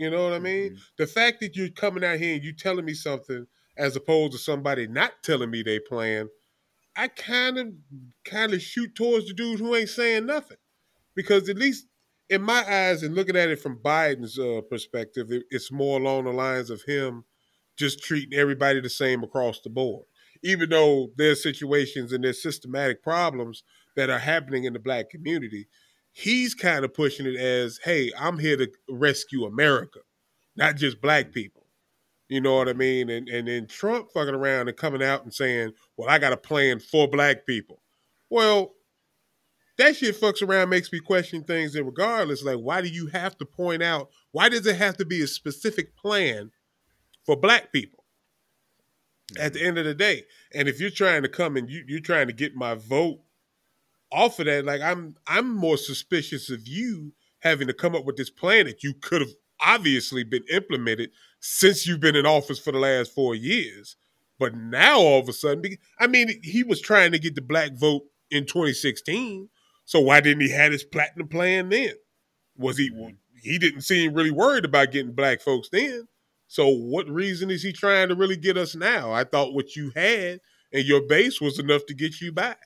You 0.02 0.10
know 0.10 0.24
what 0.24 0.32
I 0.32 0.38
mean? 0.38 0.70
Mm-hmm. 0.70 0.76
The 0.98 1.06
fact 1.06 1.40
that 1.40 1.56
you're 1.56 1.68
coming 1.68 2.04
out 2.04 2.18
here 2.18 2.34
and 2.34 2.44
you 2.44 2.52
telling 2.52 2.84
me 2.84 2.94
something 2.94 3.46
as 3.76 3.96
opposed 3.96 4.32
to 4.32 4.38
somebody 4.38 4.86
not 4.86 5.12
telling 5.22 5.50
me 5.50 5.62
they 5.62 5.78
plan, 5.78 6.28
I 6.96 7.08
kind 7.08 7.58
of 7.58 7.68
kind 8.24 8.52
of 8.52 8.60
shoot 8.60 8.94
towards 8.94 9.28
the 9.28 9.34
dude 9.34 9.60
who 9.60 9.74
ain't 9.74 9.88
saying 9.88 10.26
nothing. 10.26 10.58
Because 11.14 11.48
at 11.48 11.56
least 11.56 11.86
in 12.28 12.42
my 12.42 12.64
eyes 12.68 13.02
and 13.02 13.14
looking 13.14 13.36
at 13.36 13.50
it 13.50 13.60
from 13.60 13.78
Biden's 13.78 14.38
uh, 14.38 14.62
perspective, 14.68 15.30
it, 15.30 15.44
it's 15.50 15.70
more 15.70 16.00
along 16.00 16.24
the 16.24 16.32
lines 16.32 16.70
of 16.70 16.82
him 16.82 17.24
just 17.76 18.02
treating 18.02 18.38
everybody 18.38 18.80
the 18.80 18.90
same 18.90 19.22
across 19.22 19.60
the 19.60 19.70
board 19.70 20.04
even 20.42 20.70
though 20.70 21.10
there's 21.16 21.42
situations 21.42 22.12
and 22.12 22.24
there's 22.24 22.42
systematic 22.42 23.02
problems 23.02 23.62
that 23.96 24.10
are 24.10 24.18
happening 24.18 24.64
in 24.64 24.72
the 24.72 24.78
black 24.78 25.10
community, 25.10 25.68
he's 26.12 26.54
kind 26.54 26.84
of 26.84 26.94
pushing 26.94 27.26
it 27.26 27.36
as, 27.36 27.80
hey, 27.84 28.10
I'm 28.18 28.38
here 28.38 28.56
to 28.56 28.70
rescue 28.88 29.44
America, 29.44 30.00
not 30.56 30.76
just 30.76 31.00
black 31.00 31.32
people. 31.32 31.66
You 32.28 32.40
know 32.40 32.56
what 32.56 32.68
I 32.68 32.72
mean? 32.72 33.10
And 33.10 33.28
and 33.28 33.46
then 33.46 33.66
Trump 33.66 34.10
fucking 34.12 34.34
around 34.34 34.68
and 34.68 34.76
coming 34.76 35.02
out 35.02 35.22
and 35.22 35.34
saying, 35.34 35.72
Well, 35.96 36.08
I 36.08 36.18
got 36.18 36.32
a 36.32 36.38
plan 36.38 36.78
for 36.78 37.06
black 37.06 37.46
people. 37.46 37.82
Well, 38.30 38.72
that 39.76 39.96
shit 39.96 40.18
fucks 40.18 40.40
around 40.40 40.70
makes 40.70 40.90
me 40.90 41.00
question 41.00 41.44
things 41.44 41.74
and 41.74 41.84
regardless, 41.84 42.42
like 42.42 42.56
why 42.56 42.80
do 42.80 42.88
you 42.88 43.08
have 43.08 43.36
to 43.38 43.44
point 43.44 43.82
out 43.82 44.08
why 44.30 44.48
does 44.48 44.66
it 44.66 44.76
have 44.76 44.96
to 44.98 45.04
be 45.04 45.20
a 45.20 45.26
specific 45.26 45.94
plan 45.94 46.52
for 47.26 47.36
black 47.36 47.70
people? 47.70 48.02
at 49.38 49.52
mm-hmm. 49.52 49.58
the 49.58 49.66
end 49.66 49.78
of 49.78 49.84
the 49.84 49.94
day. 49.94 50.24
And 50.54 50.68
if 50.68 50.80
you're 50.80 50.90
trying 50.90 51.22
to 51.22 51.28
come 51.28 51.56
and 51.56 51.68
you, 51.68 51.84
you're 51.86 52.00
trying 52.00 52.26
to 52.26 52.32
get 52.32 52.54
my 52.54 52.74
vote 52.74 53.20
off 54.12 54.38
of 54.38 54.46
that, 54.46 54.64
like 54.64 54.80
I'm 54.80 55.16
I'm 55.26 55.54
more 55.54 55.76
suspicious 55.76 56.50
of 56.50 56.66
you 56.66 57.12
having 57.40 57.66
to 57.66 57.74
come 57.74 57.94
up 57.94 58.04
with 58.04 58.16
this 58.16 58.30
plan 58.30 58.66
that 58.66 58.82
you 58.82 58.94
could 58.94 59.20
have 59.20 59.32
obviously 59.60 60.24
been 60.24 60.44
implemented 60.50 61.10
since 61.40 61.86
you've 61.86 62.00
been 62.00 62.16
in 62.16 62.26
office 62.26 62.58
for 62.58 62.72
the 62.72 62.78
last 62.78 63.12
four 63.12 63.34
years. 63.34 63.96
But 64.38 64.54
now 64.54 64.98
all 64.98 65.20
of 65.20 65.28
a 65.28 65.32
sudden, 65.32 65.62
I 65.98 66.06
mean, 66.06 66.40
he 66.42 66.62
was 66.62 66.80
trying 66.80 67.12
to 67.12 67.18
get 67.18 67.34
the 67.34 67.42
black 67.42 67.72
vote 67.74 68.02
in 68.30 68.44
2016. 68.44 69.48
So 69.84 70.00
why 70.00 70.20
didn't 70.20 70.42
he 70.42 70.50
have 70.50 70.72
his 70.72 70.84
platinum 70.84 71.28
plan 71.28 71.68
then? 71.68 71.92
Was 72.56 72.78
he 72.78 72.90
mm-hmm. 72.90 73.16
he 73.42 73.58
didn't 73.58 73.82
seem 73.82 74.14
really 74.14 74.30
worried 74.30 74.64
about 74.64 74.92
getting 74.92 75.12
black 75.12 75.40
folks 75.40 75.68
then? 75.70 76.08
So 76.48 76.68
what 76.68 77.08
reason 77.08 77.50
is 77.50 77.62
he 77.62 77.72
trying 77.72 78.08
to 78.08 78.14
really 78.14 78.36
get 78.36 78.56
us 78.56 78.74
now? 78.74 79.12
I 79.12 79.24
thought 79.24 79.54
what 79.54 79.74
you 79.74 79.90
had 79.96 80.40
and 80.72 80.84
your 80.84 81.02
base 81.02 81.40
was 81.40 81.58
enough 81.58 81.86
to 81.86 81.94
get 81.94 82.20
you 82.20 82.32
by. 82.32 82.56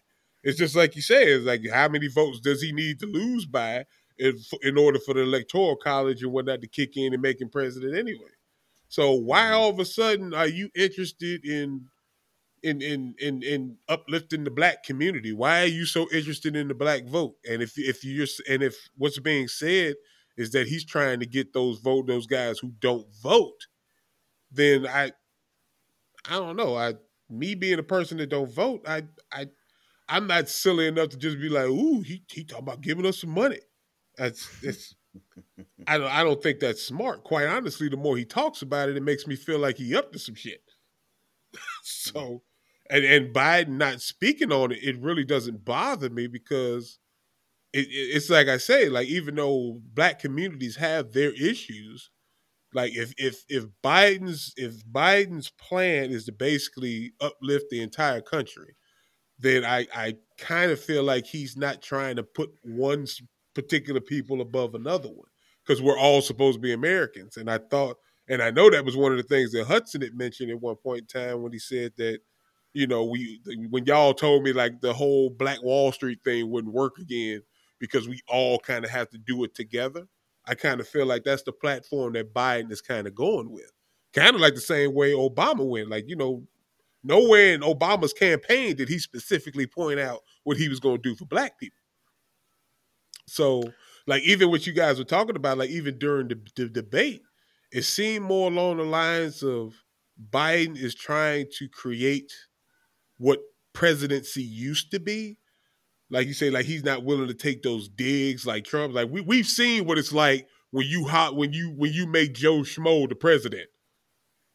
It's 0.46 0.58
just 0.58 0.76
like 0.76 0.94
you 0.94 1.02
said, 1.02 1.26
it's 1.26 1.44
like 1.44 1.62
how 1.72 1.88
many 1.88 2.08
votes 2.08 2.40
does 2.40 2.62
he 2.62 2.72
need 2.72 3.00
to 3.00 3.06
lose 3.06 3.46
by 3.46 3.84
in, 4.18 4.38
in 4.62 4.78
order 4.78 4.98
for 4.98 5.14
the 5.14 5.22
electoral 5.22 5.76
college 5.76 6.22
and 6.22 6.32
whatnot 6.32 6.60
to 6.62 6.68
kick 6.68 6.96
in 6.96 7.12
and 7.12 7.20
make 7.20 7.40
him 7.40 7.48
president 7.48 7.96
anyway? 7.96 8.30
So 8.88 9.12
why 9.12 9.42
mm-hmm. 9.42 9.54
all 9.54 9.70
of 9.70 9.78
a 9.78 9.84
sudden 9.84 10.32
are 10.34 10.46
you 10.46 10.70
interested 10.74 11.44
in 11.44 11.86
in 12.62 12.80
in 12.80 13.14
in 13.18 13.42
in 13.42 13.76
uplifting 13.88 14.44
the 14.44 14.50
black 14.50 14.84
community? 14.84 15.32
Why 15.32 15.62
are 15.62 15.66
you 15.66 15.84
so 15.84 16.06
interested 16.12 16.54
in 16.54 16.68
the 16.68 16.74
black 16.74 17.06
vote? 17.06 17.34
And 17.44 17.60
if 17.60 17.72
if 17.76 18.04
you're 18.04 18.26
and 18.48 18.62
if 18.62 18.76
what's 18.96 19.18
being 19.18 19.48
said 19.48 19.96
is 20.36 20.52
that 20.52 20.68
he's 20.68 20.84
trying 20.84 21.20
to 21.20 21.26
get 21.26 21.52
those 21.52 21.80
vote 21.80 22.06
those 22.06 22.26
guys 22.26 22.58
who 22.58 22.72
don't 22.80 23.06
vote 23.22 23.66
then 24.50 24.86
I 24.86 25.12
I 26.28 26.34
don't 26.34 26.56
know. 26.56 26.76
I 26.76 26.94
me 27.28 27.54
being 27.54 27.78
a 27.78 27.84
person 27.84 28.18
that 28.18 28.30
don't 28.30 28.50
vote, 28.50 28.82
I 28.86 29.02
I 29.32 29.46
I'm 30.08 30.26
not 30.26 30.48
silly 30.48 30.86
enough 30.86 31.08
to 31.10 31.16
just 31.16 31.40
be 31.40 31.48
like, 31.48 31.66
ooh, 31.66 32.00
he 32.02 32.22
he 32.30 32.44
talking 32.44 32.64
about 32.64 32.80
giving 32.80 33.06
us 33.06 33.20
some 33.20 33.30
money. 33.30 33.60
That's 34.16 34.48
I 35.86 35.98
don't 35.98 36.10
I 36.10 36.22
don't 36.22 36.42
think 36.42 36.60
that's 36.60 36.82
smart. 36.82 37.24
Quite 37.24 37.46
honestly, 37.46 37.88
the 37.88 37.96
more 37.96 38.16
he 38.16 38.24
talks 38.24 38.62
about 38.62 38.88
it, 38.88 38.96
it 38.96 39.02
makes 39.02 39.26
me 39.26 39.36
feel 39.36 39.58
like 39.58 39.76
he 39.78 39.94
up 39.94 40.12
to 40.12 40.18
some 40.18 40.34
shit. 40.34 40.62
so 41.82 42.42
and 42.90 43.04
and 43.04 43.34
Biden 43.34 43.78
not 43.78 44.00
speaking 44.00 44.52
on 44.52 44.72
it, 44.72 44.82
it 44.82 44.98
really 45.00 45.24
doesn't 45.24 45.64
bother 45.64 46.10
me 46.10 46.26
because 46.26 46.98
it, 47.72 47.86
it, 47.88 48.16
it's 48.16 48.30
like 48.30 48.48
I 48.48 48.58
say, 48.58 48.88
like 48.88 49.08
even 49.08 49.36
though 49.36 49.80
black 49.94 50.20
communities 50.20 50.76
have 50.76 51.12
their 51.12 51.32
issues, 51.32 52.10
like 52.74 52.94
if 52.96 53.14
if 53.18 53.44
if 53.48 53.66
Biden's 53.84 54.54
if 54.56 54.86
Biden's 54.86 55.50
plan 55.50 56.10
is 56.10 56.26
to 56.26 56.32
basically 56.32 57.12
uplift 57.20 57.66
the 57.70 57.82
entire 57.82 58.20
country, 58.20 58.76
then 59.38 59.64
I 59.64 59.86
I 59.94 60.16
kind 60.38 60.70
of 60.70 60.80
feel 60.80 61.02
like 61.02 61.26
he's 61.26 61.56
not 61.56 61.82
trying 61.82 62.16
to 62.16 62.22
put 62.22 62.50
one 62.62 63.06
particular 63.54 64.00
people 64.00 64.40
above 64.40 64.74
another 64.74 65.08
one 65.08 65.28
because 65.64 65.82
we're 65.82 65.98
all 65.98 66.20
supposed 66.20 66.56
to 66.56 66.60
be 66.60 66.72
Americans. 66.72 67.36
And 67.36 67.50
I 67.50 67.58
thought, 67.58 67.96
and 68.28 68.42
I 68.42 68.50
know 68.50 68.70
that 68.70 68.84
was 68.84 68.96
one 68.96 69.12
of 69.12 69.18
the 69.18 69.24
things 69.24 69.52
that 69.52 69.66
Hudson 69.66 70.02
had 70.02 70.16
mentioned 70.16 70.50
at 70.50 70.60
one 70.60 70.76
point 70.76 71.00
in 71.00 71.06
time 71.06 71.42
when 71.42 71.52
he 71.52 71.58
said 71.58 71.92
that, 71.96 72.20
you 72.72 72.86
know, 72.86 73.04
we 73.04 73.40
when 73.70 73.86
y'all 73.86 74.14
told 74.14 74.42
me 74.42 74.52
like 74.52 74.80
the 74.80 74.92
whole 74.92 75.30
Black 75.30 75.62
Wall 75.62 75.92
Street 75.92 76.18
thing 76.24 76.50
wouldn't 76.50 76.74
work 76.74 76.98
again 76.98 77.42
because 77.78 78.08
we 78.08 78.20
all 78.28 78.58
kind 78.58 78.84
of 78.84 78.90
have 78.90 79.10
to 79.10 79.18
do 79.18 79.44
it 79.44 79.54
together. 79.54 80.06
I 80.46 80.54
kind 80.54 80.80
of 80.80 80.88
feel 80.88 81.06
like 81.06 81.24
that's 81.24 81.42
the 81.42 81.52
platform 81.52 82.12
that 82.12 82.32
Biden 82.32 82.70
is 82.70 82.80
kind 82.80 83.06
of 83.06 83.14
going 83.14 83.50
with. 83.50 83.72
Kind 84.12 84.34
of 84.34 84.40
like 84.40 84.54
the 84.54 84.60
same 84.60 84.94
way 84.94 85.12
Obama 85.12 85.66
went. 85.66 85.90
Like, 85.90 86.08
you 86.08 86.16
know, 86.16 86.44
nowhere 87.06 87.54
in 87.54 87.60
Obama's 87.60 88.12
campaign 88.12 88.76
did 88.76 88.88
he 88.88 88.98
specifically 88.98 89.66
point 89.66 90.00
out 90.00 90.20
what 90.44 90.56
he 90.56 90.68
was 90.68 90.80
going 90.80 90.96
to 90.96 91.02
do 91.02 91.14
for 91.14 91.24
black 91.24 91.58
people. 91.58 91.78
So, 93.28 93.64
like, 94.06 94.22
even 94.22 94.50
what 94.50 94.66
you 94.66 94.72
guys 94.72 94.98
were 94.98 95.04
talking 95.04 95.36
about, 95.36 95.58
like, 95.58 95.70
even 95.70 95.98
during 95.98 96.28
the, 96.28 96.40
the 96.54 96.68
debate, 96.68 97.22
it 97.72 97.82
seemed 97.82 98.24
more 98.24 98.50
along 98.50 98.76
the 98.76 98.84
lines 98.84 99.42
of 99.42 99.74
Biden 100.30 100.76
is 100.76 100.94
trying 100.94 101.46
to 101.58 101.68
create 101.68 102.32
what 103.18 103.40
presidency 103.72 104.42
used 104.42 104.90
to 104.92 105.00
be. 105.00 105.38
Like 106.08 106.26
you 106.26 106.34
say, 106.34 106.50
like 106.50 106.66
he's 106.66 106.84
not 106.84 107.04
willing 107.04 107.28
to 107.28 107.34
take 107.34 107.62
those 107.62 107.88
digs 107.88 108.46
like 108.46 108.64
Trump. 108.64 108.94
Like 108.94 109.10
we 109.10 109.20
we've 109.20 109.46
seen 109.46 109.86
what 109.86 109.98
it's 109.98 110.12
like 110.12 110.46
when 110.70 110.86
you 110.86 111.04
hot 111.04 111.36
when 111.36 111.52
you 111.52 111.74
when 111.76 111.92
you 111.92 112.06
make 112.06 112.32
Joe 112.32 112.60
Schmo 112.60 113.08
the 113.08 113.16
president. 113.16 113.68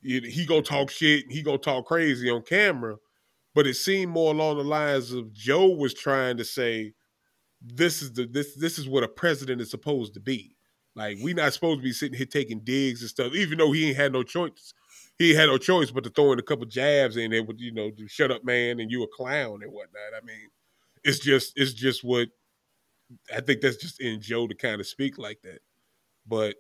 He 0.04 0.46
gonna 0.46 0.62
talk 0.62 0.90
shit. 0.90 1.26
He 1.30 1.42
gonna 1.44 1.58
talk 1.58 1.86
crazy 1.86 2.30
on 2.30 2.42
camera. 2.44 2.98
But 3.54 3.68
it 3.68 3.76
seemed 3.76 4.12
more 4.12 4.34
along 4.34 4.58
the 4.58 4.64
lines 4.64 5.12
of 5.12 5.34
Joe 5.34 5.68
was 5.68 5.94
trying 5.94 6.38
to 6.38 6.46
say, 6.46 6.94
"This 7.62 8.02
is 8.02 8.14
the 8.14 8.26
this 8.26 8.56
this 8.56 8.80
is 8.80 8.88
what 8.88 9.04
a 9.04 9.08
president 9.08 9.62
is 9.62 9.70
supposed 9.70 10.14
to 10.16 10.20
be." 10.20 10.56
Like 10.96 11.18
we 11.22 11.34
not 11.34 11.54
supposed 11.54 11.80
to 11.80 11.84
be 11.84 11.94
sitting 11.94 12.18
here 12.18 12.26
taking 12.26 12.62
digs 12.62 13.02
and 13.02 13.10
stuff, 13.10 13.34
even 13.34 13.58
though 13.58 13.72
he 13.72 13.90
ain't 13.90 13.98
had 13.98 14.14
no 14.14 14.24
choice. 14.24 14.74
He 15.18 15.34
had 15.36 15.48
no 15.48 15.58
choice 15.58 15.92
but 15.92 16.04
to 16.06 16.10
throw 16.10 16.32
in 16.32 16.40
a 16.40 16.44
couple 16.44 16.66
jabs 16.66 17.18
in 17.18 17.32
there 17.32 17.44
with 17.44 17.60
you 17.60 17.72
know, 17.74 17.92
shut 18.08 18.32
up, 18.32 18.44
man, 18.44 18.80
and 18.80 18.90
you 18.90 19.04
a 19.04 19.08
clown 19.08 19.62
and 19.64 19.72
whatnot. 19.72 20.14
I 20.18 20.26
mean, 20.26 20.48
it's 21.04 21.20
just 21.20 21.54
it's 21.58 21.74
just 21.74 22.04
what 22.04 22.30
I 23.36 23.42
think 23.42 23.62
that's 23.62 23.78
just 23.78 24.02
in 24.02 24.22
Joe 24.22 24.48
to 24.48 24.56
kind 24.56 24.80
of 24.82 24.88
speak 24.88 25.18
like 25.18 25.42
that. 25.44 25.60
But. 26.26 26.56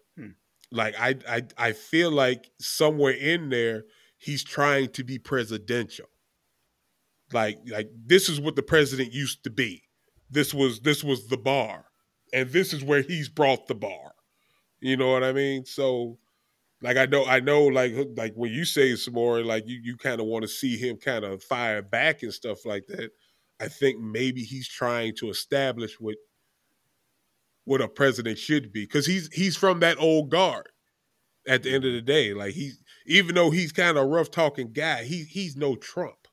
Like 0.72 0.95
I 0.98 1.15
I 1.27 1.43
I 1.57 1.72
feel 1.73 2.11
like 2.11 2.52
somewhere 2.60 3.14
in 3.14 3.49
there 3.49 3.84
he's 4.18 4.43
trying 4.43 4.89
to 4.89 5.03
be 5.03 5.19
presidential. 5.19 6.07
Like 7.34 7.60
like 7.68 7.89
this 8.06 8.30
is 8.30 8.39
what 8.39 8.56
the 8.56 8.64
president 8.64 9.14
used 9.14 9.43
to 9.43 9.49
be. 9.49 9.84
This 10.30 10.53
was 10.53 10.81
this 10.81 11.03
was 11.03 11.27
the 11.27 11.38
bar. 11.38 11.85
And 12.34 12.49
this 12.49 12.73
is 12.73 12.84
where 12.84 13.02
he's 13.02 13.27
brought 13.27 13.68
the 13.68 13.76
bar. 13.76 14.14
You 14.80 14.95
know 14.95 15.11
what 15.11 15.23
I 15.23 15.34
mean? 15.34 15.65
So 15.65 16.18
like 16.81 16.98
I 16.98 17.06
know 17.06 17.26
I 17.26 17.39
know 17.39 17.65
like 17.65 17.93
like 18.15 18.34
when 18.35 18.52
you 18.52 18.65
say 18.65 18.95
some 18.95 19.14
more 19.14 19.43
like 19.43 19.68
you 19.68 19.80
you 19.84 19.98
kind 19.98 20.19
of 20.19 20.27
want 20.27 20.43
to 20.43 20.48
see 20.48 20.77
him 20.77 20.98
kind 20.98 21.26
of 21.26 21.43
fire 21.43 21.81
back 21.81 22.23
and 22.23 22.34
stuff 22.34 22.65
like 22.65 22.85
that. 22.88 23.11
I 23.60 23.68
think 23.68 23.99
maybe 23.99 24.43
he's 24.43 24.68
trying 24.68 25.15
to 25.18 25.30
establish 25.30 25.99
what 25.99 26.15
what 27.66 27.82
a 27.82 27.88
president 27.88 28.38
should 28.38 28.72
be 28.72 28.86
because 28.86 29.06
he's 29.06 29.28
he's 29.34 29.56
from 29.56 29.80
that 29.80 29.98
old 30.00 30.30
guard. 30.30 30.68
At 31.48 31.64
the 31.64 31.74
end 31.74 31.86
of 31.86 31.94
the 31.94 32.02
day, 32.02 32.36
like 32.36 32.54
he's 32.54 32.84
even 33.08 33.34
though 33.34 33.50
he's 33.50 33.72
kind 33.72 33.98
of 33.98 34.04
a 34.04 34.08
rough 34.08 34.30
talking 34.30 34.72
guy, 34.72 35.04
he 35.04 35.24
he's 35.24 35.56
no 35.56 35.76
Trump. 35.76 36.28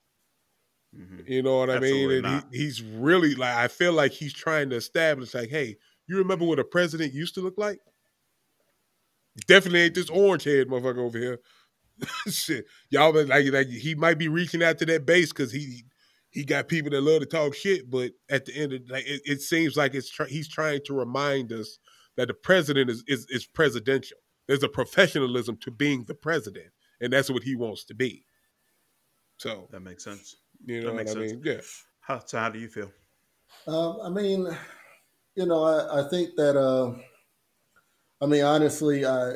Mm-hmm. 0.94 1.20
You 1.26 1.42
know 1.42 1.58
what 1.60 1.70
Absolutely 1.70 2.18
I 2.18 2.20
mean? 2.20 2.24
And 2.34 2.44
he, 2.52 2.58
he's 2.58 2.82
really 2.82 3.34
like 3.34 3.56
I 3.56 3.68
feel 3.68 3.94
like 3.94 4.12
he's 4.12 4.34
trying 4.34 4.68
to 4.70 4.76
establish 4.76 5.34
like, 5.34 5.48
hey, 5.48 5.76
you 6.06 6.18
remember 6.18 6.44
what 6.44 6.58
a 6.58 6.64
president 6.64 7.14
used 7.14 7.34
to 7.34 7.40
look 7.40 7.54
like? 7.56 7.78
Definitely 9.46 9.82
ain't 9.82 9.94
this 9.94 10.10
orange 10.10 10.44
head 10.44 10.68
motherfucker 10.68 10.98
over 10.98 11.18
here. 11.18 11.38
Shit, 12.28 12.66
y'all 12.90 13.12
like 13.12 13.50
like 13.50 13.68
he 13.68 13.94
might 13.94 14.18
be 14.18 14.28
reaching 14.28 14.62
out 14.62 14.78
to 14.78 14.86
that 14.86 15.06
base 15.06 15.30
because 15.30 15.52
he 15.52 15.84
he 16.30 16.44
got 16.44 16.68
people 16.68 16.90
that 16.90 17.00
love 17.00 17.20
to 17.20 17.26
talk 17.26 17.54
shit, 17.54 17.90
but 17.90 18.12
at 18.30 18.44
the 18.44 18.54
end 18.54 18.72
of 18.72 18.82
like 18.88 19.06
it, 19.06 19.22
it 19.24 19.40
seems 19.40 19.76
like 19.76 19.94
it's 19.94 20.10
he's 20.28 20.48
trying 20.48 20.80
to 20.86 20.94
remind 20.94 21.52
us 21.52 21.78
that 22.16 22.28
the 22.28 22.34
president 22.34 22.90
is, 22.90 23.02
is 23.06 23.26
is 23.30 23.46
presidential. 23.46 24.18
There's 24.46 24.62
a 24.62 24.68
professionalism 24.68 25.58
to 25.62 25.70
being 25.70 26.04
the 26.04 26.14
president, 26.14 26.68
and 27.00 27.12
that's 27.12 27.30
what 27.30 27.42
he 27.42 27.54
wants 27.54 27.84
to 27.86 27.94
be. 27.94 28.24
So 29.38 29.68
that 29.70 29.80
makes 29.80 30.04
sense. 30.04 30.36
You 30.64 30.82
know 30.82 30.94
what 30.94 31.08
I 31.08 31.14
mean? 31.14 31.40
Yeah. 31.44 31.60
How, 32.00 32.20
so 32.24 32.38
how 32.38 32.48
do 32.48 32.58
you 32.58 32.68
feel? 32.68 32.90
Uh, 33.66 34.00
I 34.02 34.10
mean, 34.10 34.48
you 35.34 35.46
know, 35.46 35.64
I, 35.64 36.00
I 36.00 36.08
think 36.08 36.36
that. 36.36 36.56
Uh, 36.56 36.94
I 38.20 38.26
mean, 38.26 38.42
honestly, 38.42 39.06
I 39.06 39.34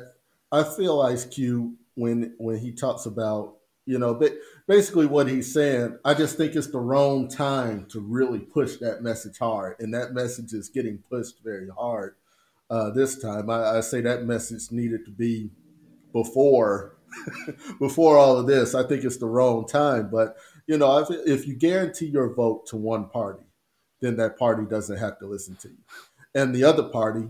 I 0.51 0.65
feel 0.65 1.01
Ice 1.03 1.25
Cube 1.25 1.75
when 1.95 2.35
when 2.39 2.59
he 2.59 2.73
talks 2.73 3.07
about 3.07 3.59
you 3.85 3.99
know, 3.99 4.15
but 4.15 4.33
basically 4.69 5.07
what 5.07 5.29
he's 5.29 5.53
saying, 5.53 5.99
I 6.05 6.15
just 6.15 6.37
think 6.37 6.55
it's 6.55 6.69
the 6.69 6.79
wrong 6.79 7.29
time 7.29 7.87
to 7.91 8.01
really 8.01 8.39
push 8.39 8.77
that 8.77 9.03
message 9.03 9.39
hard, 9.39 9.77
and 9.81 9.93
that 9.95 10.13
message 10.13 10.53
is 10.53 10.69
getting 10.69 10.99
pushed 11.11 11.43
very 11.43 11.69
hard 11.69 12.15
uh, 12.71 12.91
this 12.91 13.19
time. 13.19 13.51
I, 13.51 13.79
I 13.79 13.81
say 13.81 14.01
that 14.03 14.25
message 14.25 14.71
needed 14.71 15.05
to 15.07 15.11
be 15.11 15.51
before 16.13 16.97
before 17.81 18.17
all 18.17 18.39
of 18.39 18.47
this. 18.47 18.75
I 18.75 18.87
think 18.87 19.05
it's 19.05 19.19
the 19.19 19.27
wrong 19.27 19.67
time, 19.67 20.09
but 20.11 20.37
you 20.67 20.79
know, 20.79 20.99
if, 20.99 21.11
if 21.27 21.47
you 21.47 21.55
guarantee 21.55 22.07
your 22.07 22.33
vote 22.33 22.67
to 22.69 22.77
one 22.77 23.09
party, 23.09 23.45
then 24.01 24.17
that 24.17 24.39
party 24.39 24.65
doesn't 24.65 24.99
have 24.99 25.19
to 25.19 25.27
listen 25.27 25.57
to 25.57 25.69
you, 25.69 25.79
and 26.35 26.55
the 26.55 26.65
other 26.65 26.85
party 26.85 27.29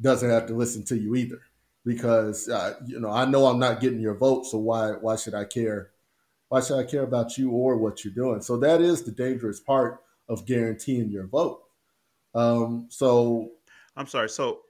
doesn't 0.00 0.30
have 0.30 0.46
to 0.46 0.54
listen 0.54 0.84
to 0.84 0.96
you 0.96 1.14
either 1.14 1.40
because 1.84 2.48
uh, 2.48 2.74
you 2.86 3.00
know 3.00 3.10
I 3.10 3.24
know 3.24 3.46
I'm 3.46 3.58
not 3.58 3.80
getting 3.80 4.00
your 4.00 4.14
vote, 4.14 4.46
so 4.46 4.58
why 4.58 4.92
why 4.92 5.16
should 5.16 5.34
I 5.34 5.44
care? 5.44 5.90
Why 6.48 6.60
should 6.60 6.78
I 6.78 6.84
care 6.84 7.02
about 7.02 7.38
you 7.38 7.50
or 7.50 7.78
what 7.78 8.04
you're 8.04 8.14
doing? 8.14 8.42
So 8.42 8.58
that 8.58 8.80
is 8.80 9.02
the 9.02 9.10
dangerous 9.10 9.58
part 9.60 10.02
of 10.28 10.46
guaranteeing 10.46 11.10
your 11.10 11.26
vote. 11.26 11.62
Um, 12.34 12.86
so 12.90 13.52
I'm 13.96 14.06
sorry. 14.06 14.28
So 14.28 14.60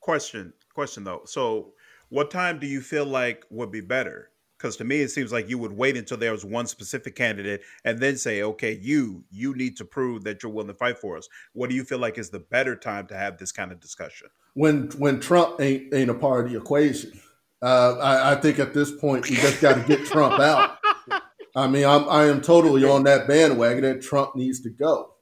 question 0.00 0.52
question 0.74 1.04
though. 1.04 1.22
So 1.24 1.72
what 2.08 2.30
time 2.30 2.58
do 2.58 2.66
you 2.66 2.80
feel 2.80 3.06
like 3.06 3.44
would 3.50 3.70
be 3.70 3.80
better? 3.80 4.31
Because 4.62 4.76
to 4.76 4.84
me, 4.84 5.00
it 5.00 5.10
seems 5.10 5.32
like 5.32 5.48
you 5.48 5.58
would 5.58 5.72
wait 5.72 5.96
until 5.96 6.16
there 6.16 6.32
was 6.32 6.44
one 6.44 6.68
specific 6.68 7.16
candidate 7.16 7.62
and 7.84 7.98
then 7.98 8.16
say, 8.16 8.42
okay, 8.42 8.78
you 8.80 9.24
you 9.30 9.54
need 9.54 9.76
to 9.78 9.84
prove 9.84 10.22
that 10.24 10.42
you're 10.42 10.52
willing 10.52 10.68
to 10.68 10.74
fight 10.74 10.98
for 10.98 11.18
us. 11.18 11.28
What 11.52 11.68
do 11.68 11.76
you 11.76 11.84
feel 11.84 11.98
like 11.98 12.16
is 12.16 12.30
the 12.30 12.38
better 12.38 12.76
time 12.76 13.08
to 13.08 13.16
have 13.16 13.38
this 13.38 13.50
kind 13.50 13.72
of 13.72 13.80
discussion? 13.80 14.28
when 14.54 14.88
when 14.98 15.20
Trump 15.20 15.60
ain't 15.60 15.92
ain't 15.94 16.10
a 16.10 16.14
part 16.14 16.46
of 16.46 16.52
the 16.52 16.58
equation. 16.58 17.12
Uh, 17.60 17.96
I, 17.98 18.32
I, 18.32 18.34
think 18.34 18.58
at 18.58 18.74
this 18.74 18.90
point 18.90 19.30
we 19.30 19.36
just 19.36 19.60
got 19.60 19.74
to 19.74 19.86
get 19.86 20.04
Trump 20.04 20.40
out. 20.40 20.78
I 21.56 21.68
mean, 21.68 21.84
I'm, 21.84 22.08
I 22.08 22.24
am 22.24 22.40
totally 22.40 22.82
on 22.82 23.04
that 23.04 23.28
bandwagon 23.28 23.84
that 23.84 24.02
Trump 24.02 24.34
needs 24.34 24.58
to 24.62 24.70
go. 24.70 25.14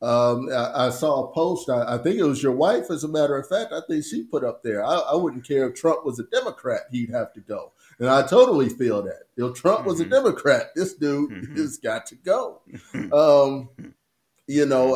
Um, 0.00 0.48
I, 0.48 0.86
I, 0.86 0.90
saw 0.90 1.24
a 1.24 1.34
post. 1.34 1.68
I, 1.68 1.96
I, 1.96 1.98
think 1.98 2.20
it 2.20 2.22
was 2.22 2.40
your 2.40 2.52
wife, 2.52 2.88
as 2.92 3.02
a 3.02 3.08
matter 3.08 3.36
of 3.36 3.48
fact. 3.48 3.72
I 3.72 3.80
think 3.88 4.04
she 4.04 4.22
put 4.22 4.44
up 4.44 4.62
there. 4.62 4.84
I, 4.84 4.94
I, 4.94 5.16
wouldn't 5.16 5.44
care 5.44 5.68
if 5.68 5.74
Trump 5.74 6.04
was 6.04 6.20
a 6.20 6.24
Democrat; 6.24 6.82
he'd 6.92 7.10
have 7.10 7.32
to 7.32 7.40
go. 7.40 7.72
And 7.98 8.08
I 8.08 8.26
totally 8.26 8.68
feel 8.68 9.02
that. 9.02 9.24
If 9.36 9.54
Trump 9.54 9.86
was 9.86 10.00
a 10.00 10.04
mm-hmm. 10.04 10.12
Democrat, 10.12 10.66
this 10.74 10.94
dude 10.94 11.30
mm-hmm. 11.30 11.56
has 11.56 11.78
got 11.78 12.06
to 12.06 12.14
go. 12.16 12.62
Um, 13.12 13.70
you 14.50 14.64
know, 14.64 14.94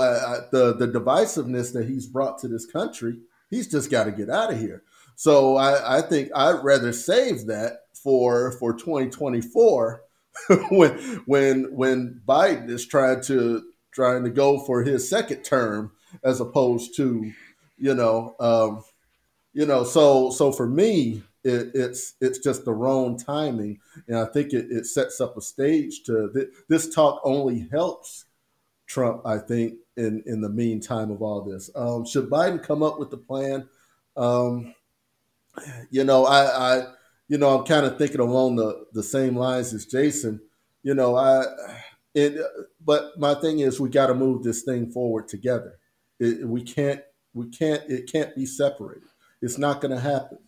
the 0.50 0.74
the 0.74 0.88
divisiveness 0.88 1.74
that 1.74 1.86
he's 1.86 2.06
brought 2.06 2.38
to 2.38 2.48
this 2.48 2.64
country 2.64 3.18
He's 3.52 3.68
just 3.68 3.90
got 3.90 4.04
to 4.04 4.12
get 4.12 4.30
out 4.30 4.50
of 4.50 4.58
here. 4.58 4.82
So 5.14 5.58
I, 5.58 5.98
I 5.98 6.00
think 6.00 6.30
I'd 6.34 6.64
rather 6.64 6.90
save 6.90 7.46
that 7.48 7.80
for 7.92 8.52
for 8.52 8.72
2024 8.72 10.02
when 10.70 10.90
when 11.26 11.64
when 11.76 12.22
Biden 12.26 12.70
is 12.70 12.86
trying 12.86 13.20
to 13.24 13.62
trying 13.92 14.24
to 14.24 14.30
go 14.30 14.58
for 14.58 14.82
his 14.82 15.06
second 15.06 15.42
term 15.42 15.92
as 16.24 16.40
opposed 16.40 16.96
to 16.96 17.30
you 17.76 17.94
know 17.94 18.34
um, 18.40 18.82
you 19.52 19.66
know 19.66 19.84
so 19.84 20.30
so 20.30 20.50
for 20.50 20.66
me 20.66 21.22
it, 21.44 21.70
it's 21.74 22.14
it's 22.20 22.38
just 22.38 22.64
the 22.64 22.72
wrong 22.72 23.18
timing 23.18 23.80
and 24.08 24.18
I 24.18 24.26
think 24.26 24.52
it, 24.52 24.66
it 24.70 24.86
sets 24.86 25.20
up 25.20 25.36
a 25.36 25.40
stage 25.40 26.02
to 26.04 26.30
th- 26.32 26.48
this 26.68 26.94
talk 26.94 27.20
only 27.24 27.68
helps 27.70 28.26
Trump, 28.92 29.22
I 29.24 29.38
think, 29.38 29.74
in, 29.96 30.22
in 30.26 30.42
the 30.42 30.50
meantime 30.50 31.10
of 31.10 31.22
all 31.22 31.40
this. 31.40 31.70
Um, 31.74 32.04
should 32.04 32.28
Biden 32.28 32.62
come 32.62 32.82
up 32.82 32.98
with 32.98 33.10
the 33.10 33.16
plan? 33.16 33.66
Um, 34.18 34.74
you 35.90 36.04
know, 36.04 36.26
I, 36.26 36.44
I, 36.44 36.86
you 37.26 37.38
know, 37.38 37.58
I'm 37.58 37.64
kind 37.64 37.86
of 37.86 37.96
thinking 37.96 38.20
along 38.20 38.56
the, 38.56 38.84
the 38.92 39.02
same 39.02 39.34
lines 39.34 39.72
as 39.72 39.86
Jason. 39.86 40.40
You 40.82 40.92
know, 40.92 41.16
I, 41.16 41.44
it, 42.14 42.38
but 42.84 43.18
my 43.18 43.32
thing 43.34 43.60
is, 43.60 43.80
we 43.80 43.88
got 43.88 44.08
to 44.08 44.14
move 44.14 44.42
this 44.42 44.62
thing 44.62 44.90
forward 44.90 45.26
together. 45.26 45.78
It, 46.20 46.46
we 46.46 46.62
can't, 46.62 47.00
we 47.32 47.48
can't, 47.48 47.82
it 47.88 48.12
can't 48.12 48.36
be 48.36 48.44
separated. 48.44 49.08
It's 49.40 49.56
not 49.56 49.80
going 49.80 49.94
to 49.94 50.00
happen. 50.00 50.38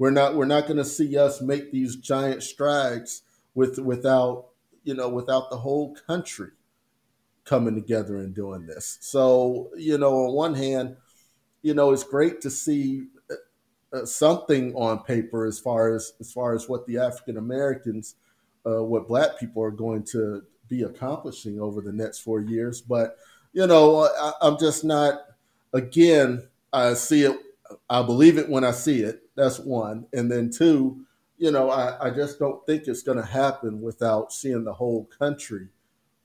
We're 0.00 0.10
not, 0.10 0.34
we're 0.34 0.46
not 0.46 0.66
going 0.66 0.78
to 0.78 0.84
see 0.84 1.18
us 1.18 1.42
make 1.42 1.72
these 1.72 1.94
giant 1.94 2.42
strides 2.42 3.20
with, 3.54 3.78
without, 3.78 4.46
you 4.82 4.94
know, 4.94 5.10
without 5.10 5.50
the 5.50 5.58
whole 5.58 5.94
country 6.06 6.52
coming 7.44 7.74
together 7.74 8.16
and 8.16 8.34
doing 8.34 8.64
this. 8.64 8.96
So, 9.02 9.68
you 9.76 9.98
know, 9.98 10.24
on 10.24 10.32
one 10.32 10.54
hand, 10.54 10.96
you 11.60 11.74
know, 11.74 11.92
it's 11.92 12.02
great 12.02 12.40
to 12.40 12.48
see 12.48 13.08
uh, 13.30 13.98
uh, 13.98 14.06
something 14.06 14.74
on 14.74 15.04
paper 15.04 15.44
as 15.44 15.60
far 15.60 15.94
as 15.94 16.14
as 16.18 16.32
far 16.32 16.54
as 16.54 16.66
what 16.66 16.86
the 16.86 16.96
African 16.96 17.36
Americans, 17.36 18.14
uh, 18.64 18.82
what 18.82 19.06
Black 19.06 19.38
people 19.38 19.62
are 19.62 19.70
going 19.70 20.04
to 20.12 20.44
be 20.66 20.82
accomplishing 20.82 21.60
over 21.60 21.82
the 21.82 21.92
next 21.92 22.20
four 22.20 22.40
years. 22.40 22.80
But 22.80 23.18
you 23.52 23.66
know, 23.66 24.04
I, 24.04 24.32
I'm 24.40 24.58
just 24.58 24.82
not. 24.82 25.20
Again, 25.74 26.48
I 26.72 26.94
see 26.94 27.24
it. 27.24 27.38
I 27.90 28.02
believe 28.02 28.38
it 28.38 28.48
when 28.48 28.64
I 28.64 28.70
see 28.70 29.02
it. 29.02 29.24
That's 29.40 29.58
one, 29.58 30.06
and 30.12 30.30
then 30.30 30.50
two. 30.50 31.06
You 31.38 31.50
know, 31.50 31.70
I, 31.70 32.08
I 32.08 32.10
just 32.10 32.38
don't 32.38 32.64
think 32.66 32.86
it's 32.86 33.02
going 33.02 33.16
to 33.16 33.24
happen 33.24 33.80
without 33.80 34.34
seeing 34.34 34.64
the 34.64 34.74
whole 34.74 35.08
country 35.18 35.68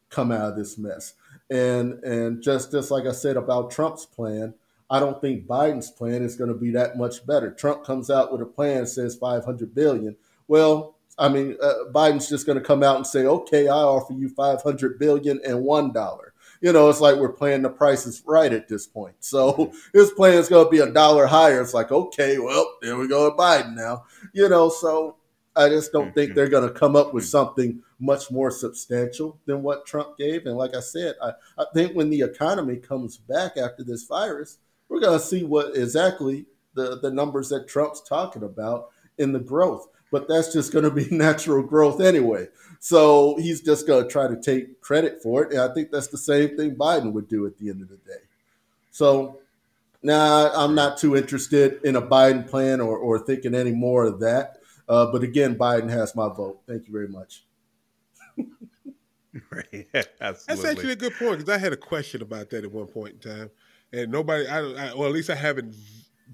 come 0.10 0.34
out 0.34 0.50
of 0.50 0.58
this 0.58 0.78
mess. 0.78 1.14
And 1.50 2.04
and 2.04 2.44
just 2.44 2.74
just 2.74 2.92
like 2.92 3.06
I 3.06 3.14
said 3.14 3.38
about 3.38 3.72
Trump's 3.72 4.06
plan, 4.06 4.54
I 4.90 5.00
don't 5.00 5.22
think 5.22 5.48
Biden's 5.48 5.90
plan 5.90 6.24
is 6.24 6.36
going 6.36 6.52
to 6.52 6.60
be 6.60 6.72
that 6.72 6.98
much 6.98 7.26
better. 7.26 7.52
Trump 7.52 7.86
comes 7.86 8.10
out 8.10 8.34
with 8.34 8.42
a 8.42 8.46
plan 8.46 8.86
says 8.86 9.16
500 9.16 9.74
billion. 9.74 10.18
Well, 10.50 10.98
I 11.18 11.30
mean, 11.30 11.56
uh, 11.64 11.86
Biden's 11.94 12.28
just 12.28 12.46
going 12.46 12.60
to 12.60 12.66
come 12.66 12.84
out 12.84 12.98
and 12.98 13.08
say, 13.08 13.26
"Okay, 13.26 13.70
I 13.70 13.78
offer 13.78 14.12
you 14.12 14.28
500 14.28 15.00
billion 15.00 15.40
and 15.48 15.64
one 15.64 15.94
dollar." 15.94 16.34
You 16.66 16.74
know, 16.74 16.90
it's 16.90 17.00
like 17.00 17.18
we're 17.18 17.32
playing 17.32 17.62
the 17.62 17.70
prices 17.70 18.24
right 18.26 18.52
at 18.52 18.68
this 18.68 18.88
point. 18.88 19.14
So 19.20 19.72
his 19.94 20.10
plan 20.10 20.34
is 20.34 20.50
going 20.50 20.66
to 20.66 20.72
be 20.72 20.80
a 20.80 20.92
dollar 20.92 21.28
higher. 21.28 21.62
It's 21.62 21.76
like, 21.76 21.92
okay, 21.92 22.40
well, 22.40 22.66
there 22.82 22.98
we 22.98 23.08
go 23.08 23.26
with 23.26 23.38
Biden 23.38 23.76
now. 23.76 24.06
You 24.34 24.50
know, 24.50 24.70
so 24.70 25.18
I 25.56 25.70
just 25.70 25.92
don't 25.92 26.12
think 26.16 26.32
mm-hmm. 26.32 26.36
they're 26.36 26.50
going 26.50 26.68
to 26.68 26.74
come 26.74 26.96
up 26.96 27.14
with 27.14 27.24
something 27.24 27.84
much 28.00 28.32
more 28.32 28.50
substantial 28.50 29.40
than 29.46 29.62
what 29.62 29.86
Trump 29.86 30.18
gave. 30.18 30.48
And 30.48 30.58
like 30.58 30.74
I 30.76 30.80
said, 30.80 31.14
I, 31.22 31.34
I 31.56 31.66
think 31.76 31.96
when 31.96 32.10
the 32.10 32.22
economy 32.22 32.78
comes 32.78 33.18
back 33.18 33.58
after 33.58 33.84
this 33.84 34.06
virus, 34.06 34.58
we're 34.90 35.02
going 35.02 35.20
to 35.20 35.24
see 35.24 35.44
what 35.44 35.78
exactly 35.78 36.48
the, 36.74 36.98
the 37.00 37.12
numbers 37.12 37.50
that 37.50 37.68
Trump's 37.68 38.02
talking 38.02 38.42
about 38.42 38.88
in 39.20 39.34
the 39.34 39.40
growth. 39.40 39.88
But 40.12 40.28
that's 40.28 40.52
just 40.52 40.74
going 40.74 40.86
to 40.86 40.90
be 40.90 41.08
natural 41.12 41.62
growth 41.62 42.02
anyway. 42.02 42.48
So 42.86 43.36
he's 43.38 43.62
just 43.62 43.88
going 43.88 44.03
to 44.03 44.07
try 44.07 44.28
to 44.28 44.40
take 44.40 44.80
credit 44.80 45.20
for 45.24 45.41
it. 45.41 45.53
And 45.53 45.60
I 45.60 45.74
think 45.74 45.90
that's 45.90 46.10
the 46.10 46.20
same 46.20 46.56
thing 46.56 46.76
Biden 46.76 47.14
would 47.14 47.28
do 47.28 47.48
at 47.48 47.57
the 47.57 47.72
end 47.72 47.82
of 47.82 47.90
the 47.90 47.95
day. 47.95 48.22
So, 48.91 49.40
nah, 50.03 50.52
I'm 50.53 50.76
not 50.76 50.99
too 50.99 51.16
interested 51.16 51.80
in 51.84 51.95
a 51.95 52.02
Biden 52.03 52.48
plan 52.48 52.82
or, 52.82 52.95
or 52.95 53.18
thinking 53.18 53.56
any 53.56 53.72
more 53.72 54.06
of 54.06 54.20
that. 54.20 54.57
Uh, 54.88 55.07
but 55.07 55.24
again, 55.24 55.56
Biden 55.56 55.90
has 55.90 56.16
my 56.16 56.28
vote. 56.28 56.60
Thank 56.68 56.86
you 56.86 56.94
very 56.94 57.07
much. 57.07 57.45
right. 58.38 59.88
Absolutely. 60.22 60.45
That's 60.48 60.66
actually 60.66 60.91
a 60.91 60.95
good 60.95 61.16
point 61.16 61.40
because 61.40 61.52
I 61.52 61.57
had 61.57 61.74
a 61.74 61.78
question 61.78 62.22
about 62.22 62.52
that 62.52 62.66
at 62.66 62.72
one 62.72 62.86
point 62.86 63.14
in 63.14 63.32
time 63.32 63.49
and 63.94 64.12
nobody, 64.12 64.45
I, 64.45 64.60
I, 64.60 64.91
or 64.91 65.07
at 65.07 65.12
least 65.12 65.32
I 65.32 65.36
haven't 65.36 65.74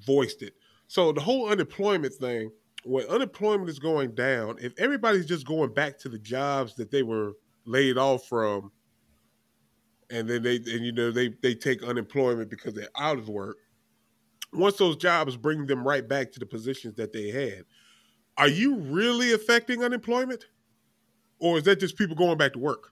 voiced 0.05 0.41
it. 0.41 0.55
So 0.89 1.13
the 1.13 1.21
whole 1.21 1.47
unemployment 1.47 2.13
thing, 2.13 2.51
when 2.83 3.05
unemployment 3.07 3.69
is 3.69 3.79
going 3.79 4.15
down, 4.15 4.57
if 4.59 4.73
everybody's 4.77 5.25
just 5.25 5.45
going 5.45 5.73
back 5.73 5.97
to 5.99 6.09
the 6.09 6.19
jobs 6.19 6.75
that 6.75 6.91
they 6.91 7.03
were 7.03 7.33
laid 7.65 7.97
off 7.97 8.27
from, 8.27 8.71
and 10.09 10.27
then 10.29 10.43
they, 10.43 10.55
and 10.55 10.85
you 10.85 10.91
know, 10.91 11.11
they 11.11 11.29
they 11.41 11.53
take 11.55 11.83
unemployment 11.83 12.49
because 12.49 12.73
they're 12.73 12.89
out 12.97 13.17
of 13.17 13.29
work. 13.29 13.57
Once 14.53 14.77
those 14.77 14.97
jobs 14.97 15.37
bring 15.37 15.65
them 15.65 15.87
right 15.87 16.07
back 16.07 16.31
to 16.33 16.39
the 16.39 16.45
positions 16.45 16.95
that 16.95 17.13
they 17.13 17.29
had, 17.29 17.63
are 18.37 18.49
you 18.49 18.75
really 18.75 19.31
affecting 19.31 19.83
unemployment, 19.83 20.47
or 21.39 21.57
is 21.57 21.63
that 21.63 21.79
just 21.79 21.97
people 21.97 22.15
going 22.15 22.37
back 22.37 22.53
to 22.53 22.59
work? 22.59 22.91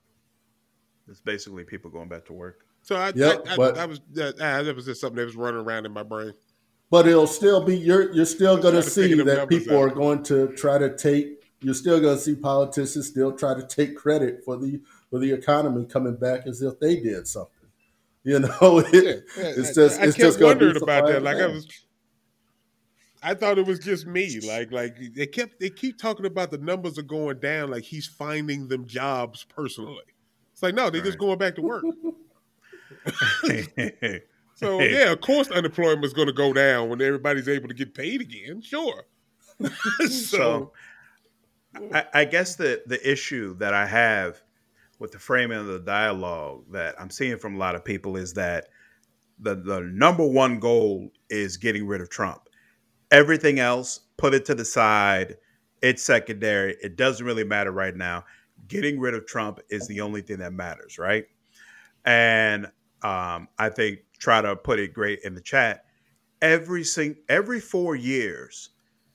It's 1.09 1.19
basically 1.19 1.63
people 1.63 1.89
going 1.89 2.07
back 2.07 2.25
to 2.25 2.33
work. 2.33 2.65
So 2.81 2.95
I, 2.95 3.11
yep, 3.15 3.45
I, 3.47 3.53
I, 3.53 3.57
but, 3.57 3.77
I 3.77 3.85
was 3.85 3.99
that, 4.13 4.35
ah, 4.39 4.61
that 4.63 4.75
was 4.75 4.85
just 4.85 5.01
something 5.01 5.17
that 5.17 5.25
was 5.25 5.35
running 5.35 5.59
around 5.59 5.85
in 5.85 5.91
my 5.91 6.03
brain. 6.03 6.33
But 6.91 7.07
it'll 7.07 7.27
still 7.27 7.63
be 7.63 7.77
you're 7.77 8.11
you're 8.13 8.25
still 8.25 8.57
going 8.57 8.75
to 8.75 8.83
see 8.83 9.13
that 9.13 9.47
people 9.47 9.77
out. 9.77 9.83
are 9.83 9.89
going 9.89 10.23
to 10.23 10.47
try 10.55 10.77
to 10.77 10.95
take. 10.95 11.43
You're 11.61 11.73
still 11.73 11.99
going 11.99 12.17
to 12.17 12.21
see 12.21 12.35
politicians 12.35 13.07
still 13.07 13.31
try 13.33 13.53
to 13.53 13.65
take 13.67 13.95
credit 13.95 14.43
for 14.43 14.57
the 14.57 14.81
for 15.09 15.19
the 15.19 15.31
economy 15.31 15.85
coming 15.85 16.15
back 16.15 16.47
as 16.47 16.61
if 16.61 16.79
they 16.79 16.99
did 16.99 17.27
something. 17.27 17.53
You 18.23 18.39
know, 18.61 18.79
it, 18.79 18.93
yeah, 18.93 19.43
yeah, 19.43 19.53
it's 19.55 19.75
just 19.75 19.99
I, 19.99 20.05
it's 20.05 20.17
just 20.17 20.41
wondering 20.41 20.81
about 20.81 21.07
that. 21.07 21.21
Like 21.23 21.37
I 21.37 21.47
was, 21.47 21.67
I 23.21 23.33
thought 23.33 23.57
it 23.57 23.65
was 23.65 23.79
just 23.79 24.07
me. 24.07 24.39
Like 24.39 24.71
like 24.71 24.97
they 25.13 25.27
kept 25.27 25.59
they 25.59 25.69
keep 25.69 25.97
talking 25.99 26.25
about 26.25 26.51
the 26.51 26.57
numbers 26.57 26.97
are 26.97 27.03
going 27.03 27.39
down. 27.39 27.69
Like 27.71 27.83
he's 27.83 28.07
finding 28.07 28.67
them 28.67 28.87
jobs 28.87 29.45
personally. 29.45 30.03
It's 30.53 30.63
like 30.63 30.75
no, 30.75 30.89
they're 30.89 31.01
right. 31.01 31.07
just 31.07 31.19
going 31.19 31.37
back 31.37 31.55
to 31.55 31.61
work. 31.61 31.83
so 34.59 34.81
yeah, 34.81 35.11
of 35.11 35.21
course 35.21 35.49
unemployment 35.51 36.03
is 36.03 36.13
going 36.13 36.27
to 36.27 36.33
go 36.33 36.51
down 36.51 36.89
when 36.89 37.01
everybody's 37.01 37.47
able 37.47 37.69
to 37.69 37.73
get 37.73 37.93
paid 37.93 38.19
again. 38.19 38.61
Sure. 38.61 39.05
so, 39.99 40.07
so 40.09 40.71
I, 41.93 42.05
I, 42.13 42.25
guess 42.25 42.55
the 42.55 42.81
the 42.85 43.09
issue 43.09 43.55
that 43.57 43.73
I 43.73 43.85
have 43.85 44.41
with 44.99 45.13
the 45.13 45.19
framing 45.19 45.57
of 45.57 45.67
the 45.67 45.79
dialogue 45.79 46.65
that 46.71 46.95
I'm 46.99 47.09
seeing 47.09 47.37
from 47.37 47.55
a 47.55 47.57
lot 47.57 47.75
of 47.75 47.85
people 47.85 48.17
is 48.17 48.33
that 48.33 48.67
the 49.39 49.55
the 49.55 49.81
number 49.81 50.25
one 50.25 50.59
goal 50.59 51.09
is 51.29 51.55
getting 51.55 51.87
rid 51.87 52.01
of 52.01 52.09
Trump. 52.09 52.49
Everything 53.11 53.59
else, 53.59 54.01
put 54.17 54.33
it 54.33 54.45
to 54.45 54.55
the 54.55 54.65
side. 54.65 55.37
It's 55.81 56.03
secondary. 56.03 56.75
It 56.81 56.97
doesn't 56.97 57.25
really 57.25 57.45
matter 57.45 57.71
right 57.71 57.95
now. 57.95 58.25
Getting 58.67 58.99
rid 58.99 59.13
of 59.13 59.25
Trump 59.25 59.61
is 59.69 59.87
the 59.87 60.01
only 60.01 60.21
thing 60.21 60.39
that 60.39 60.51
matters, 60.51 60.97
right? 60.97 61.25
And 62.03 62.65
um, 63.01 63.47
I 63.57 63.69
think 63.69 63.99
Trotter 64.19 64.55
put 64.55 64.79
it 64.79 64.93
great 64.93 65.19
in 65.23 65.33
the 65.33 65.41
chat. 65.41 65.85
Every 66.41 66.83
sing- 66.83 67.17
every 67.27 67.59
four 67.59 67.95
years, 67.95 68.69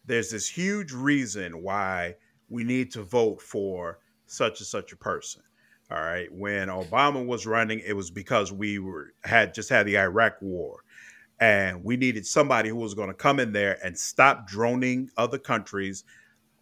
there's 0.04 0.30
this 0.30 0.48
huge 0.48 0.92
reason 0.92 1.62
why 1.62 2.16
we 2.48 2.64
need 2.64 2.90
to 2.92 3.02
vote 3.02 3.40
for 3.40 3.98
such 4.26 4.60
and 4.60 4.66
such 4.66 4.92
a 4.92 4.96
person. 4.96 5.42
All 5.90 6.00
right. 6.00 6.32
When 6.32 6.68
Obama 6.68 7.24
was 7.24 7.46
running, 7.46 7.80
it 7.80 7.94
was 7.94 8.10
because 8.10 8.52
we 8.52 8.78
were 8.78 9.12
had 9.22 9.54
just 9.54 9.68
had 9.68 9.86
the 9.86 9.98
Iraq 9.98 10.40
war. 10.40 10.80
And 11.40 11.84
we 11.84 11.96
needed 11.96 12.26
somebody 12.26 12.68
who 12.68 12.76
was 12.76 12.94
going 12.94 13.08
to 13.08 13.14
come 13.14 13.38
in 13.40 13.52
there 13.52 13.78
and 13.84 13.98
stop 13.98 14.46
droning 14.46 15.10
other 15.16 15.38
countries, 15.38 16.04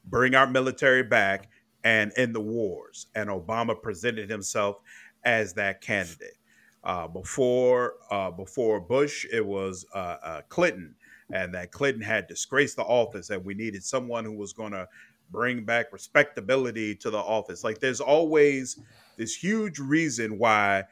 bring 0.05 0.35
our 0.35 0.47
military 0.47 1.03
back, 1.03 1.49
and 1.85 2.13
end 2.17 2.35
the 2.35 2.41
wars. 2.41 3.07
And 3.15 3.29
Obama 3.29 3.81
presented 3.81 4.31
himself 4.31 4.77
as 5.25 5.55
that 5.55 5.81
candidate. 5.81 6.37
Uh, 6.85 7.07
before 7.07 7.95
uh, 8.11 8.31
before 8.31 8.81
Bush, 8.81 9.25
it 9.33 9.45
was 9.45 9.87
uh, 9.95 10.17
uh, 10.23 10.41
Clinton, 10.49 10.95
and 11.33 11.55
that 11.55 11.71
Clinton 11.71 12.03
had 12.03 12.27
disgraced 12.27 12.77
the 12.77 12.83
office, 12.83 13.31
and 13.31 13.45
we 13.45 13.55
needed 13.55 13.85
someone 13.85 14.25
who 14.25 14.33
was 14.33 14.53
going 14.53 14.73
to 14.73 14.89
bring 15.31 15.65
back 15.65 15.93
respectability 15.93 16.95
to 16.97 17.11
the 17.11 17.19
office. 17.19 17.63
Like 17.65 17.79
there's 17.79 18.01
always 18.01 18.81
this 19.17 19.35
huge 19.35 19.79
reason 19.79 20.39
why 20.39 20.85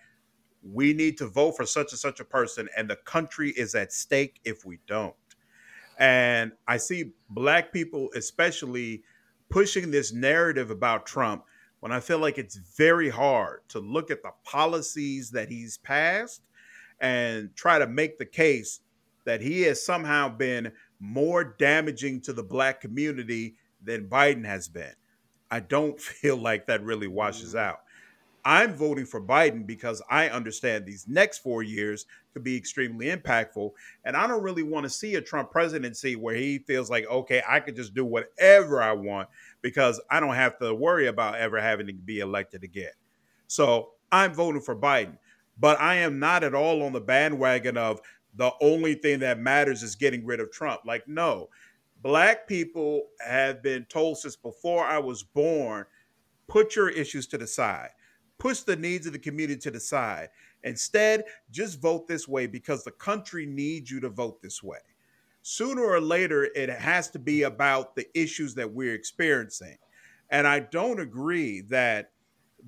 we 0.62 0.92
need 0.92 1.16
to 1.18 1.26
vote 1.26 1.56
for 1.56 1.66
such 1.66 1.92
and 1.92 1.98
such 1.98 2.20
a 2.20 2.24
person, 2.24 2.68
and 2.76 2.88
the 2.88 2.96
country 2.96 3.50
is 3.50 3.74
at 3.74 3.92
stake 3.92 4.40
if 4.44 4.64
we 4.64 4.78
don't. 4.86 5.14
And 5.98 6.52
I 6.68 6.76
see 6.76 7.12
black 7.28 7.72
people, 7.72 8.10
especially, 8.14 9.02
pushing 9.50 9.90
this 9.90 10.12
narrative 10.12 10.70
about 10.70 11.04
Trump 11.04 11.44
when 11.80 11.92
I 11.92 12.00
feel 12.00 12.18
like 12.18 12.38
it's 12.38 12.56
very 12.56 13.08
hard 13.08 13.60
to 13.68 13.80
look 13.80 14.10
at 14.10 14.22
the 14.22 14.32
policies 14.44 15.30
that 15.30 15.48
he's 15.48 15.78
passed 15.78 16.42
and 17.00 17.54
try 17.56 17.78
to 17.78 17.86
make 17.86 18.18
the 18.18 18.26
case 18.26 18.80
that 19.24 19.40
he 19.40 19.62
has 19.62 19.84
somehow 19.84 20.28
been 20.28 20.72
more 20.98 21.44
damaging 21.44 22.20
to 22.20 22.32
the 22.32 22.42
black 22.42 22.80
community 22.80 23.54
than 23.82 24.08
Biden 24.08 24.44
has 24.44 24.68
been. 24.68 24.94
I 25.50 25.60
don't 25.60 26.00
feel 26.00 26.36
like 26.36 26.66
that 26.66 26.84
really 26.84 27.08
washes 27.08 27.54
mm. 27.54 27.60
out. 27.60 27.80
I'm 28.44 28.74
voting 28.74 29.06
for 29.06 29.20
Biden 29.20 29.66
because 29.66 30.02
I 30.10 30.28
understand 30.28 30.86
these 30.86 31.06
next 31.08 31.38
four 31.38 31.62
years 31.62 32.06
could 32.32 32.44
be 32.44 32.56
extremely 32.56 33.06
impactful. 33.06 33.70
And 34.04 34.16
I 34.16 34.26
don't 34.26 34.42
really 34.42 34.62
want 34.62 34.84
to 34.84 34.90
see 34.90 35.14
a 35.14 35.20
Trump 35.20 35.50
presidency 35.50 36.16
where 36.16 36.34
he 36.34 36.58
feels 36.58 36.90
like, 36.90 37.06
okay, 37.06 37.42
I 37.48 37.60
could 37.60 37.76
just 37.76 37.94
do 37.94 38.04
whatever 38.04 38.82
I 38.82 38.92
want 38.92 39.28
because 39.62 40.00
I 40.10 40.20
don't 40.20 40.34
have 40.34 40.58
to 40.58 40.74
worry 40.74 41.08
about 41.08 41.36
ever 41.36 41.60
having 41.60 41.86
to 41.88 41.92
be 41.92 42.20
elected 42.20 42.64
again. 42.64 42.92
So 43.46 43.90
I'm 44.12 44.34
voting 44.34 44.62
for 44.62 44.76
Biden. 44.76 45.18
But 45.58 45.80
I 45.80 45.96
am 45.96 46.18
not 46.18 46.42
at 46.42 46.54
all 46.54 46.82
on 46.82 46.92
the 46.92 47.00
bandwagon 47.00 47.76
of 47.76 48.00
the 48.34 48.52
only 48.62 48.94
thing 48.94 49.18
that 49.20 49.38
matters 49.38 49.82
is 49.82 49.94
getting 49.94 50.24
rid 50.24 50.40
of 50.40 50.50
Trump. 50.50 50.82
Like, 50.86 51.06
no, 51.06 51.48
black 52.02 52.46
people 52.46 53.08
have 53.26 53.62
been 53.62 53.84
told 53.84 54.18
since 54.18 54.36
before 54.36 54.84
I 54.84 54.98
was 54.98 55.22
born 55.22 55.84
put 56.48 56.74
your 56.74 56.88
issues 56.88 57.26
to 57.28 57.38
the 57.38 57.46
side 57.46 57.90
push 58.40 58.60
the 58.60 58.74
needs 58.74 59.06
of 59.06 59.12
the 59.12 59.18
community 59.18 59.60
to 59.60 59.70
the 59.70 59.78
side. 59.78 60.30
Instead, 60.64 61.24
just 61.52 61.80
vote 61.80 62.08
this 62.08 62.26
way 62.26 62.46
because 62.46 62.82
the 62.82 62.90
country 62.90 63.46
needs 63.46 63.90
you 63.90 64.00
to 64.00 64.08
vote 64.08 64.42
this 64.42 64.62
way. 64.62 64.78
Sooner 65.42 65.82
or 65.82 66.00
later, 66.00 66.48
it 66.56 66.68
has 66.68 67.08
to 67.10 67.18
be 67.18 67.44
about 67.44 67.94
the 67.94 68.06
issues 68.18 68.54
that 68.56 68.70
we're 68.70 68.94
experiencing. 68.94 69.76
And 70.30 70.46
I 70.46 70.60
don't 70.60 71.00
agree 71.00 71.60
that 71.62 72.10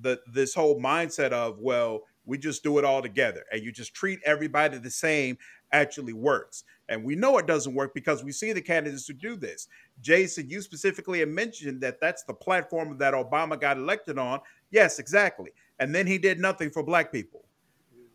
the 0.01 0.19
this 0.31 0.53
whole 0.53 0.79
mindset 0.79 1.31
of, 1.31 1.59
well, 1.59 2.01
we 2.25 2.37
just 2.37 2.63
do 2.63 2.77
it 2.77 2.85
all 2.85 3.01
together 3.01 3.43
and 3.51 3.61
you 3.61 3.71
just 3.71 3.93
treat 3.93 4.19
everybody 4.25 4.77
the 4.77 4.89
same 4.89 5.37
actually 5.71 6.13
works. 6.13 6.63
And 6.89 7.03
we 7.03 7.15
know 7.15 7.37
it 7.37 7.47
doesn't 7.47 7.73
work 7.73 7.93
because 7.93 8.23
we 8.23 8.31
see 8.31 8.53
the 8.53 8.61
candidates 8.61 9.07
who 9.07 9.13
do 9.13 9.35
this. 9.35 9.67
Jason, 10.01 10.49
you 10.49 10.61
specifically 10.61 11.23
mentioned 11.25 11.81
that 11.81 11.99
that's 11.99 12.23
the 12.23 12.33
platform 12.33 12.97
that 12.97 13.13
Obama 13.13 13.59
got 13.59 13.77
elected 13.77 14.17
on. 14.17 14.39
Yes, 14.71 14.99
exactly. 14.99 15.51
And 15.83 15.93
then 15.93 16.07
he 16.07 16.17
did 16.17 16.39
nothing 16.39 16.69
for 16.69 16.81
black 16.81 17.11
people. 17.11 17.43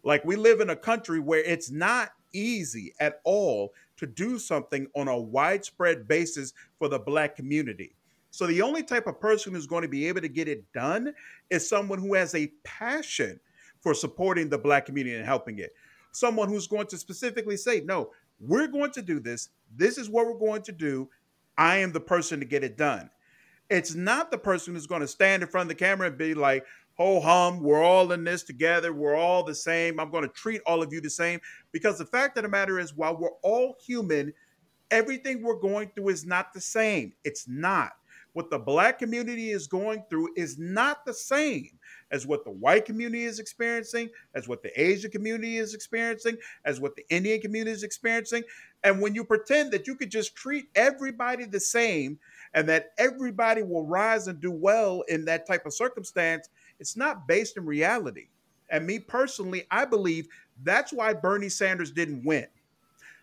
Like 0.03 0.25
we 0.25 0.37
live 0.37 0.61
in 0.61 0.71
a 0.71 0.77
country 0.77 1.21
where 1.21 1.45
it's 1.45 1.71
not 1.71 2.13
easy 2.33 2.95
at 2.99 3.21
all 3.25 3.75
to 3.99 4.07
do 4.07 4.39
something 4.39 4.87
on 4.97 5.07
a 5.07 5.19
widespread 5.19 6.09
basis 6.09 6.55
for 6.79 6.89
the 6.89 6.99
black 6.99 7.37
community. 7.37 7.95
So 8.31 8.47
the 8.47 8.63
only 8.63 8.83
type 8.83 9.07
of 9.07 9.21
person 9.21 9.53
who's 9.53 9.67
going 9.67 9.83
to 9.83 9.89
be 9.89 10.09
able 10.09 10.23
to 10.23 10.31
get 10.31 10.49
it 10.49 10.65
done 10.73 11.13
is 11.51 11.69
someone 11.69 11.99
who 11.99 12.15
has 12.15 12.35
a 12.35 12.51
passion 12.65 13.39
for 13.81 13.93
supporting 13.93 14.49
the 14.49 14.57
black 14.57 14.87
community 14.87 15.17
and 15.17 15.27
helping 15.27 15.59
it. 15.59 15.75
Someone 16.13 16.49
who's 16.49 16.67
going 16.67 16.87
to 16.87 16.97
specifically 16.97 17.59
say, 17.59 17.83
"No, 17.83 18.13
we're 18.41 18.69
going 18.69 18.93
to 18.93 19.03
do 19.03 19.21
this. 19.21 19.51
This 19.77 19.99
is 19.99 20.09
what 20.09 20.25
we're 20.25 20.39
going 20.39 20.63
to 20.63 20.73
do. 20.73 21.11
I 21.59 21.77
am 21.77 21.93
the 21.93 22.01
person 22.01 22.41
to 22.41 22.47
get 22.47 22.65
it 22.65 22.79
done." 22.79 23.11
It's 23.69 23.95
not 23.95 24.31
the 24.31 24.39
person 24.39 24.73
who's 24.73 24.87
going 24.87 25.03
to 25.03 25.09
stand 25.09 25.43
in 25.43 25.49
front 25.51 25.71
of 25.71 25.77
the 25.77 25.85
camera 25.85 26.09
and 26.09 26.17
be 26.17 26.33
like, 26.33 26.65
ho 26.99 27.21
hum, 27.21 27.63
we're 27.63 27.83
all 27.83 28.11
in 28.13 28.25
this 28.25 28.43
together. 28.43 28.93
We're 28.93 29.15
all 29.15 29.45
the 29.45 29.55
same. 29.55 30.01
I'm 30.01 30.11
going 30.11 30.25
to 30.25 30.35
treat 30.35 30.61
all 30.67 30.83
of 30.83 30.93
you 30.93 31.01
the 31.01 31.09
same. 31.09 31.41
Because 31.71 31.97
the 31.97 32.05
fact 32.05 32.37
of 32.37 32.43
the 32.43 32.49
matter 32.49 32.79
is, 32.79 32.97
while 32.97 33.17
we're 33.17 33.37
all 33.43 33.77
human, 33.87 34.33
everything 34.91 35.43
we're 35.43 35.61
going 35.61 35.91
through 35.95 36.09
is 36.09 36.27
not 36.27 36.53
the 36.53 36.61
same. 36.61 37.13
It's 37.25 37.47
not. 37.49 37.93
What 38.33 38.51
the 38.51 38.59
black 38.59 38.99
community 38.99 39.51
is 39.51 39.67
going 39.67 40.05
through 40.11 40.29
is 40.37 40.59
not 40.59 41.05
the 41.05 41.15
same 41.15 41.71
as 42.11 42.27
what 42.27 42.45
the 42.45 42.51
white 42.51 42.85
community 42.85 43.25
is 43.25 43.39
experiencing, 43.39 44.11
as 44.35 44.47
what 44.47 44.63
the 44.63 44.81
Asian 44.81 45.11
community 45.11 45.57
is 45.57 45.75
experiencing, 45.75 46.37
as 46.65 46.81
what 46.81 46.95
the 46.95 47.05
Indian 47.11 47.41
community 47.41 47.73
is 47.73 47.83
experiencing. 47.83 48.43
And 48.85 49.01
when 49.01 49.15
you 49.15 49.25
pretend 49.25 49.73
that 49.73 49.87
you 49.87 49.97
could 49.97 50.11
just 50.11 50.37
treat 50.37 50.67
everybody 50.75 51.47
the 51.47 51.61
same 51.61 52.19
and 52.55 52.69
that 52.69 52.91
everybody 52.99 53.63
will 53.63 53.87
rise 53.87 54.29
and 54.29 54.41
do 54.41 54.53
well 54.53 55.03
in 55.09 55.25
that 55.25 55.47
type 55.47 55.67
of 55.67 55.75
circumstance, 55.75 56.49
it's 56.81 56.97
not 56.97 57.27
based 57.27 57.57
in 57.57 57.65
reality. 57.65 58.29
And 58.71 58.87
me 58.87 58.99
personally, 58.99 59.65
I 59.71 59.85
believe 59.85 60.29
that's 60.63 60.93
why 60.93 61.15
Bernie 61.15 61.49
Sanders 61.49 61.91
didn't 61.91 62.25
win. 62.25 62.47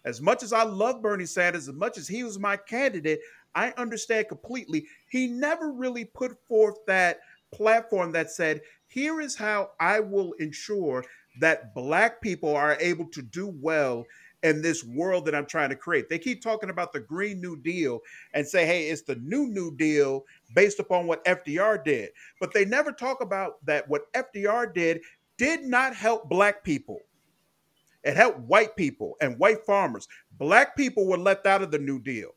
As 0.06 0.22
much 0.22 0.44
as 0.44 0.53
I 0.53 0.64
love 0.64 1.02
Bernie 1.02 1.26
Sanders, 1.26 1.68
as 1.68 1.76
much 1.76 1.98
as 1.98 2.07
he 2.07 2.23
was 2.23 2.40
my 2.40 2.57
candidate, 2.57 3.19
I 3.56 3.73
understand 3.77 4.27
completely. 4.27 4.86
He 5.10 5.27
never 5.27 5.72
really 5.72 6.06
put 6.06 6.38
forth 6.48 6.77
that 6.88 7.19
platform 7.52 8.11
that 8.11 8.32
said, 8.32 8.61
here 8.88 9.22
is 9.22 9.36
how 9.36 9.72
I 9.80 9.99
will 9.99 10.34
ensure 10.34 11.03
that 11.40 11.73
Black 11.73 12.22
people 12.22 12.56
are 12.56 12.77
able 12.80 13.06
to 13.10 13.22
do 13.22 13.48
well 13.60 14.06
in 14.44 14.61
this 14.61 14.84
world 14.84 15.26
that 15.26 15.34
I'm 15.34 15.48
trying 15.48 15.69
to 15.69 15.76
create. 15.76 16.07
They 16.07 16.19
keep 16.19 16.41
talking 16.41 16.69
about 16.69 16.94
the 16.94 16.99
Green 16.99 17.41
New 17.41 17.57
Deal 17.57 18.02
and 18.34 18.48
say, 18.48 18.65
hey, 18.65 18.90
it's 18.90 19.02
the 19.02 19.15
new 19.15 19.48
New 19.48 19.76
Deal 19.76 20.23
based 20.53 20.80
upon 20.80 21.07
what 21.07 21.26
FDR 21.26 21.84
did. 21.84 22.09
But 22.39 22.53
they 22.53 22.65
never 22.65 22.91
talk 22.91 23.22
about 23.22 23.65
that 23.65 23.88
what 23.89 24.11
FDR 24.13 24.73
did 24.73 25.01
did 25.38 25.63
not 25.63 25.95
help 25.95 26.30
Black 26.30 26.63
people. 26.63 26.99
It 28.03 28.15
helped 28.15 28.39
white 28.41 28.76
people 28.76 29.15
and 29.19 29.38
white 29.39 29.65
farmers. 29.65 30.07
Black 30.38 30.77
people 30.77 31.07
were 31.07 31.17
left 31.17 31.47
out 31.47 31.63
of 31.63 31.72
the 31.72 31.80
New 31.80 31.99
Deal. 31.99 32.30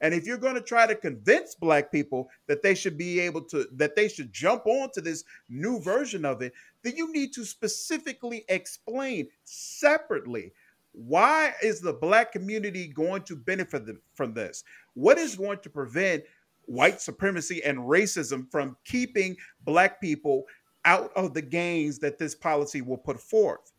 And 0.00 0.12
if 0.12 0.26
you're 0.26 0.38
going 0.38 0.54
to 0.54 0.62
try 0.62 0.86
to 0.86 0.96
convince 0.96 1.54
black 1.54 1.92
people 1.92 2.28
that 2.48 2.62
they 2.62 2.74
should 2.74 2.98
be 2.98 3.20
able 3.20 3.42
to, 3.42 3.66
that 3.74 3.94
they 3.94 4.08
should 4.08 4.32
jump 4.32 4.66
onto 4.66 5.00
this 5.00 5.22
new 5.48 5.80
version 5.80 6.24
of 6.24 6.42
it, 6.42 6.52
then 6.82 6.96
you 6.96 7.12
need 7.12 7.32
to 7.34 7.44
specifically 7.44 8.44
explain 8.48 9.28
separately 9.44 10.52
why 10.92 11.54
is 11.62 11.80
the 11.80 11.92
black 11.92 12.32
community 12.32 12.86
going 12.88 13.22
to 13.22 13.36
benefit 13.36 13.84
from 14.14 14.34
this? 14.34 14.64
What 14.94 15.18
is 15.18 15.36
going 15.36 15.58
to 15.60 15.70
prevent 15.70 16.24
white 16.66 17.00
supremacy 17.00 17.62
and 17.64 17.78
racism 17.78 18.50
from 18.50 18.76
keeping 18.84 19.36
black 19.64 20.00
people 20.00 20.44
out 20.84 21.12
of 21.14 21.34
the 21.34 21.42
gains 21.42 21.98
that 22.00 22.18
this 22.18 22.34
policy 22.34 22.82
will 22.82 22.98
put 22.98 23.20
forth? 23.20 23.72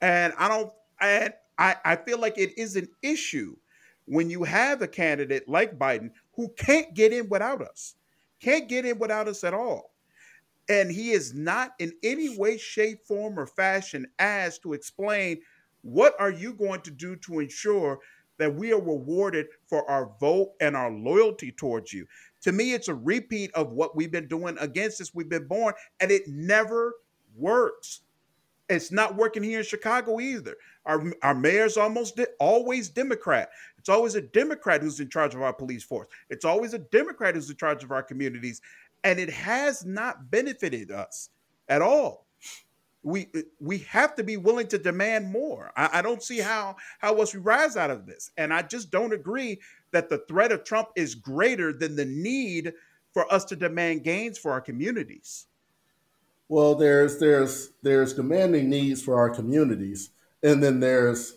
And 0.00 0.32
I 0.38 0.48
don't, 0.48 0.72
and 1.00 1.32
I, 1.58 1.76
I 1.84 1.96
feel 1.96 2.18
like 2.18 2.38
it 2.38 2.58
is 2.58 2.76
an 2.76 2.88
issue 3.02 3.56
when 4.06 4.28
you 4.28 4.44
have 4.44 4.82
a 4.82 4.88
candidate 4.88 5.48
like 5.48 5.78
Biden 5.78 6.10
who 6.32 6.48
can't 6.56 6.94
get 6.94 7.12
in 7.12 7.28
without 7.28 7.62
us, 7.62 7.94
can't 8.40 8.68
get 8.68 8.84
in 8.84 8.98
without 8.98 9.28
us 9.28 9.44
at 9.44 9.54
all. 9.54 9.92
And 10.68 10.90
he 10.90 11.10
is 11.10 11.34
not 11.34 11.72
in 11.78 11.92
any 12.02 12.38
way, 12.38 12.56
shape, 12.56 13.06
form, 13.06 13.38
or 13.38 13.46
fashion 13.46 14.06
asked 14.18 14.62
to 14.62 14.72
explain 14.72 15.40
what 15.82 16.14
are 16.18 16.30
you 16.30 16.54
going 16.54 16.80
to 16.82 16.90
do 16.90 17.16
to 17.16 17.40
ensure 17.40 17.98
that 18.38 18.54
we 18.54 18.72
are 18.72 18.80
rewarded 18.80 19.46
for 19.66 19.88
our 19.90 20.10
vote 20.20 20.52
and 20.60 20.76
our 20.76 20.90
loyalty 20.90 21.52
towards 21.52 21.92
you? 21.92 22.06
To 22.42 22.52
me, 22.52 22.72
it's 22.74 22.88
a 22.88 22.94
repeat 22.94 23.52
of 23.54 23.72
what 23.72 23.96
we've 23.96 24.12
been 24.12 24.28
doing 24.28 24.56
against 24.60 24.98
since 24.98 25.14
we've 25.14 25.28
been 25.28 25.46
born, 25.46 25.74
and 26.00 26.10
it 26.10 26.28
never 26.28 26.94
works. 27.36 28.00
It's 28.68 28.90
not 28.90 29.16
working 29.16 29.42
here 29.42 29.58
in 29.58 29.64
Chicago 29.64 30.20
either. 30.20 30.56
Our, 30.86 31.12
our 31.22 31.34
mayor's 31.34 31.76
almost 31.76 32.18
always 32.38 32.88
Democrat. 32.88 33.50
It's 33.78 33.88
always 33.88 34.14
a 34.14 34.22
Democrat 34.22 34.82
who's 34.82 35.00
in 35.00 35.10
charge 35.10 35.34
of 35.34 35.42
our 35.42 35.52
police 35.52 35.84
force. 35.84 36.08
It's 36.30 36.44
always 36.44 36.72
a 36.74 36.78
Democrat 36.78 37.34
who's 37.34 37.50
in 37.50 37.56
charge 37.56 37.84
of 37.84 37.92
our 37.92 38.02
communities. 38.02 38.62
And 39.04 39.18
it 39.18 39.28
has 39.28 39.84
not 39.84 40.30
benefited 40.30 40.90
us 40.90 41.28
at 41.68 41.82
all 41.82 42.23
we 43.04 43.28
we 43.60 43.78
have 43.78 44.16
to 44.16 44.24
be 44.24 44.36
willing 44.38 44.66
to 44.68 44.78
demand 44.78 45.30
more. 45.30 45.72
I, 45.76 45.98
I, 45.98 46.02
don't 46.02 46.22
see 46.22 46.38
how 46.38 46.76
how 46.98 47.14
else 47.16 47.34
we 47.34 47.40
rise 47.40 47.76
out 47.76 47.90
of 47.90 48.06
this, 48.06 48.30
and 48.38 48.52
I 48.52 48.62
just 48.62 48.90
don't 48.90 49.12
agree 49.12 49.60
that 49.92 50.08
the 50.08 50.18
threat 50.26 50.50
of 50.50 50.64
Trump 50.64 50.88
is 50.96 51.14
greater 51.14 51.72
than 51.72 51.96
the 51.96 52.06
need 52.06 52.72
for 53.12 53.32
us 53.32 53.44
to 53.46 53.56
demand 53.56 54.04
gains 54.04 54.38
for 54.38 54.52
our 54.52 54.60
communities. 54.60 55.46
Well, 56.48 56.74
there's 56.74 57.18
there's 57.18 57.70
there's 57.82 58.14
demanding 58.14 58.70
needs 58.70 59.02
for 59.02 59.18
our 59.18 59.30
communities, 59.30 60.10
and 60.42 60.62
then 60.62 60.80
there's 60.80 61.36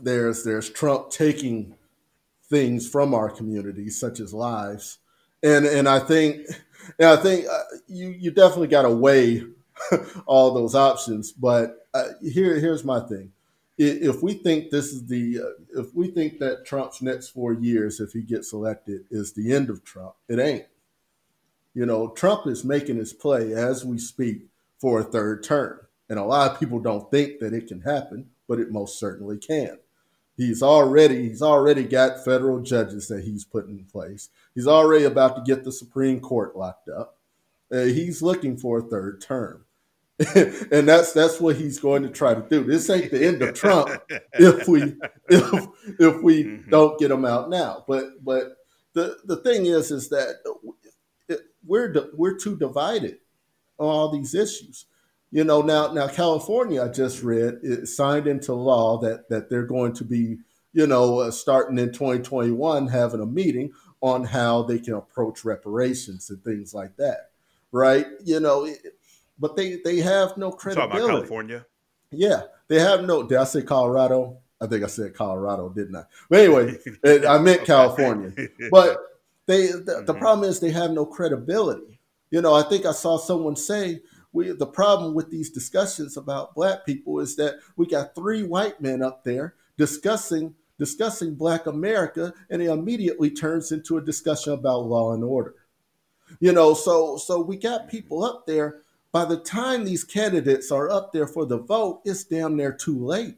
there's 0.00 0.44
there's 0.44 0.70
Trump 0.70 1.10
taking 1.10 1.74
things 2.48 2.88
from 2.88 3.12
our 3.12 3.28
communities, 3.28 4.00
such 4.00 4.18
as 4.18 4.32
lives, 4.32 4.98
and 5.42 5.66
and 5.66 5.86
I 5.86 5.98
think 5.98 6.46
and 6.98 7.08
I 7.08 7.16
think 7.16 7.46
uh, 7.46 7.62
you 7.86 8.08
you 8.18 8.30
definitely 8.30 8.68
got 8.68 8.82
to 8.82 8.90
weigh 8.90 9.44
all 10.26 10.52
those 10.52 10.74
options. 10.74 11.32
But 11.32 11.86
uh, 11.94 12.08
here, 12.22 12.58
here's 12.58 12.84
my 12.84 13.00
thing: 13.00 13.32
if 13.78 14.22
we 14.22 14.34
think 14.34 14.70
this 14.70 14.92
is 14.92 15.06
the, 15.06 15.40
uh, 15.40 15.80
if 15.80 15.94
we 15.94 16.08
think 16.08 16.38
that 16.38 16.66
Trump's 16.66 17.00
next 17.00 17.28
four 17.28 17.54
years, 17.54 17.98
if 17.98 18.12
he 18.12 18.22
gets 18.22 18.52
elected, 18.52 19.04
is 19.10 19.32
the 19.32 19.52
end 19.52 19.70
of 19.70 19.84
Trump, 19.84 20.14
it 20.28 20.38
ain't. 20.38 20.66
You 21.72 21.86
know, 21.86 22.08
Trump 22.10 22.46
is 22.46 22.64
making 22.64 22.96
his 22.96 23.12
play 23.12 23.54
as 23.54 23.84
we 23.84 23.96
speak 23.98 24.48
for 24.78 25.00
a 25.00 25.04
third 25.04 25.42
term, 25.42 25.80
and 26.08 26.18
a 26.18 26.24
lot 26.24 26.50
of 26.50 26.60
people 26.60 26.78
don't 26.78 27.10
think 27.10 27.38
that 27.38 27.54
it 27.54 27.68
can 27.68 27.80
happen, 27.80 28.30
but 28.48 28.60
it 28.60 28.70
most 28.70 28.98
certainly 28.98 29.38
can. 29.38 29.78
He's 30.36 30.62
already 30.62 31.28
he's 31.28 31.42
already 31.42 31.84
got 31.84 32.24
federal 32.24 32.60
judges 32.60 33.08
that 33.08 33.24
he's 33.24 33.44
put 33.44 33.66
in 33.66 33.84
place. 33.84 34.30
He's 34.54 34.66
already 34.66 35.04
about 35.04 35.36
to 35.36 35.42
get 35.42 35.64
the 35.64 35.72
Supreme 35.72 36.20
Court 36.20 36.56
locked 36.56 36.88
up. 36.88 37.18
Uh, 37.72 37.84
he's 37.84 38.22
looking 38.22 38.56
for 38.56 38.78
a 38.78 38.82
third 38.82 39.20
term. 39.20 39.64
and 40.34 40.86
that's 40.86 41.14
that's 41.14 41.40
what 41.40 41.56
he's 41.56 41.78
going 41.78 42.02
to 42.02 42.10
try 42.10 42.34
to 42.34 42.42
do. 42.42 42.62
This 42.62 42.90
ain't 42.90 43.10
the 43.10 43.26
end 43.26 43.40
of 43.40 43.54
Trump 43.54 43.88
if 44.34 44.68
we 44.68 44.94
if 45.28 45.66
if 45.98 46.22
we 46.22 46.44
mm-hmm. 46.44 46.70
don't 46.70 46.98
get 46.98 47.10
him 47.10 47.24
out 47.24 47.48
now. 47.48 47.84
But 47.88 48.22
but 48.22 48.56
the 48.92 49.16
the 49.24 49.36
thing 49.36 49.64
is 49.64 49.90
is 49.90 50.10
that 50.10 50.36
we're 51.66 52.10
we're 52.14 52.36
too 52.36 52.58
divided 52.58 53.16
on 53.78 53.86
all 53.86 54.10
these 54.10 54.34
issues. 54.34 54.84
You 55.30 55.44
know 55.44 55.62
now 55.62 55.90
now 55.92 56.08
California 56.08 56.84
I 56.84 56.88
just 56.88 57.22
read 57.22 57.60
it 57.62 57.86
signed 57.86 58.26
into 58.26 58.52
law 58.52 58.98
that 58.98 59.30
that 59.30 59.48
they're 59.48 59.62
going 59.62 59.94
to 59.94 60.04
be 60.04 60.36
you 60.74 60.86
know 60.86 61.20
uh, 61.20 61.30
starting 61.30 61.78
in 61.78 61.92
2021 61.92 62.88
having 62.88 63.20
a 63.20 63.26
meeting 63.26 63.72
on 64.02 64.24
how 64.24 64.64
they 64.64 64.80
can 64.80 64.94
approach 64.94 65.46
reparations 65.46 66.28
and 66.28 66.44
things 66.44 66.74
like 66.74 66.96
that. 66.98 67.30
Right? 67.72 68.06
You 68.22 68.40
know. 68.40 68.66
It, 68.66 68.96
but 69.40 69.56
they 69.56 69.80
they 69.84 69.98
have 69.98 70.36
no 70.36 70.52
credibility. 70.52 70.92
Talking 70.92 71.04
about 71.04 71.16
California. 71.16 71.66
Yeah, 72.12 72.42
they 72.68 72.78
have 72.78 73.04
no. 73.04 73.22
Did 73.22 73.38
I 73.38 73.44
say 73.44 73.62
Colorado? 73.62 74.38
I 74.60 74.66
think 74.66 74.84
I 74.84 74.88
said 74.88 75.14
Colorado, 75.14 75.70
didn't 75.70 75.96
I? 75.96 76.04
But 76.28 76.40
anyway, 76.40 76.76
I 77.26 77.38
meant 77.38 77.64
California. 77.64 78.32
But 78.70 78.98
they 79.46 79.68
the, 79.68 79.78
mm-hmm. 79.78 80.04
the 80.04 80.14
problem 80.14 80.48
is 80.48 80.60
they 80.60 80.70
have 80.70 80.90
no 80.90 81.06
credibility. 81.06 81.98
You 82.30 82.42
know, 82.42 82.54
I 82.54 82.62
think 82.62 82.86
I 82.86 82.92
saw 82.92 83.16
someone 83.16 83.56
say 83.56 84.02
we 84.32 84.52
the 84.52 84.66
problem 84.66 85.14
with 85.14 85.30
these 85.30 85.50
discussions 85.50 86.16
about 86.16 86.54
black 86.54 86.84
people 86.84 87.20
is 87.20 87.36
that 87.36 87.56
we 87.76 87.86
got 87.86 88.14
three 88.14 88.42
white 88.42 88.80
men 88.80 89.02
up 89.02 89.24
there 89.24 89.54
discussing 89.76 90.54
discussing 90.78 91.34
black 91.34 91.66
America 91.66 92.32
and 92.48 92.62
it 92.62 92.68
immediately 92.68 93.30
turns 93.30 93.72
into 93.72 93.98
a 93.98 94.02
discussion 94.02 94.52
about 94.52 94.86
law 94.86 95.12
and 95.12 95.24
order. 95.24 95.54
You 96.38 96.52
know, 96.52 96.74
so 96.74 97.16
so 97.16 97.40
we 97.40 97.56
got 97.56 97.88
people 97.88 98.22
up 98.22 98.46
there 98.46 98.82
by 99.12 99.24
the 99.24 99.38
time 99.38 99.84
these 99.84 100.04
candidates 100.04 100.70
are 100.72 100.90
up 100.90 101.12
there 101.12 101.26
for 101.26 101.46
the 101.46 101.58
vote, 101.58 102.02
it's 102.04 102.24
damn 102.24 102.56
near 102.56 102.72
too 102.72 102.98
late. 103.04 103.36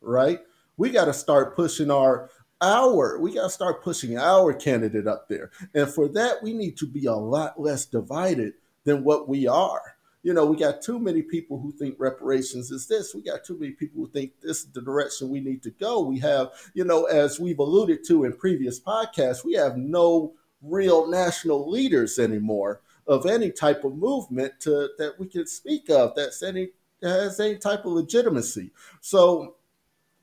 right? 0.00 0.40
We 0.76 0.90
got 0.90 1.06
to 1.06 1.14
start 1.14 1.56
pushing 1.56 1.90
our 1.90 2.30
our 2.60 3.18
we 3.20 3.34
got 3.34 3.44
to 3.44 3.50
start 3.50 3.82
pushing 3.84 4.18
our 4.18 4.52
candidate 4.52 5.06
up 5.06 5.28
there. 5.28 5.50
And 5.74 5.88
for 5.88 6.08
that 6.08 6.42
we 6.42 6.52
need 6.52 6.76
to 6.78 6.86
be 6.86 7.06
a 7.06 7.14
lot 7.14 7.60
less 7.60 7.86
divided 7.86 8.54
than 8.84 9.04
what 9.04 9.28
we 9.28 9.46
are. 9.46 9.96
You 10.24 10.34
know, 10.34 10.46
we 10.46 10.56
got 10.58 10.82
too 10.82 10.98
many 10.98 11.22
people 11.22 11.60
who 11.60 11.72
think 11.72 11.96
reparations 11.98 12.70
is 12.72 12.88
this. 12.88 13.14
We 13.14 13.22
got 13.22 13.44
too 13.44 13.58
many 13.58 13.72
people 13.72 14.02
who 14.02 14.10
think 14.10 14.32
this 14.42 14.58
is 14.64 14.72
the 14.72 14.82
direction 14.82 15.30
we 15.30 15.40
need 15.40 15.62
to 15.64 15.70
go. 15.70 16.00
We 16.02 16.18
have, 16.20 16.50
you 16.74 16.84
know, 16.84 17.04
as 17.04 17.40
we've 17.40 17.60
alluded 17.60 18.04
to 18.08 18.24
in 18.24 18.34
previous 18.34 18.80
podcasts, 18.80 19.44
we 19.44 19.54
have 19.54 19.76
no 19.78 20.34
real 20.62 21.08
national 21.08 21.70
leaders 21.70 22.18
anymore 22.18 22.80
of 23.08 23.26
any 23.26 23.50
type 23.50 23.84
of 23.84 23.96
movement 23.96 24.60
to, 24.60 24.90
that 24.98 25.18
we 25.18 25.26
can 25.26 25.46
speak 25.46 25.90
of 25.90 26.12
that's 26.14 26.42
any 26.42 26.68
has 27.02 27.40
any 27.40 27.56
type 27.56 27.84
of 27.84 27.92
legitimacy. 27.92 28.70
So, 29.00 29.56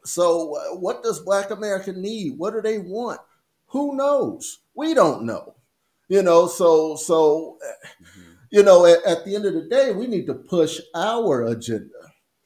so 0.03 0.55
uh, 0.55 0.75
what 0.77 1.03
does 1.03 1.19
Black 1.19 1.51
America 1.51 1.91
need? 1.93 2.37
What 2.37 2.53
do 2.53 2.61
they 2.61 2.79
want? 2.79 3.19
Who 3.67 3.95
knows? 3.95 4.59
We 4.75 4.93
don't 4.93 5.23
know. 5.23 5.55
You 6.07 6.21
know, 6.21 6.47
so 6.47 6.95
so. 6.95 7.57
Mm-hmm 8.03 8.31
you 8.55 8.63
know, 8.63 8.85
at, 8.85 9.03
at, 9.03 9.25
the 9.25 9.35
end 9.35 9.45
of 9.45 9.53
the 9.53 9.63
day, 9.63 9.91
we 9.91 10.07
need 10.07 10.27
to 10.27 10.33
push 10.33 10.79
our 10.95 11.45
agenda. 11.47 11.89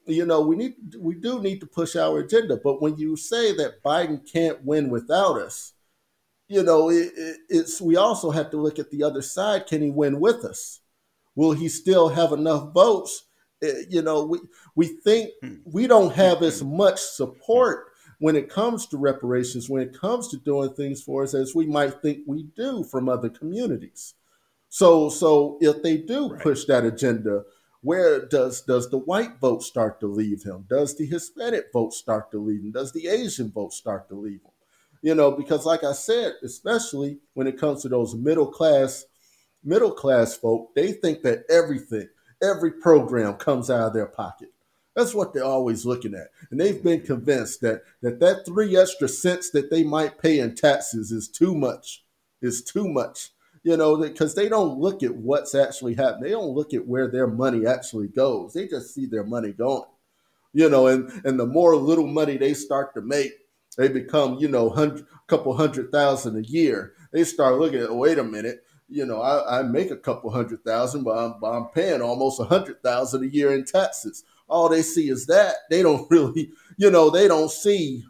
You 0.06 0.26
know, 0.26 0.40
we 0.40 0.56
need 0.56 0.74
we 0.98 1.14
do 1.14 1.40
need 1.40 1.60
to 1.60 1.66
push 1.66 1.94
our 1.94 2.18
agenda. 2.18 2.56
But 2.56 2.82
when 2.82 2.96
you 2.96 3.16
say 3.16 3.54
that 3.54 3.80
Biden 3.84 4.20
can't 4.28 4.64
win 4.64 4.90
without 4.90 5.40
us, 5.40 5.74
you 6.50 6.64
know, 6.64 6.90
it, 6.90 7.12
it, 7.16 7.36
it's 7.48 7.80
we 7.80 7.94
also 7.96 8.32
have 8.32 8.50
to 8.50 8.56
look 8.56 8.80
at 8.80 8.90
the 8.90 9.04
other 9.04 9.22
side. 9.22 9.68
Can 9.68 9.82
he 9.82 9.90
win 9.90 10.18
with 10.18 10.44
us? 10.44 10.80
Will 11.36 11.52
he 11.52 11.68
still 11.68 12.08
have 12.08 12.32
enough 12.32 12.72
votes? 12.74 13.24
Eh, 13.62 13.84
you 13.88 14.02
know, 14.02 14.24
we 14.24 14.40
we 14.74 14.86
think 14.88 15.30
hmm. 15.42 15.54
we 15.64 15.86
don't 15.86 16.12
have 16.12 16.42
as 16.42 16.64
much 16.64 16.98
support 16.98 17.86
when 18.18 18.34
it 18.34 18.50
comes 18.50 18.88
to 18.88 18.98
reparations, 18.98 19.70
when 19.70 19.80
it 19.80 19.98
comes 19.98 20.26
to 20.28 20.38
doing 20.38 20.74
things 20.74 21.00
for 21.00 21.22
us, 21.22 21.34
as 21.34 21.54
we 21.54 21.66
might 21.66 22.02
think 22.02 22.24
we 22.26 22.42
do 22.56 22.82
from 22.82 23.08
other 23.08 23.28
communities. 23.28 24.14
So 24.68 25.08
so 25.08 25.56
if 25.60 25.84
they 25.84 25.98
do 25.98 26.30
right. 26.32 26.42
push 26.42 26.64
that 26.64 26.84
agenda, 26.84 27.44
where 27.80 28.26
does 28.26 28.62
does 28.62 28.90
the 28.90 28.98
white 28.98 29.38
vote 29.40 29.62
start 29.62 30.00
to 30.00 30.08
leave 30.08 30.42
him? 30.42 30.66
Does 30.68 30.96
the 30.96 31.06
Hispanic 31.06 31.66
vote 31.72 31.92
start 31.92 32.32
to 32.32 32.38
leave 32.38 32.62
him? 32.64 32.72
Does 32.72 32.90
the 32.90 33.06
Asian 33.06 33.52
vote 33.52 33.72
start 33.72 34.08
to 34.08 34.16
leave 34.16 34.40
him? 34.42 34.49
You 35.02 35.14
know, 35.14 35.30
because 35.30 35.64
like 35.64 35.82
I 35.82 35.92
said, 35.92 36.34
especially 36.42 37.18
when 37.34 37.46
it 37.46 37.58
comes 37.58 37.82
to 37.82 37.88
those 37.88 38.14
middle 38.14 38.46
class 38.46 39.04
middle 39.62 39.92
class 39.92 40.34
folk, 40.36 40.74
they 40.74 40.92
think 40.92 41.22
that 41.22 41.44
everything, 41.50 42.08
every 42.42 42.72
program 42.72 43.34
comes 43.34 43.70
out 43.70 43.88
of 43.88 43.92
their 43.92 44.06
pocket. 44.06 44.48
That's 44.96 45.14
what 45.14 45.32
they're 45.32 45.44
always 45.44 45.86
looking 45.86 46.14
at. 46.14 46.28
And 46.50 46.60
they've 46.60 46.82
been 46.82 47.02
convinced 47.02 47.60
that 47.60 47.82
that, 48.02 48.20
that 48.20 48.44
three 48.46 48.76
extra 48.76 49.08
cents 49.08 49.50
that 49.50 49.70
they 49.70 49.84
might 49.84 50.18
pay 50.20 50.40
in 50.40 50.54
taxes 50.54 51.10
is 51.12 51.28
too 51.28 51.54
much. 51.54 52.04
Is 52.42 52.62
too 52.62 52.88
much 52.88 53.30
you 53.62 53.76
know, 53.76 53.96
because 53.96 54.34
they 54.34 54.48
don't 54.48 54.78
look 54.78 55.02
at 55.02 55.14
what's 55.14 55.54
actually 55.54 55.94
happening. 55.94 56.24
They 56.24 56.30
don't 56.30 56.54
look 56.54 56.72
at 56.72 56.86
where 56.86 57.10
their 57.10 57.26
money 57.26 57.66
actually 57.66 58.08
goes. 58.08 58.54
They 58.54 58.66
just 58.66 58.94
see 58.94 59.06
their 59.06 59.24
money 59.24 59.52
going, 59.52 59.84
you 60.52 60.70
know, 60.70 60.86
and, 60.86 61.10
and 61.24 61.38
the 61.38 61.46
more 61.46 61.76
little 61.76 62.06
money 62.06 62.36
they 62.36 62.54
start 62.54 62.94
to 62.94 63.02
make, 63.02 63.32
they 63.76 63.88
become, 63.88 64.38
you 64.38 64.48
know, 64.48 64.70
hundred, 64.70 65.06
couple 65.26 65.56
hundred 65.56 65.92
thousand 65.92 66.36
a 66.36 66.48
year. 66.48 66.94
They 67.12 67.24
start 67.24 67.58
looking 67.58 67.80
at, 67.80 67.94
wait 67.94 68.18
a 68.18 68.24
minute, 68.24 68.64
you 68.88 69.06
know, 69.06 69.20
I, 69.22 69.60
I 69.60 69.62
make 69.62 69.90
a 69.90 69.96
couple 69.96 70.30
hundred 70.30 70.64
thousand, 70.64 71.04
but 71.04 71.16
I'm, 71.16 71.34
but 71.40 71.52
I'm 71.52 71.68
paying 71.68 72.02
almost 72.02 72.40
a 72.40 72.44
hundred 72.44 72.82
thousand 72.82 73.24
a 73.24 73.28
year 73.28 73.52
in 73.54 73.64
taxes. 73.64 74.24
All 74.48 74.68
they 74.68 74.82
see 74.82 75.08
is 75.08 75.26
that. 75.26 75.54
They 75.70 75.82
don't 75.82 76.06
really, 76.10 76.50
you 76.76 76.90
know, 76.90 77.10
they 77.10 77.28
don't 77.28 77.50
see, 77.50 78.04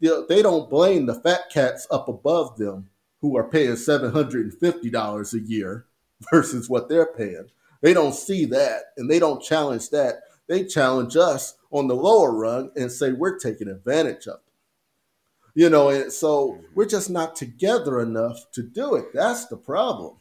they 0.00 0.42
don't 0.42 0.70
blame 0.70 1.06
the 1.06 1.14
fat 1.14 1.50
cats 1.52 1.86
up 1.90 2.08
above 2.08 2.56
them 2.56 2.90
who 3.20 3.36
are 3.36 3.48
paying 3.48 3.72
$750 3.72 5.32
a 5.32 5.40
year 5.40 5.86
versus 6.30 6.70
what 6.70 6.88
they're 6.88 7.12
paying. 7.14 7.48
They 7.82 7.92
don't 7.92 8.14
see 8.14 8.44
that 8.46 8.82
and 8.96 9.10
they 9.10 9.18
don't 9.18 9.42
challenge 9.42 9.90
that. 9.90 10.22
They 10.48 10.64
challenge 10.64 11.16
us 11.16 11.56
on 11.72 11.88
the 11.88 11.96
lower 11.96 12.32
rung 12.32 12.70
and 12.76 12.90
say 12.92 13.12
we're 13.12 13.38
taking 13.38 13.68
advantage 13.68 14.28
of. 14.28 14.38
You 15.56 15.70
know, 15.70 15.88
and 15.88 16.12
so 16.12 16.50
mm-hmm. 16.50 16.66
we're 16.74 16.86
just 16.86 17.08
not 17.08 17.34
together 17.34 17.98
enough 18.00 18.50
to 18.52 18.62
do 18.62 18.94
it. 18.94 19.06
That's 19.14 19.46
the 19.46 19.56
problem. 19.56 20.18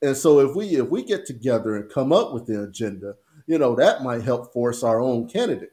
And 0.00 0.16
so 0.16 0.38
if 0.38 0.54
we 0.54 0.76
if 0.76 0.88
we 0.88 1.02
get 1.02 1.26
together 1.26 1.74
and 1.74 1.90
come 1.90 2.12
up 2.12 2.32
with 2.32 2.46
the 2.46 2.62
agenda, 2.62 3.14
you 3.48 3.58
know, 3.58 3.74
that 3.74 4.04
might 4.04 4.22
help 4.22 4.52
force 4.52 4.84
our 4.84 5.00
own 5.00 5.28
candidate. 5.28 5.72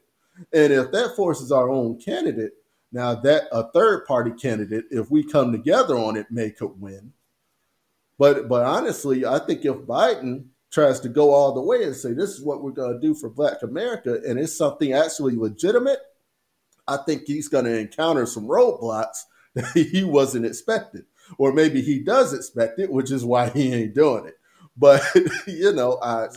And 0.52 0.72
if 0.72 0.90
that 0.90 1.14
forces 1.14 1.52
our 1.52 1.70
own 1.70 2.00
candidate, 2.00 2.52
now 2.90 3.14
that 3.14 3.44
a 3.52 3.70
third 3.70 4.06
party 4.06 4.32
candidate, 4.32 4.86
if 4.90 5.08
we 5.08 5.22
come 5.22 5.52
together 5.52 5.96
on 5.96 6.16
it, 6.16 6.26
may 6.30 6.50
could 6.50 6.80
win. 6.80 7.12
But 8.18 8.48
but 8.48 8.64
honestly, 8.64 9.24
I 9.24 9.38
think 9.38 9.64
if 9.64 9.76
Biden 9.76 10.46
tries 10.72 10.98
to 11.00 11.08
go 11.08 11.32
all 11.32 11.54
the 11.54 11.60
way 11.60 11.84
and 11.84 11.94
say 11.94 12.12
this 12.12 12.30
is 12.30 12.42
what 12.42 12.60
we're 12.60 12.72
going 12.72 12.94
to 12.94 13.06
do 13.06 13.14
for 13.14 13.30
Black 13.30 13.62
America, 13.62 14.20
and 14.26 14.36
it's 14.36 14.56
something 14.56 14.92
actually 14.92 15.36
legitimate, 15.36 16.00
I 16.88 16.98
think 16.98 17.24
he's 17.26 17.48
going 17.48 17.64
to 17.64 17.78
encounter 17.78 18.26
some 18.26 18.46
roadblocks 18.46 19.24
that 19.54 19.70
he 19.74 20.04
wasn't 20.04 20.46
expecting, 20.46 21.04
or 21.38 21.52
maybe 21.52 21.80
he 21.80 22.00
does 22.00 22.32
expect 22.32 22.78
it, 22.78 22.90
which 22.90 23.10
is 23.10 23.24
why 23.24 23.50
he 23.50 23.72
ain't 23.72 23.94
doing 23.94 24.26
it. 24.26 24.38
But 24.76 25.02
you 25.46 25.72
know, 25.72 25.98
I 26.02 26.28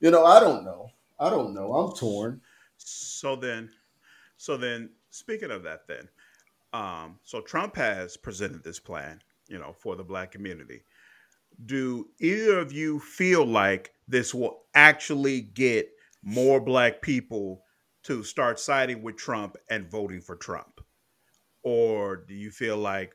you 0.00 0.10
know 0.10 0.24
I 0.24 0.40
don't 0.40 0.64
know. 0.64 0.90
I 1.18 1.30
don't 1.30 1.54
know. 1.54 1.72
I'm 1.74 1.94
torn. 1.96 2.40
So 2.78 3.36
then, 3.36 3.70
so 4.36 4.56
then 4.56 4.90
Speaking 5.12 5.50
of 5.50 5.62
that, 5.64 5.86
then, 5.86 6.08
um, 6.72 7.18
so 7.22 7.42
Trump 7.42 7.76
has 7.76 8.16
presented 8.16 8.64
this 8.64 8.80
plan, 8.80 9.20
you 9.46 9.58
know, 9.58 9.74
for 9.78 9.94
the 9.94 10.02
black 10.02 10.32
community. 10.32 10.84
Do 11.66 12.08
either 12.18 12.58
of 12.58 12.72
you 12.72 12.98
feel 12.98 13.44
like 13.44 13.92
this 14.08 14.32
will 14.32 14.62
actually 14.74 15.42
get 15.42 15.90
more 16.22 16.60
black 16.60 17.02
people 17.02 17.62
to 18.04 18.22
start 18.22 18.58
siding 18.58 19.02
with 19.02 19.16
Trump 19.16 19.56
and 19.70 19.90
voting 19.90 20.20
for 20.20 20.36
Trump? 20.36 20.80
Or 21.62 22.16
do 22.16 22.34
you 22.34 22.50
feel 22.50 22.76
like 22.76 23.14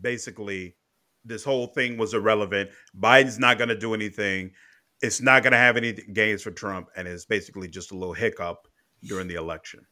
basically 0.00 0.76
this 1.24 1.44
whole 1.44 1.68
thing 1.68 1.96
was 1.96 2.14
irrelevant? 2.14 2.70
Biden's 2.98 3.38
not 3.38 3.58
going 3.58 3.68
to 3.68 3.78
do 3.78 3.94
anything. 3.94 4.52
It's 5.00 5.20
not 5.20 5.42
going 5.42 5.52
to 5.52 5.58
have 5.58 5.76
any 5.76 5.92
gains 5.92 6.42
for 6.42 6.50
Trump, 6.50 6.88
and 6.96 7.06
it's 7.06 7.24
basically 7.24 7.68
just 7.68 7.92
a 7.92 7.96
little 7.96 8.14
hiccup 8.14 8.68
during 9.02 9.28
the 9.28 9.34
election. 9.34 9.86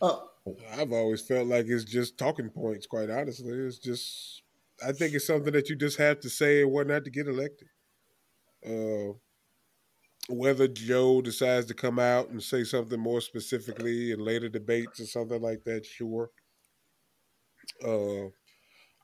Uh, 0.00 0.18
I've 0.76 0.92
always 0.92 1.22
felt 1.22 1.48
like 1.48 1.66
it's 1.66 1.84
just 1.84 2.18
talking 2.18 2.50
points. 2.50 2.86
Quite 2.86 3.10
honestly, 3.10 3.52
it's 3.52 3.78
just 3.78 4.42
I 4.84 4.92
think 4.92 5.14
it's 5.14 5.26
something 5.26 5.52
that 5.52 5.68
you 5.68 5.76
just 5.76 5.98
have 5.98 6.20
to 6.20 6.30
say 6.30 6.62
and 6.62 6.70
whatnot 6.70 7.04
to 7.04 7.10
get 7.10 7.26
elected. 7.26 7.68
Uh, 8.64 9.14
whether 10.28 10.68
Joe 10.68 11.22
decides 11.22 11.66
to 11.66 11.74
come 11.74 11.98
out 11.98 12.28
and 12.28 12.42
say 12.42 12.62
something 12.64 13.00
more 13.00 13.20
specifically 13.20 14.12
in 14.12 14.20
later 14.20 14.48
debates 14.48 15.00
or 15.00 15.06
something 15.06 15.40
like 15.40 15.64
that, 15.64 15.86
sure. 15.86 16.30
Uh, 17.84 18.28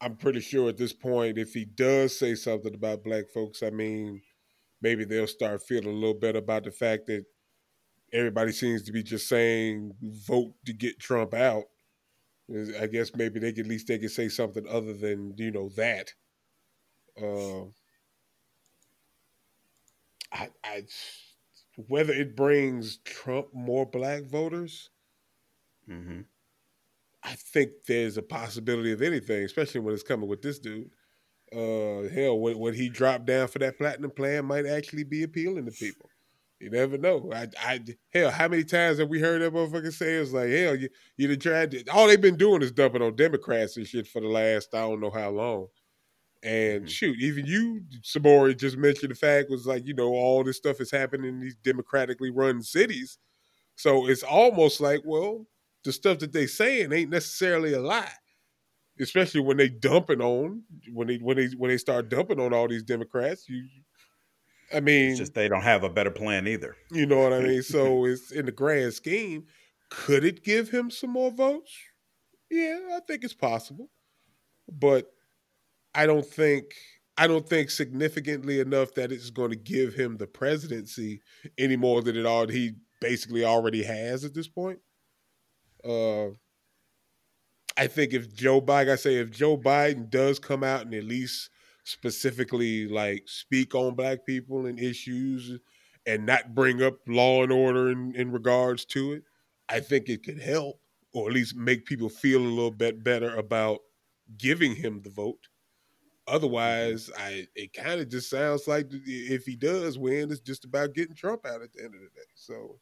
I'm 0.01 0.17
pretty 0.17 0.41
sure 0.41 0.69
at 0.69 0.77
this 0.77 0.93
point, 0.93 1.39
if 1.39 1.55
he 1.55 1.65
does 1.65 2.19
say 2.19 2.35
something 2.35 2.75
about 2.75 3.05
black 3.05 3.31
folks, 3.33 3.63
I 3.63 3.71
mean, 3.71 4.21
maybe 4.83 5.05
they'll 5.05 5.27
start 5.27 5.63
feeling 5.63 5.89
a 5.89 5.93
little 5.99 6.19
better 6.19 6.39
about 6.39 6.65
the 6.65 6.71
fact 6.71 7.07
that 7.07 7.25
everybody 8.13 8.53
seems 8.53 8.83
to 8.83 8.93
be 8.93 9.03
just 9.03 9.29
saying 9.29 9.93
vote 10.03 10.53
to 10.67 10.75
get 10.75 11.01
Trump 11.01 11.33
out. 11.33 11.65
I 12.79 12.87
guess 12.87 13.13
maybe 13.17 13.41
they 13.41 13.53
could, 13.53 13.65
at 13.65 13.71
least 13.71 13.87
they 13.87 13.99
could 13.99 14.11
say 14.11 14.29
something 14.29 14.67
other 14.69 14.93
than 14.93 15.35
you 15.39 15.51
know 15.51 15.71
that. 15.77 16.13
Uh, 17.19 17.71
I, 20.35 20.49
I 20.65 20.83
whether 21.77 22.13
it 22.13 22.37
brings 22.37 22.99
Trump 22.99 23.49
more 23.53 23.87
black 23.87 24.25
voters, 24.25 24.91
mm-hmm. 25.89 26.21
I 27.23 27.33
think 27.33 27.71
there's 27.87 28.17
a 28.17 28.23
possibility 28.23 28.93
of 28.93 29.03
anything, 29.03 29.45
especially 29.45 29.81
when 29.81 29.95
it's 29.95 30.03
coming 30.03 30.29
with 30.29 30.43
this 30.43 30.59
dude. 30.59 30.91
Uh, 31.53 32.09
hell, 32.13 32.39
what, 32.39 32.57
what 32.57 32.75
he 32.75 32.89
dropped 32.89 33.27
down 33.27 33.49
for 33.49 33.61
that 33.61 33.79
platinum 33.79 34.11
plan 34.11 34.45
might 34.45 34.67
actually 34.67 35.05
be 35.05 35.23
appealing 35.23 35.65
to 35.65 35.71
people. 35.71 36.11
You 36.61 36.71
never 36.71 36.97
know. 36.97 37.31
I, 37.33 37.49
I, 37.61 37.81
hell, 38.13 38.31
how 38.31 38.49
many 38.49 38.65
times 38.65 38.99
have 38.99 39.09
we 39.09 39.21
heard 39.21 39.43
that 39.43 39.53
motherfucker 39.53 39.93
say 39.93 40.15
it's 40.15 40.33
like, 40.33 40.51
hell, 40.51 40.75
you, 40.75 40.89
you 41.17 41.29
done 41.29 41.39
tried 41.39 41.71
to, 41.73 41.85
all 41.89 42.09
they've 42.09 42.21
been 42.21 42.37
doing 42.37 42.63
is 42.63 42.73
dumping 42.73 43.03
on 43.03 43.17
Democrats 43.17 43.77
and 43.77 43.87
shit 43.87 44.07
for 44.07 44.21
the 44.21 44.29
last, 44.29 44.75
I 44.75 44.81
don't 44.81 45.01
know 45.01 45.11
how 45.11 45.31
long. 45.31 45.69
And 46.45 46.83
mm-hmm. 46.83 46.87
shoot, 46.87 47.19
even 47.21 47.47
you, 47.47 47.83
Samori, 48.03 48.57
just 48.57 48.77
mentioned 48.77 49.11
the 49.11 49.17
fact 49.17 49.51
was 49.51 49.67
like, 49.67 49.87
you 49.87 49.95
know, 49.95 50.09
all 50.09 50.45
this 50.45 50.59
stuff 50.59 50.81
is 50.81 50.91
happening 50.91 51.29
in 51.29 51.41
these 51.41 51.57
democratically 51.57 52.31
run 52.31 52.63
cities. 52.63 53.19
So 53.77 54.07
it's 54.09 54.23
almost 54.23 54.81
like, 54.81 55.01
well, 55.05 55.47
the 55.85 55.93
stuff 55.93 56.19
that 56.19 56.33
they 56.33 56.47
saying 56.47 56.93
ain't 56.93 57.11
necessarily 57.11 57.73
a 57.73 57.81
lie. 57.81 58.13
Especially 59.01 59.41
when 59.41 59.57
they 59.57 59.69
dumping 59.69 60.21
on 60.21 60.63
when 60.93 61.09
they 61.09 61.17
when 61.17 61.37
they 61.37 61.47
when 61.57 61.69
they 61.69 61.79
start 61.79 62.09
dumping 62.09 62.39
on 62.39 62.55
all 62.55 62.69
these 62.69 62.85
Democrats, 62.85 63.49
you 63.49 63.67
I 64.73 64.81
mean, 64.81 65.11
it's 65.11 65.19
just 65.19 65.35
they 65.35 65.49
don't 65.49 65.63
have 65.63 65.83
a 65.83 65.89
better 65.89 66.11
plan 66.11 66.47
either. 66.47 66.77
You 66.93 67.07
know 67.07 67.19
what 67.19 67.33
I 67.33 67.41
mean? 67.41 67.63
So 67.63 68.05
it's 68.05 68.31
in 68.31 68.47
the 68.47 68.53
grand 68.53 68.95
scheme, 68.95 69.47
Could 69.91 70.25
it 70.25 70.45
give 70.45 70.71
him 70.71 70.91
some 70.91 71.11
more 71.11 71.31
votes? 71.31 71.73
Yeah, 72.51 72.79
I 72.95 73.01
think 73.07 73.25
it's 73.25 73.35
possible. 73.35 73.91
But 74.71 75.14
I 75.95 76.07
don't 76.07 76.27
think 76.27 76.75
I 77.17 77.27
don't 77.27 77.49
think 77.49 77.71
significantly 77.71 78.61
enough 78.61 78.95
that 78.95 79.13
it's 79.13 79.31
going 79.31 79.51
to 79.51 79.57
give 79.57 79.95
him 79.95 80.17
the 80.17 80.27
presidency 80.27 81.21
any 81.59 81.77
more 81.77 82.03
than 82.03 82.17
it 82.17 82.27
already 82.27 82.55
he 82.55 82.73
basically 83.01 83.45
already 83.45 83.83
has 83.85 84.25
at 84.25 84.35
this 84.35 84.49
point. 84.49 84.81
Uh, 85.85 86.31
I 87.77 87.87
think 87.89 88.13
if 88.13 88.35
Joe 88.35 88.61
Biden, 88.61 88.93
I 88.93 88.97
say 88.97 89.17
if 89.17 89.31
Joe 89.31 89.57
Biden 89.59 90.09
does 90.09 90.39
come 90.39 90.63
out 90.63 90.83
and 90.83 90.95
at 90.95 91.05
least 91.05 91.51
specifically 91.85 92.87
like 92.89 93.25
speak 93.27 93.75
on 93.75 93.95
black 93.95 94.25
people 94.25 94.67
and 94.67 94.79
issues 94.79 95.59
and 96.07 96.25
not 96.25 96.55
bring 96.55 96.83
up 96.83 96.99
law 97.09 97.43
and 97.43 97.53
order 97.53 97.91
in, 97.91 98.15
in 98.15 98.31
regards 98.31 98.85
to 98.87 99.13
it, 99.13 99.25
I 99.69 99.81
think 99.81 100.09
it 100.09 100.23
could 100.23 100.41
help 100.41 100.81
or 101.13 101.29
at 101.29 101.35
least 101.35 101.57
make 101.57 101.85
people 101.85 102.09
feel 102.09 102.41
a 102.41 102.47
little 102.47 102.71
bit 102.71 103.03
better 103.03 103.35
about 103.37 103.81
giving 104.37 104.75
him 104.77 105.03
the 105.03 105.11
vote. 105.11 105.49
Mm-hmm. 106.27 106.37
Otherwise, 106.37 107.11
I 107.19 107.47
it 107.55 107.73
kind 107.73 108.01
of 108.01 108.09
just 108.09 108.31
sounds 108.31 108.67
like 108.67 108.89
if 108.91 109.45
he 109.45 109.57
does 109.57 109.99
win, 109.99 110.31
it's 110.31 110.41
just 110.41 110.65
about 110.65 110.95
getting 110.95 111.15
Trump 111.15 111.47
out 111.47 111.63
at 111.63 111.73
the 111.73 111.85
end 111.85 111.95
of 111.95 112.01
the 112.01 112.09
day. 112.15 112.27
So 112.35 112.79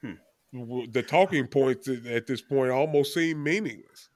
hmm. 0.00 0.90
the 0.90 1.02
talking 1.02 1.46
points 1.46 1.88
at 1.88 2.26
this 2.26 2.42
point 2.42 2.70
almost 2.70 3.14
seem 3.14 3.42
meaningless. 3.42 4.08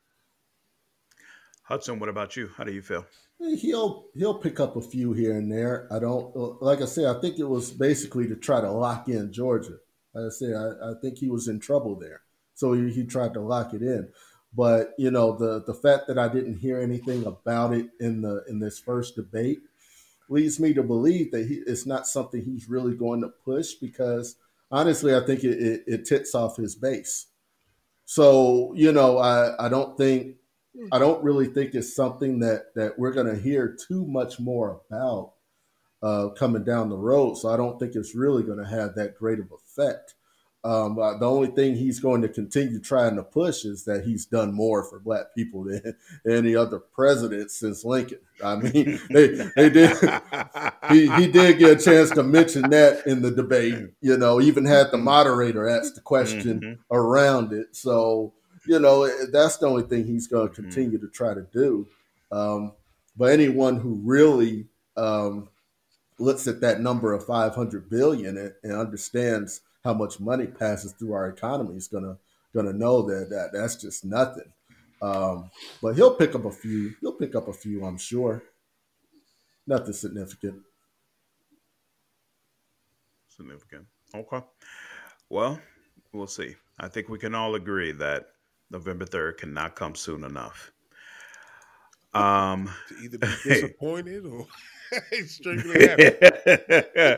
Hudson, 1.63 1.99
what 1.99 2.09
about 2.09 2.37
you? 2.37 2.51
How 2.57 2.65
do 2.65 2.73
you 2.73 2.83
feel? 2.83 3.07
Eh, 3.43 3.57
he'll 3.57 4.07
he'll 4.15 4.39
pick 4.39 4.61
up 4.61 4.77
a 4.77 4.83
few 4.83 5.13
here 5.13 5.37
and 5.37 5.51
there. 5.51 5.89
I 5.91 5.99
don't 5.99 6.35
uh, 6.37 6.55
like 6.61 6.83
I 6.83 6.87
said. 6.87 7.07
I 7.07 7.21
think 7.21 7.39
it 7.39 7.49
was 7.49 7.71
basically 7.71 8.29
to 8.29 8.37
try 8.37 8.61
to 8.61 8.71
lock 8.71 9.09
in 9.09 9.33
Georgia. 9.33 9.79
Like 10.15 10.27
I 10.27 10.31
said, 10.31 10.55
I, 10.55 10.91
I 10.91 10.93
think 11.01 11.19
he 11.19 11.29
was 11.29 11.49
in 11.49 11.59
trouble 11.59 11.99
there, 11.99 12.23
so 12.55 12.73
he, 12.73 12.91
he 12.93 13.05
tried 13.05 13.35
to 13.35 13.41
lock 13.41 13.75
it 13.75 13.83
in. 13.83 14.09
But 14.57 14.95
you 14.97 15.11
know, 15.11 15.37
the 15.37 15.63
the 15.65 15.75
fact 15.75 16.07
that 16.09 16.19
I 16.19 16.29
didn't 16.29 16.59
hear 16.59 16.81
anything 16.81 17.27
about 17.27 17.75
it 17.75 17.89
in 18.01 18.23
the 18.23 18.45
in 18.49 18.59
this 18.59 18.79
first 18.79 19.17
debate 19.17 19.61
leads 20.29 20.59
me 20.59 20.73
to 20.75 20.83
believe 20.83 21.31
that 21.33 21.47
he, 21.47 21.63
it's 21.67 21.87
not 21.87 22.07
something 22.07 22.43
he's 22.43 22.69
really 22.69 22.95
going 22.95 23.21
to 23.21 23.29
push 23.29 23.75
because 23.75 24.37
honestly, 24.71 25.15
I 25.15 25.21
think 25.21 25.45
it, 25.45 25.59
it, 25.59 25.85
it 25.87 26.05
tits 26.05 26.35
off 26.35 26.57
his 26.57 26.75
base. 26.75 27.27
So 28.07 28.73
you 28.75 28.93
know, 28.93 29.19
I 29.19 29.67
I 29.67 29.69
don't 29.69 29.97
think 29.99 30.37
I 30.93 30.99
don't 30.99 31.23
really 31.23 31.47
think 31.47 31.75
it's 31.75 31.95
something 31.95 32.41
that 32.41 32.75
that 32.75 32.99
we're 32.99 33.13
going 33.13 33.27
to 33.27 33.41
hear 33.41 33.77
too 33.89 34.07
much 34.07 34.41
more 34.41 34.81
about 34.89 35.33
uh, 36.03 36.29
coming 36.31 36.65
down 36.65 36.89
the 36.89 36.97
road. 36.97 37.37
So 37.37 37.49
I 37.49 37.57
don't 37.57 37.79
think 37.79 37.95
it's 37.95 38.15
really 38.15 38.43
going 38.43 38.59
to 38.59 38.69
have 38.69 38.95
that 38.95 39.17
great 39.19 39.39
of 39.39 39.51
effect. 39.53 40.15
Um, 40.67 40.97
the 40.97 41.29
only 41.29 41.49
thing 41.49 41.77
he's 41.77 42.01
going 42.01 42.23
to 42.23 42.29
continue 42.29 42.81
trying 42.81 43.15
to 43.15 43.23
push 43.23 43.65
is 43.65 43.85
that 43.85 44.05
he's 44.05 44.27
done 44.27 44.53
more 44.53 44.83
for 44.83 44.99
black 44.99 45.27
people 45.33 45.63
than 45.63 45.95
any 46.29 46.57
other 46.57 46.81
president 46.81 47.53
since 47.53 47.85
Lincoln. 47.85 48.19
I 48.43 48.57
mean, 48.57 48.99
they, 49.11 49.29
they 49.55 49.71
did. 49.71 49.97
He, 50.89 51.11
he 51.17 51.27
did 51.27 51.59
get 51.59 51.81
a 51.81 51.85
chance 51.85 52.11
to 52.11 52.23
mention 52.23 52.71
that 52.71 53.09
in 53.09 53.21
the 53.21 53.33
debate. 53.33 53.75
You 54.01 54.17
know, 54.17 54.41
even 54.41 54.65
had 54.65 54.93
the 54.93 54.97
moderator 54.97 55.69
ask 55.69 55.97
the 55.97 56.01
question 56.01 56.61
mm-hmm. 56.61 56.97
around 56.97 57.53
it. 57.53 57.75
So 57.75 58.35
you 58.67 58.79
know, 58.79 59.09
that's 59.33 59.57
the 59.57 59.67
only 59.67 59.85
thing 59.85 60.07
he's 60.07 60.27
going 60.27 60.49
to 60.49 60.53
mm-hmm. 60.53 60.63
continue 60.63 60.99
mm-hmm. 60.99 61.07
to 61.07 61.13
try 61.13 61.35
to 61.35 61.47
do. 61.53 61.89
Um, 62.31 62.73
but 63.17 63.33
anyone 63.33 63.81
who 63.81 64.01
really 64.05 64.67
um, 64.97 65.49
looks 66.19 66.47
at 66.47 66.61
that 66.61 66.81
number 66.81 67.13
of 67.13 67.25
500 67.25 67.89
billion 67.89 68.37
and, 68.37 68.53
and 68.63 68.73
understands 68.73 69.63
how 69.87 69.95
much 69.95 70.19
money 70.19 70.47
passes 70.47 70.93
through 70.93 71.13
our 71.13 71.29
economy 71.29 71.77
is 71.77 71.87
gonna 71.87 72.19
gonna 72.53 72.73
know 72.73 73.03
that, 73.03 73.31
that 73.31 73.51
that's 73.53 73.77
just 73.77 74.05
nothing. 74.05 74.53
Um, 75.01 75.51
but 75.81 75.95
he'll 75.95 76.15
pick 76.15 76.35
up 76.35 76.45
a 76.45 76.51
few. 76.51 76.95
He'll 77.01 77.13
pick 77.13 77.35
up 77.35 77.49
a 77.49 77.53
few, 77.53 77.85
I'm 77.85 77.99
sure. 77.99 78.43
Nothing 79.67 79.93
significant. 79.93 80.63
Significant. 83.29 83.87
Okay. 84.15 84.41
Well, 85.29 85.61
we'll 86.13 86.27
see. 86.27 86.57
I 86.79 86.89
think 86.89 87.09
we 87.09 87.19
can 87.19 87.35
all 87.35 87.55
agree 87.55 87.93
that 87.93 88.29
November 88.71 89.05
3rd 89.05 89.39
cannot 89.39 89.77
come 89.77 89.95
soon 89.95 90.25
enough. 90.25 90.73
Um, 92.17 92.71
to 92.89 92.95
either 93.05 93.19
be 93.19 93.27
disappointed 93.45 94.27
or 94.27 94.47
extremely 95.13 95.87
happy. 95.87 96.17
yeah, 96.23 97.17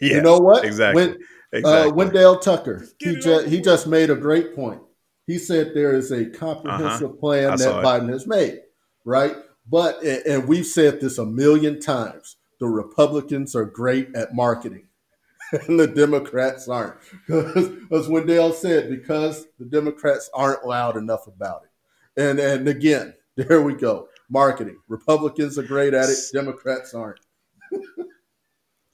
you 0.00 0.20
know 0.20 0.38
what? 0.38 0.64
Exactly. 0.64 1.08
When, 1.08 1.18
Exactly. 1.52 1.90
Uh, 1.90 1.94
Wendell 1.94 2.38
Tucker, 2.38 2.86
he 2.98 3.16
just 3.16 3.46
he 3.48 3.60
just 3.60 3.86
made 3.86 4.10
a 4.10 4.16
great 4.16 4.54
point. 4.54 4.82
He 5.26 5.38
said 5.38 5.72
there 5.72 5.94
is 5.94 6.10
a 6.10 6.26
comprehensive 6.26 7.10
uh-huh. 7.10 7.20
plan 7.20 7.56
that 7.56 7.84
Biden 7.84 8.10
has 8.10 8.26
made, 8.26 8.60
right? 9.04 9.34
But 9.70 10.02
and 10.02 10.46
we've 10.46 10.66
said 10.66 11.00
this 11.00 11.16
a 11.16 11.24
million 11.24 11.80
times: 11.80 12.36
the 12.60 12.66
Republicans 12.66 13.56
are 13.56 13.64
great 13.64 14.14
at 14.14 14.34
marketing, 14.34 14.88
and 15.52 15.80
the 15.80 15.86
Democrats 15.86 16.68
aren't. 16.68 16.98
As 17.92 18.08
Wendell 18.08 18.52
said, 18.52 18.90
because 18.90 19.46
the 19.58 19.64
Democrats 19.64 20.28
aren't 20.34 20.66
loud 20.66 20.98
enough 20.98 21.26
about 21.26 21.62
it. 21.64 22.20
And 22.22 22.38
and 22.38 22.68
again, 22.68 23.14
there 23.36 23.62
we 23.62 23.72
go. 23.72 24.08
Marketing. 24.30 24.78
Republicans 24.88 25.58
are 25.58 25.62
great 25.62 25.94
at 25.94 26.08
it. 26.08 26.18
Democrats 26.32 26.94
aren't. 26.94 27.20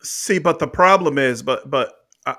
See, 0.03 0.39
but 0.39 0.59
the 0.59 0.69
problem 0.69 1.19
is, 1.19 1.43
but 1.43 1.71
but 1.71 1.93
uh, 2.27 2.35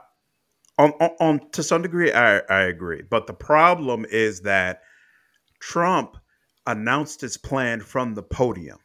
on, 0.78 0.92
on, 1.02 1.10
on 1.20 1.50
to 1.52 1.64
some 1.64 1.82
degree, 1.82 2.12
I, 2.12 2.38
I 2.40 2.62
agree. 2.64 3.02
But 3.10 3.28
the 3.28 3.34
problem 3.34 4.06
is 4.10 4.42
that 4.42 4.82
Trump 5.60 6.18
announced 6.68 7.22
his 7.22 7.38
plan 7.38 7.82
from 7.82 8.14
the 8.14 8.24
podium. 8.24 8.78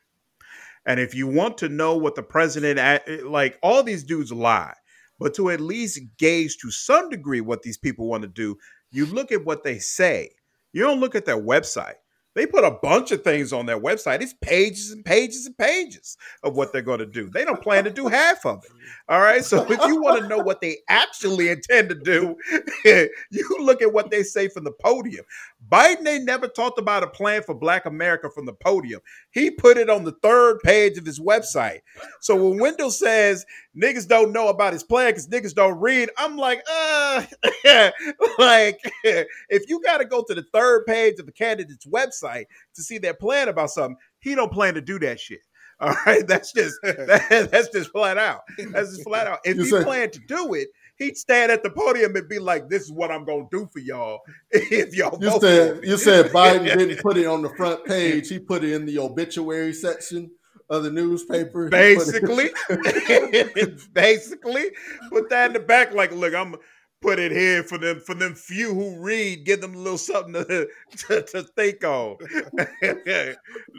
And 0.86 0.98
if 0.98 1.14
you 1.14 1.26
want 1.26 1.58
to 1.58 1.68
know 1.68 1.96
what 1.96 2.14
the 2.14 2.22
president, 2.22 2.80
like 3.24 3.58
all 3.62 3.82
these 3.82 4.02
dudes 4.02 4.32
lie, 4.32 4.74
but 5.18 5.34
to 5.34 5.50
at 5.50 5.60
least 5.60 6.00
gauge 6.16 6.56
to 6.58 6.70
some 6.70 7.10
degree 7.10 7.42
what 7.42 7.62
these 7.62 7.76
people 7.76 8.08
want 8.08 8.22
to 8.22 8.28
do, 8.28 8.56
you 8.90 9.06
look 9.06 9.30
at 9.30 9.44
what 9.44 9.62
they 9.62 9.78
say. 9.78 10.30
You 10.72 10.82
don't 10.82 11.00
look 11.00 11.14
at 11.14 11.26
their 11.26 11.40
website. 11.40 11.96
They 12.34 12.46
put 12.46 12.64
a 12.64 12.70
bunch 12.70 13.10
of 13.10 13.24
things 13.24 13.52
on 13.52 13.66
their 13.66 13.78
website. 13.80 14.22
It's 14.22 14.34
pages 14.34 14.92
and 14.92 15.04
pages 15.04 15.46
and 15.46 15.58
pages 15.58 16.16
of 16.44 16.54
what 16.56 16.72
they're 16.72 16.82
going 16.82 17.00
to 17.00 17.06
do. 17.06 17.28
They 17.28 17.44
don't 17.44 17.60
plan 17.60 17.84
to 17.84 17.90
do 17.90 18.06
half 18.06 18.46
of 18.46 18.64
it. 18.64 18.70
All 19.08 19.20
right. 19.20 19.44
So 19.44 19.64
if 19.68 19.80
you 19.86 20.00
want 20.00 20.22
to 20.22 20.28
know 20.28 20.38
what 20.38 20.60
they 20.60 20.78
actually 20.88 21.48
intend 21.48 21.88
to 21.88 21.96
do, 21.96 22.36
you 23.30 23.56
look 23.58 23.82
at 23.82 23.92
what 23.92 24.10
they 24.10 24.22
say 24.22 24.48
from 24.48 24.64
the 24.64 24.72
podium. 24.72 25.24
Biden 25.68 26.06
ain't 26.06 26.24
never 26.24 26.48
talked 26.48 26.78
about 26.78 27.02
a 27.02 27.06
plan 27.06 27.42
for 27.42 27.54
Black 27.54 27.86
America 27.86 28.30
from 28.30 28.46
the 28.46 28.52
podium. 28.52 29.00
He 29.30 29.50
put 29.50 29.76
it 29.76 29.90
on 29.90 30.04
the 30.04 30.16
third 30.22 30.58
page 30.60 30.96
of 30.98 31.06
his 31.06 31.20
website. 31.20 31.80
So 32.20 32.34
when 32.34 32.58
Wendell 32.58 32.90
says 32.90 33.44
niggas 33.76 34.08
don't 34.08 34.32
know 34.32 34.48
about 34.48 34.72
his 34.72 34.82
plan 34.82 35.10
because 35.10 35.28
niggas 35.28 35.54
don't 35.54 35.78
read, 35.78 36.10
I'm 36.16 36.36
like, 36.36 36.62
uh, 36.70 37.24
like 38.38 38.80
if 39.04 39.68
you 39.68 39.80
got 39.82 39.98
to 39.98 40.04
go 40.04 40.24
to 40.26 40.34
the 40.34 40.44
third 40.52 40.86
page 40.86 41.18
of 41.18 41.26
the 41.26 41.32
candidate's 41.32 41.86
website 41.86 42.46
to 42.74 42.82
see 42.82 42.98
their 42.98 43.14
plan 43.14 43.48
about 43.48 43.70
something, 43.70 43.96
he 44.18 44.34
don't 44.34 44.52
plan 44.52 44.74
to 44.74 44.80
do 44.80 44.98
that 45.00 45.20
shit. 45.20 45.40
All 45.80 45.94
right, 46.04 46.26
that's 46.26 46.52
just 46.52 46.78
that, 46.82 47.48
that's 47.50 47.70
just 47.70 47.90
flat 47.90 48.18
out. 48.18 48.40
That's 48.70 48.90
just 48.90 49.02
flat 49.02 49.26
out. 49.26 49.38
If 49.44 49.56
you 49.56 49.64
he 49.64 49.82
planned 49.82 50.12
to 50.12 50.20
do 50.28 50.52
it, 50.52 50.68
he'd 51.00 51.16
stand 51.16 51.50
at 51.50 51.64
the 51.64 51.70
podium 51.70 52.14
and 52.14 52.28
be 52.28 52.38
like, 52.38 52.68
"This 52.68 52.82
is 52.82 52.92
what 52.92 53.10
I'm 53.10 53.24
gonna 53.24 53.48
do 53.50 53.68
for 53.72 53.80
y'all." 53.80 54.20
If 54.52 54.94
y'all, 54.94 55.18
you 55.20 55.40
said 55.40 55.80
you 55.82 55.96
said 55.96 56.26
Biden 56.32 56.64
didn't 56.64 57.00
put 57.00 57.16
it 57.16 57.26
on 57.26 57.42
the 57.42 57.50
front 57.50 57.84
page; 57.84 58.28
he 58.28 58.38
put 58.38 58.62
it 58.62 58.72
in 58.72 58.86
the 58.86 58.98
obituary 58.98 59.72
section 59.72 60.30
of 60.68 60.84
the 60.84 60.90
newspaper. 60.90 61.68
Basically, 61.68 62.50
basically, 63.92 64.66
put 65.08 65.28
that 65.30 65.48
in 65.48 65.52
the 65.54 65.60
back. 65.60 65.92
Like, 65.92 66.12
look, 66.12 66.34
I'm 66.34 66.54
put 67.00 67.18
it 67.18 67.32
here 67.32 67.62
for 67.62 67.78
them 67.78 68.00
for 68.00 68.14
them 68.14 68.34
few 68.34 68.74
who 68.74 69.00
read, 69.00 69.44
give 69.44 69.60
them 69.60 69.74
a 69.74 69.78
little 69.78 69.98
something 69.98 70.34
to 70.34 70.68
to, 71.08 71.22
to 71.22 71.42
think 71.42 71.82
on. 71.82 72.16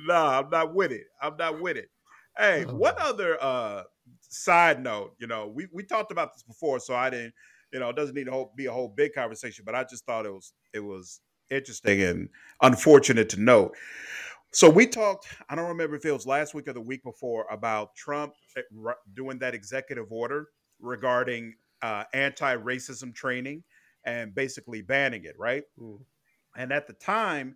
nah, 0.07 0.39
I'm 0.39 0.49
not 0.49 0.73
with 0.73 0.91
it. 0.91 1.05
I'm 1.21 1.37
not 1.37 1.61
with 1.61 1.77
it. 1.77 1.89
Hey, 2.37 2.63
what 2.63 2.97
other 2.97 3.37
uh 3.41 3.83
side 4.31 4.81
note, 4.81 5.13
you 5.19 5.27
know, 5.27 5.47
we, 5.47 5.67
we 5.71 5.83
talked 5.83 6.11
about 6.11 6.33
this 6.33 6.43
before, 6.43 6.79
so 6.79 6.95
I 6.95 7.09
didn't, 7.09 7.33
you 7.71 7.79
know, 7.79 7.89
it 7.89 7.95
doesn't 7.95 8.15
need 8.15 8.25
to 8.25 8.47
be 8.55 8.65
a 8.65 8.71
whole 8.71 8.89
big 8.89 9.13
conversation, 9.13 9.63
but 9.65 9.75
I 9.75 9.83
just 9.83 10.05
thought 10.05 10.25
it 10.25 10.33
was 10.33 10.53
it 10.73 10.79
was 10.79 11.21
interesting 11.49 12.01
and 12.01 12.29
unfortunate 12.61 13.29
to 13.29 13.39
note. 13.39 13.75
So 14.53 14.69
we 14.69 14.85
talked, 14.85 15.27
I 15.49 15.55
don't 15.55 15.67
remember 15.67 15.95
if 15.95 16.05
it 16.05 16.11
was 16.11 16.25
last 16.25 16.53
week 16.53 16.67
or 16.67 16.73
the 16.73 16.81
week 16.81 17.03
before, 17.03 17.45
about 17.49 17.95
Trump 17.95 18.33
eh, 18.57 18.61
doing 19.13 19.39
that 19.39 19.53
executive 19.53 20.11
order 20.11 20.47
regarding 20.79 21.55
uh, 21.81 22.03
anti-racism 22.13 23.15
training 23.15 23.63
and 24.05 24.35
basically 24.35 24.81
banning 24.81 25.23
it, 25.23 25.35
right? 25.37 25.63
Mm. 25.79 25.99
And 26.57 26.73
at 26.73 26.87
the 26.87 26.93
time, 26.93 27.55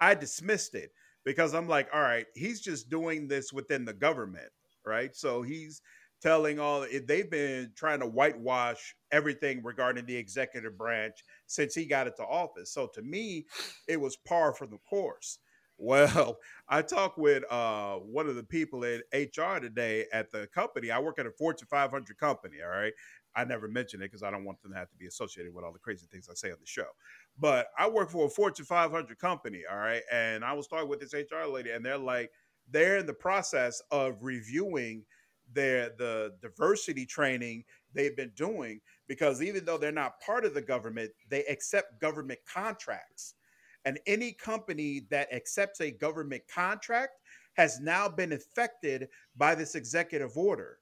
I 0.00 0.14
dismissed 0.14 0.74
it 0.74 0.92
because 1.24 1.52
I'm 1.52 1.68
like, 1.68 1.88
all 1.92 2.00
right, 2.00 2.26
he's 2.34 2.60
just 2.60 2.90
doing 2.90 3.26
this 3.26 3.52
within 3.52 3.84
the 3.84 3.92
government, 3.92 4.50
right? 4.84 5.16
So 5.16 5.42
he's 5.42 5.82
telling 6.22 6.58
all 6.58 6.86
they've 7.06 7.30
been 7.30 7.72
trying 7.76 8.00
to 8.00 8.06
whitewash 8.06 8.94
everything 9.12 9.62
regarding 9.62 10.06
the 10.06 10.16
executive 10.16 10.76
branch 10.76 11.22
since 11.46 11.74
he 11.74 11.84
got 11.84 12.06
into 12.06 12.22
office. 12.24 12.72
So 12.72 12.86
to 12.94 13.02
me, 13.02 13.46
it 13.88 14.00
was 14.00 14.16
par 14.16 14.54
for 14.54 14.66
the 14.66 14.78
course. 14.88 15.38
Well, 15.78 16.38
I 16.70 16.80
talked 16.80 17.18
with 17.18 17.44
uh, 17.52 17.96
one 17.96 18.28
of 18.28 18.34
the 18.34 18.42
people 18.42 18.82
in 18.84 19.02
HR 19.12 19.60
today 19.60 20.06
at 20.10 20.30
the 20.30 20.46
company. 20.46 20.90
I 20.90 20.98
work 20.98 21.18
at 21.18 21.26
a 21.26 21.30
Fortune 21.30 21.68
500 21.70 22.16
company. 22.16 22.56
All 22.64 22.70
right. 22.70 22.94
I 23.34 23.44
never 23.44 23.68
mention 23.68 24.00
it 24.00 24.06
because 24.06 24.22
I 24.22 24.30
don't 24.30 24.44
want 24.44 24.62
them 24.62 24.72
to 24.72 24.78
have 24.78 24.88
to 24.88 24.96
be 24.96 25.06
associated 25.06 25.54
with 25.54 25.66
all 25.66 25.72
the 25.74 25.78
crazy 25.78 26.06
things 26.10 26.28
I 26.30 26.34
say 26.34 26.50
on 26.50 26.56
the 26.58 26.66
show. 26.66 26.86
But 27.38 27.68
I 27.78 27.90
work 27.90 28.10
for 28.10 28.24
a 28.24 28.30
Fortune 28.30 28.64
500 28.64 29.18
company. 29.18 29.64
All 29.70 29.76
right. 29.76 30.00
And 30.10 30.46
I 30.46 30.54
was 30.54 30.66
talking 30.66 30.88
with 30.88 31.00
this 31.00 31.12
HR 31.12 31.44
lady, 31.46 31.70
and 31.72 31.84
they're 31.84 31.98
like, 31.98 32.30
they're 32.70 32.96
in 32.96 33.06
the 33.06 33.12
process 33.12 33.82
of 33.90 34.16
reviewing 34.22 35.04
their 35.52 35.90
the 35.98 36.34
diversity 36.42 37.06
training 37.06 37.64
they've 37.94 38.16
been 38.16 38.32
doing 38.36 38.80
because 39.08 39.42
even 39.42 39.64
though 39.64 39.78
they're 39.78 39.92
not 39.92 40.20
part 40.20 40.44
of 40.44 40.54
the 40.54 40.62
government, 40.62 41.10
they 41.28 41.44
accept 41.44 42.00
government 42.00 42.40
contracts. 42.52 43.34
And 43.84 44.00
any 44.06 44.32
company 44.32 45.06
that 45.10 45.32
accepts 45.32 45.80
a 45.80 45.92
government 45.92 46.42
contract 46.52 47.12
has 47.54 47.80
now 47.80 48.08
been 48.08 48.32
affected 48.32 49.08
by 49.36 49.54
this 49.54 49.74
executive 49.74 50.36
order. 50.36 50.78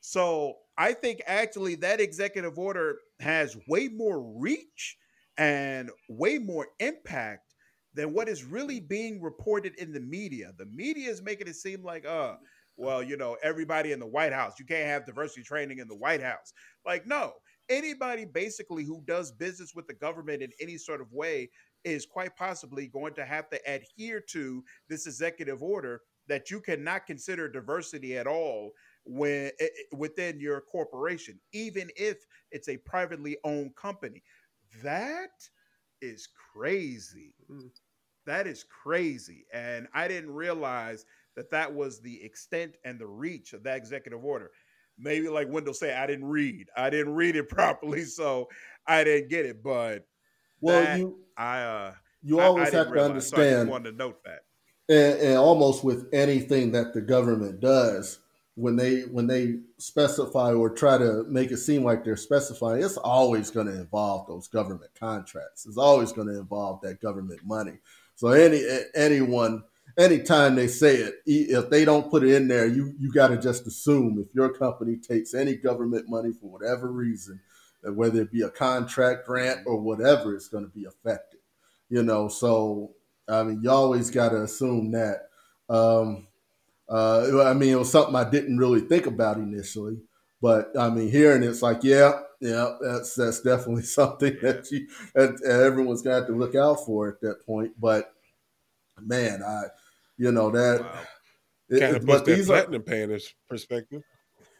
So 0.00 0.56
I 0.76 0.92
think 0.92 1.22
actually 1.26 1.76
that 1.76 2.00
executive 2.00 2.58
order 2.58 2.98
has 3.20 3.56
way 3.68 3.88
more 3.88 4.20
reach 4.20 4.98
and 5.38 5.90
way 6.08 6.38
more 6.38 6.68
impact 6.78 7.54
than 7.94 8.12
what 8.12 8.28
is 8.28 8.44
really 8.44 8.80
being 8.80 9.20
reported 9.20 9.74
in 9.76 9.92
the 9.92 10.00
media. 10.00 10.52
The 10.58 10.66
media 10.66 11.10
is 11.10 11.22
making 11.22 11.48
it 11.48 11.56
seem 11.56 11.82
like, 11.82 12.06
uh, 12.06 12.34
well, 12.82 13.02
you 13.02 13.16
know, 13.16 13.36
everybody 13.44 13.92
in 13.92 14.00
the 14.00 14.06
White 14.06 14.32
House, 14.32 14.58
you 14.58 14.64
can't 14.64 14.88
have 14.88 15.06
diversity 15.06 15.42
training 15.42 15.78
in 15.78 15.86
the 15.86 15.94
White 15.94 16.20
House. 16.22 16.52
Like, 16.84 17.06
no, 17.06 17.34
anybody 17.68 18.24
basically 18.24 18.84
who 18.84 19.02
does 19.06 19.30
business 19.30 19.72
with 19.74 19.86
the 19.86 19.94
government 19.94 20.42
in 20.42 20.50
any 20.60 20.76
sort 20.76 21.00
of 21.00 21.12
way 21.12 21.48
is 21.84 22.04
quite 22.04 22.36
possibly 22.36 22.88
going 22.88 23.14
to 23.14 23.24
have 23.24 23.48
to 23.50 23.60
adhere 23.72 24.20
to 24.30 24.64
this 24.88 25.06
executive 25.06 25.62
order 25.62 26.00
that 26.28 26.50
you 26.50 26.60
cannot 26.60 27.06
consider 27.06 27.48
diversity 27.48 28.18
at 28.18 28.26
all 28.26 28.72
when 29.04 29.50
eh, 29.60 29.64
eh, 29.64 29.96
within 29.96 30.38
your 30.38 30.60
corporation 30.60 31.38
even 31.52 31.88
if 31.96 32.18
it's 32.52 32.68
a 32.68 32.76
privately 32.78 33.36
owned 33.42 33.74
company 33.74 34.22
that 34.80 35.30
is 36.00 36.28
crazy 36.54 37.34
mm. 37.50 37.68
that 38.24 38.46
is 38.46 38.64
crazy 38.64 39.44
and 39.52 39.88
i 39.92 40.06
didn't 40.06 40.30
realize 40.30 41.04
that 41.36 41.50
that 41.50 41.72
was 41.72 42.00
the 42.00 42.22
extent 42.22 42.76
and 42.84 42.98
the 42.98 43.06
reach 43.06 43.52
of 43.52 43.62
that 43.64 43.76
executive 43.76 44.24
order. 44.24 44.50
Maybe 44.98 45.28
like 45.28 45.48
Wendell 45.48 45.74
say, 45.74 45.94
I 45.94 46.06
didn't 46.06 46.26
read. 46.26 46.68
I 46.76 46.90
didn't 46.90 47.14
read 47.14 47.36
it 47.36 47.48
properly, 47.48 48.04
so 48.04 48.48
I 48.86 49.04
didn't 49.04 49.30
get 49.30 49.46
it. 49.46 49.62
But 49.62 50.06
well, 50.60 50.98
you 50.98 51.18
I 51.36 51.62
uh 51.62 51.94
you 52.22 52.40
always 52.40 52.68
I, 52.68 52.76
I 52.76 52.78
have 52.78 52.86
to 52.88 52.92
realize, 52.92 53.10
understand. 53.10 53.66
So 53.66 53.68
I 53.68 53.70
wanted 53.70 53.90
to 53.92 53.96
note 53.96 54.24
that. 54.24 54.40
And, 54.88 55.20
and 55.20 55.36
almost 55.38 55.84
with 55.84 56.08
anything 56.12 56.72
that 56.72 56.92
the 56.92 57.00
government 57.00 57.60
does, 57.60 58.18
when 58.54 58.76
they 58.76 59.00
when 59.02 59.26
they 59.26 59.58
specify 59.78 60.52
or 60.52 60.68
try 60.70 60.98
to 60.98 61.24
make 61.28 61.50
it 61.50 61.56
seem 61.56 61.84
like 61.84 62.04
they're 62.04 62.16
specifying, 62.16 62.82
it's 62.82 62.98
always 62.98 63.50
going 63.50 63.66
to 63.66 63.80
involve 63.80 64.26
those 64.26 64.48
government 64.48 64.90
contracts. 64.98 65.66
It's 65.66 65.78
always 65.78 66.12
going 66.12 66.28
to 66.28 66.38
involve 66.38 66.80
that 66.82 67.00
government 67.00 67.40
money. 67.44 67.78
So 68.14 68.28
any 68.28 68.62
anyone 68.94 69.64
anytime 69.98 70.54
they 70.54 70.68
say 70.68 70.96
it, 70.96 71.16
if 71.26 71.70
they 71.70 71.84
don't 71.84 72.10
put 72.10 72.24
it 72.24 72.34
in 72.34 72.48
there, 72.48 72.66
you 72.66 72.94
you 72.98 73.12
got 73.12 73.28
to 73.28 73.36
just 73.36 73.66
assume 73.66 74.18
if 74.18 74.34
your 74.34 74.52
company 74.52 74.96
takes 74.96 75.34
any 75.34 75.56
government 75.56 76.08
money 76.08 76.32
for 76.32 76.50
whatever 76.50 76.90
reason, 76.90 77.40
whether 77.82 78.22
it 78.22 78.32
be 78.32 78.42
a 78.42 78.50
contract 78.50 79.26
grant 79.26 79.60
or 79.66 79.80
whatever, 79.80 80.34
it's 80.34 80.48
going 80.48 80.64
to 80.64 80.70
be 80.70 80.84
affected. 80.84 81.40
You 81.88 82.02
know, 82.02 82.28
so 82.28 82.94
I 83.28 83.42
mean, 83.42 83.60
you 83.62 83.70
always 83.70 84.10
got 84.10 84.30
to 84.30 84.42
assume 84.42 84.92
that. 84.92 85.28
Um, 85.68 86.26
uh, 86.88 87.42
I 87.44 87.54
mean, 87.54 87.70
it 87.72 87.78
was 87.78 87.90
something 87.90 88.14
I 88.14 88.28
didn't 88.28 88.58
really 88.58 88.80
think 88.80 89.06
about 89.06 89.38
initially, 89.38 89.98
but 90.42 90.76
I 90.78 90.90
mean, 90.90 91.10
hearing 91.10 91.42
it's 91.42 91.62
like, 91.62 91.82
yeah, 91.82 92.12
yeah, 92.40 92.76
that's 92.80 93.14
that's 93.14 93.40
definitely 93.40 93.82
something 93.84 94.36
that 94.42 94.70
you 94.70 94.88
that 95.14 95.42
everyone's 95.44 96.02
got 96.02 96.26
to 96.26 96.32
look 96.32 96.54
out 96.54 96.84
for 96.84 97.08
at 97.08 97.20
that 97.20 97.46
point. 97.46 97.72
But 97.80 98.12
man, 99.06 99.42
I 99.42 99.64
you 100.16 100.32
know 100.32 100.50
that. 100.50 100.82
Wow. 100.82 100.98
Kind 101.78 101.96
of 101.96 102.04
puts 102.04 102.22
that 102.26 102.46
platinum 102.46 102.82
are, 102.82 102.84
painter's 102.84 103.34
perspective. 103.48 104.02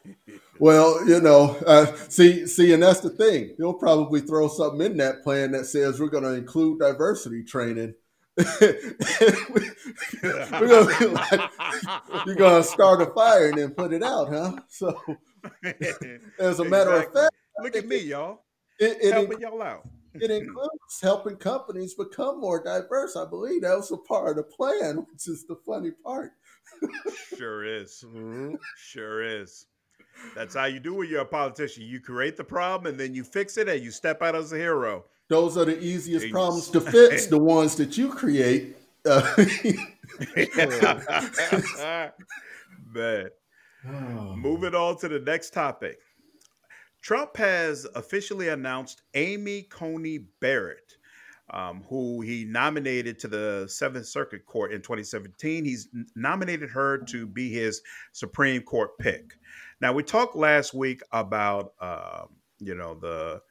Well, 0.58 1.08
you 1.08 1.20
know, 1.20 1.56
uh, 1.66 1.86
see, 2.08 2.46
see, 2.46 2.72
and 2.72 2.82
that's 2.82 3.00
the 3.00 3.10
thing. 3.10 3.54
He'll 3.56 3.74
probably 3.74 4.20
throw 4.20 4.46
something 4.46 4.92
in 4.92 4.96
that 4.98 5.24
plan 5.24 5.50
that 5.52 5.66
says 5.66 5.98
we're 5.98 6.08
going 6.08 6.22
to 6.22 6.34
include 6.34 6.78
diversity 6.78 7.42
training. 7.42 7.94
we're 8.60 8.96
gonna 10.52 11.08
like, 11.08 11.50
you're 12.26 12.36
going 12.36 12.62
to 12.62 12.68
start 12.68 13.02
a 13.02 13.06
fire 13.06 13.48
and 13.48 13.58
then 13.58 13.70
put 13.70 13.92
it 13.92 14.04
out, 14.04 14.28
huh? 14.28 14.52
So, 14.68 14.96
as 16.38 16.60
a 16.60 16.64
matter 16.64 16.92
of 16.92 17.12
fact, 17.12 17.34
look 17.58 17.74
at 17.74 17.88
me, 17.88 17.98
y'all. 17.98 18.44
It, 18.78 18.98
it 19.02 19.12
helping 19.14 19.40
y'all 19.40 19.62
out 19.62 19.88
it 20.14 20.30
includes 20.30 21.00
helping 21.00 21.36
companies 21.36 21.94
become 21.94 22.40
more 22.40 22.62
diverse. 22.62 23.16
I 23.16 23.28
believe 23.28 23.62
that 23.62 23.76
was 23.76 23.90
a 23.90 23.96
part 23.96 24.30
of 24.30 24.36
the 24.36 24.42
plan, 24.42 25.06
which 25.10 25.28
is 25.28 25.46
the 25.46 25.56
funny 25.66 25.92
part. 26.04 26.32
sure 27.36 27.64
is. 27.64 28.04
Mm-hmm. 28.06 28.54
Sure 28.76 29.22
is. 29.22 29.66
That's 30.34 30.54
how 30.54 30.66
you 30.66 30.80
do 30.80 30.94
when 30.94 31.08
you're 31.08 31.22
a 31.22 31.26
politician. 31.26 31.84
You 31.84 32.00
create 32.00 32.36
the 32.36 32.44
problem 32.44 32.90
and 32.90 33.00
then 33.00 33.14
you 33.14 33.24
fix 33.24 33.56
it 33.56 33.68
and 33.68 33.82
you 33.82 33.90
step 33.90 34.22
out 34.22 34.34
as 34.34 34.52
a 34.52 34.56
hero. 34.56 35.04
Those 35.28 35.56
are 35.56 35.64
the 35.64 35.82
easiest 35.82 36.26
Jeez. 36.26 36.30
problems 36.30 36.68
to 36.70 36.80
fix, 36.80 37.26
the 37.26 37.38
ones 37.38 37.76
that 37.76 37.96
you 37.96 38.10
create. 38.10 38.76
Uh, 39.04 39.20
Man. 42.94 43.28
Oh. 43.84 43.84
Moving 44.36 44.76
on 44.76 44.96
to 44.98 45.08
the 45.08 45.18
next 45.18 45.52
topic. 45.52 45.98
Trump 47.02 47.36
has 47.36 47.84
officially 47.96 48.48
announced 48.48 49.02
Amy 49.14 49.62
Coney 49.62 50.18
Barrett, 50.40 50.96
um, 51.50 51.82
who 51.88 52.20
he 52.20 52.44
nominated 52.44 53.18
to 53.18 53.28
the 53.28 53.66
Seventh 53.68 54.06
Circuit 54.06 54.46
Court 54.46 54.72
in 54.72 54.80
2017. 54.80 55.64
He's 55.64 55.88
nominated 56.14 56.70
her 56.70 56.98
to 56.98 57.26
be 57.26 57.50
his 57.50 57.82
Supreme 58.12 58.62
Court 58.62 58.96
pick. 58.98 59.34
Now, 59.80 59.92
we 59.92 60.04
talked 60.04 60.36
last 60.36 60.74
week 60.74 61.02
about, 61.10 61.72
uh, 61.80 62.26
you 62.60 62.76
know, 62.76 62.94
the 62.94 63.42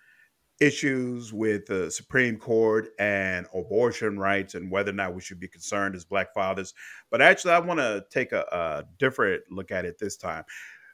issues 0.61 1.33
with 1.33 1.65
the 1.65 1.91
Supreme 1.91 2.37
Court 2.37 2.89
and 2.99 3.47
abortion 3.53 4.17
rights 4.17 4.55
and 4.55 4.71
whether 4.71 4.91
or 4.91 4.93
not 4.93 5.13
we 5.13 5.19
should 5.19 5.39
be 5.39 5.47
concerned 5.47 5.95
as 5.95 6.05
Black 6.05 6.33
fathers. 6.33 6.73
But 7.09 7.21
actually, 7.21 7.53
I 7.53 7.59
want 7.59 7.79
to 7.81 8.05
take 8.09 8.31
a, 8.31 8.45
a 8.51 8.83
different 8.97 9.43
look 9.51 9.71
at 9.71 9.83
it 9.83 9.97
this 9.99 10.15
time. 10.15 10.45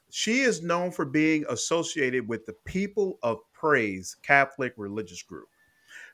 She 0.10 0.40
is 0.40 0.64
known 0.64 0.92
for 0.92 1.04
being 1.04 1.46
associated 1.50 2.28
with 2.30 2.46
the 2.46 2.56
People 2.66 3.20
of 3.24 3.40
Praise 3.52 4.16
Catholic 4.24 4.74
religious 4.78 5.22
group. 5.22 5.50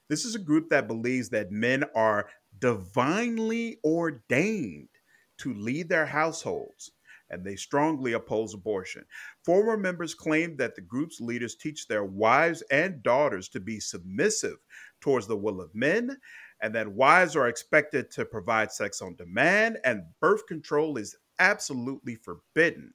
This 0.10 0.26
is 0.26 0.34
a 0.34 0.40
group 0.40 0.70
that 0.70 0.88
believes 0.88 1.30
that 1.30 1.52
men 1.52 1.84
are 1.96 2.28
divinely 2.60 3.78
ordained 3.84 4.90
to 5.38 5.54
lead 5.54 5.90
their 5.90 6.08
households, 6.08 6.92
and 7.30 7.46
they 7.46 7.56
strongly 7.56 8.14
oppose 8.14 8.54
abortion. 8.54 9.06
Former 9.46 9.78
members 9.78 10.16
claim 10.16 10.58
that 10.58 10.76
the 10.76 10.82
group's 10.82 11.22
leaders 11.22 11.56
teach 11.56 11.88
their 11.88 12.04
wives 12.04 12.64
and 12.72 13.04
daughters 13.04 13.48
to 13.50 13.60
be 13.60 13.80
submissive 13.80 14.58
towards 15.02 15.28
the 15.28 15.38
will 15.38 15.62
of 15.62 15.74
men, 15.76 16.18
and 16.62 16.74
that 16.74 16.88
wives 16.88 17.36
are 17.36 17.48
expected 17.48 18.10
to 18.12 18.26
provide 18.26 18.72
sex 18.72 19.02
on 19.02 19.16
demand, 19.16 19.78
and 19.84 20.04
birth 20.20 20.48
control 20.48 20.98
is 20.98 21.16
absolutely 21.40 22.16
forbidden. 22.16 22.94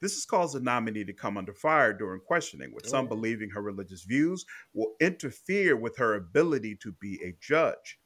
This 0.00 0.14
has 0.14 0.24
caused 0.24 0.54
the 0.54 0.60
nominee 0.60 1.04
to 1.04 1.12
come 1.12 1.36
under 1.36 1.54
fire 1.54 1.92
during 1.92 2.20
questioning, 2.20 2.72
with 2.74 2.86
some 2.86 3.06
oh. 3.06 3.08
believing 3.08 3.50
her 3.50 3.62
religious 3.62 4.04
views 4.04 4.44
will 4.74 4.94
interfere 5.00 5.76
with 5.76 5.96
her 5.96 6.14
ability 6.14 6.76
to 6.82 6.92
be 6.92 7.20
a 7.24 7.36
judge. 7.40 7.98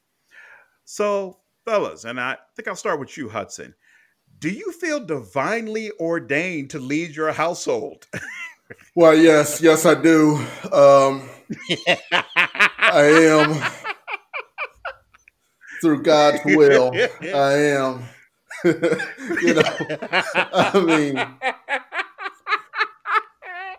So, 0.85 1.41
fellas, 1.65 2.05
and 2.05 2.21
I 2.21 2.37
think 2.57 2.69
I'll 2.69 2.77
start 2.77 3.01
with 3.01 3.17
you, 3.17 3.29
Hudson. 3.29 3.75
Do 4.39 4.49
you 4.49 4.73
feel 4.73 5.05
divinely 5.05 5.91
ordained 6.01 6.71
to 6.71 6.79
lead 6.79 7.15
your 7.15 7.33
household? 7.33 8.07
well, 8.95 9.15
yes, 9.15 9.61
yes, 9.61 9.85
I 9.85 9.95
do. 10.01 10.37
Um, 10.73 11.29
I 12.09 13.11
am 13.29 13.63
through 15.81 16.03
God's 16.03 16.41
will. 16.45 16.93
I 17.23 17.53
am. 17.53 18.05
you 18.65 19.55
know, 19.55 19.63
I 20.53 20.81
mean, 20.85 21.17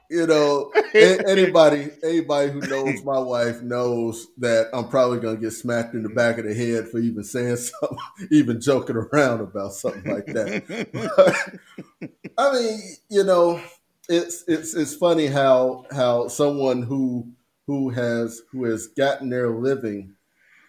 you 0.10 0.28
know, 0.28 0.72
anybody 0.94 1.90
anybody 2.03 2.52
who 2.52 2.62
knows 2.62 3.03
my 3.03 3.20
wife 3.20 3.62
knows 3.62 4.28
that 4.40 4.68
I'm 4.74 4.90
probably 4.90 5.20
gonna 5.20 5.38
get 5.38 5.52
smacked 5.52 5.94
in 5.94 6.03
the 6.03 6.10
back 6.10 6.38
of 6.38 6.45
the 6.45 6.53
head 6.53 6.90
for 6.90 6.99
even 6.99 7.24
saying 7.24 7.56
something, 7.58 7.98
even 8.32 8.60
joking 8.60 8.98
around 8.98 9.41
about 9.41 9.74
something 9.74 10.12
like 10.12 10.26
that. 10.28 10.90
But, 10.91 12.10
I 12.38 12.53
mean, 12.53 12.82
you 13.10 13.24
know, 13.24 13.62
it's 14.10 14.44
it's 14.48 14.74
it's 14.74 14.95
funny 14.95 15.28
how 15.28 15.86
how 15.91 16.28
someone 16.28 16.82
who 16.84 17.30
who 17.68 17.90
has 17.91 18.41
who 18.52 18.66
has 18.66 18.88
gotten 18.88 19.30
their 19.30 19.49
living 19.52 20.16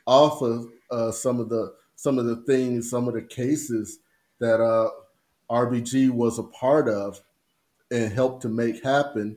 off 0.06 0.42
of 0.42 0.66
uh, 0.90 1.10
some 1.12 1.40
of 1.40 1.48
the 1.48 1.74
some 1.96 2.18
of 2.18 2.26
the 2.26 2.36
things, 2.46 2.90
some 2.90 3.08
of 3.08 3.14
the 3.14 3.22
cases 3.22 3.98
that 4.42 4.60
uh, 4.60 4.90
RBG 5.50 6.10
was 6.10 6.38
a 6.38 6.44
part 6.44 6.88
of 6.88 7.20
and 7.90 8.12
helped 8.12 8.42
to 8.42 8.48
make 8.48 8.82
happen. 8.82 9.36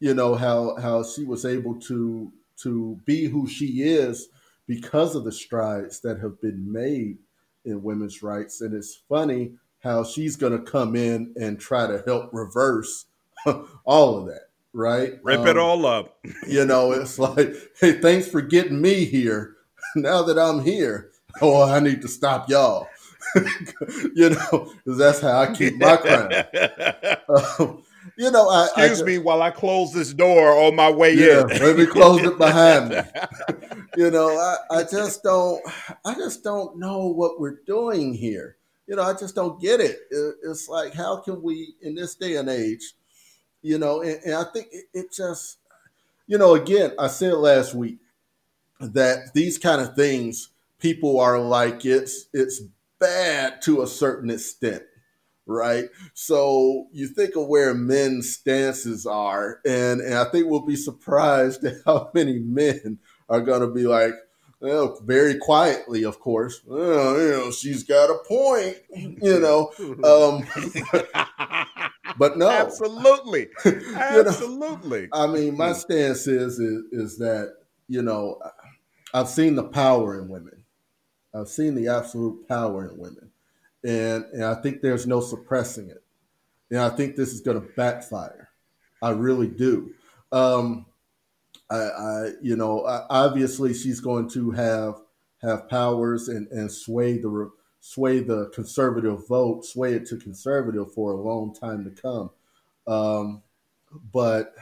You 0.00 0.14
know 0.14 0.34
how 0.34 0.76
how 0.76 1.04
she 1.04 1.24
was 1.24 1.44
able 1.44 1.74
to 1.80 2.32
to 2.62 2.98
be 3.04 3.26
who 3.26 3.48
she 3.48 3.82
is 3.82 4.28
because 4.66 5.14
of 5.14 5.24
the 5.24 5.32
strides 5.32 6.00
that 6.00 6.20
have 6.20 6.40
been 6.40 6.70
made 6.70 7.18
in 7.64 7.82
women's 7.82 8.22
rights. 8.22 8.60
And 8.60 8.74
it's 8.74 9.02
funny 9.08 9.52
how 9.82 10.04
she's 10.04 10.36
going 10.36 10.52
to 10.52 10.70
come 10.70 10.96
in 10.96 11.34
and 11.36 11.60
try 11.60 11.86
to 11.86 12.02
help 12.06 12.30
reverse 12.32 13.06
all 13.84 14.18
of 14.18 14.26
that, 14.26 14.48
right? 14.72 15.14
Rip 15.22 15.40
um, 15.40 15.48
it 15.48 15.56
all 15.58 15.84
up. 15.86 16.18
you 16.48 16.64
know, 16.64 16.92
it's 16.92 17.18
like, 17.18 17.54
hey, 17.80 18.00
thanks 18.00 18.28
for 18.28 18.40
getting 18.40 18.80
me 18.80 19.04
here. 19.04 19.56
now 19.96 20.22
that 20.22 20.38
I'm 20.38 20.64
here, 20.64 21.10
oh, 21.42 21.70
I 21.70 21.80
need 21.80 22.02
to 22.02 22.08
stop 22.08 22.48
y'all. 22.48 22.88
you 24.14 24.30
know, 24.30 24.72
because 24.84 24.98
that's 24.98 25.20
how 25.20 25.40
I 25.40 25.54
keep 25.54 25.76
my 25.76 25.96
crown. 25.96 26.32
Um, 27.28 27.82
you 28.18 28.30
know, 28.30 28.48
I, 28.48 28.68
excuse 28.76 29.02
I 29.02 29.04
me 29.04 29.18
while 29.18 29.42
I 29.42 29.50
close 29.50 29.92
this 29.92 30.12
door 30.12 30.52
on 30.52 30.76
my 30.76 30.90
way 30.90 31.14
yeah, 31.14 31.40
in. 31.42 31.48
let 31.48 31.76
me 31.76 31.86
close 31.86 32.22
it 32.22 32.38
behind 32.38 32.90
me. 32.90 33.00
you 33.96 34.10
know, 34.10 34.28
I, 34.28 34.78
I 34.78 34.82
just 34.84 35.22
don't, 35.22 35.62
I 36.04 36.14
just 36.14 36.44
don't 36.44 36.78
know 36.78 37.06
what 37.06 37.40
we're 37.40 37.60
doing 37.66 38.14
here. 38.14 38.56
You 38.86 38.96
know, 38.96 39.02
I 39.02 39.14
just 39.14 39.34
don't 39.34 39.60
get 39.60 39.80
it. 39.80 39.98
it 40.10 40.34
it's 40.44 40.68
like, 40.68 40.94
how 40.94 41.16
can 41.16 41.42
we, 41.42 41.74
in 41.80 41.94
this 41.94 42.14
day 42.14 42.36
and 42.36 42.48
age, 42.48 42.92
you 43.62 43.78
know, 43.78 44.02
and, 44.02 44.20
and 44.24 44.34
I 44.34 44.44
think 44.52 44.68
it, 44.72 44.84
it 44.92 45.12
just, 45.12 45.58
you 46.26 46.36
know, 46.38 46.54
again, 46.54 46.92
I 46.98 47.08
said 47.08 47.34
last 47.34 47.74
week 47.74 47.98
that 48.80 49.32
these 49.32 49.56
kind 49.58 49.80
of 49.80 49.94
things, 49.94 50.50
people 50.78 51.18
are 51.18 51.38
like, 51.38 51.84
it's 51.86 52.26
it's 52.34 52.62
bad 53.04 53.62
to 53.62 53.82
a 53.82 53.86
certain 53.86 54.30
extent 54.30 54.82
right? 55.46 55.90
So 56.14 56.86
you 56.92 57.08
think 57.08 57.36
of 57.36 57.48
where 57.48 57.74
men's 57.74 58.34
stances 58.34 59.06
are, 59.06 59.60
and, 59.66 60.00
and 60.00 60.14
I 60.14 60.24
think 60.24 60.46
we'll 60.46 60.64
be 60.64 60.76
surprised 60.76 61.64
at 61.64 61.76
how 61.84 62.10
many 62.14 62.38
men 62.38 62.98
are 63.28 63.40
going 63.40 63.60
to 63.60 63.68
be 63.68 63.86
like, 63.86 64.14
well, 64.60 64.98
very 65.04 65.36
quietly, 65.36 66.04
of 66.04 66.20
course. 66.20 66.62
Well, 66.64 67.20
you 67.20 67.30
know, 67.30 67.50
she's 67.50 67.82
got 67.82 68.08
a 68.08 68.18
point, 68.26 68.78
you 68.96 69.38
know. 69.40 69.70
Um, 69.78 70.46
but 72.18 72.38
no, 72.38 72.48
absolutely, 72.48 73.48
absolutely. 73.94 75.02
know, 75.02 75.08
I 75.12 75.26
mean, 75.26 75.58
my 75.58 75.74
stance 75.74 76.26
is, 76.26 76.58
is 76.58 76.84
is 76.92 77.18
that 77.18 77.56
you 77.88 78.00
know, 78.00 78.40
I've 79.12 79.28
seen 79.28 79.54
the 79.54 79.64
power 79.64 80.18
in 80.18 80.30
women. 80.30 80.63
I've 81.34 81.48
seen 81.48 81.74
the 81.74 81.88
absolute 81.88 82.46
power 82.48 82.88
in 82.88 82.96
women 82.96 83.30
and, 83.84 84.24
and 84.32 84.44
I 84.44 84.54
think 84.54 84.80
there's 84.80 85.06
no 85.06 85.20
suppressing 85.20 85.90
it. 85.90 86.02
And 86.70 86.80
I 86.80 86.88
think 86.88 87.14
this 87.14 87.32
is 87.32 87.42
going 87.42 87.60
to 87.60 87.68
backfire. 87.76 88.48
I 89.02 89.10
really 89.10 89.48
do. 89.48 89.92
Um, 90.32 90.86
I, 91.70 91.76
I, 91.76 92.30
you 92.42 92.56
know, 92.56 92.84
obviously 93.10 93.74
she's 93.74 94.00
going 94.00 94.28
to 94.30 94.50
have 94.52 94.94
have 95.42 95.68
powers 95.68 96.28
and, 96.28 96.48
and 96.48 96.72
sway 96.72 97.18
the 97.18 97.50
sway 97.80 98.20
the 98.20 98.48
conservative 98.54 99.28
vote, 99.28 99.64
sway 99.64 99.92
it 99.92 100.06
to 100.06 100.16
conservative 100.16 100.92
for 100.94 101.12
a 101.12 101.20
long 101.20 101.54
time 101.54 101.84
to 101.84 101.90
come. 101.90 102.30
Um, 102.86 103.42
but 104.12 104.54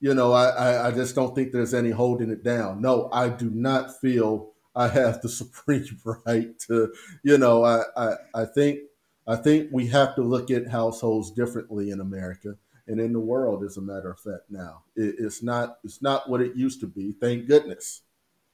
you 0.00 0.14
know, 0.14 0.32
I, 0.32 0.88
I 0.88 0.90
just 0.90 1.14
don't 1.14 1.34
think 1.34 1.52
there's 1.52 1.74
any 1.74 1.90
holding 1.90 2.30
it 2.30 2.42
down. 2.42 2.80
No, 2.80 3.10
I 3.12 3.28
do 3.28 3.50
not 3.50 4.00
feel 4.00 4.51
I 4.74 4.88
have 4.88 5.22
the 5.22 5.28
supreme 5.40 5.98
right 6.26 6.58
to, 6.60 6.92
you 7.22 7.38
know, 7.38 7.64
I, 7.64 7.82
I, 7.96 8.14
I 8.34 8.44
think 8.44 8.80
I 9.26 9.36
think 9.36 9.68
we 9.70 9.86
have 9.88 10.14
to 10.16 10.22
look 10.22 10.50
at 10.50 10.68
households 10.68 11.30
differently 11.30 11.90
in 11.90 12.00
America 12.00 12.56
and 12.88 13.00
in 13.00 13.12
the 13.12 13.20
world, 13.20 13.62
as 13.62 13.76
a 13.76 13.80
matter 13.80 14.10
of 14.10 14.18
fact. 14.18 14.50
Now 14.50 14.82
it, 14.96 15.16
it's 15.18 15.42
not 15.42 15.78
it's 15.84 16.02
not 16.02 16.28
what 16.28 16.40
it 16.40 16.56
used 16.56 16.80
to 16.80 16.86
be. 16.86 17.12
Thank 17.12 17.46
goodness, 17.46 18.02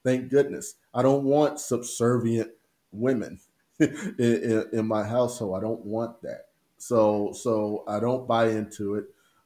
thank 0.03 0.29
goodness. 0.29 0.75
I 0.93 1.01
don't 1.01 1.23
want 1.23 1.59
subservient 1.59 2.51
women 2.91 3.39
in, 3.79 4.15
in, 4.19 4.65
in 4.73 4.87
my 4.87 5.03
household. 5.03 5.57
I 5.57 5.61
don't 5.61 5.85
want 5.85 6.21
that. 6.21 6.47
So 6.77 7.31
so 7.33 7.83
I 7.87 7.99
don't 7.99 8.27
buy 8.27 8.49
into 8.49 8.95
it. 8.95 9.05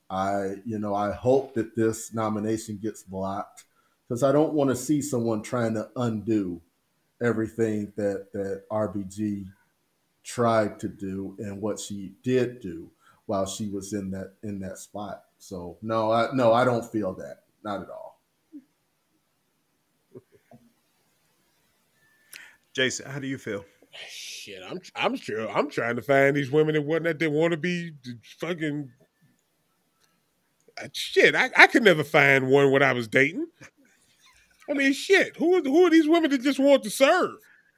I 0.09 0.55
you 0.65 0.77
know 0.77 0.93
I 0.93 1.11
hope 1.13 1.53
that 1.53 1.75
this 1.75 2.13
nomination 2.13 2.79
gets 2.81 3.03
blocked 3.03 3.63
because 4.13 4.21
I 4.21 4.31
don't 4.31 4.53
want 4.53 4.69
to 4.69 4.75
see 4.75 5.01
someone 5.01 5.41
trying 5.41 5.73
to 5.73 5.89
undo 5.95 6.61
everything 7.19 7.91
that 7.95 8.31
that 8.33 8.61
RBG 8.71 9.45
tried 10.23 10.79
to 10.81 10.87
do 10.87 11.35
and 11.39 11.59
what 11.59 11.79
she 11.79 12.13
did 12.21 12.59
do 12.59 12.91
while 13.25 13.47
she 13.47 13.69
was 13.69 13.91
in 13.91 14.11
that 14.11 14.35
in 14.43 14.59
that 14.59 14.77
spot. 14.77 15.23
So 15.39 15.79
no, 15.81 16.11
I 16.11 16.27
no, 16.31 16.53
I 16.53 16.63
don't 16.63 16.85
feel 16.85 17.15
that. 17.15 17.39
Not 17.63 17.81
at 17.81 17.89
all. 17.89 18.21
Jason, 22.71 23.09
how 23.09 23.17
do 23.17 23.25
you 23.25 23.39
feel? 23.39 23.65
Shit, 24.07 24.61
I'm 24.69 24.79
I'm 24.95 25.15
sure 25.15 25.49
I'm 25.49 25.71
trying 25.71 25.95
to 25.95 26.03
find 26.03 26.35
these 26.35 26.51
women 26.51 26.75
that 26.75 26.83
want 26.83 27.05
that 27.05 27.17
they 27.17 27.27
want 27.27 27.53
to 27.53 27.57
be 27.57 27.93
fucking 28.37 28.91
uh, 30.79 30.87
shit. 30.93 31.33
I, 31.33 31.49
I 31.57 31.65
could 31.65 31.81
never 31.81 32.03
find 32.03 32.49
one 32.49 32.69
when 32.69 32.83
I 32.83 32.93
was 32.93 33.07
dating. 33.07 33.47
I 34.69 34.73
mean, 34.73 34.93
shit. 34.93 35.35
Who 35.37 35.61
who 35.61 35.85
are 35.85 35.89
these 35.89 36.07
women 36.07 36.31
that 36.31 36.41
just 36.41 36.59
want 36.59 36.83
to 36.83 36.89
serve? 36.89 37.31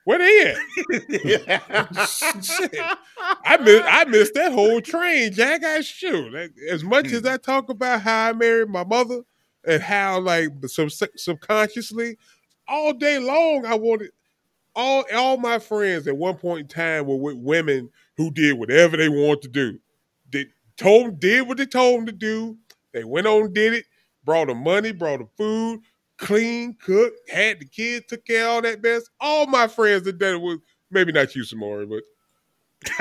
Where 0.06 0.20
they 0.20 0.52
at? 0.52 1.95
shit. 2.10 2.80
I 3.18 3.57
miss 3.57 3.82
I 3.86 4.06
missed 4.06 4.36
that 4.36 4.52
whole 4.52 4.80
train, 4.80 5.34
Jack. 5.34 5.64
I 5.64 5.82
shoot. 5.82 6.52
As 6.70 6.84
much 6.84 7.07
as 7.07 7.22
hmm. 7.22 7.28
I 7.28 7.38
talk 7.38 7.70
about 7.70 8.02
how 8.02 8.30
I 8.30 8.34
married 8.34 8.70
my 8.70 8.84
mother 8.84 9.22
and 9.66 9.82
how 9.82 10.20
like 10.20 10.49
sub- 10.68 10.91
subconsciously, 11.16 12.18
all 12.68 12.94
day 12.94 13.18
long 13.18 13.66
I 13.66 13.74
wanted 13.76 14.12
all 14.76 15.06
all 15.14 15.38
my 15.38 15.57
friends 15.57 16.07
at 16.07 16.18
one 16.18 16.36
point 16.36 16.62
in 16.62 16.68
time 16.68 17.07
were 17.07 17.16
with 17.16 17.38
women 17.38 17.90
who 18.18 18.30
did 18.30 18.60
whatever 18.60 18.98
they 18.98 19.10
wanted 19.10 19.41
to 19.41 19.48
do. 19.48 19.80
They 20.32 20.45
told 20.78 21.20
did 21.20 21.48
what 21.48 21.57
they 21.57 21.66
told 21.66 21.99
them 21.99 22.06
to 22.06 22.12
do. 22.12 22.57
They 22.94 23.03
went 23.03 23.26
on 23.26 23.53
did 23.53 23.74
it, 23.74 23.86
brought 24.24 24.48
them 24.48 24.64
money, 24.64 24.91
brought 24.91 25.18
them 25.18 25.30
food, 25.36 25.82
clean, 26.18 26.76
cooked, 26.76 27.30
had 27.30 27.60
the 27.60 27.66
kids, 27.66 28.06
took 28.08 28.26
care 28.26 28.46
of 28.46 28.50
all 28.50 28.62
that 28.62 28.82
mess. 28.82 29.04
All 29.20 29.48
my 29.48 29.68
friends 29.68 30.04
that 30.04 30.18
did 30.18 30.36
it 30.36 30.42
was 30.42 30.60
maybe 30.92 31.12
not 31.12 31.36
you, 31.36 31.44
Samori, 31.44 31.90
but 31.90 32.04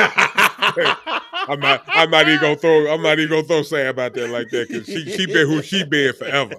I'm 1.48 1.60
not. 1.60 1.84
I'm 1.88 2.10
not 2.10 2.28
even 2.28 2.40
gonna 2.40 2.56
throw. 2.56 2.92
I'm 2.92 3.02
not 3.02 3.18
even 3.18 3.30
gonna 3.30 3.46
throw 3.46 3.62
Sam 3.62 3.88
about 3.88 4.14
that 4.14 4.30
like 4.30 4.48
that 4.50 4.68
because 4.68 4.86
she 4.86 5.04
she 5.04 5.26
been 5.26 5.46
who 5.46 5.62
she 5.62 5.84
been 5.84 6.14
forever. 6.14 6.54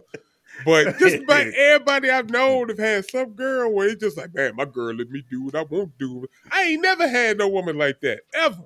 But 0.63 0.97
just 0.99 1.23
about 1.23 1.47
everybody 1.57 2.09
I've 2.09 2.29
known 2.29 2.69
have 2.69 2.77
had 2.77 3.09
some 3.09 3.31
girl 3.31 3.73
where 3.73 3.89
it's 3.89 4.01
just 4.01 4.17
like, 4.17 4.33
man, 4.33 4.55
my 4.55 4.65
girl 4.65 4.93
let 4.93 5.09
me 5.09 5.23
do 5.29 5.43
what 5.43 5.55
I 5.55 5.63
won't 5.63 5.97
do. 5.97 6.25
I 6.51 6.63
ain't 6.63 6.81
never 6.81 7.07
had 7.07 7.37
no 7.37 7.47
woman 7.49 7.77
like 7.77 7.99
that 8.01 8.21
ever, 8.33 8.63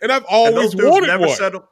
and 0.00 0.12
I've 0.12 0.24
always 0.26 0.74
and 0.74 0.82
wanted 0.82 1.20
one. 1.20 1.36
Settled, 1.36 1.64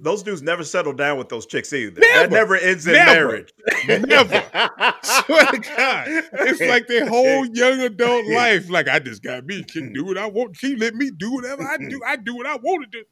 those 0.00 0.22
dudes 0.22 0.42
never 0.42 0.64
settle 0.64 0.92
down 0.92 1.18
with 1.18 1.28
those 1.28 1.46
chicks 1.46 1.72
either. 1.72 2.00
Never, 2.00 2.20
that 2.20 2.30
never 2.30 2.56
ends 2.56 2.86
in 2.86 2.92
never, 2.92 3.10
marriage. 3.10 3.52
Never. 3.86 4.42
Swear 5.02 5.46
to 5.46 5.58
God. 5.58 6.04
It's 6.08 6.60
like 6.60 6.86
their 6.86 7.08
whole 7.08 7.46
young 7.52 7.80
adult 7.80 8.26
life. 8.26 8.68
Like, 8.70 8.88
I 8.88 8.98
just 8.98 9.22
got 9.22 9.46
me. 9.46 9.64
Can 9.64 9.92
do 9.92 10.04
what 10.04 10.18
I 10.18 10.26
want. 10.26 10.56
She 10.56 10.76
let 10.76 10.94
me 10.94 11.10
do 11.10 11.32
whatever 11.32 11.62
I 11.62 11.78
do. 11.78 12.00
I 12.06 12.16
do 12.16 12.36
what 12.36 12.46
I 12.46 12.56
want 12.56 12.84
to 12.84 12.98
do. 12.98 13.04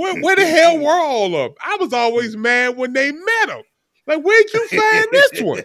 Where, 0.00 0.20
where 0.20 0.36
the 0.36 0.46
hell 0.46 0.78
were 0.78 0.90
all 0.90 1.36
of 1.36 1.50
them? 1.50 1.54
I 1.64 1.76
was 1.76 1.92
always 1.92 2.36
mad 2.36 2.76
when 2.76 2.92
they 2.92 3.12
met 3.12 3.46
them. 3.46 3.62
Like, 4.06 4.22
where'd 4.22 4.52
you 4.52 4.68
find 4.68 5.06
this 5.12 5.40
one? 5.40 5.62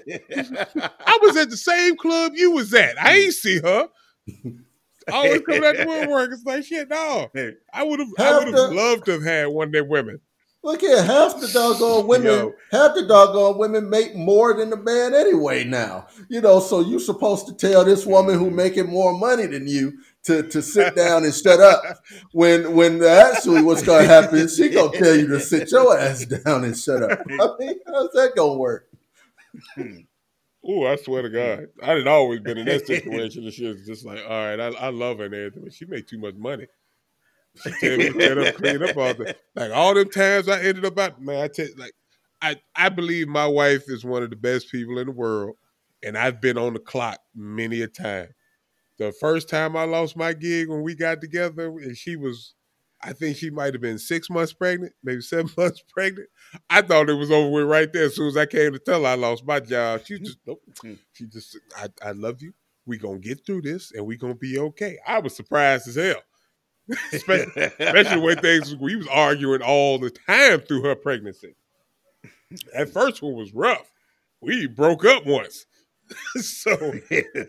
I 1.06 1.20
was 1.22 1.36
at 1.36 1.50
the 1.50 1.58
same 1.58 1.98
club 1.98 2.34
you 2.36 2.52
was 2.52 2.74
at. 2.74 3.02
I 3.02 3.18
ain't 3.18 3.34
see 3.34 3.60
her. 3.60 3.90
I 5.14 5.18
always 5.18 5.42
coming 5.42 5.66
out 5.66 5.78
the 5.78 5.86
woodwork. 5.88 6.32
It's 6.32 6.46
like 6.46 6.64
shit. 6.64 6.90
No, 6.90 7.30
I 7.74 7.84
would 7.84 8.00
have. 8.00 8.10
I 8.18 8.38
would 8.38 8.48
have 8.54 8.72
loved 8.72 9.06
to 9.06 9.12
have 9.14 9.24
had 9.24 9.48
one 9.48 9.68
of 9.68 9.74
their 9.74 9.86
women. 9.86 10.20
Look 10.62 10.82
here, 10.82 11.02
half 11.02 11.40
the 11.40 11.48
doggone 11.48 12.06
women, 12.06 12.28
Yo. 12.28 12.54
half 12.70 12.94
the 12.94 13.06
doggone 13.08 13.58
women 13.58 13.90
make 13.90 14.14
more 14.14 14.54
than 14.54 14.70
the 14.70 14.76
man 14.76 15.16
anyway 15.16 15.64
now. 15.64 16.08
You 16.28 16.42
know, 16.42 16.60
so 16.60 16.82
you're 16.82 17.00
supposed 17.00 17.48
to 17.48 17.54
tell 17.54 17.86
this 17.86 18.06
woman 18.06 18.38
who 18.38 18.48
mm-hmm. 18.48 18.56
making 18.58 18.90
more 18.90 19.18
money 19.18 19.46
than 19.46 19.68
you 19.68 19.94
to, 20.24 20.44
to 20.44 20.62
sit 20.62 20.98
down 20.98 21.24
and 21.24 21.34
shut 21.34 21.62
up. 21.62 21.82
When 22.34 22.76
when 22.76 23.02
actually 23.02 23.62
what's 23.62 23.84
gonna 23.84 24.06
happen, 24.06 24.50
she 24.50 24.68
gonna 24.68 24.98
tell 24.98 25.16
you 25.16 25.28
to 25.28 25.40
sit 25.40 25.72
your 25.72 25.98
ass 25.98 26.26
down 26.26 26.66
and 26.66 26.78
shut 26.78 27.04
up. 27.04 27.20
I 27.30 27.50
mean, 27.58 27.80
how's 27.88 28.12
that 28.12 28.34
gonna 28.36 28.58
work? 28.58 28.90
Hmm. 29.76 30.00
Oh, 30.66 30.86
I 30.86 30.98
swear 30.98 31.22
to 31.22 31.30
God, 31.30 31.68
I 31.82 31.92
had 31.94 32.08
always 32.08 32.42
been 32.42 32.58
in 32.58 32.66
that 32.66 32.86
situation. 32.88 33.44
And 33.44 33.54
she 33.54 33.66
was 33.66 33.86
just 33.86 34.06
like, 34.06 34.20
all 34.24 34.30
right, 34.30 34.60
I, 34.60 34.68
I 34.68 34.90
love 34.90 35.20
her 35.20 35.26
and 35.26 35.34
everything, 35.34 35.64
but 35.64 35.74
she 35.74 35.86
made 35.86 36.08
too 36.08 36.20
much 36.20 36.36
money. 36.36 36.68
She 37.64 37.72
tell 37.80 37.98
me 37.98 38.10
to 38.10 38.48
up, 38.48 38.56
clean 38.56 38.84
up 38.84 38.98
all 38.98 39.14
the 39.14 39.36
like 39.56 39.72
all 39.72 39.94
them 39.94 40.10
times 40.10 40.48
I 40.48 40.62
ended 40.62 40.86
up 40.86 40.98
out. 40.98 41.22
Man, 41.22 41.42
I 41.44 41.48
tell 41.48 41.68
like 41.78 41.94
I 42.42 42.58
I 42.76 42.90
believe 42.90 43.28
my 43.28 43.48
wife 43.48 43.84
is 43.88 44.06
one 44.06 44.24
of 44.24 44.30
the 44.30 44.36
best 44.36 44.72
people 44.72 44.98
in 45.00 45.08
the 45.08 45.12
world, 45.12 45.56
and 46.04 46.18
I've 46.18 46.40
been 46.40 46.58
on 46.58 46.74
the 46.74 46.80
clock 46.80 47.20
many 47.36 47.82
a 47.82 47.88
time. 47.88 48.30
The 48.98 49.12
first 49.14 49.50
time 49.50 49.76
I 49.76 49.84
lost 49.84 50.16
my 50.16 50.34
gig 50.34 50.70
when 50.70 50.84
we 50.84 50.94
got 50.94 51.22
together, 51.22 51.68
and 51.70 51.98
she 51.98 52.16
was, 52.16 52.54
I 53.02 53.14
think 53.14 53.38
she 53.38 53.50
might 53.50 53.74
have 53.74 53.82
been 53.82 53.98
six 53.98 54.30
months 54.30 54.54
pregnant, 54.54 54.94
maybe 55.04 55.22
seven 55.22 55.50
months 55.58 55.84
pregnant. 55.88 56.30
I 56.70 56.82
thought 56.82 57.10
it 57.10 57.14
was 57.14 57.32
over 57.32 57.50
with 57.50 57.66
right 57.66 57.92
there. 57.92 58.06
As 58.06 58.16
soon 58.16 58.28
as 58.28 58.38
I 58.38 58.46
came 58.46 58.74
to 58.74 58.80
tell 58.80 59.04
her 59.04 59.10
I 59.10 59.16
lost 59.16 59.46
my 59.46 59.60
job, 59.60 60.02
she 60.06 60.16
mm-hmm. 60.16 60.26
just 60.26 60.38
nope. 60.46 60.62
Mm-hmm. 60.84 60.94
She 61.14 61.28
just, 61.28 61.58
I, 61.78 61.88
I 62.04 62.12
love 62.12 62.42
you. 62.42 62.54
We 62.86 62.98
gonna 62.98 63.20
get 63.20 63.46
through 63.46 63.62
this, 63.62 63.92
and 63.92 64.06
we 64.06 64.18
gonna 64.18 64.36
be 64.36 64.58
okay. 64.58 64.98
I 65.06 65.20
was 65.20 65.36
surprised 65.36 65.88
as 65.88 65.96
hell. 65.96 66.22
especially, 67.14 67.64
especially 67.80 68.20
when 68.20 68.38
things 68.38 68.76
we 68.76 68.96
was 68.96 69.08
arguing 69.08 69.62
all 69.62 70.00
the 70.00 70.10
time 70.10 70.60
through 70.62 70.82
her 70.84 70.96
pregnancy. 70.96 71.56
That 72.74 72.90
first 72.90 73.22
one 73.22 73.36
was 73.36 73.54
rough. 73.54 73.92
We 74.42 74.68
broke 74.68 75.06
up 75.06 75.26
once. 75.26 75.66
so 76.38 76.72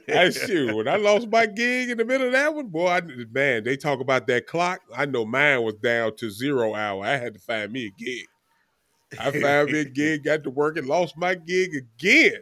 I 0.09 0.31
shoot 0.31 0.75
when 0.75 0.89
I 0.89 0.97
lost 0.97 1.29
my 1.29 1.47
gig 1.47 1.91
in 1.91 1.99
the 1.99 2.05
middle 2.05 2.27
of 2.27 2.33
that 2.33 2.55
one, 2.55 2.69
boy, 2.69 2.89
I, 2.89 3.01
man, 3.31 3.65
they 3.65 3.77
talk 3.77 4.01
about 4.01 4.27
that 4.27 4.47
clock. 4.47 4.81
I 4.95 5.07
know 5.07 5.25
mine 5.25 5.63
was 5.63 5.75
down 5.75 6.17
to 6.17 6.31
zero 6.31 6.75
hour. 6.75 7.05
I 7.05 7.17
had 7.17 7.35
to 7.35 7.41
find 7.41 7.73
me 7.73 7.87
a 7.87 7.91
gig. 7.91 8.27
I 9.19 9.31
found 9.31 9.73
me 9.73 9.81
a 9.81 9.85
gig, 9.87 10.25
got 10.25 10.45
to 10.45 10.51
work 10.51 10.77
and 10.77 10.87
lost 10.87 11.17
my 11.17 11.35
gig 11.35 11.75
again. 11.75 12.41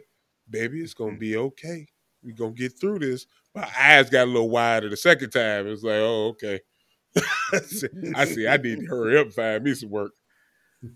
Baby, 0.49 0.81
it's 0.81 0.93
gonna 0.93 1.17
be 1.17 1.37
okay. 1.37 1.87
we 2.23 2.33
gonna 2.33 2.51
get 2.51 2.79
through 2.79 2.99
this. 2.99 3.25
My 3.55 3.67
eyes 3.79 4.09
got 4.09 4.25
a 4.25 4.31
little 4.31 4.49
wider 4.49 4.89
the 4.89 4.97
second 4.97 5.31
time. 5.31 5.67
It's 5.67 5.83
like, 5.83 5.95
oh, 5.95 6.29
okay. 6.29 6.59
I 8.15 8.25
see. 8.25 8.47
I 8.47 8.57
need 8.57 8.79
to 8.81 8.85
hurry 8.85 9.17
up 9.17 9.25
and 9.27 9.33
find 9.33 9.63
me 9.63 9.73
some 9.73 9.89
work. 9.89 10.11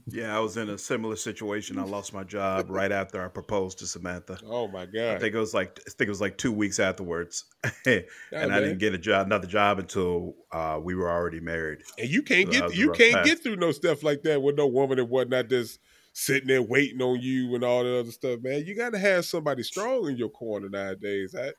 Yeah, 0.07 0.35
I 0.35 0.39
was 0.39 0.55
in 0.55 0.69
a 0.69 0.77
similar 0.77 1.17
situation. 1.17 1.77
I 1.77 1.83
lost 1.83 2.13
my 2.13 2.23
job 2.23 2.69
right 2.69 2.91
after 2.91 3.23
I 3.23 3.27
proposed 3.27 3.79
to 3.79 3.85
Samantha. 3.85 4.39
Oh 4.45 4.69
my 4.69 4.85
god! 4.85 5.17
I 5.17 5.19
think 5.19 5.35
it 5.35 5.39
was 5.39 5.53
like 5.53 5.77
I 5.85 5.89
think 5.89 6.07
it 6.07 6.11
was 6.11 6.21
like 6.21 6.37
two 6.37 6.53
weeks 6.53 6.79
afterwards, 6.79 7.43
and 7.85 8.05
I 8.31 8.61
didn't 8.61 8.77
get 8.77 8.93
a 8.93 8.97
job, 8.97 9.25
another 9.25 9.47
job 9.47 9.79
until 9.79 10.35
uh, 10.53 10.79
we 10.81 10.95
were 10.95 11.11
already 11.11 11.41
married. 11.41 11.79
And 11.99 12.09
you 12.09 12.21
can't 12.21 12.53
so 12.53 12.69
get 12.69 12.77
you 12.77 12.91
can't 12.93 13.15
path. 13.15 13.25
get 13.25 13.43
through 13.43 13.57
no 13.57 13.73
stuff 13.73 14.03
like 14.03 14.23
that 14.23 14.41
with 14.41 14.55
no 14.55 14.67
woman 14.67 14.99
and 14.99 15.09
whatnot 15.09 15.49
just 15.49 15.79
sitting 16.13 16.47
there 16.47 16.61
waiting 16.61 17.01
on 17.01 17.19
you 17.19 17.53
and 17.53 17.63
all 17.65 17.83
that 17.83 17.99
other 17.99 18.11
stuff, 18.11 18.39
man. 18.41 18.65
You 18.65 18.75
got 18.75 18.93
to 18.93 18.99
have 18.99 19.25
somebody 19.25 19.63
strong 19.63 20.07
in 20.07 20.15
your 20.15 20.29
corner 20.29 20.69
nowadays. 20.69 21.35
I 21.35 21.51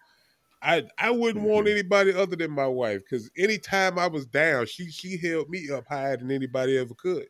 I 0.63 0.85
I 0.99 1.11
wouldn't 1.11 1.45
mm-hmm. 1.45 1.53
want 1.53 1.69
anybody 1.69 2.15
other 2.15 2.37
than 2.37 2.53
my 2.53 2.69
wife 2.69 3.03
because 3.05 3.31
anytime 3.37 3.99
I 3.99 4.07
was 4.07 4.25
down, 4.25 4.65
she 4.65 4.91
she 4.91 5.19
held 5.19 5.51
me 5.51 5.69
up 5.71 5.85
higher 5.87 6.17
than 6.17 6.31
anybody 6.31 6.79
ever 6.79 6.95
could 6.95 7.27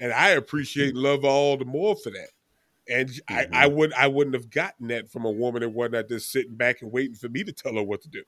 and 0.00 0.12
I 0.12 0.30
appreciate 0.30 0.94
love 0.94 1.24
all 1.24 1.56
the 1.56 1.64
more 1.64 1.96
for 1.96 2.10
that. 2.10 2.28
And 2.88 3.08
mm-hmm. 3.08 3.54
I, 3.54 3.64
I 3.64 3.66
would 3.66 3.92
I 3.92 4.06
wouldn't 4.06 4.34
have 4.34 4.50
gotten 4.50 4.88
that 4.88 5.10
from 5.10 5.24
a 5.24 5.30
woman 5.30 5.62
that 5.62 5.70
wasn't 5.70 6.08
just 6.08 6.30
sitting 6.32 6.56
back 6.56 6.82
and 6.82 6.92
waiting 6.92 7.14
for 7.14 7.28
me 7.28 7.44
to 7.44 7.52
tell 7.52 7.74
her 7.74 7.82
what 7.82 8.02
to 8.02 8.08
do. 8.08 8.22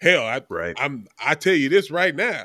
Hell, 0.00 0.22
I, 0.22 0.40
right. 0.48 0.74
I'm 0.78 1.06
I 1.24 1.34
tell 1.34 1.54
you 1.54 1.68
this 1.68 1.90
right 1.90 2.14
now. 2.14 2.44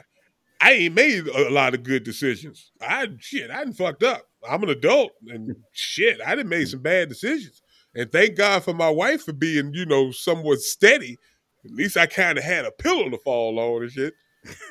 I 0.62 0.72
ain't 0.72 0.96
made 0.96 1.28
a 1.28 1.50
lot 1.50 1.74
of 1.74 1.84
good 1.84 2.04
decisions. 2.04 2.72
I 2.82 3.08
shit, 3.20 3.52
I 3.52 3.64
done 3.64 3.74
fucked 3.74 4.04
up. 4.04 4.24
I'm 4.48 4.64
an 4.64 4.70
adult 4.70 5.12
and 5.28 5.56
shit, 5.72 6.20
I 6.26 6.36
done 6.36 6.50
made 6.50 6.68
some 6.68 6.82
bad 6.82 7.10
decisions. 7.10 7.62
And 7.94 8.12
thank 8.12 8.36
God 8.36 8.64
for 8.64 8.74
my 8.74 8.90
wife 8.90 9.24
for 9.24 9.34
being, 9.34 9.74
you 9.74 9.86
know, 9.86 10.12
somewhat 10.12 10.60
steady. 10.60 11.18
At 11.64 11.72
least 11.72 11.98
I 11.98 12.06
kind 12.08 12.38
of 12.38 12.44
had 12.44 12.66
a 12.66 12.72
pillow 12.72 13.10
to 13.10 13.18
fall 13.20 13.58
on 13.58 13.84
and 13.84 13.92
shit. 13.92 14.14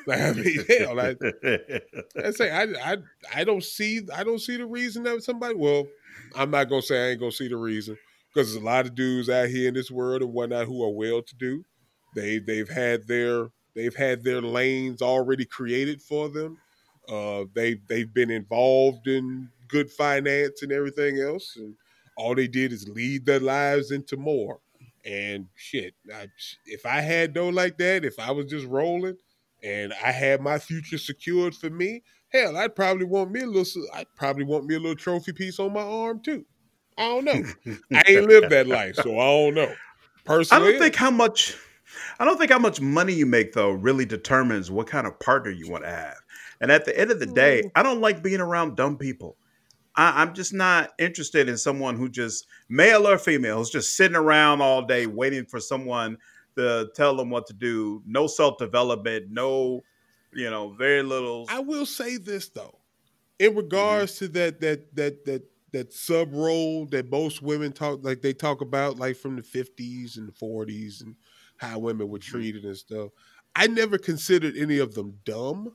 Like, 0.07 0.19
I 0.21 0.31
mean, 0.33 0.65
hell, 0.79 0.99
I, 0.99 1.15
I 2.23 2.31
say 2.31 2.51
I, 2.51 2.93
I 2.93 2.97
I 3.33 3.43
don't 3.43 3.63
see 3.63 4.01
I 4.13 4.23
don't 4.23 4.39
see 4.39 4.57
the 4.57 4.65
reason 4.65 5.03
that 5.03 5.23
somebody. 5.23 5.55
Well, 5.55 5.87
I'm 6.35 6.51
not 6.51 6.69
gonna 6.69 6.81
say 6.81 7.07
I 7.07 7.11
ain't 7.11 7.19
gonna 7.19 7.31
see 7.31 7.47
the 7.47 7.57
reason 7.57 7.97
because 8.33 8.51
there's 8.51 8.61
a 8.61 8.65
lot 8.65 8.85
of 8.85 8.95
dudes 8.95 9.29
out 9.29 9.49
here 9.49 9.67
in 9.67 9.73
this 9.73 9.91
world 9.91 10.21
and 10.21 10.33
whatnot 10.33 10.65
who 10.65 10.83
are 10.83 10.89
well 10.93 11.21
to 11.21 11.35
do. 11.35 11.63
They 12.15 12.39
they've 12.39 12.69
had 12.69 13.07
their 13.07 13.49
they've 13.75 13.95
had 13.95 14.23
their 14.23 14.41
lanes 14.41 15.01
already 15.01 15.45
created 15.45 16.01
for 16.01 16.29
them. 16.29 16.57
Uh, 17.09 17.45
they 17.53 17.75
they've 17.87 18.13
been 18.13 18.31
involved 18.31 19.07
in 19.07 19.49
good 19.67 19.91
finance 19.91 20.61
and 20.63 20.71
everything 20.71 21.19
else, 21.19 21.55
and 21.57 21.75
all 22.17 22.35
they 22.35 22.47
did 22.47 22.71
is 22.71 22.87
lead 22.87 23.25
their 23.25 23.39
lives 23.39 23.91
into 23.91 24.17
more. 24.17 24.59
And 25.05 25.47
shit, 25.55 25.93
I, 26.13 26.27
if 26.65 26.85
I 26.85 27.01
had 27.01 27.33
dough 27.33 27.49
like 27.49 27.77
that, 27.77 28.03
if 28.03 28.17
I 28.17 28.31
was 28.31 28.47
just 28.47 28.65
rolling, 28.65 29.17
and 29.65 29.93
I 29.93 30.11
had 30.11 30.41
my 30.41 30.59
future 30.59 30.97
secured 30.97 31.55
for 31.55 31.69
me, 31.69 32.03
hell, 32.29 32.55
I'd 32.55 32.75
probably 32.75 33.05
want 33.05 33.31
me 33.31 33.41
a 33.41 33.47
little. 33.47 33.85
I'd 33.93 34.07
probably 34.15 34.43
want 34.43 34.65
me 34.65 34.75
a 34.75 34.79
little 34.79 34.95
trophy 34.95 35.33
piece 35.33 35.59
on 35.59 35.73
my 35.73 35.81
arm 35.81 36.21
too. 36.21 36.45
I 36.97 37.03
don't 37.03 37.25
know. 37.25 37.43
I 37.93 38.03
ain't 38.07 38.27
lived 38.27 38.51
that 38.51 38.67
life, 38.79 38.95
so 38.95 39.19
I 39.19 39.25
don't 39.25 39.55
know. 39.55 39.73
Personally, 40.23 40.67
I 40.67 40.71
don't 40.71 40.79
think 40.79 40.95
how 40.95 41.11
much. 41.11 41.57
I 42.19 42.25
don't 42.25 42.37
think 42.37 42.51
how 42.51 42.59
much 42.59 42.79
money 42.81 43.13
you 43.13 43.25
make 43.25 43.53
though 43.53 43.71
really 43.71 44.05
determines 44.05 44.69
what 44.69 44.87
kind 44.87 45.07
of 45.07 45.19
partner 45.19 45.51
you 45.51 45.69
want 45.69 45.83
to 45.83 45.89
have. 45.89 46.17
And 46.61 46.71
at 46.71 46.85
the 46.85 46.97
end 46.97 47.11
of 47.11 47.19
the 47.19 47.25
day, 47.25 47.63
mm. 47.65 47.71
I 47.75 47.83
don't 47.83 48.01
like 48.01 48.23
being 48.23 48.41
around 48.41 48.75
dumb 48.75 48.97
people. 48.97 49.37
I, 49.97 50.21
am 50.21 50.33
just 50.33 50.53
not 50.53 50.91
interested 50.99 51.47
in 51.47 51.57
someone 51.57 51.95
who 51.95 52.09
just 52.09 52.47
male 52.67 53.07
or 53.07 53.17
female 53.17 53.59
who's 53.59 53.69
just 53.69 53.95
sitting 53.95 54.17
around 54.17 54.61
all 54.61 54.85
day 54.85 55.05
waiting 55.07 55.45
for 55.45 55.59
someone 55.59 56.17
to 56.55 56.89
tell 56.95 57.15
them 57.15 57.29
what 57.29 57.47
to 57.47 57.53
do. 57.53 58.01
No 58.05 58.27
self 58.27 58.57
development. 58.57 59.27
No, 59.29 59.81
you 60.33 60.49
know, 60.49 60.69
very 60.71 61.03
little. 61.03 61.45
I 61.49 61.59
will 61.59 61.85
say 61.85 62.17
this 62.17 62.49
though, 62.49 62.79
in 63.39 63.55
regards 63.55 64.13
mm-hmm. 64.15 64.25
to 64.25 64.31
that 64.33 64.61
that 64.61 64.95
that 64.95 65.25
that 65.25 65.43
that 65.71 65.93
sub 65.93 66.33
role 66.33 66.85
that 66.85 67.11
most 67.11 67.41
women 67.41 67.71
talk 67.71 67.99
like 68.01 68.21
they 68.21 68.33
talk 68.33 68.61
about 68.61 68.97
like 68.97 69.17
from 69.17 69.35
the 69.35 69.41
50s 69.41 70.17
and 70.17 70.29
the 70.29 70.31
40s 70.31 71.01
and 71.01 71.15
how 71.57 71.79
women 71.79 72.07
were 72.07 72.17
mm-hmm. 72.17 72.37
treated 72.37 72.63
and 72.63 72.77
stuff. 72.77 73.09
I 73.55 73.67
never 73.67 73.97
considered 73.97 74.55
any 74.57 74.79
of 74.79 74.93
them 74.93 75.17
dumb 75.25 75.73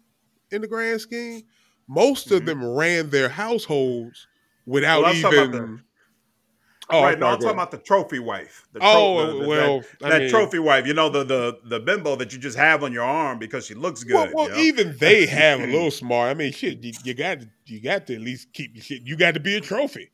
in 0.50 0.62
the 0.62 0.68
grand 0.68 1.00
scheme. 1.00 1.42
Most 1.86 2.26
mm-hmm. 2.26 2.36
of 2.36 2.46
them 2.46 2.64
ran 2.64 3.10
their 3.10 3.28
households 3.28 4.26
without 4.66 5.02
well, 5.02 5.14
even 5.14 5.82
Oh, 6.90 7.02
right. 7.02 7.18
No, 7.18 7.26
I'm 7.26 7.38
talking 7.38 7.50
about 7.50 7.70
the 7.70 7.78
trophy 7.78 8.18
wife. 8.18 8.66
The 8.72 8.80
oh, 8.82 8.82
tro- 8.82 8.92
oh, 8.92 9.26
the, 9.26 9.42
the, 9.42 9.48
well, 9.48 9.80
that, 10.00 10.10
that 10.10 10.20
mean, 10.22 10.30
trophy 10.30 10.58
wife. 10.58 10.86
You 10.86 10.94
know 10.94 11.08
the 11.08 11.24
the 11.24 11.58
the 11.64 11.80
bimbo 11.80 12.16
that 12.16 12.32
you 12.32 12.38
just 12.38 12.56
have 12.56 12.82
on 12.82 12.92
your 12.92 13.04
arm 13.04 13.38
because 13.38 13.66
she 13.66 13.74
looks 13.74 14.04
good. 14.04 14.14
Well, 14.14 14.30
well 14.34 14.48
you 14.48 14.54
know? 14.54 14.60
even 14.60 14.96
they 14.98 15.26
have 15.26 15.60
a 15.60 15.66
little 15.66 15.90
smart. 15.90 16.30
I 16.30 16.34
mean, 16.34 16.52
shit, 16.52 16.82
you, 16.82 16.92
you 17.04 17.14
got 17.14 17.40
to 17.40 17.48
you 17.66 17.80
got 17.80 18.06
to 18.08 18.14
at 18.14 18.20
least 18.20 18.52
keep 18.52 18.74
your 18.74 18.82
shit. 18.82 19.02
You 19.02 19.16
got 19.16 19.34
to 19.34 19.40
be 19.40 19.56
a 19.56 19.60
trophy. 19.60 20.10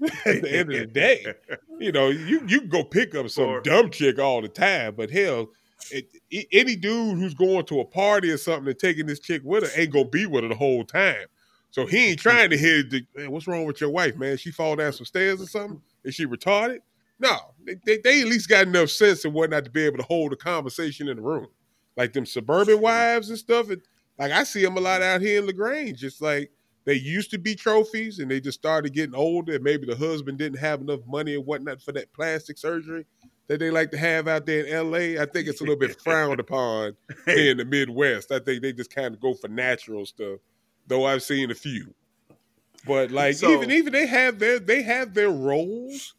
at 0.24 0.40
the 0.40 0.50
end 0.50 0.72
of 0.72 0.78
the 0.80 0.86
day, 0.86 1.26
you 1.78 1.92
know, 1.92 2.08
you 2.08 2.42
you 2.46 2.62
go 2.62 2.82
pick 2.82 3.14
up 3.14 3.28
some 3.28 3.44
or, 3.44 3.60
dumb 3.60 3.90
chick 3.90 4.18
all 4.18 4.40
the 4.40 4.48
time, 4.48 4.94
but 4.96 5.10
hell, 5.10 5.48
it, 5.90 6.08
it, 6.30 6.46
any 6.52 6.74
dude 6.74 7.18
who's 7.18 7.34
going 7.34 7.66
to 7.66 7.80
a 7.80 7.84
party 7.84 8.30
or 8.30 8.38
something 8.38 8.68
and 8.68 8.78
taking 8.78 9.06
this 9.06 9.20
chick 9.20 9.42
with 9.44 9.62
her 9.62 9.80
ain't 9.80 9.92
gonna 9.92 10.06
be 10.06 10.24
with 10.24 10.42
her 10.42 10.48
the 10.48 10.54
whole 10.54 10.84
time. 10.84 11.26
So 11.70 11.86
he 11.86 12.10
ain't 12.10 12.18
trying 12.18 12.50
to 12.50 12.58
hear, 12.58 12.82
the, 12.82 13.04
what's 13.28 13.46
wrong 13.46 13.64
with 13.64 13.80
your 13.80 13.90
wife, 13.90 14.16
man? 14.16 14.36
She 14.36 14.50
fall 14.50 14.76
down 14.76 14.92
some 14.92 15.06
stairs 15.06 15.40
or 15.40 15.46
something? 15.46 15.80
Is 16.04 16.14
she 16.14 16.26
retarded? 16.26 16.80
No, 17.20 17.36
they, 17.64 17.76
they, 17.84 17.98
they, 17.98 18.22
at 18.22 18.26
least 18.26 18.48
got 18.48 18.66
enough 18.66 18.90
sense 18.90 19.24
and 19.24 19.34
whatnot 19.34 19.64
to 19.64 19.70
be 19.70 19.84
able 19.84 19.98
to 19.98 20.04
hold 20.04 20.32
a 20.32 20.36
conversation 20.36 21.06
in 21.06 21.16
the 21.16 21.22
room. 21.22 21.48
Like 21.96 22.12
them 22.12 22.26
suburban 22.26 22.80
wives 22.80 23.28
and 23.28 23.38
stuff. 23.38 23.68
And, 23.68 23.82
like 24.18 24.32
I 24.32 24.42
see 24.44 24.64
them 24.64 24.76
a 24.76 24.80
lot 24.80 25.02
out 25.02 25.20
here 25.20 25.38
in 25.38 25.46
Lagrange. 25.46 25.98
Just 25.98 26.22
like 26.22 26.50
they 26.86 26.94
used 26.94 27.30
to 27.32 27.38
be 27.38 27.54
trophies 27.54 28.18
and 28.18 28.30
they 28.30 28.40
just 28.40 28.58
started 28.58 28.94
getting 28.94 29.14
older. 29.14 29.54
And 29.54 29.64
maybe 29.64 29.86
the 29.86 29.96
husband 29.96 30.38
didn't 30.38 30.58
have 30.58 30.80
enough 30.80 31.00
money 31.06 31.34
and 31.34 31.44
whatnot 31.44 31.82
for 31.82 31.92
that 31.92 32.12
plastic 32.12 32.58
surgery 32.58 33.04
that 33.48 33.60
they 33.60 33.70
like 33.70 33.90
to 33.90 33.98
have 33.98 34.28
out 34.28 34.46
there 34.46 34.64
in 34.64 34.90
LA. 34.90 35.20
I 35.20 35.26
think 35.26 35.48
it's 35.48 35.60
a 35.60 35.64
little 35.64 35.76
bit 35.76 36.00
frowned 36.00 36.40
upon 36.40 36.96
in 37.26 37.58
the 37.58 37.64
Midwest. 37.64 38.32
I 38.32 38.38
think 38.38 38.62
they 38.62 38.72
just 38.72 38.94
kind 38.94 39.14
of 39.14 39.20
go 39.20 39.34
for 39.34 39.48
natural 39.48 40.06
stuff. 40.06 40.40
Though 40.90 41.06
I've 41.06 41.22
seen 41.22 41.52
a 41.52 41.54
few. 41.54 41.94
But 42.84 43.12
like 43.12 43.36
so, 43.36 43.48
even 43.52 43.70
even 43.70 43.92
they 43.92 44.06
have 44.06 44.40
their 44.40 44.58
they 44.58 44.82
have 44.82 45.14
their 45.14 45.30
roles, 45.30 46.14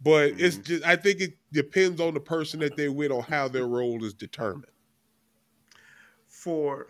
but 0.00 0.30
mm-hmm. 0.30 0.44
it's 0.44 0.58
just 0.58 0.84
I 0.84 0.94
think 0.94 1.20
it 1.20 1.32
depends 1.52 2.00
on 2.00 2.14
the 2.14 2.20
person 2.20 2.60
that 2.60 2.76
they're 2.76 2.92
with 2.92 3.10
on 3.10 3.22
how 3.22 3.48
their 3.48 3.66
role 3.66 4.04
is 4.04 4.14
determined. 4.14 4.66
For 6.28 6.86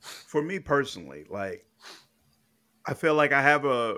for 0.00 0.40
me 0.40 0.60
personally, 0.60 1.24
like 1.28 1.66
I 2.86 2.94
feel 2.94 3.14
like 3.14 3.32
I 3.32 3.42
have 3.42 3.64
a 3.64 3.96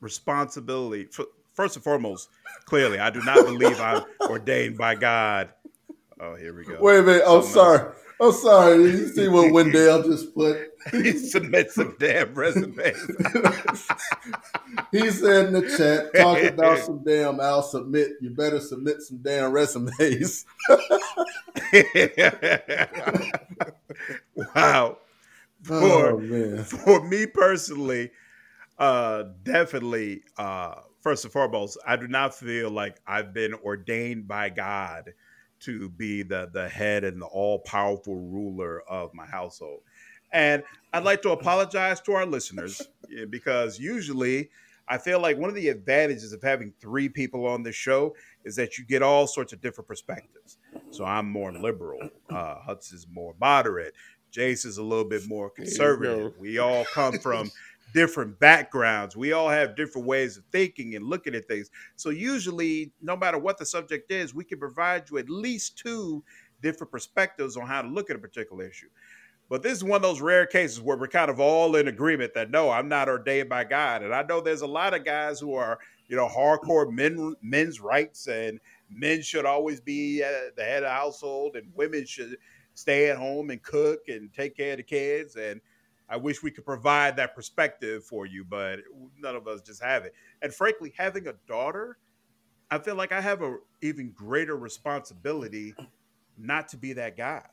responsibility. 0.00 1.08
For, 1.12 1.26
first 1.52 1.76
and 1.76 1.84
foremost, 1.84 2.30
clearly, 2.64 2.98
I 3.00 3.10
do 3.10 3.22
not 3.22 3.44
believe 3.44 3.78
I'm 3.80 4.02
ordained 4.22 4.78
by 4.78 4.94
God. 4.94 5.50
Oh, 6.18 6.36
here 6.36 6.54
we 6.54 6.64
go. 6.64 6.78
Wait 6.80 7.00
a 7.00 7.02
minute. 7.02 7.22
I'm 7.26 7.42
sorry. 7.42 7.80
Else. 7.80 7.96
I'm 8.20 8.32
sorry. 8.32 8.82
Did 8.82 8.94
you 8.94 9.08
see 9.08 9.28
what 9.28 9.52
Wendell 9.52 10.02
just 10.02 10.34
put? 10.34 10.72
he 10.90 11.12
submit 11.12 11.70
some 11.70 11.94
damn 11.98 12.34
resumes. 12.34 12.96
he 14.92 15.10
said 15.10 15.46
in 15.46 15.52
the 15.52 15.74
chat, 15.76 16.14
talk 16.14 16.42
about 16.42 16.78
some 16.84 17.04
damn 17.04 17.40
I'll 17.40 17.62
submit. 17.62 18.12
You 18.20 18.30
better 18.30 18.60
submit 18.60 19.02
some 19.02 19.18
damn 19.18 19.52
resumes. 19.52 20.46
wow. 24.34 24.98
for, 25.62 25.74
oh, 25.74 26.62
for 26.64 27.06
me 27.06 27.26
personally, 27.26 28.10
uh, 28.78 29.24
definitely, 29.44 30.22
uh, 30.36 30.74
first 31.00 31.24
and 31.24 31.32
foremost, 31.32 31.78
I 31.86 31.96
do 31.96 32.08
not 32.08 32.34
feel 32.34 32.70
like 32.70 33.00
I've 33.06 33.32
been 33.32 33.54
ordained 33.54 34.26
by 34.26 34.48
God 34.48 35.12
to 35.60 35.88
be 35.90 36.22
the 36.22 36.50
the 36.52 36.68
head 36.68 37.04
and 37.04 37.20
the 37.20 37.26
all 37.26 37.60
powerful 37.60 38.16
ruler 38.16 38.82
of 38.88 39.12
my 39.14 39.26
household. 39.26 39.80
And 40.32 40.62
I'd 40.92 41.04
like 41.04 41.22
to 41.22 41.30
apologize 41.30 42.00
to 42.02 42.12
our 42.12 42.26
listeners 42.26 42.82
because 43.30 43.78
usually 43.78 44.50
I 44.86 44.98
feel 44.98 45.20
like 45.20 45.36
one 45.36 45.50
of 45.50 45.54
the 45.54 45.68
advantages 45.68 46.32
of 46.32 46.42
having 46.42 46.72
three 46.80 47.08
people 47.08 47.46
on 47.46 47.62
this 47.62 47.76
show 47.76 48.14
is 48.44 48.56
that 48.56 48.78
you 48.78 48.84
get 48.84 49.02
all 49.02 49.26
sorts 49.26 49.52
of 49.52 49.60
different 49.60 49.88
perspectives. 49.88 50.58
So 50.90 51.04
I'm 51.04 51.30
more 51.30 51.52
liberal, 51.52 52.10
uh, 52.30 52.56
Huts 52.56 52.92
is 52.92 53.06
more 53.10 53.34
moderate, 53.40 53.94
Jace 54.32 54.64
is 54.66 54.78
a 54.78 54.82
little 54.82 55.04
bit 55.04 55.26
more 55.26 55.50
conservative. 55.50 56.38
We 56.38 56.58
all 56.58 56.84
come 56.92 57.18
from 57.18 57.50
different 57.92 58.38
backgrounds. 58.38 59.16
We 59.16 59.32
all 59.32 59.48
have 59.48 59.76
different 59.76 60.06
ways 60.06 60.36
of 60.36 60.44
thinking 60.52 60.94
and 60.94 61.04
looking 61.04 61.34
at 61.34 61.48
things. 61.48 61.70
So 61.96 62.10
usually, 62.10 62.92
no 63.00 63.16
matter 63.16 63.38
what 63.38 63.58
the 63.58 63.66
subject 63.66 64.10
is, 64.10 64.34
we 64.34 64.44
can 64.44 64.58
provide 64.58 65.10
you 65.10 65.18
at 65.18 65.28
least 65.30 65.78
two 65.78 66.22
different 66.62 66.90
perspectives 66.90 67.56
on 67.56 67.66
how 67.66 67.82
to 67.82 67.88
look 67.88 68.10
at 68.10 68.16
a 68.16 68.20
particular 68.20 68.64
issue. 68.64 68.88
But 69.48 69.62
this 69.62 69.78
is 69.78 69.84
one 69.84 69.96
of 69.96 70.02
those 70.02 70.20
rare 70.20 70.46
cases 70.46 70.80
where 70.80 70.98
we're 70.98 71.08
kind 71.08 71.30
of 71.30 71.40
all 71.40 71.74
in 71.76 71.88
agreement 71.88 72.34
that 72.34 72.50
no, 72.50 72.70
I'm 72.70 72.88
not 72.88 73.08
ordained 73.08 73.48
by 73.48 73.64
God. 73.64 74.02
And 74.02 74.14
I 74.14 74.22
know 74.22 74.40
there's 74.40 74.60
a 74.60 74.66
lot 74.66 74.92
of 74.92 75.04
guys 75.04 75.40
who 75.40 75.54
are, 75.54 75.78
you 76.08 76.16
know, 76.16 76.28
hardcore 76.28 76.92
men 76.92 77.34
men's 77.40 77.80
rights 77.80 78.28
and 78.28 78.60
men 78.90 79.22
should 79.22 79.46
always 79.46 79.80
be 79.80 80.18
the 80.18 80.62
head 80.62 80.82
of 80.82 80.88
the 80.88 80.90
household 80.90 81.56
and 81.56 81.72
women 81.74 82.04
should 82.04 82.36
stay 82.74 83.08
at 83.08 83.16
home 83.16 83.50
and 83.50 83.62
cook 83.62 84.00
and 84.08 84.32
take 84.34 84.56
care 84.56 84.72
of 84.72 84.76
the 84.76 84.82
kids 84.82 85.36
and 85.36 85.60
I 86.08 86.16
wish 86.16 86.42
we 86.42 86.50
could 86.50 86.64
provide 86.64 87.16
that 87.16 87.34
perspective 87.34 88.04
for 88.04 88.26
you, 88.26 88.44
but 88.44 88.80
none 89.18 89.36
of 89.36 89.46
us 89.46 89.60
just 89.60 89.82
have 89.82 90.04
it. 90.04 90.14
And 90.42 90.52
frankly, 90.52 90.92
having 90.96 91.28
a 91.28 91.34
daughter, 91.46 91.98
I 92.70 92.78
feel 92.78 92.94
like 92.94 93.12
I 93.12 93.20
have 93.20 93.42
a 93.42 93.56
even 93.82 94.12
greater 94.12 94.56
responsibility 94.56 95.74
not 96.38 96.68
to 96.68 96.76
be 96.76 96.92
that 96.94 97.16
guy. 97.16 97.44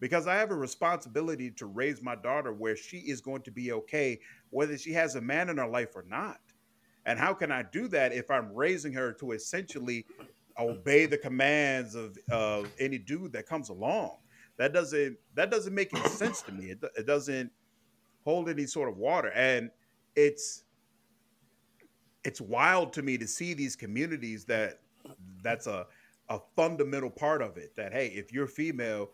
Because 0.00 0.26
I 0.26 0.34
have 0.34 0.50
a 0.50 0.56
responsibility 0.56 1.50
to 1.52 1.66
raise 1.66 2.02
my 2.02 2.14
daughter 2.16 2.52
where 2.52 2.76
she 2.76 2.98
is 2.98 3.20
going 3.20 3.42
to 3.42 3.50
be 3.50 3.72
okay, 3.72 4.20
whether 4.50 4.76
she 4.76 4.92
has 4.92 5.14
a 5.14 5.20
man 5.20 5.48
in 5.48 5.56
her 5.56 5.68
life 5.68 5.94
or 5.94 6.04
not. 6.06 6.40
And 7.06 7.18
how 7.18 7.32
can 7.32 7.50
I 7.50 7.62
do 7.62 7.88
that 7.88 8.12
if 8.12 8.30
I'm 8.30 8.52
raising 8.52 8.92
her 8.94 9.12
to 9.14 9.32
essentially 9.32 10.04
obey 10.58 11.06
the 11.06 11.16
commands 11.16 11.94
of, 11.94 12.18
of 12.30 12.70
any 12.78 12.98
dude 12.98 13.32
that 13.32 13.46
comes 13.46 13.70
along? 13.70 14.16
That 14.56 14.72
doesn't 14.72 15.16
that 15.34 15.50
doesn't 15.50 15.74
make 15.74 15.94
any 15.94 16.08
sense 16.08 16.42
to 16.42 16.52
me. 16.52 16.66
It, 16.66 16.84
it 16.96 17.06
doesn't 17.06 17.50
hold 18.24 18.48
any 18.48 18.66
sort 18.66 18.88
of 18.88 18.96
water. 18.96 19.30
And 19.30 19.70
it's 20.16 20.64
it's 22.24 22.40
wild 22.40 22.92
to 22.94 23.02
me 23.02 23.18
to 23.18 23.26
see 23.26 23.54
these 23.54 23.76
communities 23.76 24.44
that 24.46 24.80
that's 25.42 25.66
a 25.66 25.86
a 26.30 26.40
fundamental 26.56 27.10
part 27.10 27.42
of 27.42 27.58
it 27.58 27.76
that 27.76 27.92
hey 27.92 28.06
if 28.08 28.32
you're 28.32 28.46
female 28.46 29.10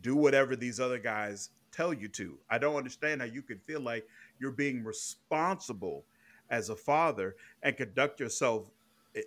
do 0.00 0.16
whatever 0.16 0.56
these 0.56 0.80
other 0.80 0.98
guys 0.98 1.50
tell 1.70 1.92
you 1.92 2.08
to. 2.08 2.36
I 2.48 2.58
don't 2.58 2.74
understand 2.74 3.20
how 3.20 3.26
you 3.26 3.42
can 3.42 3.58
feel 3.58 3.80
like 3.80 4.06
you're 4.40 4.50
being 4.50 4.82
responsible 4.82 6.04
as 6.48 6.68
a 6.68 6.74
father 6.74 7.36
and 7.62 7.76
conduct 7.76 8.18
yourself 8.18 8.64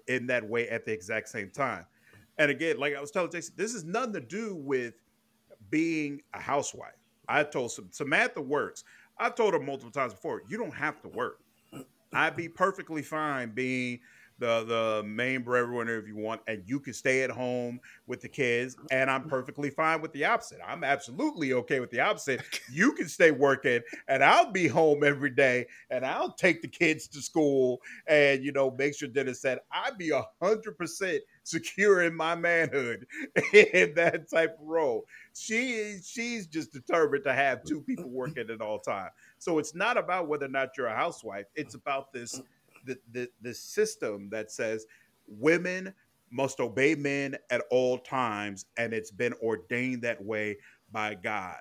in 0.08 0.28
that 0.28 0.48
way 0.48 0.68
at 0.68 0.86
the 0.86 0.92
exact 0.92 1.30
same 1.30 1.50
time. 1.50 1.86
And 2.38 2.50
again 2.52 2.78
like 2.78 2.96
i 2.96 3.02
was 3.02 3.12
telling 3.12 3.32
jason 3.32 3.54
this 3.56 3.74
is 3.74 3.84
nothing 3.84 4.14
to 4.14 4.22
do 4.22 4.56
with 4.56 4.96
being 5.70 6.22
a 6.34 6.40
housewife. 6.40 6.94
I 7.30 7.44
told 7.44 7.72
samantha 7.92 8.42
works 8.42 8.84
I've 9.18 9.36
told 9.36 9.54
her 9.54 9.60
multiple 9.60 9.92
times 9.92 10.14
before, 10.14 10.42
you 10.48 10.58
don't 10.58 10.74
have 10.74 11.02
to 11.02 11.08
work. 11.08 11.40
I'd 12.14 12.36
be 12.36 12.48
perfectly 12.48 13.02
fine 13.02 13.52
being 13.52 14.00
the 14.40 14.64
the 14.66 15.04
main 15.08 15.44
breadwinner 15.44 15.98
if 15.98 16.08
you 16.08 16.16
want, 16.16 16.42
and 16.48 16.64
you 16.66 16.80
can 16.80 16.94
stay 16.94 17.24
at 17.24 17.30
home 17.30 17.80
with 18.08 18.22
the 18.22 18.30
kids. 18.30 18.76
Mm-hmm. 18.76 18.86
And 18.92 19.10
I'm 19.10 19.28
perfectly 19.28 19.70
fine 19.70 20.02
with 20.02 20.14
the 20.14 20.26
opposite. 20.26 20.60
I'm 20.66 20.84
absolutely 20.84 21.54
okay 21.54 21.80
with 21.80 21.92
the 21.92 22.00
opposite. 22.00 22.42
You 22.72 22.94
can 22.94 23.08
stay 23.08 23.32
working, 23.32 23.82
and 24.08 24.24
I'll 24.24 24.52
be 24.52 24.68
home 24.68 25.04
every 25.04 25.30
day, 25.30 25.68
and 25.90 26.06
I'll 26.06 26.34
take 26.34 26.62
the 26.62 26.68
kids 26.68 27.08
to 27.10 27.22
school, 27.22 27.82
and 28.08 28.44
you 28.44 28.52
know 28.52 28.72
make 28.72 28.96
sure 28.96 29.08
dinner's 29.08 29.42
set. 29.42 29.60
I'd 29.72 29.98
be 29.98 30.12
a 30.12 30.24
hundred 30.42 30.78
percent 30.78 31.22
secure 31.44 32.04
in 32.04 32.16
my 32.16 32.36
manhood 32.36 33.06
in 33.54 33.94
that 33.96 34.30
type 34.30 34.58
of 34.60 34.66
role. 34.66 35.06
She 35.34 35.98
she's 36.04 36.48
just 36.48 36.72
determined 36.74 37.24
to 37.26 37.34
have 37.34 37.64
two 37.64 37.82
people 37.82 38.10
working 38.10 38.50
at 38.50 38.62
all 38.62 38.80
time. 38.80 39.10
So 39.38 39.60
it's 39.60 39.76
not 39.76 39.98
about 39.98 40.28
whether 40.28 40.46
or 40.46 40.50
not 40.50 40.70
you're 40.78 40.88
a 40.88 40.96
housewife. 40.96 41.46
It's 41.56 41.76
about 41.76 42.14
this 42.14 42.42
the, 42.84 42.98
the, 43.12 43.30
the 43.42 43.54
system 43.54 44.30
that 44.32 44.52
says 44.52 44.86
women 45.28 45.94
must 46.30 46.60
obey 46.60 46.96
men 46.96 47.38
at 47.52 47.62
all 47.70 47.98
times, 48.00 48.66
and 48.78 48.94
it's 48.94 49.12
been 49.12 49.34
ordained 49.42 50.02
that 50.02 50.24
way 50.24 50.58
by 50.92 51.14
God. 51.16 51.58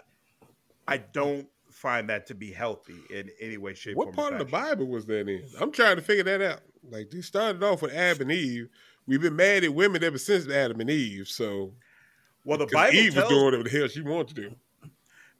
I 0.88 0.98
don't 0.98 1.46
find 1.70 2.08
that 2.08 2.26
to 2.26 2.34
be 2.34 2.52
healthy 2.52 2.98
in 3.10 3.30
any 3.40 3.56
way, 3.56 3.74
shape, 3.74 3.96
what 3.96 4.12
part 4.12 4.32
of 4.32 4.38
the 4.38 4.44
Bible 4.44 4.86
was 4.86 5.06
that 5.06 5.28
in? 5.28 5.44
I'm 5.60 5.72
trying 5.72 5.96
to 5.96 6.02
figure 6.02 6.24
that 6.24 6.42
out. 6.42 6.60
Like 6.90 7.10
they 7.10 7.20
started 7.20 7.62
off 7.62 7.82
with 7.82 7.92
Adam 7.92 8.22
and 8.22 8.32
Eve. 8.32 8.68
We've 9.06 9.20
been 9.20 9.36
mad 9.36 9.64
at 9.64 9.74
women 9.74 10.02
ever 10.04 10.18
since 10.18 10.48
Adam 10.48 10.80
and 10.80 10.90
Eve. 10.90 11.28
So, 11.28 11.72
well, 12.44 12.58
the 12.58 12.66
Bible 12.66 12.96
Eve 12.96 13.14
tells, 13.14 13.24
was 13.24 13.30
doing 13.30 13.44
whatever 13.44 13.64
the 13.64 13.70
hell 13.70 13.88
she 13.88 14.02
wanted 14.02 14.28
to 14.28 14.34
do. 14.34 14.54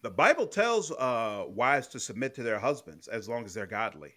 The 0.03 0.11
Bible 0.11 0.47
tells 0.47 0.91
uh, 0.91 1.45
wives 1.49 1.87
to 1.89 2.01
submit 2.01 2.35
to 2.35 2.43
their 2.43 2.59
husbands 2.59 3.09
as 3.09 3.29
long 3.29 3.45
as 3.45 3.55
they're 3.55 3.67
godly. 3.67 4.15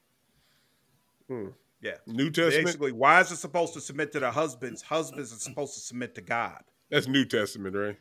Hmm. 1.27 1.47
Yeah. 1.81 1.95
New 2.07 2.29
Testament. 2.29 2.65
Basically, 2.65 2.91
wives 2.91 3.31
are 3.31 3.35
supposed 3.35 3.73
to 3.73 3.81
submit 3.81 4.11
to 4.13 4.19
their 4.19 4.31
husbands. 4.31 4.81
Husbands 4.81 5.31
are 5.33 5.39
supposed 5.39 5.75
to 5.75 5.79
submit 5.79 6.15
to 6.15 6.21
God. 6.21 6.61
That's 6.89 7.07
New 7.07 7.25
Testament, 7.25 7.75
right? 7.75 7.97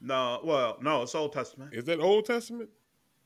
No, 0.00 0.40
well, 0.44 0.76
no, 0.82 1.02
it's 1.02 1.14
Old 1.14 1.32
Testament. 1.32 1.74
Is 1.74 1.84
that 1.84 2.00
Old 2.00 2.26
Testament? 2.26 2.68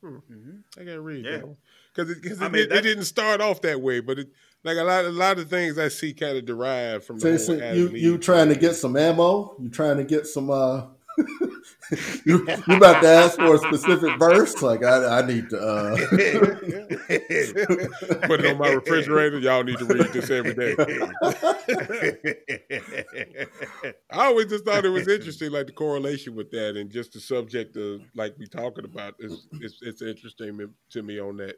Hmm. 0.01 0.17
Mm-hmm. 0.17 0.81
I 0.81 0.85
gotta 0.85 1.01
read 1.01 1.25
yeah. 1.25 1.39
that 1.39 1.57
because 1.93 2.11
it, 2.11 2.25
it, 2.25 2.41
mean, 2.41 2.63
it, 2.63 2.73
it, 2.73 2.83
didn't 2.83 3.05
start 3.05 3.41
off 3.41 3.61
that 3.63 3.81
way, 3.81 3.99
but 3.99 4.21
it 4.21 4.29
like 4.63 4.77
a 4.77 4.85
lot, 4.85 5.05
a 5.05 5.11
lot 5.11 5.39
of 5.39 5.51
things 5.51 5.77
I 5.77 5.89
see 5.89 6.15
kind 6.15 6.37
of 6.37 6.45
derived 6.45 7.05
from. 7.05 7.19
Jason, 7.19 7.59
you 7.77 7.89
you 7.89 8.19
trying 8.19 8.49
to 8.49 8.55
get 8.55 8.75
some 8.75 8.97
ammo? 8.97 9.57
You 9.59 9.69
trying 9.71 9.97
to 9.97 10.05
get 10.05 10.29
some 10.29 10.51
uh 10.51 10.83
you, 12.25 12.47
you 12.67 12.77
about 12.77 13.03
to 13.03 13.09
ask 13.09 13.37
for 13.37 13.55
a 13.55 13.59
specific 13.59 14.19
verse? 14.19 14.61
Like 14.61 14.85
I, 14.85 15.21
I 15.21 15.27
need 15.27 15.49
to 15.51 15.59
uh... 15.59 15.97
put 18.27 18.41
it 18.41 18.47
on 18.47 18.59
my 18.59 18.71
refrigerator. 18.71 19.39
Y'all 19.39 19.65
need 19.65 19.79
to 19.79 19.87
read 19.87 20.13
this 20.13 20.31
every 20.31 20.55
day. 20.55 20.75
I 24.11 24.27
always 24.27 24.47
just 24.47 24.65
thought 24.65 24.85
it 24.85 24.91
was 24.91 25.09
interesting, 25.09 25.51
like 25.51 25.67
the 25.67 25.73
correlation 25.73 26.35
with 26.35 26.51
that, 26.51 26.77
and 26.77 26.91
just 26.91 27.13
the 27.13 27.21
subject 27.21 27.77
of 27.77 28.03
like 28.15 28.35
we 28.39 28.47
talking 28.47 28.85
about 28.85 29.15
is 29.19 29.47
it's, 29.61 29.79
it's 29.83 30.03
interesting 30.03 30.69
to 30.91 31.03
me 31.03 31.21
on 31.21 31.39
that 31.39 31.57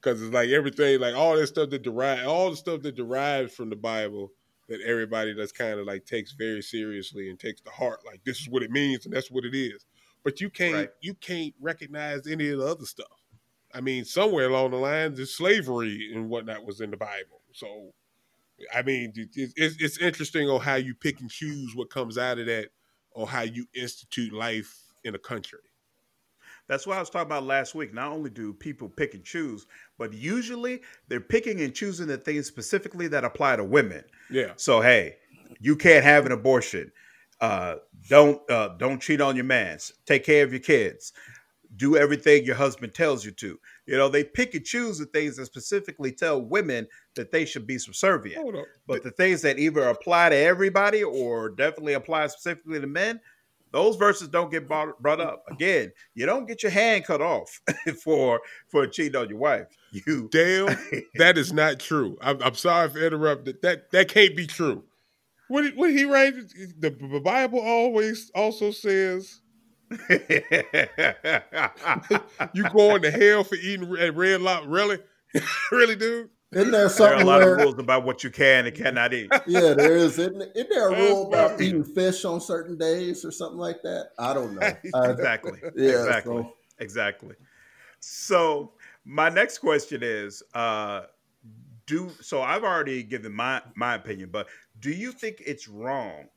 because 0.00 0.22
it's 0.22 0.32
like 0.32 0.48
everything, 0.48 1.00
like 1.00 1.14
all 1.14 1.36
this 1.36 1.50
stuff 1.50 1.70
that 1.70 1.82
derive, 1.82 2.26
all 2.26 2.50
the 2.50 2.56
stuff 2.56 2.82
that 2.82 2.96
derives 2.96 3.54
from 3.54 3.68
the 3.68 3.76
Bible 3.76 4.32
that 4.68 4.80
everybody 4.82 5.32
that's 5.32 5.52
kind 5.52 5.78
of 5.78 5.86
like 5.86 6.04
takes 6.04 6.32
very 6.32 6.62
seriously 6.62 7.30
and 7.30 7.38
takes 7.38 7.60
to 7.62 7.70
heart 7.70 8.00
like 8.06 8.22
this 8.24 8.40
is 8.40 8.48
what 8.48 8.62
it 8.62 8.70
means 8.70 9.04
and 9.04 9.14
that's 9.14 9.30
what 9.30 9.44
it 9.44 9.56
is. 9.56 9.86
But 10.24 10.40
you 10.40 10.50
can't 10.50 10.74
right. 10.74 10.90
you 11.00 11.14
can't 11.14 11.54
recognize 11.60 12.26
any 12.26 12.50
of 12.50 12.58
the 12.58 12.66
other 12.66 12.84
stuff. 12.84 13.06
I 13.74 13.80
mean 13.80 14.04
somewhere 14.04 14.48
along 14.48 14.72
the 14.72 14.76
lines 14.76 15.18
the 15.18 15.26
slavery 15.26 16.10
and 16.14 16.28
whatnot 16.28 16.64
was 16.64 16.80
in 16.80 16.90
the 16.90 16.96
bible. 16.96 17.40
So 17.52 17.92
i 18.74 18.82
mean 18.82 19.12
it's, 19.14 19.52
it's 19.56 19.98
interesting 19.98 20.48
on 20.48 20.60
how 20.60 20.74
you 20.74 20.92
pick 20.94 21.20
and 21.20 21.30
choose 21.30 21.76
what 21.76 21.90
comes 21.90 22.18
out 22.18 22.38
of 22.38 22.46
that 22.46 22.70
or 23.12 23.28
how 23.28 23.42
you 23.42 23.66
institute 23.74 24.32
life 24.32 24.82
in 25.04 25.14
a 25.14 25.18
country 25.18 25.60
that's 26.68 26.86
what 26.86 26.96
I 26.96 27.00
was 27.00 27.10
talking 27.10 27.26
about 27.26 27.44
last 27.44 27.74
week. 27.74 27.94
Not 27.94 28.12
only 28.12 28.30
do 28.30 28.52
people 28.52 28.88
pick 28.88 29.14
and 29.14 29.24
choose, 29.24 29.66
but 29.98 30.12
usually 30.12 30.82
they're 31.08 31.20
picking 31.20 31.60
and 31.62 31.74
choosing 31.74 32.06
the 32.06 32.18
things 32.18 32.46
specifically 32.46 33.08
that 33.08 33.24
apply 33.24 33.56
to 33.56 33.64
women. 33.64 34.04
Yeah. 34.30 34.52
So 34.56 34.80
hey, 34.80 35.16
you 35.60 35.76
can't 35.76 36.04
have 36.04 36.26
an 36.26 36.32
abortion. 36.32 36.92
Uh, 37.40 37.76
don't 38.08 38.48
uh, 38.50 38.68
don't 38.78 39.00
cheat 39.00 39.20
on 39.20 39.34
your 39.36 39.44
man. 39.44 39.78
Take 40.06 40.24
care 40.24 40.44
of 40.44 40.52
your 40.52 40.60
kids. 40.60 41.12
Do 41.76 41.96
everything 41.96 42.44
your 42.44 42.56
husband 42.56 42.94
tells 42.94 43.24
you 43.24 43.30
to. 43.32 43.58
You 43.86 43.96
know, 43.96 44.08
they 44.08 44.24
pick 44.24 44.54
and 44.54 44.64
choose 44.64 44.98
the 44.98 45.06
things 45.06 45.36
that 45.36 45.46
specifically 45.46 46.12
tell 46.12 46.42
women 46.42 46.88
that 47.14 47.30
they 47.30 47.44
should 47.44 47.66
be 47.66 47.78
subservient. 47.78 48.44
But 48.86 49.02
the 49.02 49.10
things 49.12 49.42
that 49.42 49.58
either 49.58 49.88
apply 49.88 50.30
to 50.30 50.36
everybody 50.36 51.04
or 51.04 51.50
definitely 51.50 51.92
apply 51.92 52.26
specifically 52.28 52.80
to 52.80 52.86
men, 52.86 53.20
those 53.72 53.96
verses 53.96 54.28
don't 54.28 54.50
get 54.50 54.66
brought, 54.66 55.00
brought 55.00 55.20
up 55.20 55.44
again. 55.50 55.92
You 56.14 56.26
don't 56.26 56.46
get 56.46 56.62
your 56.62 56.72
hand 56.72 57.04
cut 57.04 57.20
off 57.20 57.60
for 58.02 58.40
for 58.68 58.86
cheating 58.86 59.16
on 59.16 59.28
your 59.28 59.38
wife. 59.38 59.66
You 59.92 60.28
Dale, 60.30 60.68
that 61.16 61.38
is 61.38 61.52
not 61.52 61.78
true. 61.78 62.16
I'm, 62.20 62.42
I'm 62.42 62.54
sorry 62.54 62.88
for 62.88 62.98
interrupting. 62.98 63.54
That 63.62 63.90
that 63.92 64.08
can't 64.08 64.36
be 64.36 64.46
true. 64.46 64.84
What 65.48 65.74
what 65.76 65.90
he 65.90 66.04
write? 66.04 66.34
The, 66.78 66.90
Bible 67.22 67.60
always 67.60 68.30
also 68.34 68.70
says 68.70 69.40
you 72.52 72.68
going 72.70 73.02
to 73.02 73.10
hell 73.10 73.44
for 73.44 73.54
eating 73.54 73.96
at 73.98 74.14
Red 74.14 74.42
Lobster? 74.42 74.68
Really, 74.68 74.98
really, 75.72 75.96
dude? 75.96 76.28
Isn't 76.52 76.70
there 76.70 76.82
there 76.82 76.88
something 76.88 77.18
are 77.18 77.22
a 77.22 77.24
lot 77.26 77.40
where, 77.40 77.54
of 77.56 77.60
rules 77.60 77.78
about 77.78 78.04
what 78.04 78.24
you 78.24 78.30
can 78.30 78.66
and 78.66 78.74
cannot 78.74 79.12
eat. 79.12 79.30
Yeah, 79.46 79.74
there 79.74 79.96
is. 79.96 80.18
Isn't, 80.18 80.40
isn't 80.54 80.70
there 80.70 80.88
a 80.88 80.96
rule 80.96 81.28
about 81.28 81.60
eating 81.60 81.84
fish 81.84 82.24
on 82.24 82.40
certain 82.40 82.78
days 82.78 83.24
or 83.24 83.30
something 83.30 83.58
like 83.58 83.82
that? 83.82 84.10
I 84.18 84.32
don't 84.32 84.54
know. 84.54 84.72
Exactly. 85.10 85.58
yeah, 85.76 85.90
exactly. 85.90 86.42
so- 86.42 86.54
Exactly. 86.80 87.34
So 88.00 88.72
my 89.04 89.28
next 89.28 89.58
question 89.58 90.00
is 90.02 90.42
uh 90.54 91.02
do 91.86 92.10
so 92.20 92.40
I've 92.42 92.62
already 92.64 93.02
given 93.02 93.32
my 93.32 93.60
my 93.74 93.94
opinion, 93.94 94.30
but 94.30 94.46
do 94.80 94.90
you 94.90 95.10
think 95.12 95.42
it's 95.44 95.66
wrong 95.68 96.28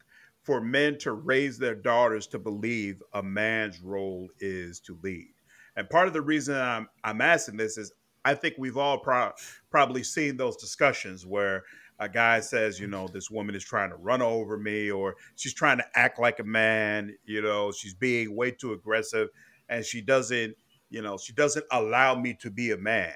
for 0.43 0.59
men 0.59 0.97
to 0.99 1.11
raise 1.13 1.57
their 1.59 1.75
daughters 1.75 2.25
to 2.27 2.39
believe 2.39 3.03
a 3.13 3.21
man's 3.21 3.79
role 3.81 4.29
is 4.39 4.79
to 4.81 4.97
lead? 5.03 5.33
And 5.75 5.87
part 5.89 6.07
of 6.07 6.13
the 6.13 6.21
reason 6.21 6.55
I'm 6.55 6.89
I'm 7.03 7.21
asking 7.21 7.57
this 7.57 7.77
is 7.77 7.93
I 8.23 8.35
think 8.35 8.55
we've 8.57 8.77
all 8.77 8.99
pro- 8.99 9.33
probably 9.69 10.03
seen 10.03 10.37
those 10.37 10.57
discussions 10.57 11.25
where 11.25 11.63
a 11.99 12.09
guy 12.09 12.39
says, 12.39 12.79
you 12.79 12.87
know, 12.87 13.07
this 13.07 13.29
woman 13.29 13.55
is 13.55 13.63
trying 13.63 13.89
to 13.89 13.95
run 13.95 14.21
over 14.21 14.57
me 14.57 14.91
or 14.91 15.15
she's 15.35 15.53
trying 15.53 15.77
to 15.77 15.85
act 15.95 16.19
like 16.19 16.39
a 16.39 16.43
man, 16.43 17.15
you 17.25 17.41
know, 17.41 17.71
she's 17.71 17.93
being 17.93 18.35
way 18.35 18.51
too 18.51 18.73
aggressive 18.73 19.29
and 19.69 19.85
she 19.85 20.01
doesn't, 20.01 20.55
you 20.89 21.01
know, 21.01 21.17
she 21.17 21.33
doesn't 21.33 21.65
allow 21.71 22.15
me 22.15 22.33
to 22.41 22.49
be 22.49 22.71
a 22.71 22.77
man. 22.77 23.13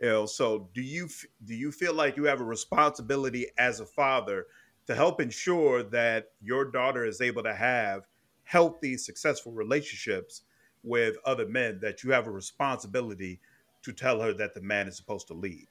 You 0.00 0.08
know, 0.08 0.26
so 0.26 0.68
do 0.74 0.82
you 0.82 1.08
do 1.44 1.54
you 1.54 1.70
feel 1.70 1.94
like 1.94 2.16
you 2.16 2.24
have 2.24 2.40
a 2.40 2.44
responsibility 2.44 3.46
as 3.58 3.80
a 3.80 3.86
father 3.86 4.46
to 4.86 4.94
help 4.94 5.20
ensure 5.20 5.82
that 5.84 6.32
your 6.40 6.64
daughter 6.70 7.04
is 7.04 7.20
able 7.20 7.42
to 7.44 7.54
have 7.54 8.06
healthy, 8.42 8.96
successful 8.96 9.52
relationships 9.52 10.42
with 10.82 11.16
other 11.24 11.46
men 11.48 11.78
that 11.80 12.02
you 12.02 12.10
have 12.10 12.26
a 12.26 12.30
responsibility 12.30 13.40
to 13.84 13.92
tell 13.92 14.20
her 14.20 14.32
that 14.34 14.54
the 14.54 14.60
man 14.60 14.88
is 14.88 14.96
supposed 14.96 15.28
to 15.28 15.34
lead? 15.34 15.68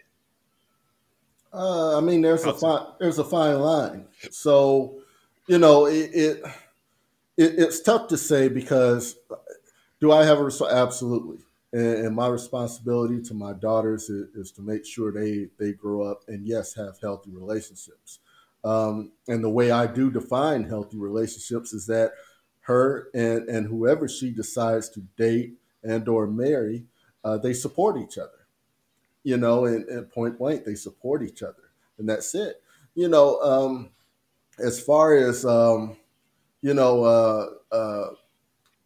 Uh, 1.53 1.97
I 1.97 2.01
mean, 2.01 2.21
there's 2.21 2.43
a 2.43 2.51
How's 2.51 2.61
fine 2.61 2.85
there's 2.99 3.19
a 3.19 3.23
fine 3.23 3.59
line. 3.59 4.07
So, 4.31 5.01
you 5.47 5.59
know, 5.59 5.85
it, 5.85 6.09
it, 6.13 6.43
it 7.37 7.59
it's 7.59 7.81
tough 7.81 8.07
to 8.07 8.17
say 8.17 8.47
because 8.47 9.17
do 9.99 10.11
I 10.11 10.25
have 10.25 10.39
a 10.39 10.43
res- 10.43 10.61
absolutely, 10.61 11.39
and, 11.71 12.07
and 12.07 12.15
my 12.15 12.27
responsibility 12.27 13.21
to 13.21 13.33
my 13.33 13.53
daughters 13.53 14.09
is, 14.09 14.29
is 14.35 14.51
to 14.53 14.61
make 14.61 14.85
sure 14.85 15.11
they 15.11 15.49
they 15.59 15.73
grow 15.73 16.01
up 16.01 16.23
and 16.27 16.47
yes, 16.47 16.73
have 16.73 16.99
healthy 17.01 17.29
relationships. 17.31 18.19
Um, 18.63 19.11
and 19.27 19.43
the 19.43 19.49
way 19.49 19.71
I 19.71 19.87
do 19.87 20.09
define 20.09 20.63
healthy 20.63 20.97
relationships 20.97 21.73
is 21.73 21.85
that 21.87 22.13
her 22.61 23.09
and 23.13 23.47
and 23.47 23.67
whoever 23.67 24.07
she 24.07 24.31
decides 24.31 24.89
to 24.89 25.01
date 25.17 25.53
and 25.83 26.07
or 26.07 26.25
marry, 26.25 26.85
uh, 27.23 27.37
they 27.37 27.53
support 27.53 27.97
each 27.97 28.17
other 28.17 28.43
you 29.23 29.37
know, 29.37 29.65
and, 29.65 29.87
and 29.87 30.09
point 30.11 30.37
blank, 30.37 30.65
they 30.65 30.75
support 30.75 31.23
each 31.23 31.41
other, 31.41 31.71
and 31.97 32.07
that's 32.07 32.35
it. 32.35 32.61
You 32.93 33.07
know, 33.07 33.41
um, 33.41 33.89
as 34.59 34.79
far 34.79 35.15
as 35.15 35.45
um, 35.45 35.97
you 36.61 36.73
know, 36.73 37.03
uh, 37.03 37.75
uh, 37.75 38.09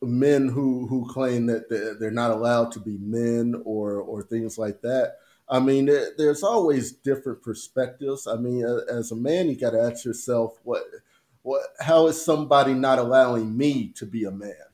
men 0.02 0.48
who 0.48 0.88
who 0.88 1.12
claim 1.12 1.48
that 1.48 1.70
they're 2.00 2.12
not 2.12 2.32
allowed 2.32 2.72
to 2.74 2.80
be 2.80 2.98
men 3.00 3.62
or 3.66 3.96
or 3.96 4.22
things 4.22 4.58
like 4.58 4.82
that. 4.82 5.16
I 5.50 5.60
mean, 5.60 5.86
there, 5.86 6.12
there's 6.18 6.44
always 6.44 6.92
different 6.92 7.42
perspectives. 7.42 8.28
I 8.28 8.36
mean, 8.36 8.66
as 8.90 9.12
a 9.12 9.16
man, 9.16 9.48
you 9.48 9.58
got 9.58 9.72
to 9.72 9.82
ask 9.82 10.06
yourself, 10.06 10.60
what 10.64 10.84
what 11.42 11.64
how 11.80 12.08
is 12.08 12.24
somebody 12.24 12.74
not 12.74 13.00
allowing 13.00 13.58
me 13.58 13.90
to 13.96 14.06
be 14.06 14.26
a 14.26 14.32
man? 14.32 14.67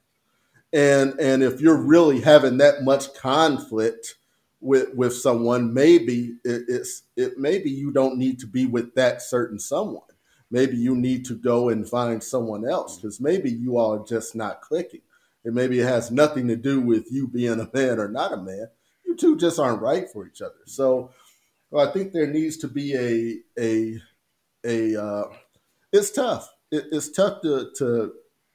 And 0.74 1.20
and 1.20 1.44
if 1.44 1.62
you're 1.62 1.82
really 1.82 2.22
having 2.22 2.58
that 2.58 2.84
much 2.84 3.14
conflict 3.14 4.16
with 4.60 4.94
with 4.96 5.16
someone, 5.16 5.74
maybe 5.74 6.38
it, 6.44 6.64
it's 6.68 7.04
it 7.16 7.38
maybe 7.38 7.70
you 7.70 7.92
don't 7.92 8.18
need 8.18 8.40
to 8.40 8.48
be 8.48 8.66
with 8.66 8.96
that 8.96 9.22
certain 9.22 9.60
someone. 9.60 10.02
Maybe 10.50 10.78
you 10.78 10.96
need 10.96 11.26
to 11.26 11.36
go 11.36 11.70
and 11.70 11.88
find 11.88 12.24
someone 12.24 12.68
else 12.68 12.98
because 12.98 13.20
maybe 13.22 13.52
you 13.52 13.78
all 13.78 14.02
are 14.02 14.06
just 14.06 14.36
not 14.36 14.62
clicking. 14.62 15.02
And 15.46 15.56
maybe 15.56 15.80
it 15.80 15.86
has 15.86 16.12
nothing 16.12 16.48
to 16.48 16.56
do 16.56 16.80
with 16.80 17.12
you 17.12 17.28
being 17.28 17.60
a 17.60 17.70
man 17.74 18.00
or 18.00 18.08
not 18.08 18.34
a 18.34 18.38
man. 18.38 18.68
You 19.06 19.16
two 19.16 19.38
just 19.38 19.60
aren't 19.60 19.82
right 19.82 20.08
for 20.12 20.28
each 20.28 20.42
other. 20.42 20.62
So 20.66 21.12
well, 21.70 21.88
I 21.88 21.92
think 21.92 22.14
there 22.14 22.28
needs 22.28 22.58
to 22.58 22.68
be 22.68 22.96
a 22.96 23.62
a 23.62 24.00
a. 24.66 25.04
Uh, 25.04 25.24
it's 25.92 26.12
tough. 26.12 26.52
It, 26.72 26.86
it's 26.92 27.10
tough 27.12 27.42
to 27.42 27.72
to 27.78 28.14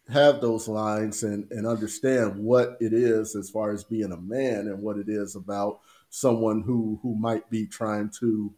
have 0.08 0.40
those 0.40 0.68
lines 0.68 1.22
and 1.22 1.50
and 1.50 1.66
understand 1.66 2.36
what 2.36 2.76
it 2.80 2.92
is 2.92 3.36
as 3.36 3.50
far 3.50 3.70
as 3.70 3.84
being 3.84 4.12
a 4.12 4.16
man 4.16 4.68
and 4.68 4.82
what 4.82 4.96
it 4.96 5.08
is 5.08 5.36
about 5.36 5.80
someone 6.10 6.62
who 6.62 6.98
who 7.02 7.14
might 7.14 7.48
be 7.50 7.66
trying 7.66 8.10
to 8.20 8.52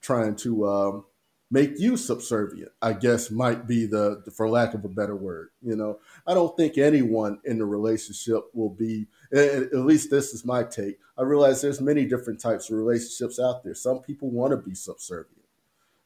trying 0.00 0.36
to 0.36 0.68
um, 0.68 1.04
make 1.50 1.78
you 1.78 1.96
subservient. 1.96 2.72
I 2.82 2.92
guess 2.92 3.30
might 3.30 3.66
be 3.66 3.86
the 3.86 4.22
for 4.34 4.48
lack 4.48 4.74
of 4.74 4.84
a 4.84 4.88
better 4.88 5.16
word. 5.16 5.50
You 5.62 5.76
know, 5.76 6.00
I 6.26 6.34
don't 6.34 6.56
think 6.56 6.78
anyone 6.78 7.40
in 7.44 7.58
the 7.58 7.66
relationship 7.66 8.44
will 8.52 8.70
be. 8.70 9.06
At 9.32 9.72
at 9.72 9.86
least 9.86 10.10
this 10.10 10.32
is 10.32 10.44
my 10.44 10.64
take. 10.64 10.98
I 11.18 11.22
realize 11.22 11.60
there's 11.62 11.80
many 11.80 12.04
different 12.04 12.40
types 12.40 12.70
of 12.70 12.76
relationships 12.76 13.38
out 13.38 13.64
there. 13.64 13.74
Some 13.74 14.00
people 14.00 14.30
want 14.30 14.50
to 14.52 14.56
be 14.56 14.74
subservient. 14.74 15.45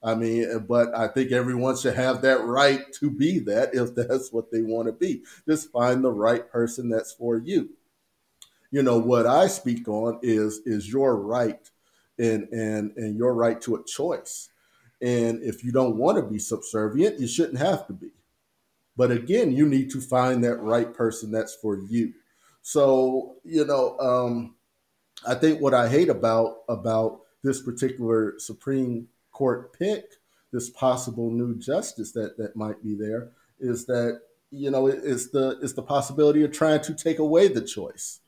I 0.03 0.15
mean, 0.15 0.65
but 0.67 0.97
I 0.97 1.09
think 1.09 1.31
everyone 1.31 1.77
should 1.77 1.95
have 1.95 2.23
that 2.23 2.45
right 2.45 2.91
to 2.95 3.11
be 3.11 3.39
that 3.41 3.75
if 3.75 3.95
that's 3.95 4.33
what 4.33 4.51
they 4.51 4.63
want 4.63 4.87
to 4.87 4.93
be. 4.93 5.23
Just 5.47 5.71
find 5.71 6.03
the 6.03 6.13
right 6.13 6.51
person 6.51 6.89
that's 6.89 7.13
for 7.13 7.39
you. 7.39 7.71
You 8.71 8.83
know 8.83 8.99
what 8.99 9.27
I 9.27 9.49
speak 9.49 9.89
on 9.89 10.21
is 10.23 10.61
is 10.65 10.91
your 10.91 11.17
right 11.17 11.69
and 12.19 12.49
and 12.53 12.97
and 12.97 13.17
your 13.17 13.35
right 13.35 13.61
to 13.63 13.75
a 13.77 13.85
choice. 13.85 14.49
And 15.03 15.43
if 15.43 15.65
you 15.65 15.73
don't 15.73 15.97
want 15.97 16.19
to 16.19 16.23
be 16.23 16.39
subservient, 16.39 17.19
you 17.19 17.27
shouldn't 17.27 17.59
have 17.59 17.87
to 17.89 17.93
be. 17.93 18.11
But 18.97 19.11
again, 19.11 19.53
you 19.53 19.67
need 19.67 19.91
to 19.91 20.01
find 20.01 20.45
that 20.45 20.61
right 20.61 20.93
person 20.93 21.31
that's 21.31 21.55
for 21.57 21.77
you. 21.77 22.13
So 22.63 23.37
you 23.45 23.65
know, 23.65 23.99
um, 23.99 24.55
I 25.27 25.35
think 25.35 25.61
what 25.61 25.75
I 25.75 25.89
hate 25.89 26.09
about 26.09 26.59
about 26.69 27.23
this 27.43 27.61
particular 27.61 28.35
Supreme 28.39 29.09
Court 29.41 29.73
pick, 29.73 30.05
this 30.53 30.69
possible 30.69 31.31
new 31.31 31.59
justice 31.59 32.13
that 32.13 32.37
that 32.37 32.57
might 32.57 32.83
be 32.83 32.95
there, 32.95 33.31
is 33.59 33.87
that 33.87 34.21
you 34.51 34.71
know 34.71 34.87
it's 34.87 35.31
the 35.31 35.59
it's 35.63 35.73
the 35.73 35.83
possibility 35.83 36.45
of 36.45 36.53
trying 36.53 36.83
to 36.83 36.93
take 36.93 37.19
away 37.19 37.49
the 37.49 37.63
choice. 37.63 38.21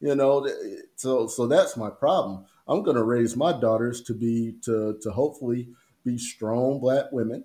You 0.00 0.14
know, 0.14 0.48
so 0.94 1.26
so 1.26 1.48
that's 1.48 1.76
my 1.76 1.90
problem. 1.90 2.44
I'm 2.68 2.84
going 2.84 2.96
to 2.96 3.02
raise 3.02 3.34
my 3.34 3.58
daughters 3.58 4.00
to 4.02 4.14
be 4.14 4.54
to 4.62 4.96
to 5.02 5.10
hopefully 5.10 5.70
be 6.04 6.16
strong 6.16 6.78
black 6.78 7.10
women. 7.10 7.42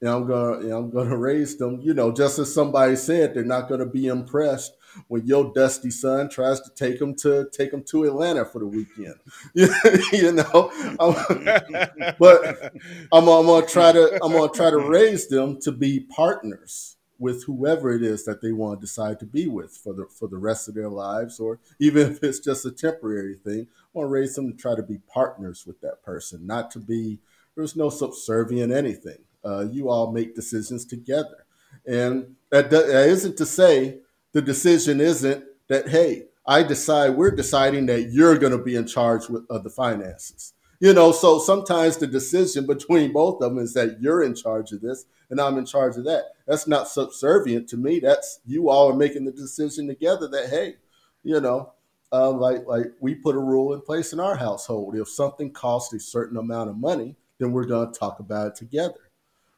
And 0.00 0.08
I'm 0.08 0.28
gonna 0.28 0.76
I'm 0.76 0.90
gonna 0.90 1.16
raise 1.30 1.56
them, 1.56 1.80
you 1.80 1.92
know, 1.92 2.12
just 2.12 2.38
as 2.38 2.54
somebody 2.54 2.94
said, 2.94 3.34
they're 3.34 3.42
not 3.42 3.68
gonna 3.68 3.84
be 3.84 4.06
impressed 4.06 4.74
when 5.08 5.26
your 5.26 5.52
dusty 5.54 5.90
son 5.90 6.28
tries 6.28 6.60
to 6.60 6.70
take 6.74 6.98
them 6.98 7.14
to 7.16 7.48
take 7.52 7.70
them 7.70 7.82
to 7.84 8.04
Atlanta 8.04 8.44
for 8.44 8.58
the 8.60 8.66
weekend. 8.66 9.14
you 9.54 10.32
know, 10.32 10.70
I'm- 11.00 12.14
but 12.18 12.72
I'm, 13.12 13.28
I'm 13.28 13.46
gonna 13.46 13.66
try 13.66 13.92
to 13.92 14.18
I'm 14.22 14.32
gonna 14.32 14.52
try 14.52 14.70
to 14.70 14.78
raise 14.78 15.28
them 15.28 15.60
to 15.62 15.72
be 15.72 16.00
partners 16.00 16.96
with 17.18 17.44
whoever 17.44 17.90
it 17.92 18.02
is 18.02 18.24
that 18.24 18.40
they 18.40 18.52
want 18.52 18.80
to 18.80 18.86
decide 18.86 19.18
to 19.20 19.26
be 19.26 19.48
with 19.48 19.72
for 19.76 19.92
the 19.92 20.06
for 20.06 20.28
the 20.28 20.36
rest 20.38 20.68
of 20.68 20.74
their 20.74 20.88
lives, 20.88 21.40
or 21.40 21.58
even 21.80 22.12
if 22.12 22.22
it's 22.22 22.38
just 22.40 22.64
a 22.64 22.70
temporary 22.70 23.36
thing. 23.36 23.66
I 23.72 23.98
want 23.98 24.06
to 24.06 24.10
raise 24.10 24.34
them 24.34 24.50
to 24.52 24.56
try 24.56 24.76
to 24.76 24.82
be 24.82 24.98
partners 25.12 25.64
with 25.66 25.80
that 25.80 26.02
person, 26.02 26.46
not 26.46 26.70
to 26.72 26.78
be 26.78 27.18
there's 27.56 27.74
no 27.76 27.90
subservient 27.90 28.72
anything. 28.72 29.18
Uh, 29.44 29.66
you 29.70 29.88
all 29.88 30.12
make 30.12 30.34
decisions 30.34 30.84
together, 30.84 31.44
and 31.86 32.36
that, 32.50 32.70
that 32.70 32.88
isn't 33.08 33.36
to 33.38 33.46
say 33.46 33.98
the 34.32 34.42
decision 34.42 35.00
isn't 35.00 35.44
that 35.68 35.88
hey 35.88 36.24
I 36.46 36.62
decide 36.62 37.10
we're 37.10 37.30
deciding 37.30 37.86
that 37.86 38.10
you're 38.10 38.38
going 38.38 38.56
to 38.56 38.64
be 38.64 38.74
in 38.74 38.86
charge 38.86 39.28
with, 39.28 39.44
of 39.50 39.64
the 39.64 39.70
finances. 39.70 40.54
You 40.80 40.94
know, 40.94 41.12
so 41.12 41.38
sometimes 41.40 41.98
the 41.98 42.06
decision 42.06 42.66
between 42.66 43.12
both 43.12 43.42
of 43.42 43.50
them 43.50 43.62
is 43.62 43.74
that 43.74 44.00
you're 44.00 44.22
in 44.22 44.34
charge 44.34 44.72
of 44.72 44.80
this 44.80 45.04
and 45.28 45.40
I'm 45.40 45.58
in 45.58 45.66
charge 45.66 45.96
of 45.96 46.04
that. 46.04 46.32
That's 46.46 46.66
not 46.66 46.88
subservient 46.88 47.68
to 47.70 47.76
me. 47.76 48.00
That's 48.00 48.40
you 48.46 48.70
all 48.70 48.90
are 48.90 48.96
making 48.96 49.24
the 49.24 49.32
decision 49.32 49.86
together 49.88 50.28
that 50.28 50.48
hey, 50.48 50.76
you 51.22 51.40
know, 51.40 51.72
um, 52.12 52.40
like 52.40 52.66
like 52.66 52.86
we 53.00 53.14
put 53.14 53.36
a 53.36 53.40
rule 53.40 53.74
in 53.74 53.80
place 53.82 54.12
in 54.12 54.20
our 54.20 54.36
household. 54.36 54.96
If 54.96 55.08
something 55.08 55.50
costs 55.50 55.92
a 55.92 56.00
certain 56.00 56.38
amount 56.38 56.70
of 56.70 56.78
money, 56.78 57.16
then 57.38 57.52
we're 57.52 57.66
going 57.66 57.92
to 57.92 57.98
talk 57.98 58.20
about 58.20 58.48
it 58.48 58.54
together, 58.54 59.10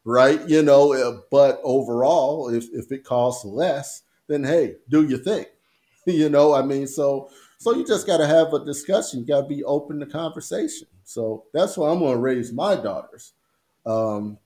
right? 0.04 0.46
You 0.48 0.62
know, 0.62 0.92
uh, 0.92 1.20
but 1.30 1.60
overall, 1.62 2.48
if 2.48 2.66
if 2.72 2.90
it 2.90 3.04
costs 3.04 3.44
less, 3.44 4.02
then 4.30 4.44
hey, 4.44 4.76
do 4.88 5.02
your 5.06 5.18
thing. 5.18 5.44
you 6.06 6.28
know, 6.28 6.54
I 6.54 6.62
mean, 6.62 6.86
so 6.86 7.30
so 7.58 7.74
you 7.74 7.86
just 7.86 8.06
got 8.06 8.18
to 8.18 8.26
have 8.26 8.54
a 8.54 8.64
discussion. 8.64 9.20
You 9.20 9.26
got 9.26 9.42
to 9.42 9.46
be 9.46 9.64
open 9.64 10.00
to 10.00 10.06
conversation. 10.06 10.86
So 11.04 11.44
that's 11.52 11.76
why 11.76 11.90
I'm 11.90 11.98
going 11.98 12.14
to 12.14 12.20
raise 12.20 12.52
my 12.52 12.76
daughters. 12.76 13.32
Um, 13.84 14.38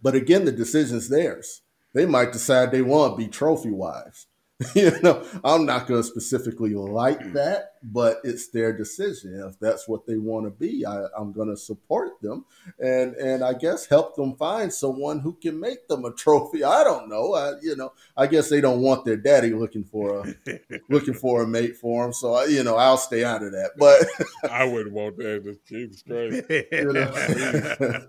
but 0.00 0.14
again, 0.14 0.44
the 0.44 0.52
decision's 0.52 1.08
theirs. 1.08 1.62
They 1.92 2.06
might 2.06 2.32
decide 2.32 2.70
they 2.70 2.82
want 2.82 3.12
to 3.12 3.16
be 3.16 3.28
trophy 3.28 3.70
wives. 3.70 4.26
you 4.74 4.92
know, 5.02 5.26
I'm 5.42 5.66
not 5.66 5.88
going 5.88 6.00
to 6.00 6.06
specifically 6.06 6.74
like 6.74 7.32
that, 7.32 7.72
but 7.82 8.20
it's 8.22 8.48
their 8.48 8.72
decision. 8.72 9.42
If 9.48 9.58
that's 9.58 9.88
what 9.88 10.06
they 10.06 10.16
want 10.16 10.46
to 10.46 10.50
be, 10.50 10.86
I, 10.86 11.06
am 11.18 11.32
going 11.32 11.48
to 11.48 11.56
support 11.56 12.20
them 12.22 12.44
and 12.78 13.14
and 13.16 13.42
I 13.42 13.54
guess 13.54 13.86
help 13.86 14.14
them 14.14 14.36
find 14.36 14.72
someone 14.72 15.18
who 15.18 15.32
can 15.42 15.58
make 15.58 15.88
them 15.88 16.04
a 16.04 16.12
trophy. 16.12 16.62
I 16.62 16.84
don't 16.84 17.08
know. 17.08 17.34
I, 17.34 17.54
you 17.62 17.74
know, 17.74 17.94
I 18.16 18.28
guess 18.28 18.48
they 18.48 18.60
don't 18.60 18.80
want 18.80 19.04
their 19.04 19.16
daddy 19.16 19.52
looking 19.52 19.82
for 19.82 20.20
a 20.20 20.60
looking 20.88 21.14
for 21.14 21.42
a 21.42 21.46
mate 21.48 21.76
for 21.76 22.04
them. 22.04 22.12
So 22.12 22.34
I, 22.34 22.44
you 22.44 22.62
know, 22.62 22.76
I'll 22.76 22.96
stay 22.96 23.24
out 23.24 23.42
of 23.42 23.50
that. 23.52 23.72
But 23.76 24.06
I 24.50 24.64
wouldn't 24.64 24.94
want 24.94 25.16
that. 25.16 25.58
Jesus 25.66 26.02
Christ. 26.02 26.44
You 26.72 26.92
know? 26.92 28.06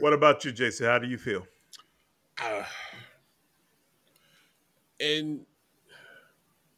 what 0.00 0.12
about 0.12 0.44
you, 0.44 0.52
Jason? 0.52 0.86
How 0.86 0.98
do 0.98 1.06
you 1.06 1.18
feel? 1.18 1.46
Uh, 2.42 2.64
and 5.00 5.46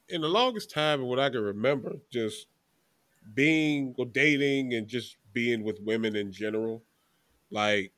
in 0.08 0.20
the 0.20 0.28
longest 0.28 0.70
time, 0.70 1.00
and 1.00 1.08
what 1.08 1.18
I 1.18 1.30
can 1.30 1.42
remember, 1.42 1.96
just 2.10 2.46
being 3.34 3.94
or 3.98 4.06
dating 4.06 4.74
and 4.74 4.86
just 4.86 5.16
being 5.32 5.64
with 5.64 5.80
women 5.82 6.16
in 6.16 6.32
general, 6.32 6.82
like 7.50 7.92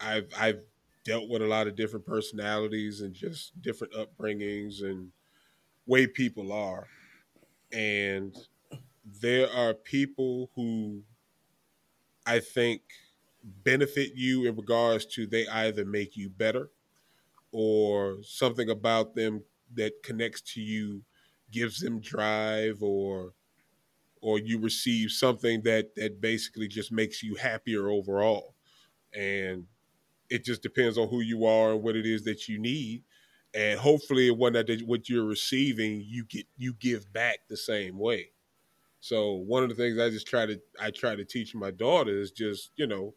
I've 0.00 0.28
I've 0.38 0.60
dealt 1.04 1.28
with 1.28 1.42
a 1.42 1.46
lot 1.46 1.66
of 1.66 1.76
different 1.76 2.06
personalities 2.06 3.00
and 3.00 3.14
just 3.14 3.60
different 3.62 3.94
upbringings 3.94 4.82
and 4.82 5.10
way 5.86 6.06
people 6.06 6.52
are, 6.52 6.88
and 7.72 8.36
there 9.20 9.50
are 9.50 9.74
people 9.74 10.50
who 10.54 11.02
I 12.26 12.40
think 12.40 12.82
benefit 13.42 14.12
you 14.14 14.46
in 14.46 14.56
regards 14.56 15.04
to 15.06 15.26
they 15.26 15.46
either 15.48 15.84
make 15.84 16.16
you 16.16 16.30
better 16.30 16.70
or 17.52 18.18
something 18.22 18.70
about 18.70 19.14
them 19.14 19.42
that 19.76 20.02
connects 20.02 20.40
to 20.54 20.60
you 20.60 21.04
gives 21.50 21.80
them 21.80 22.00
drive 22.00 22.82
or 22.82 23.34
or 24.22 24.38
you 24.38 24.58
receive 24.58 25.10
something 25.10 25.62
that 25.62 25.94
that 25.96 26.20
basically 26.20 26.68
just 26.68 26.92
makes 26.92 27.22
you 27.22 27.34
happier 27.36 27.88
overall. 27.88 28.54
And 29.14 29.66
it 30.30 30.44
just 30.44 30.62
depends 30.62 30.98
on 30.98 31.08
who 31.08 31.20
you 31.20 31.46
are 31.46 31.72
and 31.72 31.82
what 31.82 31.96
it 31.96 32.06
is 32.06 32.24
that 32.24 32.48
you 32.48 32.58
need. 32.58 33.04
And 33.54 33.78
hopefully 33.78 34.30
when 34.30 34.54
that 34.54 34.82
what 34.86 35.08
you're 35.08 35.26
receiving 35.26 36.04
you 36.06 36.24
get 36.24 36.46
you 36.56 36.74
give 36.74 37.12
back 37.12 37.40
the 37.48 37.56
same 37.56 37.98
way. 37.98 38.30
So 39.00 39.32
one 39.34 39.62
of 39.62 39.68
the 39.68 39.74
things 39.74 39.98
i 39.98 40.10
just 40.10 40.26
try 40.26 40.46
to 40.46 40.60
i 40.80 40.90
try 40.90 41.14
to 41.16 41.24
teach 41.24 41.54
my 41.54 41.70
daughter 41.70 42.18
is 42.18 42.30
just 42.30 42.72
you 42.76 42.86
know 42.86 43.14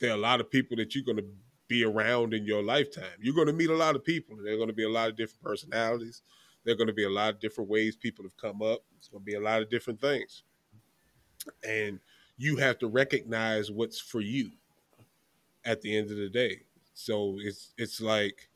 there 0.00 0.10
are 0.10 0.16
a 0.16 0.20
lot 0.20 0.40
of 0.40 0.50
people 0.50 0.76
that 0.76 0.94
you're 0.94 1.04
going 1.04 1.18
to 1.18 1.26
be 1.68 1.84
around 1.84 2.34
in 2.34 2.44
your 2.44 2.62
lifetime. 2.62 3.18
You're 3.20 3.34
going 3.34 3.46
to 3.46 3.52
meet 3.52 3.70
a 3.70 3.76
lot 3.76 3.96
of 3.96 4.04
people. 4.04 4.36
There 4.42 4.54
are 4.54 4.56
going 4.56 4.68
to 4.68 4.74
be 4.74 4.84
a 4.84 4.90
lot 4.90 5.08
of 5.08 5.16
different 5.16 5.42
personalities. 5.42 6.22
There 6.64 6.74
are 6.74 6.76
going 6.76 6.88
to 6.88 6.94
be 6.94 7.04
a 7.04 7.10
lot 7.10 7.34
of 7.34 7.40
different 7.40 7.70
ways 7.70 7.96
people 7.96 8.24
have 8.24 8.36
come 8.36 8.62
up. 8.62 8.84
It's 8.96 9.08
going 9.08 9.22
to 9.22 9.24
be 9.24 9.34
a 9.34 9.40
lot 9.40 9.62
of 9.62 9.70
different 9.70 10.00
things. 10.00 10.44
And 11.66 12.00
you 12.36 12.56
have 12.56 12.78
to 12.78 12.88
recognize 12.88 13.70
what's 13.70 14.00
for 14.00 14.20
you 14.20 14.50
at 15.64 15.80
the 15.80 15.96
end 15.96 16.10
of 16.10 16.16
the 16.16 16.28
day. 16.28 16.62
So 16.94 17.36
it's 17.38 17.72
it's 17.76 18.00
like 18.00 18.48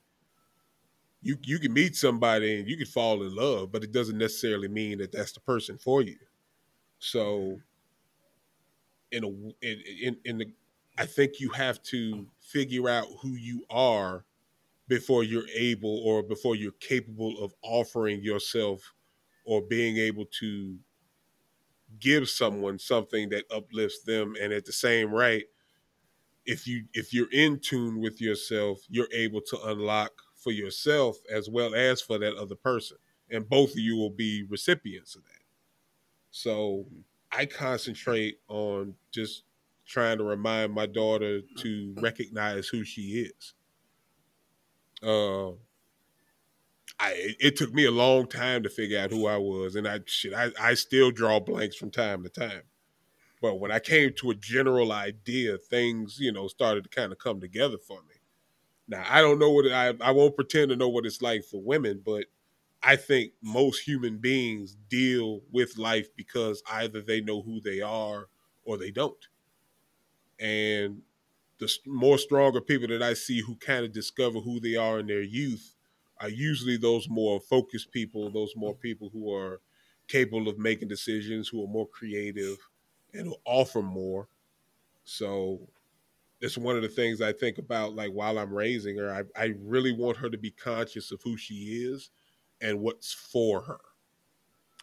you 1.23 1.37
you 1.43 1.59
can 1.59 1.73
meet 1.73 1.97
somebody 1.97 2.59
and 2.59 2.69
you 2.69 2.77
can 2.77 2.87
fall 2.87 3.23
in 3.23 3.35
love, 3.35 3.73
but 3.73 3.83
it 3.83 3.93
doesn't 3.93 4.19
necessarily 4.19 4.69
mean 4.69 4.99
that 4.99 5.13
that's 5.13 5.33
the 5.33 5.41
person 5.41 5.77
for 5.77 6.03
you. 6.03 6.17
So 6.99 7.61
in 9.11 9.25
a 9.25 9.29
in 9.67 9.83
in, 10.03 10.17
in 10.25 10.39
the 10.39 10.53
I 10.99 11.07
think 11.07 11.39
you 11.39 11.51
have 11.51 11.81
to 11.85 12.27
figure 12.41 12.89
out 12.89 13.07
who 13.23 13.37
you 13.37 13.65
are 13.71 14.25
before 14.89 15.23
you're 15.23 15.49
able 15.55 16.01
or 16.05 16.25
before 16.25 16.57
you're 16.57 16.73
capable 16.73 17.39
of 17.43 17.55
offering 17.63 18.21
yourself 18.21 18.95
or 19.45 19.63
being 19.63 19.97
able 19.97 20.25
to 20.41 20.77
give 22.01 22.29
someone 22.29 22.79
something 22.79 23.29
that 23.29 23.45
uplifts 23.55 24.03
them. 24.03 24.35
And 24.41 24.53
at 24.53 24.65
the 24.65 24.73
same 24.73 25.13
right 25.13 25.45
if 26.45 26.67
you 26.67 26.85
if 26.95 27.13
you're 27.15 27.31
in 27.31 27.61
tune 27.61 28.01
with 28.01 28.21
yourself 28.23 28.79
you're 28.89 29.09
able 29.13 29.43
to 29.43 29.59
unlock 29.67 30.13
for 30.35 30.51
yourself 30.51 31.19
as 31.31 31.49
well 31.49 31.75
as 31.75 32.01
for 32.01 32.19
that 32.19 32.35
other 32.35 32.57
person. 32.57 32.97
And 33.31 33.49
both 33.49 33.73
of 33.73 33.79
you 33.79 33.97
will 33.97 34.11
be 34.11 34.45
recipients 34.49 35.15
of 35.15 35.23
that. 35.25 35.45
So 36.33 36.87
i 37.31 37.45
concentrate 37.45 38.41
on 38.49 38.95
just 39.13 39.43
trying 39.89 40.19
to 40.19 40.25
remind 40.25 40.73
my 40.73 40.87
daughter 40.87 41.41
to 41.57 41.95
recognize 41.99 42.69
who 42.69 42.85
she 42.85 43.31
is. 43.31 43.55
Uh, 45.03 45.51
I 47.01 47.35
it 47.41 47.57
took 47.57 47.73
me 47.73 47.87
a 47.87 47.91
long 47.91 48.27
time 48.27 48.63
to 48.65 48.69
figure 48.69 48.99
out 48.99 49.11
who 49.11 49.27
I 49.27 49.39
was, 49.39 49.77
and 49.77 49.89
I 49.89 50.01
shit, 50.05 50.35
I, 50.35 50.51
I 50.61 50.75
still 50.75 51.11
draw 51.11 51.41
blanks 51.41 51.77
from 51.77 51.91
time 51.91 52.23
to 52.23 52.29
time. 52.29 52.63
But 53.41 53.61
when 53.61 53.71
I 53.71 53.79
came 53.79 54.13
to 54.19 54.31
a 54.31 54.35
general 54.35 54.93
idea, 54.93 55.57
things 55.59 56.19
you 56.21 56.33
know 56.33 56.49
started 56.49 56.85
to 56.85 56.91
kind 56.91 57.13
of 57.13 57.19
come 57.19 57.41
together 57.41 57.79
for 57.79 58.01
me. 58.03 58.17
Now 58.89 59.05
I 59.09 59.21
don't 59.21 59.39
know 59.39 59.51
what 59.51 59.73
I 59.73 59.95
I 60.01 60.11
won't 60.11 60.37
pretend 60.37 60.71
to 60.71 60.77
know 60.77 60.89
what 60.89 61.07
it's 61.07 61.23
like 61.23 61.45
for 61.45 61.63
women, 61.63 62.03
but 62.05 62.27
I 62.83 62.97
think 62.97 63.33
most 63.43 63.81
human 63.81 64.19
beings 64.19 64.77
deal 64.89 65.41
with 65.51 65.79
life 65.79 66.09
because 66.17 66.63
either 66.71 67.01
they 67.01 67.21
know 67.21 67.43
who 67.43 67.61
they 67.61 67.81
are 67.81 68.29
or 68.65 68.77
they 68.77 68.91
don't 68.91 69.17
and 70.41 71.03
the 71.59 71.73
more 71.87 72.19
stronger 72.19 72.61
people 72.61 72.89
that 72.89 73.03
I 73.03 73.15
see 73.15 73.41
who 73.41 73.57
kind 73.57 73.85
of 73.85 73.93
discover 73.93 74.41
who 74.41 74.61
they 74.61 74.77
are 74.77 75.01
in 75.01 75.07
their 75.07 75.23
youth 75.23 75.75
are 76.21 76.29
usually 76.29 76.77
those 76.77 77.09
more 77.09 77.41
focused 77.41 77.91
people, 77.93 78.31
those 78.31 78.55
more 78.57 78.75
people 78.75 79.11
who 79.13 79.33
are 79.35 79.61
capable 80.09 80.49
of 80.49 80.59
making 80.59 80.89
decisions, 80.89 81.49
who 81.49 81.63
are 81.63 81.69
more 81.69 81.89
creative, 81.89 82.59
and 83.13 83.27
who 83.27 83.37
offer 83.45 83.83
more. 83.83 84.29
So 85.05 85.69
it's 86.41 86.59
one 86.59 86.77
of 86.77 86.83
the 86.83 86.89
things 86.89 87.21
I 87.21 87.33
think 87.33 87.59
about 87.59 87.95
like 87.95 88.13
while 88.13 88.39
I'm 88.39 88.53
raising 88.53 88.97
her. 88.99 89.27
I, 89.37 89.41
I 89.41 89.55
really 89.61 89.93
want 89.93 90.19
her 90.19 90.31
to 90.31 90.39
be 90.39 90.51
conscious 90.51 91.11
of 91.11 91.21
who 91.23 91.37
she 91.37 91.85
is 91.85 92.11
and 92.61 92.81
what's 92.81 93.13
for 93.13 93.63
her. 93.63 93.81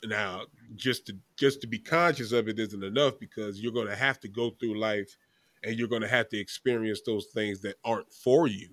Now, 0.04 0.44
just 0.76 1.08
to 1.08 1.18
just 1.36 1.62
to 1.62 1.68
be 1.68 1.80
conscious 1.80 2.32
of 2.32 2.48
it 2.48 2.60
isn't 2.60 2.84
enough 2.84 3.18
because 3.20 3.62
you're 3.62 3.72
going 3.72 3.88
to 3.88 3.96
have 3.96 4.20
to 4.22 4.28
go 4.28 4.52
through 4.52 4.80
life 4.80 5.18
and 5.66 5.78
you're 5.78 5.88
going 5.88 6.02
to 6.02 6.08
have 6.08 6.30
to 6.30 6.38
experience 6.38 7.02
those 7.06 7.28
things 7.34 7.62
that 7.62 7.76
aren't 7.84 8.14
for 8.14 8.48
you. 8.48 8.70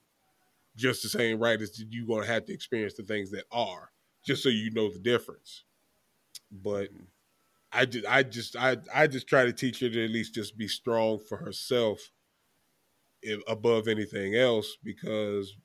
Just 0.77 1.03
the 1.03 1.09
same 1.09 1.39
right 1.39 1.61
as 1.61 1.83
you're 1.91 2.07
going 2.07 2.23
to 2.23 2.33
have 2.33 2.45
to 2.47 2.53
experience 2.53 2.95
the 2.95 3.03
things 3.03 3.31
that 3.31 3.45
are 3.51 3.91
just 4.25 4.43
so 4.43 4.49
you 4.49 4.71
know 4.71 4.93
the 4.93 4.99
difference. 4.99 5.65
But 6.51 6.93
mm-hmm. 6.93 7.05
i 7.73 7.85
just 7.85 8.07
i 8.07 8.23
just 8.23 8.57
i, 8.57 8.77
I 8.95 9.07
just 9.07 9.27
try 9.27 9.45
to 9.45 9.53
teach 9.53 9.81
her 9.81 9.89
to 9.89 10.05
at 10.05 10.11
least 10.11 10.35
just 10.35 10.57
be 10.57 10.69
strong 10.69 11.19
for 11.19 11.39
herself 11.39 12.11
if, 13.23 13.41
above 13.49 13.89
anything 13.89 14.35
else 14.35 14.77
because 14.83 15.57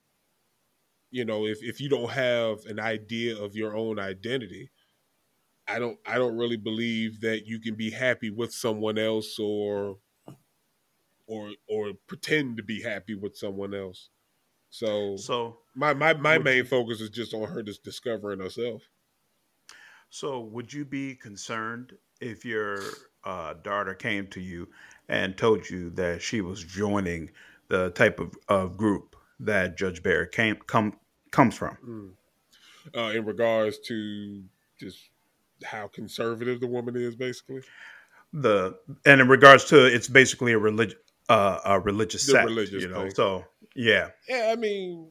you 1.12 1.26
know 1.26 1.46
if, 1.46 1.60
if 1.62 1.82
you 1.82 1.90
don't 1.90 2.12
have 2.12 2.60
an 2.68 2.80
idea 2.80 3.38
of 3.38 3.56
your 3.56 3.76
own 3.76 4.00
identity 4.00 4.72
i 5.68 5.80
don't 5.80 5.98
i 6.06 6.16
don't 6.16 6.38
really 6.38 6.58
believe 6.58 7.20
that 7.20 7.46
you 7.46 7.60
can 7.60 7.76
be 7.76 7.92
happy 7.92 8.30
with 8.30 8.54
someone 8.54 8.98
else 8.98 9.38
or 9.40 9.98
or 11.28 11.52
or 11.70 11.94
pretend 12.08 12.58
to 12.58 12.64
be 12.64 12.82
happy 12.82 13.16
with 13.16 13.38
someone 13.38 13.74
else. 13.74 14.10
So 14.70 15.18
so 15.18 15.60
my 15.76 15.94
my 15.94 16.14
my 16.14 16.38
main 16.38 16.58
you, 16.58 16.66
focus 16.66 17.02
is 17.02 17.10
just 17.10 17.34
on 17.34 17.48
her 17.48 17.62
just 17.62 17.84
discovering 17.84 18.40
herself. 18.40 18.82
So 20.10 20.40
would 20.40 20.74
you 20.74 20.86
be 20.86 21.16
concerned 21.16 21.94
if 22.22 22.46
your 22.46 22.80
uh, 23.24 23.56
daughter 23.64 23.94
came 23.94 24.28
to 24.28 24.40
you 24.40 24.70
and 25.10 25.38
told 25.38 25.70
you 25.70 25.90
that 25.92 26.22
she 26.22 26.42
was 26.42 26.64
joining 26.64 27.30
the 27.68 27.92
type 27.92 28.20
of, 28.20 28.34
of 28.48 28.78
group 28.78 29.16
that 29.40 29.78
Judge 29.78 30.02
Barrett 30.02 30.32
came 30.32 30.56
come 30.68 30.98
comes 31.32 31.56
from? 31.56 31.78
Mm. 31.86 32.12
Uh, 32.96 33.12
in 33.18 33.26
regards 33.26 33.80
to 33.80 34.44
just 34.80 34.98
how 35.64 35.88
conservative 35.88 36.62
the 36.62 36.68
woman 36.68 36.96
is, 36.96 37.16
basically. 37.16 37.62
The 38.34 38.78
and 39.06 39.22
in 39.22 39.28
regards 39.28 39.66
to 39.66 39.86
it's 39.86 40.08
basically 40.08 40.54
a 40.54 40.58
religion 40.58 40.98
uh, 41.30 41.60
a 41.66 41.80
religious 41.80 42.26
the 42.26 42.34
sect, 42.34 42.46
religious 42.46 42.84
you 42.84 42.90
know. 42.90 43.04
Thing. 43.04 43.12
So 43.16 43.46
yeah, 43.76 44.10
yeah. 44.28 44.50
I 44.52 44.56
mean, 44.56 45.10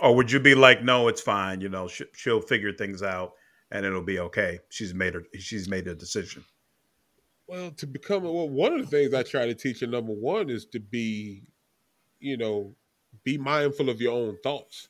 or 0.00 0.14
would 0.16 0.30
you 0.30 0.40
be 0.40 0.54
like, 0.54 0.82
no, 0.82 1.08
it's 1.08 1.20
fine. 1.20 1.60
You 1.60 1.68
know, 1.68 1.88
sh- 1.88 2.02
she'll 2.14 2.40
figure 2.40 2.72
things 2.72 3.02
out 3.02 3.32
and 3.70 3.86
it'll 3.86 4.02
be 4.02 4.18
okay. 4.18 4.60
She's 4.68 4.94
made 4.94 5.14
her. 5.14 5.22
She's 5.38 5.68
made 5.68 5.86
a 5.88 5.94
decision. 5.94 6.44
Well, 7.46 7.70
to 7.72 7.86
become 7.86 8.22
well, 8.22 8.48
one 8.48 8.74
of 8.74 8.80
the 8.80 8.86
things 8.86 9.14
I 9.14 9.22
try 9.22 9.46
to 9.46 9.54
teach 9.54 9.80
her, 9.80 9.86
number 9.86 10.12
one, 10.12 10.50
is 10.50 10.66
to 10.66 10.80
be, 10.80 11.42
you 12.20 12.36
know, 12.36 12.74
be 13.24 13.38
mindful 13.38 13.90
of 13.90 14.00
your 14.00 14.12
own 14.12 14.38
thoughts. 14.42 14.88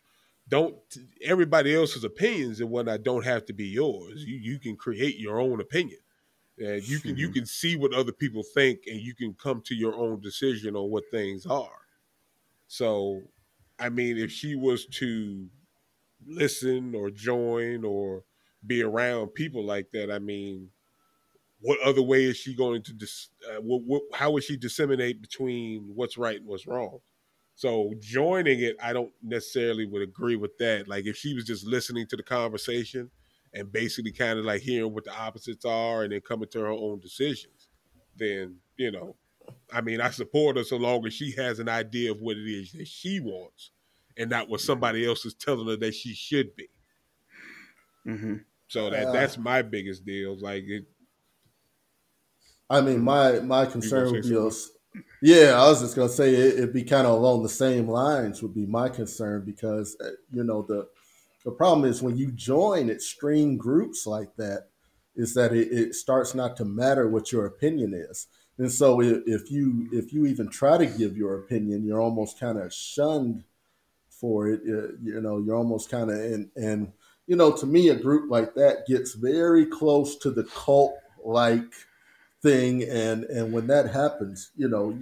Don't 0.48 0.76
everybody 1.24 1.74
else's 1.74 2.04
opinions 2.04 2.60
and 2.60 2.68
whatnot 2.70 3.04
don't 3.04 3.24
have 3.24 3.46
to 3.46 3.52
be 3.52 3.66
yours. 3.66 4.24
You 4.24 4.36
you 4.36 4.58
can 4.58 4.76
create 4.76 5.18
your 5.18 5.40
own 5.40 5.60
opinion 5.60 5.98
and 6.58 6.82
you 6.86 7.00
can 7.00 7.16
you 7.16 7.30
can 7.30 7.46
see 7.46 7.76
what 7.76 7.94
other 7.94 8.12
people 8.12 8.42
think 8.54 8.80
and 8.86 9.00
you 9.00 9.14
can 9.14 9.34
come 9.34 9.62
to 9.64 9.74
your 9.74 9.94
own 9.94 10.20
decision 10.20 10.76
on 10.76 10.90
what 10.90 11.04
things 11.10 11.46
are 11.46 11.86
so 12.66 13.22
i 13.78 13.88
mean 13.88 14.18
if 14.18 14.30
she 14.30 14.54
was 14.54 14.86
to 14.86 15.48
listen 16.26 16.94
or 16.94 17.10
join 17.10 17.84
or 17.84 18.24
be 18.66 18.82
around 18.82 19.28
people 19.28 19.64
like 19.64 19.90
that, 19.92 20.10
I 20.10 20.18
mean, 20.18 20.68
what 21.60 21.80
other 21.80 22.02
way 22.02 22.24
is 22.24 22.36
she 22.36 22.54
going 22.54 22.82
to 22.82 22.92
dis- 22.92 23.30
uh, 23.50 23.60
what, 23.60 23.82
what, 23.84 24.02
how 24.14 24.32
would 24.32 24.44
she 24.44 24.56
disseminate 24.56 25.20
between 25.20 25.92
what's 25.94 26.18
right 26.18 26.38
and 26.38 26.46
what's 26.46 26.66
wrong? 26.66 26.98
So 27.54 27.92
joining 28.00 28.60
it, 28.60 28.76
I 28.82 28.92
don't 28.92 29.12
necessarily 29.22 29.86
would 29.86 30.02
agree 30.02 30.36
with 30.36 30.56
that. 30.58 30.88
Like 30.88 31.06
if 31.06 31.16
she 31.16 31.34
was 31.34 31.44
just 31.44 31.66
listening 31.66 32.06
to 32.08 32.16
the 32.16 32.22
conversation 32.22 33.10
and 33.54 33.70
basically 33.72 34.12
kind 34.12 34.38
of 34.38 34.44
like 34.44 34.62
hearing 34.62 34.92
what 34.94 35.04
the 35.04 35.14
opposites 35.14 35.64
are 35.64 36.04
and 36.04 36.12
then 36.12 36.20
coming 36.20 36.48
to 36.50 36.60
her 36.60 36.68
own 36.68 37.00
decisions, 37.00 37.68
then 38.16 38.58
you 38.76 38.90
know, 38.90 39.16
I 39.72 39.80
mean, 39.80 40.00
I 40.00 40.10
support 40.10 40.56
her 40.56 40.64
so 40.64 40.76
long 40.76 41.06
as 41.06 41.14
she 41.14 41.32
has 41.32 41.58
an 41.58 41.68
idea 41.68 42.12
of 42.12 42.20
what 42.20 42.36
it 42.36 42.48
is 42.48 42.72
that 42.72 42.88
she 42.88 43.20
wants, 43.20 43.72
and 44.16 44.30
not 44.30 44.48
what 44.48 44.60
somebody 44.60 45.06
else 45.06 45.24
is 45.24 45.34
telling 45.34 45.66
her 45.68 45.76
that 45.76 45.94
she 45.94 46.14
should 46.14 46.54
be. 46.56 46.68
Mm-hmm. 48.06 48.36
So 48.68 48.90
that 48.90 49.08
Uh, 49.08 49.12
that's 49.12 49.38
my 49.38 49.62
biggest 49.62 50.04
deal. 50.04 50.36
Like 50.38 50.64
it, 50.66 50.86
I 52.70 52.80
mean, 52.80 53.00
my 53.02 53.40
my 53.40 53.66
concern 53.66 54.08
say 54.08 54.12
would 54.12 54.22
be, 54.28 54.34
something? 54.34 54.58
yeah, 55.20 55.54
I 55.60 55.68
was 55.68 55.80
just 55.80 55.96
gonna 55.96 56.08
say 56.08 56.34
it, 56.34 56.54
it'd 56.58 56.72
be 56.72 56.84
kind 56.84 57.06
of 57.06 57.14
along 57.18 57.42
the 57.42 57.48
same 57.48 57.88
lines. 57.88 58.42
Would 58.42 58.54
be 58.54 58.66
my 58.66 58.88
concern 58.88 59.44
because 59.44 59.96
uh, 60.00 60.10
you 60.32 60.44
know 60.44 60.62
the 60.62 60.88
the 61.44 61.50
problem 61.50 61.88
is 61.88 62.02
when 62.02 62.16
you 62.16 62.30
join 62.32 62.90
extreme 62.90 63.56
groups 63.56 64.06
like 64.06 64.36
that, 64.36 64.68
is 65.14 65.34
that 65.34 65.52
it, 65.52 65.68
it 65.72 65.94
starts 65.94 66.34
not 66.34 66.56
to 66.56 66.64
matter 66.64 67.08
what 67.08 67.32
your 67.32 67.46
opinion 67.46 67.92
is, 67.94 68.28
and 68.58 68.70
so 68.70 69.00
if, 69.00 69.22
if 69.26 69.50
you 69.50 69.88
if 69.92 70.12
you 70.12 70.26
even 70.26 70.48
try 70.48 70.78
to 70.78 70.86
give 70.86 71.16
your 71.16 71.38
opinion, 71.38 71.84
you're 71.84 72.00
almost 72.00 72.38
kind 72.40 72.58
of 72.58 72.72
shunned 72.72 73.44
for 74.10 74.48
it. 74.48 74.60
Uh, 74.62 74.96
You 75.02 75.20
know, 75.20 75.38
you're 75.38 75.56
almost 75.56 75.90
kind 75.90 76.10
of 76.10 76.16
and 76.18 76.50
and 76.56 76.92
you 77.26 77.36
know, 77.36 77.52
to 77.52 77.66
me, 77.66 77.88
a 77.88 77.94
group 77.94 78.30
like 78.30 78.54
that 78.54 78.86
gets 78.86 79.14
very 79.14 79.66
close 79.66 80.16
to 80.18 80.30
the 80.30 80.44
cult 80.44 80.94
like 81.24 81.72
thing 82.42 82.82
and 82.82 83.24
and 83.24 83.52
when 83.52 83.68
that 83.68 83.88
happens 83.88 84.50
you 84.56 84.68
know 84.68 84.98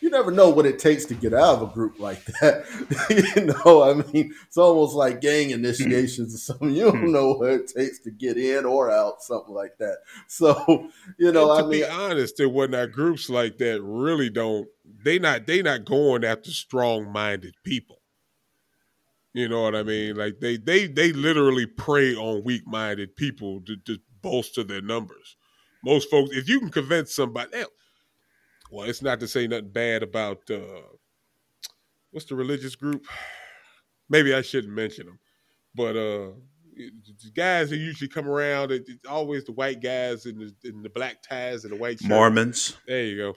you, 0.00 0.10
never 0.10 0.30
know 0.30 0.50
what 0.50 0.66
it 0.66 0.78
takes 0.78 1.04
to 1.06 1.14
get 1.14 1.32
out 1.32 1.56
of 1.56 1.70
a 1.70 1.72
group 1.72 1.98
like 2.00 2.24
that 2.24 2.64
you 3.36 3.44
know 3.44 3.82
i 3.82 3.94
mean 4.12 4.34
it's 4.46 4.56
almost 4.56 4.94
like 4.94 5.20
gang 5.20 5.50
initiations 5.50 6.34
or 6.34 6.38
something 6.38 6.70
you 6.70 6.84
don't 6.84 7.00
hmm. 7.00 7.12
know 7.12 7.34
what 7.34 7.50
it 7.50 7.68
takes 7.68 8.00
to 8.00 8.10
get 8.10 8.36
in 8.36 8.64
or 8.64 8.90
out 8.90 9.22
something 9.22 9.54
like 9.54 9.76
that 9.78 9.98
so 10.26 10.88
you 11.18 11.30
know 11.32 11.50
and 11.50 11.58
i 11.58 11.62
to 11.62 11.68
mean 11.68 11.80
be 11.82 11.86
honest, 11.86 12.36
there 12.36 12.48
were 12.48 12.68
not 12.68 12.92
groups 12.92 13.30
like 13.30 13.58
that 13.58 13.80
really 13.82 14.30
don't 14.30 14.68
they 15.04 15.18
not 15.18 15.46
they 15.46 15.62
not 15.62 15.84
going 15.84 16.24
after 16.24 16.50
strong 16.50 17.10
minded 17.10 17.54
people. 17.64 18.00
You 19.32 19.48
know 19.48 19.62
what 19.62 19.76
I 19.76 19.82
mean? 19.82 20.10
Mm-hmm. 20.10 20.18
Like 20.18 20.40
they 20.40 20.56
they 20.56 20.86
they 20.86 21.12
literally 21.12 21.66
prey 21.66 22.14
on 22.14 22.44
weak 22.44 22.66
minded 22.66 23.16
people 23.16 23.60
to, 23.62 23.76
to 23.76 23.98
bolster 24.22 24.64
their 24.64 24.82
numbers. 24.82 25.36
Most 25.84 26.10
folks, 26.10 26.36
if 26.36 26.48
you 26.48 26.60
can 26.60 26.70
convince 26.70 27.14
somebody 27.14 27.54
else, 27.54 27.70
well, 28.70 28.88
it's 28.88 29.02
not 29.02 29.20
to 29.20 29.28
say 29.28 29.46
nothing 29.46 29.70
bad 29.70 30.02
about 30.02 30.48
uh 30.50 30.82
what's 32.10 32.26
the 32.26 32.34
religious 32.34 32.74
group? 32.76 33.04
Maybe 34.08 34.34
I 34.34 34.42
shouldn't 34.42 34.72
mention 34.72 35.06
them, 35.06 35.18
but 35.74 35.96
uh 35.96 36.30
the 36.76 37.30
guys 37.34 37.68
who 37.70 37.76
usually 37.76 38.08
come 38.08 38.26
around, 38.28 38.72
it- 38.72 38.84
it's 38.88 39.06
always 39.06 39.44
the 39.44 39.52
white 39.52 39.82
guys 39.82 40.26
in 40.26 40.38
the 40.38 40.54
in 40.68 40.82
the 40.82 40.88
black 40.88 41.22
ties 41.22 41.64
and 41.64 41.72
the 41.72 41.76
white 41.78 41.98
shirts. 41.98 42.08
Mormons. 42.08 42.76
There 42.86 43.04
you 43.04 43.16
go. 43.16 43.34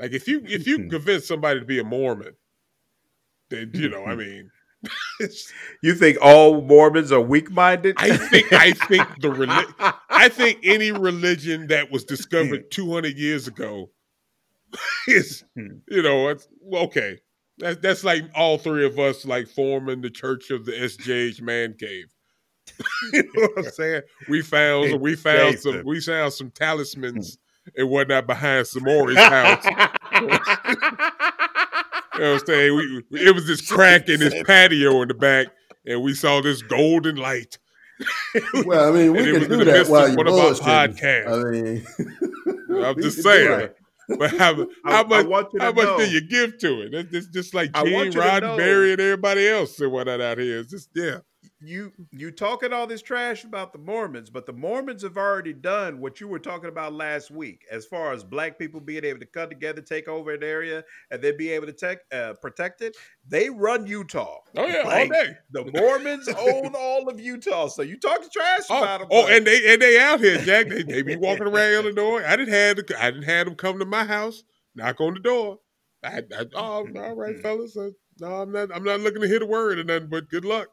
Like 0.00 0.12
if 0.12 0.26
you 0.26 0.42
if 0.46 0.66
you 0.66 0.88
convince 0.88 1.26
somebody 1.26 1.60
to 1.60 1.66
be 1.66 1.78
a 1.78 1.84
Mormon, 1.84 2.34
then 3.50 3.70
you 3.74 3.88
know, 3.88 4.04
I 4.04 4.14
mean, 4.16 4.50
You 5.82 5.94
think 5.94 6.18
all 6.20 6.60
Mormons 6.62 7.12
are 7.12 7.20
weak-minded? 7.20 7.96
I 7.98 8.16
think 8.16 8.52
I 8.52 8.72
think 8.72 9.06
the 9.20 9.94
I 10.08 10.28
think 10.28 10.58
any 10.64 10.90
religion 11.08 11.68
that 11.68 11.92
was 11.92 12.04
discovered 12.04 12.70
200 12.70 13.16
years 13.16 13.46
ago 13.46 13.90
is 15.08 15.44
Hmm. 15.56 15.78
you 15.88 16.02
know 16.02 16.28
it's 16.28 16.48
okay. 16.72 17.18
That's 17.58 17.80
that's 17.80 18.04
like 18.04 18.24
all 18.34 18.58
three 18.58 18.84
of 18.86 18.98
us 18.98 19.24
like 19.26 19.46
forming 19.48 20.00
the 20.00 20.10
Church 20.10 20.50
of 20.50 20.64
the 20.64 20.72
SJH 20.72 21.40
Man 21.42 21.74
Cave. 21.78 22.06
you 23.12 23.22
know 23.34 23.48
what 23.54 23.66
I'm 23.66 23.72
saying? 23.72 24.02
We 24.28 24.40
found 24.42 24.90
some, 24.90 25.00
we 25.00 25.14
found 25.16 25.58
some 25.58 25.82
we 25.84 26.00
found 26.00 26.32
some 26.32 26.50
talismans 26.50 27.38
and 27.76 27.88
whatnot 27.90 28.26
behind 28.26 28.66
Samori's 28.66 29.16
house. 29.18 29.64
You 32.14 32.20
know 32.20 32.32
what 32.34 32.40
I'm 32.42 32.46
saying? 32.46 32.76
We, 32.76 33.02
we- 33.10 33.26
it 33.26 33.34
was 33.34 33.46
this 33.46 33.66
crack 33.70 34.08
in 34.10 34.20
his 34.20 34.34
patio 34.44 35.00
in 35.00 35.08
the 35.08 35.14
back, 35.14 35.46
and 35.86 36.02
we 36.02 36.12
saw 36.12 36.42
this 36.42 36.60
golden 36.60 37.16
light. 37.16 37.56
well 38.64 38.88
i 38.92 38.96
mean 38.96 39.12
we 39.12 39.22
can 39.22 39.48
do 39.48 39.64
that 39.64 39.86
while 39.86 40.08
you're 40.08 40.16
one 40.16 40.26
of 40.26 40.34
our 40.34 40.52
podcasts. 40.54 41.28
i 41.28 41.50
mean 41.50 42.84
I'm 42.84 43.00
just 43.00 43.22
saying. 43.22 43.68
But 44.18 44.30
how, 44.38 44.66
I- 44.84 44.92
how 44.92 45.04
much, 45.04 45.26
want 45.26 45.48
you 45.52 45.58
to 45.60 45.64
how 45.64 45.72
much 45.72 45.84
know- 45.84 45.98
do 45.98 46.10
you 46.10 46.20
give 46.20 46.58
to 46.58 46.82
it? 46.82 46.94
It's, 46.94 47.14
it's 47.14 47.26
just 47.28 47.54
like 47.54 47.72
Gene 47.84 48.12
Roddenberry 48.12 48.92
and 48.92 49.00
everybody 49.00 49.48
else 49.48 49.78
and 49.80 49.90
whatnot 49.92 50.20
out 50.20 50.38
here. 50.38 50.60
It's 50.60 50.70
just 50.70 50.90
yeah. 50.94 51.18
You 51.64 51.92
you 52.10 52.30
talking 52.30 52.72
all 52.72 52.86
this 52.86 53.02
trash 53.02 53.44
about 53.44 53.72
the 53.72 53.78
Mormons, 53.78 54.30
but 54.30 54.46
the 54.46 54.52
Mormons 54.52 55.02
have 55.02 55.16
already 55.16 55.52
done 55.52 56.00
what 56.00 56.20
you 56.20 56.28
were 56.28 56.38
talking 56.38 56.68
about 56.68 56.92
last 56.92 57.30
week, 57.30 57.64
as 57.70 57.84
far 57.86 58.12
as 58.12 58.24
black 58.24 58.58
people 58.58 58.80
being 58.80 59.04
able 59.04 59.20
to 59.20 59.26
come 59.26 59.48
together, 59.48 59.80
take 59.80 60.08
over 60.08 60.32
an 60.32 60.42
area, 60.42 60.84
and 61.10 61.22
then 61.22 61.36
be 61.36 61.50
able 61.50 61.66
to 61.66 61.72
tech, 61.72 61.98
uh, 62.12 62.34
protect 62.34 62.82
it. 62.82 62.96
They 63.28 63.48
run 63.50 63.86
Utah. 63.86 64.38
Oh 64.56 64.66
yeah, 64.66 64.82
Like, 64.82 65.10
all 65.10 65.24
day. 65.24 65.36
The 65.52 65.70
Mormons 65.80 66.28
own 66.28 66.74
all 66.74 67.08
of 67.08 67.20
Utah, 67.20 67.68
so 67.68 67.82
you 67.82 67.98
talking 67.98 68.28
trash 68.32 68.66
about 68.68 69.00
Oh, 69.00 69.04
them. 69.04 69.08
oh, 69.12 69.26
and 69.28 69.46
they 69.46 69.72
and 69.72 69.80
they 69.80 69.98
out 70.00 70.20
here, 70.20 70.38
Jack. 70.38 70.68
They, 70.68 70.82
they 70.82 71.02
be 71.02 71.16
walking 71.16 71.46
around 71.46 71.72
Illinois. 71.72 72.24
I 72.26 72.36
didn't 72.36 72.54
have 72.54 72.78
I 72.98 73.10
didn't 73.10 73.24
have 73.24 73.46
them 73.46 73.54
come 73.54 73.78
to 73.78 73.84
my 73.84 74.04
house, 74.04 74.42
knock 74.74 75.00
on 75.00 75.14
the 75.14 75.20
door. 75.20 75.58
I, 76.04 76.18
I 76.36 76.46
oh, 76.54 76.86
all 76.96 77.14
right, 77.14 77.40
fellas. 77.40 77.76
Uh, 77.76 77.90
no, 78.18 78.26
I'm 78.42 78.52
not. 78.52 78.74
I'm 78.74 78.84
not 78.84 79.00
looking 79.00 79.22
to 79.22 79.28
hit 79.28 79.42
a 79.42 79.46
word 79.46 79.78
or 79.78 79.84
nothing. 79.84 80.08
But 80.08 80.28
good 80.28 80.44
luck. 80.44 80.68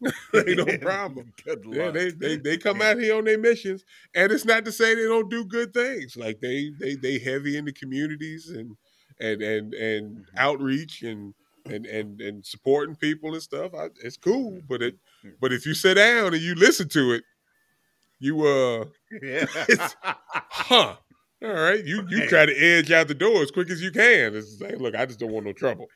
Ain't 0.34 0.56
no 0.58 0.74
problem. 0.78 1.32
Good 1.44 1.64
luck. 1.64 1.76
Yeah, 1.76 1.90
they, 1.90 2.10
they 2.10 2.36
they 2.36 2.56
come 2.58 2.82
out 2.82 2.98
here 2.98 3.16
on 3.16 3.24
their 3.24 3.38
missions, 3.38 3.84
and 4.14 4.30
it's 4.32 4.44
not 4.44 4.64
to 4.64 4.72
say 4.72 4.94
they 4.94 5.04
don't 5.04 5.30
do 5.30 5.44
good 5.44 5.72
things. 5.72 6.16
Like 6.16 6.40
they 6.40 6.70
they 6.78 6.96
they 6.96 7.18
heavy 7.18 7.56
in 7.56 7.64
the 7.64 7.72
communities 7.72 8.50
and 8.50 8.76
and 9.20 9.42
and 9.42 9.74
and 9.74 10.16
Mhm. 10.18 10.24
outreach 10.36 11.02
and 11.02 11.34
and 11.66 11.86
and 11.86 12.20
and 12.20 12.44
supporting 12.44 12.96
people 12.96 13.32
and 13.34 13.42
stuff. 13.42 13.72
I, 13.74 13.86
it's 14.02 14.16
cool, 14.16 14.60
but 14.68 14.82
it 14.82 14.98
Mhm. 15.24 15.34
but 15.40 15.52
if 15.52 15.64
you 15.66 15.74
sit 15.74 15.94
down 15.94 16.34
and 16.34 16.42
you 16.42 16.54
listen 16.54 16.88
to 16.90 17.12
it, 17.12 17.24
you 18.20 18.46
uh 18.46 18.84
Yeah. 19.22 19.46
huh. 20.50 20.96
All 21.42 21.50
right, 21.52 21.84
you 21.84 22.06
you 22.08 22.26
try 22.26 22.46
to 22.46 22.56
edge 22.56 22.90
out 22.90 23.08
the 23.08 23.14
door 23.14 23.42
as 23.42 23.50
quick 23.50 23.70
as 23.70 23.82
you 23.82 23.90
can. 23.90 24.34
It's 24.34 24.60
like, 24.60 24.78
look, 24.78 24.94
I 24.94 25.04
just 25.06 25.20
don't 25.20 25.32
want 25.32 25.46
no 25.46 25.52
trouble. 25.52 25.88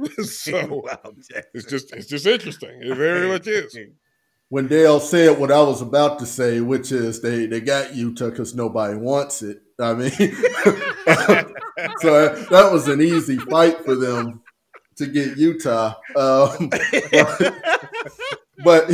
so 0.22 0.82
it's 1.54 1.66
just 1.66 1.92
it's 1.92 2.08
just 2.08 2.26
interesting. 2.26 2.80
It 2.82 2.96
very 2.96 3.28
much 3.28 3.46
is. 3.46 3.76
when 4.48 4.66
Dale 4.66 5.00
said 5.00 5.38
what 5.38 5.52
I 5.52 5.62
was 5.62 5.82
about 5.82 6.18
to 6.20 6.26
say, 6.26 6.60
which 6.60 6.92
is 6.92 7.20
they 7.20 7.46
they 7.46 7.60
got 7.60 7.94
Utah 7.94 8.30
because 8.30 8.54
nobody 8.54 8.96
wants 8.96 9.42
it. 9.42 9.58
I 9.78 9.94
mean, 9.94 10.10
so 10.10 10.24
that 12.50 12.68
was 12.70 12.88
an 12.88 13.00
easy 13.00 13.38
fight 13.38 13.82
for 13.84 13.94
them 13.94 14.42
to 14.96 15.06
get 15.06 15.38
Utah. 15.38 15.94
Um, 16.16 16.70
but 18.64 18.90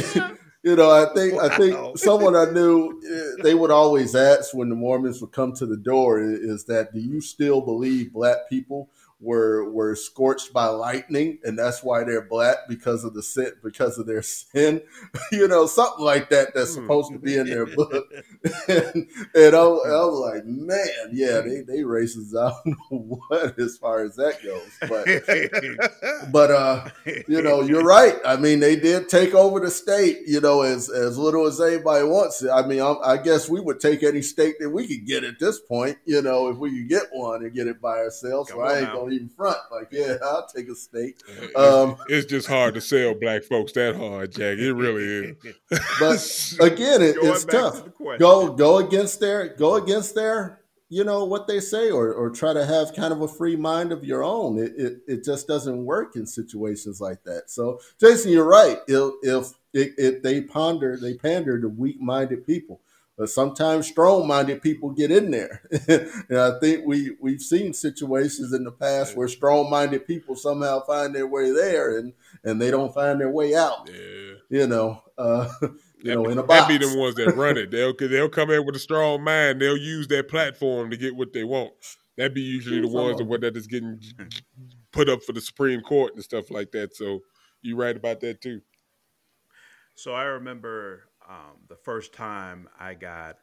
you 0.62 0.74
know, 0.74 0.90
I 0.90 1.12
think 1.14 1.40
I 1.40 1.56
think 1.56 1.98
someone 1.98 2.34
I 2.34 2.46
knew 2.46 3.00
eh, 3.08 3.42
they 3.44 3.54
would 3.54 3.70
always 3.70 4.16
ask 4.16 4.54
when 4.54 4.68
the 4.68 4.74
Mormons 4.74 5.20
would 5.20 5.32
come 5.32 5.52
to 5.54 5.66
the 5.66 5.76
door 5.76 6.20
is 6.20 6.64
that 6.66 6.92
do 6.92 6.98
you 6.98 7.20
still 7.20 7.60
believe 7.60 8.12
black 8.12 8.48
people 8.48 8.90
were 9.20 9.70
were 9.70 9.94
scorched 9.96 10.52
by 10.52 10.66
lightning 10.66 11.38
and 11.42 11.58
that's 11.58 11.82
why 11.82 12.04
they're 12.04 12.20
black 12.28 12.56
because 12.68 13.02
of 13.04 13.14
the 13.14 13.22
sin 13.22 13.50
because 13.64 13.98
of 13.98 14.06
their 14.06 14.22
sin 14.22 14.82
you 15.32 15.48
know 15.48 15.66
something 15.66 16.04
like 16.04 16.28
that 16.28 16.54
that's 16.54 16.74
Hmm. 16.74 16.74
supposed 16.74 17.12
to 17.12 17.18
be 17.18 17.36
in 17.36 17.48
their 17.48 17.66
book 17.66 18.06
and, 18.68 19.08
and 19.34 19.54
I, 19.56 19.60
I 19.60 20.04
was 20.04 20.32
like 20.34 20.44
man 20.44 21.10
yeah 21.12 21.40
they 21.40 21.62
they 21.62 21.80
racist 21.80 22.34
I 22.36 22.52
what 22.90 23.58
as 23.58 23.78
far 23.78 24.02
as 24.04 24.16
that 24.16 24.42
goes 24.42 24.80
but 24.86 25.10
but 26.32 26.50
uh 26.50 26.84
you 27.28 27.42
know, 27.42 27.60
you're 27.62 27.82
right. 27.84 28.14
I 28.24 28.36
mean, 28.36 28.60
they 28.60 28.76
did 28.76 29.08
take 29.08 29.34
over 29.34 29.60
the 29.60 29.70
state. 29.70 30.18
You 30.26 30.40
know, 30.40 30.62
as 30.62 30.88
as 30.90 31.18
little 31.18 31.46
as 31.46 31.60
anybody 31.60 32.04
wants 32.04 32.42
it. 32.42 32.50
I 32.50 32.66
mean, 32.66 32.80
I, 32.80 32.94
I 33.04 33.16
guess 33.16 33.48
we 33.48 33.60
would 33.60 33.80
take 33.80 34.02
any 34.02 34.22
state 34.22 34.56
that 34.60 34.70
we 34.70 34.86
could 34.86 35.06
get 35.06 35.24
at 35.24 35.38
this 35.38 35.58
point. 35.60 35.98
You 36.04 36.22
know, 36.22 36.48
if 36.48 36.56
we 36.56 36.70
could 36.70 36.88
get 36.88 37.04
one 37.12 37.42
and 37.42 37.52
get 37.54 37.66
it 37.66 37.80
by 37.80 37.98
ourselves. 37.98 38.50
Come 38.50 38.58
so 38.58 38.62
I 38.62 38.72
on 38.72 38.78
ain't 38.78 38.94
now. 38.94 39.00
Gonna 39.06 39.16
even 39.16 39.28
front. 39.28 39.58
Like, 39.70 39.88
yeah, 39.90 40.16
I'll 40.22 40.46
take 40.46 40.68
a 40.68 40.74
steak. 40.74 41.20
It's- 41.28 41.56
Um, 41.56 41.96
it's 42.08 42.26
just 42.26 42.48
hard 42.48 42.74
to 42.74 42.80
sell 42.80 43.14
black 43.14 43.44
folks 43.44 43.72
that 43.72 43.96
hard, 43.96 44.32
Jack. 44.32 44.58
It 44.58 44.72
really 44.72 45.04
is. 45.04 45.36
But 46.00 46.56
again, 46.72 47.02
it, 47.02 47.16
it's 47.20 47.44
back 47.44 47.52
to 47.52 47.82
tough. 47.82 48.18
Go 48.18 48.52
go 48.52 48.78
against 48.78 49.20
their 49.20 49.48
go 49.54 49.76
against 49.76 50.14
their 50.14 50.60
you 50.88 51.02
know 51.02 51.24
what 51.24 51.48
they 51.48 51.58
say 51.58 51.90
or, 51.90 52.12
or 52.12 52.30
try 52.30 52.52
to 52.52 52.64
have 52.64 52.94
kind 52.94 53.12
of 53.12 53.20
a 53.20 53.26
free 53.26 53.56
mind 53.56 53.90
of 53.90 54.04
your 54.04 54.22
own 54.22 54.56
it, 54.56 54.72
it, 54.76 54.98
it 55.08 55.24
just 55.24 55.48
doesn't 55.48 55.84
work 55.84 56.14
in 56.14 56.24
situations 56.24 57.00
like 57.00 57.24
that 57.24 57.50
so 57.50 57.80
jason 57.98 58.30
you're 58.30 58.44
right 58.44 58.78
if, 58.86 59.12
if, 59.24 59.52
if 59.98 60.22
they 60.22 60.40
ponder 60.42 60.96
they 60.96 61.14
pander 61.14 61.60
to 61.60 61.68
weak-minded 61.68 62.46
people 62.46 62.80
but 63.18 63.30
sometimes 63.30 63.86
strong-minded 63.86 64.60
people 64.62 64.90
get 64.90 65.10
in 65.10 65.30
there 65.30 65.62
and 66.28 66.38
i 66.38 66.58
think 66.60 66.84
we 66.86 67.16
we've 67.20 67.40
seen 67.42 67.72
situations 67.72 68.52
in 68.52 68.64
the 68.64 68.72
past 68.72 69.16
where 69.16 69.28
strong-minded 69.28 70.06
people 70.06 70.34
somehow 70.36 70.80
find 70.84 71.14
their 71.14 71.26
way 71.26 71.50
there 71.50 71.98
and 71.98 72.12
and 72.44 72.60
they 72.60 72.70
don't 72.70 72.94
find 72.94 73.20
their 73.20 73.30
way 73.30 73.54
out 73.54 73.88
Yeah. 73.92 74.34
you 74.50 74.66
know 74.66 75.02
uh 75.18 75.48
you 76.02 76.12
know 76.14 76.28
in 76.28 76.38
a 76.38 76.42
That 76.42 76.46
box 76.46 76.68
be 76.68 76.78
the 76.78 76.96
ones 76.98 77.14
that 77.16 77.34
run 77.36 77.56
it. 77.56 77.70
They'll 77.70 77.94
they'll 77.96 78.28
come 78.28 78.50
in 78.50 78.64
with 78.66 78.76
a 78.76 78.80
strong 78.80 79.22
mind. 79.24 79.60
They'll 79.60 79.76
use 79.76 80.08
that 80.08 80.28
platform 80.28 80.90
to 80.90 80.96
get 80.96 81.16
what 81.16 81.32
they 81.32 81.44
want. 81.44 81.72
That'd 82.16 82.34
be 82.34 82.42
usually 82.42 82.80
the 82.80 82.88
ones 82.88 83.12
of 83.12 83.18
that 83.18 83.24
them. 83.24 83.28
what 83.28 83.40
that 83.42 83.56
is 83.56 83.66
getting 83.66 84.00
put 84.92 85.08
up 85.08 85.22
for 85.22 85.32
the 85.32 85.40
Supreme 85.40 85.80
Court 85.80 86.14
and 86.14 86.22
stuff 86.22 86.50
like 86.50 86.72
that. 86.72 86.94
So 86.96 87.20
you're 87.62 87.76
right 87.76 87.96
about 87.96 88.20
that 88.20 88.40
too. 88.40 88.60
So 89.94 90.12
I 90.12 90.24
remember 90.24 91.05
um, 91.28 91.58
the 91.68 91.76
first 91.76 92.12
time 92.12 92.68
I 92.78 92.94
got 92.94 93.38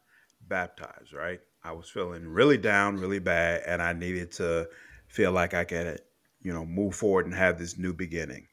baptized, 0.48 1.14
right? 1.14 1.40
I 1.64 1.72
was 1.72 1.90
feeling 1.90 2.28
really 2.28 2.58
down, 2.58 2.98
really 2.98 3.20
bad, 3.20 3.64
and 3.66 3.82
I 3.82 3.94
needed 3.94 4.32
to 4.34 4.68
feel 5.08 5.32
like 5.32 5.54
I 5.54 5.64
could, 5.64 6.02
you 6.42 6.54
know, 6.54 6.66
move 6.66 6.96
forward 6.96 7.26
and 7.26 7.36
have 7.36 7.58
this 7.58 7.78
new 7.78 7.94
beginning. 7.94 8.48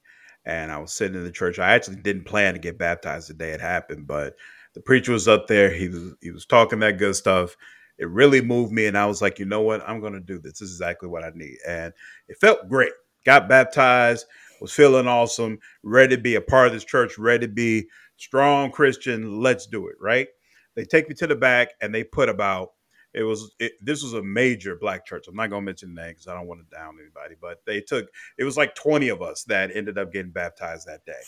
And 0.44 0.72
I 0.72 0.78
was 0.78 0.92
sitting 0.92 1.16
in 1.16 1.24
the 1.24 1.32
church. 1.32 1.58
I 1.58 1.72
actually 1.72 1.96
didn't 1.96 2.24
plan 2.24 2.54
to 2.54 2.60
get 2.60 2.78
baptized 2.78 3.28
the 3.28 3.34
day 3.34 3.50
it 3.50 3.60
happened, 3.60 4.06
but 4.06 4.36
the 4.74 4.80
preacher 4.80 5.12
was 5.12 5.28
up 5.28 5.46
there. 5.46 5.70
He 5.70 5.88
was 5.88 6.14
he 6.20 6.30
was 6.30 6.46
talking 6.46 6.78
that 6.80 6.98
good 6.98 7.16
stuff. 7.16 7.56
It 7.98 8.08
really 8.08 8.40
moved 8.40 8.72
me, 8.72 8.86
and 8.86 8.96
I 8.96 9.06
was 9.06 9.20
like, 9.20 9.38
you 9.38 9.44
know 9.44 9.60
what? 9.60 9.86
I'm 9.86 10.00
going 10.00 10.14
to 10.14 10.20
do 10.20 10.38
this. 10.38 10.60
This 10.60 10.70
is 10.70 10.76
exactly 10.76 11.08
what 11.08 11.24
I 11.24 11.30
need, 11.34 11.58
and 11.66 11.92
it 12.28 12.38
felt 12.40 12.68
great. 12.68 12.92
Got 13.26 13.48
baptized, 13.48 14.24
was 14.60 14.72
feeling 14.72 15.06
awesome, 15.06 15.58
ready 15.82 16.16
to 16.16 16.22
be 16.22 16.36
a 16.36 16.40
part 16.40 16.68
of 16.68 16.72
this 16.72 16.84
church, 16.84 17.18
ready 17.18 17.46
to 17.46 17.52
be 17.52 17.88
strong 18.20 18.70
Christian. 18.70 19.40
Let's 19.40 19.66
do 19.66 19.88
it, 19.88 19.96
right? 20.00 20.28
They 20.76 20.84
take 20.84 21.08
me 21.08 21.14
to 21.16 21.26
the 21.26 21.34
back 21.34 21.70
and 21.80 21.94
they 21.94 22.04
put 22.04 22.28
about 22.28 22.72
it 23.12 23.24
was 23.24 23.52
it, 23.58 23.72
this 23.80 24.04
was 24.04 24.12
a 24.12 24.22
major 24.22 24.76
black 24.76 25.04
church. 25.04 25.26
I'm 25.26 25.34
not 25.34 25.50
gonna 25.50 25.62
mention 25.62 25.94
the 25.94 26.00
name 26.00 26.12
because 26.12 26.28
I 26.28 26.34
don't 26.34 26.46
want 26.46 26.60
to 26.60 26.76
down 26.76 26.96
anybody, 27.00 27.34
but 27.40 27.60
they 27.66 27.80
took 27.80 28.08
it 28.38 28.44
was 28.44 28.56
like 28.56 28.74
20 28.76 29.08
of 29.08 29.20
us 29.20 29.42
that 29.44 29.74
ended 29.74 29.98
up 29.98 30.12
getting 30.12 30.30
baptized 30.30 30.86
that 30.86 31.04
day, 31.04 31.20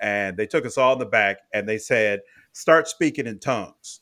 and 0.00 0.36
they 0.36 0.46
took 0.46 0.64
us 0.64 0.78
all 0.78 0.94
in 0.94 0.98
the 0.98 1.04
back 1.04 1.38
and 1.52 1.68
they 1.68 1.76
said 1.78 2.20
start 2.52 2.88
speaking 2.88 3.26
in 3.26 3.38
tongues. 3.38 4.00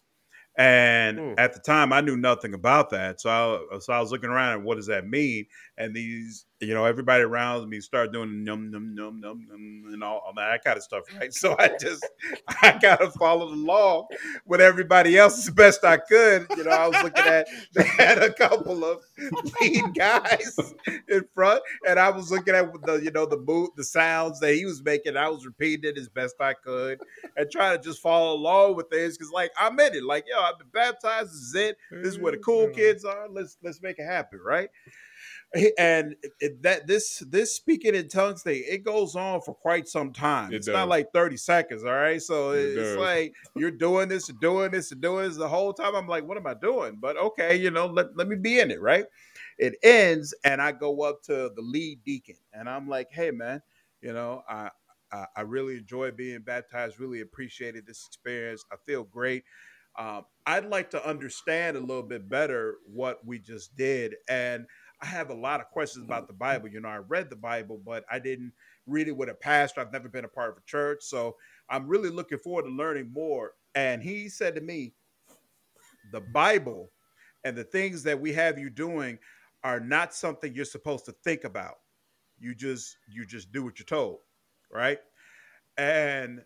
And 0.56 1.18
at 1.36 1.52
the 1.52 1.58
time, 1.58 1.92
I 1.92 2.00
knew 2.00 2.16
nothing 2.16 2.54
about 2.54 2.90
that, 2.90 3.20
so 3.20 3.66
I, 3.72 3.78
so 3.80 3.92
I 3.92 3.98
was 3.98 4.12
looking 4.12 4.30
around 4.30 4.58
and 4.58 4.64
what 4.64 4.76
does 4.76 4.86
that 4.86 5.08
mean? 5.08 5.46
And 5.76 5.94
these, 5.94 6.46
you 6.60 6.72
know, 6.72 6.84
everybody 6.84 7.24
around 7.24 7.68
me 7.68 7.80
started 7.80 8.12
doing 8.12 8.44
num 8.44 8.70
num 8.70 8.94
num 8.94 9.20
num 9.20 9.46
num 9.48 9.92
and 9.92 10.04
all, 10.04 10.22
all 10.24 10.32
that 10.36 10.62
kind 10.64 10.76
of 10.76 10.82
stuff, 10.82 11.02
right? 11.18 11.32
So 11.34 11.56
I 11.58 11.70
just 11.80 12.06
I 12.62 12.72
kind 12.72 13.00
of 13.00 13.12
followed 13.14 13.52
along 13.52 14.06
with 14.46 14.60
everybody 14.60 15.18
else 15.18 15.38
as 15.38 15.52
best 15.52 15.84
I 15.84 15.96
could. 15.96 16.46
You 16.56 16.64
know, 16.64 16.70
I 16.70 16.88
was 16.88 17.02
looking 17.02 17.24
at 17.24 17.48
they 17.74 17.84
had 17.84 18.18
a 18.18 18.32
couple 18.32 18.84
of 18.84 19.02
lead 19.60 19.94
guys 19.94 20.56
in 21.08 21.24
front, 21.34 21.62
and 21.88 21.98
I 21.98 22.10
was 22.10 22.30
looking 22.30 22.54
at 22.54 22.72
the 22.84 22.96
you 23.02 23.10
know 23.10 23.26
the 23.26 23.38
mood, 23.38 23.70
the 23.76 23.84
sounds 23.84 24.38
that 24.40 24.54
he 24.54 24.64
was 24.64 24.82
making. 24.82 25.16
I 25.16 25.28
was 25.28 25.44
repeating 25.44 25.90
it 25.90 25.98
as 25.98 26.08
best 26.08 26.36
I 26.40 26.54
could 26.54 27.00
and 27.36 27.50
trying 27.50 27.76
to 27.76 27.82
just 27.82 28.00
follow 28.00 28.34
along 28.34 28.76
with 28.76 28.90
things 28.90 29.16
because 29.16 29.32
like 29.32 29.50
I'm 29.58 29.78
in 29.80 29.94
it. 29.94 30.04
Like 30.04 30.24
yo, 30.28 30.40
I've 30.40 30.58
been 30.58 30.68
baptized. 30.72 31.30
This 31.30 31.40
is 31.40 31.54
it. 31.54 31.76
This 31.90 32.14
is 32.14 32.18
where 32.18 32.32
the 32.32 32.38
cool 32.38 32.66
mm-hmm. 32.66 32.74
kids 32.74 33.04
are. 33.04 33.28
Let's 33.28 33.56
let's 33.62 33.82
make 33.82 33.98
it 33.98 34.06
happen, 34.06 34.40
right? 34.44 34.68
And 35.78 36.16
that 36.62 36.86
this 36.86 37.18
this 37.28 37.54
speaking 37.54 37.94
in 37.94 38.08
tongues 38.08 38.42
thing 38.42 38.64
it 38.66 38.84
goes 38.84 39.14
on 39.14 39.40
for 39.40 39.54
quite 39.54 39.86
some 39.86 40.12
time. 40.12 40.52
It 40.52 40.56
it's 40.56 40.66
does. 40.66 40.72
not 40.72 40.88
like 40.88 41.12
thirty 41.12 41.36
seconds, 41.36 41.84
all 41.84 41.92
right. 41.92 42.20
So 42.20 42.50
It 42.52 42.60
it's 42.60 42.76
does. 42.76 42.96
like 42.98 43.34
you're 43.54 43.70
doing 43.70 44.08
this 44.08 44.28
and 44.28 44.40
doing 44.40 44.72
this 44.72 44.90
and 44.90 45.00
doing 45.00 45.28
this 45.28 45.36
the 45.36 45.48
whole 45.48 45.72
time. 45.72 45.94
I'm 45.94 46.08
like, 46.08 46.26
what 46.26 46.36
am 46.36 46.46
I 46.46 46.54
doing? 46.54 46.96
But 47.00 47.16
okay, 47.16 47.54
you 47.56 47.70
know, 47.70 47.86
let, 47.86 48.16
let 48.16 48.26
me 48.26 48.36
be 48.36 48.58
in 48.58 48.70
it, 48.70 48.80
right? 48.80 49.04
It 49.58 49.76
ends, 49.84 50.34
and 50.44 50.60
I 50.60 50.72
go 50.72 51.02
up 51.02 51.22
to 51.24 51.52
the 51.54 51.62
lead 51.62 52.02
deacon, 52.04 52.36
and 52.52 52.68
I'm 52.68 52.88
like, 52.88 53.10
hey 53.12 53.30
man, 53.30 53.62
you 54.00 54.12
know, 54.12 54.42
I 54.48 54.70
I, 55.12 55.26
I 55.36 55.40
really 55.42 55.76
enjoy 55.76 56.10
being 56.10 56.40
baptized. 56.40 56.98
Really 56.98 57.20
appreciated 57.20 57.86
this 57.86 58.06
experience. 58.08 58.64
I 58.72 58.76
feel 58.84 59.04
great. 59.04 59.44
Um, 59.96 60.24
I'd 60.44 60.66
like 60.66 60.90
to 60.90 61.08
understand 61.08 61.76
a 61.76 61.80
little 61.80 62.02
bit 62.02 62.28
better 62.28 62.78
what 62.84 63.24
we 63.24 63.38
just 63.38 63.76
did, 63.76 64.16
and 64.28 64.66
I 65.04 65.06
have 65.06 65.28
a 65.28 65.34
lot 65.34 65.60
of 65.60 65.68
questions 65.68 66.02
about 66.02 66.26
the 66.26 66.32
mm-hmm. 66.32 66.38
Bible. 66.38 66.68
You 66.68 66.80
know, 66.80 66.88
I 66.88 66.96
read 66.96 67.28
the 67.28 67.36
Bible, 67.36 67.78
but 67.84 68.06
I 68.10 68.18
didn't 68.18 68.52
read 68.86 69.06
it 69.06 69.16
with 69.16 69.28
a 69.28 69.34
pastor. 69.34 69.82
I've 69.82 69.92
never 69.92 70.08
been 70.08 70.24
a 70.24 70.28
part 70.28 70.50
of 70.50 70.56
a 70.56 70.66
church, 70.66 71.02
so 71.02 71.36
I'm 71.68 71.86
really 71.86 72.08
looking 72.08 72.38
forward 72.38 72.62
to 72.62 72.70
learning 72.70 73.12
more. 73.12 73.52
And 73.74 74.02
he 74.02 74.30
said 74.30 74.54
to 74.54 74.62
me, 74.62 74.94
"The 76.10 76.22
Bible 76.22 76.90
and 77.44 77.54
the 77.54 77.64
things 77.64 78.02
that 78.04 78.18
we 78.18 78.32
have 78.32 78.58
you 78.58 78.70
doing 78.70 79.18
are 79.62 79.78
not 79.78 80.14
something 80.14 80.54
you're 80.54 80.64
supposed 80.64 81.04
to 81.04 81.12
think 81.12 81.44
about. 81.44 81.80
You 82.38 82.54
just 82.54 82.96
you 83.06 83.26
just 83.26 83.52
do 83.52 83.62
what 83.62 83.78
you're 83.78 83.84
told, 83.84 84.20
right?" 84.70 85.00
And 85.76 86.42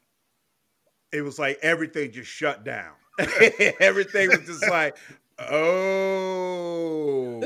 it 1.12 1.22
was 1.22 1.38
like 1.38 1.60
everything 1.62 2.10
just 2.10 2.30
shut 2.30 2.64
down. 2.64 2.94
everything 3.78 4.30
was 4.30 4.40
just 4.40 4.68
like, 4.68 4.96
oh, 5.38 7.40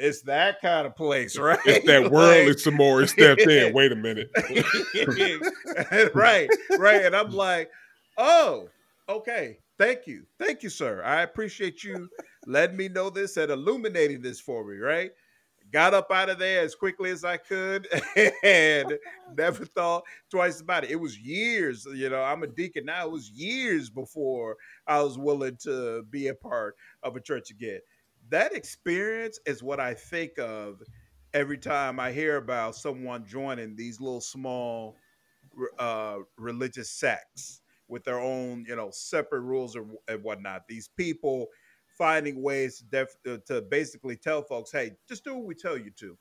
it's 0.00 0.22
that 0.22 0.60
kind 0.60 0.86
of 0.86 0.96
place, 0.96 1.38
right? 1.38 1.58
It's 1.66 1.86
that 1.86 2.10
worldly 2.10 2.46
Like- 2.48 2.58
some 2.58 2.74
more 2.74 3.06
stepped 3.06 3.42
in. 3.42 3.72
Wait 3.74 3.92
a 3.92 3.96
minute. 3.96 4.30
right, 6.14 6.48
right. 6.78 7.04
And 7.04 7.14
I'm 7.14 7.30
like, 7.30 7.70
oh, 8.18 8.68
okay. 9.08 9.58
Thank 9.78 10.06
you. 10.06 10.24
Thank 10.38 10.62
you, 10.62 10.68
sir. 10.68 11.02
I 11.02 11.22
appreciate 11.22 11.82
you 11.82 12.08
letting 12.46 12.76
me 12.76 12.88
know 12.88 13.08
this 13.08 13.38
and 13.38 13.50
illuminating 13.50 14.20
this 14.20 14.38
for 14.38 14.62
me, 14.64 14.76
right? 14.76 15.10
Got 15.72 15.94
up 15.94 16.10
out 16.10 16.28
of 16.28 16.38
there 16.38 16.60
as 16.62 16.74
quickly 16.74 17.10
as 17.10 17.24
I 17.24 17.36
could 17.38 17.88
and 18.42 18.98
never 19.38 19.64
thought 19.64 20.02
twice 20.30 20.60
about 20.60 20.84
it. 20.84 20.90
It 20.90 20.96
was 20.96 21.16
years, 21.18 21.86
you 21.94 22.10
know, 22.10 22.22
I'm 22.22 22.42
a 22.42 22.48
deacon 22.48 22.86
now. 22.86 23.06
It 23.06 23.12
was 23.12 23.30
years 23.30 23.88
before 23.88 24.56
I 24.86 25.00
was 25.00 25.16
willing 25.16 25.56
to 25.62 26.02
be 26.10 26.26
a 26.26 26.34
part 26.34 26.74
of 27.02 27.16
a 27.16 27.20
church 27.20 27.50
again. 27.50 27.78
That 28.30 28.54
experience 28.54 29.38
is 29.44 29.62
what 29.62 29.80
I 29.80 29.94
think 29.94 30.38
of 30.38 30.82
every 31.34 31.58
time 31.58 31.98
I 32.00 32.12
hear 32.12 32.36
about 32.36 32.76
someone 32.76 33.26
joining 33.26 33.76
these 33.76 34.00
little 34.00 34.20
small 34.20 34.96
uh, 35.78 36.18
religious 36.38 36.90
sects 36.90 37.60
with 37.88 38.04
their 38.04 38.20
own, 38.20 38.64
you 38.68 38.76
know, 38.76 38.90
separate 38.92 39.40
rules 39.40 39.74
or, 39.74 39.84
and 40.08 40.22
whatnot. 40.22 40.68
These 40.68 40.88
people 40.96 41.48
finding 41.98 42.40
ways 42.40 42.78
to, 42.78 42.84
def- 42.84 43.16
uh, 43.28 43.38
to 43.46 43.62
basically 43.62 44.16
tell 44.16 44.42
folks, 44.42 44.70
hey, 44.70 44.92
just 45.08 45.24
do 45.24 45.34
what 45.34 45.44
we 45.44 45.54
tell 45.54 45.76
you 45.76 45.90
to. 45.98 46.16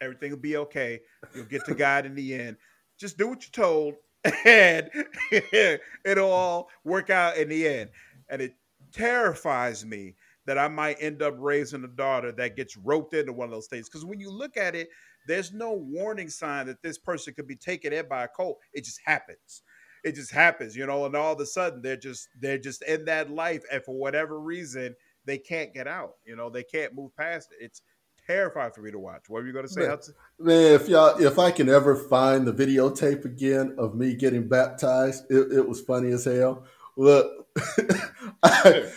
Everything 0.00 0.30
will 0.30 0.38
be 0.38 0.56
okay. 0.56 1.00
You'll 1.34 1.44
get 1.44 1.66
to 1.66 1.74
God 1.74 2.06
in 2.06 2.14
the 2.14 2.34
end. 2.34 2.56
Just 2.98 3.18
do 3.18 3.28
what 3.28 3.42
you're 3.42 3.64
told, 3.64 3.94
and 4.46 4.88
it'll 6.04 6.32
all 6.32 6.70
work 6.84 7.10
out 7.10 7.36
in 7.36 7.50
the 7.50 7.68
end. 7.68 7.90
And 8.30 8.40
it 8.40 8.54
terrifies 8.92 9.84
me 9.84 10.14
that 10.50 10.58
I 10.58 10.66
might 10.66 10.96
end 10.98 11.22
up 11.22 11.36
raising 11.38 11.84
a 11.84 11.86
daughter 11.86 12.32
that 12.32 12.56
gets 12.56 12.76
roped 12.76 13.14
into 13.14 13.32
one 13.32 13.44
of 13.44 13.52
those 13.52 13.68
things. 13.68 13.88
Because 13.88 14.04
when 14.04 14.18
you 14.18 14.32
look 14.32 14.56
at 14.56 14.74
it, 14.74 14.88
there's 15.28 15.52
no 15.52 15.74
warning 15.74 16.28
sign 16.28 16.66
that 16.66 16.82
this 16.82 16.98
person 16.98 17.34
could 17.34 17.46
be 17.46 17.54
taken 17.54 17.92
in 17.92 18.08
by 18.08 18.24
a 18.24 18.28
cult. 18.28 18.58
It 18.72 18.84
just 18.84 18.98
happens. 19.04 19.62
It 20.02 20.16
just 20.16 20.32
happens, 20.32 20.74
you 20.74 20.84
know, 20.86 21.04
and 21.04 21.14
all 21.14 21.34
of 21.34 21.38
a 21.38 21.46
sudden 21.46 21.82
they're 21.82 21.96
just 21.96 22.30
they're 22.40 22.58
just 22.58 22.82
in 22.82 23.04
that 23.04 23.30
life, 23.30 23.62
and 23.70 23.80
for 23.84 23.94
whatever 23.94 24.40
reason, 24.40 24.96
they 25.24 25.38
can't 25.38 25.72
get 25.72 25.86
out. 25.86 26.14
You 26.24 26.34
know, 26.34 26.50
they 26.50 26.64
can't 26.64 26.96
move 26.96 27.14
past 27.16 27.52
it. 27.52 27.64
It's 27.64 27.82
terrifying 28.26 28.72
for 28.72 28.82
me 28.82 28.90
to 28.90 28.98
watch. 28.98 29.28
What 29.28 29.42
were 29.42 29.46
you 29.46 29.52
going 29.52 29.68
to 29.68 29.72
say? 29.72 29.86
Man. 29.86 29.98
Man, 30.40 30.72
if 30.74 30.88
y'all, 30.88 31.16
if 31.22 31.38
I 31.38 31.52
can 31.52 31.68
ever 31.68 31.94
find 31.94 32.44
the 32.44 32.52
videotape 32.52 33.24
again 33.24 33.76
of 33.78 33.94
me 33.94 34.16
getting 34.16 34.48
baptized, 34.48 35.30
it, 35.30 35.52
it 35.52 35.68
was 35.68 35.80
funny 35.80 36.10
as 36.10 36.24
hell. 36.24 36.64
Look, 36.96 37.46
I, 38.42 38.90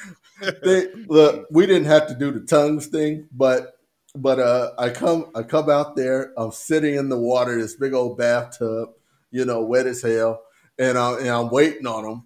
they, 0.64 0.88
look, 1.08 1.48
we 1.52 1.66
didn't 1.66 1.86
have 1.86 2.08
to 2.08 2.16
do 2.16 2.32
the 2.32 2.42
tongues 2.42 2.88
thing, 2.88 3.28
but 3.32 3.74
but 4.16 4.40
uh, 4.40 4.72
I 4.78 4.90
come 4.90 5.32
I 5.36 5.44
come 5.44 5.70
out 5.70 5.96
there. 5.96 6.34
I'm 6.38 6.52
sitting 6.52 6.96
in 6.96 7.10
the 7.10 7.20
water, 7.20 7.60
this 7.60 7.76
big 7.76 7.94
old 7.94 8.18
bathtub, 8.18 8.90
you 9.32 9.46
know, 9.46 9.64
wet 9.64 9.88
as 9.88 10.02
hell, 10.02 10.42
and 10.78 10.98
I'm 10.98 11.20
and 11.20 11.30
I'm 11.30 11.50
waiting 11.50 11.88
on 11.88 12.06
him. 12.06 12.24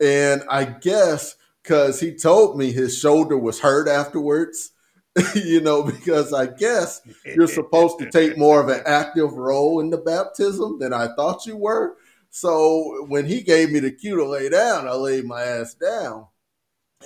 And 0.00 0.42
I 0.48 0.64
guess 0.64 1.36
because 1.62 2.00
he 2.00 2.14
told 2.14 2.58
me 2.58 2.72
his 2.72 2.98
shoulder 2.98 3.38
was 3.38 3.60
hurt 3.60 3.88
afterwards, 3.88 4.72
you 5.34 5.60
know, 5.60 5.82
because 5.82 6.32
I 6.32 6.46
guess 6.46 7.00
you're 7.24 7.46
supposed 7.46 7.98
to 8.00 8.10
take 8.10 8.36
more 8.36 8.60
of 8.60 8.68
an 8.68 8.82
active 8.84 9.32
role 9.32 9.80
in 9.80 9.90
the 9.90 9.98
baptism 9.98 10.78
than 10.78 10.92
I 10.92 11.14
thought 11.14 11.46
you 11.46 11.56
were. 11.56 11.96
So 12.30 13.06
when 13.08 13.26
he 13.26 13.42
gave 13.42 13.70
me 13.70 13.80
the 13.80 13.92
cue 13.92 14.16
to 14.16 14.24
lay 14.24 14.48
down, 14.48 14.88
I 14.88 14.94
laid 14.94 15.24
my 15.24 15.42
ass 15.42 15.74
down. 15.74 16.26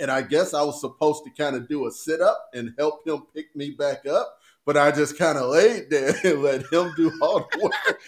And 0.01 0.11
I 0.11 0.23
guess 0.23 0.55
I 0.55 0.63
was 0.63 0.81
supposed 0.81 1.25
to 1.25 1.31
kind 1.31 1.57
of 1.57 1.69
do 1.69 1.87
a 1.87 1.91
sit 1.91 2.21
up 2.21 2.51
and 2.55 2.75
help 2.79 3.07
him 3.07 3.23
pick 3.35 3.55
me 3.55 3.71
back 3.71 4.07
up. 4.07 4.39
But 4.65 4.77
I 4.77 4.91
just 4.91 5.17
kind 5.17 5.39
of 5.39 5.51
laid 5.51 5.91
there 5.91 6.15
and 6.25 6.43
let 6.43 6.63
him 6.73 6.93
do 6.97 7.13
all 7.23 7.49
the 7.53 7.61
work. 7.63 8.01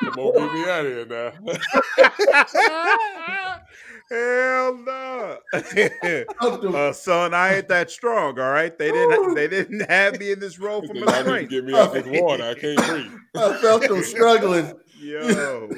Come 0.00 0.18
on, 0.18 0.32
get 0.34 0.52
me 0.52 0.70
out 0.70 0.86
of 0.86 0.92
here 0.92 1.06
now. 1.06 1.32
Hell 4.10 4.78
no, 4.86 5.38
uh, 5.52 6.92
son! 6.94 7.34
I 7.34 7.56
ain't 7.56 7.68
that 7.68 7.90
strong. 7.90 8.38
All 8.38 8.52
right, 8.52 8.76
they 8.78 8.90
didn't. 8.90 9.34
They 9.34 9.48
didn't 9.48 9.80
have 9.90 10.18
me 10.18 10.32
in 10.32 10.40
this 10.40 10.58
role 10.58 10.80
for 10.86 10.94
my 10.94 11.20
strength. 11.20 11.50
get 11.50 11.64
me 11.64 11.74
out 11.74 11.92
this 11.92 12.06
water. 12.06 12.42
I 12.42 12.54
can't 12.54 12.86
breathe. 12.86 13.12
I 13.36 13.58
felt 13.58 13.82
him 13.84 14.02
struggling. 14.02 14.72
Yo, 15.00 15.70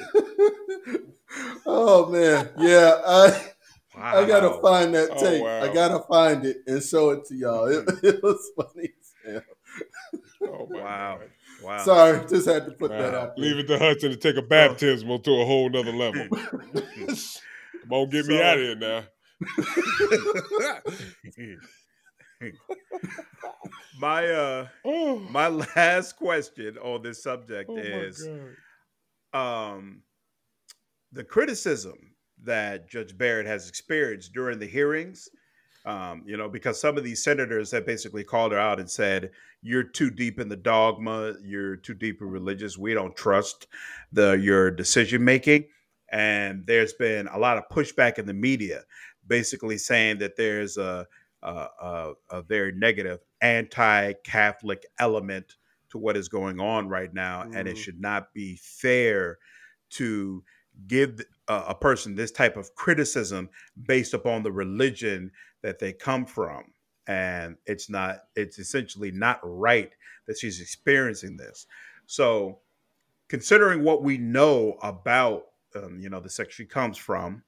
oh 1.66 2.10
man, 2.10 2.50
yeah. 2.58 3.00
I 3.06 3.50
I 3.94 4.24
gotta 4.26 4.60
find 4.62 4.94
that 4.94 5.10
Oh, 5.10 5.22
tape. 5.22 5.42
wow. 5.42 5.60
I 5.60 5.72
gotta 5.72 6.00
find 6.08 6.44
it 6.46 6.58
and 6.66 6.82
show 6.82 7.10
it 7.10 7.26
to 7.26 7.34
y'all. 7.34 7.66
It, 7.66 7.84
it 8.02 8.22
was 8.22 8.50
funny. 8.56 8.88
Oh 10.46 10.66
Wow. 10.70 11.18
God. 11.18 11.30
Wow. 11.62 11.84
Sorry, 11.84 12.26
just 12.28 12.48
had 12.48 12.64
to 12.64 12.72
put 12.72 12.90
that 12.92 13.12
Wow. 13.12 13.20
out. 13.20 13.36
There. 13.36 13.44
Leave 13.44 13.58
it 13.58 13.66
to 13.68 13.78
Hudson 13.78 14.10
to 14.10 14.16
take 14.16 14.36
a 14.36 14.42
baptismal 14.42 15.18
to 15.20 15.30
a 15.40 15.44
whole 15.44 15.68
nother 15.68 15.92
level. 15.92 16.28
Come 16.72 17.90
on, 17.90 18.08
get 18.08 18.26
me 18.26 18.40
out 18.42 18.58
of 18.58 18.64
here 18.64 18.76
now. 18.76 19.02
my 24.00 24.26
uh, 24.26 24.68
Oh, 24.84 25.18
my 25.18 25.48
last 25.48 26.16
question 26.16 26.78
on 26.78 27.02
this 27.02 27.22
subject 27.22 27.68
oh 27.70 27.74
my 27.76 27.80
is 27.82 28.26
God. 28.26 28.56
Um, 29.32 30.02
the 31.12 31.24
criticism 31.24 32.14
that 32.42 32.88
Judge 32.88 33.16
Barrett 33.16 33.46
has 33.46 33.68
experienced 33.68 34.32
during 34.32 34.58
the 34.58 34.66
hearings. 34.66 35.28
Um, 35.86 36.22
you 36.26 36.36
know, 36.36 36.48
because 36.48 36.78
some 36.78 36.98
of 36.98 37.04
these 37.04 37.24
senators 37.24 37.70
have 37.70 37.86
basically 37.86 38.22
called 38.22 38.52
her 38.52 38.58
out 38.58 38.80
and 38.80 38.90
said, 38.90 39.30
"You're 39.62 39.82
too 39.82 40.10
deep 40.10 40.38
in 40.38 40.48
the 40.48 40.56
dogma. 40.56 41.34
You're 41.42 41.76
too 41.76 41.94
deep 41.94 42.20
in 42.20 42.28
religious. 42.28 42.76
We 42.76 42.92
don't 42.92 43.16
trust 43.16 43.66
the 44.12 44.32
your 44.32 44.70
decision 44.70 45.24
making." 45.24 45.64
And 46.12 46.66
there's 46.66 46.92
been 46.92 47.28
a 47.28 47.38
lot 47.38 47.56
of 47.56 47.68
pushback 47.70 48.18
in 48.18 48.26
the 48.26 48.34
media, 48.34 48.82
basically 49.26 49.78
saying 49.78 50.18
that 50.18 50.36
there's 50.36 50.76
a 50.76 51.06
a, 51.42 51.68
a, 51.80 52.12
a 52.30 52.42
very 52.42 52.72
negative 52.72 53.20
anti-Catholic 53.40 54.84
element 54.98 55.56
to 55.90 55.98
what 55.98 56.16
is 56.16 56.28
going 56.28 56.60
on 56.60 56.88
right 56.88 57.12
now, 57.12 57.46
and 57.52 57.68
it 57.68 57.76
Mhm. 57.76 57.78
should 57.78 58.00
not 58.00 58.32
be 58.34 58.56
fair 58.56 59.38
to 59.90 60.44
give 60.86 61.20
a, 61.48 61.64
a 61.68 61.74
person 61.74 62.14
this 62.14 62.30
type 62.30 62.56
of 62.56 62.74
criticism 62.74 63.48
based 63.82 64.14
upon 64.14 64.42
the 64.42 64.52
religion 64.52 65.30
that 65.62 65.78
they 65.78 65.92
come 65.92 66.24
from 66.24 66.72
and 67.06 67.56
it's 67.66 67.90
not 67.90 68.24
it's 68.36 68.58
essentially 68.58 69.10
not 69.10 69.40
right 69.42 69.92
that 70.26 70.38
she's 70.38 70.60
experiencing 70.60 71.36
this 71.36 71.66
so 72.06 72.60
considering 73.28 73.82
what 73.84 74.02
we 74.02 74.18
know 74.18 74.78
about 74.82 75.46
um, 75.74 76.00
you 76.00 76.08
know 76.10 76.20
the 76.20 76.30
sex 76.30 76.54
she 76.54 76.64
comes 76.64 76.96
from 76.98 77.42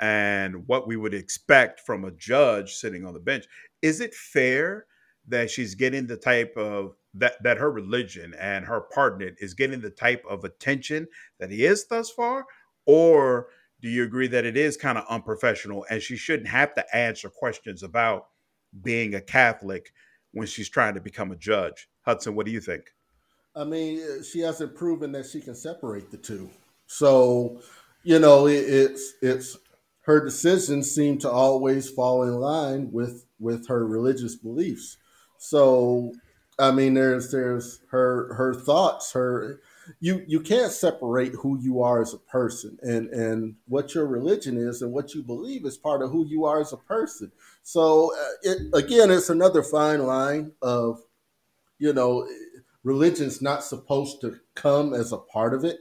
and 0.00 0.66
what 0.66 0.86
we 0.88 0.96
would 0.96 1.14
expect 1.14 1.80
from 1.80 2.04
a 2.04 2.10
judge 2.12 2.74
sitting 2.74 3.04
on 3.04 3.14
the 3.14 3.20
bench 3.20 3.46
is 3.82 4.00
it 4.00 4.14
fair 4.14 4.86
that 5.30 5.50
she's 5.50 5.74
getting 5.74 6.06
the 6.06 6.16
type 6.16 6.56
of 6.56 6.94
that 7.14 7.42
that 7.42 7.56
her 7.56 7.70
religion 7.70 8.34
and 8.38 8.64
her 8.64 8.80
partner 8.80 9.30
is 9.38 9.54
getting 9.54 9.80
the 9.80 9.90
type 9.90 10.24
of 10.28 10.44
attention 10.44 11.08
that 11.38 11.50
he 11.50 11.64
is 11.64 11.86
thus 11.86 12.10
far 12.10 12.46
or 12.86 13.48
do 13.82 13.88
you 13.88 14.04
agree 14.04 14.28
that 14.28 14.44
it 14.44 14.56
is 14.56 14.76
kind 14.76 14.98
of 14.98 15.04
unprofessional 15.08 15.84
and 15.90 16.02
she 16.02 16.16
shouldn't 16.16 16.48
have 16.48 16.74
to 16.74 16.96
answer 16.96 17.28
questions 17.28 17.82
about 17.82 18.28
being 18.82 19.14
a 19.14 19.20
catholic 19.20 19.92
when 20.32 20.46
she's 20.46 20.68
trying 20.68 20.94
to 20.94 21.00
become 21.00 21.32
a 21.32 21.36
judge 21.36 21.88
hudson 22.02 22.36
what 22.36 22.46
do 22.46 22.52
you 22.52 22.60
think 22.60 22.92
I 23.54 23.64
mean, 23.64 24.00
uh, 24.00 24.22
she 24.22 24.40
hasn't 24.40 24.76
proven 24.76 25.12
that 25.12 25.26
she 25.26 25.40
can 25.40 25.54
separate 25.54 26.10
the 26.10 26.16
two. 26.16 26.48
So, 26.86 27.60
you 28.02 28.18
know, 28.18 28.46
it, 28.46 28.58
it's 28.58 29.14
it's 29.20 29.58
her 30.02 30.24
decisions 30.24 30.90
seem 30.90 31.18
to 31.18 31.30
always 31.30 31.90
fall 31.90 32.22
in 32.22 32.34
line 32.34 32.92
with 32.92 33.26
with 33.38 33.68
her 33.68 33.86
religious 33.86 34.36
beliefs. 34.36 34.96
So, 35.42 36.12
I 36.58 36.70
mean, 36.70 36.94
there's 36.94 37.32
there's 37.32 37.80
her 37.90 38.34
her 38.34 38.54
thoughts, 38.54 39.12
her 39.12 39.60
you 40.00 40.22
you 40.28 40.40
can't 40.40 40.70
separate 40.70 41.32
who 41.32 41.58
you 41.58 41.82
are 41.82 42.02
as 42.02 42.12
a 42.12 42.18
person 42.18 42.78
and 42.82 43.08
and 43.08 43.56
what 43.66 43.94
your 43.94 44.06
religion 44.06 44.58
is 44.58 44.82
and 44.82 44.92
what 44.92 45.14
you 45.14 45.22
believe 45.22 45.64
is 45.64 45.78
part 45.78 46.02
of 46.02 46.10
who 46.10 46.26
you 46.26 46.44
are 46.44 46.60
as 46.60 46.74
a 46.74 46.76
person. 46.76 47.32
So, 47.62 48.12
uh, 48.14 48.32
it, 48.42 48.58
again, 48.74 49.10
it's 49.10 49.30
another 49.30 49.62
fine 49.62 50.06
line 50.06 50.52
of 50.60 51.00
you 51.78 51.92
know 51.92 52.28
religion's 52.84 53.42
not 53.42 53.64
supposed 53.64 54.20
to 54.20 54.38
come 54.54 54.94
as 54.94 55.10
a 55.12 55.16
part 55.16 55.54
of 55.54 55.64
it 55.64 55.78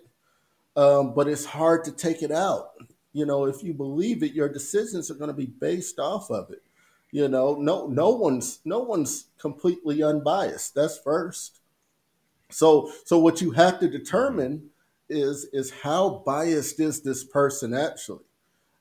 um, 0.76 1.14
but 1.14 1.28
it's 1.28 1.46
hard 1.46 1.84
to 1.84 1.92
take 1.92 2.24
it 2.24 2.32
out 2.32 2.72
you 3.14 3.26
know 3.26 3.46
if 3.46 3.62
you 3.62 3.74
believe 3.74 4.24
it 4.24 4.34
your 4.34 4.50
decisions 4.50 5.12
are 5.12 5.16
going 5.16 5.30
to 5.30 5.36
be 5.36 5.46
based 5.46 6.00
off 6.00 6.32
of 6.32 6.50
it 6.50 6.64
you 7.12 7.28
know 7.28 7.56
no 7.56 7.88
no 7.88 8.10
one's 8.10 8.60
no 8.66 8.80
one's 8.80 9.26
completely 9.40 10.04
unbiased. 10.04 10.76
That's 10.76 10.98
first. 10.98 11.60
So 12.52 12.92
so 13.06 13.20
what 13.20 13.42
you 13.42 13.52
have 13.52 13.80
to 13.80 13.90
determine 13.90 14.70
is 15.10 15.48
is 15.52 15.72
how 15.72 16.24
biased 16.26 16.80
is 16.80 17.02
this 17.02 17.24
person 17.24 17.74
actually? 17.74 18.26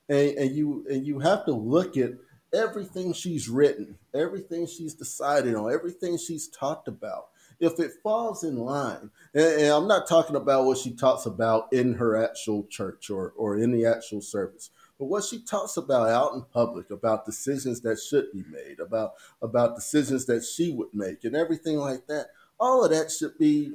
And, 0.07 0.37
and 0.37 0.55
you 0.55 0.85
and 0.89 1.05
you 1.05 1.19
have 1.19 1.45
to 1.45 1.53
look 1.53 1.97
at 1.97 2.11
everything 2.53 3.13
she's 3.13 3.47
written 3.47 3.95
everything 4.15 4.65
she's 4.65 4.95
decided 4.95 5.53
on 5.53 5.71
everything 5.71 6.17
she's 6.17 6.47
talked 6.47 6.87
about. 6.87 7.27
If 7.59 7.79
it 7.79 7.91
falls 8.01 8.43
in 8.43 8.57
line 8.57 9.11
and, 9.33 9.61
and 9.61 9.67
i'm 9.73 9.87
not 9.87 10.07
talking 10.07 10.37
about 10.37 10.65
what 10.65 10.77
she 10.77 10.95
talks 10.95 11.25
about 11.25 11.71
in 11.73 11.95
her 11.95 12.15
actual 12.15 12.65
church 12.69 13.09
or 13.09 13.33
or 13.35 13.57
in 13.57 13.71
the 13.71 13.85
actual 13.85 14.21
service 14.21 14.71
but 14.99 15.05
what 15.05 15.23
she 15.23 15.41
talks 15.41 15.77
about 15.77 16.09
out 16.09 16.33
in 16.33 16.41
public 16.53 16.91
about 16.91 17.25
decisions 17.25 17.81
that 17.81 17.99
should 17.99 18.31
be 18.31 18.43
made 18.51 18.79
about 18.79 19.13
about 19.41 19.75
decisions 19.75 20.25
that 20.25 20.43
she 20.43 20.71
would 20.71 20.93
make 20.93 21.23
and 21.23 21.35
everything 21.35 21.77
like 21.77 22.05
that 22.07 22.27
all 22.59 22.83
of 22.83 22.91
that 22.91 23.11
should 23.11 23.37
be 23.37 23.73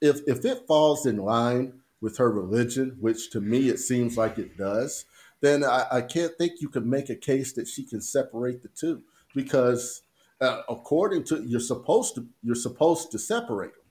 if 0.00 0.20
if 0.26 0.44
it 0.44 0.66
falls 0.68 1.06
in 1.06 1.16
line 1.16 1.72
with 2.00 2.18
her 2.18 2.30
religion 2.30 2.96
which 3.00 3.30
to 3.30 3.40
me 3.40 3.68
it 3.68 3.78
seems 3.78 4.16
like 4.16 4.38
it 4.38 4.56
does 4.56 5.06
then 5.40 5.64
I, 5.64 5.86
I 5.90 6.00
can't 6.02 6.36
think 6.38 6.60
you 6.60 6.68
can 6.68 6.88
make 6.88 7.10
a 7.10 7.16
case 7.16 7.52
that 7.54 7.68
she 7.68 7.84
can 7.84 8.00
separate 8.00 8.62
the 8.62 8.68
two 8.68 9.02
because 9.34 10.02
uh, 10.40 10.62
according 10.68 11.24
to 11.24 11.42
you're 11.44 11.60
supposed 11.60 12.14
to 12.14 12.26
you're 12.42 12.54
supposed 12.54 13.10
to 13.12 13.18
separate 13.18 13.72
them. 13.74 13.82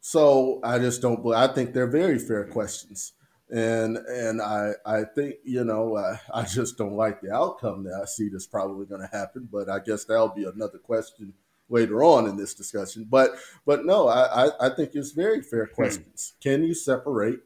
So 0.00 0.60
I 0.62 0.78
just 0.78 1.02
don't. 1.02 1.26
I 1.34 1.48
think 1.48 1.72
they're 1.72 1.86
very 1.86 2.18
fair 2.18 2.44
questions, 2.44 3.12
and 3.50 3.96
and 3.96 4.42
I 4.42 4.72
I 4.84 5.04
think 5.04 5.36
you 5.44 5.64
know 5.64 5.96
I, 5.96 6.20
I 6.32 6.42
just 6.44 6.76
don't 6.76 6.94
like 6.94 7.20
the 7.20 7.32
outcome 7.32 7.84
that 7.84 8.00
I 8.00 8.04
see 8.06 8.28
that's 8.28 8.46
probably 8.46 8.86
going 8.86 9.02
to 9.02 9.16
happen. 9.16 9.48
But 9.50 9.68
I 9.68 9.78
guess 9.78 10.04
that'll 10.04 10.28
be 10.28 10.44
another 10.44 10.78
question 10.78 11.32
later 11.68 12.02
on 12.02 12.26
in 12.26 12.36
this 12.36 12.54
discussion. 12.54 13.06
But 13.08 13.32
but 13.64 13.84
no, 13.84 14.08
I 14.08 14.46
I, 14.46 14.66
I 14.66 14.68
think 14.70 14.90
it's 14.94 15.12
very 15.12 15.42
fair 15.42 15.66
questions. 15.66 16.34
Can 16.40 16.64
you 16.64 16.74
separate 16.74 17.40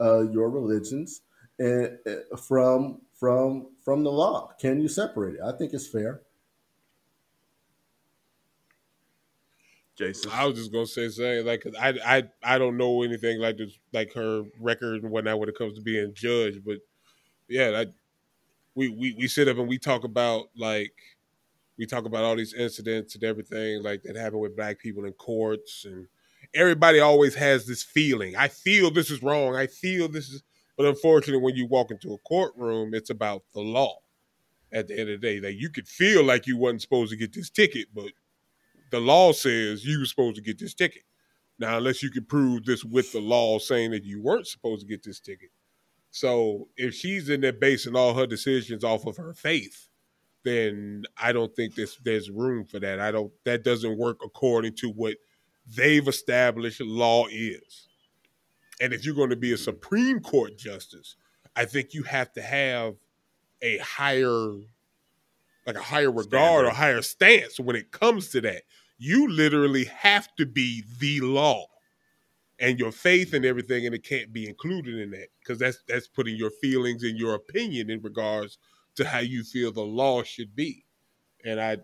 uh, 0.00 0.20
your 0.28 0.50
religions 0.50 1.22
and, 1.58 1.98
uh, 2.06 2.36
from 2.36 3.00
from 3.18 3.68
from 3.84 4.04
the 4.04 4.12
law? 4.12 4.52
Can 4.60 4.80
you 4.80 4.88
separate 4.88 5.34
it? 5.36 5.40
I 5.44 5.56
think 5.56 5.72
it's 5.72 5.88
fair. 5.88 6.22
Jason 9.96 10.30
I 10.32 10.46
was 10.46 10.56
just 10.56 10.72
gonna 10.72 10.86
say 10.86 11.08
saying 11.08 11.46
like 11.46 11.66
I 11.78 11.94
I 12.04 12.22
I 12.42 12.58
don't 12.58 12.76
know 12.76 13.02
anything 13.02 13.40
like 13.40 13.58
this 13.58 13.78
like 13.92 14.12
her 14.14 14.44
record 14.58 15.02
and 15.02 15.10
whatnot 15.10 15.38
when 15.38 15.48
it 15.48 15.58
comes 15.58 15.74
to 15.74 15.82
being 15.82 16.12
judged, 16.14 16.64
but 16.64 16.78
yeah, 17.48 17.70
that 17.70 17.88
we 18.74 18.88
we 18.88 19.14
we 19.14 19.28
sit 19.28 19.48
up 19.48 19.58
and 19.58 19.68
we 19.68 19.78
talk 19.78 20.04
about 20.04 20.46
like 20.56 20.94
we 21.78 21.86
talk 21.86 22.04
about 22.06 22.24
all 22.24 22.36
these 22.36 22.54
incidents 22.54 23.14
and 23.14 23.24
everything 23.24 23.82
like 23.82 24.02
that 24.02 24.16
happen 24.16 24.38
with 24.38 24.56
black 24.56 24.78
people 24.78 25.04
in 25.04 25.12
courts 25.12 25.84
and 25.84 26.06
everybody 26.54 27.00
always 27.00 27.34
has 27.34 27.66
this 27.66 27.82
feeling. 27.82 28.36
I 28.36 28.48
feel 28.48 28.90
this 28.90 29.10
is 29.10 29.22
wrong. 29.22 29.56
I 29.56 29.66
feel 29.66 30.08
this 30.08 30.28
is 30.28 30.42
but 30.76 30.86
unfortunately 30.86 31.42
when 31.42 31.56
you 31.56 31.66
walk 31.66 31.90
into 31.90 32.14
a 32.14 32.18
courtroom, 32.18 32.94
it's 32.94 33.10
about 33.10 33.42
the 33.54 33.60
law. 33.60 33.98
At 34.74 34.88
the 34.88 34.98
end 34.98 35.10
of 35.10 35.20
the 35.20 35.26
day, 35.26 35.38
like 35.38 35.60
you 35.60 35.68
could 35.68 35.86
feel 35.86 36.24
like 36.24 36.46
you 36.46 36.56
wasn't 36.56 36.80
supposed 36.80 37.10
to 37.10 37.18
get 37.18 37.34
this 37.34 37.50
ticket, 37.50 37.88
but 37.94 38.10
the 38.92 39.00
law 39.00 39.32
says 39.32 39.84
you 39.84 39.98
were 39.98 40.06
supposed 40.06 40.36
to 40.36 40.42
get 40.42 40.58
this 40.58 40.74
ticket. 40.74 41.02
Now, 41.58 41.78
unless 41.78 42.02
you 42.02 42.10
can 42.10 42.24
prove 42.24 42.64
this 42.64 42.84
with 42.84 43.12
the 43.12 43.20
law 43.20 43.58
saying 43.58 43.90
that 43.92 44.04
you 44.04 44.22
weren't 44.22 44.46
supposed 44.46 44.82
to 44.82 44.86
get 44.86 45.02
this 45.02 45.18
ticket. 45.18 45.50
So 46.10 46.68
if 46.76 46.94
she's 46.94 47.28
in 47.28 47.40
there 47.40 47.52
basing 47.52 47.96
all 47.96 48.14
her 48.14 48.26
decisions 48.26 48.84
off 48.84 49.06
of 49.06 49.16
her 49.16 49.32
faith, 49.32 49.88
then 50.44 51.04
I 51.16 51.32
don't 51.32 51.54
think 51.56 51.74
there's 51.74 51.98
there's 52.04 52.30
room 52.30 52.64
for 52.64 52.78
that. 52.80 53.00
I 53.00 53.10
don't 53.10 53.32
that 53.44 53.64
doesn't 53.64 53.96
work 53.96 54.18
according 54.24 54.74
to 54.76 54.90
what 54.90 55.16
they've 55.66 56.06
established 56.06 56.80
law 56.82 57.26
is. 57.30 57.88
And 58.80 58.92
if 58.92 59.04
you're 59.06 59.14
going 59.14 59.30
to 59.30 59.36
be 59.36 59.52
a 59.52 59.56
Supreme 59.56 60.20
Court 60.20 60.58
justice, 60.58 61.16
I 61.56 61.64
think 61.64 61.94
you 61.94 62.02
have 62.02 62.32
to 62.32 62.42
have 62.42 62.96
a 63.62 63.78
higher, 63.78 64.50
like 65.66 65.76
a 65.76 65.82
higher 65.82 66.10
regard 66.10 66.26
Standard. 66.66 66.66
or 66.66 66.70
higher 66.74 67.02
stance 67.02 67.60
when 67.60 67.76
it 67.76 67.92
comes 67.92 68.30
to 68.30 68.40
that. 68.42 68.62
You 69.04 69.28
literally 69.28 69.86
have 69.86 70.28
to 70.36 70.46
be 70.46 70.84
the 71.00 71.20
law 71.22 71.66
and 72.60 72.78
your 72.78 72.92
faith 72.92 73.34
and 73.34 73.44
everything, 73.44 73.84
and 73.84 73.92
it 73.92 74.04
can't 74.04 74.32
be 74.32 74.48
included 74.48 74.96
in 75.00 75.10
that 75.10 75.26
because 75.40 75.58
that's 75.58 75.82
that's 75.88 76.06
putting 76.06 76.36
your 76.36 76.52
feelings 76.62 77.02
and 77.02 77.18
your 77.18 77.34
opinion 77.34 77.90
in 77.90 78.00
regards 78.00 78.58
to 78.94 79.04
how 79.04 79.18
you 79.18 79.42
feel 79.42 79.72
the 79.72 79.80
law 79.80 80.22
should 80.22 80.54
be, 80.54 80.84
and 81.44 81.60
I 81.60 81.78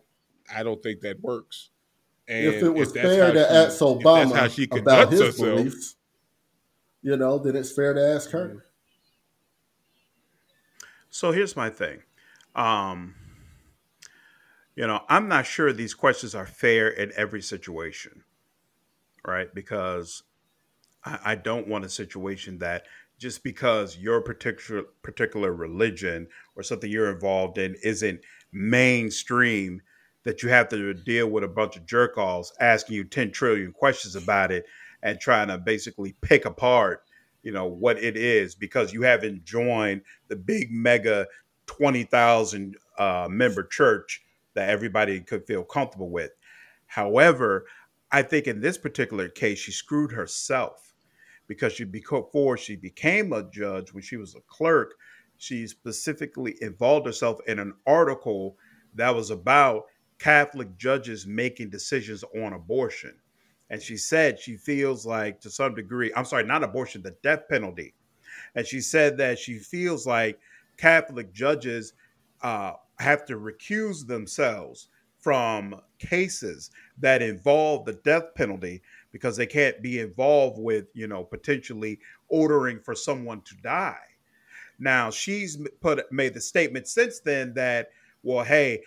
I 0.54 0.62
don't 0.62 0.80
think 0.80 1.00
that 1.00 1.20
works. 1.20 1.70
And 2.28 2.46
if 2.46 2.62
it 2.62 2.70
was 2.72 2.94
if 2.94 3.02
fair 3.02 3.32
to 3.32 3.40
she, 3.40 3.56
ask 3.56 3.80
Obama 3.80 4.78
about 4.78 5.10
his 5.10 5.20
herself, 5.20 5.56
beliefs, 5.56 5.96
you 7.02 7.16
know, 7.16 7.38
then 7.38 7.56
it's 7.56 7.72
fair 7.72 7.94
to 7.94 8.14
ask 8.14 8.30
her. 8.30 8.64
So 11.10 11.32
here's 11.32 11.56
my 11.56 11.68
thing. 11.68 12.00
Um, 12.54 13.16
you 14.78 14.86
know, 14.86 15.02
I'm 15.08 15.26
not 15.26 15.44
sure 15.44 15.72
these 15.72 15.92
questions 15.92 16.36
are 16.36 16.46
fair 16.46 16.88
in 16.88 17.10
every 17.16 17.42
situation, 17.42 18.22
right? 19.26 19.52
Because 19.52 20.22
I, 21.04 21.18
I 21.24 21.34
don't 21.34 21.66
want 21.66 21.84
a 21.84 21.88
situation 21.88 22.58
that 22.60 22.84
just 23.18 23.42
because 23.42 23.98
your 23.98 24.20
particular 24.20 24.84
particular 25.02 25.52
religion 25.52 26.28
or 26.54 26.62
something 26.62 26.88
you're 26.88 27.12
involved 27.12 27.58
in 27.58 27.74
isn't 27.82 28.20
mainstream 28.52 29.82
that 30.22 30.44
you 30.44 30.48
have 30.48 30.68
to 30.68 30.94
deal 30.94 31.26
with 31.26 31.42
a 31.42 31.48
bunch 31.48 31.76
of 31.76 31.84
jerk 31.84 32.16
offs 32.16 32.52
asking 32.60 32.94
you 32.94 33.02
10 33.02 33.32
trillion 33.32 33.72
questions 33.72 34.14
about 34.14 34.52
it 34.52 34.64
and 35.02 35.18
trying 35.18 35.48
to 35.48 35.58
basically 35.58 36.14
pick 36.20 36.44
apart 36.44 37.02
you 37.42 37.50
know 37.50 37.66
what 37.66 38.00
it 38.00 38.16
is 38.16 38.54
because 38.54 38.92
you 38.92 39.02
haven't 39.02 39.44
joined 39.44 40.02
the 40.28 40.36
big 40.36 40.70
mega 40.70 41.26
20,000 41.66 42.76
uh, 42.98 43.26
member 43.28 43.64
church 43.64 44.22
that 44.58 44.70
everybody 44.70 45.20
could 45.20 45.46
feel 45.46 45.64
comfortable 45.64 46.10
with. 46.10 46.32
However 46.86 47.66
i 48.10 48.22
think 48.22 48.46
in 48.46 48.60
this 48.60 48.78
particular 48.78 49.28
case 49.28 49.58
she 49.58 49.72
screwed 49.72 50.12
herself 50.12 50.94
because 51.46 51.72
she 51.72 51.84
before 51.84 52.56
she 52.56 52.76
became 52.76 53.32
a 53.32 53.48
judge 53.50 53.92
when 53.92 54.02
she 54.02 54.16
was 54.16 54.34
a 54.34 54.40
clerk 54.48 54.94
she 55.36 55.66
specifically 55.66 56.56
involved 56.60 57.06
herself 57.06 57.38
in 57.46 57.58
an 57.58 57.74
article 57.86 58.56
that 58.94 59.14
was 59.14 59.30
about 59.30 59.84
catholic 60.18 60.76
judges 60.76 61.26
making 61.26 61.70
decisions 61.70 62.24
on 62.42 62.52
abortion. 62.52 63.14
And 63.70 63.80
she 63.80 63.96
said 63.96 64.40
she 64.40 64.56
feels 64.56 65.06
like 65.06 65.40
to 65.42 65.50
some 65.50 65.74
degree 65.74 66.12
i'm 66.16 66.24
sorry 66.24 66.44
not 66.44 66.64
abortion 66.64 67.02
the 67.02 67.16
death 67.22 67.48
penalty. 67.48 67.94
And 68.54 68.66
she 68.66 68.80
said 68.80 69.18
that 69.18 69.38
she 69.38 69.58
feels 69.58 70.06
like 70.06 70.40
catholic 70.76 71.32
judges 71.32 71.92
uh, 72.40 72.72
have 73.00 73.24
to 73.26 73.38
recuse 73.38 74.06
themselves 74.06 74.88
from 75.20 75.80
cases 75.98 76.70
that 76.98 77.22
involve 77.22 77.84
the 77.84 77.94
death 77.94 78.34
penalty 78.34 78.82
because 79.12 79.36
they 79.36 79.46
can't 79.46 79.82
be 79.82 79.98
involved 79.98 80.58
with, 80.58 80.86
you 80.94 81.06
know, 81.06 81.24
potentially 81.24 81.98
ordering 82.28 82.80
for 82.80 82.94
someone 82.94 83.40
to 83.42 83.54
die. 83.56 83.96
Now, 84.78 85.10
she's 85.10 85.58
put 85.80 86.10
made 86.12 86.34
the 86.34 86.40
statement 86.40 86.86
since 86.86 87.20
then 87.20 87.54
that, 87.54 87.90
well, 88.22 88.44
hey, 88.44 88.82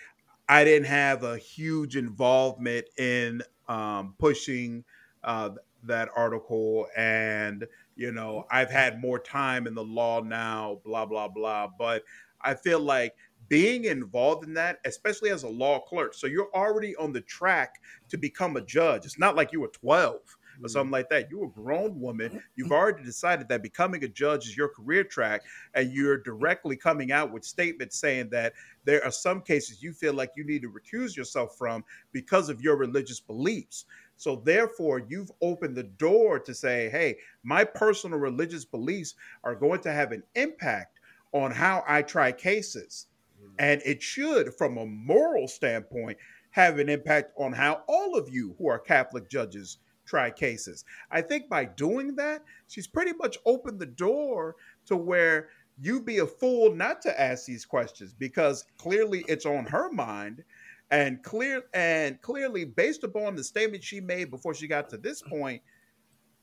I 0.48 0.64
didn't 0.64 0.86
have 0.86 1.22
a 1.22 1.36
huge 1.36 1.96
involvement 1.96 2.86
in 2.98 3.42
um, 3.68 4.14
pushing 4.18 4.84
uh, 5.22 5.50
that 5.84 6.08
article, 6.16 6.88
and 6.96 7.66
you 7.94 8.12
know, 8.12 8.46
I've 8.50 8.70
had 8.70 9.00
more 9.00 9.18
time 9.18 9.66
in 9.66 9.74
the 9.74 9.84
law 9.84 10.20
now, 10.20 10.80
blah 10.84 11.06
blah 11.06 11.28
blah. 11.28 11.68
But 11.78 12.04
I 12.40 12.54
feel 12.54 12.80
like 12.80 13.14
being 13.52 13.84
involved 13.84 14.46
in 14.46 14.54
that, 14.54 14.78
especially 14.86 15.28
as 15.28 15.42
a 15.42 15.48
law 15.48 15.78
clerk. 15.78 16.14
So 16.14 16.26
you're 16.26 16.48
already 16.54 16.96
on 16.96 17.12
the 17.12 17.20
track 17.20 17.82
to 18.08 18.16
become 18.16 18.56
a 18.56 18.62
judge. 18.62 19.04
It's 19.04 19.18
not 19.18 19.36
like 19.36 19.52
you 19.52 19.60
were 19.60 19.68
12 19.68 20.14
or 20.14 20.20
mm-hmm. 20.20 20.68
something 20.68 20.90
like 20.90 21.10
that. 21.10 21.30
You're 21.30 21.44
a 21.44 21.50
grown 21.50 22.00
woman. 22.00 22.42
You've 22.56 22.72
already 22.72 23.04
decided 23.04 23.50
that 23.50 23.62
becoming 23.62 24.04
a 24.04 24.08
judge 24.08 24.46
is 24.46 24.56
your 24.56 24.68
career 24.68 25.04
track, 25.04 25.42
and 25.74 25.92
you're 25.92 26.16
directly 26.16 26.76
coming 26.76 27.12
out 27.12 27.30
with 27.30 27.44
statements 27.44 28.00
saying 28.00 28.30
that 28.30 28.54
there 28.86 29.04
are 29.04 29.10
some 29.10 29.42
cases 29.42 29.82
you 29.82 29.92
feel 29.92 30.14
like 30.14 30.30
you 30.34 30.44
need 30.44 30.62
to 30.62 30.70
recuse 30.70 31.14
yourself 31.14 31.54
from 31.58 31.84
because 32.10 32.48
of 32.48 32.62
your 32.62 32.76
religious 32.76 33.20
beliefs. 33.20 33.84
So, 34.16 34.36
therefore, 34.36 35.02
you've 35.06 35.32
opened 35.42 35.76
the 35.76 35.82
door 35.82 36.38
to 36.38 36.54
say, 36.54 36.88
hey, 36.88 37.18
my 37.42 37.64
personal 37.64 38.18
religious 38.18 38.64
beliefs 38.64 39.14
are 39.44 39.54
going 39.54 39.80
to 39.80 39.92
have 39.92 40.10
an 40.10 40.22
impact 40.36 41.00
on 41.32 41.50
how 41.50 41.84
I 41.86 42.00
try 42.00 42.32
cases. 42.32 43.08
Mm-hmm. 43.52 43.64
And 43.64 43.82
it 43.84 44.02
should, 44.02 44.54
from 44.54 44.78
a 44.78 44.86
moral 44.86 45.48
standpoint, 45.48 46.18
have 46.50 46.78
an 46.78 46.88
impact 46.88 47.32
on 47.38 47.52
how 47.52 47.82
all 47.88 48.16
of 48.16 48.28
you 48.28 48.54
who 48.58 48.68
are 48.68 48.78
Catholic 48.78 49.28
judges 49.28 49.78
try 50.06 50.30
cases. 50.30 50.84
I 51.10 51.22
think 51.22 51.48
by 51.48 51.64
doing 51.64 52.16
that, 52.16 52.42
she's 52.68 52.86
pretty 52.86 53.12
much 53.14 53.38
opened 53.46 53.78
the 53.78 53.86
door 53.86 54.56
to 54.86 54.96
where 54.96 55.48
you 55.80 56.02
be 56.02 56.18
a 56.18 56.26
fool 56.26 56.74
not 56.74 57.00
to 57.02 57.20
ask 57.20 57.46
these 57.46 57.64
questions 57.64 58.12
because 58.12 58.64
clearly 58.76 59.24
it's 59.28 59.46
on 59.46 59.64
her 59.64 59.90
mind 59.90 60.44
and 60.90 61.22
clear 61.22 61.62
and 61.72 62.20
clearly 62.20 62.64
based 62.64 63.04
upon 63.04 63.34
the 63.34 63.42
statement 63.42 63.82
she 63.82 64.00
made 64.00 64.30
before 64.30 64.54
she 64.54 64.66
got 64.66 64.90
to 64.90 64.98
this 64.98 65.22
point 65.22 65.62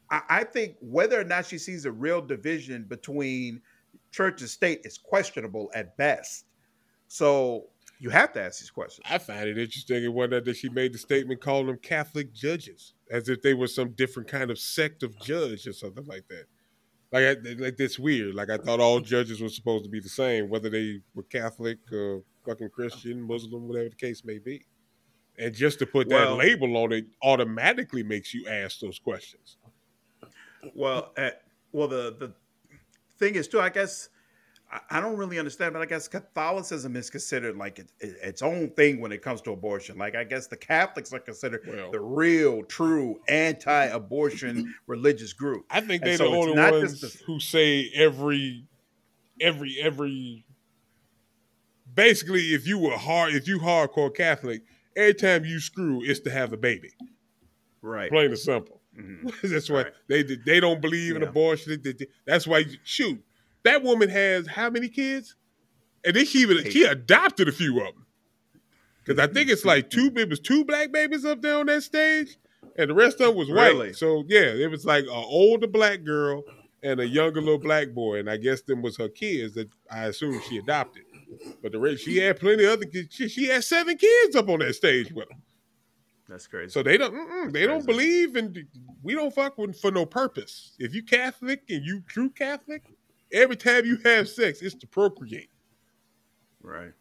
I, 0.10 0.22
I 0.30 0.44
think 0.44 0.76
whether 0.82 1.20
or 1.20 1.24
not 1.24 1.46
she 1.46 1.58
sees 1.58 1.86
a 1.86 1.92
real 1.92 2.22
division 2.22 2.86
between 2.90 3.62
church 4.12 4.42
and 4.42 4.50
state 4.50 4.82
is 4.84 4.98
questionable 4.98 5.70
at 5.76 5.96
best 5.98 6.46
so 7.10 7.66
you 8.00 8.10
have 8.12 8.32
to 8.34 8.42
ask 8.42 8.62
these 8.62 8.70
questions. 8.70 9.06
I 9.10 9.18
find 9.18 9.50
it 9.50 9.58
interesting 9.58 10.06
and 10.06 10.14
wonder 10.14 10.40
that 10.40 10.56
she 10.56 10.70
made 10.70 10.94
the 10.94 10.98
statement 10.98 11.42
calling 11.42 11.68
them 11.68 11.80
Catholic 11.82 12.34
judges, 12.34 12.94
as 13.12 13.28
if 13.28 13.42
they 13.42 13.54
were 13.54 13.68
some 13.68 13.90
different 13.90 14.30
kind 14.30 14.50
of 14.50 14.58
sect 14.58 15.04
of 15.04 15.20
judge 15.20 15.68
or 15.68 15.74
something 15.74 16.06
like 16.06 16.28
that. 16.30 16.46
Like, 17.12 17.24
I, 17.24 17.62
like 17.62 17.78
that's 17.78 17.98
weird. 17.98 18.36
Like 18.36 18.52
I 18.52 18.58
thought 18.58 18.80
all 18.80 19.00
judges 19.00 19.42
were 19.42 19.50
supposed 19.50 19.84
to 19.84 19.90
be 19.90 20.00
the 20.00 20.08
same, 20.08 20.48
whether 20.50 20.70
they 20.70 21.02
were 21.16 21.24
Catholic, 21.24 21.80
or 21.92 22.22
fucking 22.46 22.70
Christian, 22.70 23.22
Muslim, 23.22 23.68
whatever 23.68 23.90
the 23.90 23.96
case 23.96 24.24
may 24.24 24.38
be. 24.38 24.64
And 25.40 25.54
just 25.54 25.80
to 25.80 25.88
put 25.88 26.08
well, 26.08 26.38
that 26.38 26.44
label 26.44 26.78
on 26.78 26.92
it 26.94 27.06
automatically 27.24 28.04
makes 28.04 28.34
you 28.34 28.48
ask 28.48 28.80
those 28.80 29.00
questions. 29.00 29.58
Well, 30.76 31.12
uh, 31.18 31.32
well, 31.72 31.88
the 31.88 32.16
the 32.20 32.34
thing 33.18 33.36
is 33.36 33.48
too. 33.48 33.60
I 33.60 33.70
guess 33.70 34.10
I 34.90 35.02
don't 35.02 35.18
really 35.18 35.40
understand, 35.40 35.74
but 35.74 35.82
I 35.82 35.86
guess 35.88 36.08
Catholicism 36.08 36.96
is 36.96 37.10
considered 37.10 37.58
like 37.58 37.80
it, 37.80 37.92
it, 38.00 38.18
its 38.22 38.42
own 38.44 38.70
thing 38.72 39.02
when 39.02 39.12
it 39.12 39.24
comes 39.24 39.42
to 39.42 39.52
abortion. 39.52 39.98
Like 39.98 40.16
I 40.16 40.24
guess 40.24 40.46
the 40.46 40.58
Catholics 40.58 41.12
are 41.12 41.20
considered 41.20 41.62
well, 41.68 41.92
the 41.92 42.00
real, 42.00 42.64
true 42.64 43.20
anti-abortion 43.28 44.76
religious 44.88 45.34
group. 45.34 45.66
I 45.72 45.82
think 45.82 46.04
they're 46.04 46.18
so 46.18 46.30
the 46.30 46.38
only 46.38 46.54
ones 46.54 47.02
the, 47.02 47.24
who 47.26 47.40
say 47.40 47.90
every, 47.96 48.66
every, 49.42 49.78
every. 49.82 50.46
Basically, 51.92 52.54
if 52.54 52.68
you 52.68 52.78
were 52.78 52.98
hard, 52.98 53.34
if 53.34 53.48
you 53.48 53.58
hardcore 53.60 54.16
Catholic, 54.16 54.62
every 54.96 55.16
time 55.16 55.46
you 55.46 55.60
screw, 55.60 56.04
it's 56.04 56.20
to 56.22 56.30
have 56.30 56.54
a 56.54 56.58
baby. 56.58 56.92
Right. 57.82 58.12
Plain 58.12 58.28
and 58.28 58.38
simple. 58.38 58.82
Mm-hmm. 58.96 59.30
that's 59.52 59.70
why 59.70 59.84
right. 59.84 59.94
they 60.08 60.22
they 60.22 60.60
don't 60.60 60.80
believe 60.80 61.16
in 61.16 61.24
abortion. 61.24 61.82
That's 62.28 62.46
why 62.46 62.66
shoot 62.84 63.24
that 63.64 63.84
woman 63.84 64.10
has 64.10 64.48
how 64.48 64.70
many 64.70 64.90
kids? 64.90 65.36
And 66.06 66.16
then 66.16 66.26
she 66.26 66.40
even 66.40 66.70
she 66.70 66.84
adopted 66.84 67.48
a 67.48 67.52
few 67.52 67.80
of 67.80 67.94
them. 67.94 68.06
Because 69.04 69.20
I 69.20 69.32
think 69.32 69.50
it's 69.50 69.66
like 69.66 69.90
two 69.90 70.12
it 70.16 70.30
was 70.30 70.40
two 70.40 70.64
black 70.66 70.92
babies 70.92 71.26
up 71.26 71.42
there 71.42 71.58
on 71.58 71.66
that 71.66 71.84
stage, 71.84 72.38
and 72.78 72.90
the 72.90 72.94
rest 72.94 73.20
of 73.20 73.28
them 73.28 73.36
was 73.36 73.50
white. 73.50 73.70
Really? 73.70 73.94
So 73.94 74.24
yeah, 74.28 74.42
it 74.42 74.70
was 74.70 74.86
like 74.86 75.06
an 75.06 75.10
older 75.10 75.68
black 75.68 76.04
girl 76.04 76.44
and 76.84 77.00
a 77.00 77.08
younger 77.08 77.42
little 77.42 77.60
black 77.60 77.90
boy, 77.90 78.20
and 78.20 78.30
I 78.30 78.38
guess 78.38 78.62
them 78.62 78.82
was 78.82 78.98
her 78.98 79.10
kids 79.10 79.56
that 79.56 79.70
I 79.92 80.06
assume 80.06 80.40
she 80.48 80.58
adopted. 80.58 81.04
But 81.62 81.72
the 81.72 81.80
rest, 81.80 82.04
she 82.04 82.18
had 82.18 82.40
plenty 82.40 82.64
of 82.64 82.72
other 82.72 82.86
kids. 82.86 83.08
She, 83.12 83.28
she 83.28 83.46
had 83.48 83.64
seven 83.64 83.98
kids 83.98 84.36
up 84.36 84.50
on 84.50 84.60
that 84.60 84.74
stage 84.74 85.12
with 85.12 85.28
them. 85.30 85.42
That's 86.28 86.46
crazy. 86.46 86.70
So 86.70 86.84
they 86.84 86.98
don't 86.98 87.52
they 87.52 87.66
don't 87.66 87.86
believe 87.86 88.36
in 88.36 88.68
we 89.02 89.16
don't 89.16 89.34
fuck 89.34 89.58
with 89.58 89.80
for 89.80 89.90
no 89.90 90.06
purpose. 90.06 90.76
If 90.78 90.94
you 90.94 91.02
Catholic 91.02 91.64
and 91.70 91.84
you 91.84 92.04
true 92.08 92.30
Catholic, 92.30 92.84
every 93.32 93.56
time 93.56 93.86
you 93.86 93.98
have 94.04 94.28
sex, 94.28 94.62
it's 94.62 94.76
to 94.76 94.88
procreate. 94.88 95.50
Right. 96.62 96.94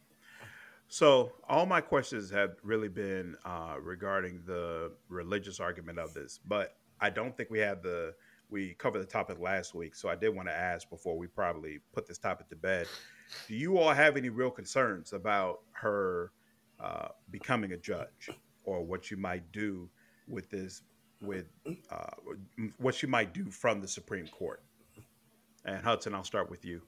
So 0.89 1.33
all 1.49 1.67
my 1.67 1.81
questions 1.81 2.31
have 2.31 2.57
really 2.63 2.89
been 2.89 3.37
uh, 3.45 3.77
regarding 3.81 4.43
the 4.47 4.93
religious 5.09 5.61
argument 5.61 5.99
of 5.99 6.15
this, 6.15 6.41
but 6.47 6.77
I 7.01 7.11
don't 7.11 7.37
think 7.37 7.51
we 7.51 7.59
had 7.59 7.83
the 7.83 8.15
we 8.51 8.73
covered 8.75 9.01
the 9.01 9.07
topic 9.07 9.39
last 9.39 9.75
week. 9.75 9.95
So 9.95 10.09
I 10.09 10.17
did 10.17 10.35
want 10.35 10.49
to 10.49 10.55
ask 10.55 10.89
before 10.89 11.19
we 11.19 11.27
probably 11.27 11.81
put 11.93 12.07
this 12.07 12.17
topic 12.17 12.49
to 12.49 12.57
bed: 12.57 12.87
Do 13.47 13.55
you 13.55 13.77
all 13.77 13.93
have 13.93 14.17
any 14.17 14.31
real 14.31 14.51
concerns 14.51 15.13
about 15.13 15.61
her 15.73 16.33
uh, 16.81 17.09
becoming 17.31 17.73
a 17.73 17.77
judge, 17.77 18.31
or 18.65 18.83
what 18.83 19.11
you 19.11 19.19
might 19.19 19.53
do 19.53 19.91
with 20.27 20.49
this, 20.49 20.83
with 21.21 21.47
uh, 21.91 22.11
what 22.79 23.03
you 23.03 23.09
might 23.09 23.35
do 23.35 23.51
from 23.51 23.83
the 23.83 23.89
Supreme 23.89 24.27
Court? 24.29 24.63
And 25.65 25.85
Hudson, 25.85 26.15
I'll 26.15 26.25
start 26.25 26.51
with 26.51 26.65
you. 26.65 26.83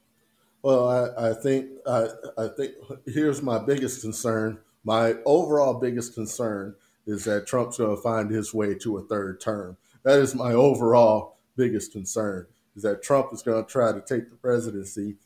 Well, 0.63 0.89
I, 0.89 1.31
I 1.31 1.35
think 1.35 1.71
I, 1.87 2.09
I 2.37 2.49
think 2.49 2.75
here's 3.07 3.43
my 3.43 3.59
biggest 3.59 4.03
concern. 4.03 4.59
My 4.85 5.15
overall 5.25 5.75
biggest 5.75 6.15
concern 6.15 6.75
is 7.07 7.25
that 7.25 7.47
Trump's 7.47 7.79
going 7.79 7.97
to 7.97 8.03
find 8.03 8.31
his 8.31 8.53
way 8.53 8.75
to 8.75 8.99
a 8.99 9.03
third 9.03 9.41
term. 9.41 9.77
That 10.03 10.19
is 10.19 10.35
my 10.35 10.53
overall 10.53 11.37
biggest 11.57 11.93
concern. 11.93 12.47
Is 12.77 12.83
that 12.83 13.03
Trump 13.03 13.33
is 13.33 13.43
going 13.43 13.65
to 13.65 13.71
try 13.71 13.93
to 13.93 14.01
take 14.01 14.31
the 14.31 14.37
presidency 14.37 15.17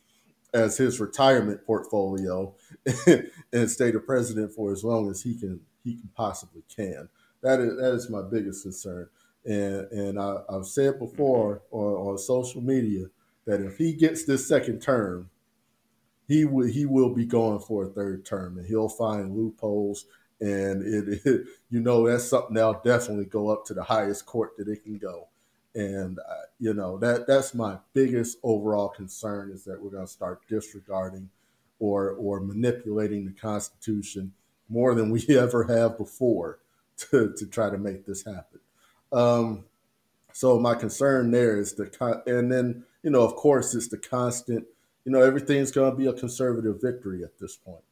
as 0.52 0.76
his 0.76 1.00
retirement 1.00 1.66
portfolio 1.66 2.54
and 3.52 3.70
stay 3.70 3.90
the 3.90 4.00
president 4.00 4.52
for 4.52 4.72
as 4.72 4.84
long 4.84 5.10
as 5.10 5.22
he 5.22 5.34
can 5.34 5.60
he 5.82 5.96
can 5.96 6.08
possibly 6.14 6.62
can. 6.74 7.08
That 7.42 7.60
is 7.60 7.76
that 7.76 7.92
is 7.92 8.08
my 8.08 8.22
biggest 8.22 8.62
concern. 8.62 9.08
And 9.44 9.90
and 9.90 10.18
I, 10.18 10.36
have 10.50 10.66
said 10.66 10.98
before 10.98 11.62
on, 11.70 12.12
on 12.12 12.18
social 12.18 12.62
media 12.62 13.06
that 13.46 13.60
if 13.60 13.76
he 13.76 13.92
gets 13.92 14.24
this 14.24 14.46
second 14.46 14.80
term, 14.80 15.30
he 16.26 16.44
will 16.44 16.66
he 16.66 16.86
will 16.86 17.14
be 17.14 17.26
going 17.26 17.60
for 17.60 17.84
a 17.84 17.88
third 17.88 18.24
term, 18.24 18.58
and 18.58 18.66
he'll 18.66 18.88
find 18.88 19.36
loopholes. 19.36 20.06
And 20.40 20.82
it, 20.82 21.20
it 21.26 21.46
you 21.70 21.80
know 21.80 22.06
that's 22.08 22.24
something 22.24 22.54
that'll 22.54 22.80
definitely 22.84 23.26
go 23.26 23.50
up 23.50 23.64
to 23.66 23.74
the 23.74 23.84
highest 23.84 24.26
court 24.26 24.56
that 24.58 24.68
it 24.68 24.82
can 24.82 24.98
go. 24.98 25.28
And 25.74 26.18
uh, 26.18 26.46
you 26.58 26.72
know 26.72 26.98
that 26.98 27.26
that's 27.26 27.54
my 27.54 27.78
biggest 27.92 28.38
overall 28.42 28.88
concern 28.88 29.50
is 29.50 29.64
that 29.64 29.82
we're 29.82 29.90
going 29.90 30.06
to 30.06 30.12
start 30.12 30.40
disregarding 30.48 31.28
or 31.78 32.10
or 32.12 32.40
manipulating 32.40 33.26
the 33.26 33.32
Constitution 33.32 34.32
more 34.68 34.94
than 34.94 35.10
we 35.10 35.24
ever 35.38 35.64
have 35.64 35.98
before 35.98 36.60
to 36.96 37.34
to 37.36 37.46
try 37.46 37.70
to 37.70 37.78
make 37.78 38.06
this 38.06 38.24
happen. 38.24 38.60
Um, 39.12 39.64
so 40.32 40.58
my 40.58 40.74
concern 40.74 41.30
there 41.30 41.58
is 41.58 41.74
the 41.74 42.22
and 42.26 42.50
then 42.50 42.84
you 43.04 43.10
know 43.10 43.20
of 43.22 43.36
course 43.36 43.74
it's 43.74 43.88
the 43.88 43.98
constant 43.98 44.66
you 45.04 45.12
know 45.12 45.20
everything's 45.20 45.70
going 45.70 45.90
to 45.90 45.96
be 45.96 46.06
a 46.06 46.12
conservative 46.12 46.80
victory 46.82 47.22
at 47.22 47.38
this 47.38 47.56
point. 47.56 47.84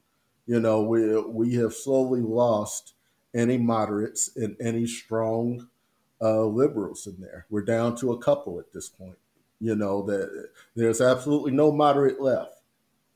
You 0.47 0.59
know 0.59 0.83
we 0.83 1.21
we 1.21 1.55
have 1.55 1.75
slowly 1.75 2.21
lost 2.21 2.95
any 3.35 3.59
moderates 3.59 4.35
and 4.37 4.57
any 4.61 4.87
strong 4.87 5.69
uh, 6.21 6.45
liberals 6.45 7.07
in 7.07 7.21
there. 7.21 7.47
We're 7.51 7.63
down 7.63 7.97
to 7.97 8.13
a 8.13 8.19
couple 8.19 8.59
at 8.59 8.73
this 8.73 8.89
point. 8.89 9.19
You 9.61 9.77
know 9.77 10.03
that 10.03 10.49
there's 10.75 11.01
absolutely 11.01 11.53
no 11.53 11.71
moderate 11.71 12.21
left. 12.21 12.57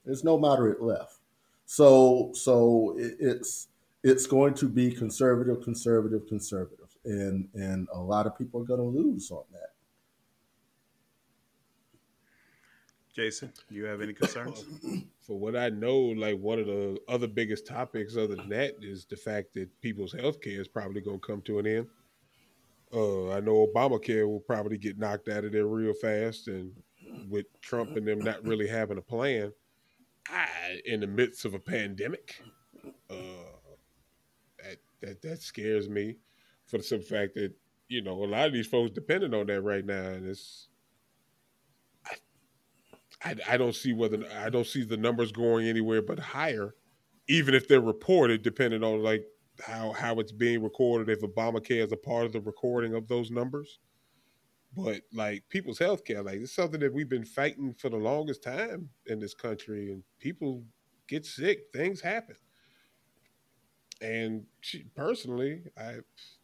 There's 0.04 0.22
no 0.22 0.38
moderate 0.38 0.82
left. 0.82 1.16
So 1.64 2.30
so 2.34 2.94
it, 2.98 3.16
it's 3.18 3.68
it's 4.04 4.26
going 4.26 4.54
to 4.54 4.68
be 4.68 4.92
conservative, 4.92 5.62
conservative, 5.64 6.28
conservative, 6.28 6.94
and 7.04 7.48
and 7.54 7.88
a 7.92 7.98
lot 7.98 8.26
of 8.26 8.36
people 8.36 8.60
are 8.60 8.66
going 8.66 8.80
to 8.80 9.00
lose 9.00 9.30
on 9.30 9.44
that. 9.52 9.70
Jason, 13.16 13.50
you 13.70 13.86
have 13.86 14.02
any 14.02 14.12
concerns? 14.12 14.66
For 15.22 15.38
what 15.38 15.56
I 15.56 15.70
know, 15.70 15.96
like 15.96 16.38
one 16.38 16.58
of 16.58 16.66
the 16.66 16.98
other 17.08 17.26
biggest 17.26 17.66
topics 17.66 18.14
other 18.14 18.36
than 18.36 18.50
that 18.50 18.74
is 18.82 19.06
the 19.06 19.16
fact 19.16 19.54
that 19.54 19.80
people's 19.80 20.12
health 20.12 20.42
care 20.42 20.60
is 20.60 20.68
probably 20.68 21.00
going 21.00 21.18
to 21.18 21.26
come 21.26 21.40
to 21.42 21.58
an 21.58 21.66
end. 21.66 21.86
Uh, 22.92 23.30
I 23.32 23.40
know 23.40 23.66
Obamacare 23.66 24.28
will 24.28 24.40
probably 24.40 24.76
get 24.76 24.98
knocked 24.98 25.28
out 25.28 25.44
of 25.44 25.52
there 25.52 25.66
real 25.66 25.94
fast, 25.94 26.48
and 26.48 26.70
with 27.30 27.46
Trump 27.62 27.96
and 27.96 28.06
them 28.06 28.18
not 28.18 28.44
really 28.44 28.68
having 28.68 28.98
a 28.98 29.02
plan, 29.02 29.50
I, 30.28 30.80
in 30.84 31.00
the 31.00 31.06
midst 31.06 31.46
of 31.46 31.54
a 31.54 31.58
pandemic, 31.58 32.42
uh, 33.10 33.14
that, 34.62 34.76
that 35.00 35.22
that 35.22 35.42
scares 35.42 35.88
me 35.88 36.16
for 36.66 36.76
the 36.76 36.84
simple 36.84 37.08
fact 37.08 37.34
that 37.36 37.52
you 37.88 38.02
know 38.02 38.24
a 38.24 38.26
lot 38.26 38.46
of 38.46 38.52
these 38.52 38.66
folks 38.66 38.90
depending 38.90 39.32
on 39.32 39.46
that 39.46 39.62
right 39.62 39.86
now, 39.86 40.08
and 40.08 40.28
it's 40.28 40.68
I, 43.24 43.34
I 43.48 43.56
don't 43.56 43.74
see 43.74 43.92
whether 43.92 44.18
I 44.36 44.50
don't 44.50 44.66
see 44.66 44.84
the 44.84 44.96
numbers 44.96 45.32
going 45.32 45.66
anywhere 45.66 46.02
but 46.02 46.18
higher, 46.18 46.74
even 47.28 47.54
if 47.54 47.66
they're 47.68 47.80
reported, 47.80 48.42
depending 48.42 48.84
on 48.84 49.02
like 49.02 49.24
how 49.66 49.92
how 49.92 50.20
it's 50.20 50.32
being 50.32 50.62
recorded 50.62 51.08
if 51.08 51.22
Obamacare 51.22 51.84
is 51.84 51.92
a 51.92 51.96
part 51.96 52.26
of 52.26 52.32
the 52.32 52.40
recording 52.40 52.94
of 52.94 53.08
those 53.08 53.30
numbers. 53.30 53.78
But 54.76 55.02
like 55.12 55.44
people's 55.48 55.78
health 55.78 56.04
care, 56.04 56.22
like 56.22 56.40
it's 56.40 56.54
something 56.54 56.80
that 56.80 56.92
we've 56.92 57.08
been 57.08 57.24
fighting 57.24 57.74
for 57.74 57.88
the 57.88 57.96
longest 57.96 58.42
time 58.42 58.90
in 59.06 59.18
this 59.18 59.34
country, 59.34 59.90
and 59.92 60.02
people 60.20 60.62
get 61.08 61.24
sick, 61.24 61.60
things 61.72 62.00
happen. 62.00 62.36
And 64.02 64.44
she, 64.60 64.84
personally, 64.94 65.62
I, 65.78 65.96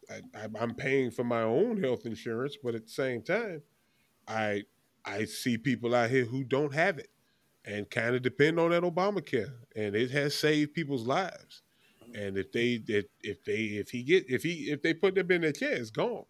I 0.09 0.21
I'm 0.59 0.73
paying 0.73 1.11
for 1.11 1.23
my 1.23 1.43
own 1.43 1.81
health 1.81 2.05
insurance, 2.07 2.57
but 2.63 2.73
at 2.73 2.85
the 2.85 2.91
same 2.91 3.21
time, 3.21 3.61
I 4.27 4.63
I 5.05 5.25
see 5.25 5.57
people 5.57 5.95
out 5.95 6.09
here 6.09 6.25
who 6.25 6.43
don't 6.43 6.73
have 6.73 6.99
it 6.99 7.09
and 7.65 7.89
kind 7.89 8.15
of 8.15 8.21
depend 8.21 8.59
on 8.59 8.71
that 8.71 8.83
Obamacare, 8.83 9.53
and 9.75 9.95
it 9.95 10.11
has 10.11 10.35
saved 10.35 10.73
people's 10.73 11.05
lives. 11.07 11.61
And 12.15 12.37
if 12.37 12.51
they 12.51 12.83
if, 12.87 13.05
if 13.21 13.43
they 13.43 13.53
if 13.53 13.89
he 13.89 14.03
get 14.03 14.29
if 14.29 14.43
he 14.43 14.71
if 14.71 14.81
they 14.81 14.93
put 14.93 15.15
them 15.15 15.31
in 15.31 15.41
their 15.41 15.51
chair, 15.51 15.73
it's 15.73 15.89
gone. 15.91 16.25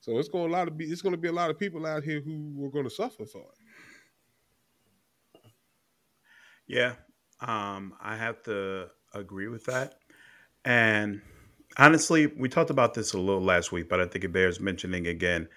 So 0.00 0.18
it's 0.18 0.28
going 0.28 0.50
a 0.50 0.52
lot 0.52 0.68
of 0.68 0.76
be 0.76 0.86
it's 0.86 1.02
going 1.02 1.14
to 1.14 1.20
be 1.20 1.28
a 1.28 1.32
lot 1.32 1.50
of 1.50 1.58
people 1.58 1.86
out 1.86 2.04
here 2.04 2.20
who 2.20 2.64
are 2.64 2.70
going 2.70 2.84
to 2.84 2.90
suffer 2.90 3.24
for 3.26 3.40
it. 3.42 3.58
Yeah, 6.66 6.94
um, 7.40 7.94
I 8.00 8.16
have 8.16 8.42
to 8.44 8.88
agree 9.14 9.48
with 9.48 9.64
that. 9.66 9.96
And 10.64 11.22
honestly, 11.78 12.26
we 12.26 12.48
talked 12.48 12.70
about 12.70 12.94
this 12.94 13.12
a 13.14 13.18
little 13.18 13.42
last 13.42 13.72
week, 13.72 13.88
but 13.88 14.00
I 14.00 14.06
think 14.06 14.24
it 14.24 14.32
bears 14.32 14.60
mentioning 14.60 15.06
again. 15.06 15.48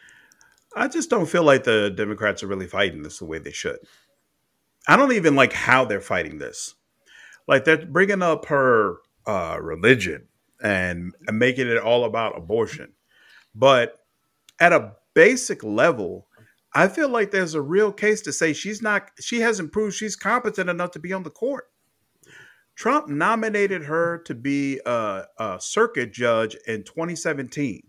I 0.78 0.88
just 0.88 1.10
don't 1.10 1.26
feel 1.26 1.44
like 1.44 1.64
the 1.64 1.90
Democrats 1.90 2.44
are 2.44 2.48
really 2.48 2.68
fighting 2.68 3.02
this 3.02 3.18
the 3.18 3.26
way 3.26 3.40
they 3.40 3.52
should. 3.52 3.80
I 4.88 4.96
don't 4.96 5.14
even 5.14 5.36
like 5.36 5.52
how 5.52 5.86
they're 5.86 6.00
fighting 6.00 6.38
this. 6.38 6.76
Like 7.48 7.66
they're 7.66 7.86
bringing 7.86 8.22
up 8.22 8.46
her 8.46 8.98
uh, 9.26 9.58
religion 9.60 10.28
and, 10.62 11.14
and 11.28 11.40
making 11.40 11.68
it 11.68 11.80
all 11.80 12.06
about 12.06 12.38
abortion. 12.38 12.94
But 13.56 13.96
at 14.60 14.72
a 14.72 14.94
basic 15.16 15.64
level, 15.64 16.28
I 16.76 16.88
feel 16.88 17.10
like 17.10 17.32
there's 17.32 17.56
a 17.56 17.62
real 17.62 17.92
case 17.92 18.22
to 18.22 18.32
say 18.32 18.54
she's 18.54 18.82
not, 18.82 19.10
she 19.20 19.40
hasn't 19.40 19.72
proved 19.72 19.96
she's 19.96 20.16
competent 20.16 20.70
enough 20.70 20.92
to 20.92 21.00
be 21.00 21.12
on 21.12 21.24
the 21.24 21.32
court. 21.32 21.66
Trump 22.76 23.08
nominated 23.08 23.86
her 23.86 24.20
to 24.20 24.36
be 24.36 24.80
a, 24.86 25.24
a 25.40 25.58
circuit 25.60 26.14
judge 26.14 26.56
in 26.68 26.84
2017. 26.84 27.82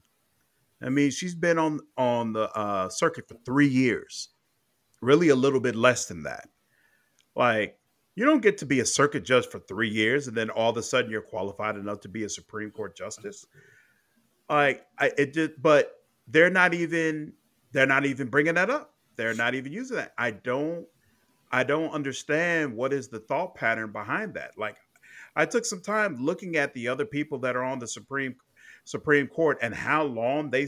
I 0.82 0.90
mean, 0.90 1.10
she's 1.10 1.34
been 1.34 1.58
on 1.58 1.81
on 1.97 2.32
the 2.32 2.50
uh, 2.50 2.89
circuit 2.89 3.28
for 3.28 3.36
three 3.44 3.68
years, 3.68 4.31
really 5.00 5.28
a 5.28 5.36
little 5.36 5.60
bit 5.60 5.74
less 5.74 6.07
than 6.07 6.23
that. 6.24 6.48
Like 7.34 7.78
you 8.15 8.24
don't 8.24 8.42
get 8.42 8.58
to 8.58 8.66
be 8.66 8.81
a 8.81 8.84
circuit 8.84 9.24
judge 9.24 9.47
for 9.47 9.60
three 9.60 9.89
years 9.89 10.26
and 10.26 10.36
then 10.36 10.50
all 10.50 10.70
of 10.70 10.76
a 10.76 10.82
sudden 10.82 11.08
you're 11.08 11.23
qualified 11.23 11.76
enough 11.76 12.00
to 12.00 12.08
be 12.08 12.24
a 12.24 12.28
Supreme 12.28 12.73
Court 12.73 12.97
justice. 12.97 13.47
Like 14.48 14.84
I 14.98 15.12
it 15.16 15.32
did, 15.32 15.62
but 15.62 15.92
they're 16.26 16.50
not 16.50 16.74
even 16.74 17.32
they're 17.73 17.86
not 17.86 18.07
even 18.07 18.28
bringing 18.28 18.55
that 18.55 18.70
up. 18.70 18.94
They're 19.15 19.34
not 19.34 19.55
even 19.55 19.73
using 19.73 19.98
that. 19.98 20.15
I 20.18 20.32
don't 20.32 20.86
I 21.52 21.62
don't 21.62 21.90
understand 21.90 22.74
what 22.74 22.92
is 22.92 23.07
the 23.07 23.20
thought 23.20 23.55
pattern 23.55 23.92
behind 23.92 24.34
that. 24.34 24.58
Like 24.58 24.76
I 25.36 25.47
took 25.47 25.65
some 25.65 25.81
time 25.81 26.16
looking 26.16 26.57
at 26.57 26.74
the 26.74 26.89
other 26.89 27.07
people 27.07 27.39
that 27.39 27.55
are 27.55 27.62
on 27.62 27.78
the 27.78 27.86
Supreme 27.86 28.34
Supreme 28.89 29.26
Court 29.26 29.58
and 29.60 29.75
how 29.75 30.05
long 30.05 30.50
they 30.50 30.67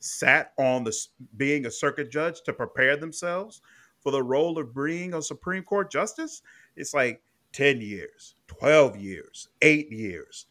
sat 0.00 0.52
on 0.58 0.82
the 0.82 0.96
being 1.36 1.66
a 1.66 1.70
circuit 1.70 2.10
judge 2.10 2.42
to 2.42 2.52
prepare 2.52 2.96
themselves 2.96 3.60
for 4.00 4.10
the 4.10 4.22
role 4.22 4.58
of 4.58 4.74
being 4.74 5.14
a 5.14 5.22
Supreme 5.22 5.62
Court 5.62 5.90
justice 5.90 6.42
it's 6.76 6.94
like 6.94 7.22
10 7.52 7.80
years, 7.80 8.34
12 8.46 8.96
years, 8.96 9.48
eight 9.62 9.90
years. 9.92 10.46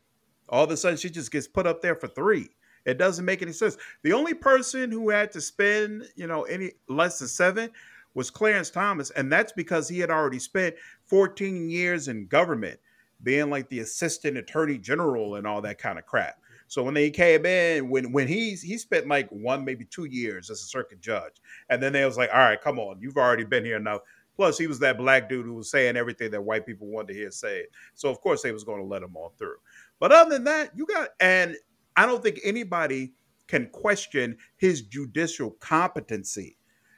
All 0.48 0.64
of 0.64 0.72
a 0.72 0.78
sudden, 0.78 0.98
she 0.98 1.10
just 1.10 1.32
gets 1.32 1.48
put 1.48 1.68
up 1.68 1.82
there 1.82 1.96
for 1.96 2.08
three. 2.08 2.50
It 2.86 2.98
doesn't 2.98 3.26
make 3.26 3.42
any 3.42 3.52
sense. 3.52 3.78
The 4.04 4.14
only 4.14 4.34
person 4.34 4.92
who 4.92 5.10
had 5.10 5.32
to 5.34 5.42
spend, 5.42 6.06
you 6.16 6.28
know, 6.28 6.44
any 6.44 6.72
less 6.88 7.20
than 7.20 7.28
seven 7.28 7.70
was 8.14 8.30
Clarence 8.30 8.70
Thomas, 8.70 9.12
and 9.12 9.32
that's 9.32 9.52
because 9.52 9.88
he 9.88 10.00
had 10.00 10.10
already 10.10 10.40
spent 10.40 10.76
14 11.06 11.70
years 11.70 12.08
in 12.08 12.28
government, 12.28 12.80
being 13.22 13.50
like 13.50 13.70
the 13.70 13.80
assistant 13.80 14.38
attorney 14.38 14.78
general 14.78 15.36
and 15.36 15.46
all 15.46 15.62
that 15.62 15.78
kind 15.78 16.00
of 16.00 16.06
crap. 16.06 16.40
So 16.70 16.84
when 16.84 16.94
they 16.94 17.10
came 17.10 17.46
in, 17.46 17.90
when 17.90 18.12
when 18.12 18.28
he 18.28 18.52
he 18.52 18.78
spent 18.78 19.08
like 19.08 19.28
one 19.30 19.66
maybe 19.66 19.86
two 19.86 20.06
years 20.06 20.50
as 20.50 20.62
a 20.62 20.66
circuit 20.66 21.02
judge, 21.02 21.42
and 21.70 21.82
then 21.82 21.92
they 21.94 22.06
was 22.06 22.16
like, 22.16 22.30
all 22.32 22.40
right, 22.40 22.62
come 22.62 22.80
on, 22.80 23.02
you've 23.02 23.18
already 23.18 23.44
been 23.44 23.66
here 23.66 23.76
enough. 23.76 24.02
Plus, 24.36 24.58
he 24.58 24.68
was 24.68 24.80
that 24.80 24.98
black 24.98 25.28
dude 25.28 25.46
who 25.46 25.56
was 25.56 25.70
saying 25.70 25.98
everything 25.98 26.32
that 26.32 26.42
white 26.42 26.66
people 26.66 26.88
wanted 26.88 27.10
to 27.10 27.14
hear 27.16 27.32
said. 27.32 27.66
So 27.96 28.10
of 28.10 28.22
course 28.22 28.42
they 28.42 28.54
was 28.54 28.64
going 28.64 28.80
to 28.80 28.86
let 28.86 29.04
him 29.04 29.18
on 29.18 29.32
through. 29.38 29.58
But 30.00 30.12
other 30.12 30.30
than 30.30 30.46
that, 30.46 30.72
you 30.78 30.86
got 30.86 31.10
and 31.20 31.58
I 31.98 32.06
don't 32.06 32.24
think 32.24 32.40
anybody 32.44 33.14
can 33.48 33.68
question 33.72 34.38
his 34.58 34.84
judicial 34.84 35.52
competency. 35.60 36.56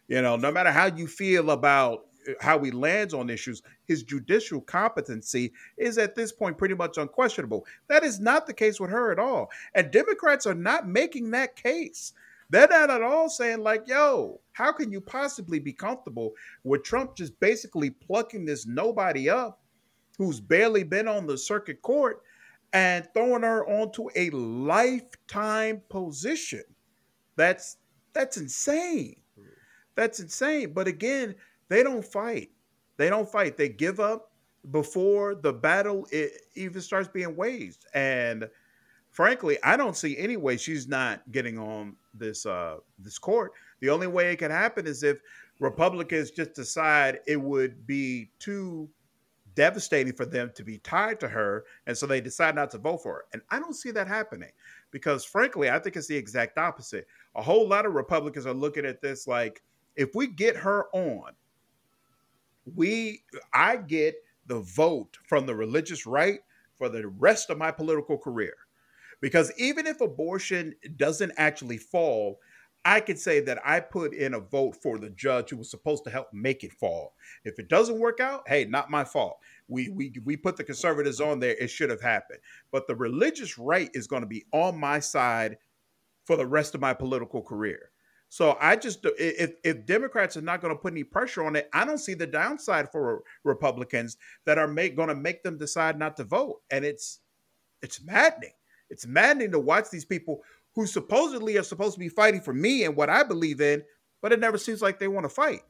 You 0.09 0.22
know, 0.22 0.35
no 0.35 0.51
matter 0.51 0.72
how 0.72 0.88
you 0.88 1.08
feel 1.08 1.50
about 1.51 2.08
how 2.40 2.59
he 2.64 2.72
lands 2.72 3.14
on 3.14 3.30
issues, 3.30 3.61
his 3.85 4.03
judicial 4.03 4.61
competency 4.61 5.53
is 5.77 5.98
at 5.98 6.16
this 6.16 6.32
point 6.32 6.58
pretty 6.58 6.75
much 6.75 6.98
unquestionable. 6.98 7.66
That 7.88 8.03
is 8.03 8.19
not 8.19 8.48
the 8.48 8.53
case 8.53 8.80
with 8.80 8.90
her 8.90 9.11
at 9.11 9.19
all. 9.19 9.50
And 9.75 9.91
Democrats 9.91 10.45
are 10.45 10.56
not 10.56 10.88
making 10.88 11.32
that 11.32 11.56
case. 11.56 12.14
They're 12.50 12.67
not 12.67 12.90
at 12.90 13.01
all 13.01 13.30
saying, 13.30 13.59
like, 13.59 13.88
yo, 13.88 14.41
how 14.51 14.74
can 14.74 14.91
you 14.91 15.00
possibly 15.00 15.59
be 15.59 15.72
comfortable 15.72 16.33
with 16.66 16.83
Trump 16.83 17.16
just 17.16 17.40
basically 17.40 17.90
plucking 17.90 18.43
this 18.45 18.67
nobody 18.67 19.30
up 19.30 19.61
who's 20.17 20.41
barely 20.41 20.83
been 20.83 21.08
on 21.08 21.25
the 21.25 21.38
circuit 21.38 21.82
court 21.82 22.22
and 22.74 23.08
throwing 23.14 23.43
her 23.43 23.66
onto 23.67 24.09
a 24.16 24.30
lifetime 24.32 25.82
position? 25.88 26.64
That's 27.38 27.77
that's 28.14 28.35
insane. 28.35 29.22
Hmm. 29.38 29.45
That's 29.95 30.19
insane. 30.19 30.74
But 30.74 30.88
again, 30.88 31.35
they 31.72 31.83
don't 31.83 32.03
fight. 32.03 32.51
They 32.98 33.08
don't 33.08 33.32
fight. 33.32 33.56
They 33.56 33.69
give 33.69 34.01
up 34.01 34.33
before 34.72 35.35
the 35.35 35.53
battle 35.53 36.06
even 36.53 36.82
starts 36.82 37.08
being 37.08 37.33
waged. 37.38 37.85
And 37.93 38.50
frankly, 39.09 39.58
I 39.64 39.77
don't 39.77 39.95
see 39.95 40.17
any 40.17 40.35
way 40.35 40.58
she's 40.58 40.90
not 40.90 41.22
getting 41.32 41.58
on 41.58 41.95
this 42.14 42.45
uh, 42.45 42.80
this 43.00 43.17
court. 43.17 43.53
The 43.80 43.90
only 43.90 44.08
way 44.08 44.33
it 44.33 44.35
can 44.40 44.51
happen 44.51 44.85
is 44.85 45.01
if 45.01 45.19
Republicans 45.59 46.32
just 46.32 46.56
decide 46.56 47.19
it 47.25 47.40
would 47.41 47.88
be 47.88 48.32
too 48.38 48.90
devastating 49.56 50.14
for 50.14 50.25
them 50.25 50.51
to 50.56 50.66
be 50.66 50.77
tied 50.80 51.22
to 51.22 51.30
her, 51.30 51.64
and 51.88 51.98
so 51.98 52.06
they 52.06 52.19
decide 52.19 52.53
not 52.53 52.69
to 52.72 52.80
vote 52.80 53.01
for 53.01 53.14
her. 53.14 53.25
And 53.32 53.41
I 53.50 53.59
don't 53.59 53.75
see 53.75 53.91
that 53.91 54.09
happening 54.09 54.51
because, 54.91 55.24
frankly, 55.24 55.69
I 55.69 55.80
think 55.80 55.95
it's 55.95 56.08
the 56.08 56.17
exact 56.17 56.58
opposite. 56.58 57.08
A 57.35 57.41
whole 57.41 57.66
lot 57.66 57.85
of 57.85 57.93
Republicans 57.93 58.45
are 58.45 58.53
looking 58.53 58.85
at 58.85 59.01
this 59.01 59.25
like, 59.25 59.64
if 59.95 60.16
we 60.16 60.27
get 60.27 60.58
her 60.58 60.88
on, 60.93 61.32
we 62.65 63.23
I 63.53 63.77
get 63.77 64.15
the 64.45 64.59
vote 64.59 65.17
from 65.27 65.45
the 65.45 65.56
religious 65.56 66.06
right 66.06 66.40
for 66.75 66.90
the 66.90 67.07
rest 67.07 67.49
of 67.49 67.57
my 67.57 67.72
political 67.72 68.17
career. 68.17 68.53
Because 69.22 69.51
even 69.57 69.85
if 69.85 70.01
abortion 70.01 70.73
doesn't 70.95 71.33
actually 71.38 71.77
fall, 71.77 72.40
I 72.83 72.99
could 72.99 73.19
say 73.19 73.40
that 73.41 73.59
I 73.64 73.80
put 73.80 74.15
in 74.15 74.33
a 74.33 74.40
vote 74.40 74.75
for 74.81 74.98
the 74.98 75.11
judge 75.11 75.51
who 75.51 75.57
was 75.57 75.69
supposed 75.69 76.03
to 76.06 76.09
help 76.09 76.33
make 76.33 76.64
it 76.64 76.73
fall. 76.73 77.14
If 77.43 77.59
it 77.59 77.67
doesn't 77.67 77.99
work 77.99 78.19
out, 78.19 78.48
hey, 78.48 78.65
not 78.65 78.90
my 78.90 79.03
fault. 79.03 79.38
We 79.67 79.90
we 79.90 80.14
we 80.25 80.35
put 80.35 80.57
the 80.57 80.64
conservatives 80.64 81.22
on 81.22 81.40
there. 81.40 81.56
It 81.59 81.69
should 81.69 81.91
have 81.91 82.01
happened. 82.01 82.40
But 82.72 82.88
the 82.88 82.95
religious 82.95 83.59
right 83.59 83.91
is 83.93 84.07
going 84.07 84.23
to 84.23 84.27
be 84.27 84.45
on 84.51 84.80
my 84.80 84.99
side 84.99 85.57
for 86.25 86.35
the 86.35 86.48
rest 86.48 86.73
of 86.73 86.81
my 86.81 86.93
political 86.93 87.43
career. 87.43 87.90
So 88.32 88.56
I 88.61 88.77
just 88.77 89.06
if 89.19 89.56
if 89.61 89.85
Democrats 89.85 90.38
are 90.38 90.42
not 90.42 90.61
going 90.61 90.74
to 90.74 90.82
put 90.82 90.93
any 90.93 91.03
pressure 91.03 91.43
on 91.43 91.58
it, 91.58 91.69
I 91.74 91.84
don't 91.84 91.98
see 91.98 92.14
the 92.14 92.26
downside 92.26 92.90
for 92.90 93.24
Republicans 93.43 94.16
that 94.45 94.58
are 94.58 94.69
make, 94.69 94.95
going 94.95 95.10
to 95.10 95.16
make 95.16 95.43
them 95.43 95.58
decide 95.58 96.00
not 96.00 96.16
to 96.16 96.24
vote, 96.24 96.61
and 96.72 96.85
it's 96.85 97.19
it's 97.82 98.01
maddening. 98.01 98.53
It's 98.90 99.06
maddening 99.06 99.51
to 99.51 99.60
watch 99.60 99.90
these 99.90 100.06
people 100.06 100.42
who 100.76 100.85
supposedly 100.85 101.58
are 101.58 101.64
supposed 101.64 101.95
to 101.95 102.00
be 102.00 102.08
fighting 102.08 102.40
for 102.40 102.53
me 102.53 102.85
and 102.85 102.95
what 102.95 103.10
I 103.10 103.24
believe 103.24 103.60
in, 103.60 103.84
but 104.22 104.32
it 104.32 104.40
never 104.40 104.58
seems 104.58 104.82
like 104.82 104.98
they 104.98 105.10
want 105.10 105.26
to 105.26 105.30
fight. 105.30 105.64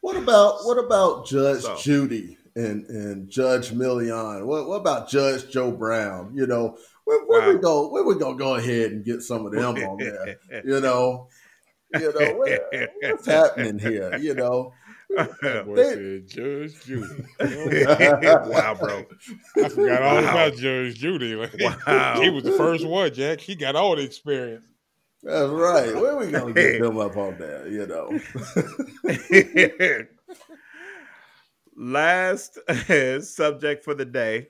What 0.00 0.16
about 0.16 0.64
what 0.64 0.78
about 0.78 1.26
Judge 1.26 1.60
so. 1.60 1.76
Judy 1.76 2.38
and 2.56 2.86
and 2.86 3.28
Judge 3.28 3.70
Milian? 3.70 4.46
What 4.46 4.66
what 4.66 4.80
about 4.80 5.10
Judge 5.10 5.50
Joe 5.50 5.70
Brown? 5.70 6.32
You 6.34 6.46
know, 6.46 6.78
where, 7.04 7.24
where 7.26 7.40
wow. 7.40 7.52
we 7.52 7.58
go? 7.58 7.88
Where 7.88 8.04
we 8.04 8.18
gonna 8.18 8.36
go 8.36 8.54
ahead 8.54 8.92
and 8.92 9.04
get 9.04 9.22
some 9.22 9.46
of 9.46 9.52
them 9.52 9.76
on 9.76 9.98
there? 9.98 10.38
You 10.64 10.80
know, 10.80 11.28
you 11.92 12.12
know 12.12 12.34
what, 12.34 12.90
what's 13.02 13.26
happening 13.26 13.78
here? 13.78 14.16
You 14.18 14.34
know. 14.34 14.72
they, 15.14 16.22
Judge 16.26 16.84
Judy. 16.84 17.24
wow, 17.40 18.74
bro. 18.74 19.04
I 19.62 19.68
forgot 19.68 20.02
all 20.02 20.14
wow. 20.16 20.30
about 20.30 20.56
Judge 20.56 20.96
Judy. 20.96 21.36
wow. 21.60 22.20
He 22.20 22.30
was 22.30 22.42
the 22.42 22.52
first 22.52 22.86
one, 22.86 23.12
Jack. 23.12 23.40
He 23.40 23.54
got 23.54 23.76
all 23.76 23.94
the 23.94 24.02
experience. 24.02 24.64
That's 25.22 25.50
right. 25.50 25.94
Where 25.94 26.16
we 26.16 26.30
gonna 26.30 26.52
get 26.52 26.82
them 26.82 26.98
up 26.98 27.16
on 27.16 27.38
there? 27.38 27.68
You 27.68 27.86
know. 27.86 28.18
Last 31.76 32.58
subject 33.20 33.84
for 33.84 33.94
the 33.94 34.04
day 34.04 34.48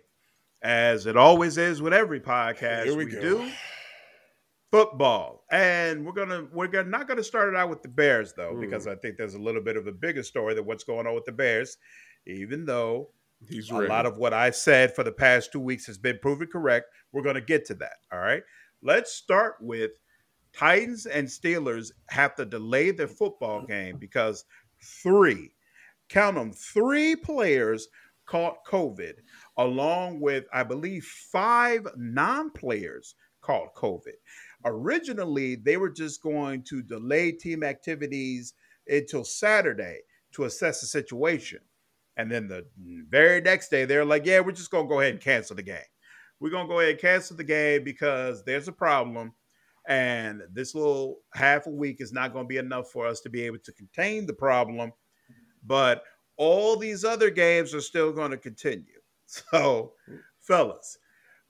as 0.64 1.04
it 1.04 1.16
always 1.16 1.58
is 1.58 1.82
with 1.82 1.92
every 1.92 2.18
podcast 2.20 2.86
we, 2.96 3.04
we 3.04 3.10
do 3.10 3.50
football. 4.74 5.44
And 5.52 6.04
we're 6.04 6.12
gonna 6.12 6.48
we're 6.52 6.66
gonna, 6.66 6.88
not 6.88 7.06
gonna 7.06 7.22
start 7.22 7.50
it 7.50 7.56
out 7.56 7.70
with 7.70 7.82
the 7.82 7.88
bears 7.88 8.32
though 8.32 8.56
Ooh. 8.56 8.60
because 8.60 8.88
i 8.88 8.96
think 8.96 9.16
there's 9.16 9.34
a 9.34 9.38
little 9.38 9.60
bit 9.62 9.76
of 9.76 9.86
a 9.86 9.92
bigger 9.92 10.24
story 10.24 10.52
than 10.54 10.66
what's 10.66 10.82
going 10.82 11.06
on 11.06 11.14
with 11.14 11.26
the 11.26 11.32
bears 11.32 11.76
even 12.26 12.64
though 12.64 13.10
He's 13.48 13.70
a 13.70 13.74
ready. 13.74 13.88
lot 13.88 14.04
of 14.04 14.16
what 14.16 14.32
i've 14.32 14.56
said 14.56 14.92
for 14.92 15.04
the 15.04 15.12
past 15.12 15.52
two 15.52 15.60
weeks 15.60 15.86
has 15.86 15.96
been 15.96 16.18
proven 16.20 16.48
correct. 16.48 16.86
We're 17.12 17.22
gonna 17.22 17.40
get 17.40 17.66
to 17.66 17.74
that 17.74 17.98
all 18.10 18.18
right? 18.18 18.42
Let's 18.82 19.12
start 19.12 19.56
with 19.60 19.92
titans 20.52 21.06
and 21.06 21.28
steelers 21.28 21.92
have 22.08 22.34
to 22.36 22.44
delay 22.44 22.90
their 22.90 23.06
football 23.06 23.64
game 23.64 23.96
because 23.98 24.44
three 24.82 25.52
count 26.08 26.34
them 26.34 26.52
three 26.52 27.14
players 27.14 27.86
caught 28.26 28.64
covid 28.66 29.14
along 29.56 30.20
with, 30.20 30.44
I 30.52 30.62
believe, 30.62 31.04
five 31.04 31.86
non 31.96 32.50
players 32.50 33.14
caught 33.40 33.74
COVID. 33.74 34.14
Originally, 34.64 35.56
they 35.56 35.76
were 35.76 35.90
just 35.90 36.22
going 36.22 36.62
to 36.64 36.82
delay 36.82 37.32
team 37.32 37.62
activities 37.62 38.54
until 38.88 39.24
Saturday 39.24 40.00
to 40.32 40.44
assess 40.44 40.80
the 40.80 40.86
situation. 40.86 41.60
And 42.16 42.30
then 42.30 42.48
the 42.48 42.66
very 43.08 43.40
next 43.40 43.68
day, 43.68 43.84
they're 43.84 44.04
like, 44.04 44.24
yeah, 44.24 44.40
we're 44.40 44.52
just 44.52 44.70
going 44.70 44.86
to 44.86 44.88
go 44.88 45.00
ahead 45.00 45.12
and 45.12 45.22
cancel 45.22 45.56
the 45.56 45.62
game. 45.62 45.78
We're 46.40 46.50
going 46.50 46.66
to 46.66 46.72
go 46.72 46.80
ahead 46.80 46.92
and 46.92 47.00
cancel 47.00 47.36
the 47.36 47.44
game 47.44 47.84
because 47.84 48.44
there's 48.44 48.68
a 48.68 48.72
problem. 48.72 49.32
And 49.86 50.42
this 50.52 50.74
little 50.74 51.18
half 51.34 51.66
a 51.66 51.70
week 51.70 52.00
is 52.00 52.12
not 52.12 52.32
going 52.32 52.44
to 52.44 52.48
be 52.48 52.56
enough 52.56 52.90
for 52.90 53.06
us 53.06 53.20
to 53.20 53.30
be 53.30 53.42
able 53.42 53.58
to 53.58 53.72
contain 53.72 54.26
the 54.26 54.32
problem. 54.32 54.92
But 55.66 56.04
all 56.36 56.76
these 56.76 57.04
other 57.04 57.30
games 57.30 57.74
are 57.74 57.80
still 57.80 58.12
going 58.12 58.30
to 58.30 58.36
continue. 58.36 58.93
So, 59.50 59.94
fellas, 60.40 60.98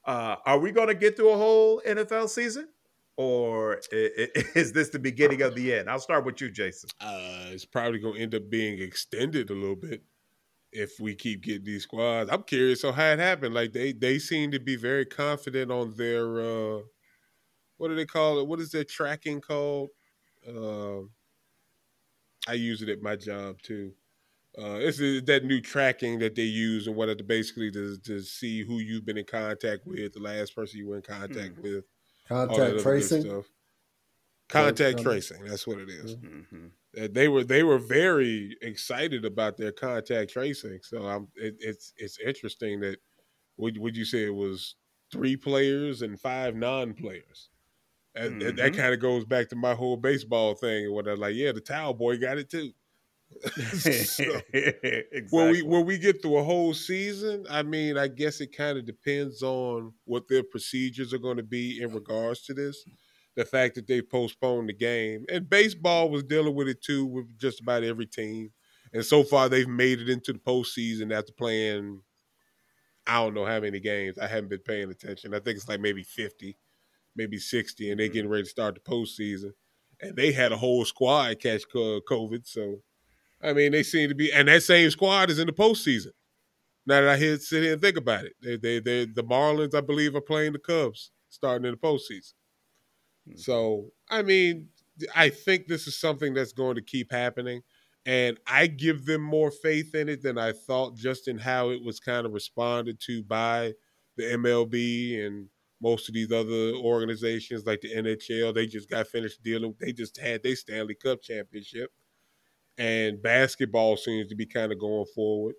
uh, 0.04 0.36
are 0.46 0.58
we 0.58 0.72
going 0.72 0.88
to 0.88 0.94
get 0.94 1.16
through 1.16 1.30
a 1.30 1.36
whole 1.36 1.82
NFL 1.86 2.28
season? 2.28 2.68
Or 3.16 3.80
is 3.92 4.72
this 4.72 4.88
the 4.90 4.98
beginning 4.98 5.42
of 5.42 5.54
the 5.54 5.74
end? 5.74 5.88
I'll 5.90 5.98
start 6.00 6.24
with 6.24 6.40
you, 6.40 6.50
Jason. 6.50 6.90
Uh, 7.00 7.46
it's 7.50 7.64
probably 7.64 8.00
going 8.00 8.16
to 8.16 8.20
end 8.22 8.34
up 8.34 8.50
being 8.50 8.80
extended 8.80 9.50
a 9.50 9.54
little 9.54 9.76
bit 9.76 10.02
if 10.72 10.98
we 11.00 11.14
keep 11.14 11.42
getting 11.42 11.64
these 11.64 11.84
squads. 11.84 12.30
I'm 12.30 12.42
curious 12.42 12.84
on 12.84 12.94
how 12.94 13.12
it 13.12 13.20
happened. 13.20 13.54
Like 13.54 13.72
they 13.72 13.92
they 13.92 14.18
seem 14.18 14.50
to 14.50 14.60
be 14.60 14.76
very 14.76 15.06
confident 15.06 15.70
on 15.70 15.94
their 15.96 16.40
uh, 16.40 16.80
what 17.76 17.88
do 17.88 17.94
they 17.94 18.06
call 18.06 18.38
it? 18.40 18.46
What 18.48 18.60
is 18.60 18.70
their 18.72 18.84
tracking 18.84 19.40
called? 19.40 19.90
Uh, 20.46 21.02
I 22.46 22.54
use 22.54 22.82
it 22.82 22.88
at 22.88 23.02
my 23.02 23.16
job 23.16 23.60
too. 23.62 23.92
Uh, 24.56 24.78
it's 24.80 24.98
that 24.98 25.42
new 25.44 25.60
tracking 25.60 26.20
that 26.20 26.36
they 26.36 26.42
use 26.42 26.86
and 26.86 26.94
what 26.94 27.08
it 27.08 27.26
basically 27.26 27.72
to, 27.72 27.98
to 27.98 28.20
see 28.20 28.62
who 28.62 28.78
you've 28.78 29.04
been 29.04 29.18
in 29.18 29.24
contact 29.24 29.84
with, 29.84 30.12
the 30.12 30.20
last 30.20 30.54
person 30.54 30.78
you 30.78 30.86
were 30.86 30.96
in 30.96 31.02
contact 31.02 31.54
mm-hmm. 31.54 31.62
with, 31.62 31.84
contact 32.28 32.80
tracing, 32.80 33.42
contact 34.48 35.02
tracing. 35.02 35.44
That's 35.44 35.66
what 35.66 35.78
it 35.78 35.88
is. 35.88 36.16
Mm-hmm. 36.16 37.12
They 37.12 37.26
were 37.26 37.42
they 37.42 37.64
were 37.64 37.78
very 37.78 38.56
excited 38.62 39.24
about 39.24 39.56
their 39.56 39.72
contact 39.72 40.32
tracing. 40.32 40.78
So 40.82 41.02
I'm 41.02 41.26
it, 41.34 41.56
it's 41.58 41.92
it's 41.96 42.20
interesting 42.20 42.78
that 42.80 42.98
would 43.56 43.76
would 43.78 43.96
you 43.96 44.04
say 44.04 44.24
it 44.24 44.34
was 44.34 44.76
three 45.10 45.36
players 45.36 46.02
and 46.02 46.20
five 46.20 46.54
non 46.54 46.94
players. 46.94 47.50
And 48.14 48.40
mm-hmm. 48.40 48.56
that 48.56 48.76
kind 48.76 48.94
of 48.94 49.00
goes 49.00 49.24
back 49.24 49.48
to 49.48 49.56
my 49.56 49.74
whole 49.74 49.96
baseball 49.96 50.54
thing 50.54 50.86
and 50.86 50.94
what 50.94 51.08
I'm 51.08 51.18
like, 51.18 51.34
yeah, 51.34 51.50
the 51.50 51.60
towel 51.60 51.94
boy 51.94 52.16
got 52.18 52.38
it 52.38 52.48
too. 52.48 52.72
So, 53.42 53.90
exactly. 54.52 55.04
When 55.30 55.50
we 55.50 55.62
when 55.62 55.86
we 55.86 55.98
get 55.98 56.22
through 56.22 56.36
a 56.36 56.44
whole 56.44 56.74
season, 56.74 57.44
I 57.50 57.62
mean, 57.62 57.96
I 57.98 58.08
guess 58.08 58.40
it 58.40 58.56
kind 58.56 58.78
of 58.78 58.86
depends 58.86 59.42
on 59.42 59.92
what 60.04 60.28
their 60.28 60.42
procedures 60.42 61.12
are 61.12 61.18
going 61.18 61.36
to 61.36 61.42
be 61.42 61.80
in 61.82 61.92
regards 61.92 62.42
to 62.42 62.54
this. 62.54 62.84
The 63.36 63.44
fact 63.44 63.74
that 63.74 63.86
they 63.88 64.00
postponed 64.00 64.68
the 64.68 64.74
game, 64.74 65.24
and 65.28 65.48
baseball 65.50 66.08
was 66.08 66.22
dealing 66.22 66.54
with 66.54 66.68
it 66.68 66.82
too 66.82 67.06
with 67.06 67.38
just 67.38 67.60
about 67.60 67.82
every 67.82 68.06
team. 68.06 68.50
And 68.92 69.04
so 69.04 69.24
far, 69.24 69.48
they've 69.48 69.68
made 69.68 70.00
it 70.00 70.08
into 70.08 70.32
the 70.32 70.38
postseason 70.38 71.12
after 71.12 71.32
playing. 71.32 72.00
I 73.06 73.22
don't 73.22 73.34
know 73.34 73.44
how 73.44 73.60
many 73.60 73.80
games. 73.80 74.18
I 74.18 74.28
haven't 74.28 74.50
been 74.50 74.60
paying 74.60 74.90
attention. 74.90 75.34
I 75.34 75.40
think 75.40 75.56
it's 75.56 75.68
like 75.68 75.80
maybe 75.80 76.04
fifty, 76.04 76.56
maybe 77.16 77.38
sixty, 77.38 77.90
and 77.90 77.98
they're 77.98 78.06
mm-hmm. 78.06 78.14
getting 78.14 78.30
ready 78.30 78.44
to 78.44 78.48
start 78.48 78.76
the 78.76 78.80
postseason. 78.80 79.50
And 80.00 80.16
they 80.16 80.32
had 80.32 80.52
a 80.52 80.56
whole 80.56 80.84
squad 80.84 81.40
catch 81.40 81.62
COVID, 81.68 82.46
so 82.46 82.80
I 83.44 83.52
mean, 83.52 83.72
they 83.72 83.82
seem 83.82 84.08
to 84.08 84.14
be, 84.14 84.32
and 84.32 84.48
that 84.48 84.62
same 84.62 84.90
squad 84.90 85.30
is 85.30 85.38
in 85.38 85.46
the 85.46 85.52
postseason. 85.52 86.12
Now 86.86 87.00
that 87.00 87.10
I 87.10 87.16
hear 87.16 87.38
sit 87.38 87.62
here 87.62 87.72
and 87.74 87.82
think 87.82 87.96
about 87.96 88.24
it, 88.24 88.32
they 88.42 88.56
they 88.56 88.78
they 88.80 89.04
the 89.06 89.24
Marlins, 89.24 89.74
I 89.74 89.80
believe, 89.80 90.14
are 90.14 90.20
playing 90.20 90.52
the 90.52 90.58
Cubs 90.58 91.10
starting 91.30 91.66
in 91.66 91.72
the 91.72 91.76
postseason. 91.76 92.34
Mm-hmm. 93.28 93.36
So 93.36 93.90
I 94.08 94.22
mean, 94.22 94.68
I 95.14 95.28
think 95.30 95.66
this 95.66 95.86
is 95.86 95.98
something 95.98 96.34
that's 96.34 96.52
going 96.52 96.76
to 96.76 96.82
keep 96.82 97.10
happening, 97.10 97.62
and 98.06 98.38
I 98.46 98.66
give 98.66 99.06
them 99.06 99.22
more 99.22 99.50
faith 99.50 99.94
in 99.94 100.08
it 100.08 100.22
than 100.22 100.38
I 100.38 100.52
thought, 100.52 100.96
just 100.96 101.28
in 101.28 101.38
how 101.38 101.70
it 101.70 101.82
was 101.82 102.00
kind 102.00 102.26
of 102.26 102.32
responded 102.32 103.00
to 103.06 103.22
by 103.22 103.72
the 104.16 104.24
MLB 104.24 105.26
and 105.26 105.48
most 105.80 106.08
of 106.08 106.14
these 106.14 106.32
other 106.32 106.72
organizations 106.76 107.66
like 107.66 107.80
the 107.80 107.94
NHL, 107.94 108.54
they 108.54 108.66
just 108.66 108.88
got 108.88 109.06
finished 109.06 109.42
dealing. 109.42 109.74
They 109.80 109.92
just 109.92 110.18
had 110.18 110.42
their 110.42 110.56
Stanley 110.56 110.94
Cup 110.94 111.22
championship, 111.22 111.90
and 112.78 113.22
basketball 113.22 113.96
seems 113.96 114.28
to 114.28 114.34
be 114.34 114.46
kind 114.46 114.72
of 114.72 114.78
going 114.78 115.06
forward. 115.14 115.54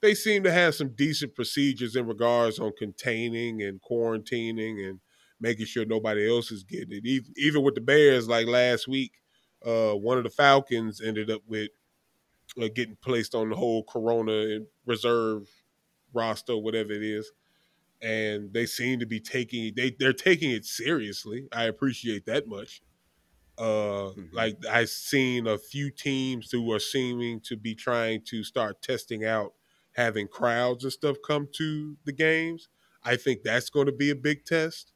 They 0.00 0.14
seem 0.14 0.44
to 0.44 0.52
have 0.52 0.74
some 0.74 0.90
decent 0.90 1.34
procedures 1.34 1.96
in 1.96 2.06
regards 2.06 2.58
on 2.58 2.72
containing 2.78 3.62
and 3.62 3.80
quarantining 3.82 4.88
and 4.88 5.00
making 5.40 5.66
sure 5.66 5.84
nobody 5.84 6.28
else 6.28 6.52
is 6.52 6.64
getting 6.64 6.92
it. 6.92 7.06
Even, 7.06 7.32
even 7.36 7.62
with 7.62 7.74
the 7.74 7.80
Bears, 7.80 8.28
like 8.28 8.46
last 8.46 8.88
week, 8.88 9.12
uh, 9.66 9.92
one 9.92 10.18
of 10.18 10.24
the 10.24 10.30
Falcons 10.30 11.00
ended 11.00 11.30
up 11.30 11.42
with 11.48 11.70
uh, 12.60 12.68
getting 12.74 12.96
placed 13.02 13.34
on 13.34 13.50
the 13.50 13.56
whole 13.56 13.84
Corona 13.84 14.60
reserve 14.86 15.48
roster, 16.12 16.56
whatever 16.56 16.92
it 16.92 17.02
is 17.02 17.32
and 18.00 18.52
they 18.52 18.66
seem 18.66 19.00
to 19.00 19.06
be 19.06 19.20
taking 19.20 19.72
they 19.74 19.94
they're 19.98 20.12
taking 20.12 20.50
it 20.50 20.64
seriously. 20.64 21.48
I 21.52 21.64
appreciate 21.64 22.26
that 22.26 22.46
much. 22.46 22.80
Uh, 23.58 24.12
mm-hmm. 24.14 24.36
like 24.36 24.56
I've 24.70 24.88
seen 24.88 25.48
a 25.48 25.58
few 25.58 25.90
teams 25.90 26.50
who 26.50 26.72
are 26.72 26.78
seeming 26.78 27.40
to 27.40 27.56
be 27.56 27.74
trying 27.74 28.22
to 28.26 28.44
start 28.44 28.82
testing 28.82 29.24
out 29.24 29.54
having 29.92 30.28
crowds 30.28 30.84
and 30.84 30.92
stuff 30.92 31.16
come 31.26 31.48
to 31.56 31.96
the 32.04 32.12
games. 32.12 32.68
I 33.02 33.16
think 33.16 33.42
that's 33.42 33.68
going 33.68 33.86
to 33.86 33.92
be 33.92 34.10
a 34.10 34.14
big 34.14 34.44
test, 34.44 34.92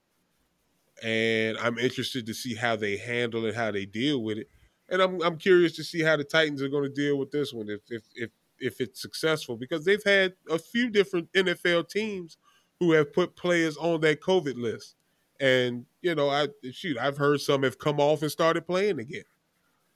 and 1.02 1.58
I'm 1.58 1.78
interested 1.78 2.24
to 2.26 2.34
see 2.34 2.54
how 2.54 2.76
they 2.76 2.96
handle 2.96 3.46
it, 3.46 3.54
how 3.56 3.72
they 3.72 3.84
deal 3.84 4.22
with 4.22 4.38
it, 4.38 4.48
and 4.88 5.02
I'm 5.02 5.20
I'm 5.22 5.38
curious 5.38 5.74
to 5.76 5.84
see 5.84 6.02
how 6.02 6.16
the 6.16 6.24
Titans 6.24 6.62
are 6.62 6.68
going 6.68 6.84
to 6.84 6.88
deal 6.88 7.18
with 7.18 7.30
this 7.32 7.52
one 7.52 7.68
if 7.68 7.80
if 7.88 8.02
if 8.14 8.30
if 8.60 8.80
it's 8.80 9.02
successful 9.02 9.56
because 9.56 9.84
they've 9.84 10.04
had 10.04 10.34
a 10.48 10.58
few 10.58 10.88
different 10.88 11.32
NFL 11.32 11.88
teams 11.88 12.36
who 12.78 12.92
have 12.92 13.12
put 13.12 13.36
players 13.36 13.76
on 13.76 14.00
that 14.00 14.20
COVID 14.20 14.56
list. 14.56 14.96
And, 15.42 15.86
you 16.02 16.14
know, 16.14 16.30
I 16.30 16.48
shoot, 16.72 16.98
I've 16.98 17.18
heard 17.18 17.42
some 17.42 17.64
have 17.64 17.78
come 17.78 18.00
off 18.00 18.22
and 18.22 18.32
started 18.32 18.66
playing 18.66 19.00
again. 19.00 19.24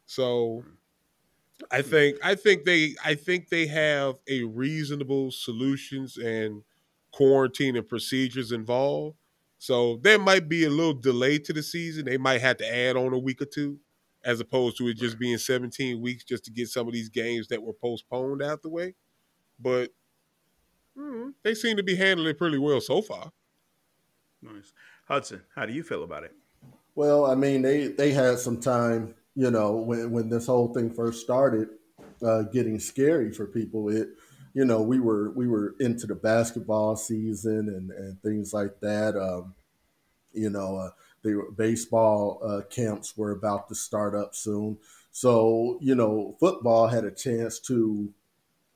So 0.07 0.65
I 1.71 1.83
think 1.83 2.19
I 2.23 2.35
think 2.35 2.65
they 2.65 2.95
I 3.05 3.15
think 3.15 3.49
they 3.49 3.67
have 3.67 4.17
a 4.29 4.45
reasonable 4.45 5.31
solutions 5.31 6.17
and 6.17 6.63
quarantine 7.13 7.77
and 7.77 7.89
procedures 7.89 8.53
involved. 8.53 9.17
So 9.59 9.97
there 10.03 10.19
might 10.19 10.49
be 10.49 10.65
a 10.65 10.71
little 10.71 10.95
delay 10.95 11.39
to 11.39 11.53
the 11.53 11.63
season. 11.63 12.05
They 12.05 12.19
might 12.19 12.43
have 12.43 12.59
to 12.59 12.75
add 12.75 12.97
on 12.97 13.15
a 13.15 13.19
week 13.19 13.41
or 13.41 13.47
two, 13.47 13.81
as 14.23 14.39
opposed 14.41 14.77
to 14.79 14.89
it 14.89 14.99
just 14.99 15.19
being 15.19 15.39
17 15.39 16.01
weeks 16.01 16.25
just 16.25 16.45
to 16.45 16.51
get 16.51 16.69
some 16.69 16.87
of 16.87 16.93
these 16.93 17.09
games 17.09 17.49
that 17.49 17.63
were 17.63 17.73
postponed 17.73 18.43
out 18.43 18.63
the 18.63 18.69
way. 18.69 18.95
But 19.59 19.93
mm, 20.97 21.35
they 21.43 21.55
seem 21.55 21.77
to 21.77 21.83
be 21.83 21.97
handling 21.97 22.29
it 22.31 22.39
pretty 22.39 22.59
well 22.59 22.81
so 22.81 23.01
far. 23.03 23.33
Nice, 24.43 24.73
Hudson. 25.07 25.43
How 25.55 25.67
do 25.67 25.73
you 25.73 25.83
feel 25.83 26.05
about 26.05 26.25
it? 26.25 26.33
Well, 26.95 27.27
I 27.27 27.35
mean, 27.35 27.63
they 27.63 27.89
they 27.89 28.13
had 28.13 28.39
some 28.39 28.61
time, 28.61 29.15
you 29.35 29.51
know, 29.51 29.73
when 29.77 30.11
when 30.11 30.29
this 30.29 30.47
whole 30.47 30.73
thing 30.75 30.91
first 30.91 31.23
started, 31.23 31.69
uh, 32.23 32.43
getting 32.43 32.79
scary 32.79 33.33
for 33.33 33.47
people. 33.47 33.89
It, 33.89 34.09
you 34.55 34.65
know, 34.65 34.83
we 34.83 35.01
were 35.01 35.31
we 35.31 35.47
were 35.47 35.75
into 35.81 36.07
the 36.07 36.15
basketball 36.15 36.97
season 36.97 37.69
and 37.69 37.91
and 37.91 38.21
things 38.23 38.53
like 38.53 38.81
that. 38.81 39.17
Um, 39.17 39.55
you 40.33 40.51
know, 40.51 40.77
uh, 40.77 40.91
the 41.23 41.53
baseball 41.57 42.41
uh, 42.43 42.63
camps 42.69 43.17
were 43.17 43.33
about 43.33 43.69
to 43.69 43.75
start 43.75 44.15
up 44.15 44.35
soon. 44.35 44.79
So, 45.13 45.79
you 45.81 45.95
know, 45.95 46.37
football 46.39 46.89
had 46.89 47.05
a 47.05 47.11
chance 47.11 47.59
to 47.61 48.13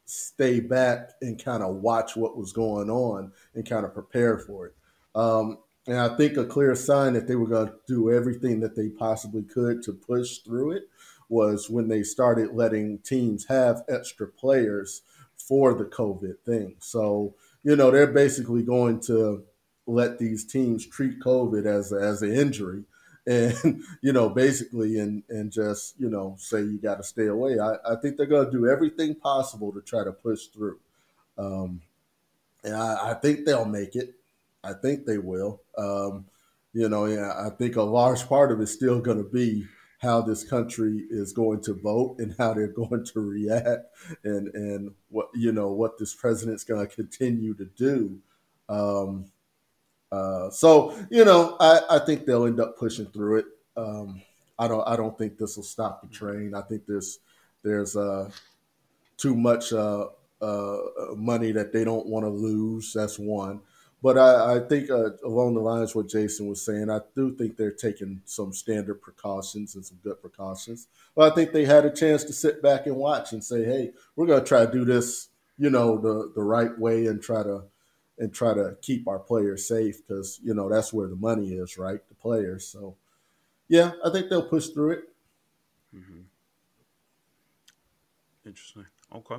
stay 0.07 0.59
back 0.61 1.11
and 1.21 1.43
kind 1.43 1.63
of 1.63 1.77
watch 1.77 2.17
what 2.17 2.37
was 2.37 2.53
going 2.53 2.91
on 2.91 3.33
and 3.55 3.69
kind 3.69 3.85
of 3.85 3.93
prepare 3.93 4.39
for 4.39 4.67
it. 4.69 4.75
Um, 5.15 5.59
and 5.91 5.99
I 5.99 6.17
think 6.17 6.37
a 6.37 6.45
clear 6.45 6.77
sign 6.77 7.15
that 7.15 7.27
they 7.27 7.35
were 7.35 7.49
going 7.49 7.67
to 7.67 7.75
do 7.89 8.13
everything 8.13 8.61
that 8.61 8.77
they 8.77 8.91
possibly 8.91 9.43
could 9.43 9.83
to 9.83 9.93
push 9.93 10.39
through 10.39 10.71
it 10.71 10.85
was 11.29 11.69
when 11.69 11.89
they 11.89 12.05
started 12.05 12.55
letting 12.55 12.99
teams 12.99 13.47
have 13.47 13.83
extra 13.89 14.29
players 14.29 15.03
for 15.37 15.75
the 15.75 15.85
COVID 15.85 16.39
thing. 16.47 16.77
So, 16.79 17.35
you 17.65 17.75
know, 17.75 17.91
they're 17.91 18.07
basically 18.07 18.63
going 18.63 19.01
to 19.01 19.43
let 19.85 20.21
these 20.21 20.45
teams 20.45 20.87
treat 20.87 21.19
COVID 21.19 21.67
as, 21.67 21.93
as 21.93 22.23
an 22.23 22.35
injury 22.35 22.85
and 23.27 23.83
you 24.01 24.15
know 24.15 24.31
basically 24.31 24.99
and 24.99 25.23
and 25.29 25.53
just 25.53 25.95
you 26.01 26.09
know 26.09 26.35
say 26.39 26.63
you 26.63 26.79
got 26.79 26.97
to 26.97 27.03
stay 27.03 27.27
away. 27.27 27.59
I, 27.59 27.75
I 27.85 27.97
think 27.97 28.17
they're 28.17 28.25
going 28.25 28.47
to 28.47 28.51
do 28.51 28.67
everything 28.67 29.15
possible 29.15 29.73
to 29.73 29.83
try 29.83 30.05
to 30.05 30.13
push 30.13 30.47
through. 30.47 30.79
Um, 31.37 31.83
and 32.65 32.75
I, 32.75 33.11
I 33.11 33.15
think 33.15 33.45
they'll 33.45 33.67
make 33.67 33.95
it 33.97 34.15
i 34.65 34.73
think 34.73 35.05
they 35.05 35.19
will 35.19 35.61
um, 35.79 36.25
you 36.73 36.89
know 36.89 37.07
yeah 37.07 37.33
i 37.47 37.51
think 37.51 37.77
a 37.77 37.83
large 37.83 38.27
part 38.29 38.53
of 38.53 38.61
it's 38.61 38.73
still 38.73 39.01
going 39.01 39.19
to 39.19 39.31
be 39.31 39.65
how 39.99 40.21
this 40.21 40.45
country 40.45 41.05
is 41.11 41.33
going 41.33 41.61
to 41.61 41.75
vote 41.75 42.17
and 42.19 42.35
how 42.39 42.55
they're 42.55 42.67
going 42.73 43.05
to 43.05 43.21
react 43.21 43.87
and 44.25 44.49
and 44.55 44.91
what 45.09 45.29
you 45.35 45.53
know 45.53 45.69
what 45.69 45.99
this 45.99 46.15
president's 46.15 46.65
going 46.65 46.87
to 46.87 46.95
continue 46.95 47.55
to 47.55 47.65
do 47.77 48.19
um, 48.71 49.27
uh, 50.13 50.51
so 50.51 50.97
you 51.11 51.25
know, 51.25 51.57
I, 51.61 51.81
I 51.91 51.99
think 52.01 52.25
they'll 52.25 52.47
end 52.47 52.61
up 52.61 52.79
pushing 52.79 53.07
through 53.07 53.39
it. 53.39 53.47
Um, 53.77 54.23
I 54.59 54.69
don't 54.69 54.87
I 54.87 54.97
don't 54.97 55.17
think 55.17 55.39
this 55.39 55.57
will 55.57 55.65
stop 55.65 56.03
the 56.03 56.09
train. 56.09 56.55
I 56.55 56.63
think 56.63 56.87
there's 56.87 57.19
there's 57.63 57.97
uh, 57.97 58.31
too 59.17 59.37
much 59.37 59.73
uh, 59.73 60.07
uh, 60.41 60.79
money 61.17 61.53
that 61.53 61.73
they 61.73 61.85
don't 61.85 62.07
want 62.07 62.25
to 62.25 62.31
lose. 62.31 62.93
That's 62.93 63.19
one. 63.19 63.61
But 64.03 64.17
I, 64.17 64.57
I 64.57 64.61
think 64.61 64.91
uh, 64.91 65.11
along 65.25 65.55
the 65.55 65.61
lines 65.61 65.95
what 65.95 66.09
Jason 66.09 66.49
was 66.49 66.65
saying, 66.65 66.89
I 66.91 67.01
do 67.15 67.35
think 67.37 67.57
they're 67.57 67.71
taking 67.71 68.23
some 68.25 68.53
standard 68.53 69.03
precautions 69.03 69.75
and 69.75 69.85
some 69.85 69.99
good 70.03 70.21
precautions. 70.23 70.87
But 71.15 71.31
I 71.31 71.35
think 71.35 71.53
they 71.53 71.67
had 71.67 71.85
a 71.85 71.91
chance 71.91 72.25
to 72.25 72.33
sit 72.33 72.63
back 72.63 72.87
and 72.87 72.97
watch 72.97 73.33
and 73.33 73.45
say, 73.45 73.65
"Hey, 73.65 73.93
we're 74.17 74.27
going 74.27 74.41
to 74.41 74.49
try 74.49 74.65
to 74.65 74.73
do 74.73 74.87
this, 74.87 75.29
you 75.59 75.69
know, 75.69 75.99
the 75.99 76.33
the 76.35 76.43
right 76.43 76.77
way 76.79 77.07
and 77.07 77.21
try 77.21 77.43
to 77.43 77.65
and 78.21 78.33
try 78.33 78.55
to 78.55 78.77
keep 78.83 79.09
our 79.09 79.19
players 79.19 79.67
safe 79.67 80.07
because 80.07 80.41
you 80.43 80.55
know 80.55 80.69
that's 80.69 80.93
where 80.93 81.09
the 81.09 81.17
money 81.17 81.55
is, 81.55 81.77
right? 81.77 82.01
The 82.09 82.15
players. 82.15 82.67
So, 82.67 82.97
yeah, 83.69 83.93
I 84.05 84.11
think 84.11 84.29
they'll 84.29 84.49
push 84.49 84.69
through 84.69 84.93
it. 84.93 85.05
Mm-hmm. 85.95 86.21
Interesting. 88.47 88.87
Okay. 89.15 89.37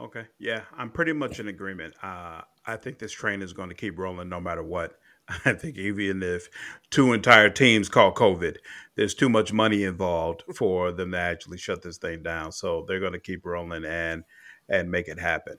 Okay. 0.00 0.24
Yeah, 0.38 0.62
I'm 0.76 0.90
pretty 0.90 1.12
much 1.12 1.40
in 1.40 1.48
agreement. 1.48 1.94
Uh, 2.02 2.42
I 2.68 2.76
think 2.76 2.98
this 2.98 3.12
train 3.12 3.40
is 3.40 3.54
going 3.54 3.70
to 3.70 3.74
keep 3.74 3.98
rolling 3.98 4.28
no 4.28 4.40
matter 4.40 4.62
what. 4.62 4.98
I 5.44 5.54
think 5.54 5.78
even 5.78 6.22
if 6.22 6.48
two 6.90 7.14
entire 7.14 7.48
teams 7.48 7.88
call 7.88 8.12
COVID, 8.12 8.56
there's 8.94 9.14
too 9.14 9.30
much 9.30 9.54
money 9.54 9.84
involved 9.84 10.44
for 10.54 10.92
them 10.92 11.12
to 11.12 11.18
actually 11.18 11.56
shut 11.56 11.82
this 11.82 11.96
thing 11.96 12.22
down. 12.22 12.52
So 12.52 12.84
they're 12.86 13.00
going 13.00 13.14
to 13.14 13.18
keep 13.18 13.44
rolling 13.44 13.84
and 13.86 14.22
and 14.68 14.90
make 14.90 15.08
it 15.08 15.18
happen. 15.18 15.56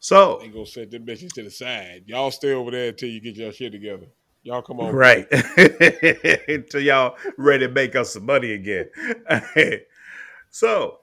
So 0.00 0.42
ain't 0.42 0.52
gonna 0.52 0.66
set 0.66 0.90
them 0.90 1.06
bitches 1.06 1.32
to 1.32 1.44
the 1.44 1.50
side. 1.50 2.04
Y'all 2.06 2.30
stay 2.30 2.52
over 2.52 2.70
there 2.70 2.88
until 2.90 3.08
you 3.08 3.22
get 3.22 3.36
your 3.36 3.52
shit 3.52 3.72
together. 3.72 4.04
Y'all 4.42 4.60
come 4.60 4.80
on, 4.80 4.94
right? 4.94 5.26
until 6.46 6.82
y'all 6.82 7.16
ready 7.38 7.66
to 7.66 7.72
make 7.72 7.96
us 7.96 8.12
some 8.12 8.26
money 8.26 8.52
again. 8.52 8.90
so 10.50 10.98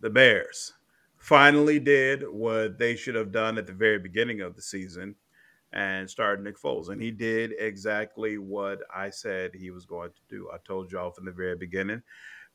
the 0.00 0.10
Bears 0.10 0.74
finally 1.28 1.78
did 1.78 2.22
what 2.26 2.78
they 2.78 2.96
should 2.96 3.14
have 3.14 3.30
done 3.30 3.58
at 3.58 3.66
the 3.66 3.72
very 3.72 3.98
beginning 3.98 4.40
of 4.40 4.56
the 4.56 4.62
season 4.62 5.14
and 5.74 6.08
started 6.08 6.42
Nick 6.42 6.58
Foles. 6.58 6.88
And 6.88 7.02
he 7.02 7.10
did 7.10 7.52
exactly 7.58 8.38
what 8.38 8.78
I 8.94 9.10
said 9.10 9.50
he 9.54 9.70
was 9.70 9.84
going 9.84 10.08
to 10.08 10.20
do. 10.30 10.48
I 10.50 10.56
told 10.66 10.90
y'all 10.90 11.10
from 11.10 11.26
the 11.26 11.32
very 11.32 11.54
beginning 11.54 12.00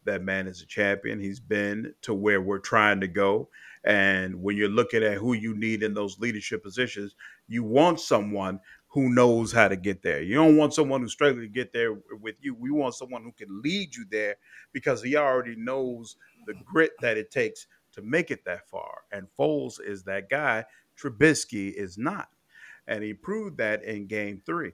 that 0.06 0.24
man 0.24 0.48
is 0.48 0.64
a 0.64 0.66
champion. 0.66 1.20
He's 1.20 1.40
been 1.40 1.94
to 2.02 2.16
where 2.16 2.42
we're 2.42 2.58
trying 2.58 3.00
to 3.02 3.08
go. 3.08 3.48
And 3.84 4.42
when 4.42 4.58
you're 4.58 4.70
looking 4.70 5.04
at 5.04 5.20
who 5.20 5.34
you 5.34 5.56
need 5.56 5.84
in 5.84 5.94
those 5.94 6.18
leadership 6.18 6.64
positions, 6.64 7.14
you 7.48 7.64
want 7.64 8.00
someone 8.00 8.60
who 8.88 9.14
knows 9.14 9.52
how 9.52 9.68
to 9.68 9.76
get 9.76 10.02
there. 10.02 10.24
You 10.24 10.34
don't 10.34 10.58
want 10.58 10.74
someone 10.74 11.02
who's 11.02 11.14
struggling 11.14 11.46
to 11.46 11.54
get 11.54 11.74
there 11.74 11.94
with 12.22 12.38
you. 12.42 12.56
We 12.56 12.72
want 12.72 12.96
someone 12.96 13.22
who 13.22 13.34
can 13.34 13.62
lead 13.62 13.96
you 13.96 14.06
there 14.10 14.38
because 14.72 15.04
he 15.04 15.16
already 15.16 15.56
knows 15.56 16.16
the 16.48 16.56
grit 16.66 16.94
that 17.02 17.18
it 17.18 17.30
takes 17.30 17.68
to 17.94 18.02
make 18.02 18.32
it 18.32 18.44
that 18.46 18.68
far. 18.70 19.02
And 19.12 19.28
Foles 19.38 19.80
is 19.84 20.04
that 20.04 20.30
guy. 20.30 20.66
Trubisky 21.00 21.74
is 21.74 21.98
not. 21.98 22.30
And 22.88 23.04
he 23.04 23.14
proved 23.14 23.58
that 23.58 23.84
in 23.84 24.08
game 24.08 24.42
three. 24.46 24.72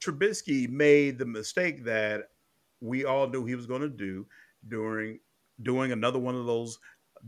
Trubisky 0.00 0.68
made 0.68 1.18
the 1.18 1.26
mistake 1.26 1.84
that 1.84 2.30
we 2.80 3.04
all 3.04 3.28
knew 3.28 3.44
he 3.44 3.54
was 3.54 3.66
going 3.66 3.82
to 3.82 3.88
do 3.88 4.26
during 4.68 5.18
doing 5.62 5.92
another 5.92 6.18
one 6.18 6.34
of 6.34 6.46
those 6.46 6.78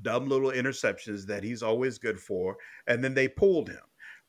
dumb 0.01 0.27
little 0.27 0.51
interceptions 0.51 1.27
that 1.27 1.45
he's 1.45 1.63
always 1.63 1.99
good 1.99 2.19
for, 2.19 2.57
and 2.87 3.05
then 3.05 3.13
they 3.13 3.29
pulled 3.29 3.69
him, 3.69 3.83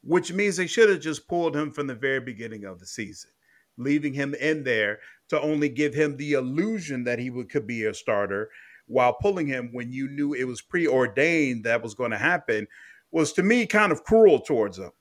which 0.03 0.33
means 0.33 0.57
they 0.57 0.67
should 0.67 0.89
have 0.89 0.99
just 0.99 1.27
pulled 1.27 1.55
him 1.55 1.71
from 1.71 1.87
the 1.87 1.95
very 1.95 2.19
beginning 2.19 2.65
of 2.65 2.79
the 2.79 2.85
season, 2.85 3.31
leaving 3.77 4.13
him 4.13 4.35
in 4.35 4.63
there 4.63 4.99
to 5.29 5.39
only 5.41 5.69
give 5.69 5.93
him 5.93 6.17
the 6.17 6.33
illusion 6.33 7.05
that 7.05 7.17
he 7.17 7.29
would, 7.29 7.49
could 7.49 7.65
be 7.65 7.85
a 7.85 7.93
starter 7.93 8.49
while 8.87 9.13
pulling 9.13 9.47
him 9.47 9.69
when 9.71 9.91
you 9.91 10.07
knew 10.09 10.33
it 10.33 10.45
was 10.45 10.61
preordained 10.61 11.63
that 11.65 11.81
was 11.83 11.93
going 11.95 12.11
to 12.11 12.17
happen 12.17 12.67
was 13.11 13.33
to 13.33 13.43
me 13.43 13.65
kind 13.65 13.91
of 13.91 14.03
cruel 14.03 14.39
towards 14.39 14.77
him. 14.79 14.91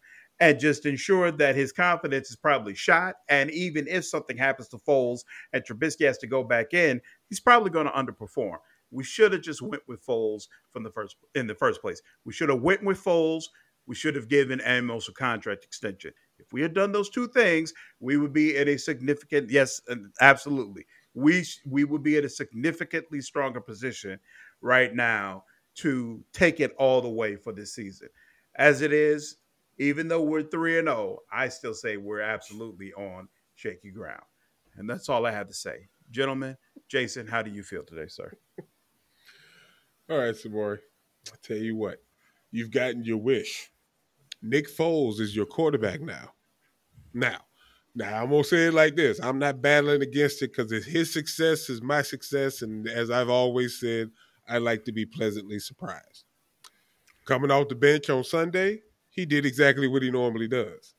and 0.40 0.58
just 0.58 0.86
ensured 0.86 1.38
that 1.38 1.54
his 1.54 1.72
confidence 1.72 2.30
is 2.30 2.36
probably 2.36 2.74
shot. 2.74 3.14
And 3.28 3.50
even 3.52 3.86
if 3.88 4.04
something 4.04 4.36
happens 4.36 4.68
to 4.68 4.78
Foles 4.78 5.20
and 5.52 5.62
Trubisky 5.64 6.06
has 6.06 6.18
to 6.18 6.26
go 6.26 6.42
back 6.42 6.74
in, 6.74 7.00
he's 7.28 7.40
probably 7.40 7.70
going 7.70 7.86
to 7.86 7.92
underperform. 7.92 8.56
We 8.90 9.04
should 9.04 9.32
have 9.32 9.42
just 9.42 9.62
went 9.62 9.82
with 9.86 10.04
Foles 10.04 10.44
from 10.72 10.82
the 10.82 10.90
first 10.90 11.16
in 11.34 11.46
the 11.46 11.54
first 11.54 11.80
place. 11.80 12.02
We 12.24 12.32
should 12.32 12.48
have 12.48 12.60
went 12.62 12.82
with 12.84 13.02
Foles. 13.02 13.44
We 13.86 13.94
should 13.94 14.16
have 14.16 14.28
given 14.28 14.60
Amos 14.64 15.08
a 15.08 15.12
contract 15.12 15.64
extension. 15.64 16.12
If 16.38 16.52
we 16.52 16.60
had 16.62 16.74
done 16.74 16.92
those 16.92 17.08
two 17.10 17.28
things, 17.28 17.72
we 18.00 18.16
would 18.16 18.32
be 18.32 18.56
in 18.56 18.68
a 18.68 18.76
significant 18.78 19.50
yes, 19.50 19.80
absolutely. 20.20 20.86
We 21.14 21.44
we 21.66 21.84
would 21.84 22.02
be 22.02 22.16
in 22.16 22.24
a 22.24 22.28
significantly 22.28 23.20
stronger 23.20 23.60
position 23.60 24.18
right 24.60 24.94
now 24.94 25.44
to 25.74 26.22
take 26.32 26.60
it 26.60 26.74
all 26.78 27.00
the 27.00 27.08
way 27.08 27.36
for 27.36 27.52
this 27.52 27.74
season. 27.74 28.08
As 28.56 28.82
it 28.82 28.92
is, 28.92 29.36
even 29.78 30.08
though 30.08 30.22
we're 30.22 30.42
3 30.42 30.78
and 30.78 30.88
0, 30.88 31.18
I 31.32 31.48
still 31.48 31.74
say 31.74 31.96
we're 31.96 32.20
absolutely 32.20 32.92
on 32.92 33.28
shaky 33.54 33.90
ground. 33.90 34.22
And 34.76 34.88
that's 34.88 35.08
all 35.08 35.26
I 35.26 35.32
have 35.32 35.48
to 35.48 35.54
say. 35.54 35.88
Gentlemen, 36.10 36.56
Jason, 36.88 37.26
how 37.26 37.42
do 37.42 37.50
you 37.50 37.62
feel 37.62 37.82
today, 37.82 38.06
sir? 38.08 38.32
all 40.10 40.18
right, 40.18 40.34
Samori. 40.34 40.78
I 41.32 41.36
tell 41.42 41.56
you 41.56 41.76
what, 41.76 42.02
you've 42.50 42.70
gotten 42.70 43.04
your 43.04 43.18
wish. 43.18 43.70
Nick 44.42 44.68
Foles 44.68 45.20
is 45.20 45.36
your 45.36 45.46
quarterback 45.46 46.00
now. 46.00 46.32
Now, 47.14 47.42
now 47.94 48.22
I'm 48.22 48.30
gonna 48.30 48.44
say 48.44 48.66
it 48.66 48.74
like 48.74 48.96
this: 48.96 49.20
I'm 49.20 49.38
not 49.38 49.60
battling 49.60 50.02
against 50.02 50.42
it 50.42 50.52
because 50.54 50.70
his 50.84 51.12
success 51.12 51.68
is 51.68 51.82
my 51.82 52.02
success, 52.02 52.62
and 52.62 52.88
as 52.88 53.10
I've 53.10 53.28
always 53.28 53.78
said, 53.78 54.10
I 54.48 54.58
like 54.58 54.84
to 54.84 54.92
be 54.92 55.06
pleasantly 55.06 55.58
surprised. 55.58 56.24
Coming 57.24 57.50
off 57.50 57.68
the 57.68 57.74
bench 57.74 58.10
on 58.10 58.24
Sunday, 58.24 58.80
he 59.10 59.26
did 59.26 59.46
exactly 59.46 59.88
what 59.88 60.02
he 60.02 60.10
normally 60.10 60.48
does. 60.48 60.94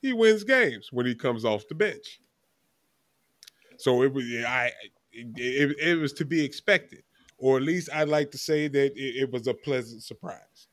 He 0.00 0.12
wins 0.12 0.44
games 0.44 0.88
when 0.90 1.06
he 1.06 1.14
comes 1.14 1.44
off 1.44 1.68
the 1.68 1.74
bench. 1.74 2.20
So 3.76 4.02
it 4.02 4.12
was 4.12 4.24
I 4.46 4.72
it, 5.12 5.26
it, 5.36 5.76
it 5.78 5.94
was 5.96 6.12
to 6.14 6.24
be 6.24 6.44
expected, 6.44 7.02
or 7.38 7.56
at 7.56 7.62
least 7.62 7.90
I'd 7.92 8.08
like 8.08 8.30
to 8.32 8.38
say 8.38 8.68
that 8.68 8.92
it, 8.96 9.22
it 9.22 9.30
was 9.30 9.46
a 9.46 9.54
pleasant 9.54 10.02
surprise. 10.02 10.68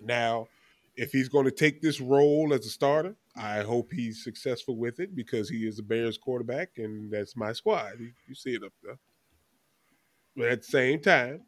Now, 0.00 0.48
if 0.96 1.12
he's 1.12 1.28
going 1.28 1.44
to 1.44 1.50
take 1.50 1.80
this 1.80 2.00
role 2.00 2.52
as 2.52 2.66
a 2.66 2.70
starter, 2.70 3.14
I 3.36 3.60
hope 3.60 3.92
he's 3.92 4.24
successful 4.24 4.76
with 4.76 4.98
it 4.98 5.14
because 5.14 5.48
he 5.48 5.66
is 5.66 5.76
the 5.76 5.82
Bears 5.82 6.16
quarterback 6.16 6.70
and 6.78 7.10
that's 7.12 7.36
my 7.36 7.52
squad. 7.52 8.00
You, 8.00 8.12
you 8.26 8.34
see 8.34 8.54
it 8.54 8.62
up 8.64 8.72
there. 8.82 8.98
But 10.36 10.48
at 10.48 10.62
the 10.62 10.68
same 10.68 11.00
time, 11.00 11.42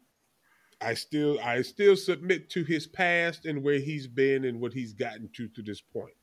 I 0.81 0.93
still 0.93 1.39
I 1.43 1.61
still 1.61 1.95
submit 1.95 2.49
to 2.51 2.63
his 2.63 2.87
past 2.87 3.45
and 3.45 3.63
where 3.63 3.79
he's 3.79 4.07
been 4.07 4.45
and 4.45 4.59
what 4.59 4.73
he's 4.73 4.93
gotten 4.93 5.29
to 5.35 5.47
to 5.49 5.61
this 5.61 5.81
point. 5.81 6.13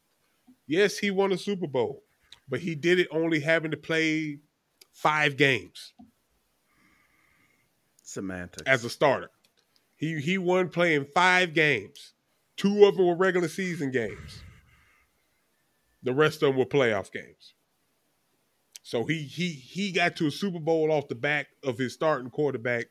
Yes, 0.66 0.98
he 0.98 1.10
won 1.10 1.32
a 1.32 1.38
Super 1.38 1.66
Bowl, 1.66 2.02
but 2.48 2.60
he 2.60 2.74
did 2.74 2.98
it 2.98 3.08
only 3.10 3.40
having 3.40 3.70
to 3.70 3.76
play 3.76 4.38
five 4.92 5.36
games. 5.36 5.92
Semantics. 8.02 8.62
As 8.66 8.84
a 8.84 8.90
starter. 8.90 9.30
He 9.96 10.20
he 10.20 10.38
won 10.38 10.68
playing 10.68 11.06
five 11.14 11.54
games. 11.54 12.12
Two 12.56 12.86
of 12.86 12.96
them 12.96 13.06
were 13.06 13.16
regular 13.16 13.48
season 13.48 13.90
games. 13.90 14.42
The 16.06 16.14
rest 16.14 16.42
of 16.44 16.50
them 16.50 16.56
were 16.56 16.64
playoff 16.64 17.10
games. 17.10 17.54
So 18.84 19.04
he 19.04 19.24
he 19.24 19.48
he 19.48 19.90
got 19.90 20.14
to 20.16 20.28
a 20.28 20.30
Super 20.30 20.60
Bowl 20.60 20.92
off 20.92 21.08
the 21.08 21.16
back 21.16 21.48
of 21.64 21.76
his 21.76 21.94
starting 21.94 22.30
quarterback 22.30 22.86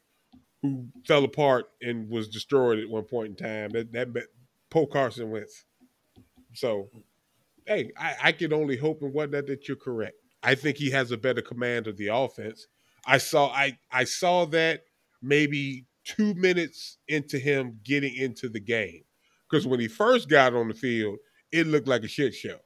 who 0.61 0.87
fell 1.07 1.23
apart 1.23 1.67
and 1.81 2.09
was 2.09 2.27
destroyed 2.27 2.77
at 2.77 2.89
one 2.89 3.05
point 3.05 3.29
in 3.29 3.35
time. 3.37 3.69
That 3.69 3.93
that 3.93 4.27
Poe 4.69 4.85
Carson 4.85 5.31
Wentz. 5.31 5.63
So, 6.53 6.89
hey, 7.65 7.93
I, 7.97 8.15
I 8.21 8.31
can 8.33 8.51
only 8.51 8.75
hope 8.75 9.01
and 9.01 9.13
whatnot 9.13 9.47
that 9.47 9.69
you're 9.69 9.77
correct. 9.77 10.17
I 10.43 10.55
think 10.55 10.75
he 10.75 10.91
has 10.91 11.11
a 11.11 11.17
better 11.17 11.41
command 11.41 11.87
of 11.87 11.95
the 11.95 12.07
offense. 12.07 12.67
I 13.05 13.17
saw 13.17 13.47
I 13.47 13.77
I 13.89 14.03
saw 14.03 14.43
that 14.47 14.83
maybe 15.21 15.85
two 16.03 16.33
minutes 16.33 16.97
into 17.07 17.39
him 17.39 17.79
getting 17.81 18.13
into 18.13 18.49
the 18.49 18.59
game. 18.59 19.03
Because 19.49 19.65
when 19.65 19.79
he 19.79 19.87
first 19.87 20.27
got 20.27 20.53
on 20.53 20.67
the 20.67 20.73
field, 20.73 21.19
it 21.53 21.67
looked 21.67 21.87
like 21.87 22.03
a 22.03 22.09
shit 22.09 22.33
show. 22.33 22.59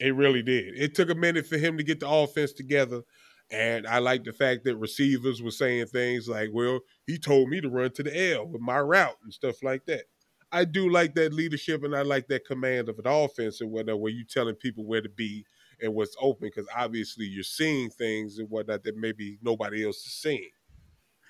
It 0.00 0.14
really 0.14 0.42
did. 0.42 0.74
It 0.76 0.94
took 0.94 1.10
a 1.10 1.14
minute 1.14 1.46
for 1.46 1.56
him 1.56 1.76
to 1.78 1.82
get 1.82 2.00
the 2.00 2.08
offense 2.08 2.52
together. 2.52 3.02
And 3.50 3.86
I 3.86 3.98
like 3.98 4.24
the 4.24 4.32
fact 4.32 4.64
that 4.64 4.76
receivers 4.76 5.40
were 5.40 5.52
saying 5.52 5.86
things 5.86 6.28
like, 6.28 6.50
well, 6.52 6.80
he 7.06 7.18
told 7.18 7.48
me 7.48 7.60
to 7.60 7.68
run 7.68 7.92
to 7.92 8.02
the 8.02 8.34
L 8.34 8.46
with 8.46 8.60
my 8.60 8.80
route 8.80 9.16
and 9.22 9.32
stuff 9.32 9.62
like 9.62 9.86
that. 9.86 10.04
I 10.52 10.64
do 10.64 10.90
like 10.90 11.14
that 11.14 11.32
leadership 11.32 11.84
and 11.84 11.94
I 11.94 12.02
like 12.02 12.28
that 12.28 12.44
command 12.44 12.88
of 12.88 12.98
an 12.98 13.06
offense 13.06 13.60
and 13.60 13.70
whatnot, 13.70 14.00
where 14.00 14.12
you 14.12 14.24
telling 14.24 14.54
people 14.54 14.84
where 14.84 15.02
to 15.02 15.08
be 15.08 15.44
and 15.80 15.94
what's 15.94 16.16
open, 16.20 16.48
because 16.48 16.68
obviously 16.76 17.26
you're 17.26 17.42
seeing 17.42 17.90
things 17.90 18.38
and 18.38 18.48
whatnot 18.50 18.82
that 18.84 18.96
maybe 18.96 19.38
nobody 19.42 19.84
else 19.84 19.98
is 19.98 20.14
seeing. 20.14 20.50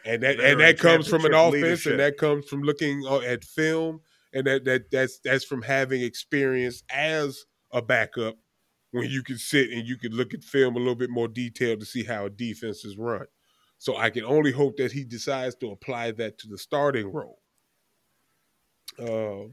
And 0.05 0.23
that 0.23 0.39
and 0.39 0.61
that 0.61 0.79
comes 0.79 1.09
from 1.09 1.25
an 1.25 1.35
offense 1.35 1.63
leadership. 1.63 1.91
and 1.93 2.01
that 2.01 2.17
comes 2.17 2.47
from 2.47 2.63
looking 2.63 3.05
uh, 3.07 3.21
at 3.21 3.45
film 3.45 4.01
and 4.33 4.47
that 4.47 4.65
that 4.65 4.91
that's 4.91 5.19
that's 5.25 5.45
from 5.45 5.63
having 5.63 6.03
experience 6.03 6.83
as 6.91 7.45
a 7.73 7.83
backup 7.83 8.37
when 8.97 9.11
you 9.11 9.23
can 9.23 9.39
sit 9.39 9.71
and 9.71 9.87
you 9.87 9.97
can 9.97 10.13
look 10.13 10.35
at 10.35 10.43
film 10.43 10.75
a 10.75 10.79
little 10.79 10.95
bit 10.95 11.11
more 11.11 11.29
detailed 11.29 11.81
to 11.81 11.87
see 11.87 12.05
how 12.05 12.27
a 12.27 12.31
defense 12.31 12.85
is 12.85 12.97
run. 12.97 13.27
So 13.79 13.97
I 13.97 14.11
can 14.11 14.25
only 14.25 14.53
hope 14.53 14.79
that 14.79 14.93
he 14.93 15.05
decides 15.05 15.55
to 15.57 15.71
apply 15.71 16.13
that 16.13 16.39
to 16.39 16.49
the 16.49 16.57
starting 16.57 17.13
role. 17.13 17.39
Uh, 18.99 19.49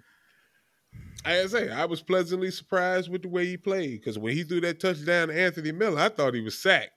I 1.26 1.46
say 1.48 1.70
I 1.70 1.86
was 1.86 2.02
pleasantly 2.02 2.52
surprised 2.52 3.10
with 3.10 3.24
the 3.24 3.28
way 3.28 3.46
he 3.46 3.58
played 3.58 4.00
because 4.00 4.18
when 4.18 4.34
he 4.34 4.44
threw 4.44 4.62
that 4.62 4.80
touchdown 4.80 5.28
to 5.28 5.40
Anthony 5.40 5.72
Miller, 5.72 6.00
I 6.00 6.10
thought 6.10 6.34
he 6.34 6.42
was 6.42 6.62
sacked. 6.62 6.92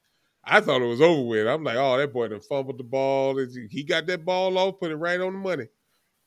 I 0.44 0.60
thought 0.60 0.82
it 0.82 0.86
was 0.86 1.00
over 1.00 1.22
with. 1.22 1.48
I'm 1.48 1.64
like, 1.64 1.76
oh, 1.76 1.96
that 1.98 2.12
boy 2.12 2.28
done 2.28 2.40
fumbled 2.40 2.78
the 2.78 2.84
ball. 2.84 3.36
He 3.70 3.82
got 3.82 4.06
that 4.06 4.24
ball 4.24 4.56
off, 4.58 4.78
put 4.78 4.92
it 4.92 4.96
right 4.96 5.20
on 5.20 5.32
the 5.32 5.38
money, 5.40 5.66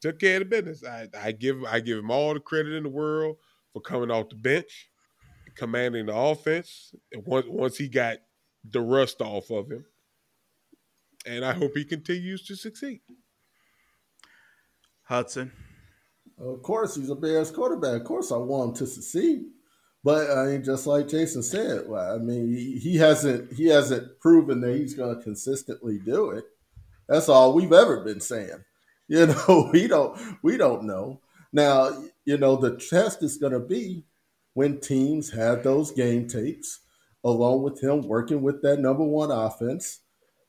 took 0.02 0.20
care 0.20 0.42
of 0.42 0.50
the 0.50 0.62
business. 0.62 0.84
I, 0.84 1.08
I 1.18 1.32
give 1.32 1.64
I 1.64 1.80
give 1.80 1.98
him 1.98 2.12
all 2.12 2.34
the 2.34 2.42
credit 2.42 2.74
in 2.74 2.84
the 2.84 2.90
world 2.90 3.38
for 3.72 3.82
coming 3.82 4.12
off 4.12 4.30
the 4.30 4.36
bench 4.36 4.89
commanding 5.60 6.08
the 6.08 6.16
offense 6.16 6.94
once 7.14 7.46
once 7.48 7.78
he 7.78 7.88
got 7.88 8.18
the 8.64 8.82
rust 8.82 9.22
off 9.22 9.50
of 9.52 9.70
him. 9.70 9.86
And 11.26 11.44
I 11.44 11.54
hope 11.54 11.74
he 11.76 11.86
continues 11.86 12.46
to 12.48 12.56
succeed. 12.56 13.02
Hudson. 15.04 15.52
Of 16.40 16.64
course, 16.64 16.96
he's 16.96 17.10
a 17.10 17.16
Bears 17.16 17.52
quarterback. 17.52 18.02
Of 18.02 18.08
course, 18.08 18.32
I 18.32 18.38
want 18.38 18.70
him 18.70 18.76
to 18.76 18.88
succeed. 18.88 19.42
But 20.04 20.32
I 20.32 20.46
mean, 20.46 20.64
just 20.64 20.88
like 20.88 21.10
Jason 21.10 21.44
said, 21.44 21.90
well, 21.90 22.16
I 22.16 22.20
mean, 22.20 22.54
he, 22.54 22.80
he 22.80 22.98
hasn't 22.98 23.54
he 23.54 23.68
hasn't 23.68 24.20
proven 24.22 24.62
that 24.62 24.76
he's 24.76 24.94
going 24.94 25.16
to 25.18 25.22
consistently 25.22 26.00
do 26.00 26.32
it. 26.32 26.46
That's 27.08 27.28
all 27.28 27.54
we've 27.54 27.74
ever 27.74 28.04
been 28.04 28.22
saying. 28.22 28.50
You 29.12 29.26
know, 29.26 29.72
we 29.74 29.88
don't 29.88 30.38
we 30.44 30.56
don't 30.56 30.84
know. 30.84 31.22
Now, 31.52 31.90
you 32.26 32.38
know, 32.38 32.56
the 32.58 32.78
test 32.78 33.24
is 33.24 33.38
going 33.38 33.54
to 33.54 33.60
be 33.60 34.06
when 34.60 34.78
teams 34.78 35.32
had 35.32 35.64
those 35.64 35.90
game 35.90 36.28
tapes, 36.28 36.82
along 37.24 37.64
with 37.64 37.82
him 37.82 38.02
working 38.02 38.42
with 38.42 38.62
that 38.62 38.78
number 38.78 39.06
one 39.06 39.32
offense. 39.32 40.02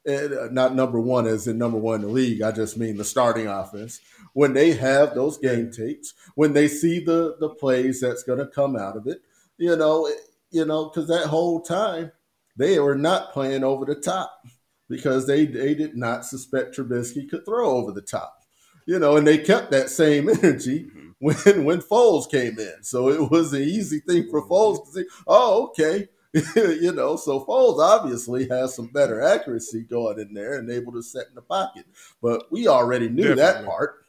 And, 0.04 0.34
uh, 0.34 0.48
not 0.50 0.74
number 0.74 1.00
one 1.00 1.28
as 1.28 1.46
in 1.46 1.58
number 1.58 1.78
one 1.78 2.00
in 2.00 2.08
the 2.08 2.12
league. 2.12 2.42
I 2.42 2.50
just 2.50 2.76
mean 2.76 2.96
the 2.96 3.04
starting 3.04 3.46
offense. 3.46 4.00
When 4.32 4.52
they 4.52 4.72
have 4.72 5.14
those 5.14 5.38
game 5.38 5.70
tapes, 5.70 6.14
when 6.34 6.54
they 6.54 6.66
see 6.66 6.98
the 6.98 7.36
the 7.38 7.50
plays 7.50 8.00
that's 8.00 8.24
going 8.24 8.40
to 8.40 8.48
come 8.48 8.74
out 8.74 8.96
of 8.96 9.06
it, 9.06 9.22
you 9.58 9.76
know, 9.76 10.10
you 10.50 10.64
know, 10.64 10.86
because 10.88 11.06
that 11.06 11.28
whole 11.28 11.60
time 11.60 12.10
they 12.56 12.80
were 12.80 12.96
not 12.96 13.32
playing 13.32 13.62
over 13.62 13.84
the 13.84 13.94
top 13.94 14.44
because 14.88 15.28
they 15.28 15.46
they 15.46 15.72
did 15.72 15.96
not 15.96 16.24
suspect 16.24 16.76
Trubisky 16.76 17.30
could 17.30 17.44
throw 17.44 17.70
over 17.76 17.92
the 17.92 18.02
top, 18.02 18.42
you 18.86 18.98
know, 18.98 19.16
and 19.16 19.24
they 19.24 19.38
kept 19.38 19.70
that 19.70 19.88
same 19.88 20.28
energy 20.42 20.90
when 21.20 21.64
when 21.64 21.80
Foles 21.80 22.28
came 22.28 22.58
in. 22.58 22.82
So 22.82 23.10
it 23.10 23.30
was 23.30 23.52
an 23.52 23.62
easy 23.62 24.00
thing 24.00 24.28
for 24.28 24.42
mm-hmm. 24.42 24.52
Foles 24.52 24.84
to 24.86 24.90
see. 24.92 25.04
"Oh, 25.26 25.68
okay." 25.68 26.08
you 26.54 26.92
know, 26.92 27.16
so 27.16 27.44
Foles 27.44 27.80
obviously 27.80 28.48
has 28.48 28.74
some 28.74 28.86
better 28.86 29.20
accuracy 29.20 29.82
going 29.82 30.20
in 30.20 30.32
there 30.32 30.54
and 30.54 30.70
able 30.70 30.92
to 30.92 31.02
set 31.02 31.26
in 31.28 31.34
the 31.34 31.42
pocket. 31.42 31.84
But 32.22 32.50
we 32.52 32.68
already 32.68 33.08
knew 33.08 33.34
Definitely. 33.34 33.62
that 33.62 33.66
part. 33.66 34.04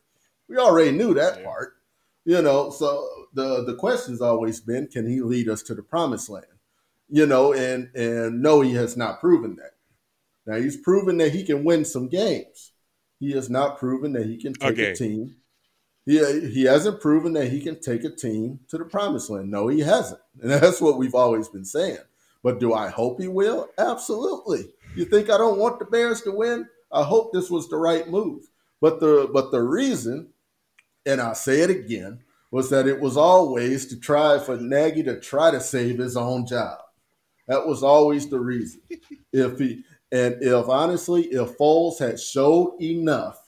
We 0.47 0.57
already 0.57 0.91
knew 0.91 1.15
that 1.15 1.39
yeah. 1.39 1.45
part. 1.45 1.73
You 2.23 2.41
know, 2.41 2.69
so 2.69 3.07
the 3.33 3.63
the 3.65 3.75
question's 3.75 4.21
always 4.21 4.61
been, 4.61 4.87
can 4.87 5.09
he 5.09 5.21
lead 5.21 5.49
us 5.49 5.63
to 5.63 5.75
the 5.75 5.83
promised 5.83 6.29
land? 6.29 6.45
You 7.09 7.25
know, 7.25 7.53
and 7.53 7.89
and 7.95 8.41
no, 8.41 8.61
he 8.61 8.73
has 8.75 8.95
not 8.95 9.19
proven 9.19 9.55
that. 9.57 9.71
Now 10.45 10.61
he's 10.61 10.77
proven 10.77 11.17
that 11.17 11.31
he 11.31 11.43
can 11.43 11.63
win 11.63 11.83
some 11.83 12.07
games. 12.07 12.71
He 13.19 13.31
has 13.31 13.49
not 13.49 13.79
proven 13.79 14.13
that 14.13 14.27
he 14.27 14.37
can 14.37 14.53
take 14.53 14.73
okay. 14.73 14.91
a 14.91 14.95
team 14.95 15.35
he, 16.05 16.49
he 16.49 16.63
hasn't 16.63 17.01
proven 17.01 17.33
that 17.33 17.49
he 17.49 17.61
can 17.61 17.79
take 17.79 18.03
a 18.03 18.09
team 18.09 18.59
to 18.69 18.77
the 18.77 18.85
promised 18.85 19.29
land. 19.29 19.51
No, 19.51 19.67
he 19.67 19.81
hasn't. 19.81 20.21
And 20.41 20.51
that's 20.51 20.81
what 20.81 20.97
we've 20.97 21.15
always 21.15 21.47
been 21.47 21.65
saying. 21.65 21.99
But 22.43 22.59
do 22.59 22.73
I 22.73 22.89
hope 22.89 23.21
he 23.21 23.27
will? 23.27 23.69
Absolutely. 23.77 24.73
You 24.95 25.05
think 25.05 25.29
I 25.29 25.37
don't 25.37 25.59
want 25.59 25.79
the 25.79 25.85
Bears 25.85 26.21
to 26.23 26.31
win? 26.31 26.67
I 26.91 27.03
hope 27.03 27.31
this 27.31 27.49
was 27.49 27.69
the 27.69 27.77
right 27.77 28.09
move. 28.09 28.43
But 28.81 28.99
the 28.99 29.29
but 29.31 29.51
the 29.51 29.61
reason, 29.61 30.29
and 31.05 31.21
I'll 31.21 31.35
say 31.35 31.61
it 31.61 31.69
again, 31.69 32.21
was 32.49 32.69
that 32.71 32.87
it 32.87 32.99
was 32.99 33.15
always 33.15 33.85
to 33.87 33.99
try 33.99 34.39
for 34.39 34.57
Nagy 34.57 35.03
to 35.03 35.19
try 35.19 35.51
to 35.51 35.61
save 35.61 35.99
his 35.99 36.17
own 36.17 36.47
job. 36.47 36.79
That 37.47 37.67
was 37.67 37.83
always 37.83 38.27
the 38.27 38.39
reason. 38.39 38.81
if 39.33 39.59
he 39.59 39.83
and 40.11 40.37
if 40.41 40.67
honestly, 40.67 41.25
if 41.25 41.57
Foles 41.57 41.99
had 41.99 42.19
showed 42.19 42.81
enough 42.81 43.40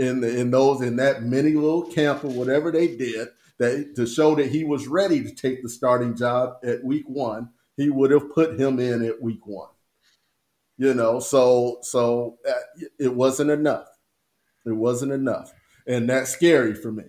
in 0.00 0.22
the, 0.22 0.40
in 0.40 0.50
those 0.50 0.80
in 0.80 0.96
that 0.96 1.22
mini 1.22 1.52
little 1.52 1.82
camp 1.82 2.24
or 2.24 2.28
whatever 2.28 2.72
they 2.72 2.88
did 2.96 3.28
that 3.58 3.94
to 3.94 4.06
show 4.06 4.34
that 4.34 4.50
he 4.50 4.64
was 4.64 4.88
ready 4.88 5.22
to 5.22 5.34
take 5.34 5.62
the 5.62 5.68
starting 5.68 6.16
job 6.16 6.54
at 6.64 6.82
week 6.82 7.04
one, 7.06 7.50
he 7.76 7.90
would 7.90 8.10
have 8.10 8.32
put 8.32 8.58
him 8.58 8.80
in 8.80 9.04
at 9.04 9.20
week 9.20 9.46
one. 9.46 9.68
You 10.78 10.94
know, 10.94 11.20
so 11.20 11.80
so 11.82 12.38
uh, 12.48 12.86
it 12.98 13.14
wasn't 13.14 13.50
enough. 13.50 13.88
It 14.64 14.72
wasn't 14.72 15.12
enough, 15.12 15.52
and 15.86 16.08
that's 16.08 16.30
scary 16.30 16.74
for 16.74 16.90
me. 16.90 17.04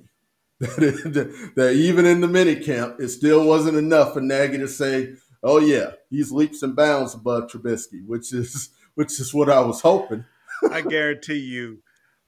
that, 0.59 1.51
that 1.55 1.73
even 1.73 2.05
in 2.05 2.19
the 2.19 2.27
mini 2.27 2.57
camp, 2.57 2.99
it 2.99 3.07
still 3.07 3.45
wasn't 3.45 3.77
enough 3.77 4.13
for 4.13 4.19
Nagy 4.19 4.57
to 4.57 4.67
say, 4.67 5.13
"Oh 5.41 5.59
yeah, 5.59 5.91
he's 6.09 6.33
leaps 6.33 6.61
and 6.61 6.75
bounds 6.75 7.13
above 7.13 7.49
Trubisky," 7.49 8.05
which 8.05 8.33
is 8.33 8.71
which 8.95 9.17
is 9.21 9.33
what 9.33 9.49
I 9.49 9.61
was 9.61 9.79
hoping. 9.79 10.25
I 10.69 10.81
guarantee 10.81 11.39
you, 11.39 11.79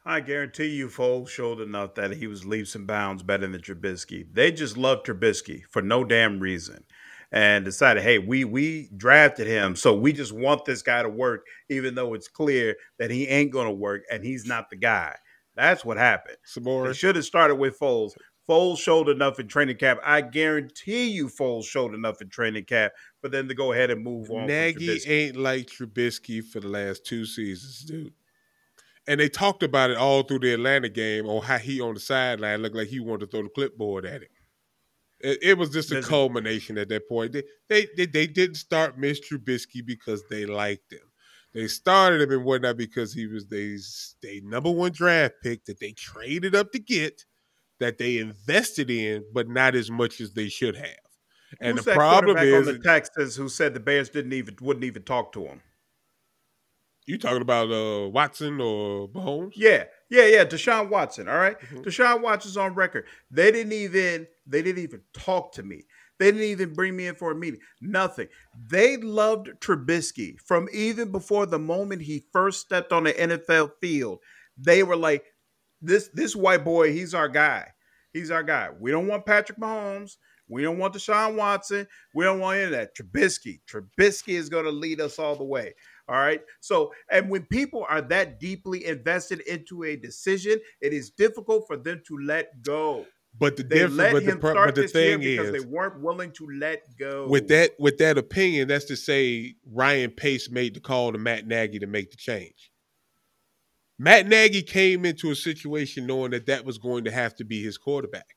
I 0.06 0.20
guarantee 0.20 0.68
you, 0.68 0.90
Foles 0.90 1.30
showed 1.30 1.62
enough 1.62 1.96
that 1.96 2.12
he 2.12 2.28
was 2.28 2.46
leaps 2.46 2.76
and 2.76 2.86
bounds 2.86 3.24
better 3.24 3.48
than 3.48 3.62
Trubisky. 3.62 4.26
They 4.32 4.52
just 4.52 4.78
loved 4.78 5.06
Trubisky 5.06 5.64
for 5.70 5.82
no 5.82 6.04
damn 6.04 6.40
reason, 6.40 6.84
and 7.32 7.64
decided, 7.66 8.04
hey, 8.04 8.20
we 8.20 8.44
we 8.44 8.90
drafted 8.98 9.48
him, 9.48 9.76
so 9.76 9.94
we 9.96 10.12
just 10.14 10.34
want 10.34 10.66
this 10.66 10.82
guy 10.82 11.02
to 11.04 11.10
work, 11.10 11.46
even 11.70 11.96
though 11.96 12.14
it's 12.14 12.28
clear 12.28 12.76
that 13.00 13.12
he 13.12 13.28
ain't 13.28 13.52
going 13.52 13.68
to 13.68 13.74
work 13.74 14.04
and 14.12 14.24
he's 14.24 14.46
not 14.46 14.70
the 14.70 14.76
guy. 14.76 15.16
That's 15.56 15.86
what 15.86 15.98
happened. 15.98 16.38
They 16.82 16.92
should 16.94 17.16
have 17.16 17.26
started 17.26 17.56
with 17.56 17.80
Foles. 17.80 18.14
Foles 18.48 18.80
showed 18.80 19.08
enough 19.08 19.40
in 19.40 19.48
training 19.48 19.78
camp. 19.78 20.00
I 20.04 20.22
guarantee 20.22 21.08
you, 21.12 21.28
Foles 21.30 21.64
showed 21.66 21.94
enough 21.94 22.22
in 22.22 22.30
training 22.30 22.66
camp 22.66 22.94
for 23.22 23.30
them 23.30 23.48
to 23.48 23.54
go 23.56 23.72
ahead 23.72 23.90
and 23.90 24.04
move 24.04 24.30
on. 24.32 24.48
Nagy 24.48 25.00
ain't 25.08 25.38
like 25.38 25.68
Trubisky 25.68 26.44
for 26.44 26.60
the 26.60 26.68
last 26.68 27.06
two 27.06 27.26
seasons, 27.26 27.80
dude. 27.86 28.14
And 29.08 29.20
they 29.20 29.30
talked 29.30 29.64
about 29.64 29.90
it 29.90 29.98
all 29.98 30.24
through 30.24 30.40
the 30.40 30.54
Atlanta 30.54 30.90
game 30.90 31.28
on 31.28 31.44
how 31.44 31.58
he 31.58 31.82
on 31.82 31.94
the 31.94 32.00
sideline 32.00 32.62
looked 32.62 32.76
like 32.76 32.88
he 32.88 33.00
wanted 33.00 33.26
to 33.26 33.32
throw 33.32 33.44
the 33.44 33.50
clipboard 33.50 34.06
at 34.06 34.22
him. 34.22 34.30
It, 35.20 35.40
it 35.42 35.58
was 35.58 35.72
just 35.72 35.92
a 35.92 35.96
Listen. 35.96 36.10
culmination 36.10 36.78
at 36.78 36.90
that 36.90 37.08
point. 37.10 37.34
They, 37.34 37.44
they, 37.70 37.88
they 37.98 38.06
they 38.06 38.28
didn't 38.28 38.56
start 38.56 38.98
Mitch 38.98 39.30
Trubisky 39.30 39.86
because 39.86 40.24
they 40.30 40.46
liked 40.46 40.92
him. 40.92 41.00
They 41.54 41.68
started 41.68 42.22
him 42.22 42.32
and 42.32 42.46
whatnot 42.46 42.78
because 42.78 43.14
he 43.14 43.28
was 43.28 43.48
they 43.48 43.78
they 44.22 44.42
number 44.42 44.72
one 44.72 44.92
draft 44.92 45.36
pick 45.44 45.66
that 45.66 45.80
they 45.80 45.92
traded 45.92 46.56
up 46.56 46.72
to 46.72 46.80
get, 46.80 47.26
that 47.80 47.98
they 47.98 48.18
invested 48.18 48.90
in, 48.90 49.24
but 49.34 49.48
not 49.48 49.76
as 49.76 49.92
much 49.92 50.20
as 50.20 50.34
they 50.34 50.50
should 50.50 50.76
have. 50.76 50.88
And 51.62 51.78
Who's 51.78 51.86
the 51.86 51.94
problem 51.94 52.38
is 52.38 52.68
on 52.68 52.74
the 52.74 52.80
Texans 52.80 53.36
who 53.36 53.50
said 53.50 53.74
the 53.74 53.80
Bears 53.80 54.10
didn't 54.10 54.34
even 54.34 54.56
wouldn't 54.62 54.86
even 54.86 55.04
talk 55.04 55.32
to 55.34 55.46
him. 55.46 55.62
You 57.06 57.18
talking 57.18 57.42
about 57.42 57.72
uh, 57.72 58.10
Watson 58.10 58.62
or 58.62 59.10
Mahomes? 59.10 59.54
Yeah, 59.56 59.86
yeah, 60.10 60.26
yeah. 60.26 60.46
Deshaun 60.46 60.90
Watson. 60.90 61.28
All 61.28 61.38
right? 61.38 61.60
mm-hmm. 61.60 61.82
Deshaun 61.82 62.22
Watson's 62.22 62.58
on 62.58 62.74
record. 62.74 63.06
They 63.30 63.52
didn't 63.52 63.74
even 63.74 64.28
they 64.48 64.62
didn't 64.62 64.84
even 64.84 65.02
talk 65.14 65.54
to 65.54 65.64
me. 65.64 65.84
They 66.20 66.32
didn't 66.32 66.48
even 66.48 66.74
bring 66.74 66.96
me 66.96 67.08
in 67.08 67.16
for 67.16 67.32
a 67.32 67.36
meeting. 67.36 67.60
Nothing. 67.82 68.28
They 68.70 68.98
loved 68.98 69.50
Trubisky 69.60 70.40
from 70.40 70.70
even 70.72 71.12
before 71.12 71.46
the 71.46 71.60
moment 71.60 72.04
he 72.04 72.26
first 72.32 72.62
stepped 72.62 72.94
on 72.94 73.04
the 73.04 73.14
NFL 73.14 73.72
field. 73.82 74.20
They 74.58 74.84
were 74.84 74.96
like, 74.96 75.26
"This 75.82 76.10
this 76.14 76.36
white 76.36 76.64
boy, 76.64 76.94
he's 76.94 77.14
our 77.14 77.28
guy. 77.28 77.68
He's 78.14 78.32
our 78.32 78.44
guy. 78.44 78.70
We 78.80 78.92
don't 78.92 79.08
want 79.08 79.26
Patrick 79.26 79.60
Mahomes. 79.60 80.18
We 80.48 80.62
don't 80.62 80.78
want 80.78 80.94
Deshaun 80.94 81.36
Watson. 81.36 81.88
We 82.14 82.26
don't 82.26 82.40
want 82.40 82.58
any 82.58 82.66
of 82.66 82.72
that. 82.72 82.96
Trubisky. 82.96 83.62
Trubisky 83.68 84.36
is 84.36 84.50
going 84.50 84.66
to 84.66 84.72
lead 84.72 85.02
us 85.02 85.18
all 85.18 85.36
the 85.36 85.44
way. 85.44 85.74
All 86.10 86.16
right. 86.16 86.42
So, 86.60 86.92
and 87.10 87.30
when 87.30 87.44
people 87.44 87.86
are 87.88 88.02
that 88.02 88.40
deeply 88.40 88.86
invested 88.86 89.40
into 89.42 89.84
a 89.84 89.96
decision, 89.96 90.60
it 90.82 90.94
is 90.94 91.10
difficult 91.12 91.66
for 91.68 91.78
them 91.78 92.02
to 92.08 92.18
let 92.18 92.62
go. 92.62 93.06
But 93.40 93.58
the 93.58 93.64
difference, 93.64 94.14
but 94.14 94.26
the, 94.26 94.36
but 94.36 94.76
the 94.76 94.88
thing 94.88 95.24
is, 95.24 95.52
they 95.52 95.60
weren't 95.60 96.02
willing 96.02 96.32
to 96.34 96.48
let 96.60 96.84
go. 97.00 97.28
With 97.28 97.48
that, 97.48 97.72
with 97.80 97.98
that 97.98 98.18
opinion, 98.18 98.68
that's 98.68 98.86
to 98.86 98.96
say, 98.96 99.56
Ryan 99.72 100.12
Pace 100.12 100.52
made 100.52 100.76
the 100.76 100.80
call 100.80 101.12
to 101.14 101.18
Matt 101.18 101.48
Nagy 101.48 101.80
to 101.80 101.88
make 101.88 102.12
the 102.12 102.18
change. 102.18 102.72
Matt 103.98 104.28
Nagy 104.28 104.62
came 104.62 105.06
into 105.06 105.32
a 105.32 105.36
situation 105.36 106.06
knowing 106.06 106.32
that 106.32 106.46
that 106.46 106.66
was 106.66 106.78
going 106.78 107.06
to 107.06 107.12
have 107.12 107.36
to 107.36 107.44
be 107.44 107.64
his 107.64 107.78
quarterback, 107.78 108.36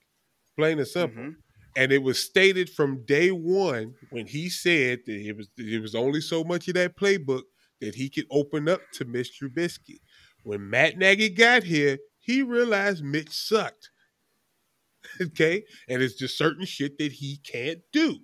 plain 0.57 0.79
and 0.79 0.89
simple. 0.89 1.23
Mm-hmm. 1.23 1.31
And 1.77 1.93
it 1.93 2.03
was 2.03 2.19
stated 2.19 2.71
from 2.71 3.05
day 3.05 3.31
one 3.31 3.95
when 4.11 4.27
he 4.27 4.49
said 4.49 5.01
that 5.05 5.13
it 5.13 5.37
was 5.37 5.49
it 5.59 5.83
was 5.83 5.95
only 5.95 6.23
so 6.23 6.43
much 6.43 6.69
of 6.69 6.75
that 6.75 6.97
playbook 6.97 7.43
that 7.81 7.95
he 7.95 8.09
could 8.09 8.27
open 8.31 8.69
up 8.69 8.81
to 8.95 9.05
Mitch 9.05 9.41
Trubisky. 9.41 10.01
When 10.43 10.69
Matt 10.71 10.97
Nagy 10.97 11.29
got 11.29 11.63
here, 11.63 11.99
he 12.19 12.43
realized 12.43 13.05
Mitch 13.05 13.31
sucked. 13.31 13.91
okay, 15.23 15.65
and 15.89 16.03
it's 16.03 16.15
just 16.15 16.39
certain 16.39 16.67
shit 16.67 16.99
that 16.99 17.13
he 17.13 17.39
can't 17.39 17.81
do. 17.93 18.19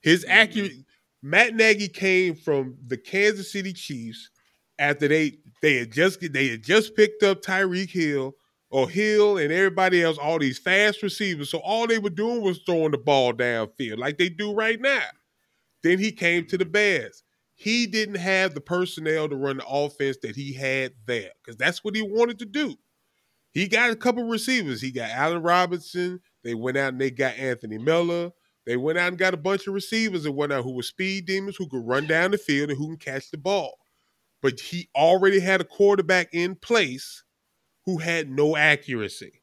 His 0.00 0.22
mm-hmm. 0.22 0.32
accurate 0.32 0.72
Matt 1.22 1.54
Nagy 1.54 1.88
came 1.88 2.34
from 2.34 2.76
the 2.86 2.96
Kansas 2.96 3.52
City 3.52 3.72
Chiefs 3.72 4.30
after 4.78 5.08
they 5.08 5.38
they 5.62 5.76
had 5.76 5.92
just 5.92 6.20
they 6.32 6.48
had 6.48 6.62
just 6.62 6.94
picked 6.94 7.22
up 7.22 7.42
Tyreek 7.42 7.90
Hill 7.90 8.34
or 8.70 8.88
Hill 8.88 9.38
and 9.38 9.50
everybody 9.52 10.02
else, 10.02 10.18
all 10.18 10.38
these 10.38 10.58
fast 10.58 11.02
receivers. 11.02 11.50
So 11.50 11.58
all 11.58 11.86
they 11.86 11.98
were 11.98 12.10
doing 12.10 12.42
was 12.42 12.60
throwing 12.64 12.92
the 12.92 12.98
ball 12.98 13.32
downfield 13.32 13.98
like 13.98 14.18
they 14.18 14.28
do 14.28 14.52
right 14.52 14.80
now. 14.80 15.04
Then 15.82 15.98
he 15.98 16.12
came 16.12 16.46
to 16.46 16.58
the 16.58 16.64
Bears. 16.64 17.24
He 17.60 17.88
didn't 17.88 18.18
have 18.18 18.54
the 18.54 18.60
personnel 18.60 19.28
to 19.28 19.34
run 19.34 19.56
the 19.56 19.66
offense 19.66 20.18
that 20.22 20.36
he 20.36 20.52
had 20.52 20.92
there 21.06 21.32
because 21.42 21.56
that's 21.56 21.82
what 21.82 21.96
he 21.96 22.02
wanted 22.02 22.38
to 22.38 22.44
do. 22.44 22.76
He 23.50 23.66
got 23.66 23.90
a 23.90 23.96
couple 23.96 24.22
receivers. 24.22 24.80
He 24.80 24.92
got 24.92 25.10
Allen 25.10 25.42
Robinson. 25.42 26.20
They 26.44 26.54
went 26.54 26.76
out 26.76 26.92
and 26.92 27.00
they 27.00 27.10
got 27.10 27.36
Anthony 27.36 27.76
Miller. 27.76 28.30
They 28.64 28.76
went 28.76 28.96
out 28.96 29.08
and 29.08 29.18
got 29.18 29.34
a 29.34 29.38
bunch 29.38 29.66
of 29.66 29.74
receivers 29.74 30.24
and 30.24 30.36
whatnot 30.36 30.62
who 30.62 30.70
were 30.70 30.84
speed 30.84 31.26
demons 31.26 31.56
who 31.56 31.66
could 31.66 31.84
run 31.84 32.06
down 32.06 32.30
the 32.30 32.38
field 32.38 32.70
and 32.70 32.78
who 32.78 32.86
can 32.86 32.96
catch 32.96 33.32
the 33.32 33.38
ball. 33.38 33.78
But 34.40 34.60
he 34.60 34.88
already 34.94 35.40
had 35.40 35.60
a 35.60 35.64
quarterback 35.64 36.28
in 36.32 36.54
place 36.54 37.24
who 37.86 37.98
had 37.98 38.30
no 38.30 38.56
accuracy 38.56 39.42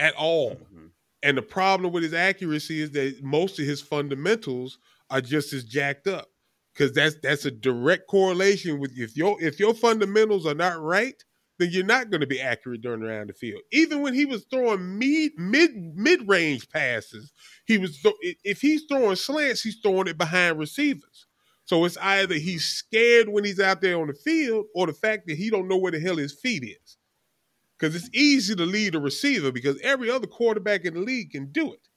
at 0.00 0.14
all. 0.14 0.56
Mm-hmm. 0.56 0.86
And 1.22 1.38
the 1.38 1.42
problem 1.42 1.92
with 1.92 2.02
his 2.02 2.14
accuracy 2.14 2.80
is 2.80 2.90
that 2.90 3.22
most 3.22 3.60
of 3.60 3.66
his 3.66 3.80
fundamentals 3.80 4.78
are 5.10 5.20
just 5.20 5.52
as 5.52 5.62
jacked 5.62 6.08
up. 6.08 6.28
Because 6.76 6.92
that's 6.92 7.16
that's 7.22 7.44
a 7.46 7.50
direct 7.50 8.06
correlation 8.06 8.78
with 8.78 8.92
if 8.96 9.16
your 9.16 9.42
if 9.42 9.58
your 9.58 9.72
fundamentals 9.74 10.46
are 10.46 10.54
not 10.54 10.80
right, 10.80 11.14
then 11.58 11.70
you're 11.70 11.84
not 11.84 12.10
going 12.10 12.20
to 12.20 12.26
be 12.26 12.40
accurate 12.40 12.82
during 12.82 13.02
around 13.02 13.28
the 13.30 13.32
field. 13.32 13.62
Even 13.72 14.02
when 14.02 14.12
he 14.12 14.26
was 14.26 14.44
throwing 14.50 14.98
mid 14.98 15.32
mid 15.38 15.74
mid 15.74 16.28
range 16.28 16.68
passes, 16.68 17.32
he 17.66 17.78
was 17.78 17.98
if 18.44 18.60
he's 18.60 18.84
throwing 18.88 19.16
slants, 19.16 19.62
he's 19.62 19.78
throwing 19.82 20.06
it 20.06 20.18
behind 20.18 20.58
receivers. 20.58 21.26
So 21.64 21.84
it's 21.84 21.96
either 21.96 22.34
he's 22.34 22.64
scared 22.64 23.28
when 23.28 23.44
he's 23.44 23.58
out 23.58 23.80
there 23.80 23.98
on 23.98 24.06
the 24.08 24.14
field, 24.14 24.66
or 24.74 24.86
the 24.86 24.92
fact 24.92 25.26
that 25.26 25.36
he 25.36 25.50
don't 25.50 25.68
know 25.68 25.78
where 25.78 25.92
the 25.92 25.98
hell 25.98 26.16
his 26.16 26.32
feet 26.32 26.62
is. 26.62 26.98
Because 27.78 27.94
it's 27.94 28.10
easy 28.14 28.54
to 28.54 28.64
lead 28.64 28.94
a 28.94 29.00
receiver 29.00 29.50
because 29.50 29.78
every 29.80 30.10
other 30.10 30.26
quarterback 30.26 30.84
in 30.84 30.94
the 30.94 31.00
league 31.00 31.32
can 31.32 31.52
do 31.52 31.72
it. 31.72 31.88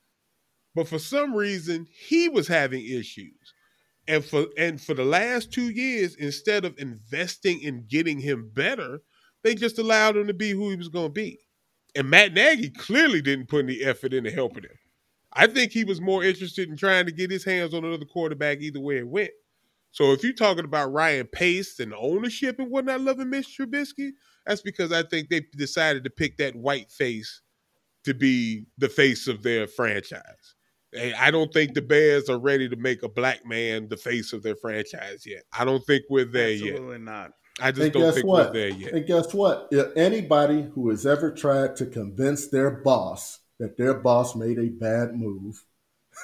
But 0.76 0.88
for 0.88 1.00
some 1.00 1.34
reason, 1.36 1.88
he 1.92 2.30
was 2.30 2.48
having 2.48 2.86
issues. 2.86 3.54
And 4.10 4.26
for 4.26 4.48
and 4.58 4.82
for 4.82 4.96
the 4.96 5.06
last 5.06 5.54
two 5.54 5.70
years, 5.70 6.16
instead 6.16 6.66
of 6.66 6.76
investing 6.80 7.62
in 7.62 7.86
getting 7.88 8.20
him 8.20 8.50
better, 8.52 9.02
they 9.44 9.54
just 9.54 9.78
allowed 9.78 10.18
him 10.18 10.26
to 10.26 10.34
be 10.34 10.50
who 10.50 10.72
he 10.72 10.76
was 10.76 10.90
going 10.90 11.10
to 11.10 11.14
be. 11.14 11.40
And 11.96 12.10
Matt 12.10 12.34
Nagy 12.34 12.72
clearly 12.72 13.22
didn't 13.22 13.50
put 13.50 13.66
any 13.66 13.84
effort 13.84 14.16
into 14.16 14.32
helping 14.32 14.64
him. 14.64 14.78
I 15.34 15.46
think 15.46 15.72
he 15.72 15.84
was 15.84 16.02
more 16.02 16.24
interested 16.24 16.70
in 16.70 16.76
trying 16.76 17.06
to 17.06 17.12
get 17.12 17.30
his 17.30 17.46
hands 17.46 17.76
on 17.76 17.86
another 17.86 18.06
quarterback 18.06 18.62
either 18.62 18.80
way 18.80 18.98
it 18.98 19.08
went. 19.08 19.30
So 19.92 20.12
if 20.12 20.24
you're 20.24 20.34
talking 20.34 20.66
about 20.66 20.92
Ryan 20.92 21.28
Pace 21.28 21.80
and 21.80 21.94
ownership 21.94 22.58
and 22.58 22.72
whatnot 22.72 23.02
loving 23.02 23.30
Mitch 23.30 23.56
Trubisky, 23.58 24.12
that's 24.46 24.62
because 24.62 24.92
I 24.92 25.04
think 25.04 25.30
they 25.30 25.42
decided 25.56 26.04
to 26.04 26.10
pick 26.10 26.38
that 26.38 26.56
white 26.56 26.92
face 26.92 27.42
to 28.06 28.16
be 28.16 28.66
the 28.80 28.90
face 28.90 29.28
of 29.28 29.44
their 29.44 29.68
franchise. 29.68 30.56
I 30.98 31.30
don't 31.30 31.54
think 31.54 31.74
the 31.74 31.82
Bears 31.82 32.30
are 32.30 32.40
ready 32.40 32.68
to 32.68 32.76
make 32.76 33.04
a 33.04 33.10
black 33.10 33.46
man 33.46 33.90
the 33.90 33.98
face 33.98 34.34
of 34.34 34.42
their 34.42 34.56
franchise 34.56 35.24
yet. 35.26 35.44
I 35.58 35.66
don't 35.66 35.86
think 35.86 36.04
we're 36.10 36.26
there 36.26 36.52
Absolutely 36.52 36.68
yet. 36.68 36.76
Absolutely 36.76 37.06
not. 37.06 37.32
I 37.62 37.72
just 37.72 37.82
and 37.84 37.94
don't 37.94 38.14
think 38.14 38.26
what? 38.26 38.48
we're 38.48 38.54
there 38.54 38.70
yet. 38.70 38.94
And 38.94 39.06
guess 39.06 39.34
what? 39.34 39.68
If 39.72 39.96
anybody 39.96 40.68
who 40.74 40.90
has 40.90 41.06
ever 41.06 41.32
tried 41.32 41.76
to 41.78 41.86
convince 41.86 42.48
their 42.48 42.72
boss 42.72 43.40
that 43.60 43.78
their 43.78 43.94
boss 43.94 44.36
made 44.36 44.58
a 44.58 44.70
bad 44.70 45.16
move 45.16 45.64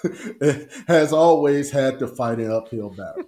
has 0.87 1.13
always 1.13 1.71
had 1.71 1.99
to 1.99 2.07
fight 2.07 2.39
an 2.39 2.51
uphill 2.51 2.89
battle. 2.89 3.23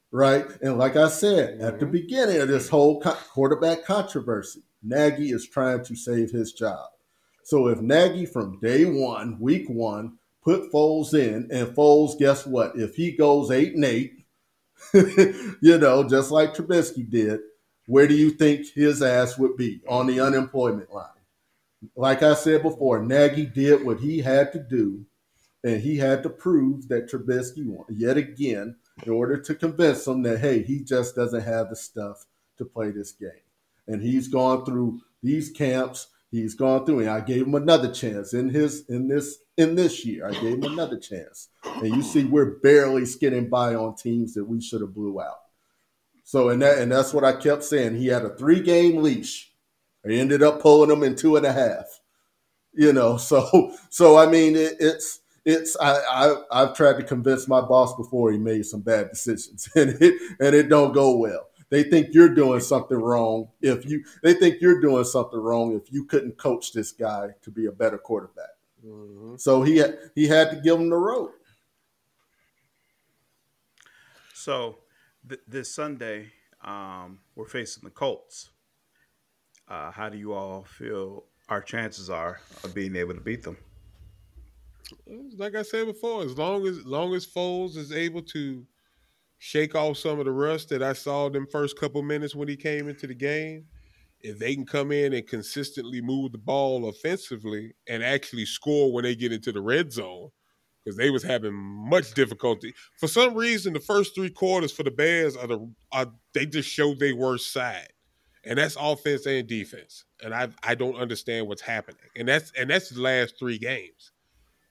right? 0.10 0.46
And 0.62 0.78
like 0.78 0.96
I 0.96 1.08
said 1.08 1.60
at 1.60 1.78
the 1.78 1.86
mm-hmm. 1.86 1.92
beginning 1.92 2.40
of 2.40 2.48
this 2.48 2.68
whole 2.68 3.00
quarterback 3.00 3.84
controversy, 3.84 4.62
Nagy 4.82 5.30
is 5.30 5.48
trying 5.48 5.84
to 5.84 5.96
save 5.96 6.30
his 6.30 6.52
job. 6.52 6.88
So 7.42 7.68
if 7.68 7.80
Nagy 7.80 8.26
from 8.26 8.60
day 8.60 8.84
one, 8.84 9.38
week 9.40 9.68
one, 9.68 10.18
put 10.42 10.72
Foles 10.72 11.14
in, 11.14 11.48
and 11.50 11.68
Foles, 11.68 12.18
guess 12.18 12.46
what? 12.46 12.76
If 12.76 12.96
he 12.96 13.12
goes 13.12 13.50
eight 13.50 13.74
and 13.74 13.84
eight, 13.84 14.24
you 14.94 15.78
know, 15.78 16.08
just 16.08 16.30
like 16.30 16.54
Trubisky 16.54 17.08
did, 17.08 17.40
where 17.86 18.06
do 18.06 18.14
you 18.14 18.30
think 18.30 18.66
his 18.72 19.02
ass 19.02 19.38
would 19.38 19.56
be 19.56 19.82
on 19.88 20.06
the 20.06 20.20
unemployment 20.20 20.92
line? 20.92 21.06
Like 21.96 22.22
I 22.22 22.34
said 22.34 22.62
before, 22.62 23.02
Nagy 23.02 23.46
did 23.46 23.84
what 23.84 24.00
he 24.00 24.20
had 24.20 24.52
to 24.52 24.58
do, 24.58 25.06
and 25.64 25.80
he 25.80 25.96
had 25.96 26.22
to 26.22 26.30
prove 26.30 26.88
that 26.88 27.10
Trubisky 27.10 27.66
won 27.66 27.86
yet 27.90 28.16
again 28.16 28.76
in 29.04 29.12
order 29.12 29.38
to 29.38 29.54
convince 29.54 30.06
him 30.06 30.22
that 30.22 30.38
hey, 30.38 30.62
he 30.62 30.80
just 30.80 31.14
doesn't 31.14 31.42
have 31.42 31.70
the 31.70 31.76
stuff 31.76 32.26
to 32.58 32.64
play 32.64 32.90
this 32.90 33.12
game. 33.12 33.30
And 33.86 34.02
he's 34.02 34.28
gone 34.28 34.64
through 34.64 35.00
these 35.22 35.50
camps. 35.50 36.08
He's 36.30 36.54
gone 36.54 36.86
through, 36.86 37.00
and 37.00 37.10
I 37.10 37.20
gave 37.20 37.46
him 37.46 37.56
another 37.56 37.90
chance 37.92 38.34
in 38.34 38.50
his 38.50 38.84
in 38.88 39.08
this 39.08 39.38
in 39.56 39.74
this 39.74 40.04
year. 40.04 40.28
I 40.28 40.32
gave 40.32 40.54
him 40.54 40.64
another 40.64 40.98
chance, 40.98 41.48
and 41.64 41.88
you 41.88 42.02
see, 42.02 42.24
we're 42.24 42.58
barely 42.60 43.04
skidding 43.04 43.48
by 43.48 43.74
on 43.74 43.96
teams 43.96 44.34
that 44.34 44.44
we 44.44 44.60
should 44.60 44.80
have 44.80 44.94
blew 44.94 45.20
out. 45.20 45.40
So, 46.22 46.50
and 46.50 46.62
that 46.62 46.78
and 46.78 46.92
that's 46.92 47.12
what 47.12 47.24
I 47.24 47.32
kept 47.32 47.64
saying. 47.64 47.96
He 47.96 48.06
had 48.06 48.24
a 48.24 48.36
three 48.36 48.60
game 48.60 49.02
leash. 49.02 49.52
I 50.06 50.10
ended 50.12 50.42
up 50.42 50.62
pulling 50.62 50.90
him 50.90 51.02
in 51.02 51.16
two 51.16 51.36
and 51.36 51.44
a 51.44 51.52
half. 51.52 52.00
You 52.72 52.92
know, 52.92 53.16
so 53.16 53.74
so 53.90 54.16
I 54.16 54.26
mean, 54.26 54.54
it, 54.54 54.76
it's 54.78 55.20
it's 55.44 55.76
I, 55.80 55.98
I 55.98 56.34
I've 56.52 56.76
tried 56.76 56.98
to 56.98 57.02
convince 57.02 57.48
my 57.48 57.60
boss 57.60 57.96
before 57.96 58.30
he 58.30 58.38
made 58.38 58.66
some 58.66 58.82
bad 58.82 59.10
decisions, 59.10 59.68
and 59.74 60.00
it 60.00 60.14
and 60.38 60.54
it 60.54 60.68
don't 60.68 60.92
go 60.92 61.16
well. 61.16 61.49
They 61.70 61.84
think 61.84 62.08
you're 62.12 62.34
doing 62.34 62.60
something 62.60 62.96
wrong 62.96 63.48
if 63.62 63.86
you. 63.88 64.04
They 64.22 64.34
think 64.34 64.60
you're 64.60 64.80
doing 64.80 65.04
something 65.04 65.38
wrong 65.38 65.74
if 65.74 65.92
you 65.92 66.04
couldn't 66.04 66.36
coach 66.36 66.72
this 66.72 66.92
guy 66.92 67.30
to 67.42 67.50
be 67.50 67.66
a 67.66 67.72
better 67.72 67.98
quarterback. 67.98 68.50
Mm-hmm. 68.84 69.36
So 69.36 69.62
he 69.62 69.76
had, 69.76 69.98
he 70.14 70.26
had 70.26 70.50
to 70.50 70.56
give 70.56 70.80
him 70.80 70.90
the 70.90 70.96
rope. 70.96 71.34
So 74.34 74.78
th- 75.28 75.42
this 75.46 75.72
Sunday, 75.74 76.32
um, 76.64 77.20
we're 77.36 77.46
facing 77.46 77.84
the 77.84 77.90
Colts. 77.90 78.50
Uh, 79.68 79.90
how 79.92 80.08
do 80.08 80.18
you 80.18 80.32
all 80.32 80.64
feel 80.64 81.24
our 81.48 81.60
chances 81.60 82.10
are 82.10 82.40
of 82.64 82.74
being 82.74 82.96
able 82.96 83.14
to 83.14 83.20
beat 83.20 83.42
them? 83.42 83.56
Like 85.36 85.54
I 85.54 85.62
said 85.62 85.86
before, 85.86 86.24
as 86.24 86.36
long 86.36 86.66
as 86.66 86.84
long 86.84 87.14
as 87.14 87.24
Foles 87.26 87.76
is 87.76 87.92
able 87.92 88.22
to 88.22 88.66
shake 89.40 89.74
off 89.74 89.96
some 89.96 90.18
of 90.18 90.26
the 90.26 90.30
rust 90.30 90.68
that 90.68 90.82
I 90.82 90.92
saw 90.92 91.30
them 91.30 91.46
first 91.46 91.78
couple 91.78 92.02
minutes 92.02 92.34
when 92.34 92.46
he 92.46 92.56
came 92.56 92.90
into 92.90 93.06
the 93.06 93.14
game, 93.14 93.64
if 94.20 94.38
they 94.38 94.54
can 94.54 94.66
come 94.66 94.92
in 94.92 95.14
and 95.14 95.26
consistently 95.26 96.02
move 96.02 96.32
the 96.32 96.38
ball 96.38 96.86
offensively 96.86 97.72
and 97.88 98.04
actually 98.04 98.44
score 98.44 98.92
when 98.92 99.02
they 99.02 99.16
get 99.16 99.32
into 99.32 99.50
the 99.50 99.62
red 99.62 99.92
zone, 99.92 100.28
because 100.84 100.98
they 100.98 101.08
was 101.08 101.22
having 101.22 101.54
much 101.54 102.12
difficulty. 102.12 102.74
For 102.98 103.08
some 103.08 103.34
reason, 103.34 103.72
the 103.72 103.80
first 103.80 104.14
three 104.14 104.28
quarters 104.28 104.72
for 104.72 104.82
the 104.82 104.90
Bears 104.90 105.36
are 105.36 105.46
the 105.46 105.72
are 105.90 106.06
they 106.34 106.44
just 106.44 106.68
showed 106.68 106.98
their 106.98 107.16
worst 107.16 107.50
side, 107.50 107.94
and 108.44 108.58
that's 108.58 108.76
offense 108.78 109.24
and 109.24 109.48
defense. 109.48 110.04
And 110.22 110.34
I 110.34 110.48
I 110.62 110.74
don't 110.74 110.96
understand 110.96 111.48
what's 111.48 111.62
happening. 111.62 111.96
And 112.14 112.28
that's 112.28 112.52
and 112.58 112.68
that's 112.68 112.90
the 112.90 113.00
last 113.00 113.38
three 113.38 113.58
games. 113.58 114.12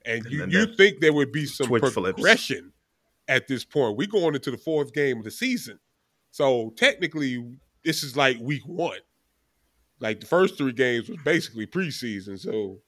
And, 0.06 0.24
and 0.26 0.52
you, 0.52 0.60
you 0.60 0.76
think 0.76 1.00
there 1.00 1.12
would 1.12 1.32
be 1.32 1.46
some 1.46 1.66
progression 1.66 2.14
flips. 2.14 2.74
At 3.30 3.48
this 3.48 3.64
point? 3.64 3.96
We're 3.96 4.08
going 4.08 4.34
into 4.34 4.50
the 4.50 4.58
fourth 4.58 4.92
game 4.92 5.18
of 5.18 5.24
the 5.24 5.30
season, 5.30 5.78
so 6.30 6.74
technically 6.76 7.58
this 7.84 8.02
is 8.02 8.16
like 8.16 8.38
week 8.40 8.62
one. 8.66 8.98
Like 10.00 10.20
the 10.20 10.26
first 10.26 10.58
three 10.58 10.72
games 10.72 11.08
was 11.08 11.18
basically 11.24 11.66
preseason, 11.66 12.38
so 12.38 12.80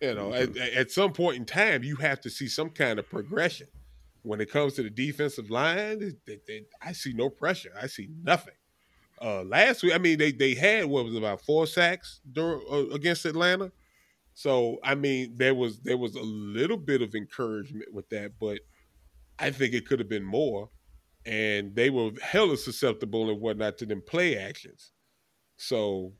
you 0.00 0.14
know 0.14 0.32
at, 0.32 0.56
at 0.56 0.90
some 0.90 1.12
point 1.12 1.36
in 1.36 1.44
time 1.44 1.82
you 1.82 1.96
have 1.96 2.20
to 2.22 2.30
see 2.30 2.48
some 2.48 2.70
kind 2.70 2.98
of 2.98 3.08
progression. 3.08 3.66
When 4.22 4.40
it 4.40 4.50
comes 4.50 4.74
to 4.74 4.82
the 4.82 4.90
defensive 4.90 5.48
line, 5.50 6.00
they, 6.26 6.38
they, 6.46 6.64
I 6.82 6.92
see 6.92 7.12
no 7.12 7.30
pressure. 7.30 7.70
I 7.80 7.86
see 7.86 8.08
nothing. 8.22 8.54
Uh, 9.20 9.42
last 9.42 9.82
week, 9.82 9.94
I 9.94 9.98
mean, 9.98 10.18
they 10.18 10.32
they 10.32 10.54
had 10.54 10.86
what 10.86 11.04
was 11.04 11.14
it, 11.14 11.18
about 11.18 11.40
four 11.40 11.66
sacks 11.66 12.20
during, 12.30 12.62
uh, 12.70 12.94
against 12.94 13.24
Atlanta. 13.24 13.72
So 14.34 14.78
I 14.84 14.94
mean, 14.94 15.34
there 15.36 15.54
was 15.54 15.80
there 15.80 15.96
was 15.96 16.14
a 16.14 16.22
little 16.22 16.76
bit 16.76 17.02
of 17.02 17.14
encouragement 17.14 17.92
with 17.92 18.08
that, 18.10 18.32
but 18.38 18.60
I 19.38 19.50
think 19.50 19.74
it 19.74 19.86
could 19.86 19.98
have 19.98 20.08
been 20.08 20.24
more. 20.24 20.70
And 21.26 21.74
they 21.74 21.90
were 21.90 22.10
hella 22.22 22.56
susceptible 22.56 23.28
and 23.30 23.40
whatnot 23.40 23.78
to 23.78 23.86
them 23.86 24.02
play 24.06 24.38
actions. 24.38 24.92
So 25.56 26.12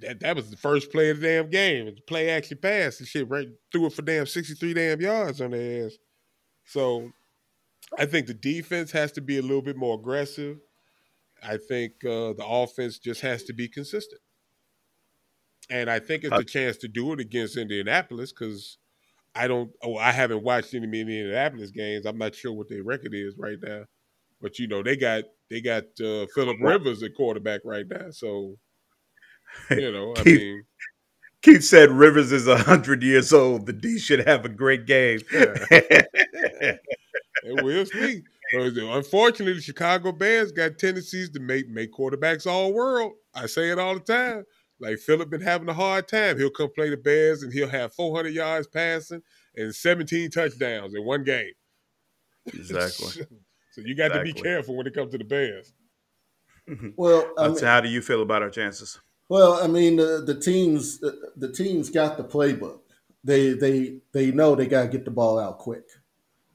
that 0.00 0.20
that 0.20 0.36
was 0.36 0.50
the 0.50 0.56
first 0.56 0.90
play 0.92 1.10
of 1.10 1.20
the 1.20 1.26
damn 1.26 1.50
game. 1.50 1.86
The 1.86 2.00
play 2.02 2.30
action 2.30 2.58
pass 2.60 3.00
and 3.00 3.08
shit 3.08 3.28
right 3.28 3.48
threw 3.72 3.86
it 3.86 3.92
for 3.92 4.02
damn 4.02 4.26
sixty 4.26 4.54
three 4.54 4.74
damn 4.74 5.00
yards 5.00 5.40
on 5.40 5.50
their 5.50 5.86
ass. 5.86 5.96
So 6.64 7.10
I 7.98 8.06
think 8.06 8.26
the 8.26 8.34
defense 8.34 8.92
has 8.92 9.12
to 9.12 9.20
be 9.20 9.38
a 9.38 9.42
little 9.42 9.62
bit 9.62 9.76
more 9.76 9.98
aggressive. 9.98 10.58
I 11.42 11.56
think 11.56 12.04
uh, 12.04 12.32
the 12.34 12.44
offense 12.46 12.98
just 12.98 13.20
has 13.22 13.42
to 13.44 13.52
be 13.52 13.68
consistent 13.68 14.20
and 15.70 15.88
I 15.88 16.00
think 16.00 16.24
it's 16.24 16.36
a 16.36 16.44
chance 16.44 16.76
to 16.78 16.88
do 16.88 17.12
it 17.12 17.20
against 17.20 17.56
Indianapolis 17.56 18.32
because 18.32 18.78
I 19.34 19.46
don't. 19.48 19.70
Oh, 19.82 19.96
I 19.96 20.12
haven't 20.12 20.42
watched 20.42 20.74
any 20.74 20.86
of 20.86 20.90
the 20.90 21.00
Indianapolis 21.00 21.70
games. 21.70 22.06
I'm 22.06 22.18
not 22.18 22.34
sure 22.34 22.52
what 22.52 22.68
their 22.68 22.82
record 22.82 23.14
is 23.14 23.34
right 23.38 23.58
now, 23.62 23.84
but 24.40 24.58
you 24.58 24.66
know 24.66 24.82
they 24.82 24.96
got 24.96 25.24
they 25.48 25.60
got 25.60 25.84
uh, 26.02 26.26
Philip 26.34 26.56
Rivers 26.60 27.02
at 27.02 27.14
quarterback 27.16 27.60
right 27.64 27.86
now. 27.88 28.10
So 28.10 28.56
you 29.70 29.92
know, 29.92 30.12
I 30.16 30.22
Keith, 30.22 30.40
mean. 30.40 30.64
Keith 31.42 31.64
said 31.64 31.90
Rivers 31.90 32.32
is 32.32 32.48
hundred 32.48 33.02
years 33.02 33.32
old. 33.32 33.66
The 33.66 33.72
D 33.72 33.98
should 33.98 34.26
have 34.26 34.44
a 34.44 34.48
great 34.48 34.86
game. 34.86 35.20
Yeah. 35.32 36.72
we'll 37.44 37.86
see. 37.86 38.22
Unfortunately, 38.52 39.54
the 39.54 39.60
Chicago 39.60 40.12
Bears 40.12 40.50
got 40.52 40.78
tendencies 40.78 41.30
to 41.30 41.40
make 41.40 41.68
make 41.68 41.92
quarterbacks 41.92 42.46
all 42.46 42.72
world. 42.72 43.12
I 43.34 43.46
say 43.46 43.70
it 43.70 43.78
all 43.78 43.94
the 43.94 44.00
time. 44.00 44.44
Like 44.80 44.98
Philip 44.98 45.30
been 45.30 45.42
having 45.42 45.68
a 45.68 45.74
hard 45.74 46.08
time. 46.08 46.38
He'll 46.38 46.50
come 46.50 46.70
play 46.74 46.90
the 46.90 46.96
Bears 46.96 47.42
and 47.42 47.52
he'll 47.52 47.68
have 47.68 47.92
400 47.92 48.30
yards 48.30 48.66
passing 48.66 49.22
and 49.56 49.74
17 49.74 50.30
touchdowns 50.30 50.94
in 50.94 51.04
one 51.04 51.22
game. 51.22 51.52
Exactly. 52.46 53.26
so 53.72 53.80
you 53.82 53.94
got 53.94 54.06
exactly. 54.06 54.32
to 54.32 54.34
be 54.34 54.40
careful 54.40 54.76
when 54.76 54.86
it 54.86 54.94
comes 54.94 55.12
to 55.12 55.18
the 55.18 55.24
Bears. 55.24 55.74
Mm-hmm. 56.68 56.90
Well, 56.96 57.32
I 57.38 57.48
mean, 57.48 57.58
how 57.62 57.80
do 57.80 57.88
you 57.88 58.00
feel 58.00 58.22
about 58.22 58.42
our 58.42 58.50
chances? 58.50 58.98
Well, 59.28 59.62
I 59.62 59.66
mean, 59.66 59.96
the, 59.96 60.22
the 60.24 60.38
teams 60.38 60.98
the, 60.98 61.32
the 61.36 61.52
teams 61.52 61.90
got 61.90 62.16
the 62.16 62.24
playbook. 62.24 62.80
They 63.22 63.50
they 63.50 63.98
they 64.12 64.30
know 64.30 64.54
they 64.54 64.66
got 64.66 64.82
to 64.82 64.88
get 64.88 65.04
the 65.04 65.10
ball 65.10 65.38
out 65.38 65.58
quick, 65.58 65.84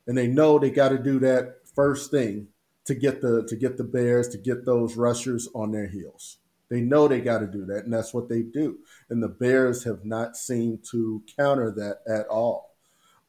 and 0.08 0.18
they 0.18 0.28
know 0.28 0.58
they 0.58 0.72
got 0.72 0.90
to 0.90 0.98
do 0.98 1.20
that 1.20 1.58
first 1.76 2.12
thing 2.12 2.48
to 2.86 2.96
get 2.96 3.22
the 3.22 3.46
to 3.48 3.56
get 3.56 3.78
the 3.78 3.84
Bears 3.84 4.30
to 4.30 4.38
get 4.38 4.66
those 4.66 4.96
rushers 4.96 5.48
on 5.54 5.72
their 5.72 5.88
heels. 5.88 6.38
They 6.70 6.82
know 6.82 7.08
they 7.08 7.22
got 7.22 7.40
to 7.40 7.48
do 7.48 7.66
that, 7.66 7.86
and 7.86 7.94
that's 7.94 8.14
what 8.14 8.30
they 8.30 8.42
do. 8.42 8.80
And 9.10 9.22
the 9.22 9.28
Bears 9.28 9.84
have 9.84 10.04
not 10.04 10.36
seemed 10.36 10.84
to 10.92 11.22
counter 11.38 11.72
that 11.72 12.00
at 12.12 12.28
all. 12.28 12.76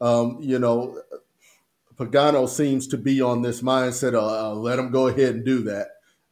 Um, 0.01 0.39
you 0.41 0.59
know, 0.59 1.01
Pagano 1.97 2.49
seems 2.49 2.87
to 2.89 2.99
be 2.99 3.21
on 3.21 3.43
this 3.43 3.63
mindset 3.63 4.15
of 4.15 4.31
uh, 4.31 4.55
let 4.55 4.79
him 4.79 4.91
go 4.91 5.09
ahead 5.09 5.35
and 5.35 5.45
do 5.45 5.63
that. 5.65 5.89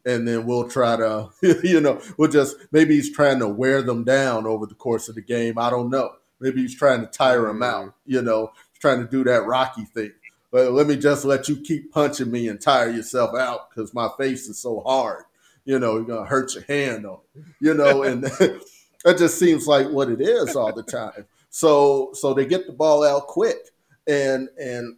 And 0.06 0.28
then 0.28 0.44
we'll 0.44 0.68
try 0.68 0.96
to, 0.96 1.30
you 1.62 1.80
know, 1.80 2.00
we'll 2.18 2.30
just 2.30 2.56
maybe 2.72 2.94
he's 2.96 3.14
trying 3.14 3.38
to 3.38 3.48
wear 3.48 3.82
them 3.82 4.04
down 4.04 4.46
over 4.46 4.66
the 4.66 4.74
course 4.74 5.08
of 5.08 5.14
the 5.14 5.22
game. 5.22 5.58
I 5.58 5.70
don't 5.70 5.88
know. 5.88 6.12
Maybe 6.40 6.60
he's 6.60 6.76
trying 6.76 7.00
to 7.00 7.06
tire 7.06 7.46
them 7.46 7.62
out, 7.62 7.86
mm-hmm. 7.86 8.12
you 8.12 8.22
know, 8.22 8.52
trying 8.78 9.00
to 9.00 9.10
do 9.10 9.24
that 9.24 9.46
Rocky 9.46 9.84
thing. 9.84 10.12
But 10.50 10.72
let 10.72 10.86
me 10.86 10.96
just 10.96 11.24
let 11.24 11.48
you 11.48 11.56
keep 11.56 11.90
punching 11.90 12.30
me 12.30 12.48
and 12.48 12.60
tire 12.60 12.90
yourself 12.90 13.34
out 13.34 13.70
because 13.70 13.94
my 13.94 14.08
face 14.18 14.46
is 14.46 14.58
so 14.58 14.80
hard 14.86 15.24
you 15.64 15.78
know, 15.78 15.96
you're 15.96 16.04
gonna 16.04 16.26
hurt 16.26 16.54
your 16.54 16.64
hand 16.64 17.06
on 17.06 17.18
it, 17.34 17.44
you 17.60 17.74
know, 17.74 18.02
and 18.02 18.22
that 19.04 19.18
just 19.18 19.38
seems 19.38 19.66
like 19.66 19.88
what 19.88 20.10
it 20.10 20.20
is 20.20 20.56
all 20.56 20.72
the 20.72 20.82
time. 20.82 21.26
So 21.50 22.10
so 22.14 22.34
they 22.34 22.46
get 22.46 22.66
the 22.66 22.72
ball 22.72 23.04
out 23.04 23.26
quick, 23.26 23.70
and 24.06 24.48
and 24.58 24.96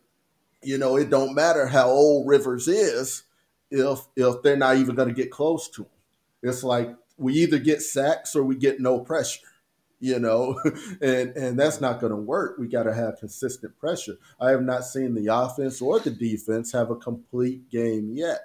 you 0.63 0.79
know 0.79 0.97
it 0.97 1.11
don't 1.11 1.35
matter 1.35 1.67
how 1.67 1.89
old 1.89 2.27
Rivers 2.27 2.69
is 2.69 3.25
if 3.71 4.01
if 4.17 4.43
they're 4.43 4.57
not 4.57 4.77
even 4.77 4.97
to 4.97 5.13
get 5.13 5.31
close 5.31 5.69
to 5.71 5.83
him. 5.83 5.91
It's 6.43 6.65
like 6.65 6.95
we 7.19 7.35
either 7.35 7.59
get 7.59 7.83
sacks 7.83 8.37
or 8.37 8.43
we 8.43 8.57
get 8.57 8.81
no 8.81 9.01
pressure 9.01 9.47
you 10.01 10.19
know, 10.19 10.61
and 11.01 11.31
and 11.37 11.59
that's 11.59 11.81
not 11.81 12.01
going 12.01 12.11
to 12.11 12.17
work. 12.17 12.59
We 12.59 12.69
got 12.69 12.85
to 12.85 12.95
have 12.95 13.19
consistent 13.19 13.79
pressure. 13.79 14.19
I 14.41 14.51
have 14.51 14.63
not 14.63 14.85
seen 14.85 15.15
the 15.15 15.29
offense 15.29 15.81
or 15.81 15.99
the 16.01 16.11
defense 16.11 16.73
have 16.73 16.91
a 16.91 16.97
complete 16.97 17.71
game 17.71 18.13
yet. 18.13 18.41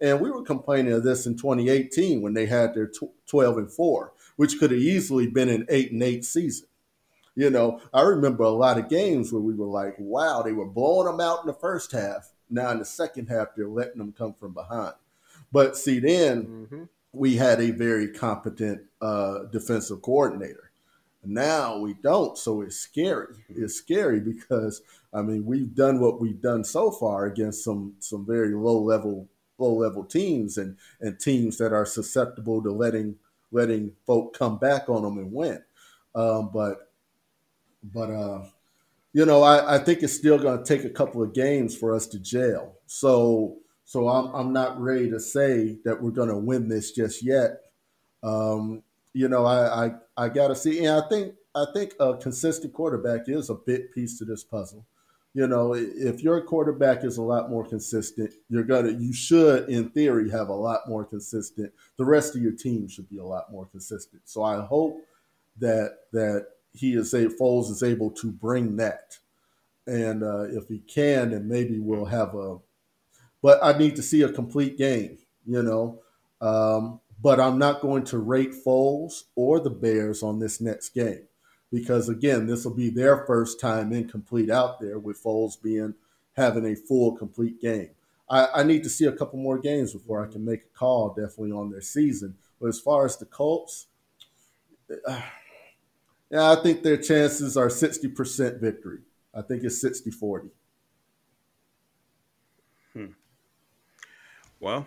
And 0.00 0.20
we 0.20 0.30
were 0.30 0.42
complaining 0.42 0.92
of 0.92 1.02
this 1.02 1.26
in 1.26 1.36
2018 1.36 2.20
when 2.20 2.34
they 2.34 2.46
had 2.46 2.74
their 2.74 2.90
12 3.26 3.58
and 3.58 3.72
4, 3.72 4.12
which 4.36 4.58
could 4.58 4.70
have 4.70 4.80
easily 4.80 5.26
been 5.26 5.48
an 5.48 5.66
8 5.68 5.92
and 5.92 6.02
8 6.02 6.24
season. 6.24 6.66
You 7.34 7.48
know, 7.50 7.80
I 7.94 8.02
remember 8.02 8.42
a 8.42 8.50
lot 8.50 8.78
of 8.78 8.88
games 8.88 9.32
where 9.32 9.40
we 9.40 9.54
were 9.54 9.66
like, 9.66 9.94
wow, 9.98 10.42
they 10.42 10.52
were 10.52 10.66
blowing 10.66 11.06
them 11.06 11.20
out 11.20 11.40
in 11.40 11.46
the 11.46 11.54
first 11.54 11.92
half. 11.92 12.32
Now 12.50 12.70
in 12.70 12.78
the 12.78 12.84
second 12.84 13.28
half, 13.28 13.48
they're 13.56 13.68
letting 13.68 13.98
them 13.98 14.12
come 14.12 14.34
from 14.34 14.52
behind. 14.52 14.94
But 15.52 15.76
see, 15.76 16.00
then 16.00 16.44
mm-hmm. 16.44 16.82
we 17.12 17.36
had 17.36 17.60
a 17.60 17.70
very 17.70 18.08
competent 18.08 18.82
uh, 19.00 19.44
defensive 19.50 20.02
coordinator. 20.02 20.70
Now 21.24 21.78
we 21.78 21.94
don't, 21.94 22.36
so 22.38 22.62
it's 22.62 22.76
scary. 22.76 23.34
It's 23.48 23.74
scary 23.74 24.20
because 24.20 24.82
I 25.12 25.22
mean 25.22 25.44
we've 25.44 25.74
done 25.74 26.00
what 26.00 26.20
we've 26.20 26.40
done 26.40 26.64
so 26.64 26.90
far 26.90 27.26
against 27.26 27.62
some 27.62 27.94
some 27.98 28.24
very 28.24 28.54
low 28.54 28.80
level 28.80 29.28
low 29.60 29.74
level 29.74 30.04
teams 30.04 30.58
and 30.58 30.76
and 31.00 31.20
teams 31.20 31.58
that 31.58 31.72
are 31.72 31.86
susceptible 31.86 32.62
to 32.62 32.72
letting 32.72 33.16
letting 33.52 33.92
folk 34.06 34.36
come 34.36 34.58
back 34.58 34.88
on 34.88 35.02
them 35.02 35.18
and 35.18 35.32
win. 35.32 35.62
Um, 36.14 36.50
but 36.52 36.90
but 37.82 38.10
uh, 38.10 38.44
you 39.12 39.26
know, 39.26 39.42
I, 39.42 39.76
I 39.76 39.78
think 39.78 40.02
it's 40.02 40.12
still 40.12 40.38
going 40.38 40.58
to 40.58 40.64
take 40.64 40.84
a 40.84 40.90
couple 40.90 41.22
of 41.22 41.32
games 41.32 41.76
for 41.76 41.94
us 41.94 42.06
to 42.08 42.18
jail. 42.18 42.76
So 42.86 43.58
so 43.84 44.08
I'm 44.08 44.34
I'm 44.34 44.52
not 44.52 44.80
ready 44.80 45.10
to 45.10 45.18
say 45.20 45.78
that 45.84 46.00
we're 46.00 46.10
going 46.10 46.28
to 46.28 46.38
win 46.38 46.68
this 46.68 46.92
just 46.92 47.24
yet. 47.24 47.60
Um, 48.22 48.82
you 49.12 49.28
know, 49.28 49.44
I 49.44 49.86
I, 49.86 49.90
I 50.16 50.28
got 50.28 50.48
to 50.48 50.54
see, 50.54 50.84
and 50.84 51.02
I 51.02 51.08
think 51.08 51.34
I 51.54 51.64
think 51.74 51.94
a 51.98 52.16
consistent 52.16 52.72
quarterback 52.72 53.22
is 53.28 53.50
a 53.50 53.54
big 53.54 53.92
piece 53.92 54.18
to 54.18 54.24
this 54.24 54.44
puzzle. 54.44 54.86
You 55.32 55.46
know, 55.46 55.74
if 55.74 56.22
your 56.22 56.40
quarterback 56.40 57.04
is 57.04 57.16
a 57.16 57.22
lot 57.22 57.50
more 57.50 57.64
consistent, 57.64 58.32
you're 58.48 58.64
gonna 58.64 58.90
you 58.90 59.12
should, 59.12 59.68
in 59.68 59.90
theory, 59.90 60.28
have 60.30 60.48
a 60.48 60.54
lot 60.54 60.88
more 60.88 61.04
consistent. 61.04 61.72
The 61.98 62.04
rest 62.04 62.34
of 62.34 62.42
your 62.42 62.52
team 62.52 62.88
should 62.88 63.08
be 63.08 63.18
a 63.18 63.24
lot 63.24 63.50
more 63.52 63.66
consistent. 63.66 64.22
So 64.24 64.42
I 64.42 64.60
hope 64.60 65.00
that 65.60 65.98
that 66.12 66.46
he 66.72 66.94
is 66.94 67.14
a 67.14 67.26
Foles 67.26 67.70
is 67.70 67.82
able 67.84 68.10
to 68.12 68.32
bring 68.32 68.76
that, 68.76 69.18
and 69.86 70.24
uh, 70.24 70.42
if 70.42 70.66
he 70.66 70.80
can, 70.80 71.30
then 71.30 71.46
maybe 71.48 71.78
we'll 71.78 72.06
have 72.06 72.34
a. 72.34 72.58
But 73.40 73.60
I 73.62 73.78
need 73.78 73.96
to 73.96 74.02
see 74.02 74.22
a 74.22 74.32
complete 74.32 74.76
game. 74.76 75.18
You 75.46 75.62
know, 75.62 76.00
um, 76.40 77.00
but 77.22 77.38
I'm 77.38 77.58
not 77.58 77.82
going 77.82 78.02
to 78.04 78.18
rate 78.18 78.52
Foles 78.66 79.24
or 79.36 79.60
the 79.60 79.70
Bears 79.70 80.24
on 80.24 80.40
this 80.40 80.60
next 80.60 80.88
game 80.88 81.28
because 81.70 82.08
again, 82.08 82.46
this 82.46 82.64
will 82.64 82.74
be 82.74 82.90
their 82.90 83.24
first 83.26 83.60
time 83.60 83.92
incomplete 83.92 84.50
out 84.50 84.80
there 84.80 84.98
with 84.98 85.22
Foles 85.22 85.60
being 85.60 85.94
having 86.36 86.66
a 86.66 86.74
full 86.74 87.16
complete 87.16 87.60
game. 87.60 87.90
I, 88.28 88.48
I, 88.56 88.62
need 88.62 88.84
to 88.84 88.88
see 88.88 89.06
a 89.06 89.12
couple 89.12 89.38
more 89.38 89.58
games 89.58 89.92
before 89.92 90.24
I 90.24 90.30
can 90.30 90.44
make 90.44 90.62
a 90.62 90.78
call 90.78 91.08
definitely 91.08 91.52
on 91.52 91.70
their 91.70 91.80
season. 91.80 92.36
But 92.60 92.68
as 92.68 92.78
far 92.78 93.04
as 93.04 93.16
the 93.16 93.26
Colts, 93.26 93.88
uh, 95.06 95.20
yeah, 96.30 96.52
I 96.52 96.62
think 96.62 96.82
their 96.82 96.96
chances 96.96 97.56
are 97.56 97.68
60% 97.68 98.60
victory. 98.60 99.00
I 99.34 99.42
think 99.42 99.64
it's 99.64 99.80
60 99.80 100.10
40. 100.10 100.48
Hmm. 102.92 103.06
Well, 104.58 104.86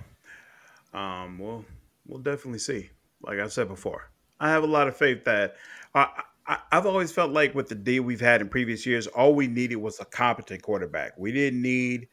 um, 0.93 1.39
we'll 1.39 1.65
we'll 2.05 2.19
definitely 2.19 2.59
see. 2.59 2.89
Like 3.21 3.39
I 3.39 3.47
said 3.47 3.69
before, 3.69 4.09
I 4.39 4.49
have 4.49 4.63
a 4.63 4.67
lot 4.67 4.89
of 4.89 4.97
faith 4.97 5.23
that 5.23 5.55
I, 5.95 6.23
I, 6.45 6.59
have 6.71 6.85
always 6.85 7.11
felt 7.11 7.31
like 7.31 7.55
with 7.55 7.69
the 7.69 7.75
deal 7.75 8.03
we've 8.03 8.19
had 8.19 8.41
in 8.41 8.49
previous 8.49 8.85
years, 8.85 9.07
all 9.07 9.33
we 9.33 9.47
needed 9.47 9.77
was 9.77 9.99
a 9.99 10.05
competent 10.05 10.61
quarterback. 10.61 11.13
We 11.17 11.31
didn't 11.31 11.61
need 11.61 12.07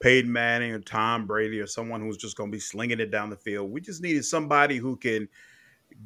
Peyton 0.00 0.30
Manning 0.30 0.72
or 0.72 0.80
Tom 0.80 1.26
Brady 1.26 1.60
or 1.60 1.66
someone 1.66 2.00
who's 2.00 2.16
just 2.16 2.36
going 2.36 2.50
to 2.50 2.54
be 2.54 2.60
slinging 2.60 3.00
it 3.00 3.10
down 3.10 3.30
the 3.30 3.36
field. 3.36 3.70
We 3.70 3.80
just 3.80 4.02
needed 4.02 4.24
somebody 4.24 4.76
who 4.76 4.96
can 4.96 5.28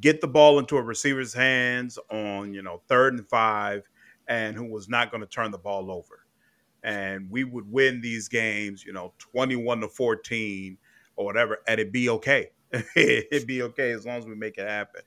get 0.01 0.21
the 0.21 0.29
ball 0.29 0.59
into 0.59 0.77
a 0.77 0.83
receiver's 0.83 1.35
hands 1.35 1.99
on, 2.11 2.55
you 2.55 2.63
know, 2.63 2.83
third 2.89 3.15
and 3.15 3.27
five 3.29 3.89
and 4.29 4.57
who 4.57 4.65
was 4.65 4.89
not 4.89 5.11
going 5.11 5.21
to 5.21 5.27
turn 5.27 5.51
the 5.51 5.59
ball 5.59 5.91
over. 5.91 6.27
And 6.83 7.31
we 7.31 7.45
would 7.45 7.71
win 7.71 8.01
these 8.01 8.29
games, 8.29 8.85
you 8.85 8.93
know, 8.93 9.15
21 9.19 9.81
to 9.81 9.89
14 9.89 10.77
or 11.17 11.25
whatever, 11.25 11.59
and 11.67 11.81
it'd 11.81 11.93
be 11.93 12.09
okay. 12.11 12.51
it'd 12.97 13.47
be 13.47 13.63
okay 13.63 13.93
as 13.93 14.05
long 14.05 14.19
as 14.19 14.27
we 14.27 14.35
make 14.35 14.59
it 14.59 14.69
happen. 14.69 15.03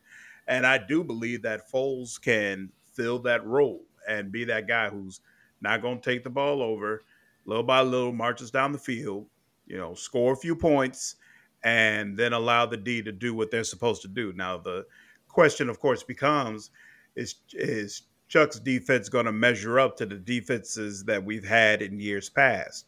And 0.47 0.65
I 0.65 0.77
do 0.77 1.03
believe 1.03 1.41
that 1.43 1.69
Foles 1.71 2.21
can 2.21 2.69
fill 2.93 3.19
that 3.19 3.45
role 3.45 3.83
and 4.07 4.31
be 4.31 4.45
that 4.45 4.67
guy 4.67 4.89
who's 4.89 5.19
not 5.61 5.81
going 5.81 5.99
to 5.99 6.09
take 6.09 6.23
the 6.23 6.29
ball 6.29 6.61
over, 6.61 7.03
little 7.45 7.63
by 7.63 7.81
little, 7.81 8.13
marches 8.13 8.51
down 8.51 8.71
the 8.71 8.77
field, 8.77 9.27
you 9.65 9.77
know, 9.77 9.93
score 9.93 10.33
a 10.33 10.37
few 10.37 10.55
points, 10.55 11.15
and 11.63 12.17
then 12.17 12.33
allow 12.33 12.65
the 12.65 12.77
D 12.77 13.01
to 13.01 13.11
do 13.11 13.33
what 13.33 13.51
they're 13.51 13.63
supposed 13.63 14.01
to 14.03 14.07
do. 14.07 14.31
Now, 14.33 14.57
the 14.57 14.85
question, 15.27 15.69
of 15.69 15.79
course, 15.79 16.03
becomes 16.03 16.71
is 17.15 17.35
is 17.53 18.03
Chuck's 18.27 18.59
defense 18.59 19.09
going 19.09 19.25
to 19.25 19.31
measure 19.31 19.79
up 19.79 19.97
to 19.97 20.05
the 20.05 20.15
defenses 20.15 21.03
that 21.05 21.23
we've 21.23 21.47
had 21.47 21.81
in 21.81 21.99
years 21.99 22.29
past? 22.29 22.85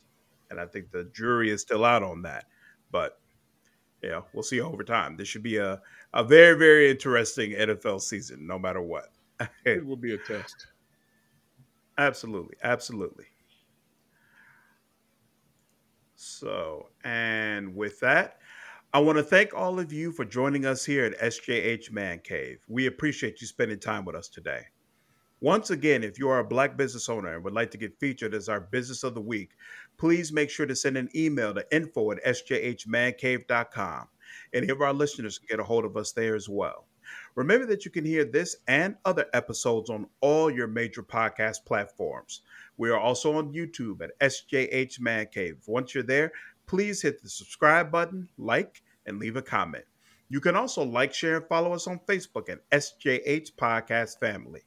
And 0.49 0.59
I 0.59 0.65
think 0.65 0.91
the 0.91 1.09
jury 1.13 1.49
is 1.49 1.61
still 1.61 1.85
out 1.85 2.03
on 2.03 2.21
that. 2.23 2.45
But 2.91 3.18
yeah, 4.01 4.21
we'll 4.33 4.43
see 4.43 4.61
over 4.61 4.83
time. 4.83 5.17
This 5.17 5.27
should 5.27 5.43
be 5.43 5.57
a, 5.57 5.81
a 6.13 6.23
very, 6.23 6.57
very 6.57 6.89
interesting 6.89 7.51
NFL 7.51 8.01
season, 8.01 8.47
no 8.47 8.57
matter 8.57 8.81
what. 8.81 9.09
it 9.65 9.85
will 9.85 9.97
be 9.97 10.13
a 10.13 10.17
test. 10.17 10.67
Absolutely. 11.97 12.55
Absolutely. 12.63 13.25
So, 16.15 16.89
and 17.03 17.75
with 17.75 17.99
that, 17.99 18.39
I 18.93 18.99
want 18.99 19.17
to 19.17 19.23
thank 19.23 19.53
all 19.53 19.79
of 19.79 19.93
you 19.93 20.11
for 20.11 20.25
joining 20.25 20.65
us 20.65 20.83
here 20.83 21.05
at 21.05 21.19
SJH 21.19 21.91
Man 21.91 22.19
Cave. 22.19 22.59
We 22.67 22.87
appreciate 22.87 23.39
you 23.39 23.47
spending 23.47 23.79
time 23.79 24.05
with 24.05 24.15
us 24.15 24.27
today. 24.27 24.63
Once 25.41 25.69
again, 25.69 26.03
if 26.03 26.19
you 26.19 26.27
are 26.27 26.39
a 26.39 26.43
Black 26.43 26.75
business 26.75 27.07
owner 27.07 27.35
and 27.35 27.43
would 27.43 27.53
like 27.53 27.71
to 27.71 27.77
get 27.77 27.97
featured 27.99 28.33
as 28.33 28.49
our 28.49 28.59
Business 28.59 29.03
of 29.03 29.13
the 29.13 29.21
Week, 29.21 29.51
please 29.99 30.31
make 30.31 30.49
sure 30.49 30.65
to 30.65 30.75
send 30.75 30.97
an 30.97 31.09
email 31.15 31.53
to 31.53 31.65
info 31.71 32.11
at 32.11 32.25
sjhmancave.com. 32.25 34.07
Any 34.53 34.69
of 34.69 34.81
our 34.81 34.93
listeners 34.93 35.37
can 35.37 35.47
get 35.49 35.59
a 35.59 35.63
hold 35.63 35.85
of 35.85 35.97
us 35.97 36.13
there 36.13 36.35
as 36.35 36.49
well. 36.49 36.87
Remember 37.35 37.65
that 37.67 37.85
you 37.85 37.91
can 37.91 38.05
hear 38.05 38.23
this 38.23 38.55
and 38.67 38.95
other 39.05 39.25
episodes 39.33 39.89
on 39.89 40.07
all 40.21 40.49
your 40.49 40.67
major 40.67 41.03
podcast 41.03 41.65
platforms. 41.65 42.41
We 42.77 42.89
are 42.89 42.99
also 42.99 43.33
on 43.33 43.53
YouTube 43.53 44.01
at 44.01 44.17
SJH 44.19 44.99
Man 44.99 45.27
Cave. 45.31 45.57
Once 45.67 45.93
you're 45.93 46.03
there, 46.03 46.31
please 46.65 47.01
hit 47.01 47.21
the 47.21 47.29
subscribe 47.29 47.91
button, 47.91 48.29
like, 48.37 48.81
and 49.05 49.19
leave 49.19 49.35
a 49.35 49.41
comment. 49.41 49.85
You 50.29 50.39
can 50.39 50.55
also 50.55 50.83
like, 50.83 51.13
share, 51.13 51.37
and 51.37 51.47
follow 51.47 51.73
us 51.73 51.87
on 51.87 51.99
Facebook 52.07 52.49
at 52.49 52.69
SJH 52.69 53.55
Podcast 53.55 54.19
Family. 54.19 54.61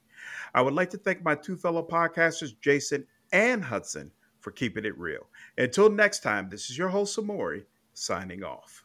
I 0.55 0.63
would 0.63 0.75
like 0.75 0.91
to 0.91 0.99
thank 0.99 1.23
my 1.23 1.37
two 1.37 1.57
fellow 1.57 1.87
podcasters, 1.87 2.53
Jason 2.61 3.07
and 3.33 3.63
Hudson, 3.63 4.11
for 4.43 4.51
keeping 4.51 4.85
it 4.85 4.99
real. 4.99 5.29
Until 5.57 5.89
next 5.89 6.21
time, 6.21 6.51
this 6.51 6.69
is 6.69 6.77
your 6.77 6.89
host, 6.89 7.17
Samori, 7.17 7.65
signing 7.95 8.43
off. 8.43 8.85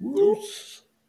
Whoops. 0.00 0.82